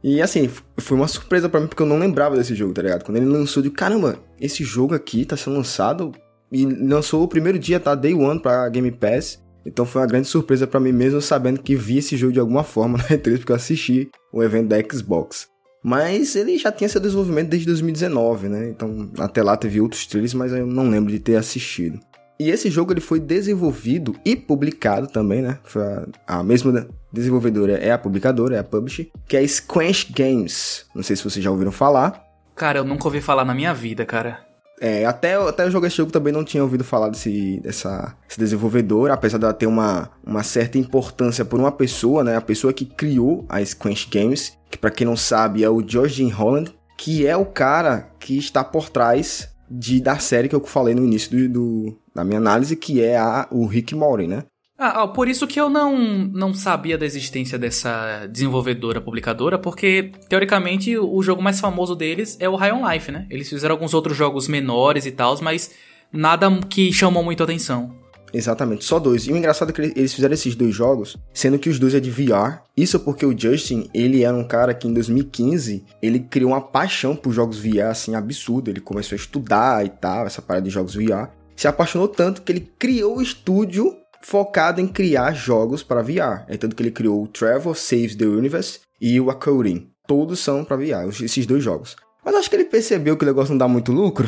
E 0.07 0.21
assim, 0.21 0.49
foi 0.77 0.95
uma 0.95 1.05
surpresa 1.05 1.49
para 1.49 1.59
mim 1.59 1.67
porque 1.67 1.83
eu 1.83 1.85
não 1.85 1.99
lembrava 1.99 2.37
desse 2.37 2.55
jogo, 2.55 2.73
tá 2.73 2.81
ligado? 2.81 3.03
Quando 3.03 3.17
ele 3.17 3.25
lançou, 3.25 3.61
de 3.61 3.69
caramba, 3.69 4.17
esse 4.39 4.63
jogo 4.63 4.95
aqui 4.95 5.25
tá 5.25 5.35
sendo 5.35 5.57
lançado 5.57 6.13
e 6.49 6.65
lançou 6.65 7.23
o 7.23 7.27
primeiro 7.27 7.59
dia, 7.59 7.77
tá? 7.77 7.93
Day 7.93 8.13
One 8.13 8.39
pra 8.39 8.69
Game 8.69 8.89
Pass. 8.89 9.43
Então 9.65 9.85
foi 9.85 10.01
uma 10.01 10.07
grande 10.07 10.29
surpresa 10.29 10.65
para 10.65 10.79
mim 10.79 10.93
mesmo 10.93 11.21
sabendo 11.21 11.61
que 11.61 11.75
vi 11.75 11.97
esse 11.97 12.15
jogo 12.15 12.31
de 12.31 12.39
alguma 12.39 12.63
forma 12.63 12.97
na 12.97 13.03
E3 13.03 13.39
porque 13.39 13.51
eu 13.51 13.57
assisti 13.57 14.09
o 14.31 14.41
evento 14.41 14.69
da 14.69 14.77
Xbox. 14.81 15.49
Mas 15.83 16.37
ele 16.37 16.57
já 16.57 16.71
tinha 16.71 16.87
seu 16.87 17.01
desenvolvimento 17.01 17.49
desde 17.49 17.67
2019, 17.67 18.47
né? 18.47 18.69
Então 18.69 19.11
até 19.19 19.43
lá 19.43 19.57
teve 19.57 19.81
outros 19.81 20.07
trailers, 20.07 20.33
mas 20.33 20.53
eu 20.53 20.65
não 20.65 20.89
lembro 20.89 21.11
de 21.11 21.19
ter 21.19 21.35
assistido. 21.35 21.99
E 22.39 22.49
esse 22.49 22.69
jogo 22.69 22.93
ele 22.93 23.01
foi 23.01 23.19
desenvolvido 23.19 24.15
e 24.23 24.37
publicado 24.37 25.07
também, 25.07 25.41
né? 25.41 25.59
Foi 25.65 25.81
a, 25.81 26.07
a 26.27 26.43
mesma 26.43 26.87
desenvolvedora 27.17 27.73
é 27.73 27.91
a 27.91 27.97
publicadora, 27.97 28.55
é 28.55 28.59
a 28.59 28.63
publisher, 28.63 29.09
que 29.27 29.35
é 29.35 29.41
a 29.41 29.47
Squanch 29.47 30.11
Games. 30.11 30.85
Não 30.95 31.03
sei 31.03 31.15
se 31.15 31.23
vocês 31.23 31.43
já 31.43 31.51
ouviram 31.51 31.71
falar. 31.71 32.23
Cara, 32.55 32.79
eu 32.79 32.83
nunca 32.83 33.05
ouvi 33.05 33.21
falar 33.21 33.45
na 33.45 33.53
minha 33.53 33.73
vida, 33.73 34.05
cara. 34.05 34.47
É, 34.79 35.05
até, 35.05 35.33
até 35.33 35.63
eu 35.63 35.71
jogar 35.71 35.87
esse 35.87 35.97
jogo 35.97 36.11
também 36.11 36.31
não 36.31 36.43
tinha 36.43 36.61
ouvido 36.61 36.83
falar 36.83 37.09
desse, 37.09 37.59
dessa 37.61 38.15
desse 38.27 38.39
desenvolvedor, 38.39 39.09
apesar 39.09 39.39
dela 39.39 39.53
ter 39.53 39.65
uma, 39.65 40.11
uma 40.23 40.43
certa 40.43 40.77
importância 40.77 41.43
por 41.43 41.59
uma 41.59 41.71
pessoa, 41.71 42.23
né? 42.23 42.35
A 42.35 42.41
pessoa 42.41 42.71
que 42.71 42.85
criou 42.85 43.43
a 43.49 43.63
Squanch 43.65 44.07
Games, 44.09 44.55
que 44.69 44.77
para 44.77 44.91
quem 44.91 45.07
não 45.07 45.17
sabe 45.17 45.63
é 45.63 45.69
o 45.69 45.83
George 45.85 46.27
Holland, 46.29 46.73
que 46.95 47.25
é 47.25 47.35
o 47.35 47.45
cara 47.45 48.11
que 48.19 48.37
está 48.37 48.63
por 48.63 48.89
trás 48.89 49.49
de, 49.69 49.99
da 49.99 50.19
série 50.19 50.47
que 50.47 50.55
eu 50.55 50.63
falei 50.63 50.93
no 50.93 51.03
início 51.03 51.31
do, 51.31 51.49
do 51.49 51.97
da 52.13 52.23
minha 52.23 52.39
análise, 52.39 52.75
que 52.75 53.01
é 53.01 53.17
a, 53.17 53.47
o 53.51 53.65
Rick 53.65 53.93
Mori, 53.93 54.27
né? 54.27 54.43
Ah, 54.77 55.07
por 55.07 55.27
isso 55.27 55.47
que 55.47 55.59
eu 55.59 55.69
não, 55.69 55.97
não 55.97 56.53
sabia 56.53 56.97
da 56.97 57.05
existência 57.05 57.57
dessa 57.57 58.27
desenvolvedora 58.27 59.01
publicadora, 59.01 59.57
porque, 59.57 60.11
teoricamente, 60.29 60.95
o 60.95 61.21
jogo 61.23 61.41
mais 61.41 61.59
famoso 61.59 61.95
deles 61.95 62.37
é 62.39 62.47
o 62.47 62.55
High 62.55 62.73
on 62.73 62.87
Life, 62.87 63.11
né? 63.11 63.25
Eles 63.29 63.49
fizeram 63.49 63.73
alguns 63.73 63.95
outros 63.95 64.15
jogos 64.15 64.47
menores 64.47 65.07
e 65.07 65.11
tal, 65.11 65.35
mas 65.41 65.71
nada 66.13 66.47
que 66.69 66.93
chamou 66.93 67.23
muito 67.23 67.41
atenção. 67.41 67.91
Exatamente, 68.31 68.85
só 68.85 68.99
dois. 68.99 69.25
E 69.25 69.31
o 69.31 69.37
engraçado 69.37 69.69
é 69.69 69.73
que 69.73 69.81
eles 69.81 70.13
fizeram 70.13 70.33
esses 70.35 70.53
dois 70.53 70.75
jogos, 70.75 71.17
sendo 71.33 71.57
que 71.57 71.69
os 71.69 71.79
dois 71.79 71.95
é 71.95 71.99
de 71.99 72.11
VR. 72.11 72.61
Isso 72.75 72.99
porque 72.99 73.25
o 73.25 73.35
Justin, 73.35 73.89
ele 73.93 74.23
era 74.23 74.35
um 74.35 74.43
cara 74.43 74.75
que 74.75 74.87
em 74.87 74.93
2015, 74.93 75.83
ele 76.01 76.19
criou 76.19 76.51
uma 76.51 76.61
paixão 76.61 77.15
por 77.15 77.31
jogos 77.31 77.57
VR, 77.57 77.89
assim, 77.89 78.13
absurdo. 78.13 78.69
Ele 78.69 78.81
começou 78.81 79.15
a 79.15 79.19
estudar 79.19 79.83
e 79.83 79.89
tal, 79.89 80.27
essa 80.27 80.41
parada 80.41 80.65
de 80.65 80.69
jogos 80.69 80.93
VR. 80.93 81.29
Se 81.55 81.67
apaixonou 81.67 82.07
tanto 82.07 82.43
que 82.43 82.51
ele 82.51 82.69
criou 82.77 83.17
o 83.17 83.21
estúdio 83.21 83.95
focado 84.21 84.81
em 84.81 84.87
criar 84.87 85.33
jogos 85.33 85.83
para 85.83 86.01
VR. 86.01 86.43
É 86.47 86.57
tanto 86.57 86.75
que 86.75 86.83
ele 86.83 86.91
criou 86.91 87.23
o 87.23 87.27
Trevor 87.27 87.75
Saves 87.75 88.15
the 88.15 88.25
Universe 88.25 88.79
e 88.99 89.19
o 89.19 89.29
A 89.29 89.35
Coding. 89.35 89.89
Todos 90.07 90.39
são 90.39 90.63
para 90.63 90.77
VR, 90.77 91.09
esses 91.21 91.45
dois 91.45 91.63
jogos. 91.63 91.95
Mas 92.23 92.35
acho 92.35 92.49
que 92.49 92.55
ele 92.55 92.65
percebeu 92.65 93.15
que 93.15 93.23
o 93.23 93.27
negócio 93.27 93.51
não 93.51 93.57
dá 93.57 93.67
muito 93.67 93.91
lucro. 93.91 94.27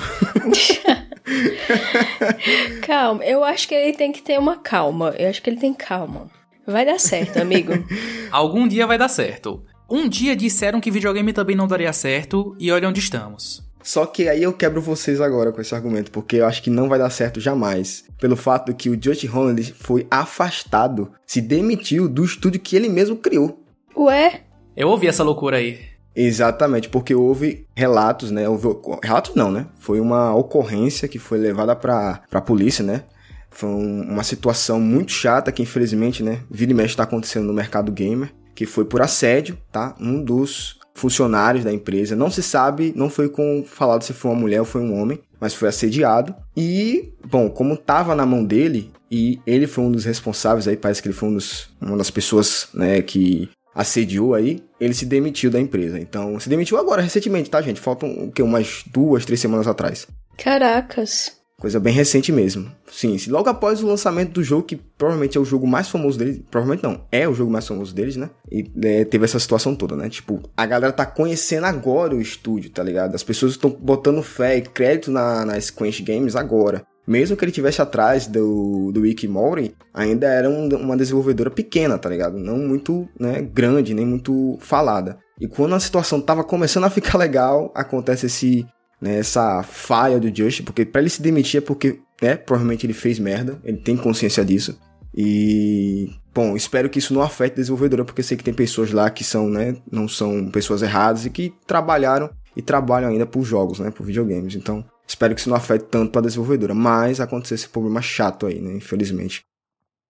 calma, 2.82 3.24
eu 3.24 3.44
acho 3.44 3.68
que 3.68 3.76
ele 3.76 3.94
tem 3.94 4.12
que 4.12 4.22
ter 4.22 4.40
uma 4.40 4.58
calma. 4.58 5.14
Eu 5.18 5.30
acho 5.30 5.42
que 5.42 5.50
ele 5.50 5.60
tem 5.60 5.74
calma. 5.74 6.30
Vai 6.66 6.86
dar 6.86 7.00
certo, 7.00 7.38
amigo. 7.38 7.74
Algum 8.32 8.68
dia 8.68 8.86
vai 8.86 8.98
dar 8.98 9.10
certo. 9.10 9.64
Um 9.90 10.08
dia 10.08 10.36
disseram 10.36 10.80
que 10.80 10.92
videogame 10.92 11.34
também 11.34 11.56
não 11.56 11.68
daria 11.68 11.92
certo 11.92 12.56
e 12.60 12.72
olha 12.72 12.88
onde 12.88 13.00
estamos. 13.00 13.68
Só 13.90 14.06
que 14.06 14.30
aí 14.30 14.44
eu 14.44 14.54
quebro 14.54 14.80
vocês 14.80 15.20
agora 15.20 15.52
com 15.52 15.60
esse 15.60 15.74
argumento, 15.74 16.12
porque 16.12 16.36
eu 16.36 16.46
acho 16.46 16.62
que 16.62 16.70
não 16.70 16.88
vai 16.88 17.00
dar 17.00 17.10
certo 17.10 17.40
jamais. 17.40 18.04
Pelo 18.20 18.36
fato 18.36 18.72
que 18.72 18.88
o 18.88 18.96
Josh 18.96 19.24
Holland 19.24 19.74
foi 19.80 20.06
afastado, 20.12 21.12
se 21.26 21.42
demitiu 21.42 22.08
do 22.08 22.24
estúdio 22.24 22.62
que 22.62 22.76
ele 22.76 22.88
mesmo 22.88 23.16
criou. 23.16 23.64
Ué? 23.98 24.42
Eu 24.78 24.90
ouvi 24.90 25.08
essa 25.08 25.24
loucura 25.24 25.58
aí. 25.58 25.80
Exatamente, 26.16 26.88
porque 26.88 27.16
houve 27.16 27.66
relatos, 27.76 28.30
né? 28.30 28.48
Houve, 28.48 28.68
relatos 29.04 29.34
não, 29.34 29.52
né? 29.52 29.66
Foi 29.80 30.00
uma 30.00 30.36
ocorrência 30.36 31.08
que 31.08 31.18
foi 31.18 31.40
levada 31.40 31.76
pra, 31.76 32.22
pra 32.30 32.42
polícia, 32.42 32.86
né? 32.86 33.06
Foi 33.50 33.70
um, 33.70 34.04
uma 34.04 34.24
situação 34.24 34.80
muito 34.80 35.12
chata 35.12 35.52
que, 35.52 35.64
infelizmente, 35.64 36.22
né? 36.22 36.42
Vira 36.48 36.70
e 36.70 36.76
mexe 36.76 36.96
tá 36.96 37.02
acontecendo 37.02 37.48
no 37.48 37.54
mercado 37.54 37.92
gamer, 37.92 38.32
que 38.54 38.68
foi 38.68 38.86
por 38.86 39.02
assédio, 39.02 39.58
tá? 39.72 39.96
Um 40.00 40.24
dos 40.24 40.79
funcionários 41.00 41.64
da 41.64 41.74
empresa. 41.74 42.16
Não 42.16 42.30
se 42.30 42.44
sabe, 42.44 42.94
não 42.96 43.10
foi 43.10 43.30
com 43.30 43.64
falado 43.66 44.04
se 44.04 44.14
foi 44.14 44.32
uma 44.32 44.40
mulher 44.40 44.60
ou 44.60 44.66
foi 44.66 44.82
um 44.82 45.00
homem, 45.00 45.20
mas 45.40 45.54
foi 45.54 45.70
assediado. 45.70 46.36
E, 46.56 47.14
bom, 47.26 47.50
como 47.50 47.78
tava 47.78 48.14
na 48.14 48.26
mão 48.26 48.44
dele, 48.44 48.92
e 49.10 49.40
ele 49.48 49.66
foi 49.66 49.84
um 49.84 49.92
dos 49.92 50.06
responsáveis 50.06 50.68
aí, 50.68 50.78
parece 50.78 51.02
que 51.02 51.08
ele 51.08 51.16
foi 51.16 51.30
um 51.30 51.34
dos, 51.34 51.70
uma 51.82 51.98
das 51.98 52.12
pessoas, 52.12 52.68
né, 52.74 53.02
que 53.02 53.50
assediou 53.74 54.34
aí, 54.34 54.62
ele 54.80 54.94
se 54.94 55.06
demitiu 55.06 55.50
da 55.50 55.60
empresa. 55.60 56.00
Então, 56.00 56.40
se 56.40 56.50
demitiu 56.50 56.78
agora, 56.78 57.02
recentemente, 57.02 57.50
tá, 57.50 57.62
gente? 57.62 57.80
Faltam, 57.80 58.10
o 58.26 58.32
quê? 58.32 58.44
Umas 58.44 58.84
duas, 58.92 59.26
três 59.26 59.40
semanas 59.40 59.68
atrás. 59.68 60.06
Caracas. 60.38 61.39
Coisa 61.60 61.78
bem 61.78 61.94
recente 61.94 62.32
mesmo. 62.32 62.72
Sim, 62.90 63.18
logo 63.28 63.50
após 63.50 63.84
o 63.84 63.88
lançamento 63.88 64.32
do 64.32 64.44
jogo, 64.44 64.64
que 64.64 64.78
provavelmente 64.78 65.38
é 65.38 65.42
o 65.42 65.46
jogo 65.46 65.68
mais 65.68 65.90
famoso 65.90 66.18
deles. 66.18 66.42
Provavelmente 66.50 66.84
não, 66.84 67.02
é 67.12 67.28
o 67.28 67.34
jogo 67.34 67.52
mais 67.52 67.68
famoso 67.68 67.94
deles, 67.94 68.16
né? 68.16 68.30
E 68.50 68.66
é, 68.82 69.04
teve 69.04 69.26
essa 69.26 69.38
situação 69.38 69.76
toda, 69.76 69.96
né? 69.96 70.08
Tipo, 70.10 70.42
a 70.56 70.66
galera 70.66 70.94
tá 70.94 71.06
conhecendo 71.06 71.66
agora 71.66 72.16
o 72.16 72.22
estúdio, 72.22 72.70
tá 72.70 72.82
ligado? 72.82 73.14
As 73.14 73.24
pessoas 73.24 73.52
estão 73.52 73.70
botando 73.70 74.24
fé 74.24 74.58
e 74.58 74.62
crédito 74.62 75.12
na, 75.12 75.46
na 75.46 75.54
Games 76.02 76.36
agora. 76.36 76.82
Mesmo 77.06 77.36
que 77.36 77.44
ele 77.44 77.52
tivesse 77.52 77.82
atrás 77.82 78.28
do, 78.28 78.92
do 78.94 79.02
Wiki 79.02 79.28
Mori, 79.28 79.76
ainda 79.94 80.28
era 80.28 80.50
um, 80.50 80.70
uma 80.70 80.96
desenvolvedora 80.96 81.50
pequena, 81.50 81.98
tá 81.98 82.08
ligado? 82.08 82.38
Não 82.38 82.58
muito 82.58 83.10
né, 83.20 83.42
grande, 83.42 83.94
nem 83.94 84.06
muito 84.06 84.58
falada. 84.62 85.18
E 85.42 85.48
quando 85.48 85.74
a 85.74 85.80
situação 85.80 86.22
tava 86.22 86.44
começando 86.44 86.84
a 86.84 86.90
ficar 86.90 87.18
legal, 87.20 87.72
acontece 87.76 88.28
esse 88.28 88.66
né, 89.02 89.20
essa 89.20 89.64
falha 89.64 90.20
do 90.20 90.34
Just, 90.36 90.64
porque 90.64 90.86
para 90.86 91.02
ele 91.02 91.10
se 91.10 91.22
demitir 91.22 91.60
é 91.60 91.62
porque, 91.62 92.00
né, 92.22 92.36
provavelmente 92.36 92.86
ele 92.86 92.94
fez 92.94 93.20
merda, 93.20 93.60
ele 93.64 93.78
tem 93.78 93.96
consciência 93.96 94.44
disso. 94.44 94.80
E, 95.16 96.12
bom, 96.34 96.56
espero 96.56 96.90
que 96.90 97.00
isso 97.00 97.14
não 97.14 97.22
afete 97.22 97.54
a 97.54 97.56
desenvolvedora, 97.56 98.06
porque 98.06 98.24
sei 98.24 98.38
que 98.38 98.44
tem 98.44 98.54
pessoas 98.54 98.92
lá 98.92 99.10
que 99.10 99.24
são, 99.24 99.50
né, 99.50 99.76
não 99.92 100.08
são 100.08 100.50
pessoas 100.50 100.82
erradas 100.82 101.26
e 101.26 101.30
que 101.30 101.54
trabalharam 101.66 102.30
e 102.56 102.62
trabalham 102.62 103.10
ainda 103.10 103.26
por 103.26 103.44
jogos, 103.44 103.80
né, 103.80 103.90
por 103.90 104.06
videogames. 104.06 104.56
Então, 104.56 104.86
espero 105.08 105.34
que 105.34 105.42
isso 105.42 105.50
não 105.50 105.58
afete 105.58 105.86
tanto 105.86 106.18
a 106.20 106.22
desenvolvedora, 106.22 106.74
mas 106.74 107.20
aconteceu 107.20 107.56
esse 107.56 107.70
problema 107.70 108.02
chato 108.02 108.46
aí, 108.46 108.62
né, 108.62 108.76
infelizmente. 108.76 109.42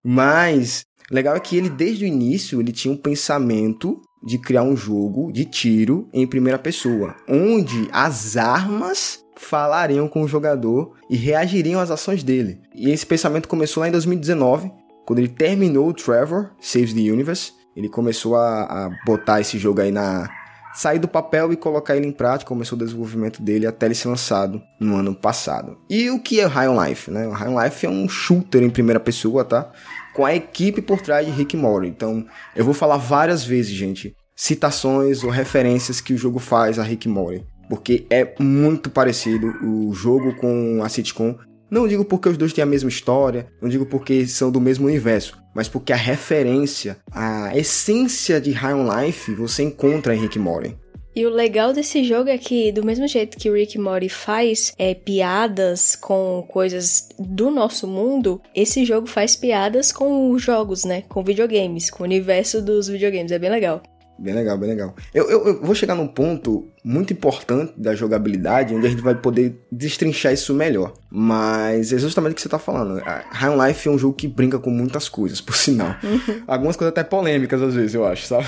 Mas, 0.04 0.84
legal 1.12 1.36
é 1.36 1.40
que 1.40 1.56
ele 1.58 1.70
desde 1.70 2.06
o 2.06 2.08
início, 2.08 2.60
ele 2.60 2.72
tinha 2.72 2.94
um 2.94 2.98
pensamento 2.98 4.02
de 4.24 4.38
criar 4.38 4.64
um 4.64 4.76
jogo 4.76 5.32
de 5.32 5.46
tiro 5.46 6.08
em 6.14 6.28
primeira 6.28 6.60
pessoa, 6.60 7.16
onde 7.28 7.88
as 7.92 8.38
armas 8.38 9.24
falariam 9.40 10.08
com 10.08 10.24
o 10.24 10.28
jogador 10.28 10.92
e 11.10 11.16
reagiriam 11.16 11.80
às 11.80 11.90
ações 11.90 12.24
dele. 12.24 12.60
E 12.76 12.92
esse 12.92 13.06
pensamento 13.06 13.48
começou 13.48 13.82
lá 13.82 13.88
em 13.88 13.92
2019, 13.92 14.72
quando 15.06 15.20
ele 15.20 15.30
terminou 15.30 15.88
o 15.88 15.94
Trevor 15.94 16.52
Saves 16.60 16.94
the 16.94 17.00
Universe. 17.00 17.54
Ele 17.76 17.88
começou 17.88 18.36
a, 18.36 18.64
a 18.64 18.90
botar 19.06 19.40
esse 19.40 19.58
jogo 19.58 19.80
aí 19.80 19.92
na. 19.92 20.30
sair 20.76 21.00
do 21.00 21.08
papel 21.08 21.54
e 21.54 21.56
colocar 21.56 21.96
ele 21.96 22.06
em 22.06 22.12
prática. 22.12 22.50
Começou 22.50 22.78
o 22.78 22.80
desenvolvimento 22.80 23.42
dele 23.42 23.66
até 23.66 23.86
ele 23.86 23.96
ser 23.96 24.10
lançado 24.10 24.62
no 24.80 24.98
ano 24.98 25.16
passado. 25.16 25.78
E 25.90 26.10
o 26.10 26.20
que 26.20 26.42
é 26.42 26.46
High 26.46 26.68
on 26.68 26.84
Life? 26.84 27.10
Né? 27.10 27.28
High 27.32 27.48
on 27.48 27.64
Life 27.64 27.86
é 27.86 27.90
um 27.90 28.10
shooter 28.10 28.62
em 28.62 28.70
primeira 28.70 29.00
pessoa, 29.00 29.46
tá? 29.46 29.72
Com 30.14 30.26
a 30.26 30.36
equipe 30.36 30.82
por 30.82 31.02
trás 31.02 31.26
de 31.26 31.32
Rick 31.32 31.56
Mori. 31.56 31.88
Então, 31.88 32.26
eu 32.56 32.66
vou 32.66 32.74
falar 32.74 32.98
várias 32.98 33.44
vezes, 33.44 33.72
gente, 33.72 34.16
citações 34.36 35.24
ou 35.24 35.30
referências 35.30 36.00
que 36.00 36.14
o 36.14 36.18
jogo 36.18 36.40
faz 36.40 36.80
a 36.80 36.84
Rick 36.84 37.10
Mori, 37.10 37.46
porque 37.70 38.06
é 38.10 38.36
muito 38.40 38.90
parecido 38.90 39.48
o 39.62 39.94
jogo 39.94 40.34
com 40.36 40.82
a 40.84 40.90
sitcom. 40.90 41.38
Não 41.70 41.88
digo 41.88 42.04
porque 42.04 42.30
os 42.30 42.38
dois 42.38 42.54
têm 42.54 42.64
a 42.64 42.66
mesma 42.66 42.90
história, 42.90 43.48
não 43.62 43.70
digo 43.70 43.86
porque 43.86 44.26
são 44.26 44.50
do 44.50 44.60
mesmo 44.60 44.88
universo, 44.88 45.38
mas 45.54 45.68
porque 45.68 45.94
a 45.94 45.98
referência, 45.98 46.98
a 47.12 47.56
essência 47.56 48.42
de 48.42 48.52
High 48.52 48.74
on 48.74 49.02
Life 49.02 49.34
você 49.36 49.64
encontra 49.64 50.16
em 50.16 50.22
Rick 50.22 50.40
Mori. 50.40 50.76
E 51.16 51.26
o 51.26 51.30
legal 51.30 51.74
desse 51.74 52.04
jogo 52.04 52.30
é 52.30 52.38
que, 52.38 52.72
do 52.72 52.86
mesmo 52.86 53.08
jeito 53.08 53.38
que 53.38 53.50
o 53.50 53.56
Rick 53.56 53.78
Mori 53.78 54.10
faz 54.10 54.74
é, 54.78 54.94
piadas 54.94 55.96
com 55.96 56.46
coisas 56.48 57.10
do 57.18 57.50
nosso 57.50 57.88
mundo, 57.88 58.42
esse 58.56 58.86
jogo 58.86 59.08
faz 59.08 59.36
piadas 59.36 59.92
com 59.92 60.32
os 60.32 60.42
jogos, 60.42 60.86
né? 60.86 61.04
Com 61.10 61.24
videogames, 61.24 61.90
com 61.90 62.04
o 62.04 62.06
universo 62.06 62.62
dos 62.62 62.88
videogames. 62.88 63.32
É 63.32 63.40
bem 63.40 63.50
legal. 63.50 63.82
Bem 64.20 64.34
legal, 64.34 64.58
bem 64.58 64.70
legal. 64.70 64.94
Eu, 65.14 65.30
eu, 65.30 65.48
eu, 65.48 65.62
vou 65.62 65.74
chegar 65.74 65.96
num 65.96 66.08
ponto 66.08 66.68
muito 66.84 67.14
importante 67.14 67.74
da 67.78 67.96
jogabilidade, 67.96 68.76
onde 68.76 68.86
a 68.86 68.90
gente 68.90 69.02
vai 69.02 69.16
poder 69.16 69.66
destrinchar 69.72 70.34
isso 70.34 70.54
melhor. 70.54 70.94
Mas 71.10 71.94
é 71.94 71.98
justamente 71.98 72.34
o 72.34 72.36
que 72.36 72.42
você 72.42 72.50
tá 72.50 72.60
falando. 72.60 73.02
High 73.02 73.50
on 73.50 73.66
Life 73.66 73.88
é 73.88 73.92
um 73.92 73.98
jogo 73.98 74.14
que 74.14 74.28
brinca 74.28 74.60
com 74.60 74.70
muitas 74.70 75.08
coisas, 75.08 75.40
por 75.40 75.56
sinal. 75.56 75.96
Uhum. 76.04 76.44
Algumas 76.48 76.76
coisas 76.76 76.92
até 76.92 77.02
polêmicas 77.02 77.62
às 77.62 77.74
vezes, 77.74 77.94
eu 77.94 78.06
acho, 78.06 78.28
sabe? 78.28 78.46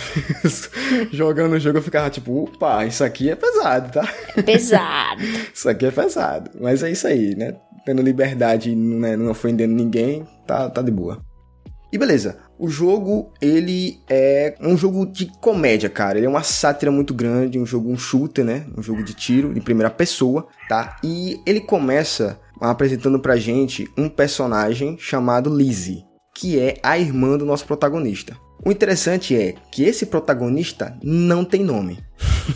Jogando 1.13 1.53
o 1.53 1.59
jogo 1.59 1.77
eu 1.77 1.83
ficava 1.83 2.09
tipo, 2.09 2.43
opa, 2.43 2.85
isso 2.85 3.03
aqui 3.03 3.29
é 3.29 3.35
pesado, 3.35 3.93
tá? 3.93 4.13
É 4.35 4.41
pesado. 4.41 5.21
isso 5.53 5.69
aqui 5.69 5.85
é 5.85 5.91
pesado. 5.91 6.51
Mas 6.59 6.83
é 6.83 6.91
isso 6.91 7.07
aí, 7.07 7.33
né? 7.33 7.55
Tendo 7.85 8.01
liberdade, 8.01 8.75
né, 8.75 9.15
não 9.15 9.31
ofendendo 9.31 9.73
ninguém, 9.73 10.27
tá, 10.45 10.69
tá 10.69 10.81
de 10.81 10.91
boa. 10.91 11.21
E 11.91 11.97
beleza, 11.97 12.37
o 12.61 12.69
jogo, 12.69 13.31
ele 13.41 13.99
é 14.07 14.53
um 14.61 14.77
jogo 14.77 15.03
de 15.07 15.25
comédia, 15.41 15.89
cara. 15.89 16.19
Ele 16.19 16.27
é 16.27 16.29
uma 16.29 16.43
sátira 16.43 16.91
muito 16.91 17.11
grande, 17.11 17.57
um 17.57 17.65
jogo, 17.65 17.89
um 17.89 17.97
shooter, 17.97 18.45
né? 18.45 18.67
Um 18.77 18.83
jogo 18.83 19.03
de 19.03 19.15
tiro, 19.15 19.51
de 19.51 19.59
primeira 19.59 19.89
pessoa, 19.89 20.47
tá? 20.69 20.97
E 21.03 21.41
ele 21.43 21.59
começa 21.59 22.39
apresentando 22.59 23.19
pra 23.19 23.35
gente 23.35 23.89
um 23.97 24.07
personagem 24.07 24.95
chamado 24.99 25.49
Lizzie, 25.49 26.05
que 26.35 26.59
é 26.59 26.77
a 26.83 26.99
irmã 26.99 27.35
do 27.35 27.47
nosso 27.47 27.65
protagonista. 27.65 28.37
O 28.63 28.71
interessante 28.71 29.35
é 29.35 29.55
que 29.71 29.83
esse 29.83 30.05
protagonista 30.05 30.95
não 31.01 31.43
tem 31.43 31.63
nome. 31.63 31.97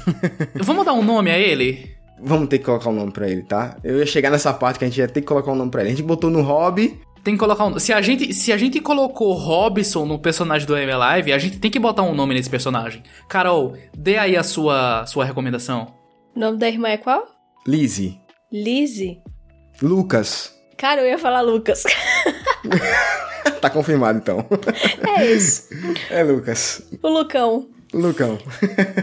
Vamos 0.62 0.86
dar 0.86 0.94
um 0.94 1.04
nome 1.04 1.32
a 1.32 1.40
ele? 1.40 1.96
Vamos 2.22 2.48
ter 2.48 2.60
que 2.60 2.66
colocar 2.66 2.92
um 2.92 2.96
nome 2.96 3.12
pra 3.12 3.28
ele, 3.28 3.42
tá? 3.42 3.76
Eu 3.84 3.98
ia 3.98 4.06
chegar 4.06 4.30
nessa 4.30 4.54
parte 4.54 4.78
que 4.78 4.86
a 4.86 4.88
gente 4.88 5.00
ia 5.00 5.08
ter 5.08 5.22
que 5.22 5.28
colocar 5.28 5.52
um 5.52 5.56
nome 5.56 5.72
pra 5.72 5.82
ele. 5.82 5.90
A 5.90 5.96
gente 5.96 6.06
botou 6.06 6.30
no 6.30 6.44
hobby, 6.44 7.02
tem 7.26 7.34
que 7.34 7.40
colocar 7.40 7.66
um. 7.66 7.80
Se 7.80 7.92
a 7.92 8.00
gente, 8.02 8.32
se 8.36 8.54
a 8.54 8.58
gente 8.58 8.80
colocou 8.80 9.34
Robson 9.34 10.06
no 10.06 10.20
personagem 10.20 10.68
do 10.68 10.78
M 10.78 10.94
Live, 10.94 11.34
a 11.34 11.40
gente 11.40 11.58
tem 11.58 11.72
que 11.72 11.80
botar 11.80 12.04
um 12.04 12.14
nome 12.14 12.36
nesse 12.36 12.50
personagem. 12.50 13.02
Carol, 13.28 13.76
dê 13.98 14.20
aí 14.20 14.38
a 14.38 14.44
sua, 14.44 15.08
sua 15.08 15.26
recomendação. 15.26 15.92
O 16.36 16.40
nome 16.40 16.60
da 16.60 16.70
irmã 16.70 16.90
é 16.90 16.98
qual? 16.98 17.28
Lizzie. 17.68 18.22
Lizzie? 18.54 19.18
Lucas. 19.82 20.54
Cara, 20.78 21.02
eu 21.02 21.08
ia 21.08 21.18
falar 21.18 21.42
Lucas. 21.42 21.84
tá 23.60 23.72
confirmado 23.72 24.20
então. 24.20 24.46
É 25.18 25.26
isso. 25.26 25.70
É 26.12 26.24
Lucas. 26.24 26.88
O 27.02 27.10
Lucão. 27.10 27.70
Lucão. 27.92 28.38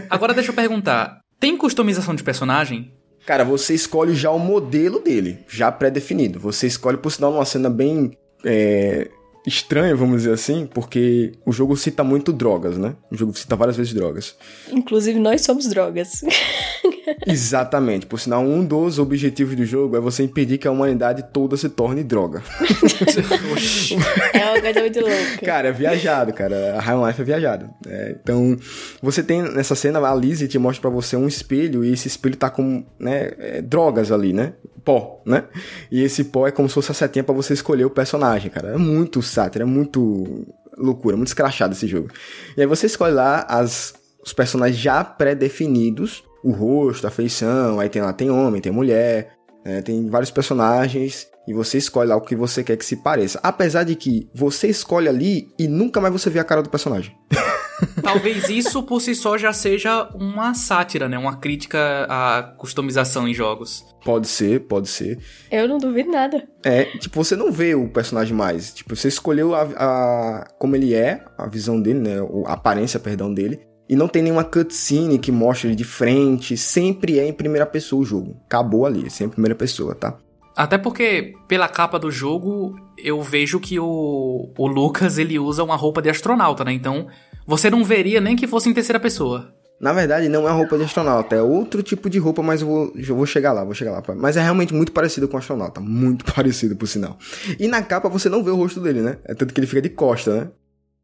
Agora 0.09 0.33
deixa 0.33 0.51
eu 0.51 0.55
perguntar: 0.55 1.19
tem 1.41 1.57
customização 1.57 2.15
de 2.15 2.23
personagem? 2.23 2.93
Cara, 3.25 3.43
você 3.43 3.73
escolhe 3.73 4.13
já 4.15 4.29
o 4.31 4.39
modelo 4.39 4.99
dele, 4.99 5.39
já 5.47 5.71
pré-definido. 5.71 6.39
Você 6.39 6.67
escolhe, 6.67 6.97
por 6.97 7.11
sinal, 7.11 7.33
uma 7.33 7.45
cena 7.45 7.69
bem 7.69 8.17
é, 8.43 9.09
estranha, 9.45 9.95
vamos 9.95 10.21
dizer 10.21 10.33
assim, 10.33 10.65
porque 10.65 11.33
o 11.45 11.51
jogo 11.51 11.75
cita 11.75 12.03
muito 12.03 12.31
drogas, 12.31 12.77
né? 12.77 12.95
O 13.11 13.17
jogo 13.17 13.37
cita 13.37 13.55
várias 13.55 13.75
vezes 13.75 13.93
drogas. 13.93 14.35
Inclusive, 14.71 15.19
nós 15.19 15.41
somos 15.41 15.67
drogas. 15.67 16.21
Exatamente. 17.27 18.05
Por 18.05 18.19
sinal, 18.19 18.43
um 18.43 18.63
dos 18.63 18.99
objetivos 18.99 19.55
do 19.55 19.65
jogo 19.65 19.97
é 19.97 19.99
você 19.99 20.23
impedir 20.23 20.57
que 20.57 20.67
a 20.67 20.71
humanidade 20.71 21.25
toda 21.33 21.57
se 21.57 21.69
torne 21.69 22.03
droga. 22.03 22.41
é 24.33 24.45
uma 24.45 24.61
coisa 24.61 24.79
muito 24.79 24.99
louca. 24.99 25.45
Cara, 25.45 25.69
é 25.69 25.71
viajado, 25.71 26.33
cara. 26.33 26.75
A 26.77 26.81
High 26.81 27.07
Life 27.07 27.21
é 27.21 27.25
viajado. 27.25 27.69
É, 27.87 28.15
então, 28.21 28.57
você 29.01 29.23
tem 29.23 29.41
nessa 29.41 29.75
cena, 29.75 29.99
a 29.99 30.15
Lizzie 30.15 30.47
te 30.47 30.57
mostra 30.57 30.81
para 30.81 30.89
você 30.89 31.15
um 31.15 31.27
espelho 31.27 31.83
e 31.83 31.91
esse 31.91 32.07
espelho 32.07 32.35
tá 32.35 32.49
com 32.49 32.85
né, 32.99 33.31
é, 33.37 33.61
drogas 33.61 34.11
ali, 34.11 34.33
né? 34.33 34.53
Pó, 34.83 35.21
né? 35.25 35.45
E 35.89 36.03
esse 36.03 36.25
pó 36.25 36.45
é 36.45 36.51
como 36.51 36.67
se 36.67 36.75
fosse 36.75 36.91
a 36.91 36.93
setinha 36.93 37.23
pra 37.23 37.33
você 37.33 37.53
escolher 37.53 37.85
o 37.85 37.89
personagem, 37.89 38.51
cara. 38.51 38.73
É 38.73 38.77
muito 38.77 39.21
sátira, 39.33 39.63
é 39.63 39.67
muito 39.67 40.45
loucura, 40.77 41.15
muito 41.15 41.27
escrachado 41.27 41.73
esse 41.73 41.87
jogo. 41.87 42.09
E 42.55 42.61
aí 42.61 42.67
você 42.67 42.85
escolhe 42.85 43.13
lá 43.13 43.45
as, 43.49 43.93
os 44.25 44.33
personagens 44.33 44.79
já 44.79 45.03
pré-definidos 45.03 46.23
o 46.43 46.51
rosto, 46.51 47.07
a 47.07 47.11
feição, 47.11 47.79
aí 47.79 47.89
tem 47.89 48.01
lá, 48.01 48.11
tem 48.11 48.29
homem, 48.29 48.61
tem 48.61 48.71
mulher, 48.71 49.31
né, 49.63 49.81
tem 49.81 50.09
vários 50.09 50.29
personagens 50.29 51.27
e 51.47 51.53
você 51.53 51.77
escolhe 51.77 52.09
lá 52.09 52.15
o 52.17 52.21
que 52.21 52.35
você 52.35 52.63
quer 52.63 52.75
que 52.75 52.85
se 52.85 52.97
pareça. 52.97 53.39
Apesar 53.41 53.83
de 53.83 53.95
que 53.95 54.29
você 54.33 54.67
escolhe 54.67 55.07
ali 55.07 55.47
e 55.57 55.67
nunca 55.67 56.01
mais 56.01 56.13
você 56.13 56.29
vê 56.29 56.39
a 56.39 56.43
cara 56.43 56.61
do 56.61 56.69
personagem. 56.69 57.15
Talvez 58.01 58.49
isso 58.49 58.83
por 58.83 59.01
si 59.01 59.15
só 59.15 59.37
já 59.37 59.53
seja 59.53 60.09
uma 60.13 60.53
sátira, 60.53 61.07
né? 61.07 61.17
Uma 61.17 61.37
crítica 61.37 62.05
à 62.09 62.43
customização 62.57 63.27
em 63.27 63.33
jogos. 63.33 63.85
Pode 64.03 64.27
ser, 64.27 64.61
pode 64.61 64.89
ser. 64.89 65.19
Eu 65.51 65.67
não 65.67 65.77
duvido 65.77 66.11
nada. 66.11 66.47
É, 66.63 66.85
tipo, 66.97 67.23
você 67.23 67.35
não 67.35 67.51
vê 67.51 67.75
o 67.75 67.87
personagem 67.89 68.35
mais. 68.35 68.73
Tipo, 68.73 68.95
você 68.95 69.07
escolheu 69.07 69.55
a, 69.55 69.61
a 69.61 70.47
como 70.59 70.75
ele 70.75 70.93
é, 70.93 71.23
a 71.37 71.47
visão 71.47 71.81
dele, 71.81 71.99
né? 71.99 72.15
A 72.45 72.53
aparência, 72.53 72.99
perdão, 72.99 73.33
dele. 73.33 73.59
E 73.87 73.95
não 73.95 74.07
tem 74.07 74.21
nenhuma 74.21 74.43
cutscene 74.43 75.19
que 75.19 75.31
mostre 75.31 75.67
ele 75.67 75.75
de 75.75 75.83
frente, 75.83 76.55
sempre 76.55 77.19
é 77.19 77.27
em 77.27 77.33
primeira 77.33 77.65
pessoa 77.65 78.01
o 78.01 78.05
jogo. 78.05 78.37
Acabou 78.45 78.85
ali, 78.85 79.09
sempre 79.09 79.33
em 79.33 79.35
primeira 79.35 79.55
pessoa, 79.55 79.93
tá? 79.93 80.17
Até 80.55 80.77
porque, 80.77 81.33
pela 81.47 81.67
capa 81.67 81.97
do 81.97 82.11
jogo, 82.11 82.75
eu 82.97 83.21
vejo 83.21 83.59
que 83.59 83.79
o, 83.79 84.51
o 84.57 84.67
Lucas 84.67 85.17
ele 85.17 85.39
usa 85.39 85.63
uma 85.63 85.75
roupa 85.75 86.01
de 86.01 86.09
astronauta, 86.09 86.63
né? 86.63 86.71
Então, 86.71 87.07
você 87.45 87.69
não 87.69 87.83
veria 87.83 88.21
nem 88.21 88.35
que 88.35 88.47
fosse 88.47 88.69
em 88.69 88.73
terceira 88.73 88.99
pessoa. 88.99 89.53
Na 89.79 89.91
verdade, 89.91 90.29
não 90.29 90.47
é 90.47 90.51
roupa 90.51 90.77
de 90.77 90.85
astronauta, 90.85 91.35
é 91.35 91.41
outro 91.41 91.83
tipo 91.83 92.09
de 92.09 92.17
roupa, 92.17 92.41
mas 92.41 92.61
eu 92.61 92.67
vou, 92.67 92.93
eu 92.95 93.15
vou 93.15 93.25
chegar 93.25 93.51
lá, 93.51 93.65
vou 93.65 93.73
chegar 93.73 93.91
lá. 93.91 94.01
Mas 94.15 94.37
é 94.37 94.41
realmente 94.41 94.73
muito 94.73 94.93
parecido 94.93 95.27
com 95.27 95.35
o 95.35 95.39
astronauta, 95.39 95.81
muito 95.81 96.23
parecido, 96.33 96.75
por 96.75 96.87
sinal. 96.87 97.17
E 97.59 97.67
na 97.67 97.81
capa 97.81 98.07
você 98.07 98.29
não 98.29 98.43
vê 98.43 98.49
o 98.49 98.55
rosto 98.55 98.79
dele, 98.79 99.01
né? 99.01 99.17
É 99.25 99.33
tanto 99.33 99.53
que 99.53 99.59
ele 99.59 99.67
fica 99.67 99.81
de 99.81 99.89
costa, 99.89 100.39
né? 100.39 100.47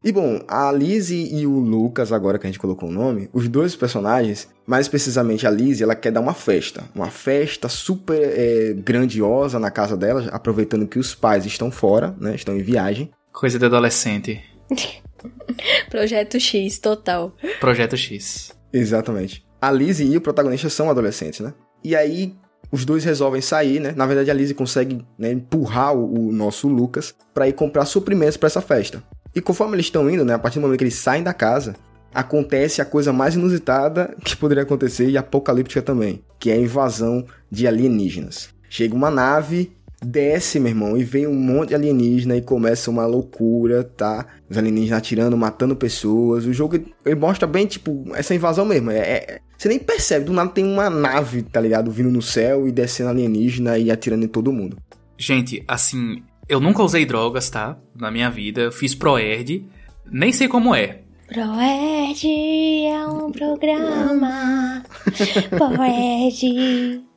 E 0.02 0.10
bom, 0.10 0.42
a 0.48 0.72
Lizzie 0.72 1.28
e 1.30 1.46
o 1.46 1.58
Lucas, 1.58 2.10
agora 2.10 2.38
que 2.38 2.46
a 2.46 2.48
gente 2.48 2.58
colocou 2.58 2.88
o 2.88 2.92
nome, 2.92 3.28
os 3.34 3.46
dois 3.48 3.76
personagens, 3.76 4.48
mais 4.66 4.88
precisamente 4.88 5.46
a 5.46 5.50
Lizzie, 5.50 5.84
ela 5.84 5.94
quer 5.94 6.10
dar 6.10 6.22
uma 6.22 6.32
festa. 6.32 6.84
Uma 6.94 7.10
festa 7.10 7.68
super 7.68 8.18
é, 8.18 8.72
grandiosa 8.72 9.58
na 9.58 9.70
casa 9.70 9.98
dela, 9.98 10.26
aproveitando 10.32 10.86
que 10.86 10.98
os 10.98 11.14
pais 11.14 11.44
estão 11.44 11.70
fora, 11.70 12.16
né? 12.18 12.34
Estão 12.34 12.56
em 12.56 12.62
viagem. 12.62 13.10
Coisa 13.30 13.58
de 13.58 13.66
adolescente. 13.66 14.40
Projeto 15.90 16.38
X, 16.38 16.78
total. 16.78 17.34
Projeto 17.58 17.96
X. 17.96 18.52
Exatamente. 18.72 19.44
A 19.60 19.70
Lizzie 19.70 20.10
e 20.12 20.16
o 20.16 20.20
protagonista 20.20 20.70
são 20.70 20.90
adolescentes, 20.90 21.40
né? 21.40 21.52
E 21.84 21.94
aí, 21.94 22.34
os 22.70 22.84
dois 22.84 23.04
resolvem 23.04 23.40
sair, 23.40 23.80
né? 23.80 23.92
Na 23.96 24.06
verdade, 24.06 24.30
a 24.30 24.34
Lizzie 24.34 24.54
consegue 24.54 25.04
né, 25.18 25.32
empurrar 25.32 25.94
o, 25.94 26.28
o 26.28 26.32
nosso 26.32 26.68
Lucas 26.68 27.14
para 27.34 27.48
ir 27.48 27.52
comprar 27.52 27.84
suprimentos 27.84 28.36
para 28.36 28.46
essa 28.46 28.60
festa. 28.60 29.02
E 29.34 29.40
conforme 29.40 29.76
eles 29.76 29.86
estão 29.86 30.08
indo, 30.10 30.24
né, 30.24 30.34
a 30.34 30.38
partir 30.38 30.58
do 30.58 30.62
momento 30.62 30.78
que 30.78 30.84
eles 30.84 30.94
saem 30.94 31.22
da 31.22 31.32
casa, 31.32 31.74
acontece 32.12 32.80
a 32.80 32.84
coisa 32.84 33.12
mais 33.12 33.34
inusitada 33.34 34.14
que 34.24 34.36
poderia 34.36 34.64
acontecer 34.64 35.08
e 35.08 35.16
apocalíptica 35.16 35.80
também, 35.80 36.24
que 36.38 36.50
é 36.50 36.54
a 36.54 36.60
invasão 36.60 37.24
de 37.50 37.66
alienígenas. 37.66 38.50
Chega 38.68 38.94
uma 38.94 39.10
nave, 39.10 39.72
desce, 40.02 40.58
meu 40.58 40.70
irmão, 40.70 40.96
e 40.96 41.04
vem 41.04 41.26
um 41.26 41.34
monte 41.34 41.70
de 41.70 41.74
alienígena 41.74 42.36
e 42.36 42.42
começa 42.42 42.90
uma 42.90 43.06
loucura, 43.06 43.84
tá? 43.84 44.26
Os 44.48 44.56
alienígenas 44.56 44.98
atirando, 44.98 45.36
matando 45.36 45.76
pessoas. 45.76 46.46
O 46.46 46.52
jogo 46.52 46.76
ele 47.04 47.14
mostra 47.14 47.46
bem, 47.46 47.66
tipo, 47.66 48.04
essa 48.14 48.34
invasão 48.34 48.64
mesmo. 48.64 48.90
É, 48.90 48.98
é, 48.98 49.40
você 49.56 49.68
nem 49.68 49.78
percebe, 49.78 50.24
do 50.24 50.32
nada 50.32 50.50
tem 50.50 50.64
uma 50.64 50.88
nave, 50.88 51.42
tá 51.42 51.60
ligado? 51.60 51.90
Vindo 51.90 52.10
no 52.10 52.22
céu 52.22 52.66
e 52.66 52.72
descendo 52.72 53.10
alienígena 53.10 53.78
e 53.78 53.90
atirando 53.90 54.24
em 54.24 54.28
todo 54.28 54.52
mundo. 54.52 54.78
Gente, 55.18 55.62
assim, 55.68 56.22
eu 56.48 56.60
nunca 56.60 56.82
usei 56.82 57.04
drogas, 57.04 57.50
tá? 57.50 57.78
Na 57.94 58.10
minha 58.10 58.30
vida. 58.30 58.62
Eu 58.62 58.72
fiz 58.72 58.94
Proerd. 58.94 59.66
Nem 60.10 60.32
sei 60.32 60.48
como 60.48 60.74
é. 60.74 61.02
Proerd 61.28 62.26
é 62.26 63.06
um 63.06 63.30
programa. 63.30 64.82
Proerd. 65.56 67.09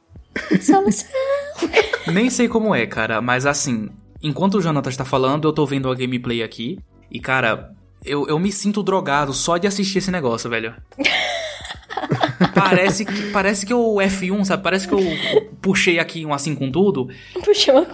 Solução. 0.62 1.10
Nem 2.12 2.30
sei 2.30 2.48
como 2.48 2.74
é, 2.74 2.86
cara. 2.86 3.22
Mas 3.22 3.46
assim, 3.46 3.90
enquanto 4.22 4.56
o 4.56 4.62
Jonathan 4.62 4.90
está 4.90 5.06
falando, 5.06 5.48
eu 5.48 5.54
tô 5.54 5.66
vendo 5.66 5.90
a 5.90 5.96
gameplay 5.96 6.44
aqui. 6.44 6.80
E, 7.12 7.20
cara, 7.20 7.72
eu, 8.04 8.28
eu 8.28 8.40
me 8.40 8.52
sinto 8.52 8.84
drogado 8.84 9.34
só 9.34 9.58
de 9.58 9.68
assistir 9.68 10.00
esse 10.00 10.12
negócio, 10.12 10.50
velho. 10.50 10.74
parece 12.54 13.06
que 13.06 13.32
parece 13.32 13.66
que 13.66 13.74
o 13.74 13.96
F1, 13.96 14.46
sabe? 14.46 14.64
Parece 14.64 14.88
que 14.88 14.94
eu 14.94 15.00
puxei 15.62 16.00
aqui 16.00 16.26
um 16.26 16.34
assim 16.34 16.56
com 16.56 16.72
tudo. 16.72 17.08
Puxei 17.44 17.74
uma 17.74 17.86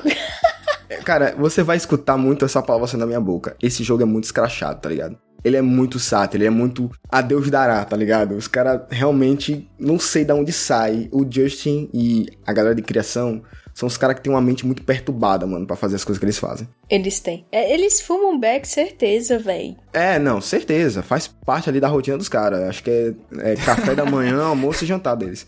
Cara, 1.04 1.36
você 1.38 1.62
vai 1.62 1.78
escutar 1.78 2.18
muito 2.18 2.46
essa 2.46 2.62
palavra 2.62 2.88
saindo 2.88 3.02
da 3.02 3.08
minha 3.08 3.22
boca. 3.22 3.56
Esse 3.62 3.84
jogo 3.84 4.02
é 4.02 4.06
muito 4.06 4.24
escrachado, 4.24 4.82
tá 4.82 4.90
ligado? 4.90 5.18
Ele 5.44 5.58
é 5.58 5.62
muito 5.62 6.00
sátiro, 6.00 6.44
ele 6.44 6.48
é 6.48 6.52
muito 6.52 6.92
a 7.10 7.22
Deus 7.22 7.50
dará, 7.50 7.84
tá 7.86 7.96
ligado? 7.96 8.36
Os 8.36 8.48
caras 8.48 8.82
realmente 8.90 9.70
não 9.80 10.00
sei 10.00 10.26
de 10.26 10.34
onde 10.34 10.52
sai. 10.52 11.08
O 11.12 11.26
Justin 11.30 11.90
e 11.94 12.28
a 12.46 12.54
galera 12.54 12.76
de 12.76 12.82
criação 12.82 13.42
são 13.80 13.88
os 13.88 13.96
caras 13.96 14.18
que 14.18 14.22
têm 14.22 14.34
uma 14.34 14.42
mente 14.42 14.66
muito 14.66 14.84
perturbada, 14.84 15.48
mano, 15.48 15.66
para 15.66 15.78
fazer 15.78 15.96
as 15.96 16.04
coisas 16.04 16.20
que 16.20 16.26
eles 16.26 16.38
fazem. 16.38 16.68
Eles 16.90 17.22
têm. 17.22 17.46
É, 17.50 17.74
eles 17.74 18.02
fumam 18.02 18.38
back, 18.38 18.68
certeza, 18.68 19.40
velho. 19.40 19.78
É, 19.94 20.20
não, 20.20 20.42
certeza. 20.42 21.02
Faz 21.02 21.28
parte 21.28 21.70
ali 21.70 21.80
da 21.80 21.88
rotina 21.88 22.18
dos 22.18 22.28
caras. 22.28 22.60
Acho 22.68 22.84
que 22.84 22.90
é, 22.90 23.14
é 23.54 23.56
café 23.56 23.96
da 23.96 24.06
manhã, 24.06 24.44
almoço 24.44 24.84
e 24.84 24.88
jantar 24.88 25.16
deles. 25.16 25.48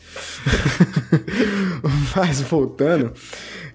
Mas 2.15 2.39
voltando, 2.39 3.11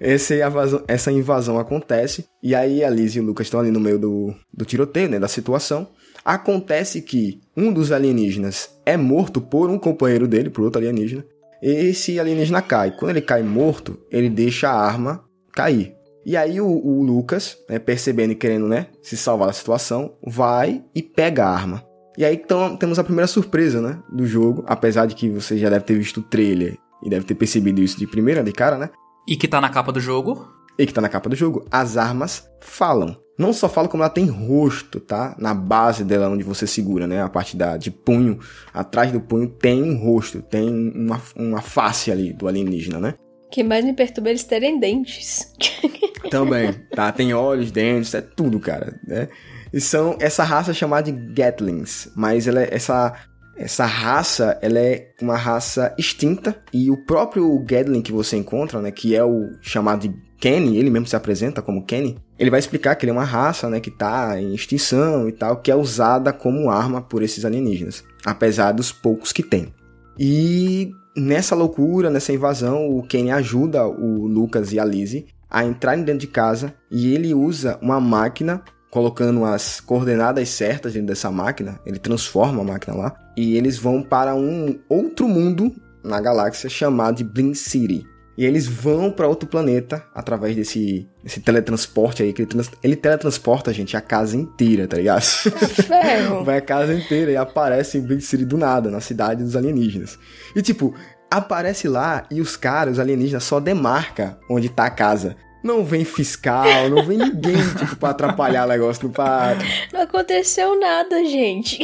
esse 0.01 0.41
essa 0.89 1.13
invasão 1.13 1.59
acontece. 1.59 2.27
E 2.43 2.55
aí 2.55 2.83
a 2.83 2.89
Liz 2.89 3.15
e 3.15 3.21
o 3.21 3.25
Lucas 3.25 3.49
estão 3.49 3.61
ali 3.61 3.71
no 3.71 3.79
meio 3.79 3.99
do, 3.99 4.35
do 4.55 4.65
tiroteio, 4.65 5.11
né? 5.11 5.19
Da 5.19 5.29
situação. 5.29 5.87
Acontece 6.27 7.01
que 7.03 7.41
um 7.57 7.73
dos 7.73 7.93
alienígenas 7.93 8.69
é 8.85 8.97
morto 8.97 9.41
por 9.41 9.71
um 9.71 9.79
companheiro 9.79 10.27
dele, 10.27 10.51
por 10.51 10.65
outro 10.65 10.81
alienígena. 10.81 11.25
Esse 11.63 12.19
alienígena 12.19 12.61
cai. 12.61 12.91
Quando 12.91 13.13
ele 13.13 13.21
cai 13.21 13.45
morto, 13.45 13.97
ele 14.11 14.29
deixa 14.29 14.69
a 14.69 14.75
arma 14.75 15.25
cair. 15.53 15.95
E 16.25 16.37
aí 16.37 16.61
o, 16.61 16.67
o 16.67 17.01
Lucas, 17.05 17.57
né, 17.71 17.79
percebendo 17.79 18.33
e 18.33 18.35
querendo 18.35 18.67
né, 18.67 18.89
se 19.01 19.17
salvar 19.17 19.47
da 19.47 19.53
situação, 19.53 20.15
vai 20.21 20.83
e 20.93 21.01
pega 21.01 21.45
a 21.45 21.55
arma. 21.55 21.85
E 22.19 22.25
aí 22.25 22.35
então, 22.35 22.77
temos 22.77 22.99
a 22.99 23.05
primeira 23.05 23.29
surpresa 23.29 23.81
né, 23.81 24.03
do 24.13 24.27
jogo, 24.27 24.65
apesar 24.67 25.07
de 25.07 25.15
que 25.15 25.31
você 25.31 25.57
já 25.57 25.71
deve 25.71 25.85
ter 25.85 25.95
visto 25.97 26.17
o 26.19 26.25
trailer 26.25 26.77
e 27.05 27.09
deve 27.09 27.25
ter 27.25 27.37
percebido 27.37 27.81
isso 27.81 28.01
de 28.01 28.07
primeira, 28.07 28.43
de 28.43 28.51
cara, 28.51 28.77
né? 28.77 28.91
E 29.29 29.37
que 29.37 29.47
tá 29.47 29.61
na 29.61 29.69
capa 29.69 29.93
do 29.93 30.01
jogo. 30.01 30.45
E 30.77 30.85
que 30.87 30.93
tá 30.93 31.01
na 31.01 31.09
capa 31.09 31.29
do 31.29 31.37
jogo. 31.37 31.65
As 31.71 31.97
armas 31.97 32.51
falam. 32.61 33.17
Não 33.39 33.53
só 33.53 33.69
fala 33.69 33.89
como 33.89 34.03
ela 34.03 34.11
tem 34.11 34.27
rosto, 34.27 34.99
tá? 34.99 35.37
Na 35.39 35.53
base 35.53 36.05
dela 36.05 36.29
onde 36.29 36.43
você 36.43 36.67
segura, 36.67 37.07
né? 37.07 37.23
A 37.23 37.29
parte 37.29 37.57
da, 37.57 37.77
de 37.77 37.91
punho, 37.91 38.39
atrás 38.73 39.13
do 39.13 39.21
punho 39.21 39.49
tem 39.49 39.83
um 39.83 39.97
rosto, 39.97 40.41
tem 40.41 40.69
uma, 40.69 41.21
uma 41.37 41.61
face 41.61 42.11
ali 42.11 42.33
do 42.33 42.49
alienígena, 42.49 42.99
né? 42.99 43.15
O 43.47 43.51
que 43.51 43.63
mais 43.63 43.85
me 43.85 43.93
perturba 43.93 44.31
é 44.31 44.33
eles 44.33 44.45
terem 44.45 44.81
dentes. 44.81 45.53
Também, 46.31 46.73
tá? 46.95 47.13
Tem 47.13 47.33
olhos, 47.35 47.71
dentes, 47.71 48.15
é 48.15 48.21
tudo, 48.21 48.59
cara, 48.59 48.99
né? 49.07 49.29
E 49.73 49.81
são 49.81 50.17
essa 50.19 50.43
raça 50.43 50.73
chamada 50.73 51.13
de 51.13 51.33
Gatlings, 51.35 52.11
mas 52.17 52.49
ela 52.49 52.63
é, 52.63 52.75
essa 52.75 53.13
essa 53.57 53.87
raça, 53.87 54.59
ela 54.61 54.79
é 54.79 55.13
uma 55.21 55.37
raça 55.37 55.95
extinta 55.97 56.63
e 56.73 56.91
o 56.91 56.97
próprio 56.97 57.59
Gatling 57.61 58.03
que 58.03 58.13
você 58.13 58.37
encontra, 58.37 58.83
né, 58.83 58.91
que 58.91 59.17
é 59.17 59.25
o 59.25 59.51
chamado 59.63 60.07
de 60.07 60.15
Kenny, 60.39 60.77
ele 60.77 60.91
mesmo 60.91 61.07
se 61.07 61.17
apresenta 61.17 61.63
como 61.63 61.85
Kenny, 61.85 62.19
ele 62.39 62.51
vai 62.51 62.59
explicar 62.59 62.95
que 62.95 63.05
ele 63.05 63.11
é 63.11 63.15
uma 63.15 63.25
raça, 63.25 63.69
né, 63.69 63.81
que 63.81 63.91
tá 63.91 64.41
em 64.41 64.55
extinção 64.55 65.29
e 65.29 65.33
tal, 65.33 65.57
que 65.57 65.71
é 65.71 65.77
usada 65.77 66.33
como 66.33 66.71
arma 66.71 67.01
por 67.01 67.23
esses 67.23 67.45
alienígenas, 67.45 68.05
apesar 68.25 68.73
dos 68.73 68.93
poucos 68.93 69.33
que 69.33 69.43
tem. 69.43 69.73
E 70.19 70.91
nessa 71.17 71.55
loucura, 71.55 72.11
nessa 72.11 72.33
invasão, 72.33 72.89
o 72.89 73.03
Kenny 73.03 73.31
ajuda 73.31 73.87
o 73.87 74.27
Lucas 74.27 74.73
e 74.73 74.79
a 74.79 74.85
Lizzie 74.85 75.27
a 75.51 75.65
entrarem 75.65 76.05
dentro 76.05 76.21
de 76.21 76.27
casa 76.27 76.75
e 76.91 77.15
ele 77.15 77.33
usa 77.33 77.79
uma 77.81 78.01
máquina 78.01 78.63
colocando 78.91 79.45
as 79.45 79.81
coordenadas 79.81 80.49
certas 80.49 80.95
dentro 80.95 81.09
dessa 81.09 81.31
máquina, 81.31 81.79
ele 81.85 81.99
transforma 81.99 82.63
a 82.63 82.65
máquina 82.65 82.97
lá 82.97 83.15
e 83.37 83.57
eles 83.57 83.79
vão 83.79 84.03
para 84.03 84.35
um 84.35 84.79
outro 84.89 85.29
mundo 85.29 85.73
na 86.03 86.21
galáxia 86.21 86.71
chamado 86.71 87.17
de 87.17 87.25
Blink 87.25 87.57
City. 87.57 88.07
E 88.37 88.45
eles 88.45 88.67
vão 88.67 89.11
para 89.11 89.27
outro 89.27 89.49
planeta 89.49 90.05
através 90.15 90.55
desse, 90.55 91.09
desse 91.23 91.41
teletransporte 91.41 92.23
aí, 92.23 92.33
que 92.35 92.43
ele, 92.43 92.49
trans, 92.49 92.71
ele 92.83 92.95
teletransporta, 92.95 93.73
gente, 93.73 93.97
a 93.97 94.01
casa 94.01 94.37
inteira, 94.37 94.87
tá 94.87 94.99
ligado? 94.99 95.23
Ferro. 95.87 96.45
Vai 96.45 96.59
a 96.59 96.61
casa 96.61 96.93
inteira 96.95 97.31
e 97.31 97.37
aparece 97.37 97.97
em 97.97 98.03
Blink 98.03 98.23
City 98.23 98.45
do 98.45 98.59
nada, 98.59 98.91
na 98.91 99.01
cidade 99.01 99.43
dos 99.43 99.57
alienígenas. 99.57 100.19
E 100.55 100.61
tipo, 100.61 100.95
aparece 101.31 101.89
lá 101.89 102.27
e 102.31 102.41
os 102.43 102.57
caras, 102.57 102.95
os 102.95 103.01
alienígenas, 103.01 103.45
só 103.45 103.59
demarca 103.59 104.39
onde 104.51 104.69
tá 104.69 104.85
a 104.85 104.91
casa. 104.91 105.35
Não 105.65 105.83
vem 105.83 106.05
fiscal, 106.05 106.91
não 106.91 107.05
vem 107.05 107.17
ninguém, 107.17 107.57
tipo, 107.79 107.97
pra 107.97 108.11
atrapalhar 108.11 108.67
o 108.67 108.69
negócio, 108.69 109.05
não 109.05 109.13
para. 109.13 109.57
Não 109.93 110.03
aconteceu 110.03 110.79
nada, 110.79 111.25
gente. 111.25 111.79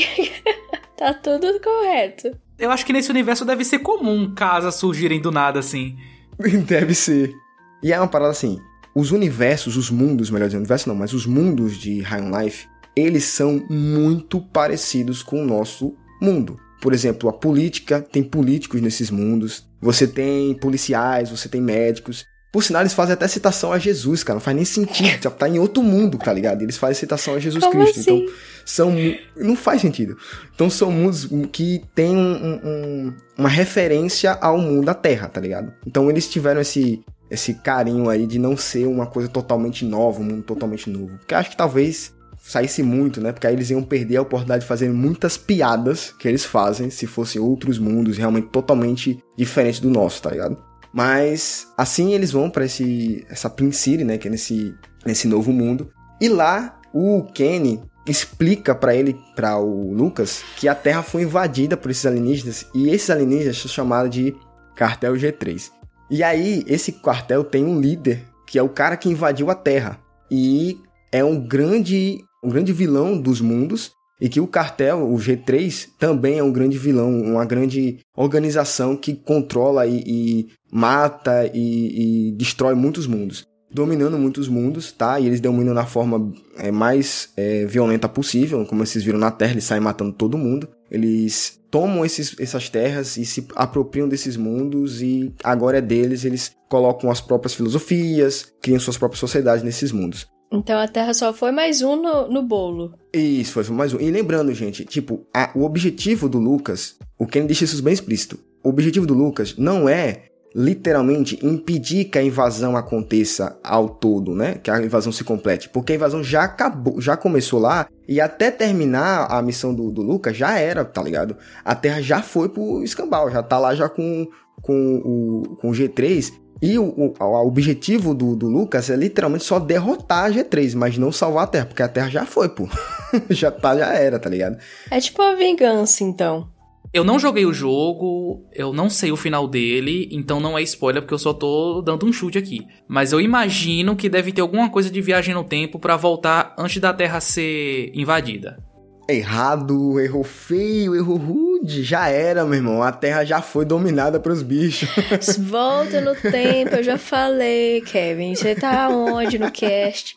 tá 0.99 1.15
tudo 1.15 1.59
correto. 1.61 2.31
Eu 2.59 2.71
acho 2.71 2.85
que 2.85 2.93
nesse 2.93 3.11
universo 3.11 3.45
deve 3.45 3.65
ser 3.65 3.79
comum 3.79 4.35
casas 4.35 4.75
surgirem 4.77 5.21
do 5.21 5.33
nada 5.33 5.59
assim. 5.59 5.97
Deve 6.67 6.95
ser. 6.95 7.35
E 7.83 7.93
é 7.93 7.99
uma 7.99 8.09
parada 8.09 8.31
assim: 8.31 8.61
os 8.95 9.11
universos, 9.11 9.77
os 9.77 9.91
mundos, 9.91 10.31
melhor 10.31 10.47
dizendo, 10.47 10.63
universo 10.63 10.89
não, 10.89 10.95
mas 10.95 11.13
os 11.13 11.27
mundos 11.27 11.77
de 11.77 12.01
High 12.01 12.23
on 12.23 12.41
Life, 12.41 12.69
eles 12.95 13.25
são 13.25 13.65
muito 13.71 14.41
parecidos 14.41 15.23
com 15.23 15.43
o 15.43 15.47
nosso 15.47 15.95
mundo. 16.21 16.59
Por 16.81 16.93
exemplo, 16.93 17.29
a 17.29 17.33
política, 17.33 18.01
tem 18.01 18.23
políticos 18.23 18.81
nesses 18.81 19.11
mundos, 19.11 19.65
você 19.81 20.07
tem 20.07 20.55
policiais, 20.55 21.31
você 21.31 21.49
tem 21.49 21.61
médicos. 21.61 22.27
Por 22.53 22.63
sinal, 22.63 22.83
eles 22.83 22.93
fazem 22.93 23.15
até 23.15 23.27
citação 23.27 23.73
a 23.73 23.79
Jesus, 23.79 24.23
cara. 24.23 24.35
Não 24.35 24.41
faz 24.43 24.55
nem 24.55 24.65
sentido. 24.67 25.31
Tá 25.31 25.49
em 25.49 25.59
outro 25.59 25.83
mundo, 25.83 26.19
tá 26.19 26.31
ligado? 26.31 26.61
Eles 26.61 26.77
fazem 26.77 26.97
citação 26.97 27.35
a 27.35 27.39
Jesus 27.39 27.65
Como 27.65 27.83
Cristo. 27.83 28.01
assim? 28.01 28.25
Então, 28.25 28.35
são. 28.67 28.95
Não 29.35 29.57
faz 29.57 29.81
sentido. 29.81 30.19
Então, 30.55 30.69
são 30.69 30.93
mundos 30.93 31.27
que 31.51 31.83
têm 31.95 32.15
um, 32.15 32.61
um, 32.63 33.15
uma 33.39 33.49
referência 33.49 34.33
ao 34.33 34.59
mundo 34.59 34.85
da 34.85 34.93
Terra, 34.93 35.29
tá 35.29 35.41
ligado? 35.41 35.73
Então, 35.87 36.11
eles 36.11 36.29
tiveram 36.29 36.61
esse, 36.61 37.03
esse 37.31 37.55
carinho 37.55 38.11
aí 38.11 38.27
de 38.27 38.39
não 38.39 38.55
ser 38.55 38.87
uma 38.87 39.07
coisa 39.07 39.31
totalmente 39.31 39.83
nova, 39.87 40.21
um 40.21 40.25
mundo 40.25 40.43
totalmente 40.43 40.91
novo. 40.91 41.17
Porque 41.21 41.35
acho 41.35 41.49
que 41.49 41.57
talvez 41.57 42.13
saísse 42.43 42.83
muito, 42.83 43.19
né? 43.19 43.33
Porque 43.33 43.47
aí 43.47 43.55
eles 43.55 43.71
iam 43.71 43.83
perder 43.83 44.19
a 44.19 44.23
oportunidade 44.23 44.63
de 44.63 44.69
fazer 44.69 44.91
muitas 44.91 45.39
piadas 45.39 46.13
que 46.19 46.29
eles 46.29 46.45
fazem 46.45 46.91
se 46.91 47.07
fossem 47.07 47.41
outros 47.41 47.79
mundos 47.79 48.19
realmente 48.19 48.49
totalmente 48.49 49.19
diferentes 49.39 49.81
do 49.81 49.89
nosso, 49.89 50.21
tá 50.21 50.31
ligado? 50.31 50.72
Mas 50.93 51.69
assim 51.77 52.13
eles 52.13 52.31
vão 52.31 52.51
para 52.51 52.65
esse 52.65 53.25
essa 53.29 53.49
Prince 53.49 53.79
City, 53.79 54.05
né, 54.05 54.19
que 54.19 54.29
é 54.29 54.31
nesse 54.31 54.75
nesse 55.05 55.27
novo 55.27 55.53
mundo. 55.53 55.91
E 56.21 56.29
lá 56.29 56.79
o 56.93 57.23
Kenny 57.23 57.81
explica 58.07 58.75
para 58.75 58.95
ele, 58.95 59.17
para 59.35 59.59
o 59.59 59.93
Lucas, 59.93 60.43
que 60.57 60.69
a 60.69 60.75
Terra 60.75 61.03
foi 61.03 61.23
invadida 61.23 61.77
por 61.77 61.91
esses 61.91 62.05
alienígenas 62.05 62.67
e 62.75 62.91
esses 62.91 63.11
alienígenas 63.11 63.59
são 63.59 63.71
chamados 63.71 64.11
de 64.11 64.35
Cartel 64.75 65.15
G3. 65.15 65.71
E 66.11 66.23
aí 66.23 66.65
esse 66.67 66.93
quartel 66.93 67.43
tem 67.45 67.65
um 67.65 67.81
líder 67.81 68.25
que 68.47 68.59
é 68.59 68.63
o 68.63 68.69
cara 68.69 68.97
que 68.97 69.09
invadiu 69.09 69.51
a 69.51 69.55
Terra 69.55 69.99
e 70.31 70.79
é 71.11 71.25
um 71.25 71.41
grande 71.41 72.23
um 72.45 72.51
grande 72.51 72.73
vilão 72.73 73.19
dos 73.19 73.41
mundos 73.41 73.93
e 74.23 74.29
que 74.29 74.41
o 74.41 74.47
cartel, 74.47 75.03
o 75.13 75.17
G3, 75.17 75.89
também 75.99 76.39
é 76.39 76.45
um 76.45 76.53
grande 76.53 76.79
vilão, 76.79 77.11
uma 77.11 77.45
grande 77.45 77.99
organização 78.17 78.97
que 78.97 79.17
controla 79.17 79.85
e, 79.85 80.01
e 80.07 80.49
mata 80.73 81.51
e, 81.53 82.29
e, 82.29 82.33
destrói 82.37 82.77
muitos 82.77 83.09
mundos. 83.09 83.45
Dominando 83.69 84.17
muitos 84.17 84.47
mundos, 84.47 84.93
tá? 84.93 85.19
E 85.19 85.27
eles 85.27 85.41
dominam 85.41 85.75
na 85.75 85.87
forma 85.87 86.33
é, 86.57 86.71
mais 86.71 87.31
é, 87.37 87.67
violenta 87.67 88.09
possível, 88.09 88.65
como 88.65 88.87
vocês 88.87 89.03
viram 89.03 89.19
na 89.19 89.33
Terra, 89.33 89.53
eles 89.53 89.65
saem 89.65 89.83
matando 89.83 90.13
todo 90.13 90.39
mundo. 90.39 90.69
Eles 90.89 91.61
tomam 91.69 92.05
esses, 92.05 92.37
essas 92.39 92.69
terras 92.69 93.17
e 93.17 93.25
se 93.25 93.45
apropriam 93.57 94.09
desses 94.09 94.37
mundos 94.37 95.03
e 95.03 95.35
agora 95.43 95.79
é 95.79 95.81
deles, 95.81 96.25
eles 96.25 96.53
colocam 96.69 97.11
as 97.11 97.21
próprias 97.21 97.55
filosofias, 97.55 98.53
criam 98.63 98.79
suas 98.79 98.97
próprias 98.97 99.19
sociedades 99.19 99.65
nesses 99.65 99.91
mundos. 99.91 100.29
Então 100.53 100.79
a 100.79 100.87
Terra 100.87 101.15
só 101.15 101.33
foi 101.33 101.51
mais 101.51 101.81
um 101.81 101.97
no, 101.97 102.29
no 102.29 102.43
bolo. 102.43 102.93
Isso, 103.13 103.53
foi 103.53 103.75
mais 103.75 103.95
um. 103.95 103.99
E 103.99 104.11
lembrando, 104.11 104.53
gente, 104.53 104.85
tipo, 104.85 105.27
a, 105.35 105.51
o 105.55 105.65
objetivo 105.65 106.29
do 106.29 106.39
Lucas, 106.39 106.97
o 107.19 107.27
Ken 107.27 107.47
deixa 107.47 107.65
isso 107.65 107.83
bem 107.83 107.95
explícito. 107.95 108.39
O 108.63 108.69
objetivo 108.69 109.07
do 109.07 109.15
Lucas 109.15 109.57
não 109.57 109.89
é 109.89 110.25
literalmente 110.55 111.39
impedir 111.45 112.05
que 112.05 112.19
a 112.19 112.23
invasão 112.23 112.77
aconteça 112.77 113.59
ao 113.65 113.89
todo, 113.89 114.35
né? 114.35 114.57
Que 114.63 114.71
a 114.71 114.83
invasão 114.83 115.11
se 115.11 115.25
complete, 115.25 115.71
porque 115.71 115.93
a 115.93 115.97
invasão 115.97 116.23
já 116.23 116.43
acabou, 116.43 117.01
já 117.01 117.17
começou 117.17 117.59
lá 117.59 117.89
e 118.07 118.21
até 118.21 118.51
terminar 118.51 119.29
a 119.31 119.41
missão 119.41 119.75
do, 119.75 119.91
do 119.91 120.03
Lucas 120.03 120.37
já 120.37 120.59
era, 120.59 120.85
tá 120.85 121.03
ligado? 121.03 121.37
A 121.65 121.75
Terra 121.75 122.03
já 122.03 122.23
foi 122.23 122.51
pro 122.51 122.85
escambau, 122.85 123.31
já 123.31 123.43
tá 123.43 123.59
lá 123.59 123.75
já 123.75 123.89
com 123.89 124.29
com 124.61 124.97
o, 124.97 125.57
com 125.57 125.71
o 125.71 125.73
G3 125.73 126.33
e 126.63 126.79
o, 126.79 126.85
o, 126.85 127.15
o 127.19 127.47
objetivo 127.47 128.15
do, 128.15 128.37
do, 128.37 128.49
Lucas 128.49 128.89
é 128.89 128.95
literalmente 128.95 129.43
só 129.43 129.59
derrotar 129.59 130.27
a 130.27 130.31
G3, 130.31 130.77
mas 130.77 130.97
não 130.97 131.11
salvar 131.11 131.43
a 131.43 131.47
Terra, 131.49 131.67
porque 131.67 131.83
a 131.83 131.89
Terra 131.89 132.09
já 132.09 132.25
foi, 132.25 132.49
pô. 132.49 132.69
já 133.29 133.51
tá, 133.51 133.77
já 133.77 133.93
era, 133.93 134.17
tá 134.17 134.31
ligado? 134.31 134.57
É 134.89 135.01
tipo 135.01 135.21
uma 135.21 135.35
vingança, 135.35 136.05
então. 136.05 136.49
Eu 136.95 137.03
não 137.03 137.19
joguei 137.19 137.45
o 137.45 137.53
jogo, 137.53 138.45
eu 138.53 138.73
não 138.73 138.89
sei 138.89 139.11
o 139.11 139.17
final 139.17 139.49
dele, 139.49 140.09
então 140.13 140.39
não 140.39 140.57
é 140.57 140.63
spoiler 140.63 141.03
porque 141.03 141.15
eu 141.15 141.19
só 141.19 141.33
tô 141.33 141.83
dando 141.83 142.07
um 142.07 142.13
chute 142.13 142.39
aqui. 142.39 142.65
Mas 142.87 143.11
eu 143.13 143.21
imagino 143.21 143.97
que 143.97 144.09
deve 144.09 144.31
ter 144.31 144.43
alguma 144.43 144.71
coisa 144.71 144.89
de 144.89 145.01
viagem 145.01 145.35
no 145.35 145.43
tempo 145.43 145.81
para 145.81 145.97
voltar 145.97 146.55
antes 146.57 146.81
da 146.81 146.93
Terra 146.93 147.19
ser 147.19 147.91
invadida. 147.93 148.63
Errado, 149.09 149.99
errou 149.99 150.23
feio, 150.23 150.95
errou 150.95 151.19
Já 151.65 152.09
era, 152.09 152.45
meu 152.45 152.55
irmão. 152.55 152.83
A 152.83 152.91
Terra 152.91 153.25
já 153.25 153.41
foi 153.41 153.65
dominada 153.65 154.19
pelos 154.19 154.43
bichos. 154.43 154.89
Volta 155.39 156.01
no 156.01 156.15
tempo, 156.15 156.77
eu 156.77 156.83
já 156.83 156.99
falei, 156.99 157.81
Kevin. 157.83 158.35
Você 158.35 158.55
tá 158.55 158.89
onde 158.89 159.39
no 159.39 159.51
cast? 159.51 160.17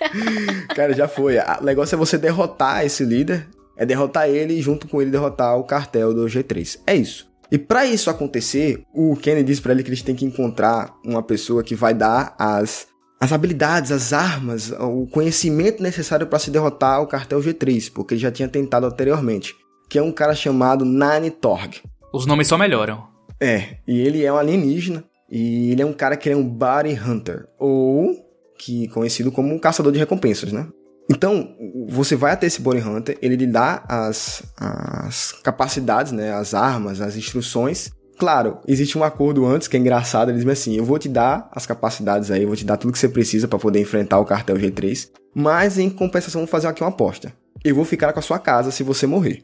Cara, 0.74 0.92
já 0.92 1.08
foi. 1.08 1.38
O 1.38 1.64
negócio 1.64 1.94
é 1.94 1.98
você 1.98 2.18
derrotar 2.18 2.84
esse 2.84 3.04
líder. 3.04 3.46
É 3.76 3.84
derrotar 3.86 4.28
ele 4.28 4.54
e 4.54 4.62
junto 4.62 4.88
com 4.88 5.00
ele 5.00 5.10
derrotar 5.10 5.56
o 5.58 5.64
cartel 5.64 6.12
do 6.12 6.26
G3. 6.26 6.78
É 6.86 6.94
isso. 6.94 7.26
E 7.50 7.58
para 7.58 7.86
isso 7.86 8.10
acontecer, 8.10 8.82
o 8.92 9.14
Kenny 9.16 9.42
diz 9.42 9.60
para 9.60 9.72
ele 9.72 9.82
que 9.82 9.88
eles 9.88 10.02
têm 10.02 10.14
que 10.14 10.24
encontrar 10.24 10.94
uma 11.04 11.22
pessoa 11.22 11.62
que 11.62 11.74
vai 11.74 11.94
dar 11.94 12.34
as 12.38 12.88
as 13.18 13.32
habilidades, 13.32 13.90
as 13.90 14.12
armas, 14.12 14.70
o 14.72 15.06
conhecimento 15.06 15.82
necessário 15.82 16.26
para 16.26 16.38
se 16.38 16.50
derrotar 16.50 17.00
o 17.00 17.06
cartel 17.06 17.40
G3, 17.40 17.90
porque 17.90 18.12
ele 18.12 18.20
já 18.20 18.30
tinha 18.30 18.46
tentado 18.46 18.86
anteriormente, 18.86 19.56
que 19.88 19.98
é 19.98 20.02
um 20.02 20.12
cara 20.12 20.34
chamado 20.34 20.84
Nani 20.84 21.30
Torg. 21.30 21.82
Os 22.12 22.26
nomes 22.26 22.48
só 22.48 22.56
melhoram. 22.56 23.06
É, 23.40 23.76
e 23.86 24.00
ele 24.00 24.24
é 24.24 24.32
um 24.32 24.36
alienígena, 24.36 25.04
e 25.30 25.72
ele 25.72 25.82
é 25.82 25.86
um 25.86 25.92
cara 25.92 26.16
que 26.16 26.30
é 26.30 26.36
um 26.36 26.48
body 26.48 26.94
hunter, 26.94 27.48
ou 27.58 28.14
que 28.58 28.88
conhecido 28.88 29.30
como 29.30 29.54
um 29.54 29.58
caçador 29.58 29.92
de 29.92 29.98
recompensas, 29.98 30.52
né? 30.52 30.66
Então, 31.08 31.54
você 31.88 32.16
vai 32.16 32.32
até 32.32 32.46
esse 32.46 32.60
Bounty 32.60 32.80
Hunter, 32.80 33.16
ele 33.22 33.36
lhe 33.36 33.46
dá 33.46 33.84
as, 33.88 34.42
as 34.56 35.32
capacidades, 35.32 36.12
né, 36.12 36.32
as 36.32 36.52
armas, 36.52 37.00
as 37.00 37.16
instruções. 37.16 37.90
Claro, 38.18 38.58
existe 38.66 38.98
um 38.98 39.04
acordo 39.04 39.46
antes 39.46 39.68
que 39.68 39.76
é 39.76 39.80
engraçado, 39.80 40.30
eles 40.30 40.40
dizem 40.40 40.52
assim, 40.52 40.76
eu 40.76 40.84
vou 40.84 40.98
te 40.98 41.08
dar 41.08 41.48
as 41.52 41.66
capacidades 41.66 42.30
aí, 42.30 42.42
eu 42.42 42.48
vou 42.48 42.56
te 42.56 42.64
dar 42.64 42.76
tudo 42.76 42.92
que 42.92 42.98
você 42.98 43.08
precisa 43.08 43.46
para 43.46 43.58
poder 43.58 43.80
enfrentar 43.80 44.18
o 44.18 44.24
cartel 44.24 44.56
G3, 44.56 45.10
mas 45.34 45.78
em 45.78 45.90
compensação 45.90 46.40
vou 46.40 46.48
fazer 46.48 46.66
aqui 46.66 46.82
uma 46.82 46.88
aposta. 46.88 47.32
Eu 47.68 47.74
vou 47.74 47.84
ficar 47.84 48.12
com 48.12 48.20
a 48.20 48.22
sua 48.22 48.38
casa 48.38 48.70
se 48.70 48.82
você 48.84 49.06
morrer. 49.06 49.42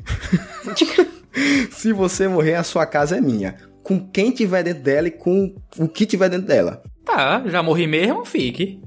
se 1.72 1.92
você 1.92 2.28
morrer, 2.28 2.54
a 2.54 2.62
sua 2.62 2.86
casa 2.86 3.16
é 3.16 3.20
minha. 3.20 3.56
Com 3.82 3.98
quem 3.98 4.30
tiver 4.30 4.62
dentro 4.62 4.82
dela 4.82 5.08
e 5.08 5.10
com 5.10 5.54
o 5.76 5.88
que 5.88 6.06
tiver 6.06 6.28
dentro 6.28 6.46
dela. 6.46 6.82
Tá, 7.04 7.42
já 7.46 7.62
morri 7.62 7.88
mesmo, 7.88 8.24
fique. 8.24 8.80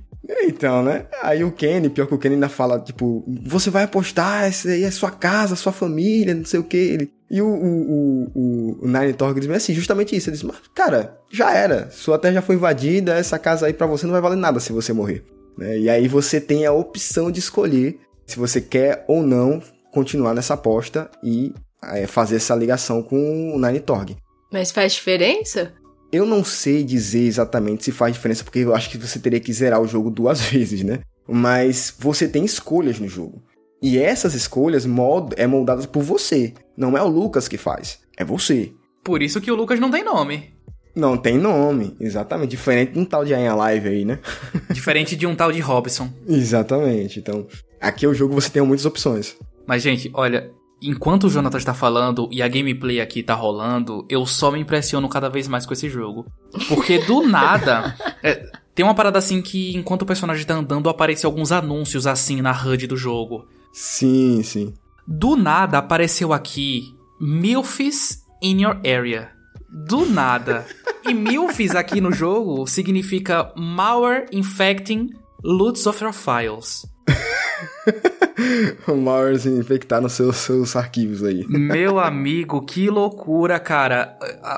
Então, 0.44 0.82
né? 0.82 1.06
Aí 1.22 1.44
o 1.44 1.52
Kenny, 1.52 1.90
pior 1.90 2.08
que 2.08 2.14
o 2.14 2.18
Kenny 2.18 2.36
ainda 2.36 2.50
fala, 2.50 2.80
tipo, 2.80 3.24
você 3.46 3.70
vai 3.70 3.84
apostar, 3.84 4.46
essa 4.46 4.70
aí 4.70 4.84
é 4.84 4.90
sua 4.90 5.12
casa, 5.12 5.56
sua 5.56 5.74
família, 5.74 6.34
não 6.34 6.46
sei 6.46 6.60
o 6.60 6.64
que. 6.64 6.78
Ele... 6.78 7.12
E 7.30 7.42
o, 7.42 7.48
o, 7.48 8.32
o, 8.34 8.80
o 8.84 8.88
Nine 8.88 9.14
Torg 9.14 9.40
diz 9.40 9.50
assim, 9.50 9.74
justamente 9.74 10.16
isso. 10.16 10.30
Ele 10.30 10.38
diz, 10.38 10.44
mas, 10.44 10.58
cara, 10.74 11.20
já 11.30 11.54
era. 11.54 11.90
Sua 11.92 12.18
terra 12.18 12.36
já 12.36 12.42
foi 12.42 12.56
invadida, 12.56 13.14
essa 13.14 13.38
casa 13.38 13.68
aí 13.68 13.74
pra 13.74 13.86
você 13.86 14.06
não 14.06 14.14
vai 14.14 14.22
valer 14.22 14.38
nada 14.38 14.62
se 14.62 14.72
você 14.72 14.94
morrer. 14.94 15.26
Né? 15.58 15.80
E 15.80 15.90
aí 15.90 16.08
você 16.08 16.40
tem 16.42 16.66
a 16.66 16.74
opção 16.74 17.32
de 17.32 17.40
escolher 17.40 18.00
se 18.26 18.38
você 18.38 18.60
quer 18.62 19.06
ou 19.08 19.22
não 19.22 19.62
continuar 19.92 20.34
nessa 20.34 20.56
aposta 20.56 21.10
e 21.24 21.54
é, 21.84 22.08
fazer 22.08 22.38
essa 22.38 22.56
ligação 22.56 23.02
com 23.02 23.54
o 23.56 23.60
Nine 23.60 23.80
Torg. 23.80 24.16
Mas 24.52 24.72
faz 24.72 24.94
diferença? 24.94 25.74
Eu 26.12 26.26
não 26.26 26.44
sei 26.44 26.84
dizer 26.84 27.26
exatamente 27.26 27.84
se 27.84 27.92
faz 27.92 28.14
diferença, 28.14 28.44
porque 28.44 28.60
eu 28.60 28.76
acho 28.76 28.90
que 28.90 28.98
você 28.98 29.20
teria 29.20 29.40
que 29.40 29.52
zerar 29.54 29.82
o 29.82 29.88
jogo 29.88 30.10
duas 30.10 30.42
vezes, 30.50 30.84
né? 30.84 31.00
Mas 31.28 31.94
você 31.98 32.28
tem 32.28 32.46
escolhas 32.46 33.00
no 33.00 33.08
jogo. 33.08 33.44
E 33.82 33.98
essas 33.98 34.34
escolhas 34.34 34.86
mold 34.86 35.34
é 35.38 35.46
moldadas 35.46 35.86
por 35.86 36.02
você. 36.02 36.54
Não 36.78 36.98
é 36.98 37.04
o 37.04 37.08
Lucas 37.08 37.48
que 37.48 37.58
faz, 37.58 38.00
é 38.18 38.24
você. 38.24 38.72
Por 39.04 39.22
isso 39.22 39.42
que 39.42 39.52
o 39.52 39.56
Lucas 39.56 39.80
não 39.80 39.92
tem 39.92 40.04
nome. 40.04 40.56
Não 40.96 41.18
tem 41.18 41.38
nome, 41.38 41.96
exatamente. 42.00 42.52
Diferente 42.52 42.94
de 42.94 43.00
um 43.00 43.06
tal 43.06 43.26
de 43.26 43.34
Ainha 43.34 43.54
Live 43.54 43.90
aí, 43.90 44.06
né? 44.06 44.20
Diferente 44.72 45.16
de 45.16 45.28
um 45.28 45.36
tal 45.36 45.52
de 45.52 45.60
Robson. 45.60 46.10
exatamente. 46.28 47.20
Então, 47.20 47.46
aqui 47.80 48.06
é 48.06 48.10
o 48.10 48.14
jogo 48.14 48.34
você 48.34 48.50
tem 48.50 48.62
muitas 48.62 48.86
opções. 48.86 49.36
Mas, 49.68 49.82
gente, 49.82 50.12
olha, 50.14 50.52
enquanto 50.82 51.26
o 51.26 51.30
Jonathan 51.30 51.58
está 51.58 51.74
falando 51.74 52.30
e 52.32 52.42
a 52.42 52.48
gameplay 52.48 53.02
aqui 53.02 53.24
tá 53.24 53.34
rolando, 53.34 54.06
eu 54.10 54.26
só 54.26 54.52
me 54.52 54.60
impressiono 54.60 55.10
cada 55.10 55.30
vez 55.30 55.48
mais 55.48 55.66
com 55.66 55.74
esse 55.74 55.90
jogo. 55.90 56.26
Porque 56.68 57.00
do 57.00 57.22
nada. 57.28 57.96
É, 58.22 58.50
tem 58.74 58.86
uma 58.86 58.96
parada 58.96 59.18
assim 59.18 59.42
que 59.42 59.76
enquanto 59.76 60.04
o 60.04 60.06
personagem 60.06 60.46
tá 60.46 60.54
andando, 60.54 60.90
aparecem 60.90 61.28
alguns 61.28 61.52
anúncios 61.52 62.06
assim 62.06 62.42
na 62.42 62.52
HUD 62.52 62.88
do 62.88 62.98
jogo. 62.98 63.48
Sim, 63.72 64.44
sim. 64.44 64.74
Do 65.08 65.36
nada 65.36 65.78
apareceu 65.78 66.34
aqui 66.34 66.96
MILFs 67.20 68.24
in 68.42 68.62
your 68.62 68.78
area. 68.86 69.32
Do 69.70 70.06
nada. 70.06 70.66
E 71.08 71.14
MILFs 71.14 71.76
aqui 71.76 72.02
no 72.02 72.12
jogo 72.12 72.66
significa 72.68 73.52
Malware 73.56 74.26
Infecting 74.32 75.10
Loots 75.44 75.86
of 75.86 76.04
Your 76.04 76.14
Files. 76.14 76.86
o 78.88 78.96
malware 78.96 79.48
infectar 79.48 80.02
nos 80.02 80.14
seus, 80.14 80.36
seus 80.38 80.76
arquivos 80.76 81.24
aí. 81.24 81.46
Meu 81.48 82.00
amigo, 82.00 82.62
que 82.62 82.90
loucura, 82.90 83.60
cara. 83.60 84.18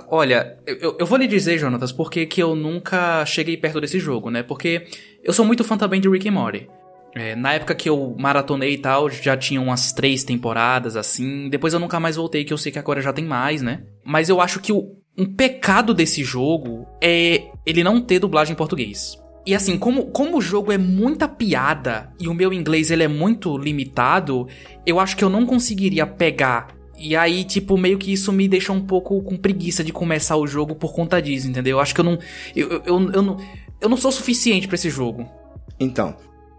Olha, 0.10 0.58
eu, 0.66 0.98
eu 1.00 1.06
vou 1.06 1.18
lhe 1.18 1.28
dizer, 1.28 1.58
Jonatas, 1.58 1.92
porque 1.92 2.26
que 2.26 2.42
eu 2.42 2.56
nunca 2.56 3.26
cheguei 3.26 3.58
perto 3.58 3.82
desse 3.82 4.00
jogo, 4.00 4.30
né? 4.30 4.44
Porque 4.44 4.88
eu 5.24 5.34
sou 5.34 5.46
muito 5.46 5.64
fã 5.64 5.78
também 5.78 6.02
de 6.02 6.10
Rick 6.10 6.28
and 6.28 6.34
Morty. 6.34 6.70
É, 7.16 7.36
na 7.36 7.54
época 7.54 7.74
que 7.74 7.90
eu 7.90 8.16
maratonei 8.18 8.74
e 8.74 8.78
tal, 8.78 9.10
já 9.10 9.36
tinha 9.36 9.60
umas 9.60 9.92
três 9.92 10.24
temporadas, 10.24 10.96
assim. 10.96 11.50
Depois 11.50 11.74
eu 11.74 11.80
nunca 11.80 12.00
mais 12.00 12.16
voltei, 12.16 12.44
que 12.44 12.54
eu 12.54 12.58
sei 12.58 12.72
que 12.72 12.80
agora 12.80 13.02
já 13.02 13.12
tem 13.12 13.26
mais, 13.26 13.62
né? 13.62 13.82
Mas 14.06 14.30
eu 14.30 14.40
acho 14.40 14.60
que 14.60 14.72
o, 14.72 14.98
um 15.18 15.26
pecado 15.26 15.94
desse 15.94 16.24
jogo 16.24 16.88
é 17.02 17.46
ele 17.66 17.84
não 17.84 18.00
ter 18.00 18.20
dublagem 18.20 18.54
em 18.54 18.58
português. 18.58 19.18
E 19.48 19.56
assim, 19.56 19.78
como, 19.78 20.08
como 20.08 20.40
o 20.40 20.42
jogo 20.42 20.74
é 20.74 20.78
muita 20.78 21.26
piada 21.26 22.12
e 22.20 22.28
o 22.28 22.34
meu 22.34 22.52
inglês 22.52 22.92
ele 22.92 23.04
é 23.04 23.08
muito 23.08 23.58
limitado, 23.58 24.46
eu 24.86 25.00
acho 25.00 25.16
que 25.16 25.24
eu 25.24 25.30
não 25.30 25.46
conseguiria 25.46 26.06
pegar. 26.06 26.76
E 27.00 27.16
aí, 27.16 27.46
tipo, 27.46 27.78
meio 27.78 27.98
que 27.98 28.12
isso 28.12 28.34
me 28.34 28.46
deixa 28.46 28.74
um 28.74 28.82
pouco 28.82 29.22
com 29.22 29.38
preguiça 29.38 29.86
de 29.86 29.94
começar 29.94 30.36
o 30.36 30.46
jogo 30.46 30.76
por 30.76 30.92
conta 30.94 31.22
disso, 31.22 31.48
entendeu? 31.48 31.78
Eu 31.78 31.80
acho 31.80 31.96
que 31.96 32.02
eu 32.02 32.04
não. 32.04 32.20
Eu, 32.54 32.68
eu, 32.68 32.82
eu, 32.86 33.12
eu 33.14 33.22
não, 33.22 33.38
eu 33.80 33.88
não 33.88 33.96
sou 33.96 34.12
suficiente 34.12 34.68
para 34.68 34.76
esse 34.76 34.90
jogo. 34.90 35.26
Então, 35.80 36.14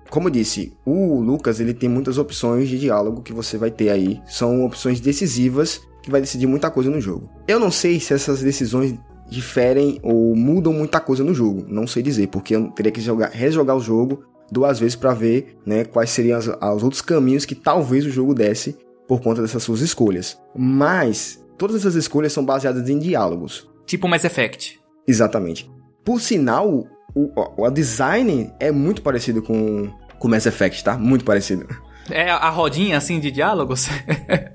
como 0.08 0.30
disse, 0.30 0.72
o 0.86 1.20
Lucas 1.20 1.60
ele 1.60 1.74
tem 1.74 1.90
muitas 1.90 2.16
opções 2.16 2.70
de 2.70 2.78
diálogo 2.78 3.20
que 3.20 3.34
você 3.34 3.58
vai 3.58 3.70
ter 3.70 3.90
aí. 3.90 4.18
São 4.26 4.64
opções 4.64 4.98
decisivas 4.98 5.82
que 6.02 6.10
vai 6.10 6.22
decidir 6.22 6.46
muita 6.46 6.70
coisa 6.70 6.88
no 6.88 7.02
jogo. 7.02 7.28
Eu 7.46 7.60
não 7.60 7.70
sei 7.70 8.00
se 8.00 8.14
essas 8.14 8.40
decisões 8.40 8.98
diferem 9.28 9.98
ou 10.02 10.34
mudam 10.34 10.72
muita 10.72 11.00
coisa 11.00 11.22
no 11.22 11.34
jogo. 11.34 11.64
Não 11.68 11.86
sei 11.86 12.02
dizer, 12.02 12.28
porque 12.28 12.56
eu 12.56 12.70
teria 12.70 12.92
que 12.92 13.00
jogar, 13.00 13.30
rejogar 13.30 13.76
o 13.76 13.80
jogo 13.80 14.24
duas 14.50 14.78
vezes 14.78 14.96
para 14.96 15.12
ver 15.12 15.58
né, 15.64 15.84
quais 15.84 16.10
seriam 16.10 16.38
as, 16.38 16.46
os 16.46 16.82
outros 16.82 17.02
caminhos 17.02 17.44
que 17.44 17.54
talvez 17.54 18.06
o 18.06 18.10
jogo 18.10 18.34
desse 18.34 18.76
por 19.06 19.20
conta 19.20 19.42
dessas 19.42 19.62
suas 19.62 19.80
escolhas. 19.80 20.38
Mas 20.56 21.42
todas 21.56 21.76
essas 21.76 21.94
escolhas 21.94 22.32
são 22.32 22.44
baseadas 22.44 22.88
em 22.88 22.98
diálogos. 22.98 23.68
Tipo 23.86 24.08
Mass 24.08 24.24
Effect. 24.24 24.80
Exatamente. 25.06 25.70
Por 26.04 26.20
sinal, 26.20 26.86
o, 27.14 27.30
o, 27.56 27.70
design 27.70 28.52
é 28.60 28.70
muito 28.70 29.02
parecido 29.02 29.42
com, 29.42 29.90
com 30.18 30.28
Mass 30.28 30.46
Effect, 30.46 30.84
tá? 30.84 30.96
Muito 30.98 31.24
parecido. 31.24 31.66
É 32.10 32.30
a 32.30 32.48
rodinha 32.48 32.96
assim 32.96 33.20
de 33.20 33.30
diálogos? 33.30 33.86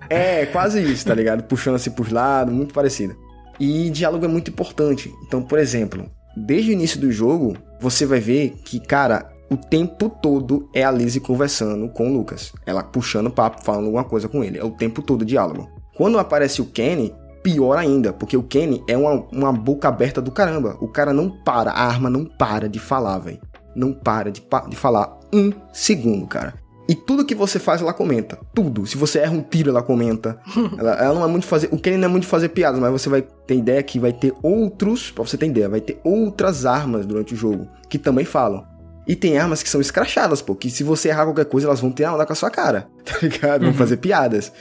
é, 0.09 0.45
quase 0.47 0.81
isso, 0.81 1.05
tá 1.05 1.13
ligado? 1.13 1.43
Puxando 1.43 1.75
assim 1.75 1.91
pros 1.91 2.11
lados, 2.11 2.53
muito 2.53 2.73
parecido. 2.73 3.15
E 3.59 3.89
diálogo 3.89 4.25
é 4.25 4.27
muito 4.27 4.51
importante. 4.51 5.13
Então, 5.25 5.41
por 5.41 5.59
exemplo, 5.59 6.09
desde 6.35 6.71
o 6.71 6.73
início 6.73 6.99
do 6.99 7.11
jogo, 7.11 7.55
você 7.79 8.05
vai 8.05 8.19
ver 8.19 8.55
que, 8.63 8.79
cara, 8.79 9.31
o 9.49 9.57
tempo 9.57 10.09
todo 10.09 10.69
é 10.73 10.83
a 10.83 10.91
Lizzie 10.91 11.21
conversando 11.21 11.87
com 11.89 12.09
o 12.09 12.13
Lucas. 12.13 12.51
Ela 12.65 12.83
puxando 12.83 13.29
papo, 13.29 13.63
falando 13.63 13.85
alguma 13.85 14.03
coisa 14.03 14.27
com 14.27 14.43
ele. 14.43 14.57
É 14.57 14.63
o 14.63 14.71
tempo 14.71 15.01
todo 15.01 15.25
diálogo. 15.25 15.69
Quando 15.95 16.17
aparece 16.17 16.61
o 16.61 16.65
Kenny, 16.65 17.13
pior 17.43 17.77
ainda, 17.77 18.11
porque 18.11 18.35
o 18.35 18.43
Kenny 18.43 18.83
é 18.87 18.97
uma, 18.97 19.25
uma 19.31 19.53
boca 19.53 19.87
aberta 19.87 20.21
do 20.21 20.31
caramba. 20.31 20.77
O 20.79 20.87
cara 20.87 21.13
não 21.13 21.29
para, 21.29 21.71
a 21.71 21.85
arma 21.85 22.09
não 22.09 22.25
para 22.25 22.67
de 22.67 22.79
falar, 22.79 23.19
velho. 23.19 23.39
Não 23.75 23.93
para 23.93 24.31
de, 24.31 24.41
de 24.69 24.75
falar 24.75 25.19
um 25.31 25.51
segundo, 25.71 26.25
cara. 26.25 26.55
E 26.87 26.95
tudo 26.95 27.25
que 27.25 27.33
você 27.33 27.59
faz, 27.59 27.81
ela 27.81 27.93
comenta. 27.93 28.37
Tudo. 28.53 28.85
Se 28.85 28.97
você 28.97 29.19
erra 29.19 29.31
um 29.31 29.41
tiro, 29.41 29.69
ela 29.69 29.81
comenta. 29.81 30.39
ela, 30.77 30.91
ela, 30.95 31.13
não 31.13 31.23
é 31.23 31.27
muito 31.27 31.45
fazer. 31.45 31.69
O 31.71 31.79
Kenny 31.79 31.97
não 31.97 32.07
é 32.07 32.11
muito 32.11 32.27
fazer 32.27 32.49
piadas, 32.49 32.79
mas 32.79 32.91
você 32.91 33.09
vai 33.09 33.21
ter 33.21 33.55
ideia 33.55 33.81
que 33.81 33.99
vai 33.99 34.11
ter 34.11 34.33
outros. 34.41 35.11
Pra 35.11 35.23
você 35.23 35.37
ter 35.37 35.47
ideia, 35.47 35.69
vai 35.69 35.81
ter 35.81 35.99
outras 36.03 36.65
armas 36.65 37.05
durante 37.05 37.33
o 37.33 37.37
jogo 37.37 37.67
que 37.89 37.97
também 37.97 38.25
falam. 38.25 38.65
E 39.05 39.15
tem 39.15 39.37
armas 39.37 39.61
que 39.61 39.69
são 39.69 39.81
escrachadas, 39.81 40.41
pô. 40.41 40.55
Que 40.55 40.69
se 40.69 40.83
você 40.83 41.09
errar 41.09 41.25
qualquer 41.25 41.45
coisa, 41.45 41.67
elas 41.67 41.79
vão 41.79 41.91
ter 41.91 42.05
a 42.05 42.13
onda 42.13 42.25
com 42.25 42.33
a 42.33 42.35
sua 42.35 42.49
cara. 42.49 42.87
Tá 43.03 43.17
ligado? 43.21 43.61
Vão 43.61 43.71
uhum. 43.71 43.75
fazer 43.75 43.97
piadas. 43.97 44.51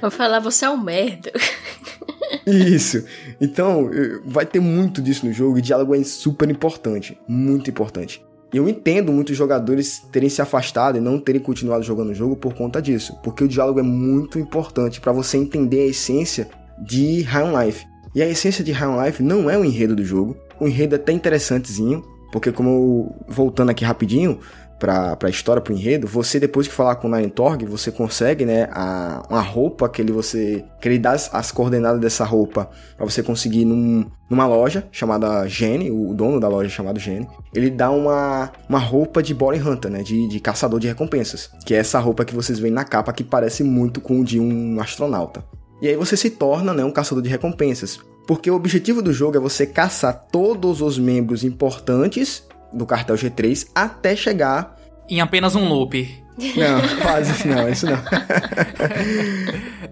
Vou 0.00 0.10
falar, 0.10 0.40
você 0.40 0.64
é 0.64 0.70
um 0.70 0.76
merda. 0.76 1.32
Isso. 2.44 3.04
Então, 3.40 3.88
vai 4.24 4.44
ter 4.44 4.58
muito 4.58 5.00
disso 5.00 5.24
no 5.24 5.32
jogo. 5.32 5.56
E 5.56 5.62
diálogo 5.62 5.94
é 5.94 6.02
super 6.02 6.50
importante. 6.50 7.16
Muito 7.28 7.70
importante. 7.70 8.24
Eu 8.52 8.68
entendo 8.68 9.12
muitos 9.12 9.34
jogadores 9.34 10.02
terem 10.12 10.28
se 10.28 10.42
afastado 10.42 10.98
e 10.98 11.00
não 11.00 11.18
terem 11.18 11.40
continuado 11.40 11.82
jogando 11.82 12.10
o 12.10 12.14
jogo 12.14 12.36
por 12.36 12.52
conta 12.52 12.82
disso, 12.82 13.16
porque 13.22 13.42
o 13.42 13.48
diálogo 13.48 13.80
é 13.80 13.82
muito 13.82 14.38
importante 14.38 15.00
para 15.00 15.10
você 15.10 15.38
entender 15.38 15.80
a 15.80 15.86
essência 15.86 16.48
de 16.78 17.22
High 17.22 17.44
on 17.44 17.64
Life. 17.64 17.86
E 18.14 18.20
a 18.20 18.28
essência 18.28 18.62
de 18.62 18.70
High 18.70 18.88
on 18.88 19.02
Life 19.02 19.22
não 19.22 19.48
é 19.48 19.56
o 19.56 19.64
enredo 19.64 19.96
do 19.96 20.04
jogo. 20.04 20.36
O 20.60 20.68
enredo 20.68 20.94
é 20.94 20.98
até 20.98 21.12
interessantezinho, 21.12 22.04
porque 22.30 22.52
como 22.52 23.16
voltando 23.26 23.70
aqui 23.70 23.86
rapidinho, 23.86 24.38
pra, 24.82 25.14
pra 25.14 25.30
história, 25.30 25.62
pro 25.62 25.72
enredo, 25.72 26.08
você 26.08 26.40
depois 26.40 26.66
que 26.66 26.74
falar 26.74 26.96
com 26.96 27.06
o 27.06 27.16
Nine 27.16 27.30
Torg, 27.30 27.64
você 27.66 27.92
consegue, 27.92 28.44
né, 28.44 28.68
a, 28.72 29.22
uma 29.30 29.40
roupa 29.40 29.88
que 29.88 30.02
ele 30.02 30.10
você, 30.10 30.64
que 30.80 30.88
ele 30.88 30.98
dá 30.98 31.12
as, 31.12 31.32
as 31.32 31.52
coordenadas 31.52 32.00
dessa 32.00 32.24
roupa 32.24 32.68
para 32.96 33.06
você 33.06 33.22
conseguir 33.22 33.64
num, 33.64 34.04
numa 34.28 34.44
loja 34.44 34.88
chamada 34.90 35.46
Gene, 35.46 35.88
o 35.88 36.12
dono 36.12 36.40
da 36.40 36.48
loja 36.48 36.68
chamado 36.68 36.98
Gene, 36.98 37.28
ele 37.54 37.70
dá 37.70 37.92
uma, 37.92 38.50
uma 38.68 38.80
roupa 38.80 39.22
de 39.22 39.32
Bounty 39.32 39.60
Hunter, 39.60 39.88
né, 39.88 40.02
de, 40.02 40.26
de 40.26 40.40
caçador 40.40 40.80
de 40.80 40.88
recompensas, 40.88 41.48
que 41.64 41.74
é 41.74 41.78
essa 41.78 42.00
roupa 42.00 42.24
que 42.24 42.34
vocês 42.34 42.58
veem 42.58 42.74
na 42.74 42.82
capa 42.82 43.12
que 43.12 43.22
parece 43.22 43.62
muito 43.62 44.00
com 44.00 44.18
o 44.18 44.24
de 44.24 44.40
um 44.40 44.80
astronauta. 44.80 45.44
E 45.80 45.86
aí 45.86 45.94
você 45.94 46.16
se 46.16 46.28
torna, 46.28 46.74
né, 46.74 46.84
um 46.84 46.90
caçador 46.90 47.22
de 47.22 47.30
recompensas. 47.30 48.00
Porque 48.26 48.50
o 48.50 48.54
objetivo 48.54 49.00
do 49.00 49.12
jogo 49.12 49.36
é 49.36 49.40
você 49.40 49.64
caçar 49.64 50.26
todos 50.30 50.80
os 50.80 50.98
membros 50.98 51.44
importantes 51.44 52.44
do 52.72 52.86
cartel 52.86 53.16
G3 53.16 53.68
até 53.74 54.16
chegar. 54.16 54.76
Em 55.08 55.20
apenas 55.20 55.54
um 55.54 55.68
loop. 55.68 56.22
Não, 56.38 56.80
quase 57.02 57.46
não, 57.46 57.68
isso 57.68 57.86
não. 57.86 57.98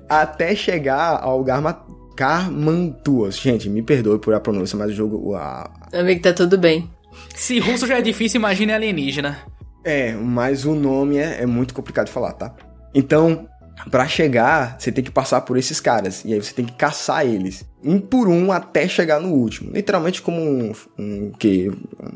até 0.09 0.55
chegar 0.55 1.21
ao 1.23 1.43
Garma 1.45 1.85
Carmantuas. 2.17 3.39
Gente, 3.39 3.69
me 3.69 3.83
perdoe 3.83 4.19
por 4.19 4.35
a 4.35 4.41
pronúncia, 4.41 4.79
mas 4.79 4.91
o 4.91 4.95
jogo. 4.95 5.35
A... 5.35 5.71
Amigo, 5.93 6.23
tá 6.23 6.33
tudo 6.33 6.57
bem. 6.57 6.91
Se 7.35 7.59
russo 7.59 7.87
já 7.87 7.99
é 7.99 8.03
difícil, 8.03 8.39
imagine 8.39 8.73
alienígena. 8.73 9.39
É, 9.85 10.13
mas 10.13 10.65
o 10.65 10.75
nome 10.75 11.17
é, 11.17 11.43
é 11.43 11.47
muito 11.47 11.75
complicado 11.75 12.07
de 12.07 12.13
falar, 12.13 12.33
tá? 12.33 12.55
Então, 12.95 13.49
para 13.89 14.07
chegar, 14.09 14.77
você 14.79 14.91
tem 14.91 15.03
que 15.03 15.11
passar 15.11 15.41
por 15.43 15.57
esses 15.57 15.81
caras. 15.81 16.25
E 16.25 16.33
aí 16.33 16.43
você 16.43 16.53
tem 16.53 16.65
que 16.65 16.73
caçar 16.73 17.25
eles. 17.25 17.65
Um 17.83 18.01
por 18.01 18.29
um 18.29 18.53
até 18.53 18.87
chegar 18.89 19.21
no 19.21 19.29
último. 19.29 19.71
Literalmente 19.73 20.21
como 20.21 20.41
um. 20.41 20.73
Um 20.99 21.33
que? 21.33 21.71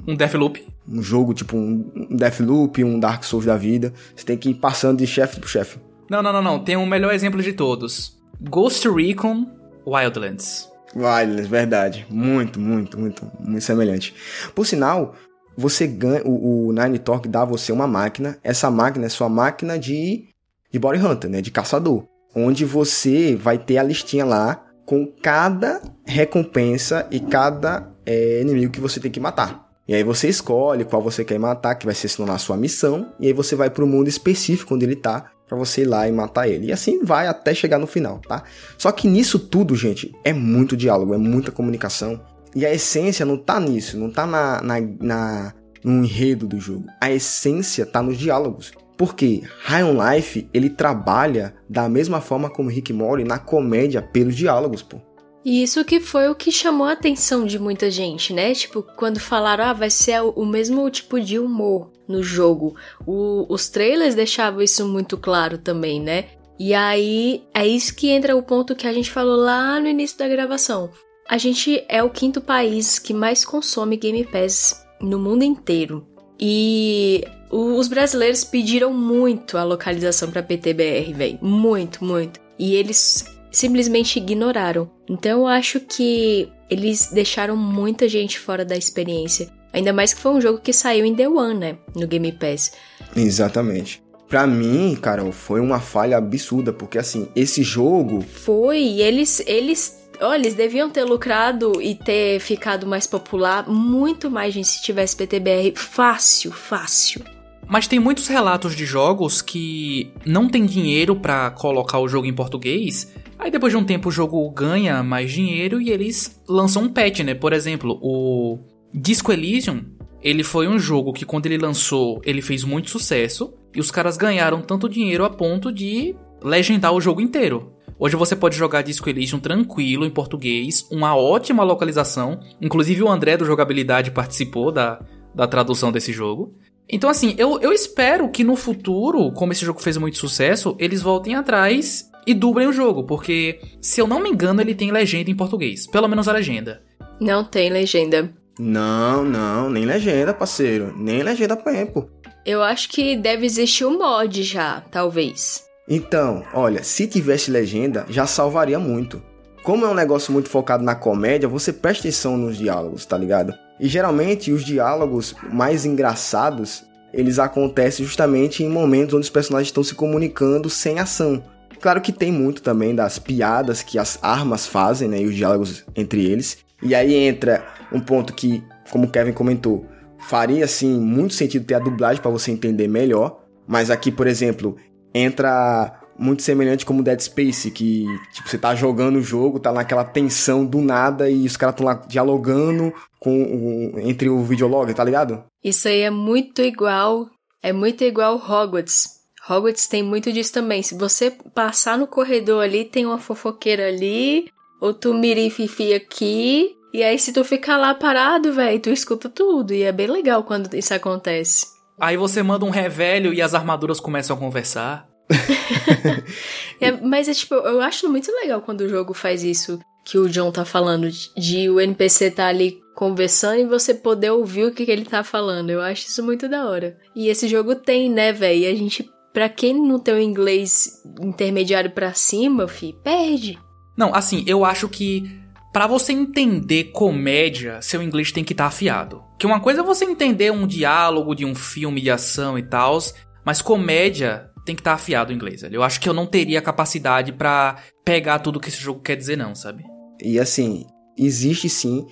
Um 0.07 0.15
Deathloop. 0.15 0.67
Um 0.86 1.02
jogo 1.02 1.33
tipo 1.33 1.57
um 1.57 2.09
Deathloop, 2.10 2.83
um 2.84 2.99
Dark 2.99 3.25
Souls 3.25 3.47
da 3.47 3.57
vida. 3.57 3.93
Você 4.15 4.25
tem 4.25 4.36
que 4.36 4.51
ir 4.51 4.55
passando 4.55 4.99
de 4.99 5.07
chefe 5.07 5.41
pro 5.41 5.49
chefe. 5.49 5.78
Não, 6.10 6.23
não, 6.23 6.33
não, 6.33 6.43
não. 6.43 6.59
Tem 6.62 6.76
um 6.76 6.86
melhor 6.86 7.15
exemplo 7.15 7.43
de 7.43 7.52
todos: 7.52 8.18
Ghost 8.41 8.89
Recon 8.89 9.47
Wildlands. 9.86 10.68
Wildlands, 10.94 11.47
verdade. 11.47 12.07
Muito, 12.10 12.60
muito, 12.60 12.99
muito, 12.99 13.31
muito 13.41 13.65
semelhante. 13.65 14.15
Por 14.55 14.67
sinal, 14.67 15.15
você 15.57 15.86
ganha. 15.86 16.23
O, 16.25 16.68
o 16.68 16.73
Nine 16.73 16.99
Talk 16.99 17.26
dá 17.28 17.43
a 17.43 17.47
você 17.47 17.73
uma 17.73 17.86
máquina. 17.86 18.39
Essa 18.43 18.70
máquina 18.70 19.07
é 19.07 19.09
sua 19.09 19.28
máquina 19.28 19.78
de 19.78 20.34
de 20.75 20.78
Body 20.81 20.99
Hunter, 20.99 21.31
né? 21.31 21.41
De 21.41 21.53
caçador. 21.53 22.03
Onde 22.35 22.65
você 22.65 23.36
vai 23.36 23.57
ter 23.57 23.78
a 23.78 23.83
listinha 23.85 24.25
lá 24.25 24.61
com 24.85 25.07
cada 25.07 25.81
recompensa 26.05 27.07
e 27.12 27.20
cada 27.20 27.89
é, 28.05 28.41
inimigo 28.41 28.73
que 28.73 28.81
você 28.81 28.99
tem 28.99 29.09
que 29.09 29.20
matar. 29.20 29.69
E 29.86 29.94
aí 29.94 30.03
você 30.03 30.28
escolhe 30.28 30.85
qual 30.85 31.01
você 31.01 31.25
quer 31.25 31.39
matar, 31.39 31.77
que 31.77 31.86
vai 31.86 31.94
ser 31.94 32.11
na 32.25 32.39
sua 32.39 32.57
missão, 32.57 33.12
e 33.20 33.28
aí 33.28 33.33
você 33.33 33.55
vai 33.55 33.70
para 33.70 33.85
o 33.85 33.86
mundo 33.86 34.09
específico 34.09 34.75
onde 34.75 34.85
ele 34.85 34.97
tá, 34.97 35.31
para 35.47 35.57
você 35.57 35.83
ir 35.83 35.85
lá 35.85 36.09
e 36.09 36.12
matar 36.12 36.49
ele. 36.49 36.67
E 36.67 36.73
assim 36.73 37.05
vai 37.05 37.28
até 37.28 37.55
chegar 37.55 37.78
no 37.78 37.86
final, 37.86 38.19
tá? 38.19 38.43
Só 38.77 38.91
que 38.91 39.07
nisso 39.07 39.39
tudo, 39.39 39.77
gente, 39.77 40.12
é 40.25 40.33
muito 40.33 40.77
diálogo, 40.77 41.15
é 41.15 41.19
muita 41.19 41.53
comunicação. 41.53 42.20
E 42.53 42.67
a 42.67 42.75
essência 42.75 43.25
não 43.25 43.36
tá 43.36 43.61
nisso, 43.61 43.97
não 43.97 44.11
tá 44.11 44.27
na, 44.27 44.61
na, 44.61 44.81
na 45.01 45.55
no 45.85 46.05
enredo 46.05 46.49
do 46.49 46.59
jogo. 46.59 46.86
A 47.01 47.12
essência 47.12 47.86
tá 47.86 48.03
nos 48.03 48.19
diálogos. 48.19 48.73
Porque 48.97 49.42
High 49.62 49.84
on 49.84 49.97
Life, 50.12 50.48
ele 50.55 50.70
trabalha 50.70 51.55
da 51.68 51.89
mesma 51.89 52.20
forma 52.20 52.48
como 52.48 52.70
Rick 52.70 52.92
Mori 52.92 53.24
na 53.24 53.39
comédia 53.39 54.00
pelos 54.00 54.36
diálogos, 54.36 54.82
pô. 54.82 54.98
E 55.44 55.62
isso 55.62 55.84
que 55.84 56.00
foi 56.00 56.28
o 56.28 56.34
que 56.34 56.50
chamou 56.50 56.86
a 56.86 56.92
atenção 56.92 57.44
de 57.44 57.58
muita 57.58 57.90
gente, 57.90 58.32
né? 58.32 58.55
Tipo, 58.55 58.82
quando 58.82 59.20
falaram, 59.20 59.64
ah, 59.64 59.73
vai 59.74 59.90
ser 59.90 60.23
o 60.23 60.47
mesmo 60.47 60.89
tipo 60.89 61.20
de 61.20 61.39
humor 61.39 61.90
no 62.08 62.23
jogo. 62.23 62.74
O, 63.06 63.44
os 63.52 63.68
trailers 63.68 64.14
deixavam 64.14 64.62
isso 64.62 64.89
muito 64.89 65.18
claro 65.18 65.58
também, 65.58 66.00
né? 66.00 66.26
E 66.58 66.73
aí, 66.73 67.42
é 67.52 67.66
isso 67.66 67.94
que 67.94 68.08
entra 68.08 68.34
o 68.34 68.42
ponto 68.42 68.74
que 68.74 68.86
a 68.86 68.92
gente 68.92 69.10
falou 69.10 69.36
lá 69.36 69.78
no 69.78 69.89
início 69.89 70.16
da 70.16 70.28
gravação. 70.28 70.90
A 71.28 71.36
gente 71.36 71.84
é 71.89 72.02
o 72.02 72.10
quinto 72.10 72.40
país 72.40 72.98
que 72.98 73.12
mais 73.12 73.44
consome 73.44 73.98
Game 73.98 74.24
Pass 74.24 74.86
no 75.00 75.18
mundo 75.18 75.42
inteiro. 75.42 76.06
E 76.39 77.25
os 77.51 77.89
brasileiros 77.89 78.45
pediram 78.45 78.93
muito 78.93 79.57
a 79.57 79.65
localização 79.65 80.31
para 80.31 80.43
PTBR, 80.43 81.13
velho. 81.13 81.39
Muito, 81.41 82.05
muito. 82.05 82.41
E 82.59 82.75
eles 82.75 83.25
simplesmente 83.51 84.19
ignoraram. 84.19 84.91
Então 85.09 85.41
eu 85.41 85.47
acho 85.47 85.81
que 85.81 86.49
eles 86.69 87.11
deixaram 87.13 87.57
muita 87.57 88.09
gente 88.09 88.39
fora 88.39 88.65
da 88.65 88.77
experiência. 88.77 89.49
Ainda 89.73 89.93
mais 89.93 90.15
que 90.15 90.21
foi 90.21 90.33
um 90.33 90.41
jogo 90.41 90.61
que 90.61 90.73
saiu 90.73 91.05
em 91.05 91.15
The 91.15 91.29
One, 91.29 91.59
né? 91.59 91.79
No 91.95 92.07
Game 92.07 92.31
Pass. 92.33 92.73
Exatamente. 93.17 94.03
Pra 94.29 94.47
mim, 94.47 94.97
cara, 95.01 95.31
foi 95.31 95.61
uma 95.61 95.81
falha 95.81 96.17
absurda, 96.17 96.73
porque 96.73 96.99
assim, 96.99 97.29
esse 97.37 97.63
jogo. 97.63 98.23
Foi, 98.23 99.01
eles, 99.01 99.43
eles 99.47 100.03
Olha, 100.20 100.41
eles 100.41 100.55
deviam 100.55 100.89
ter 100.89 101.05
lucrado 101.05 101.81
e 101.81 101.94
ter 101.94 102.41
ficado 102.41 102.86
mais 102.86 103.07
popular 103.07 103.68
muito 103.68 104.31
mais 104.31 104.55
gente 104.55 104.68
se 104.68 104.83
tivesse 104.83 105.17
PTBR. 105.17 105.73
Fácil, 105.76 106.52
fácil. 106.52 107.23
Mas 107.67 107.86
tem 107.89 107.99
muitos 107.99 108.28
relatos 108.28 108.76
de 108.76 108.84
jogos 108.84 109.41
que 109.41 110.12
não 110.25 110.49
tem 110.49 110.67
dinheiro 110.67 111.17
para 111.17 111.51
colocar 111.51 111.99
o 111.99 112.09
jogo 112.09 112.26
em 112.26 112.34
português. 112.34 113.12
Aí 113.39 113.51
depois 113.51 113.73
de 113.73 113.76
um 113.76 113.84
tempo 113.84 114.09
o 114.09 114.12
jogo 114.12 114.49
ganha 114.51 115.02
mais 115.02 115.33
dinheiro 115.33 115.81
e 115.81 115.91
eles 115.91 116.41
lançam 116.49 116.84
um 116.84 116.89
patch, 116.89 117.20
né? 117.20 117.34
Por 117.34 117.52
exemplo, 117.52 117.99
o 118.02 118.59
Disco 118.93 119.33
Elysium, 119.33 119.84
ele 120.23 120.44
foi 120.44 120.68
um 120.68 120.78
jogo 120.78 121.12
que 121.12 121.25
quando 121.25 121.47
ele 121.47 121.59
lançou, 121.59 122.20
ele 122.25 122.41
fez 122.41 122.65
muito 122.65 122.91
sucesso 122.91 123.52
e 123.75 123.81
os 123.81 123.91
caras 123.91 124.17
ganharam 124.17 124.62
tanto 124.62 124.89
dinheiro 124.89 125.25
a 125.25 125.31
ponto 125.31 125.73
de 125.73 126.15
legendar 126.43 126.93
o 126.93 127.01
jogo 127.01 127.20
inteiro. 127.20 127.74
Hoje 128.05 128.16
você 128.16 128.36
pode 128.36 128.55
jogar 128.55 128.83
Disco 128.83 129.08
Elysium 129.08 129.41
tranquilo 129.41 130.05
em 130.05 130.10
português, 130.10 130.86
uma 130.91 131.16
ótima 131.16 131.65
localização. 131.65 132.39
Inclusive 132.60 133.02
o 133.02 133.08
André 133.08 133.34
do 133.39 133.47
Jogabilidade 133.47 134.10
participou 134.10 134.70
da, 134.70 135.00
da 135.34 135.47
tradução 135.47 135.91
desse 135.91 136.12
jogo. 136.12 136.55
Então, 136.86 137.08
assim, 137.08 137.34
eu, 137.39 137.58
eu 137.62 137.73
espero 137.73 138.28
que 138.28 138.44
no 138.44 138.57
futuro, 138.57 139.33
como 139.33 139.52
esse 139.52 139.65
jogo 139.65 139.81
fez 139.81 139.97
muito 139.97 140.18
sucesso, 140.18 140.76
eles 140.78 141.00
voltem 141.00 141.34
atrás 141.34 142.10
e 142.26 142.34
dublem 142.34 142.66
o 142.66 142.74
jogo, 142.74 143.05
porque, 143.05 143.58
se 143.81 144.02
eu 144.02 144.07
não 144.07 144.23
me 144.23 144.28
engano, 144.28 144.60
ele 144.60 144.74
tem 144.74 144.92
legenda 144.92 145.31
em 145.31 145.34
português. 145.34 145.86
Pelo 145.86 146.07
menos 146.07 146.28
a 146.28 146.33
legenda. 146.33 146.83
Não 147.18 147.42
tem 147.42 147.70
legenda. 147.70 148.31
Não, 148.58 149.24
não, 149.24 149.70
nem 149.70 149.86
legenda, 149.86 150.34
parceiro. 150.34 150.92
Nem 150.94 151.23
legenda 151.23 151.57
pra 151.57 151.86
pô. 151.86 152.07
Eu 152.44 152.62
acho 152.62 152.91
que 152.91 153.16
deve 153.16 153.47
existir 153.47 153.86
um 153.86 153.97
mod 153.97 154.42
já, 154.42 154.83
talvez. 154.91 155.65
Então, 155.89 156.43
olha, 156.55 156.83
se 156.83 157.07
tivesse 157.07 157.51
legenda, 157.51 158.07
já 158.09 158.27
salvaria 158.27 158.79
muito. 158.79 159.23
Como 159.63 159.85
é 159.85 159.89
um 159.89 159.95
negócio 159.95 160.33
muito 160.33 160.49
focado 160.49 160.83
na 160.83 160.95
comédia, 160.95 161.49
você 161.49 161.73
presta 161.73 162.03
atenção 162.03 162.37
nos 162.37 162.57
diálogos, 162.57 163.05
tá 163.05 163.17
ligado? 163.17 163.55
E 163.79 163.89
geralmente 163.89 164.53
os 164.53 164.65
diálogos 164.65 165.35
mais 165.53 165.85
engraçados, 165.85 166.85
eles 167.13 167.39
acontecem 167.39 168.05
justamente 168.05 168.63
em 168.63 168.69
momentos 168.69 169.15
onde 169.15 169.25
os 169.25 169.31
personagens 169.31 169.69
estão 169.69 169.85
se 169.85 169.95
comunicando 169.95 170.71
sem 170.71 170.99
ação. 170.99 171.43
Claro 171.81 172.01
que 172.01 172.13
tem 172.13 172.33
muito 172.33 172.63
também 172.63 172.95
das 172.95 173.19
piadas 173.19 173.83
que 173.83 173.99
as 173.99 174.19
armas 174.23 174.67
fazem, 174.67 175.09
né, 175.09 175.21
e 175.21 175.27
os 175.27 175.35
diálogos 175.35 175.85
entre 175.95 176.25
eles. 176.25 176.59
E 176.83 176.95
aí 176.95 177.15
entra 177.15 177.65
um 177.93 178.01
ponto 178.01 178.33
que, 178.33 178.63
como 178.91 179.07
o 179.07 179.11
Kevin 179.11 179.33
comentou, 179.33 179.87
faria 180.19 180.65
assim 180.65 180.99
muito 180.99 181.35
sentido 181.35 181.67
ter 181.67 181.75
a 181.75 181.79
dublagem 181.79 182.23
para 182.23 182.31
você 182.31 182.51
entender 182.51 182.89
melhor, 182.89 183.45
mas 183.67 183.91
aqui, 183.91 184.11
por 184.11 184.27
exemplo, 184.27 184.77
entra 185.15 186.01
muito 186.18 186.43
semelhante 186.43 186.86
como 186.86 187.02
Dead 187.02 187.20
Space, 187.20 187.70
que 187.70 188.07
tipo, 188.33 188.49
você 188.49 188.59
tá 188.59 188.75
jogando 188.75 189.17
o 189.17 189.23
jogo, 189.23 189.59
tá 189.59 189.73
naquela 189.73 190.05
tensão 190.05 190.65
do 190.65 190.81
nada 190.81 191.31
e 191.31 191.47
os 191.47 191.57
caras 191.57 191.75
estão 191.75 191.86
lá 191.86 191.94
dialogando 192.07 192.93
com 193.18 193.43
o, 193.43 194.01
entre 194.01 194.28
o 194.28 194.43
videolog, 194.43 194.93
tá 194.93 195.05
ligado? 195.05 195.44
Isso 195.62 195.89
aí 195.89 196.01
é 196.01 196.10
muito 196.10 196.62
igual, 196.62 197.28
é 197.62 197.73
muito 197.73 198.05
igual 198.05 198.36
Hogwarts. 198.36 199.23
Hogwarts 199.49 199.89
tem 199.89 200.02
muito 200.02 200.33
disso 200.33 200.52
também. 200.52 200.83
Se 200.83 200.94
você 200.94 201.31
passar 201.55 201.99
no 201.99 202.07
corredor 202.07 202.62
ali, 202.62 202.84
tem 202.84 203.05
uma 203.05 203.18
fofoqueira 203.18 203.89
ali, 203.89 204.49
outro 204.81 205.15
mirififi 205.15 205.93
aqui, 205.93 206.76
e 206.93 207.02
aí 207.02 207.18
se 207.18 207.33
tu 207.33 207.44
ficar 207.44 207.76
lá 207.76 207.94
parado, 207.94 208.52
velho, 208.52 208.81
tu 208.81 208.91
escuta 208.91 209.28
tudo, 209.28 209.75
e 209.75 209.83
é 209.83 209.93
bem 209.93 210.07
legal 210.07 210.44
quando 210.44 210.73
isso 210.75 210.94
acontece. 210.94 211.74
Aí 211.98 212.16
você 212.16 212.42
manda 212.42 212.64
um 212.64 212.70
revelho 212.70 213.32
e 213.32 213.40
as 213.40 213.55
armaduras 213.55 214.00
começam 214.00 214.36
a 214.36 214.39
conversar. 214.39 215.08
é, 216.81 216.92
mas 216.92 217.28
é 217.28 217.34
tipo, 217.34 217.55
eu 217.55 217.81
acho 217.81 218.08
muito 218.08 218.31
legal 218.32 218.60
quando 218.60 218.82
o 218.82 218.89
jogo 218.89 219.14
faz 219.14 219.42
isso 219.42 219.78
que 220.05 220.18
o 220.18 220.28
John 220.28 220.52
tá 220.52 220.64
falando, 220.64 221.08
de 221.36 221.70
o 221.70 221.81
NPC 221.81 222.31
tá 222.31 222.47
ali 222.47 222.78
conversando 222.94 223.60
e 223.60 223.66
você 223.66 223.94
poder 223.94 224.31
ouvir 224.31 224.66
o 224.66 224.73
que, 224.73 224.84
que 224.84 224.90
ele 224.90 225.05
tá 225.05 225.24
falando. 225.24 225.70
Eu 225.70 225.81
acho 225.81 226.06
isso 226.06 226.23
muito 226.23 226.48
da 226.48 226.68
hora. 226.68 226.98
E 227.16 227.28
esse 227.28 227.48
jogo 227.48 227.74
tem, 227.74 228.10
né, 228.10 228.32
velho? 228.32 228.60
E 228.60 228.66
a 228.66 228.74
gente, 228.74 229.10
pra 229.32 229.48
quem 229.48 229.74
não 229.74 229.98
tem 229.98 230.14
o 230.14 230.20
inglês 230.20 231.02
intermediário 231.20 231.90
pra 231.90 232.12
cima, 232.12 232.68
fi, 232.68 232.94
perde. 233.02 233.58
Não, 233.97 234.14
assim, 234.14 234.44
eu 234.47 234.64
acho 234.64 234.89
que 234.89 235.43
para 235.75 235.89
você 235.89 236.12
entender 236.12 236.93
comédia, 236.93 237.83
seu 237.83 238.01
inglês 238.01 238.31
tem 238.31 238.44
que 238.44 238.53
estar 238.53 238.62
tá 238.62 238.69
afiado. 238.69 239.25
Que 239.36 239.44
uma 239.44 239.59
coisa 239.59 239.81
é 239.81 239.83
você 239.83 240.05
entender 240.05 240.53
um 240.53 240.69
diálogo 240.69 241.35
de 241.35 241.44
um 241.44 241.53
filme 241.53 242.01
de 242.01 242.12
ação 242.12 242.57
e 242.57 242.62
tal, 242.62 242.97
mas 243.44 243.61
comédia 243.61 244.49
tem 244.65 244.77
que 244.77 244.81
estar 244.81 244.93
tá 244.93 244.94
afiado 244.94 245.33
o 245.33 245.35
inglês. 245.35 245.65
Eu 245.65 245.83
acho 245.83 246.01
que 246.01 246.09
eu 246.09 246.15
não 246.15 246.28
teria 246.28 246.62
capacidade 246.62 247.33
para 247.33 247.75
pegar 248.05 248.39
tudo 248.39 248.61
que 248.61 248.69
esse 248.69 248.81
jogo 248.81 249.01
quer 249.01 249.17
dizer, 249.17 249.36
não, 249.36 249.53
sabe? 249.53 249.83
E 250.23 250.39
assim, 250.39 250.86
existe 251.19 251.69
sim 251.69 252.07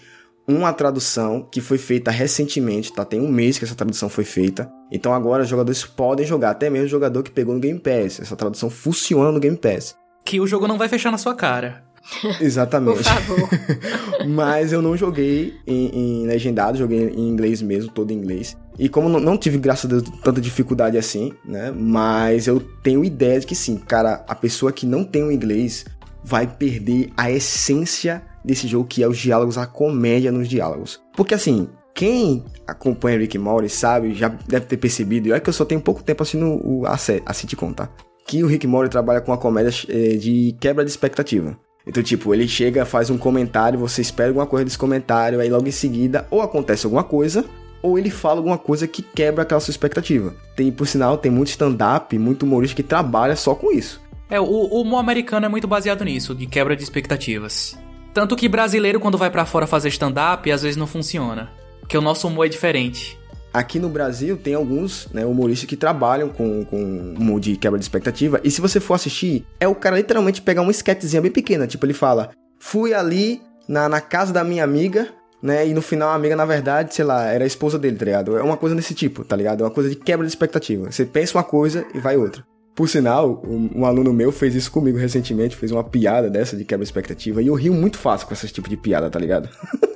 uma 0.49 0.73
tradução 0.73 1.49
que 1.49 1.61
foi 1.61 1.79
feita 1.79 2.11
recentemente, 2.11 2.93
tá? 2.93 3.05
Tem 3.05 3.21
um 3.21 3.31
mês 3.31 3.59
que 3.59 3.65
essa 3.65 3.77
tradução 3.77 4.09
foi 4.09 4.25
feita. 4.25 4.69
Então 4.91 5.15
agora 5.15 5.45
os 5.45 5.49
jogadores 5.49 5.85
podem 5.85 6.27
jogar, 6.27 6.51
até 6.51 6.69
mesmo 6.69 6.87
o 6.87 6.91
jogador 6.91 7.23
que 7.23 7.31
pegou 7.31 7.55
no 7.55 7.61
Game 7.61 7.79
Pass. 7.79 8.19
Essa 8.19 8.35
tradução 8.35 8.69
funciona 8.69 9.31
no 9.31 9.39
Game 9.39 9.57
Pass. 9.57 9.95
Que 10.25 10.41
o 10.41 10.49
jogo 10.49 10.67
não 10.67 10.79
vai 10.79 10.89
fechar 10.89 11.13
na 11.13 11.19
sua 11.19 11.37
cara. 11.37 11.92
Exatamente. 12.41 12.97
Por 12.97 13.05
favor. 13.05 13.49
Mas 14.27 14.73
eu 14.73 14.83
não 14.83 14.97
joguei 14.97 15.55
em, 15.67 16.23
em, 16.23 16.27
legendado, 16.27 16.79
joguei 16.79 17.09
em 17.09 17.29
inglês 17.29 17.63
mesmo, 17.63 17.91
todo 17.91 18.11
em 18.11 18.17
inglês. 18.17 18.57
E 18.79 18.89
como 18.89 19.09
não, 19.09 19.21
não 19.21 19.37
tive, 19.37 19.59
graças 19.59 19.85
a 19.85 19.89
Deus, 19.89 20.05
tanta 20.23 20.41
dificuldade 20.41 20.97
assim, 20.97 21.33
né? 21.45 21.73
Mas 21.75 22.47
eu 22.47 22.61
tenho 22.83 23.05
ideia 23.05 23.39
de 23.39 23.47
que 23.47 23.55
sim, 23.55 23.77
cara, 23.77 24.25
a 24.27 24.35
pessoa 24.35 24.73
que 24.73 24.87
não 24.87 25.05
tem 25.05 25.23
o 25.23 25.31
inglês 25.31 25.85
vai 26.25 26.47
perder 26.47 27.11
a 27.17 27.31
essência 27.31 28.23
desse 28.45 28.67
jogo, 28.67 28.87
que 28.87 29.03
é 29.03 29.09
os 29.09 29.19
diálogos, 29.19 29.59
a 29.59 29.67
comédia 29.67 30.33
nos 30.33 30.49
diálogos. 30.49 31.01
Porque 31.15 31.35
assim, 31.35 31.69
Quem 31.95 32.45
acompanha 32.67 33.19
Rick 33.19 33.39
Morty 33.39 33.69
sabe, 33.69 34.15
já 34.15 34.29
deve 34.29 34.67
ter 34.67 34.77
percebido, 34.77 35.29
e 35.29 35.33
olha 35.33 35.41
que 35.41 35.49
eu 35.49 35.53
só 35.53 35.65
tenho 35.65 35.81
pouco 35.81 36.03
tempo 36.03 36.23
assistindo 36.23 36.61
o, 36.67 36.87
a, 36.87 36.95
a 36.95 37.33
sitcom, 37.35 37.73
tá? 37.73 37.89
Que 38.27 38.43
o 38.43 38.47
Rick 38.47 38.67
Morty 38.67 38.91
trabalha 38.91 39.21
com 39.21 39.33
a 39.33 39.39
comédia 39.39 39.73
é, 39.89 40.17
de 40.17 40.57
quebra 40.59 40.85
de 40.85 40.91
expectativa. 40.91 41.57
Então, 41.87 42.03
tipo, 42.03 42.33
ele 42.33 42.47
chega, 42.47 42.85
faz 42.85 43.11
um 43.11 43.19
comentário, 43.19 43.79
você 43.79 44.01
espera 44.01 44.31
alguma 44.31 44.47
coisa 44.47 44.65
desse 44.65 44.79
comentário, 44.79 45.41
aí 45.41 45.51
logo 45.51 45.67
em 45.67 45.73
seguida, 45.73 46.27
ou 46.31 46.41
acontece 46.41 46.87
alguma 46.87 47.03
coisa, 47.03 47.45
ou 47.83 47.99
ele 47.99 48.11
fala 48.11 48.39
alguma 48.39 48.59
coisa 48.59 48.87
que 48.87 49.03
quebra 49.03 49.43
aquela 49.43 49.61
sua 49.61 49.73
expectativa. 49.73 50.35
Tem, 50.55 50.71
por 50.71 50.87
sinal, 50.87 51.19
tem 51.19 51.31
muito 51.31 51.49
stand-up, 51.49 52.17
muito 52.19 52.45
humorista 52.45 52.77
que 52.77 52.83
trabalha 52.83 53.35
só 53.35 53.55
com 53.55 53.73
isso. 53.73 54.01
É, 54.31 54.41
o, 54.41 54.45
humor 54.45 55.01
americano 55.01 55.47
é 55.47 55.49
muito 55.49 55.67
baseado 55.67 56.05
nisso, 56.05 56.35
de 56.35 56.47
quebra 56.47 56.77
de 56.77 56.83
expectativas. 56.83 57.77
Tanto 58.15 58.37
que 58.37 58.49
brasileiro, 58.49 59.01
quando 59.01 59.19
vai 59.19 59.31
para 59.31 59.45
fora 59.45 59.67
fazer 59.67 59.89
stand-up, 59.89 60.51
às 60.51 60.63
vezes 60.63 60.77
não 60.77 60.87
funciona. 60.87 61.51
Porque 61.81 61.99
o 61.99 62.01
nosso 62.01 62.29
humor 62.29 62.47
é 62.47 62.49
diferente. 62.49 63.19
Aqui 63.53 63.79
no 63.79 63.89
Brasil 63.89 64.37
tem 64.37 64.55
alguns 64.55 65.09
né, 65.13 65.27
humoristas 65.27 65.69
que 65.69 65.77
trabalham 65.77 66.31
com, 66.31 66.65
com 66.65 67.15
humor 67.19 67.39
de 67.39 67.57
quebra 67.57 67.79
de 67.79 67.85
expectativa. 67.85 68.41
E 68.43 68.51
se 68.51 68.63
você 68.63 68.81
for 68.81 68.95
assistir, 68.95 69.45
é 69.61 69.69
o 69.69 69.75
cara 69.75 69.97
literalmente 69.97 70.41
pegar 70.41 70.63
uma 70.63 70.71
sketchzinha 70.71 71.21
bem 71.21 71.31
pequena. 71.31 71.67
Tipo, 71.67 71.85
ele 71.85 71.93
fala: 71.93 72.31
Fui 72.59 72.95
ali 72.95 73.43
na, 73.69 73.89
na 73.89 74.01
casa 74.01 74.33
da 74.33 74.43
minha 74.43 74.65
amiga, 74.65 75.09
né? 75.43 75.67
E 75.67 75.75
no 75.75 75.83
final 75.83 76.09
a 76.09 76.15
amiga, 76.15 76.35
na 76.35 76.47
verdade, 76.47 76.95
sei 76.95 77.05
lá, 77.05 77.27
era 77.27 77.45
a 77.45 77.47
esposa 77.47 77.79
dele, 77.79 77.97
tá 77.97 78.05
ligado? 78.07 78.39
É 78.39 78.43
uma 78.43 78.57
coisa 78.57 78.75
desse 78.75 78.95
tipo, 78.95 79.23
tá 79.23 79.37
ligado? 79.37 79.63
É 79.63 79.67
uma 79.67 79.71
coisa 79.73 79.91
de 79.91 79.97
quebra 79.97 80.25
de 80.25 80.33
expectativa. 80.33 80.91
Você 80.91 81.05
pensa 81.05 81.37
uma 81.37 81.45
coisa 81.45 81.85
e 81.95 81.99
vai 81.99 82.17
outra. 82.17 82.43
Por 82.75 82.89
sinal, 82.89 83.43
um, 83.47 83.81
um, 83.81 83.85
aluno 83.85 84.15
meu 84.15 84.33
fez 84.33 84.55
isso 84.55 84.71
comigo 84.71 84.97
recentemente, 84.97 85.55
fez 85.55 85.71
uma 85.71 85.85
piada 85.85 86.31
dessa 86.31 86.57
de 86.57 86.65
quebra 86.65 86.83
de 86.83 86.89
expectativa, 86.89 87.43
e 87.43 87.49
eu 87.49 87.55
rio 87.55 87.75
muito 87.75 87.99
fácil 87.99 88.27
com 88.27 88.33
esse 88.33 88.49
tipo 88.49 88.67
de 88.67 88.79
piada, 88.79 89.11
tá 89.11 89.19
ligado? 89.19 89.47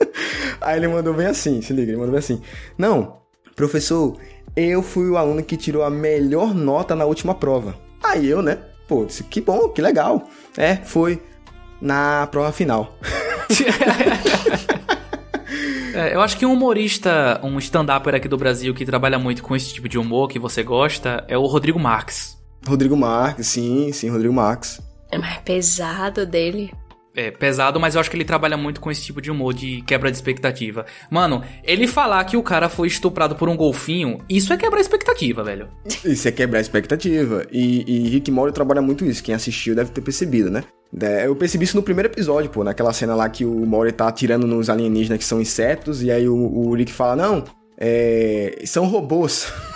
Aí 0.60 0.78
ele 0.78 0.89
mandou 0.89 1.15
bem 1.15 1.26
assim, 1.26 1.62
se 1.62 1.73
liga, 1.73 1.91
ele 1.91 1.97
mandou 1.97 2.12
bem 2.12 2.18
assim. 2.18 2.39
Não, 2.76 3.17
professor, 3.57 4.18
eu 4.55 4.83
fui 4.83 5.09
o 5.09 5.17
aluno 5.17 5.43
que 5.43 5.57
tirou 5.57 5.83
a 5.83 5.91
melhor 5.91 6.55
nota 6.55 6.94
na 6.94 7.07
última 7.07 7.35
prova. 7.35 7.75
Aí 8.05 8.26
eu, 8.28 8.43
né? 8.43 8.59
Pô, 8.86 9.05
disse, 9.05 9.25
que 9.25 9.41
bom, 9.41 9.70
que 9.70 9.83
legal. 9.83 10.28
É, 10.57 10.76
foi 10.76 11.20
na 11.81 12.28
prova 12.31 12.52
final. 12.52 12.97
É, 15.94 16.15
eu 16.15 16.20
acho 16.20 16.36
que 16.36 16.44
um 16.44 16.52
humorista, 16.52 17.41
um 17.43 17.59
stand-upper 17.59 18.15
aqui 18.15 18.28
do 18.28 18.36
Brasil 18.36 18.75
que 18.75 18.85
trabalha 18.85 19.18
muito 19.18 19.43
com 19.43 19.57
esse 19.57 19.73
tipo 19.73 19.89
de 19.89 19.97
humor 19.97 20.28
que 20.28 20.39
você 20.39 20.62
gosta 20.62 21.25
é 21.26 21.39
o 21.39 21.47
Rodrigo 21.47 21.78
Marques. 21.78 22.36
Rodrigo 22.68 22.94
Marques, 22.94 23.47
sim, 23.47 23.91
sim, 23.94 24.10
Rodrigo 24.10 24.35
Marques. 24.35 24.78
É 25.10 25.17
mais 25.17 25.39
pesado 25.39 26.26
dele. 26.26 26.70
É 27.17 27.31
pesado, 27.31 27.81
mas 27.81 27.95
eu 27.95 28.01
acho 28.01 28.11
que 28.11 28.17
ele 28.17 28.27
trabalha 28.27 28.59
muito 28.59 28.78
com 28.78 28.91
esse 28.91 29.03
tipo 29.03 29.23
de 29.23 29.31
humor 29.31 29.55
de 29.55 29.81
quebra 29.83 30.11
de 30.11 30.19
expectativa. 30.19 30.85
Mano, 31.11 31.43
ele 31.65 31.86
falar 31.86 32.23
que 32.25 32.36
o 32.36 32.43
cara 32.43 32.69
foi 32.69 32.89
estuprado 32.89 33.35
por 33.35 33.49
um 33.49 33.57
golfinho, 33.57 34.19
isso 34.28 34.53
é 34.53 34.57
quebrar 34.59 34.81
expectativa, 34.81 35.43
velho. 35.43 35.69
Isso 36.05 36.28
é 36.28 36.31
quebrar 36.31 36.61
expectativa. 36.61 37.47
E, 37.51 37.85
e 37.86 38.09
Rick 38.11 38.31
Mori 38.31 38.53
trabalha 38.53 38.83
muito 38.83 39.03
isso. 39.07 39.25
Quem 39.25 39.35
assistiu 39.35 39.75
deve 39.75 39.91
ter 39.91 40.03
percebido, 40.03 40.51
né? 40.51 40.65
É, 41.01 41.27
eu 41.27 41.35
percebi 41.35 41.65
isso 41.65 41.77
no 41.77 41.83
primeiro 41.83 42.09
episódio, 42.09 42.51
pô, 42.51 42.62
naquela 42.62 42.93
cena 42.93 43.15
lá 43.15 43.28
que 43.28 43.45
o 43.47 43.67
Mori 43.67 43.93
tá 43.93 44.09
atirando 44.09 44.47
nos 44.47 44.69
alienígenas 44.69 45.19
que 45.19 45.25
são 45.25 45.41
insetos, 45.41 46.03
e 46.03 46.11
aí 46.11 46.28
o, 46.28 46.36
o 46.36 46.75
Rick 46.75 46.93
fala, 46.93 47.17
não, 47.17 47.45
é, 47.78 48.62
são 48.65 48.86
robôs. 48.86 49.53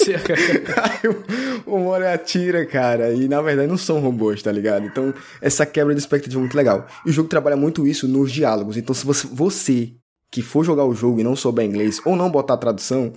aí 0.00 1.08
o, 1.66 1.74
o 1.74 1.78
Mori 1.78 2.06
atira, 2.06 2.64
cara, 2.66 3.12
e 3.12 3.28
na 3.28 3.40
verdade 3.40 3.68
não 3.68 3.76
são 3.76 4.00
robôs, 4.00 4.42
tá 4.42 4.50
ligado? 4.50 4.86
Então, 4.86 5.12
essa 5.40 5.66
quebra 5.66 5.94
de 5.94 6.00
expectativa 6.00 6.38
é 6.38 6.42
muito 6.42 6.56
legal. 6.56 6.86
E 7.04 7.10
o 7.10 7.12
jogo 7.12 7.28
trabalha 7.28 7.56
muito 7.56 7.86
isso 7.86 8.08
nos 8.08 8.32
diálogos. 8.32 8.76
Então, 8.76 8.94
se 8.94 9.04
você, 9.04 9.26
você 9.30 9.92
que 10.30 10.40
for 10.40 10.64
jogar 10.64 10.86
o 10.86 10.94
jogo 10.94 11.20
e 11.20 11.24
não 11.24 11.36
souber 11.36 11.66
inglês 11.66 12.00
ou 12.06 12.16
não 12.16 12.30
botar 12.30 12.56
tradução, 12.56 13.12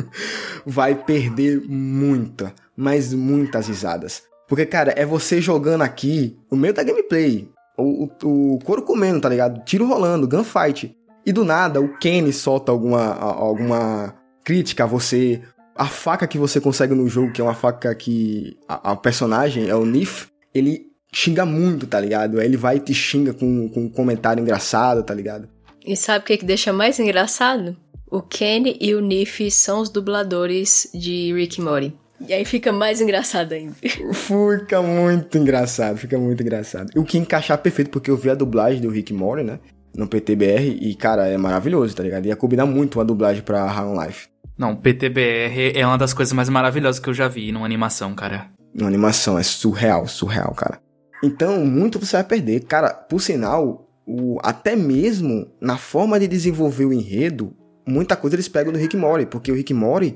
vai 0.66 0.94
perder 0.94 1.62
muita, 1.66 2.54
mas 2.76 3.14
muitas 3.14 3.66
risadas. 3.66 4.22
Porque, 4.46 4.66
cara, 4.66 4.92
é 4.94 5.06
você 5.06 5.40
jogando 5.40 5.82
aqui, 5.82 6.36
o 6.50 6.56
meio 6.56 6.74
da 6.74 6.82
gameplay, 6.82 7.48
o, 7.78 8.10
o, 8.22 8.54
o 8.54 8.58
couro 8.58 8.82
comendo, 8.82 9.20
tá 9.20 9.28
ligado? 9.28 9.64
Tiro 9.64 9.86
rolando, 9.86 10.28
gunfight. 10.28 10.94
E 11.24 11.32
do 11.32 11.44
nada, 11.44 11.80
o 11.80 11.96
Kenny 11.96 12.32
solta 12.32 12.70
alguma, 12.70 13.14
alguma 13.14 14.14
crítica 14.44 14.84
a 14.84 14.86
você. 14.86 15.40
A 15.74 15.86
faca 15.86 16.26
que 16.26 16.38
você 16.38 16.60
consegue 16.60 16.94
no 16.94 17.08
jogo, 17.08 17.32
que 17.32 17.40
é 17.40 17.44
uma 17.44 17.54
faca 17.54 17.94
que 17.94 18.56
a, 18.68 18.92
a 18.92 18.96
personagem 18.96 19.68
é 19.68 19.74
o 19.74 19.86
Nif, 19.86 20.28
ele 20.54 20.90
xinga 21.12 21.44
muito, 21.44 21.86
tá 21.86 22.00
ligado? 22.00 22.38
Aí 22.38 22.46
ele 22.46 22.56
vai 22.56 22.76
e 22.76 22.80
te 22.80 22.94
xinga 22.94 23.32
com, 23.32 23.68
com 23.68 23.80
um 23.84 23.88
comentário 23.88 24.40
engraçado, 24.40 25.02
tá 25.02 25.14
ligado? 25.14 25.48
E 25.84 25.96
sabe 25.96 26.22
o 26.22 26.26
que, 26.26 26.38
que 26.38 26.44
deixa 26.44 26.72
mais 26.72 26.98
engraçado? 26.98 27.76
O 28.10 28.20
Kenny 28.20 28.76
e 28.80 28.94
o 28.94 29.00
Nif 29.00 29.50
são 29.50 29.80
os 29.80 29.88
dubladores 29.88 30.90
de 30.92 31.32
Rick 31.32 31.60
Morty. 31.60 31.94
E 32.28 32.34
aí 32.34 32.44
fica 32.44 32.70
mais 32.70 33.00
engraçado 33.00 33.52
ainda. 33.52 33.74
Fica 33.80 34.82
muito 34.82 35.38
engraçado, 35.38 35.96
fica 35.96 36.18
muito 36.18 36.42
engraçado. 36.42 36.90
O 36.94 37.02
que 37.02 37.16
encaixar 37.16 37.56
perfeito, 37.58 37.90
porque 37.90 38.10
eu 38.10 38.16
vi 38.16 38.28
a 38.28 38.34
dublagem 38.34 38.80
do 38.80 38.90
Rick 38.90 39.12
Mori, 39.12 39.42
né? 39.42 39.58
No 39.96 40.06
PTBR, 40.06 40.78
e 40.80 40.94
cara, 40.94 41.26
é 41.26 41.38
maravilhoso, 41.38 41.96
tá 41.96 42.02
ligado? 42.02 42.26
Ia 42.26 42.36
combinar 42.36 42.66
muito 42.66 43.00
a 43.00 43.04
dublagem 43.04 43.42
pra 43.42 43.66
High 43.66 44.06
Life. 44.06 44.28
Não, 44.60 44.76
PTBR 44.76 45.72
é 45.74 45.86
uma 45.86 45.96
das 45.96 46.12
coisas 46.12 46.34
mais 46.34 46.50
maravilhosas 46.50 47.00
que 47.00 47.08
eu 47.08 47.14
já 47.14 47.26
vi 47.26 47.50
numa 47.50 47.64
animação, 47.64 48.14
cara. 48.14 48.50
Numa 48.74 48.88
animação, 48.88 49.38
é 49.38 49.42
surreal, 49.42 50.06
surreal, 50.06 50.52
cara. 50.54 50.78
Então, 51.24 51.64
muito 51.64 51.98
você 51.98 52.18
vai 52.18 52.24
perder. 52.24 52.60
Cara, 52.64 52.92
por 52.92 53.22
sinal, 53.22 53.88
o, 54.06 54.38
até 54.42 54.76
mesmo 54.76 55.50
na 55.62 55.78
forma 55.78 56.20
de 56.20 56.28
desenvolver 56.28 56.84
o 56.84 56.92
enredo, 56.92 57.56
muita 57.88 58.14
coisa 58.16 58.36
eles 58.36 58.48
pegam 58.48 58.70
do 58.70 58.78
Rick 58.78 58.98
Mori, 58.98 59.24
porque 59.24 59.50
o 59.50 59.54
Rick 59.54 59.72
Mori, 59.72 60.14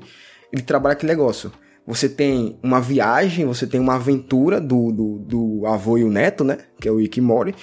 ele 0.53 0.61
trabalha 0.61 0.93
aquele 0.93 1.11
negócio 1.11 1.51
você 1.87 2.09
tem 2.09 2.57
uma 2.63 2.81
viagem, 2.81 3.45
você 3.45 3.67
tem 3.67 3.79
uma 3.79 3.95
aventura 3.95 4.59
do, 4.59 4.91
do, 4.91 5.19
do 5.19 5.67
avô 5.67 5.97
e 5.99 6.03
o 6.03 6.09
neto, 6.09 6.43
né? 6.43 6.57
Que 6.81 6.87
é 6.87 6.91
o 6.91 6.97
Rick 6.97 7.21
Mori. 7.21 7.53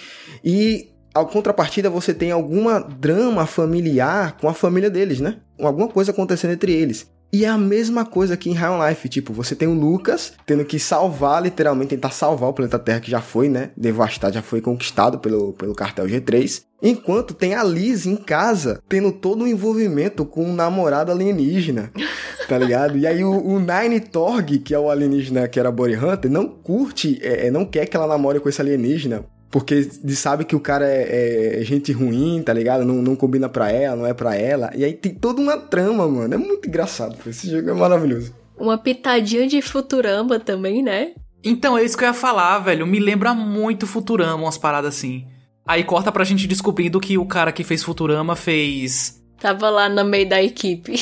E 0.45 0.92
a 1.15 1.25
contrapartida 1.25 1.91
você 1.91 2.15
tem 2.15 2.31
alguma 2.31 2.81
drama 2.81 3.47
familiar 3.47 4.37
com 4.41 4.49
a 4.49 4.55
família 4.55 4.91
deles, 4.91 5.21
né? 5.21 5.37
Alguma 5.61 5.89
coisa 5.89 6.11
acontecendo 6.11 6.53
entre 6.53 6.73
eles. 6.73 7.11
E 7.35 7.47
é 7.47 7.49
a 7.49 7.57
mesma 7.57 8.05
coisa 8.05 8.35
aqui 8.35 8.51
em 8.51 8.53
High 8.53 8.91
Life, 8.91 9.09
tipo, 9.09 9.33
você 9.33 9.57
tem 9.57 9.67
o 9.67 9.73
Lucas 9.73 10.35
tendo 10.45 10.67
que 10.67 10.79
salvar, 10.79 11.43
literalmente, 11.43 11.89
tentar 11.89 12.11
salvar 12.11 12.51
o 12.51 12.53
planeta 12.53 12.79
Terra 12.79 13.01
que 13.01 13.11
já 13.11 13.23
foi, 13.23 13.49
né, 13.49 13.71
devastado, 13.75 14.35
já 14.35 14.43
foi 14.43 14.61
conquistado 14.61 15.19
pelo, 15.19 15.55
pelo 15.55 15.75
cartel 15.75 16.05
G3. 16.05 16.65
Enquanto 16.83 17.33
tem 17.33 17.55
a 17.55 17.65
Liz 17.65 18.05
em 18.05 18.17
casa, 18.17 18.83
tendo 18.87 19.11
todo 19.11 19.45
o 19.45 19.49
envolvimento 19.49 20.27
com 20.27 20.45
um 20.45 20.55
namorado 20.55 21.11
alienígena, 21.11 21.91
tá 22.47 22.59
ligado? 22.59 22.99
E 22.99 23.07
aí 23.07 23.25
o, 23.25 23.33
o 23.33 23.59
Nine 23.59 24.01
Torg, 24.01 24.59
que 24.59 24.75
é 24.75 24.79
o 24.79 24.91
alienígena 24.91 25.49
que 25.49 25.59
era 25.59 25.73
Body 25.73 25.97
Hunter, 25.97 26.31
não 26.31 26.47
curte, 26.47 27.19
é, 27.23 27.47
é 27.47 27.51
não 27.51 27.65
quer 27.65 27.87
que 27.87 27.97
ela 27.97 28.07
namore 28.07 28.41
com 28.41 28.49
esse 28.51 28.61
alienígena, 28.61 29.25
porque 29.53 29.83
sabe 30.09 30.47
que 30.47 30.57
o 30.57 30.61
cara 30.61 30.87
é, 30.89 31.61
é, 31.61 31.63
gente 31.63 31.93
ruim, 31.93 32.43
tá 32.43 32.55
ligado? 32.55 32.87
Não, 32.87 33.03
não 33.03 33.15
combina 33.15 33.51
pra 33.51 33.71
ela, 33.71 33.95
não 33.95 34.07
é 34.07 34.15
pra 34.15 34.35
ela. 34.35 34.71
E 34.75 34.83
aí 34.83 34.95
tem 34.95 35.15
toda 35.15 35.43
uma 35.43 35.59
trama, 35.59 36.09
mano. 36.09 36.33
É 36.33 36.39
muito 36.39 36.67
engraçado. 36.67 37.19
Esse 37.27 37.51
jogo 37.51 37.69
é 37.69 37.75
maravilhoso. 37.75 38.35
Uma 38.59 38.79
pitadinha 38.79 39.47
de 39.47 39.61
Futurama 39.61 40.41
também, 40.41 40.83
né? 40.83 41.13
Então, 41.45 41.77
é 41.77 41.85
isso 41.85 41.99
que 41.99 42.03
eu 42.03 42.09
ia 42.09 42.15
falar, 42.15 42.61
velho. 42.61 42.87
Me 42.87 42.99
lembra 42.99 43.35
muito 43.35 43.87
Futurama, 43.87 44.43
umas 44.45 44.57
paradas 44.57 44.97
assim. 44.97 45.27
Aí 45.67 45.85
corta 45.85 46.11
pra 46.11 46.25
gente 46.25 46.47
descobrindo 46.47 46.99
que 46.99 47.19
o 47.19 47.27
cara 47.27 47.53
que 47.53 47.63
fez 47.63 47.83
Futurama 47.83 48.35
fez. 48.35 49.23
Tava 49.39 49.69
lá 49.69 49.87
no 49.87 50.03
meio 50.03 50.27
da 50.27 50.43
equipe. 50.43 50.95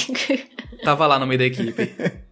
Tava 0.83 1.07
lá 1.07 1.21
no 1.21 1.27
meio 1.27 1.39
da 1.39 1.47
equipe. 1.47 1.95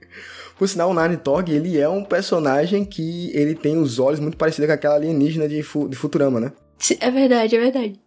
Por 0.58 0.68
sinal, 0.68 0.90
o 0.90 0.94
Nine 0.94 1.16
Tog, 1.16 1.48
ele 1.50 1.78
é 1.78 1.88
um 1.88 2.04
personagem 2.04 2.84
que 2.84 3.30
ele 3.32 3.54
tem 3.54 3.78
os 3.78 3.98
olhos 3.98 4.18
muito 4.18 4.36
parecidos 4.36 4.66
com 4.66 4.74
aquela 4.74 4.96
alienígena 4.96 5.48
de, 5.48 5.62
de 5.62 5.96
Futurama, 5.96 6.40
né? 6.40 6.52
É 7.00 7.10
verdade, 7.10 7.54
é 7.54 7.60
verdade. 7.60 8.00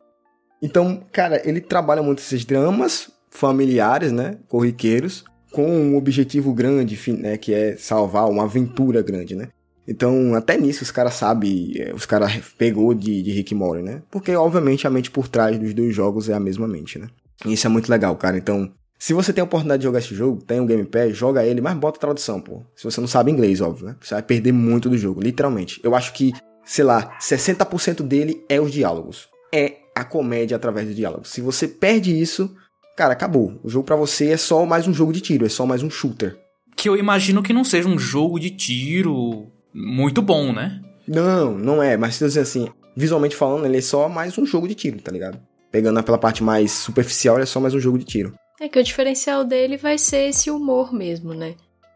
Então, 0.61 1.01
cara, 1.11 1.41
ele 1.47 1.61
trabalha 1.61 2.03
muito 2.03 2.19
esses 2.19 2.43
dramas 2.45 3.09
familiares, 3.29 4.11
né? 4.11 4.37
Corriqueiros, 4.47 5.23
com 5.51 5.65
um 5.65 5.95
objetivo 5.95 6.53
grande, 6.53 6.99
né? 7.13 7.37
Que 7.37 7.53
é 7.53 7.75
salvar 7.77 8.29
uma 8.29 8.43
aventura 8.43 9.01
grande, 9.01 9.35
né? 9.35 9.47
Então, 9.87 10.35
até 10.35 10.57
nisso 10.57 10.83
os 10.83 10.91
caras 10.91 11.15
sabem, 11.15 11.73
é, 11.77 11.93
os 11.93 12.05
caras 12.05 12.33
pegou 12.57 12.93
de, 12.93 13.23
de 13.23 13.31
Rick 13.31 13.55
Mori, 13.55 13.81
né? 13.81 14.01
Porque, 14.11 14.35
obviamente, 14.35 14.85
a 14.85 14.89
mente 14.89 15.09
por 15.09 15.27
trás 15.27 15.57
dos 15.57 15.73
dois 15.73 15.95
jogos 15.95 16.29
é 16.29 16.33
a 16.33 16.39
mesma 16.39 16.67
mente, 16.67 16.99
né? 16.99 17.07
E 17.45 17.53
isso 17.53 17.65
é 17.65 17.69
muito 17.69 17.89
legal, 17.89 18.15
cara. 18.15 18.37
Então, 18.37 18.71
se 19.01 19.13
você 19.15 19.33
tem 19.33 19.41
a 19.41 19.45
oportunidade 19.45 19.79
de 19.79 19.85
jogar 19.85 19.97
esse 19.97 20.13
jogo, 20.13 20.43
tem 20.43 20.59
um 20.59 20.65
Game 20.67 20.85
Pass, 20.85 21.17
joga 21.17 21.43
ele, 21.43 21.59
mas 21.59 21.75
bota 21.75 21.99
tradução, 21.99 22.39
pô. 22.39 22.61
Se 22.75 22.83
você 22.83 23.01
não 23.01 23.07
sabe 23.07 23.31
inglês, 23.31 23.59
óbvio, 23.59 23.87
né? 23.87 23.95
Você 23.99 24.13
vai 24.13 24.21
perder 24.21 24.51
muito 24.51 24.91
do 24.91 24.95
jogo, 24.95 25.19
literalmente. 25.19 25.81
Eu 25.83 25.95
acho 25.95 26.13
que, 26.13 26.33
sei 26.63 26.85
lá, 26.85 27.17
60% 27.19 28.03
dele 28.03 28.45
é 28.47 28.61
os 28.61 28.71
diálogos. 28.71 29.27
É 29.51 29.77
a 29.95 30.03
comédia 30.03 30.55
através 30.55 30.85
dos 30.85 30.95
diálogos. 30.95 31.29
Se 31.29 31.41
você 31.41 31.67
perde 31.67 32.15
isso, 32.15 32.55
cara, 32.95 33.13
acabou. 33.13 33.59
O 33.63 33.69
jogo 33.69 33.87
para 33.87 33.95
você 33.95 34.29
é 34.29 34.37
só 34.37 34.67
mais 34.67 34.87
um 34.87 34.93
jogo 34.93 35.11
de 35.11 35.19
tiro, 35.19 35.47
é 35.47 35.49
só 35.49 35.65
mais 35.65 35.81
um 35.81 35.89
shooter. 35.89 36.37
Que 36.75 36.87
eu 36.87 36.95
imagino 36.95 37.41
que 37.41 37.53
não 37.53 37.63
seja 37.63 37.89
um 37.89 37.97
jogo 37.97 38.39
de 38.39 38.51
tiro 38.51 39.47
muito 39.73 40.21
bom, 40.21 40.53
né? 40.53 40.79
Não, 41.07 41.57
não 41.57 41.81
é. 41.81 41.97
Mas 41.97 42.17
se 42.17 42.23
eu 42.23 42.27
dizer 42.27 42.41
assim, 42.41 42.69
visualmente 42.95 43.35
falando, 43.35 43.65
ele 43.65 43.79
é 43.79 43.81
só 43.81 44.07
mais 44.07 44.37
um 44.37 44.45
jogo 44.45 44.67
de 44.67 44.75
tiro, 44.75 45.01
tá 45.01 45.11
ligado? 45.11 45.39
Pegando 45.71 46.03
pela 46.03 46.19
parte 46.19 46.43
mais 46.43 46.71
superficial, 46.71 47.37
ele 47.37 47.43
é 47.43 47.47
só 47.47 47.59
mais 47.59 47.73
um 47.73 47.79
jogo 47.79 47.97
de 47.97 48.05
tiro. 48.05 48.31
É 48.61 48.69
que 48.69 48.77
o 48.77 48.83
diferencial 48.83 49.43
dele 49.43 49.75
vai 49.75 49.97
ser 49.97 50.29
esse 50.29 50.51
humor 50.51 50.93
mesmo, 50.93 51.33
né? 51.33 51.55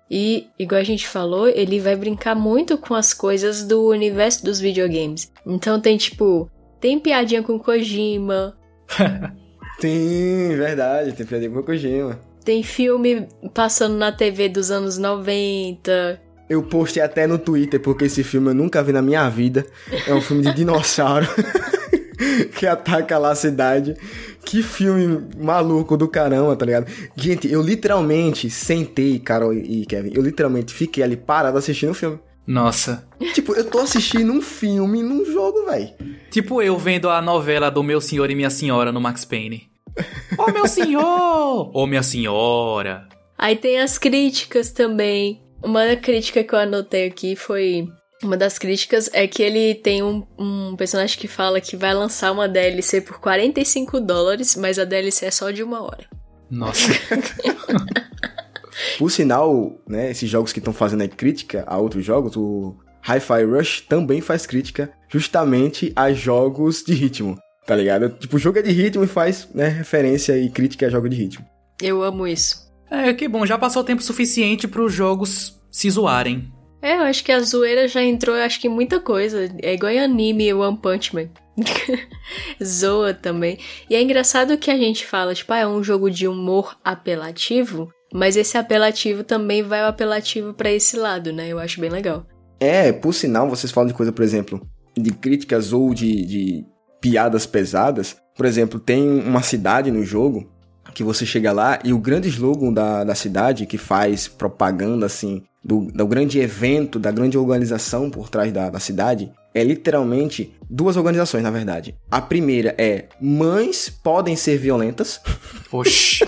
E, 0.09 0.47
igual 0.57 0.81
a 0.81 0.83
gente 0.83 1.07
falou, 1.07 1.47
ele 1.47 1.79
vai 1.79 1.95
brincar 1.95 2.33
muito 2.33 2.75
com 2.75 2.95
as 2.95 3.13
coisas 3.13 3.61
do 3.61 3.87
universo 3.87 4.43
dos 4.43 4.59
videogames. 4.59 5.31
Então 5.45 5.79
tem 5.79 5.95
tipo, 5.95 6.49
tem 6.81 6.99
piadinha 6.99 7.43
com 7.43 7.59
Kojima. 7.59 8.57
tem, 9.79 10.55
verdade, 10.55 11.13
tem 11.13 11.23
piadinha 11.23 11.51
com 11.51 11.61
Kojima. 11.61 12.19
Tem 12.43 12.63
filme 12.63 13.27
passando 13.53 13.95
na 13.95 14.11
TV 14.11 14.49
dos 14.49 14.71
anos 14.71 14.97
90. 14.97 16.19
Eu 16.49 16.63
postei 16.63 17.03
até 17.03 17.27
no 17.27 17.37
Twitter, 17.37 17.79
porque 17.79 18.05
esse 18.05 18.23
filme 18.23 18.49
eu 18.49 18.55
nunca 18.55 18.81
vi 18.81 18.91
na 18.91 19.03
minha 19.03 19.29
vida. 19.29 19.63
É 20.07 20.15
um 20.15 20.21
filme 20.21 20.41
de 20.41 20.53
dinossauro 20.57 21.27
que 22.57 22.65
ataca 22.65 23.19
lá 23.19 23.31
a 23.31 23.35
cidade. 23.35 23.95
Que 24.45 24.61
filme 24.61 25.27
maluco 25.37 25.97
do 25.97 26.07
caramba, 26.07 26.55
tá 26.55 26.65
ligado? 26.65 26.85
Gente, 27.15 27.51
eu 27.51 27.61
literalmente 27.61 28.49
sentei, 28.49 29.19
Carol 29.19 29.53
e 29.53 29.85
Kevin, 29.85 30.11
eu 30.13 30.21
literalmente 30.21 30.73
fiquei 30.73 31.03
ali 31.03 31.17
parado 31.17 31.57
assistindo 31.57 31.91
o 31.91 31.95
filme. 31.95 32.19
Nossa. 32.45 33.07
Tipo, 33.33 33.55
eu 33.55 33.65
tô 33.65 33.79
assistindo 33.79 34.31
um 34.31 34.41
filme 34.41 35.01
num 35.01 35.25
jogo, 35.25 35.65
velho. 35.65 35.89
Tipo 36.29 36.61
eu 36.61 36.77
vendo 36.77 37.09
a 37.09 37.21
novela 37.21 37.71
do 37.71 37.83
Meu 37.83 37.99
Senhor 37.99 38.29
e 38.29 38.35
Minha 38.35 38.51
Senhora 38.51 38.91
no 38.91 39.01
Max 39.01 39.25
Payne. 39.25 39.67
Ô 40.37 40.43
oh, 40.47 40.51
meu 40.51 40.67
senhor! 40.67 41.69
Ô 41.69 41.83
oh, 41.83 41.87
minha 41.87 42.03
senhora! 42.03 43.07
Aí 43.37 43.55
tem 43.55 43.79
as 43.79 43.97
críticas 43.97 44.71
também. 44.71 45.41
Uma 45.63 45.95
crítica 45.95 46.43
que 46.43 46.53
eu 46.53 46.59
anotei 46.59 47.07
aqui 47.07 47.35
foi. 47.35 47.87
Uma 48.23 48.37
das 48.37 48.57
críticas 48.57 49.09
é 49.13 49.27
que 49.27 49.43
ele 49.43 49.75
tem 49.75 50.01
um, 50.01 50.25
um 50.37 50.75
personagem 50.75 51.17
que 51.19 51.27
fala 51.27 51.59
que 51.59 51.75
vai 51.75 51.93
lançar 51.93 52.31
uma 52.31 52.47
DLC 52.47 53.01
por 53.01 53.19
45 53.19 53.99
dólares, 53.99 54.55
mas 54.55 54.79
a 54.79 54.85
DLC 54.85 55.25
é 55.25 55.31
só 55.31 55.51
de 55.51 55.61
uma 55.61 55.83
hora. 55.83 56.07
Nossa. 56.49 56.91
por 58.97 59.11
sinal, 59.11 59.77
né, 59.87 60.11
esses 60.11 60.29
jogos 60.29 60.53
que 60.53 60.59
estão 60.59 60.73
fazendo 60.73 61.01
aí 61.01 61.09
crítica 61.09 61.63
a 61.67 61.77
outros 61.77 62.05
jogos, 62.05 62.35
o 62.37 62.75
Hi-Fi 63.07 63.43
Rush 63.43 63.81
também 63.81 64.21
faz 64.21 64.45
crítica 64.45 64.91
justamente 65.09 65.91
a 65.95 66.11
jogos 66.13 66.83
de 66.83 66.93
ritmo. 66.93 67.37
Tá 67.65 67.75
ligado? 67.75 68.09
Tipo, 68.09 68.35
o 68.35 68.39
jogo 68.39 68.59
é 68.59 68.61
de 68.61 68.71
ritmo 68.71 69.03
e 69.03 69.07
faz, 69.07 69.47
né, 69.53 69.67
referência 69.67 70.37
e 70.37 70.49
crítica 70.49 70.85
a 70.85 70.89
jogo 70.89 71.09
de 71.09 71.15
ritmo. 71.15 71.45
Eu 71.81 72.03
amo 72.03 72.27
isso. 72.27 72.65
É, 72.89 73.11
que 73.13 73.27
bom, 73.27 73.45
já 73.45 73.57
passou 73.57 73.83
tempo 73.83 74.03
suficiente 74.03 74.67
para 74.67 74.83
os 74.83 74.93
jogos 74.93 75.59
se 75.71 75.89
zoarem. 75.89 76.51
É, 76.85 76.97
eu 76.97 77.01
acho 77.01 77.23
que 77.23 77.31
a 77.31 77.39
zoeira 77.39 77.87
já 77.87 78.03
entrou, 78.03 78.35
acho 78.35 78.61
que 78.61 78.69
muita 78.69 78.99
coisa. 78.99 79.49
É 79.63 79.73
igual 79.73 79.91
em 79.91 79.99
anime 79.99 80.53
One 80.53 80.77
Punch 80.77 81.15
Man. 81.15 81.29
Zoa 82.63 83.11
também. 83.11 83.57
E 83.89 83.95
é 83.95 84.01
engraçado 84.03 84.55
que 84.55 84.69
a 84.69 84.77
gente 84.77 85.03
fala, 85.03 85.33
tipo, 85.33 85.51
ah, 85.51 85.57
é 85.57 85.67
um 85.67 85.83
jogo 85.83 86.11
de 86.11 86.27
humor 86.27 86.77
apelativo, 86.83 87.89
mas 88.13 88.37
esse 88.37 88.55
apelativo 88.55 89.23
também 89.23 89.63
vai 89.63 89.81
o 89.81 89.87
apelativo 89.87 90.53
para 90.53 90.71
esse 90.71 90.95
lado, 90.95 91.33
né? 91.33 91.47
Eu 91.47 91.57
acho 91.57 91.81
bem 91.81 91.89
legal. 91.89 92.23
É, 92.59 92.91
por 92.91 93.15
sinal, 93.15 93.49
vocês 93.49 93.71
falam 93.71 93.87
de 93.87 93.95
coisa, 93.95 94.11
por 94.11 94.21
exemplo, 94.23 94.61
de 94.95 95.09
críticas 95.09 95.73
ou 95.73 95.91
de, 95.91 96.23
de 96.23 96.65
piadas 97.01 97.47
pesadas. 97.47 98.15
Por 98.37 98.45
exemplo, 98.45 98.79
tem 98.79 99.09
uma 99.09 99.41
cidade 99.41 99.89
no 99.89 100.03
jogo 100.03 100.47
que 100.93 101.03
você 101.03 101.25
chega 101.25 101.51
lá 101.51 101.79
e 101.83 101.91
o 101.91 101.97
grande 101.97 102.29
slogan 102.29 102.71
da, 102.71 103.03
da 103.03 103.15
cidade, 103.15 103.65
que 103.65 103.77
faz 103.79 104.27
propaganda 104.27 105.07
assim, 105.07 105.41
do, 105.65 105.87
do 105.91 106.05
grande 106.05 106.39
evento, 106.39 106.99
da 106.99 107.09
grande 107.09 107.39
organização 107.39 108.11
por 108.11 108.29
trás 108.29 108.53
da, 108.53 108.69
da 108.69 108.79
cidade, 108.79 109.31
é 109.51 109.63
literalmente 109.63 110.53
duas 110.69 110.95
organizações, 110.95 111.41
na 111.41 111.49
verdade. 111.49 111.95
A 112.11 112.21
primeira 112.21 112.75
é 112.77 113.05
Mães 113.19 113.89
podem 113.89 114.35
ser 114.35 114.59
violentas. 114.59 115.19
Oxi. 115.71 116.23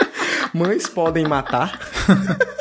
mães 0.52 0.86
podem 0.86 1.26
matar. 1.26 1.80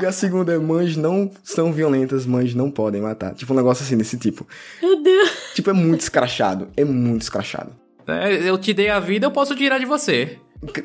E 0.00 0.06
a 0.06 0.12
segunda 0.12 0.52
é 0.52 0.58
mães 0.58 0.96
não 0.96 1.28
são 1.42 1.72
violentas, 1.72 2.24
mães 2.24 2.54
não 2.54 2.70
podem 2.70 3.00
matar. 3.00 3.34
Tipo 3.34 3.52
um 3.52 3.56
negócio 3.56 3.84
assim 3.84 3.96
desse 3.96 4.16
tipo. 4.16 4.46
Meu 4.80 5.02
Deus. 5.02 5.30
Tipo, 5.54 5.70
é 5.70 5.72
muito 5.72 6.02
escrachado. 6.02 6.68
É 6.76 6.84
muito 6.84 7.22
escrachado. 7.22 7.72
É, 8.06 8.48
eu 8.48 8.56
te 8.56 8.72
dei 8.72 8.90
a 8.90 9.00
vida, 9.00 9.26
eu 9.26 9.32
posso 9.32 9.56
tirar 9.56 9.78
de 9.78 9.86
você. 9.86 10.38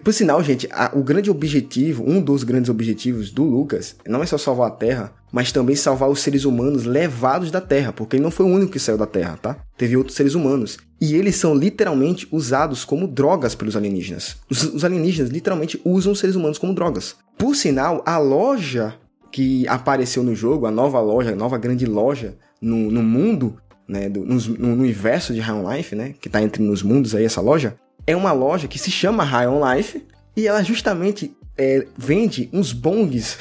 Por 0.04 0.14
sinal, 0.14 0.44
gente, 0.44 0.68
a, 0.72 0.92
o 0.94 1.04
grande 1.04 1.32
objetivo, 1.32 2.04
um 2.08 2.22
dos 2.22 2.44
grandes 2.44 2.70
objetivos 2.70 3.32
do 3.32 3.44
Lucas, 3.44 3.96
não 4.08 4.22
é 4.22 4.26
só 4.26 4.38
salvar 4.38 4.68
a 4.68 4.76
Terra, 4.76 5.14
mas 5.32 5.52
também 5.52 5.76
salvar 5.76 6.10
os 6.10 6.20
seres 6.20 6.46
humanos 6.46 6.86
levados 6.86 7.50
da 7.50 7.60
Terra, 7.60 7.92
porque 7.92 8.16
ele 8.16 8.24
não 8.24 8.30
foi 8.30 8.46
o 8.46 8.50
único 8.50 8.72
que 8.72 8.80
saiu 8.80 8.98
da 8.98 9.08
Terra, 9.08 9.38
tá? 9.42 9.58
Teve 9.76 9.98
outros 9.98 10.16
seres 10.16 10.36
humanos. 10.36 10.78
E 11.02 11.16
eles 11.16 11.36
são 11.36 11.56
literalmente 11.56 12.28
usados 12.32 12.86
como 12.86 13.08
drogas 13.08 13.56
pelos 13.56 13.76
alienígenas. 13.76 14.38
Os, 14.50 14.64
os 14.64 14.86
alienígenas 14.86 15.32
literalmente 15.32 15.82
usam 15.84 16.14
os 16.14 16.20
seres 16.20 16.36
humanos 16.36 16.60
como 16.60 16.76
drogas. 16.76 17.16
Por 17.38 17.56
sinal, 17.56 18.04
a 18.06 18.18
loja 18.20 18.96
que 19.32 19.68
apareceu 19.68 20.22
no 20.22 20.36
jogo, 20.36 20.68
a 20.68 20.72
nova 20.72 21.02
loja, 21.02 21.32
a 21.32 21.36
nova 21.36 21.58
grande 21.58 21.88
loja 21.88 22.36
no, 22.62 22.92
no 22.92 23.02
mundo, 23.02 23.58
né, 23.88 24.08
do, 24.08 24.24
no, 24.24 24.36
no, 24.36 24.74
universo 24.74 25.34
de 25.34 25.40
High 25.40 25.78
Life, 25.78 25.96
né, 25.96 26.14
que 26.22 26.28
está 26.28 26.42
entre 26.42 26.62
nos 26.62 26.84
mundos 26.84 27.16
aí, 27.16 27.26
essa 27.26 27.42
loja, 27.42 27.76
é 28.06 28.16
uma 28.16 28.32
loja 28.32 28.68
que 28.68 28.80
se 28.80 28.92
chama 28.92 29.24
High 29.24 29.48
on 29.48 29.62
Life 29.74 30.06
e 30.36 30.48
ela 30.48 30.64
justamente 30.64 31.36
é, 31.58 31.88
vende 31.98 32.50
uns 32.52 32.74
bongs. 32.74 33.38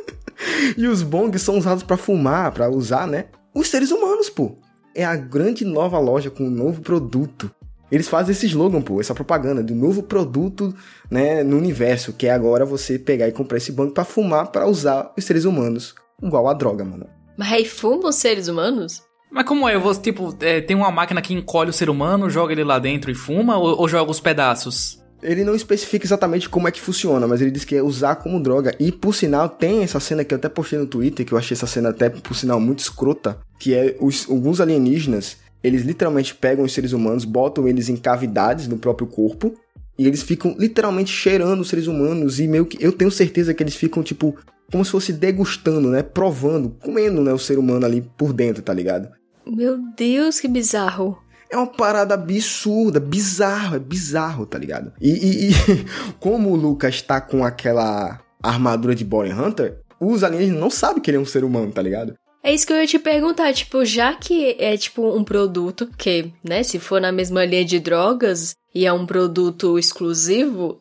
e 0.76 0.86
os 0.86 1.02
bongs 1.02 1.42
são 1.42 1.58
usados 1.58 1.82
para 1.82 1.96
fumar, 1.96 2.52
para 2.52 2.70
usar, 2.70 3.06
né, 3.06 3.26
os 3.54 3.68
seres 3.68 3.90
humanos, 3.90 4.28
pô. 4.30 4.58
É 4.94 5.04
a 5.04 5.16
grande 5.16 5.64
nova 5.64 5.98
loja 5.98 6.30
com 6.30 6.44
um 6.44 6.50
novo 6.50 6.80
produto 6.80 7.50
eles 7.94 8.08
fazem 8.08 8.32
esse 8.32 8.46
slogan, 8.46 8.82
pô, 8.82 9.00
essa 9.00 9.14
propaganda 9.14 9.62
do 9.62 9.74
novo 9.74 10.02
produto, 10.02 10.74
né, 11.08 11.44
no 11.44 11.56
universo, 11.56 12.12
que 12.12 12.26
é 12.26 12.32
agora 12.32 12.64
você 12.64 12.98
pegar 12.98 13.28
e 13.28 13.32
comprar 13.32 13.58
esse 13.58 13.70
banco 13.70 13.94
para 13.94 14.04
fumar 14.04 14.50
para 14.50 14.66
usar 14.66 15.12
os 15.16 15.24
seres 15.24 15.44
humanos, 15.44 15.94
igual 16.20 16.48
a 16.48 16.54
droga, 16.54 16.84
mano. 16.84 17.06
Mas 17.36 17.52
aí 17.52 17.64
fumam 17.64 18.08
os 18.08 18.16
seres 18.16 18.48
humanos? 18.48 19.02
Mas 19.34 19.44
como 19.44 19.68
é? 19.68 19.76
Você, 19.76 20.00
tipo, 20.00 20.32
é, 20.40 20.60
tem 20.60 20.76
uma 20.76 20.92
máquina 20.92 21.20
que 21.20 21.34
encolhe 21.34 21.68
o 21.68 21.72
ser 21.72 21.90
humano, 21.90 22.30
joga 22.30 22.52
ele 22.52 22.62
lá 22.62 22.78
dentro 22.78 23.10
e 23.10 23.16
fuma, 23.16 23.58
ou, 23.58 23.80
ou 23.80 23.88
joga 23.88 24.08
os 24.08 24.20
pedaços? 24.20 25.02
Ele 25.20 25.42
não 25.42 25.56
especifica 25.56 26.06
exatamente 26.06 26.48
como 26.48 26.68
é 26.68 26.70
que 26.70 26.80
funciona, 26.80 27.26
mas 27.26 27.40
ele 27.40 27.50
diz 27.50 27.64
que 27.64 27.74
é 27.74 27.82
usar 27.82 28.14
como 28.16 28.40
droga. 28.40 28.76
E 28.78 28.92
por 28.92 29.12
sinal, 29.12 29.48
tem 29.48 29.82
essa 29.82 29.98
cena 29.98 30.22
que 30.22 30.32
eu 30.32 30.38
até 30.38 30.48
postei 30.48 30.78
no 30.78 30.86
Twitter, 30.86 31.26
que 31.26 31.32
eu 31.32 31.38
achei 31.38 31.56
essa 31.56 31.66
cena 31.66 31.88
até, 31.88 32.08
por 32.08 32.36
sinal, 32.36 32.60
muito 32.60 32.78
escrota, 32.78 33.40
que 33.58 33.74
é 33.74 33.96
os, 34.00 34.30
alguns 34.30 34.60
alienígenas 34.60 35.38
eles 35.64 35.82
literalmente 35.82 36.34
pegam 36.34 36.64
os 36.64 36.72
seres 36.72 36.92
humanos, 36.92 37.24
botam 37.24 37.66
eles 37.66 37.88
em 37.88 37.96
cavidades 37.96 38.68
no 38.68 38.76
próprio 38.76 39.08
corpo 39.08 39.54
e 39.98 40.06
eles 40.06 40.22
ficam 40.22 40.54
literalmente 40.58 41.10
cheirando 41.10 41.60
os 41.60 41.68
seres 41.70 41.86
humanos 41.86 42.38
e 42.38 42.46
meio 42.46 42.66
que 42.66 42.76
eu 42.84 42.92
tenho 42.92 43.10
certeza 43.10 43.54
que 43.54 43.62
eles 43.62 43.74
ficam 43.74 44.02
tipo 44.02 44.36
como 44.70 44.84
se 44.84 44.90
fosse 44.90 45.12
degustando, 45.12 45.88
né, 45.88 46.02
provando, 46.02 46.68
comendo, 46.68 47.22
né, 47.22 47.32
o 47.32 47.38
ser 47.38 47.58
humano 47.58 47.86
ali 47.86 48.02
por 48.16 48.32
dentro, 48.32 48.62
tá 48.62 48.72
ligado? 48.72 49.08
Meu 49.46 49.78
Deus, 49.96 50.40
que 50.40 50.48
bizarro. 50.48 51.18
É 51.50 51.56
uma 51.56 51.66
parada 51.66 52.14
absurda, 52.14 52.98
bizarro, 52.98 53.76
é 53.76 53.78
bizarro, 53.78 54.46
tá 54.46 54.58
ligado? 54.58 54.92
E, 55.00 55.10
e, 55.10 55.50
e 55.50 55.52
como 56.18 56.50
o 56.50 56.56
Lucas 56.56 57.00
tá 57.02 57.20
com 57.20 57.44
aquela 57.44 58.20
armadura 58.42 58.94
de 58.94 59.04
Boring 59.04 59.32
Hunter, 59.32 59.78
os 60.00 60.24
alienígenas 60.24 60.60
não 60.60 60.70
sabem 60.70 61.02
que 61.02 61.10
ele 61.10 61.18
é 61.18 61.20
um 61.20 61.26
ser 61.26 61.44
humano, 61.44 61.70
tá 61.72 61.80
ligado? 61.80 62.14
É 62.42 62.52
isso 62.52 62.66
que 62.66 62.72
eu 62.74 62.76
ia 62.76 62.86
te 62.86 62.98
perguntar, 62.98 63.54
tipo, 63.54 63.84
já 63.86 64.14
que 64.14 64.54
é 64.58 64.76
tipo 64.76 65.16
um 65.16 65.24
produto 65.24 65.88
que, 65.96 66.30
né, 66.42 66.62
se 66.62 66.78
for 66.78 67.00
na 67.00 67.10
mesma 67.10 67.42
linha 67.44 67.64
de 67.64 67.80
drogas 67.80 68.54
e 68.74 68.84
é 68.84 68.92
um 68.92 69.06
produto 69.06 69.78
exclusivo, 69.78 70.78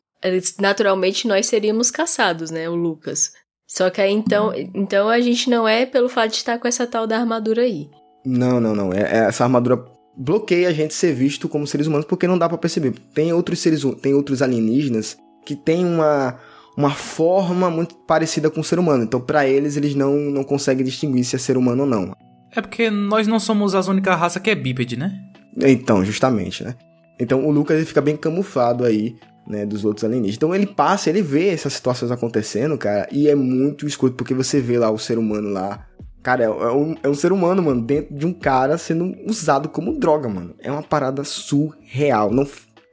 naturalmente 0.60 1.26
nós 1.26 1.46
seríamos 1.46 1.90
caçados, 1.90 2.52
né, 2.52 2.68
o 2.68 2.76
Lucas. 2.76 3.32
Só 3.66 3.90
que 3.90 4.02
aí 4.02 4.12
então, 4.12 4.52
então 4.74 5.08
a 5.08 5.22
gente 5.22 5.50
não 5.50 5.66
é 5.66 5.86
pelo 5.86 6.10
fato 6.10 6.32
de 6.32 6.38
estar 6.38 6.60
com 6.60 6.68
essa 6.68 6.86
tal 6.86 7.08
da 7.08 7.18
armadura 7.18 7.62
aí. 7.62 7.90
Não, 8.26 8.60
não, 8.60 8.76
não. 8.76 8.94
É, 8.94 9.02
é 9.02 9.18
essa 9.26 9.44
armadura 9.44 9.84
bloqueia 10.16 10.70
a 10.70 10.74
gente 10.74 10.94
ser 10.94 11.14
visto 11.14 11.50
como 11.50 11.66
seres 11.66 11.88
humanos 11.88 12.06
porque 12.06 12.28
não 12.28 12.38
dá 12.38 12.48
para 12.48 12.58
perceber. 12.58 12.94
Tem 13.14 13.34
outros 13.34 13.60
seres, 13.60 13.84
tem 14.02 14.14
outros 14.14 14.42
alienígenas 14.42 15.18
que 15.46 15.56
tem 15.56 15.86
uma 15.86 16.38
uma 16.76 16.92
forma 16.92 17.70
muito 17.70 17.96
parecida 17.96 18.50
com 18.50 18.62
o 18.62 18.64
ser 18.64 18.80
humano. 18.80 19.04
Então, 19.04 19.22
para 19.22 19.48
eles, 19.48 19.78
eles 19.78 19.96
não, 19.96 20.16
não 20.16 20.44
conseguem 20.44 20.84
distinguir 20.84 21.24
se 21.24 21.36
é 21.36 21.40
ser 21.40 21.58
humano 21.58 21.84
ou 21.84 21.90
não. 21.90 22.14
É 22.52 22.62
porque 22.62 22.90
nós 22.90 23.28
não 23.28 23.40
somos 23.40 23.76
as 23.76 23.88
única 23.88 24.16
raça 24.16 24.40
que 24.40 24.50
é 24.50 24.56
bípede, 24.56 24.98
né? 24.98 25.12
Então, 25.58 26.04
justamente, 26.04 26.64
né? 26.64 26.76
Então, 27.20 27.46
o 27.46 27.52
Lucas 27.52 27.78
ele 27.78 27.86
fica 27.86 28.02
bem 28.02 28.18
camuflado 28.18 28.84
aí, 28.84 29.16
né, 29.48 29.66
dos 29.66 29.86
outros 29.86 30.04
alienígenas. 30.04 30.36
Então, 30.36 30.54
ele 30.54 30.66
passa, 30.66 31.10
ele 31.10 31.22
vê 31.22 31.50
essas 31.50 31.74
situações 31.74 32.12
acontecendo, 32.12 32.78
cara, 32.78 33.08
e 33.12 33.28
é 33.28 33.36
muito 33.36 33.86
escuro, 33.86 34.14
porque 34.14 34.34
você 34.34 34.60
vê 34.60 34.78
lá 34.80 34.90
o 34.90 34.98
ser 34.98 35.18
humano 35.18 35.50
lá. 35.50 35.86
Cara, 36.24 36.44
é, 36.44 36.48
é 36.48 36.72
um, 36.72 36.96
é 37.04 37.10
um 37.10 37.14
ser 37.14 37.34
humano, 37.34 37.62
mano, 37.62 37.82
dentro 37.82 38.16
de 38.16 38.26
um 38.26 38.34
cara 38.34 38.78
sendo 38.78 39.14
usado 39.30 39.68
como 39.68 40.00
droga, 40.00 40.30
mano. 40.30 40.56
É 40.60 40.72
uma 40.72 40.82
parada 40.82 41.24
surreal. 41.26 42.32
Não 42.32 42.48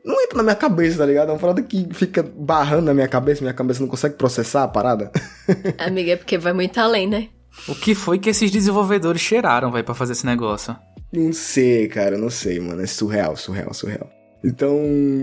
não 0.04 0.20
entra 0.20 0.38
na 0.38 0.42
minha 0.42 0.56
cabeça, 0.56 0.98
tá 0.98 1.06
ligado? 1.06 1.28
É 1.28 1.32
uma 1.32 1.38
parada 1.38 1.62
que 1.62 1.86
fica 1.92 2.22
barrando 2.22 2.86
na 2.86 2.94
minha 2.94 3.06
cabeça, 3.06 3.42
minha 3.42 3.54
cabeça 3.54 3.80
não 3.80 3.88
consegue 3.88 4.16
processar 4.16 4.64
a 4.64 4.68
parada. 4.68 5.12
Amiga, 5.78 6.12
é 6.12 6.16
porque 6.16 6.38
vai 6.38 6.52
muito 6.52 6.78
além, 6.78 7.06
né? 7.06 7.28
O 7.68 7.74
que 7.74 7.94
foi 7.94 8.18
que 8.18 8.30
esses 8.30 8.50
desenvolvedores 8.50 9.20
cheiraram, 9.20 9.70
vai, 9.70 9.82
para 9.82 9.94
fazer 9.94 10.12
esse 10.12 10.24
negócio? 10.24 10.74
Não 11.12 11.32
sei, 11.32 11.86
cara, 11.88 12.16
não 12.16 12.30
sei, 12.30 12.58
mano. 12.60 12.80
É 12.80 12.86
surreal, 12.86 13.36
surreal, 13.36 13.74
surreal. 13.74 14.08
Então, 14.42 14.78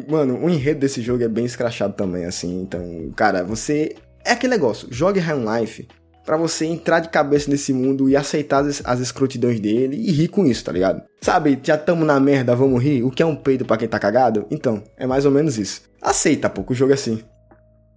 mano, 0.07 0.45
o 0.45 0.49
enredo 0.49 0.81
desse 0.81 1.01
jogo 1.01 1.23
é 1.23 1.27
bem 1.27 1.45
escrachado 1.45 1.93
também, 1.93 2.25
assim. 2.25 2.61
Então, 2.61 3.11
cara, 3.15 3.43
você. 3.43 3.95
É 4.23 4.31
aquele 4.31 4.53
negócio, 4.53 4.87
jogue 4.91 5.19
High 5.19 5.35
on 5.35 5.59
Life 5.59 5.87
para 6.27 6.35
você 6.35 6.65
entrar 6.65 6.99
de 6.99 7.07
cabeça 7.07 7.49
nesse 7.49 7.71
mundo 7.71 8.09
e 8.09 8.15
aceitar 8.17 8.61
as, 8.65 8.81
as 8.83 8.99
escrotidões 8.99 9.61
dele 9.61 9.95
e 9.95 10.11
rir 10.11 10.27
com 10.27 10.45
isso, 10.45 10.61
tá 10.61 10.73
ligado? 10.73 11.01
Sabe, 11.21 11.57
já 11.63 11.77
tamo 11.77 12.03
na 12.03 12.19
merda, 12.19 12.53
vamos 12.53 12.83
rir? 12.83 13.01
O 13.01 13.09
que 13.09 13.23
é 13.23 13.25
um 13.25 13.33
peido 13.33 13.63
para 13.63 13.77
quem 13.77 13.87
tá 13.87 13.97
cagado? 13.97 14.45
Então, 14.51 14.83
é 14.97 15.07
mais 15.07 15.25
ou 15.25 15.31
menos 15.31 15.57
isso. 15.57 15.83
Aceita, 16.01 16.49
pô, 16.49 16.65
o 16.67 16.75
jogo 16.75 16.91
é 16.91 16.95
assim. 16.95 17.23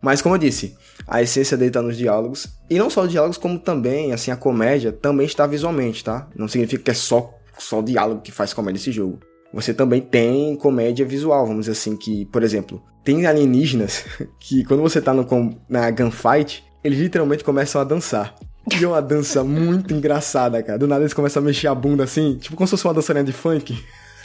Mas 0.01 0.23
como 0.23 0.37
eu 0.37 0.39
disse, 0.39 0.77
a 1.09 1.21
essência 1.21 1.57
dele 1.57 1.73
tá 1.73 1.83
nos 1.83 1.97
diálogos. 1.97 2.47
E 2.71 2.79
não 2.79 2.89
só 2.89 3.03
os 3.03 3.11
diálogos, 3.11 3.37
como 3.37 3.59
também, 3.59 4.13
assim, 4.13 4.31
a 4.31 4.37
comédia 4.37 4.93
também 4.93 5.27
está 5.27 5.45
visualmente, 5.45 6.05
tá? 6.05 6.29
Não 6.37 6.47
significa 6.47 6.85
que 6.85 6.91
é 6.93 6.95
só, 6.95 7.35
só 7.59 7.83
diálogo 7.83 8.23
que 8.23 8.31
faz 8.31 8.55
comédia 8.55 8.79
esse 8.79 8.93
jogo. 8.93 9.19
Você 9.53 9.75
também 9.75 10.01
tem 10.01 10.55
comédia 10.55 11.05
visual, 11.05 11.45
vamos 11.45 11.63
dizer 11.63 11.73
assim, 11.73 11.97
que, 11.97 12.27
por 12.27 12.45
exemplo, 12.45 12.81
tem 13.03 13.27
alienígenas 13.27 14.05
que 14.39 14.65
quando 14.65 14.85
você 14.85 15.01
tá 15.01 15.13
no, 15.13 15.27
na 15.69 15.91
gunfight, 15.91 16.63
eles 16.83 16.99
literalmente 16.99 17.45
começam 17.45 17.81
a 17.81 17.85
dançar. 17.85 18.35
E 18.79 18.85
é 18.85 18.87
uma 18.87 19.01
dança 19.03 19.43
muito 19.43 19.93
engraçada, 19.95 20.63
cara. 20.63 20.79
Do 20.79 20.87
nada 20.87 21.03
eles 21.03 21.15
começam 21.15 21.43
a 21.43 21.47
mexer 21.47 21.67
a 21.67 21.75
bunda 21.75 22.05
assim, 22.05 22.37
tipo 22.37 22.57
como 22.57 22.67
se 22.67 22.73
fosse 22.73 22.85
uma 22.87 22.95
dançarinha 22.95 23.25
de 23.25 23.33
funk. 23.33 23.77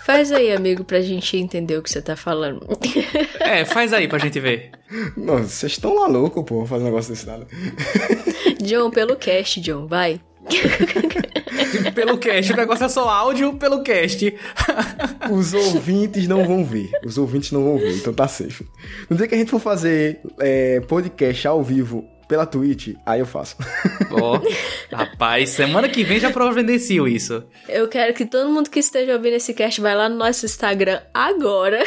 Faz 0.06 0.32
aí, 0.32 0.52
amigo, 0.52 0.84
pra 0.84 1.02
gente 1.02 1.36
entender 1.36 1.78
o 1.78 1.82
que 1.82 1.90
você 1.90 2.02
tá 2.02 2.16
falando. 2.16 2.62
É, 3.40 3.64
faz 3.64 3.94
aí 3.94 4.08
pra 4.08 4.18
gente 4.18 4.40
ver. 4.40 4.72
Nossa, 5.16 5.48
vocês 5.48 5.74
estão 5.74 5.96
malucos, 5.96 6.44
pô, 6.44 6.66
fazer 6.66 6.82
um 6.82 6.88
negócio 6.88 7.14
desse 7.14 7.28
nada. 7.28 7.46
John, 8.60 8.90
pelo 8.90 9.16
cast, 9.16 9.62
John, 9.62 9.86
vai. 9.86 10.20
pelo 11.94 12.18
cast, 12.18 12.52
o 12.52 12.56
negócio 12.56 12.86
é 12.86 12.90
só 12.90 13.08
áudio 13.08 13.54
pelo 13.54 13.84
cast. 13.84 14.34
Os 15.32 15.54
ouvintes 15.54 16.28
não 16.28 16.44
vão 16.44 16.66
ver. 16.66 16.90
Os 17.06 17.20
ouvintes 17.20 17.52
não 17.52 17.64
vão 17.64 17.78
ver, 17.78 17.96
então 17.98 18.12
tá 18.12 18.28
safe. 18.28 18.66
No 19.08 19.16
dia 19.16 19.28
que 19.28 19.36
a 19.36 19.38
gente 19.38 19.52
for 19.52 19.60
fazer 19.60 20.20
é, 20.40 20.80
podcast 20.82 21.48
ao 21.48 21.64
vivo 21.64 22.04
pela 22.28 22.46
Twitch, 22.46 22.96
aí 23.06 23.20
eu 23.20 23.26
faço. 23.26 23.56
Oh, 24.12 24.40
rapaz, 24.96 25.50
semana 25.50 25.90
que 25.90 26.04
vem 26.04 26.20
já 26.20 26.32
providencio 26.32 27.08
isso. 27.08 27.44
Eu 27.68 27.88
quero 27.88 28.14
que 28.14 28.26
todo 28.26 28.50
mundo 28.50 28.70
que 28.70 28.80
esteja 28.80 29.14
ouvindo 29.14 29.36
esse 29.36 29.54
cast 29.54 29.80
vai 29.82 29.96
lá 29.96 30.10
no 30.10 30.16
nosso 30.16 30.46
Instagram 30.46 31.02
agora. 31.14 31.84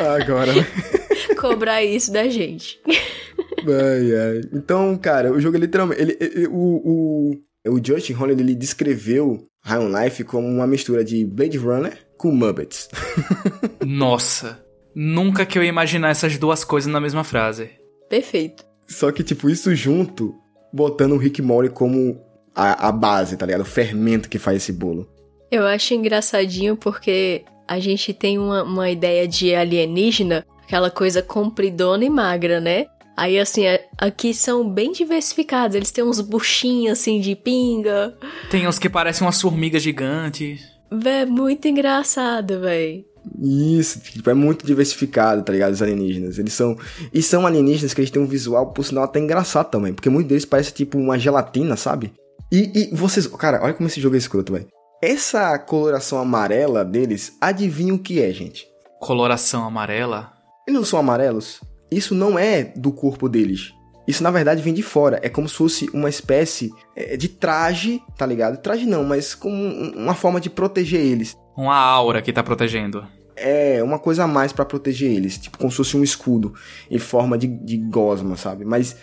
Agora, 0.00 0.52
né? 0.52 0.66
Cobrar 1.38 1.82
isso 1.82 2.12
da 2.12 2.28
gente. 2.28 2.80
Ai, 2.88 4.14
ai. 4.14 4.40
Então, 4.52 4.96
cara, 4.96 5.32
o 5.32 5.40
jogo 5.40 5.56
é 5.56 5.60
literalmente. 5.60 6.00
Ele, 6.00 6.16
ele, 6.20 6.46
o, 6.48 7.32
o, 7.64 7.72
o 7.72 7.80
Justin 7.84 8.12
Holland 8.12 8.42
ele 8.42 8.54
descreveu 8.54 9.46
High 9.64 9.78
on 9.78 10.02
Life 10.02 10.24
como 10.24 10.46
uma 10.46 10.66
mistura 10.66 11.04
de 11.04 11.24
Blade 11.24 11.58
Runner 11.58 11.98
com 12.16 12.30
Muppets. 12.30 12.88
Nossa, 13.84 14.64
nunca 14.94 15.44
que 15.44 15.58
eu 15.58 15.62
ia 15.62 15.68
imaginar 15.68 16.10
essas 16.10 16.38
duas 16.38 16.64
coisas 16.64 16.90
na 16.90 17.00
mesma 17.00 17.24
frase. 17.24 17.70
Perfeito. 18.08 18.64
Só 18.86 19.10
que, 19.10 19.22
tipo, 19.22 19.48
isso 19.48 19.74
junto, 19.74 20.34
botando 20.72 21.12
o 21.12 21.18
Rick 21.18 21.42
Mori 21.42 21.68
como 21.68 22.20
a, 22.54 22.88
a 22.88 22.92
base, 22.92 23.36
tá 23.36 23.44
ligado? 23.46 23.62
O 23.62 23.64
fermento 23.64 24.28
que 24.28 24.38
faz 24.38 24.58
esse 24.58 24.72
bolo. 24.72 25.08
Eu 25.50 25.66
acho 25.66 25.94
engraçadinho 25.94 26.76
porque 26.76 27.44
a 27.68 27.78
gente 27.78 28.12
tem 28.12 28.38
uma, 28.38 28.62
uma 28.62 28.90
ideia 28.90 29.26
de 29.26 29.54
alienígena, 29.54 30.44
aquela 30.64 30.90
coisa 30.90 31.22
compridona 31.22 32.04
e 32.04 32.10
magra, 32.10 32.60
né? 32.60 32.86
Aí, 33.16 33.38
assim, 33.38 33.62
aqui 33.96 34.34
são 34.34 34.68
bem 34.68 34.92
diversificados. 34.92 35.74
Eles 35.74 35.90
têm 35.90 36.04
uns 36.04 36.20
buchinhos, 36.20 36.98
assim, 36.98 37.18
de 37.18 37.34
pinga. 37.34 38.14
Tem 38.50 38.68
uns 38.68 38.78
que 38.78 38.90
parecem 38.90 39.26
umas 39.26 39.40
formigas 39.40 39.82
gigantes. 39.82 40.60
Vé, 40.92 41.24
muito 41.24 41.66
engraçado, 41.66 42.60
véi. 42.60 43.06
Isso, 43.42 44.00
tipo, 44.00 44.28
é 44.30 44.34
muito 44.34 44.66
diversificado, 44.66 45.42
tá 45.42 45.52
ligado? 45.52 45.72
Os 45.72 45.82
alienígenas. 45.82 46.38
Eles 46.38 46.52
são. 46.52 46.76
E 47.12 47.22
são 47.22 47.46
alienígenas 47.46 47.92
que 47.92 48.00
eles 48.00 48.10
têm 48.10 48.22
um 48.22 48.26
visual, 48.26 48.72
por 48.72 48.84
sinal, 48.84 49.04
até 49.04 49.18
engraçado 49.18 49.70
também. 49.70 49.92
Porque 49.92 50.08
muitos 50.08 50.28
deles 50.28 50.44
parecem 50.44 50.72
tipo 50.72 50.98
uma 50.98 51.18
gelatina, 51.18 51.76
sabe? 51.76 52.12
E, 52.52 52.90
e 52.92 52.94
vocês. 52.94 53.26
Cara, 53.26 53.62
olha 53.62 53.74
como 53.74 53.88
esse 53.88 54.00
jogo 54.00 54.14
é 54.14 54.18
escroto, 54.18 54.52
velho. 54.52 54.66
Essa 55.02 55.58
coloração 55.58 56.18
amarela 56.18 56.84
deles, 56.84 57.36
adivinha 57.40 57.94
o 57.94 57.98
que 57.98 58.20
é, 58.20 58.32
gente? 58.32 58.66
Coloração 58.98 59.64
amarela? 59.64 60.32
Eles 60.66 60.80
não 60.80 60.86
são 60.86 60.98
amarelos? 60.98 61.60
Isso 61.90 62.14
não 62.14 62.38
é 62.38 62.64
do 62.64 62.90
corpo 62.90 63.28
deles. 63.28 63.72
Isso 64.06 64.22
na 64.22 64.30
verdade 64.30 64.62
vem 64.62 64.72
de 64.72 64.82
fora. 64.82 65.20
É 65.22 65.28
como 65.28 65.48
se 65.48 65.54
fosse 65.54 65.90
uma 65.92 66.08
espécie 66.08 66.72
é, 66.94 67.16
de 67.16 67.28
traje, 67.28 68.00
tá 68.16 68.24
ligado? 68.24 68.60
Traje 68.62 68.86
não, 68.86 69.04
mas 69.04 69.34
como 69.34 69.56
uma 69.94 70.14
forma 70.14 70.40
de 70.40 70.48
proteger 70.48 71.00
eles. 71.00 71.36
Uma 71.56 71.76
aura 71.76 72.20
que 72.20 72.32
tá 72.32 72.42
protegendo. 72.42 73.06
É, 73.34 73.82
uma 73.82 73.98
coisa 73.98 74.24
a 74.24 74.26
mais 74.26 74.52
para 74.52 74.64
proteger 74.64 75.10
eles. 75.10 75.38
Tipo, 75.38 75.58
como 75.58 75.70
se 75.70 75.76
fosse 75.76 75.96
um 75.96 76.02
escudo 76.02 76.54
em 76.90 76.98
forma 76.98 77.36
de, 77.36 77.46
de 77.46 77.76
gosma, 77.76 78.36
sabe? 78.36 78.64
Mas 78.64 78.96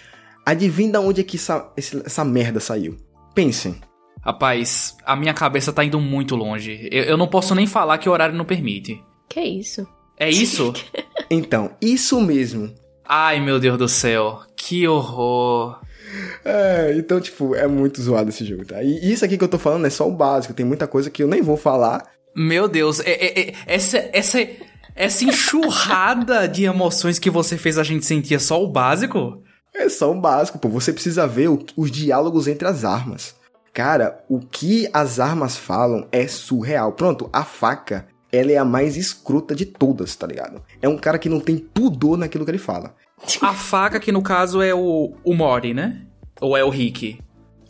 adivinha 0.45 0.91
de 0.91 0.97
onde 0.97 1.21
é 1.21 1.23
que 1.23 1.37
essa, 1.37 1.71
essa 1.77 2.25
merda 2.25 2.59
saiu? 2.59 2.97
Pensem. 3.33 3.79
Rapaz, 4.21 4.95
a 5.05 5.15
minha 5.15 5.33
cabeça 5.33 5.73
tá 5.73 5.83
indo 5.83 5.99
muito 5.99 6.35
longe. 6.35 6.87
Eu, 6.91 7.03
eu 7.03 7.17
não 7.17 7.27
posso 7.27 7.53
nem 7.53 7.67
falar 7.67 7.97
que 7.97 8.07
o 8.07 8.11
horário 8.11 8.35
não 8.35 8.45
permite. 8.45 9.03
Que 9.27 9.41
isso? 9.41 9.85
É 10.17 10.29
isso? 10.29 10.73
então, 11.29 11.71
isso 11.81 12.21
mesmo. 12.21 12.73
Ai, 13.05 13.39
meu 13.39 13.59
Deus 13.59 13.77
do 13.77 13.87
céu. 13.87 14.41
Que 14.55 14.87
horror. 14.87 15.81
É, 16.45 16.93
então, 16.95 17.19
tipo, 17.19 17.53
é 17.53 17.67
muito 17.67 18.01
zoado 18.01 18.29
esse 18.29 18.45
jogo, 18.45 18.65
tá? 18.65 18.81
E 18.81 19.11
isso 19.11 19.25
aqui 19.25 19.37
que 19.37 19.43
eu 19.43 19.49
tô 19.49 19.59
falando 19.59 19.85
é 19.85 19.89
só 19.89 20.07
o 20.07 20.13
básico. 20.13 20.53
Tem 20.53 20.65
muita 20.65 20.87
coisa 20.87 21.09
que 21.09 21.21
eu 21.21 21.27
nem 21.27 21.41
vou 21.41 21.57
falar. 21.57 22.09
Meu 22.35 22.67
Deus, 22.67 22.99
é, 22.99 23.11
é, 23.11 23.39
é, 23.39 23.53
essa, 23.65 24.09
essa, 24.11 24.47
essa 24.95 25.23
enxurrada 25.23 26.47
de 26.47 26.63
emoções 26.65 27.19
que 27.19 27.29
você 27.29 27.57
fez 27.57 27.77
a 27.77 27.83
gente 27.83 28.05
sentir 28.05 28.35
é 28.35 28.39
só 28.39 28.63
o 28.63 28.67
básico? 28.67 29.41
É 29.73 29.89
só 29.89 30.11
o 30.11 30.19
básico, 30.19 30.59
pô. 30.59 30.69
Você 30.69 30.93
precisa 30.93 31.27
ver 31.27 31.49
o, 31.49 31.63
os 31.75 31.91
diálogos 31.91 32.47
entre 32.47 32.67
as 32.67 32.83
armas. 32.83 33.35
Cara, 33.73 34.23
o 34.29 34.39
que 34.39 34.87
as 34.93 35.19
armas 35.19 35.57
falam 35.57 36.07
é 36.11 36.27
surreal. 36.27 36.91
Pronto, 36.91 37.29
a 37.33 37.43
faca, 37.43 38.07
ela 38.31 38.51
é 38.51 38.57
a 38.57 38.65
mais 38.65 38.97
escrota 38.97 39.55
de 39.55 39.65
todas, 39.65 40.15
tá 40.15 40.27
ligado? 40.27 40.61
É 40.81 40.87
um 40.87 40.97
cara 40.97 41.17
que 41.17 41.29
não 41.29 41.39
tem 41.39 41.57
pudor 41.57 42.17
naquilo 42.17 42.45
que 42.45 42.51
ele 42.51 42.59
fala. 42.59 42.95
A 43.41 43.53
faca, 43.53 43.99
que 43.99 44.11
no 44.11 44.21
caso 44.21 44.61
é 44.61 44.75
o, 44.75 45.13
o 45.23 45.33
Mori, 45.33 45.73
né? 45.73 46.05
Ou 46.39 46.55
é 46.55 46.63
o 46.63 46.69
Rick? 46.69 47.19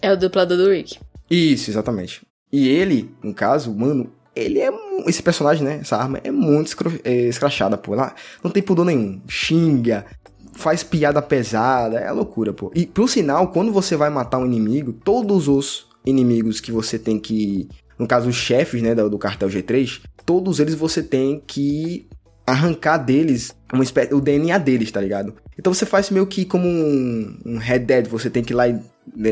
É 0.01 0.11
o 0.11 0.17
dublador 0.17 0.57
do 0.57 0.69
Rick. 0.69 0.99
Isso, 1.29 1.69
exatamente. 1.69 2.25
E 2.51 2.67
ele, 2.67 3.09
no 3.23 3.33
caso, 3.33 3.73
mano, 3.73 4.11
ele 4.35 4.59
é. 4.59 4.71
Esse 5.07 5.21
personagem, 5.21 5.63
né? 5.63 5.79
Essa 5.81 5.97
arma 5.97 6.19
é 6.23 6.31
muito 6.31 6.75
é, 7.03 7.13
escrachada, 7.27 7.77
pô. 7.77 7.93
Ela 7.93 8.13
não 8.43 8.51
tem 8.51 8.63
pudor 8.63 8.85
nenhum. 8.85 9.21
Xinga, 9.27 10.05
faz 10.53 10.83
piada 10.83 11.21
pesada, 11.21 11.99
é 11.99 12.11
loucura, 12.11 12.53
pô. 12.53 12.71
E 12.75 12.85
pro 12.85 13.07
sinal, 13.07 13.49
quando 13.49 13.71
você 13.71 13.95
vai 13.95 14.09
matar 14.09 14.39
um 14.39 14.45
inimigo, 14.45 14.93
todos 14.93 15.47
os 15.47 15.87
inimigos 16.05 16.59
que 16.59 16.71
você 16.71 16.97
tem 16.97 17.19
que. 17.19 17.67
No 17.97 18.07
caso, 18.07 18.27
os 18.29 18.35
chefes, 18.35 18.81
né, 18.81 18.95
do, 18.95 19.09
do 19.09 19.17
cartel 19.17 19.47
G3, 19.47 20.01
todos 20.25 20.59
eles 20.59 20.73
você 20.73 21.03
tem 21.03 21.41
que 21.45 22.07
arrancar 22.45 22.97
deles 22.97 23.55
uma 23.71 23.83
espécie, 23.83 24.13
o 24.13 24.19
DNA 24.19 24.57
deles, 24.57 24.91
tá 24.91 24.99
ligado? 24.99 25.33
Então 25.57 25.73
você 25.73 25.85
faz 25.85 26.09
meio 26.09 26.27
que 26.27 26.45
como 26.45 26.67
um, 26.67 27.37
um 27.45 27.57
Red 27.57 27.79
Dead, 27.79 28.07
você 28.07 28.29
tem 28.29 28.43
que 28.43 28.53
ir 28.53 28.55
lá 28.55 28.67
e 28.67 28.79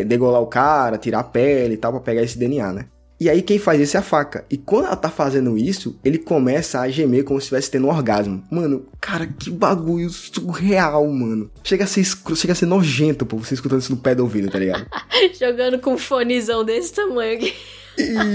degolar 0.05 0.41
o 0.41 0.47
cara, 0.47 0.97
tirar 0.97 1.19
a 1.19 1.23
pele 1.23 1.73
e 1.73 1.77
tal, 1.77 1.91
pra 1.91 2.01
pegar 2.01 2.21
esse 2.21 2.37
DNA, 2.37 2.73
né? 2.73 2.85
E 3.21 3.29
aí 3.29 3.43
quem 3.43 3.59
faz 3.59 3.79
isso 3.79 3.95
é 3.95 3.99
a 3.99 4.03
faca. 4.03 4.43
E 4.49 4.57
quando 4.57 4.87
ela 4.87 4.95
tá 4.95 5.07
fazendo 5.07 5.55
isso, 5.55 5.95
ele 6.03 6.17
começa 6.17 6.79
a 6.79 6.89
gemer 6.89 7.23
como 7.23 7.39
se 7.39 7.43
estivesse 7.43 7.69
tendo 7.69 7.85
um 7.85 7.91
orgasmo. 7.91 8.43
Mano, 8.49 8.87
cara, 8.99 9.27
que 9.27 9.51
bagulho 9.51 10.09
surreal, 10.09 11.07
mano. 11.07 11.51
Chega 11.63 11.83
a 11.83 11.87
ser, 11.87 12.03
chega 12.03 12.53
a 12.53 12.55
ser 12.55 12.65
nojento, 12.65 13.23
pô, 13.23 13.37
você 13.37 13.53
escutando 13.53 13.79
isso 13.79 13.91
no 13.91 14.01
pé 14.01 14.15
do 14.15 14.23
ouvido, 14.23 14.49
tá 14.49 14.57
ligado? 14.57 14.87
Jogando 15.39 15.77
com 15.77 15.93
um 15.93 15.97
fonezão 15.99 16.65
desse 16.65 16.95
tamanho 16.95 17.35
aqui. 17.35 17.53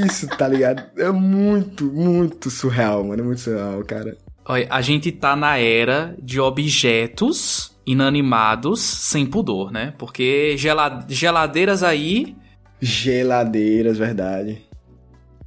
Isso, 0.06 0.28
tá 0.28 0.46
ligado? 0.46 0.84
É 0.96 1.10
muito, 1.10 1.86
muito 1.86 2.48
surreal, 2.48 3.02
mano. 3.02 3.22
É 3.22 3.24
muito 3.24 3.40
surreal, 3.40 3.82
cara. 3.82 4.16
Olha, 4.44 4.68
a 4.70 4.80
gente 4.82 5.10
tá 5.10 5.34
na 5.34 5.58
era 5.58 6.14
de 6.22 6.38
objetos 6.38 7.76
inanimados 7.84 8.82
sem 8.82 9.26
pudor, 9.26 9.72
né? 9.72 9.94
Porque 9.98 10.54
geladeiras 11.08 11.82
aí. 11.82 12.36
Geladeiras, 12.80 13.98
verdade. 13.98 14.64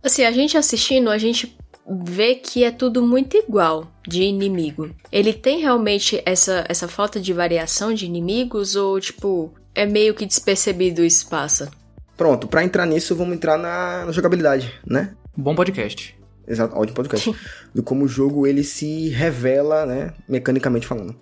Assim, 0.01 0.23
a 0.23 0.31
gente 0.31 0.57
assistindo, 0.57 1.09
a 1.09 1.17
gente 1.17 1.57
vê 2.05 2.35
que 2.35 2.63
é 2.63 2.71
tudo 2.71 3.01
muito 3.01 3.35
igual 3.35 3.91
de 4.07 4.23
inimigo. 4.23 4.91
Ele 5.11 5.33
tem 5.33 5.59
realmente 5.59 6.21
essa, 6.25 6.63
essa 6.69 6.87
falta 6.87 7.19
de 7.19 7.33
variação 7.33 7.93
de 7.93 8.05
inimigos 8.05 8.75
ou, 8.75 8.99
tipo, 8.99 9.53
é 9.75 9.85
meio 9.85 10.13
que 10.13 10.25
despercebido 10.25 11.03
isso 11.03 11.27
passa? 11.27 11.69
Pronto, 12.15 12.47
para 12.47 12.63
entrar 12.63 12.85
nisso, 12.85 13.15
vamos 13.15 13.35
entrar 13.35 13.57
na, 13.57 14.05
na, 14.05 14.11
jogabilidade, 14.11 14.73
né? 14.85 15.13
Bom 15.35 15.55
podcast. 15.55 16.17
Exato, 16.47 16.77
ótimo 16.77 16.95
podcast. 16.95 17.35
do 17.73 17.83
como 17.83 18.05
o 18.05 18.07
jogo 18.07 18.47
ele 18.47 18.63
se 18.63 19.09
revela, 19.09 19.85
né, 19.85 20.13
mecanicamente 20.27 20.87
falando. 20.87 21.15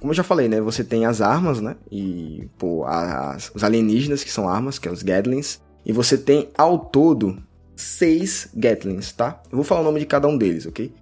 Como 0.00 0.10
eu 0.10 0.16
já 0.16 0.24
falei, 0.24 0.48
né, 0.48 0.60
você 0.60 0.82
tem 0.82 1.04
as 1.04 1.20
armas, 1.20 1.60
né, 1.60 1.76
e, 1.90 2.48
pô, 2.58 2.84
as, 2.84 3.52
os 3.54 3.62
alienígenas 3.62 4.24
que 4.24 4.30
são 4.30 4.48
armas, 4.48 4.78
que 4.78 4.88
é 4.88 4.90
os 4.90 5.02
Gadlings, 5.02 5.60
e 5.86 5.92
você 5.92 6.18
tem 6.18 6.50
ao 6.56 6.78
todo 6.78 7.42
seis 7.76 8.48
Gatlings, 8.54 9.12
tá? 9.12 9.42
Eu 9.50 9.56
vou 9.56 9.64
falar 9.64 9.80
o 9.80 9.84
nome 9.84 10.00
de 10.00 10.06
cada 10.06 10.28
um 10.28 10.36
deles, 10.36 10.66
ok? 10.66 10.92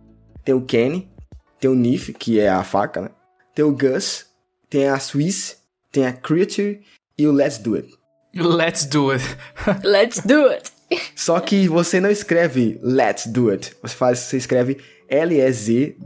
Tem 0.44 0.54
o 0.54 0.62
Kenny, 0.62 1.08
tem 1.58 1.70
o 1.70 1.74
Nif, 1.74 2.12
que 2.12 2.40
é 2.40 2.48
a 2.48 2.64
faca, 2.64 3.02
né? 3.02 3.10
Tem 3.54 3.64
o 3.64 3.72
Gus, 3.72 4.26
tem 4.68 4.88
a 4.88 4.98
Swiss, 4.98 5.58
tem 5.90 6.06
a 6.06 6.12
Creature 6.12 6.80
e 7.18 7.26
o 7.26 7.32
Let's 7.32 7.58
Do 7.58 7.74
It. 7.74 8.00
Let's 8.34 8.84
do 8.84 9.10
it. 9.10 9.24
Let's 9.82 10.20
do 10.24 10.46
it! 10.46 10.70
Só 11.16 11.40
que 11.40 11.66
você 11.68 12.00
não 12.00 12.10
escreve 12.10 12.78
Let's 12.82 13.26
Do 13.26 13.50
It. 13.50 13.76
Você 13.82 13.94
faz, 13.94 14.20
você 14.20 14.36
escreve 14.36 14.78
L-E-Z-D-U-I-T. 15.08 15.96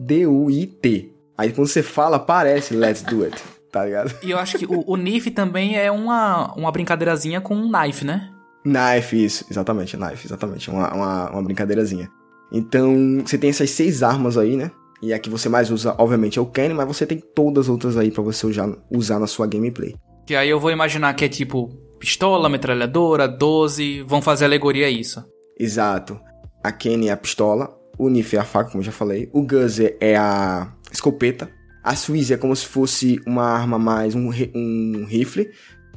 Aí 1.36 1.52
quando 1.52 1.68
você 1.68 1.82
fala, 1.82 2.18
parece 2.18 2.74
Let's 2.74 3.02
Do 3.02 3.24
It, 3.24 3.36
tá 3.70 3.84
ligado? 3.84 4.14
E 4.22 4.30
eu 4.30 4.38
acho 4.38 4.58
que 4.58 4.64
o, 4.64 4.82
o 4.86 4.96
Nif 4.96 5.30
também 5.30 5.76
é 5.78 5.90
uma, 5.90 6.54
uma 6.54 6.72
brincadeirazinha 6.72 7.40
com 7.40 7.54
um 7.54 7.70
knife, 7.70 8.04
né? 8.04 8.30
Knife, 8.64 9.24
isso, 9.24 9.44
exatamente, 9.50 9.96
knife, 9.96 10.26
exatamente, 10.26 10.70
uma, 10.70 10.92
uma, 10.92 11.30
uma 11.30 11.42
brincadeirazinha. 11.42 12.10
Então, 12.50 13.22
você 13.24 13.36
tem 13.36 13.50
essas 13.50 13.70
seis 13.70 14.02
armas 14.02 14.38
aí, 14.38 14.56
né? 14.56 14.70
E 15.02 15.12
a 15.12 15.18
que 15.18 15.28
você 15.28 15.48
mais 15.48 15.70
usa, 15.70 15.94
obviamente, 15.98 16.38
é 16.38 16.42
o 16.42 16.46
Kenny, 16.46 16.72
mas 16.72 16.86
você 16.86 17.04
tem 17.04 17.18
todas 17.18 17.66
as 17.66 17.68
outras 17.68 17.96
aí 17.96 18.10
pra 18.10 18.22
você 18.22 18.46
usar, 18.46 18.74
usar 18.90 19.18
na 19.18 19.26
sua 19.26 19.46
gameplay. 19.46 19.94
Que 20.26 20.34
aí 20.34 20.48
eu 20.48 20.58
vou 20.58 20.70
imaginar 20.70 21.12
que 21.14 21.24
é 21.24 21.28
tipo 21.28 21.68
pistola, 21.98 22.48
metralhadora, 22.48 23.28
12, 23.28 24.02
vão 24.02 24.22
fazer 24.22 24.46
alegoria 24.46 24.86
a 24.86 24.90
isso. 24.90 25.22
Exato. 25.58 26.18
A 26.62 26.72
Kenny 26.72 27.08
é 27.08 27.12
a 27.12 27.16
pistola, 27.16 27.76
o 27.98 28.08
Nif 28.08 28.34
é 28.34 28.38
a 28.38 28.44
faca, 28.44 28.70
como 28.70 28.80
eu 28.80 28.86
já 28.86 28.92
falei, 28.92 29.28
o 29.32 29.42
Gus 29.42 29.78
é 29.80 30.16
a 30.16 30.72
escopeta, 30.90 31.50
a 31.82 31.94
Swiss 31.94 32.30
é 32.30 32.38
como 32.38 32.56
se 32.56 32.64
fosse 32.64 33.20
uma 33.26 33.44
arma 33.44 33.78
mais, 33.78 34.14
um, 34.14 34.30
um 34.54 35.04
rifle, 35.04 35.50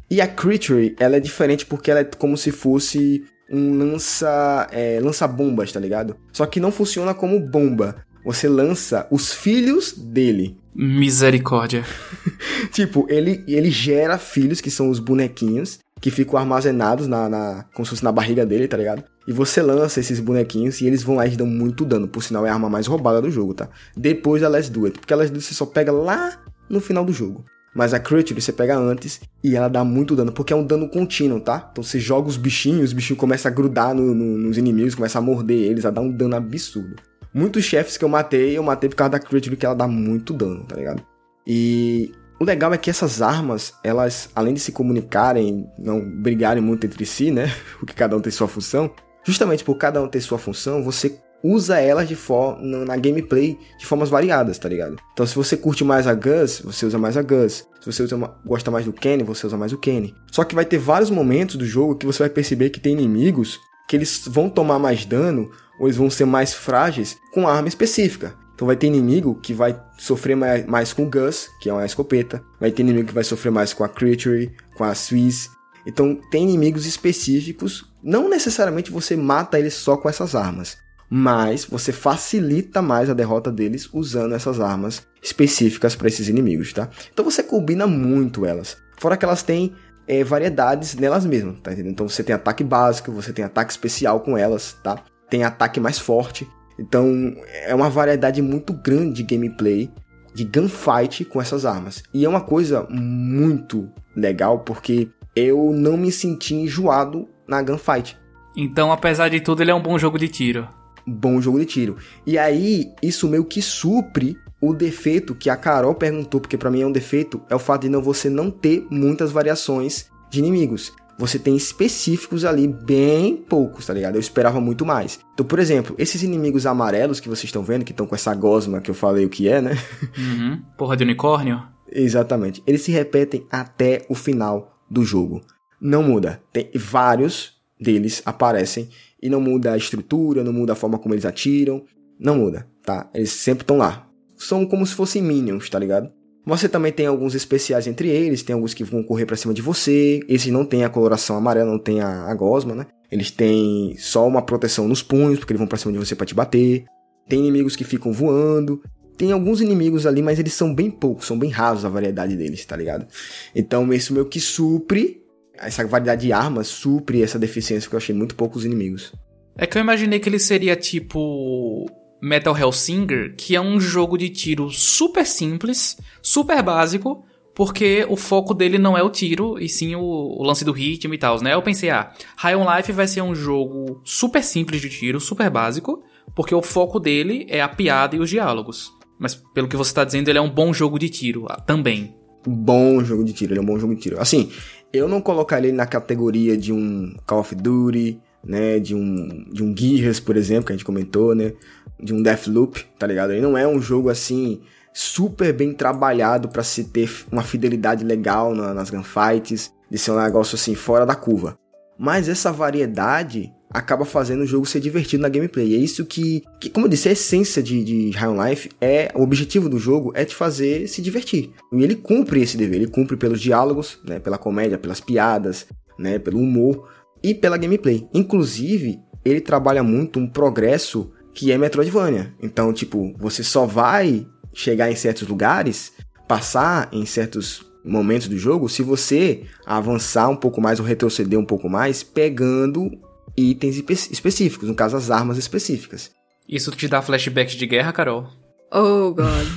e 0.09 0.21
a 0.21 0.27
Creature, 0.27 0.95
ela 0.99 1.17
é 1.17 1.19
diferente 1.19 1.65
porque 1.65 1.91
ela 1.91 1.99
é 1.99 2.03
como 2.03 2.37
se 2.37 2.51
fosse 2.51 3.25
um 3.49 3.77
lança, 3.77 4.67
é, 4.71 4.99
lança-bombas, 5.01 5.71
tá 5.71 5.79
ligado? 5.79 6.15
Só 6.31 6.45
que 6.45 6.59
não 6.59 6.71
funciona 6.71 7.13
como 7.13 7.39
bomba. 7.39 8.03
Você 8.25 8.47
lança 8.47 9.07
os 9.09 9.33
filhos 9.33 9.93
dele. 9.93 10.57
Misericórdia. 10.75 11.85
Tipo, 12.71 13.07
ele, 13.09 13.43
ele 13.47 13.71
gera 13.71 14.17
filhos, 14.17 14.59
que 14.59 14.69
são 14.69 14.89
os 14.89 14.99
bonequinhos, 14.99 15.79
que 16.01 16.11
ficam 16.11 16.37
armazenados 16.37 17.07
na, 17.07 17.29
na, 17.29 17.65
como 17.73 17.85
se 17.85 17.91
fosse 17.91 18.03
na 18.03 18.11
barriga 18.11 18.45
dele, 18.45 18.67
tá 18.67 18.77
ligado? 18.77 19.03
E 19.27 19.31
você 19.31 19.61
lança 19.61 19.99
esses 19.99 20.19
bonequinhos 20.19 20.81
e 20.81 20.85
eles 20.85 21.03
vão 21.03 21.15
lá 21.15 21.25
e 21.25 21.35
dão 21.35 21.47
muito 21.47 21.85
dano. 21.85 22.07
Por 22.07 22.23
sinal, 22.23 22.45
é 22.45 22.49
a 22.49 22.53
arma 22.53 22.69
mais 22.69 22.85
roubada 22.85 23.21
do 23.21 23.31
jogo, 23.31 23.53
tá? 23.53 23.69
Depois 23.95 24.41
da 24.41 24.49
Do 24.49 24.85
It. 24.85 24.99
Porque 24.99 25.13
a 25.13 25.17
Do 25.17 25.23
It 25.23 25.41
você 25.41 25.53
só 25.53 25.65
pega 25.65 25.91
lá 25.91 26.37
no 26.69 26.79
final 26.79 27.03
do 27.03 27.13
jogo. 27.13 27.45
Mas 27.77 27.93
a 27.93 27.99
Creature 27.99 28.41
você 28.41 28.51
pega 28.51 28.75
antes 28.75 29.21
e 29.43 29.55
ela 29.55 29.67
dá 29.67 29.83
muito 29.83 30.15
dano, 30.15 30.31
porque 30.31 30.51
é 30.51 30.55
um 30.55 30.63
dano 30.63 30.89
contínuo, 30.89 31.39
tá? 31.39 31.69
Então 31.71 31.83
você 31.83 31.99
joga 31.99 32.27
os 32.27 32.35
bichinhos, 32.35 32.85
os 32.85 32.93
bichinhos 32.93 33.19
começam 33.19 33.51
a 33.51 33.53
grudar 33.53 33.93
no- 33.93 34.15
no- 34.15 34.35
nos 34.39 34.57
inimigos, 34.57 34.95
começam 34.95 35.21
a 35.21 35.23
morder 35.25 35.59
eles, 35.69 35.85
a 35.85 35.91
dar 35.91 36.01
um 36.01 36.11
dano 36.11 36.35
absurdo. 36.35 36.95
Muitos 37.31 37.63
chefes 37.65 37.95
que 37.95 38.03
eu 38.03 38.09
matei, 38.09 38.57
eu 38.57 38.63
matei 38.63 38.89
por 38.89 38.95
causa 38.95 39.11
da 39.11 39.19
Creature, 39.19 39.55
que 39.55 39.63
ela 39.63 39.75
dá 39.75 39.87
muito 39.87 40.33
dano, 40.33 40.63
tá 40.63 40.75
ligado? 40.75 41.03
E 41.45 42.11
o 42.39 42.43
legal 42.43 42.73
é 42.73 42.79
que 42.79 42.89
essas 42.89 43.21
armas, 43.21 43.75
elas, 43.83 44.29
além 44.35 44.55
de 44.55 44.59
se 44.59 44.71
comunicarem, 44.71 45.67
não 45.77 46.01
brigarem 46.01 46.63
muito 46.63 46.87
entre 46.87 47.05
si, 47.05 47.29
né? 47.29 47.45
Porque 47.79 47.93
cada 47.93 48.17
um 48.17 48.19
tem 48.19 48.31
sua 48.31 48.47
função. 48.47 48.89
Justamente 49.23 49.63
por 49.63 49.75
cada 49.77 50.01
um 50.01 50.07
ter 50.07 50.21
sua 50.21 50.39
função, 50.39 50.83
você 50.83 51.19
usa 51.43 51.79
elas 51.79 52.07
de 52.07 52.15
for 52.15 52.59
na 52.61 52.97
gameplay 52.97 53.57
de 53.77 53.85
formas 53.85 54.09
variadas, 54.09 54.57
tá 54.57 54.67
ligado? 54.67 54.97
Então, 55.13 55.25
se 55.25 55.35
você 55.35 55.55
curte 55.55 55.83
mais 55.83 56.07
a 56.07 56.13
Gus, 56.13 56.61
você 56.63 56.85
usa 56.85 56.97
mais 56.97 57.17
a 57.17 57.21
Gus. 57.21 57.67
Se 57.79 57.91
você 57.91 58.03
usa, 58.03 58.17
gosta 58.45 58.71
mais 58.71 58.85
do 58.85 58.93
Kenny, 58.93 59.23
você 59.23 59.47
usa 59.47 59.57
mais 59.57 59.71
o 59.71 59.77
Kenny. 59.77 60.13
Só 60.31 60.43
que 60.43 60.55
vai 60.55 60.65
ter 60.65 60.77
vários 60.77 61.09
momentos 61.09 61.55
do 61.55 61.65
jogo 61.65 61.95
que 61.95 62.05
você 62.05 62.23
vai 62.23 62.29
perceber 62.29 62.69
que 62.69 62.79
tem 62.79 62.93
inimigos 62.93 63.59
que 63.87 63.95
eles 63.95 64.23
vão 64.27 64.49
tomar 64.49 64.79
mais 64.79 65.05
dano 65.05 65.49
ou 65.79 65.87
eles 65.87 65.97
vão 65.97 66.09
ser 66.09 66.25
mais 66.25 66.53
frágeis 66.53 67.17
com 67.33 67.47
arma 67.47 67.67
específica. 67.67 68.35
Então 68.53 68.65
vai 68.65 68.75
ter 68.75 68.87
inimigo 68.87 69.35
que 69.35 69.53
vai 69.53 69.79
sofrer 69.99 70.35
mais, 70.35 70.65
mais 70.65 70.91
com 70.91 71.03
o 71.03 71.09
Gus, 71.09 71.47
que 71.61 71.69
é 71.69 71.73
uma 71.73 71.85
escopeta. 71.85 72.43
Vai 72.59 72.71
ter 72.71 72.81
inimigo 72.81 73.07
que 73.07 73.13
vai 73.13 73.23
sofrer 73.23 73.51
mais 73.51 73.71
com 73.71 73.83
a 73.83 73.89
Creature, 73.89 74.51
com 74.75 74.83
a 74.83 74.95
Swiss. 74.95 75.49
Então 75.85 76.19
tem 76.31 76.43
inimigos 76.43 76.87
específicos. 76.87 77.85
Não 78.03 78.27
necessariamente 78.27 78.91
você 78.91 79.15
mata 79.15 79.59
eles 79.59 79.75
só 79.75 79.95
com 79.95 80.09
essas 80.09 80.33
armas. 80.33 80.75
Mas 81.09 81.65
você 81.65 81.91
facilita 81.91 82.81
mais 82.81 83.09
a 83.09 83.13
derrota 83.13 83.51
deles 83.51 83.89
usando 83.93 84.35
essas 84.35 84.59
armas 84.59 85.07
específicas 85.21 85.95
para 85.95 86.07
esses 86.07 86.27
inimigos, 86.27 86.73
tá? 86.73 86.89
Então 87.13 87.23
você 87.23 87.41
combina 87.41 87.87
muito 87.87 88.45
elas. 88.45 88.77
Fora 88.97 89.15
que 89.15 89.23
elas 89.23 89.43
têm 89.43 89.73
é, 90.07 90.23
variedades 90.23 90.95
nelas 90.95 91.25
mesmas, 91.25 91.59
tá 91.61 91.71
entendendo? 91.71 91.93
Então 91.93 92.09
você 92.09 92.23
tem 92.23 92.35
ataque 92.35 92.63
básico, 92.63 93.11
você 93.11 93.31
tem 93.31 93.45
ataque 93.45 93.71
especial 93.71 94.19
com 94.19 94.37
elas, 94.37 94.77
tá? 94.83 95.03
Tem 95.29 95.43
ataque 95.43 95.79
mais 95.79 95.99
forte. 95.99 96.47
Então 96.79 97.33
é 97.65 97.73
uma 97.73 97.89
variedade 97.89 98.41
muito 98.41 98.73
grande 98.73 99.23
de 99.23 99.35
gameplay, 99.35 99.91
de 100.33 100.43
gunfight 100.43 101.25
com 101.25 101.41
essas 101.41 101.65
armas. 101.65 102.03
E 102.13 102.25
é 102.25 102.29
uma 102.29 102.41
coisa 102.41 102.85
muito 102.89 103.89
legal 104.15 104.59
porque 104.59 105.09
eu 105.35 105.71
não 105.73 105.97
me 105.97 106.11
senti 106.11 106.55
enjoado 106.55 107.27
na 107.47 107.61
gunfight. 107.61 108.17
Então, 108.55 108.91
apesar 108.91 109.29
de 109.29 109.39
tudo, 109.39 109.61
ele 109.61 109.69
é 109.69 109.75
um 109.75 109.81
bom 109.81 109.99
jogo 109.99 110.17
de 110.17 110.27
tiro. 110.27 110.67
Bom 111.07 111.39
jogo 111.39 111.59
de 111.59 111.65
tiro. 111.65 111.97
E 112.25 112.37
aí, 112.37 112.91
isso 113.01 113.29
meio 113.29 113.45
que 113.45 113.61
supre 113.61 114.37
o 114.59 114.73
defeito 114.73 115.33
que 115.33 115.49
a 115.49 115.55
Carol 115.55 115.95
perguntou, 115.95 116.41
porque 116.41 116.57
pra 116.57 116.69
mim 116.69 116.81
é 116.81 116.87
um 116.87 116.91
defeito, 116.91 117.41
é 117.49 117.55
o 117.55 117.59
fato 117.59 117.83
de 117.83 117.89
não 117.89 118.01
você 118.01 118.29
não 118.29 118.51
ter 118.51 118.85
muitas 118.89 119.31
variações 119.31 120.07
de 120.29 120.39
inimigos. 120.39 120.91
Você 121.19 121.39
tem 121.39 121.55
específicos 121.55 122.45
ali, 122.45 122.67
bem 122.67 123.37
poucos, 123.37 123.85
tá 123.85 123.93
ligado? 123.93 124.15
Eu 124.15 124.21
esperava 124.21 124.59
muito 124.59 124.85
mais. 124.85 125.19
Então, 125.33 125.45
por 125.45 125.57
exemplo, 125.57 125.95
esses 125.97 126.21
inimigos 126.21 126.65
amarelos 126.65 127.19
que 127.19 127.29
vocês 127.29 127.45
estão 127.45 127.63
vendo, 127.63 127.85
que 127.85 127.91
estão 127.91 128.05
com 128.05 128.13
essa 128.13 128.35
gosma 128.35 128.81
que 128.81 128.91
eu 128.91 128.95
falei 128.95 129.25
o 129.25 129.29
que 129.29 129.47
é, 129.47 129.59
né? 129.59 129.71
Uhum. 130.17 130.61
Porra 130.77 130.95
de 130.95 131.03
unicórnio? 131.03 131.63
Exatamente. 131.91 132.61
Eles 132.67 132.81
se 132.81 132.91
repetem 132.91 133.47
até 133.49 134.05
o 134.09 134.13
final 134.13 134.77
do 134.89 135.03
jogo. 135.03 135.41
Não 135.81 136.03
muda. 136.03 136.41
Tem 136.51 136.69
vários 136.75 137.57
deles 137.79 138.21
aparecem 138.25 138.89
e 139.21 139.29
não 139.29 139.41
muda 139.41 139.73
a 139.73 139.77
estrutura, 139.77 140.43
não 140.43 140.53
muda 140.53 140.73
a 140.73 140.75
forma 140.75 140.99
como 140.99 141.13
eles 141.13 141.25
atiram, 141.25 141.83
não 142.19 142.37
muda, 142.37 142.67
tá? 142.83 143.09
Eles 143.13 143.31
sempre 143.31 143.63
estão 143.63 143.77
lá. 143.77 144.07
São 144.35 144.65
como 144.65 144.85
se 144.85 144.93
fossem 144.93 145.21
minions, 145.21 145.69
tá 145.69 145.79
ligado? 145.79 146.11
Você 146.45 146.69
também 146.69 146.93
tem 146.93 147.05
alguns 147.05 147.35
especiais 147.35 147.87
entre 147.87 148.07
eles, 148.07 148.41
tem 148.41 148.53
alguns 148.53 148.73
que 148.73 148.83
vão 148.83 149.03
correr 149.03 149.25
pra 149.25 149.35
cima 149.35 149.53
de 149.53 149.61
você. 149.61 150.21
Esses 150.29 150.51
não 150.51 150.63
tem 150.63 150.85
a 150.85 150.89
coloração 150.89 151.35
amarela, 151.35 151.69
não 151.69 151.79
tem 151.79 151.99
a, 151.99 152.23
a 152.25 152.33
gosma, 152.33 152.73
né? 152.73 152.87
Eles 153.11 153.29
têm 153.31 153.95
só 153.97 154.25
uma 154.25 154.41
proteção 154.41 154.87
nos 154.87 155.03
punhos, 155.03 155.39
porque 155.39 155.51
eles 155.51 155.59
vão 155.59 155.67
pra 155.67 155.77
cima 155.77 155.91
de 155.91 155.99
você 155.99 156.15
pra 156.15 156.25
te 156.25 156.33
bater. 156.33 156.85
Tem 157.27 157.39
inimigos 157.39 157.75
que 157.75 157.83
ficam 157.83 158.13
voando. 158.13 158.81
Tem 159.17 159.31
alguns 159.31 159.59
inimigos 159.59 160.05
ali, 160.05 160.21
mas 160.21 160.39
eles 160.39 160.53
são 160.53 160.73
bem 160.73 160.89
poucos, 160.89 161.25
são 161.25 161.37
bem 161.37 161.49
raros 161.49 161.83
a 161.83 161.89
variedade 161.89 162.37
deles, 162.37 162.63
tá 162.63 162.77
ligado? 162.77 163.07
Então 163.53 163.91
isso 163.91 164.13
meio 164.13 164.27
que 164.27 164.39
supre, 164.39 165.21
essa 165.57 165.85
variedade 165.85 166.27
de 166.27 166.33
armas 166.33 166.67
supre 166.67 167.21
essa 167.21 167.39
deficiência 167.39 167.89
que 167.89 167.95
eu 167.95 167.97
achei 167.97 168.13
muito 168.15 168.35
poucos 168.35 168.65
inimigos. 168.65 169.13
É 169.57 169.65
que 169.65 169.77
eu 169.77 169.81
imaginei 169.81 170.19
que 170.19 170.29
ele 170.29 170.39
seria 170.39 170.75
tipo 170.75 171.89
Metal 172.21 172.57
Hellsinger, 172.57 173.35
que 173.35 173.55
é 173.55 173.61
um 173.61 173.79
jogo 173.79 174.17
de 174.17 174.29
tiro 174.29 174.69
super 174.69 175.25
simples, 175.25 175.97
super 176.21 176.61
básico, 176.61 177.23
porque 177.55 178.05
o 178.07 178.15
foco 178.15 178.53
dele 178.53 178.77
não 178.77 178.95
é 178.95 179.01
o 179.01 179.09
tiro, 179.09 179.57
e 179.59 179.67
sim 179.67 179.95
o, 179.95 180.01
o 180.01 180.43
lance 180.43 180.63
do 180.63 180.71
ritmo 180.71 181.13
e 181.15 181.17
tal, 181.17 181.41
né? 181.41 181.55
Eu 181.55 181.61
pensei, 181.63 181.89
ah, 181.89 182.11
High 182.37 182.55
on 182.55 182.75
Life 182.75 182.91
vai 182.91 183.07
ser 183.07 183.21
um 183.21 183.33
jogo 183.33 183.99
super 184.03 184.43
simples 184.43 184.79
de 184.79 184.89
tiro, 184.89 185.19
super 185.19 185.49
básico, 185.49 186.03
porque 186.35 186.53
o 186.53 186.61
foco 186.61 186.99
dele 186.99 187.47
é 187.49 187.59
a 187.59 187.67
piada 187.67 188.15
e 188.15 188.19
os 188.19 188.29
diálogos. 188.29 188.91
Mas 189.17 189.33
pelo 189.33 189.67
que 189.67 189.75
você 189.75 189.91
tá 189.91 190.03
dizendo, 190.03 190.29
ele 190.29 190.37
é 190.37 190.41
um 190.41 190.49
bom 190.49 190.71
jogo 190.71 190.99
de 190.99 191.09
tiro 191.09 191.47
ah, 191.49 191.59
também. 191.59 192.15
Bom 192.45 193.03
jogo 193.03 193.23
de 193.23 193.33
tiro, 193.33 193.53
ele 193.53 193.59
é 193.59 193.63
um 193.63 193.65
bom 193.65 193.79
jogo 193.79 193.95
de 193.95 194.01
tiro. 194.01 194.21
Assim, 194.21 194.51
eu 194.93 195.07
não 195.07 195.21
colocaria 195.21 195.69
ele 195.69 195.77
na 195.77 195.85
categoria 195.85 196.57
de 196.57 196.71
um 196.73 197.15
Call 197.25 197.39
of 197.39 197.55
Duty, 197.55 198.19
né, 198.43 198.79
de 198.79 198.95
um 198.95 199.45
de 199.51 199.63
um 199.63 199.75
Gears, 199.75 200.19
por 200.19 200.37
exemplo, 200.37 200.65
que 200.65 200.73
a 200.73 200.75
gente 200.75 200.85
comentou, 200.85 201.35
né, 201.35 201.53
de 202.01 202.13
um 202.13 202.21
Deathloop, 202.21 202.85
tá 202.97 203.05
ligado? 203.07 203.31
Ele 203.31 203.41
não 203.41 203.57
é 203.57 203.67
um 203.67 203.81
jogo 203.81 204.09
assim 204.09 204.61
super 204.93 205.53
bem 205.53 205.73
trabalhado 205.73 206.47
pra 206.49 206.63
se 206.63 206.85
ter 206.85 207.09
uma 207.31 207.43
fidelidade 207.43 208.03
legal 208.03 208.55
na- 208.55 208.73
nas 208.73 208.89
gunfights, 208.89 209.71
de 209.89 209.97
ser 209.97 210.11
um 210.11 210.21
negócio 210.21 210.55
assim 210.55 210.75
fora 210.75 211.05
da 211.05 211.15
curva. 211.15 211.57
Mas 211.97 212.27
essa 212.29 212.51
variedade 212.51 213.51
acaba 213.77 214.05
fazendo 214.05 214.41
o 214.41 214.45
jogo 214.45 214.65
ser 214.65 214.79
divertido 214.79 215.21
na 215.21 215.29
gameplay. 215.29 215.67
E 215.67 215.75
é 215.75 215.77
isso 215.77 216.03
que, 216.03 216.43
que 216.59 216.67
como 216.67 216.87
eu 216.87 216.89
disse, 216.89 217.09
a 217.09 217.11
essência 217.11 217.61
de, 217.61 217.83
de 217.83 218.09
High 218.09 218.29
on 218.29 218.43
Life 218.43 218.69
é 218.81 219.11
o 219.13 219.21
objetivo 219.21 219.69
do 219.69 219.77
jogo 219.77 220.11
é 220.15 220.25
te 220.25 220.33
fazer 220.33 220.87
se 220.87 220.99
divertir. 220.99 221.51
E 221.71 221.83
ele 221.83 221.95
cumpre 221.95 222.41
esse 222.41 222.57
dever, 222.57 222.77
ele 222.77 222.87
cumpre 222.87 223.15
pelos 223.15 223.39
diálogos, 223.39 223.99
né, 224.03 224.19
pela 224.19 224.37
comédia, 224.37 224.79
pelas 224.79 224.99
piadas, 224.99 225.67
né, 225.97 226.17
pelo 226.17 226.39
humor 226.39 226.89
e 227.21 227.35
pela 227.35 227.55
gameplay. 227.55 228.07
Inclusive, 228.13 228.99
ele 229.23 229.39
trabalha 229.39 229.83
muito 229.83 230.19
um 230.19 230.27
progresso 230.27 231.11
que 231.31 231.51
é 231.51 231.57
Metroidvania. 231.57 232.33
Então, 232.41 232.73
tipo, 232.73 233.13
você 233.19 233.43
só 233.43 233.67
vai 233.67 234.25
chegar 234.53 234.91
em 234.91 234.95
certos 234.95 235.27
lugares, 235.27 235.93
passar 236.27 236.89
em 236.91 237.05
certos 237.05 237.63
momentos 237.85 238.27
do 238.27 238.37
jogo, 238.39 238.67
se 238.67 238.81
você 238.81 239.43
avançar 239.67 240.29
um 240.29 240.35
pouco 240.35 240.59
mais 240.59 240.79
ou 240.79 240.85
retroceder 240.85 241.39
um 241.39 241.45
pouco 241.45 241.69
mais, 241.69 242.01
pegando 242.01 242.91
itens 243.37 243.75
espe- 243.75 243.93
específicos, 244.11 244.67
no 244.67 244.75
caso 244.75 244.97
as 244.97 245.11
armas 245.11 245.37
específicas. 245.37 246.11
Isso 246.47 246.71
te 246.71 246.87
dá 246.87 247.01
flashbacks 247.01 247.55
de 247.55 247.67
guerra, 247.67 247.91
Carol? 247.93 248.27
Oh, 248.71 249.11
God. 249.13 249.47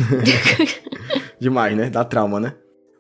Demais, 1.41 1.77
né? 1.77 1.89
Dá 1.91 2.05
trauma, 2.05 2.39
né? 2.39 2.55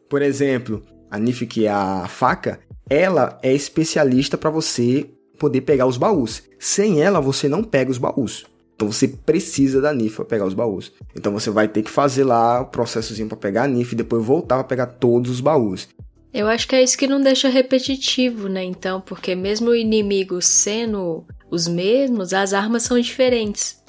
Por 0.08 0.22
exemplo, 0.22 0.82
a 1.10 1.18
Nif, 1.18 1.46
que 1.46 1.66
é 1.66 1.70
a 1.70 2.06
faca, 2.08 2.60
ela 2.88 3.38
é 3.42 3.52
especialista 3.52 4.38
para 4.38 4.50
você 4.50 5.08
poder 5.38 5.60
pegar 5.62 5.86
os 5.86 5.96
baús. 5.96 6.42
Sem 6.58 7.00
ela, 7.02 7.20
você 7.20 7.48
não 7.48 7.62
pega 7.62 7.90
os 7.90 7.98
baús. 7.98 8.44
Então 8.74 8.90
você 8.90 9.06
precisa 9.08 9.80
da 9.80 9.92
Nif 9.92 10.16
para 10.16 10.24
pegar 10.24 10.46
os 10.46 10.54
baús. 10.54 10.92
Então 11.14 11.32
você 11.32 11.50
vai 11.50 11.68
ter 11.68 11.82
que 11.82 11.90
fazer 11.90 12.24
lá 12.24 12.62
o 12.62 12.66
processozinho 12.66 13.28
para 13.28 13.36
pegar 13.36 13.64
a 13.64 13.68
Nif 13.68 13.92
e 13.92 13.96
depois 13.96 14.24
voltar 14.24 14.56
para 14.56 14.64
pegar 14.64 14.86
todos 14.86 15.30
os 15.30 15.40
baús. 15.40 15.88
Eu 16.32 16.46
acho 16.46 16.68
que 16.68 16.76
é 16.76 16.82
isso 16.82 16.96
que 16.96 17.06
não 17.06 17.20
deixa 17.20 17.48
repetitivo, 17.48 18.48
né? 18.48 18.62
Então, 18.62 19.00
porque 19.00 19.34
mesmo 19.34 19.70
o 19.70 19.76
inimigo 19.76 20.40
sendo 20.40 21.24
os 21.50 21.66
mesmos, 21.66 22.32
as 22.32 22.52
armas 22.52 22.84
são 22.84 22.98
diferentes. 23.00 23.80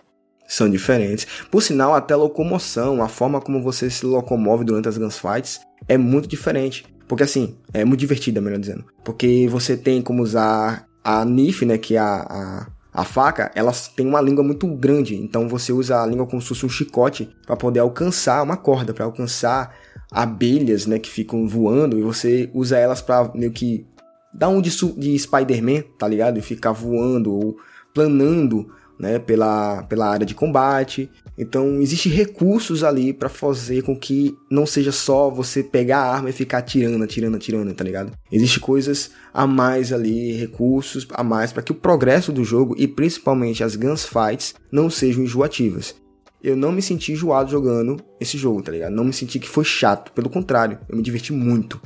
São 0.48 0.70
diferentes. 0.70 1.28
Por 1.50 1.62
sinal, 1.62 1.94
até 1.94 2.14
a 2.14 2.18
locomoção, 2.18 3.02
a 3.02 3.08
forma 3.08 3.40
como 3.40 3.62
você 3.62 3.90
se 3.90 4.06
locomove 4.06 4.66
durante 4.66 4.90
as 4.90 4.98
gunfights 4.98 5.62
é 5.88 5.98
muito 5.98 6.28
diferente. 6.28 6.86
Porque 7.08 7.24
assim, 7.24 7.58
é 7.74 7.86
muito 7.86 8.00
divertida, 8.00 8.42
melhor 8.42 8.60
dizendo. 8.60 8.86
Porque 9.04 9.48
você 9.50 9.78
tem 9.78 10.02
como 10.02 10.24
usar 10.24 10.88
a 11.04 11.24
Nif, 11.24 11.66
né, 11.66 11.78
que 11.78 11.96
é 11.96 12.00
a, 12.00 12.22
a, 12.22 12.68
a 12.94 13.04
faca, 13.04 13.52
ela 13.56 13.72
tem 13.96 14.06
uma 14.06 14.22
língua 14.22 14.44
muito 14.44 14.68
grande. 14.76 15.16
Então 15.16 15.48
você 15.48 15.72
usa 15.72 16.02
a 16.02 16.06
língua 16.06 16.26
como 16.26 16.42
se 16.42 16.48
fosse 16.48 16.66
um 16.66 16.70
chicote 16.70 17.30
para 17.46 17.56
poder 17.56 17.80
alcançar 17.80 18.42
uma 18.44 18.58
corda, 18.58 18.94
para 18.94 19.06
alcançar 19.06 19.76
abelhas, 20.12 20.86
né, 20.86 21.00
que 21.00 21.10
ficam 21.10 21.48
voando. 21.48 21.98
E 21.98 22.02
você 22.02 22.50
usa 22.54 22.78
elas 22.78 23.02
para 23.02 23.32
meio 23.34 23.52
que 23.52 23.86
dar 24.34 24.50
um 24.50 24.62
de, 24.62 24.70
de 24.98 25.18
Spider-Man, 25.18 25.84
tá 25.98 26.08
ligado? 26.08 26.38
E 26.38 26.42
ficar 26.42 26.74
voando 26.74 27.34
ou 27.34 27.58
planando 27.94 28.70
né, 29.02 29.18
pela, 29.18 29.82
pela 29.84 30.08
área 30.08 30.26
de 30.26 30.36
combate. 30.36 31.10
Então, 31.36 31.82
existem 31.82 32.12
recursos 32.12 32.84
ali 32.84 33.12
para 33.12 33.30
fazer 33.30 33.82
com 33.82 33.98
que 33.98 34.38
não 34.50 34.66
seja 34.66 34.92
só 34.92 35.28
você 35.30 35.64
pegar 35.64 35.98
a 35.98 36.14
arma 36.14 36.30
e 36.30 36.34
ficar 36.34 36.60
atirando, 36.60 37.04
atirando, 37.04 37.36
atirando, 37.36 37.74
tá 37.74 37.84
ligado? 37.84 38.12
Existem 38.32 38.60
coisas 38.60 39.10
a 39.34 39.48
mais 39.48 39.92
ali, 39.92 40.34
recursos 40.34 41.08
a 41.14 41.24
mais 41.24 41.52
para 41.52 41.64
que 41.64 41.72
o 41.72 41.76
progresso 41.76 42.32
do 42.32 42.44
jogo 42.44 42.76
e 42.78 42.88
principalmente 42.88 43.64
as 43.64 43.76
guns 43.76 44.06
fights 44.06 44.54
não 44.72 44.88
sejam 44.88 45.24
enjoativas. 45.24 45.96
Eu 46.44 46.56
não 46.56 46.72
me 46.72 46.82
senti 46.82 47.12
enjoado 47.12 47.52
jogando 47.52 47.98
esse 48.20 48.38
jogo, 48.38 48.62
tá 48.62 48.72
ligado? 48.72 48.94
Não 48.94 49.04
me 49.04 49.14
senti 49.14 49.40
que 49.40 49.48
foi 49.48 49.64
chato, 49.64 50.12
pelo 50.12 50.30
contrário, 50.30 50.80
eu 50.90 50.96
me 50.96 51.04
diverti 51.04 51.32
muito. 51.32 51.80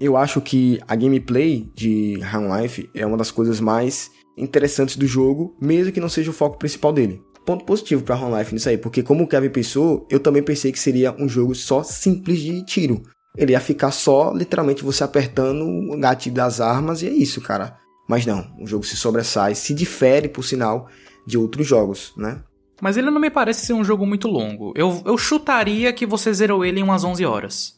Eu 0.00 0.16
acho 0.16 0.40
que 0.40 0.80
a 0.86 0.94
gameplay 0.94 1.70
de 1.74 2.20
Half-Life 2.22 2.90
é 2.94 3.04
uma 3.04 3.16
das 3.16 3.30
coisas 3.30 3.60
mais 3.60 4.10
interessantes 4.36 4.96
do 4.96 5.06
jogo, 5.06 5.56
mesmo 5.60 5.92
que 5.92 6.00
não 6.00 6.08
seja 6.08 6.30
o 6.30 6.34
foco 6.34 6.58
principal 6.58 6.92
dele. 6.92 7.20
Ponto 7.44 7.64
positivo 7.64 8.02
para 8.02 8.14
Half 8.14 8.38
Life 8.38 8.54
nisso 8.54 8.68
aí, 8.68 8.78
porque 8.78 9.02
como 9.02 9.24
o 9.24 9.26
Kevin 9.26 9.50
pensou, 9.50 10.06
eu 10.10 10.20
também 10.20 10.42
pensei 10.42 10.70
que 10.70 10.78
seria 10.78 11.14
um 11.18 11.28
jogo 11.28 11.54
só 11.54 11.82
simples 11.82 12.40
de 12.40 12.64
tiro. 12.64 13.02
Ele 13.36 13.52
ia 13.52 13.60
ficar 13.60 13.90
só, 13.90 14.32
literalmente, 14.32 14.84
você 14.84 15.04
apertando 15.04 15.64
o 15.64 15.96
gatilho 15.98 16.34
das 16.34 16.60
armas 16.60 17.02
e 17.02 17.06
é 17.06 17.12
isso, 17.12 17.40
cara. 17.40 17.76
Mas 18.08 18.26
não, 18.26 18.44
o 18.60 18.66
jogo 18.66 18.84
se 18.84 18.96
sobressai, 18.96 19.54
se 19.54 19.74
difere, 19.74 20.28
por 20.28 20.44
sinal, 20.44 20.88
de 21.26 21.36
outros 21.36 21.66
jogos, 21.66 22.12
né? 22.16 22.42
Mas 22.80 22.96
ele 22.96 23.10
não 23.10 23.20
me 23.20 23.30
parece 23.30 23.66
ser 23.66 23.72
um 23.72 23.84
jogo 23.84 24.06
muito 24.06 24.28
longo. 24.28 24.72
Eu, 24.76 25.02
eu 25.04 25.18
chutaria 25.18 25.92
que 25.92 26.06
você 26.06 26.32
zerou 26.32 26.64
ele 26.64 26.80
em 26.80 26.82
umas 26.82 27.04
11 27.04 27.24
horas. 27.24 27.74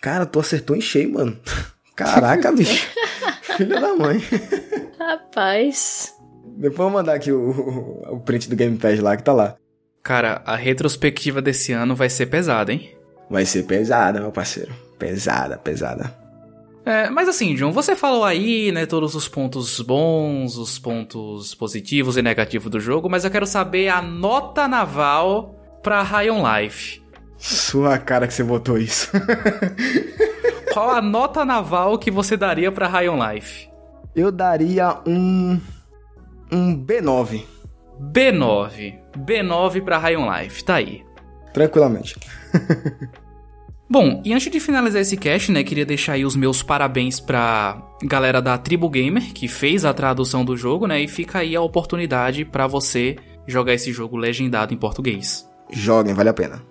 Cara, 0.00 0.26
tu 0.26 0.38
acertou 0.38 0.76
em 0.76 0.80
cheio, 0.80 1.12
mano. 1.12 1.36
Caraca, 1.96 2.52
bicho. 2.52 2.86
Filha 3.56 3.80
da 3.80 3.96
mãe. 3.96 4.22
Rapaz. 4.98 6.14
Depois 6.44 6.78
eu 6.78 6.84
vou 6.84 6.90
mandar 6.90 7.14
aqui 7.14 7.32
o, 7.32 8.02
o 8.08 8.20
print 8.20 8.48
do 8.48 8.56
Game 8.56 8.76
Pass 8.76 9.00
lá 9.00 9.16
que 9.16 9.22
tá 9.22 9.32
lá. 9.32 9.56
Cara, 10.02 10.42
a 10.44 10.54
retrospectiva 10.54 11.42
desse 11.42 11.72
ano 11.72 11.96
vai 11.96 12.08
ser 12.08 12.26
pesada, 12.26 12.72
hein? 12.72 12.96
Vai 13.28 13.44
ser 13.44 13.64
pesada, 13.64 14.20
meu 14.20 14.30
parceiro. 14.30 14.72
Pesada, 14.98 15.58
pesada. 15.58 16.25
É, 16.86 17.10
mas 17.10 17.28
assim, 17.28 17.56
John, 17.56 17.72
você 17.72 17.96
falou 17.96 18.24
aí, 18.24 18.70
né, 18.70 18.86
todos 18.86 19.16
os 19.16 19.26
pontos 19.26 19.80
bons, 19.80 20.56
os 20.56 20.78
pontos 20.78 21.52
positivos 21.52 22.16
e 22.16 22.22
negativos 22.22 22.70
do 22.70 22.78
jogo, 22.78 23.10
mas 23.10 23.24
eu 23.24 23.30
quero 23.30 23.44
saber 23.44 23.88
a 23.88 24.00
nota 24.00 24.68
naval 24.68 25.56
pra 25.82 26.00
High 26.02 26.30
on 26.30 26.44
Life. 26.46 27.02
Sua 27.36 27.98
cara 27.98 28.28
que 28.28 28.34
você 28.34 28.44
botou 28.44 28.78
isso. 28.78 29.10
Qual 30.72 30.90
a 30.90 31.02
nota 31.02 31.44
naval 31.44 31.98
que 31.98 32.08
você 32.08 32.36
daria 32.36 32.70
pra 32.70 32.86
High 32.86 33.08
on 33.08 33.32
Life? 33.32 33.68
Eu 34.14 34.30
daria 34.30 35.00
um. 35.04 35.60
Um 36.52 36.86
B9. 36.86 37.42
B9. 38.00 38.94
B9 39.18 39.82
pra 39.82 39.98
High 39.98 40.16
on 40.16 40.32
Life, 40.32 40.64
tá 40.64 40.76
aí. 40.76 41.04
Tranquilamente. 41.52 42.14
Bom, 43.88 44.20
e 44.24 44.32
antes 44.32 44.50
de 44.50 44.58
finalizar 44.58 45.00
esse 45.00 45.16
cast, 45.16 45.52
né, 45.52 45.62
queria 45.62 45.86
deixar 45.86 46.14
aí 46.14 46.24
os 46.24 46.34
meus 46.34 46.60
parabéns 46.60 47.20
pra 47.20 47.80
galera 48.02 48.42
da 48.42 48.58
Tribu 48.58 48.90
Gamer, 48.90 49.32
que 49.32 49.46
fez 49.46 49.84
a 49.84 49.94
tradução 49.94 50.44
do 50.44 50.56
jogo, 50.56 50.88
né, 50.88 51.00
e 51.00 51.06
fica 51.06 51.38
aí 51.38 51.54
a 51.54 51.60
oportunidade 51.60 52.44
para 52.44 52.66
você 52.66 53.16
jogar 53.46 53.74
esse 53.74 53.92
jogo 53.92 54.16
legendado 54.16 54.74
em 54.74 54.76
português. 54.76 55.48
Joguem, 55.70 56.14
vale 56.14 56.28
a 56.28 56.34
pena. 56.34 56.62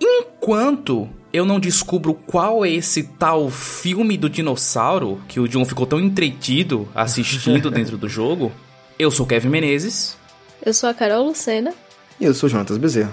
Enquanto 0.00 1.08
eu 1.32 1.46
não 1.46 1.60
descubro 1.60 2.12
qual 2.12 2.64
é 2.64 2.70
esse 2.70 3.04
tal 3.04 3.48
filme 3.48 4.16
do 4.16 4.28
dinossauro 4.28 5.22
que 5.28 5.38
o 5.38 5.46
John 5.46 5.64
ficou 5.64 5.86
tão 5.86 6.00
entretido 6.00 6.88
assistindo 6.92 7.70
dentro 7.72 7.96
do 7.96 8.08
jogo, 8.08 8.50
eu 8.98 9.12
sou 9.12 9.24
Kevin 9.24 9.48
Menezes. 9.48 10.18
Eu 10.64 10.74
sou 10.74 10.88
a 10.88 10.94
Carol 10.94 11.24
Lucena. 11.24 11.72
E 12.20 12.24
eu 12.24 12.34
sou 12.34 12.48
Jonatas 12.48 12.78
Bezerra. 12.78 13.12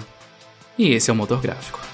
E 0.76 0.88
esse 0.90 1.10
é 1.10 1.12
o 1.12 1.16
Motor 1.16 1.40
Gráfico. 1.40 1.89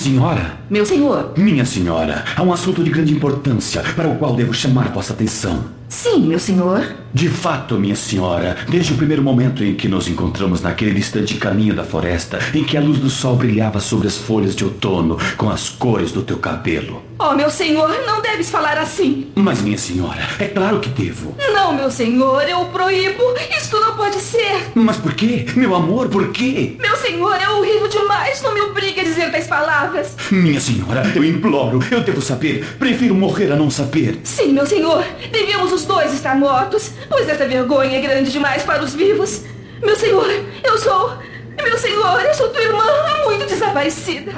Senhora? 0.00 0.58
Meu 0.70 0.86
senhor. 0.86 1.34
Minha 1.36 1.64
senhora, 1.66 2.24
há 2.34 2.42
um 2.42 2.52
assunto 2.52 2.82
de 2.82 2.88
grande 2.88 3.12
importância 3.12 3.82
para 3.94 4.08
o 4.08 4.16
qual 4.16 4.34
devo 4.34 4.54
chamar 4.54 4.88
vossa 4.88 5.12
atenção. 5.12 5.62
Sim, 5.90 6.22
meu 6.26 6.38
senhor. 6.38 6.96
De 7.12 7.28
fato, 7.28 7.74
minha 7.74 7.96
senhora, 7.96 8.56
desde 8.68 8.92
o 8.92 8.96
primeiro 8.96 9.22
momento 9.22 9.64
em 9.64 9.74
que 9.74 9.88
nos 9.88 10.06
encontramos 10.06 10.60
naquele 10.60 10.92
distante 10.94 11.34
caminho 11.34 11.74
da 11.74 11.82
floresta, 11.82 12.38
em 12.54 12.62
que 12.62 12.76
a 12.76 12.80
luz 12.80 12.98
do 13.00 13.10
sol 13.10 13.34
brilhava 13.34 13.80
sobre 13.80 14.06
as 14.06 14.16
folhas 14.16 14.54
de 14.54 14.64
outono 14.64 15.18
com 15.36 15.50
as 15.50 15.68
cores 15.68 16.12
do 16.12 16.22
teu 16.22 16.38
cabelo. 16.38 17.02
Oh, 17.18 17.34
meu 17.34 17.50
senhor, 17.50 17.90
não 18.06 18.22
deves 18.22 18.48
falar 18.48 18.78
assim. 18.78 19.26
Mas, 19.34 19.60
minha 19.60 19.76
senhora, 19.76 20.20
é 20.38 20.46
claro 20.46 20.80
que 20.80 20.88
devo. 20.88 21.34
Não, 21.52 21.74
meu 21.74 21.90
senhor, 21.90 22.48
eu 22.48 22.62
o 22.62 22.66
proíbo. 22.70 23.22
Isto 23.54 23.78
não 23.78 23.94
pode 23.94 24.16
ser. 24.16 24.70
Mas 24.74 24.96
por 24.96 25.12
quê? 25.12 25.44
Meu 25.54 25.74
amor, 25.74 26.08
por 26.08 26.28
quê? 26.32 26.76
Meu 26.80 26.96
senhor, 26.96 27.34
é 27.34 27.46
horrível 27.50 27.88
demais. 27.88 28.40
Não 28.40 28.54
me 28.54 28.62
obrigue 28.62 29.00
a 29.00 29.04
dizer 29.04 29.30
tais 29.30 29.46
palavras. 29.46 30.16
Minha 30.30 30.58
senhora, 30.60 31.12
eu 31.14 31.22
imploro. 31.22 31.80
Eu 31.90 32.00
devo 32.00 32.22
saber. 32.22 32.64
Prefiro 32.78 33.14
morrer 33.14 33.52
a 33.52 33.56
não 33.56 33.70
saber. 33.70 34.18
Sim, 34.24 34.54
meu 34.54 34.64
senhor. 34.64 35.04
Devemos 35.30 35.72
os 35.72 35.84
dois 35.84 36.14
estar 36.14 36.34
mortos, 36.34 36.92
pois 37.08 37.28
esta 37.28 37.46
vergonha 37.46 37.98
é 37.98 38.00
grande 38.00 38.30
demais 38.30 38.62
para 38.62 38.82
os 38.82 38.94
vivos. 38.94 39.42
Meu 39.82 39.96
senhor, 39.96 40.26
eu 40.62 40.78
sou. 40.78 41.18
Meu 41.62 41.78
senhor, 41.78 42.20
eu 42.22 42.34
sou 42.34 42.48
tua 42.48 42.62
irmã, 42.62 42.84
muito 43.24 43.46
desaparecida. 43.46 44.32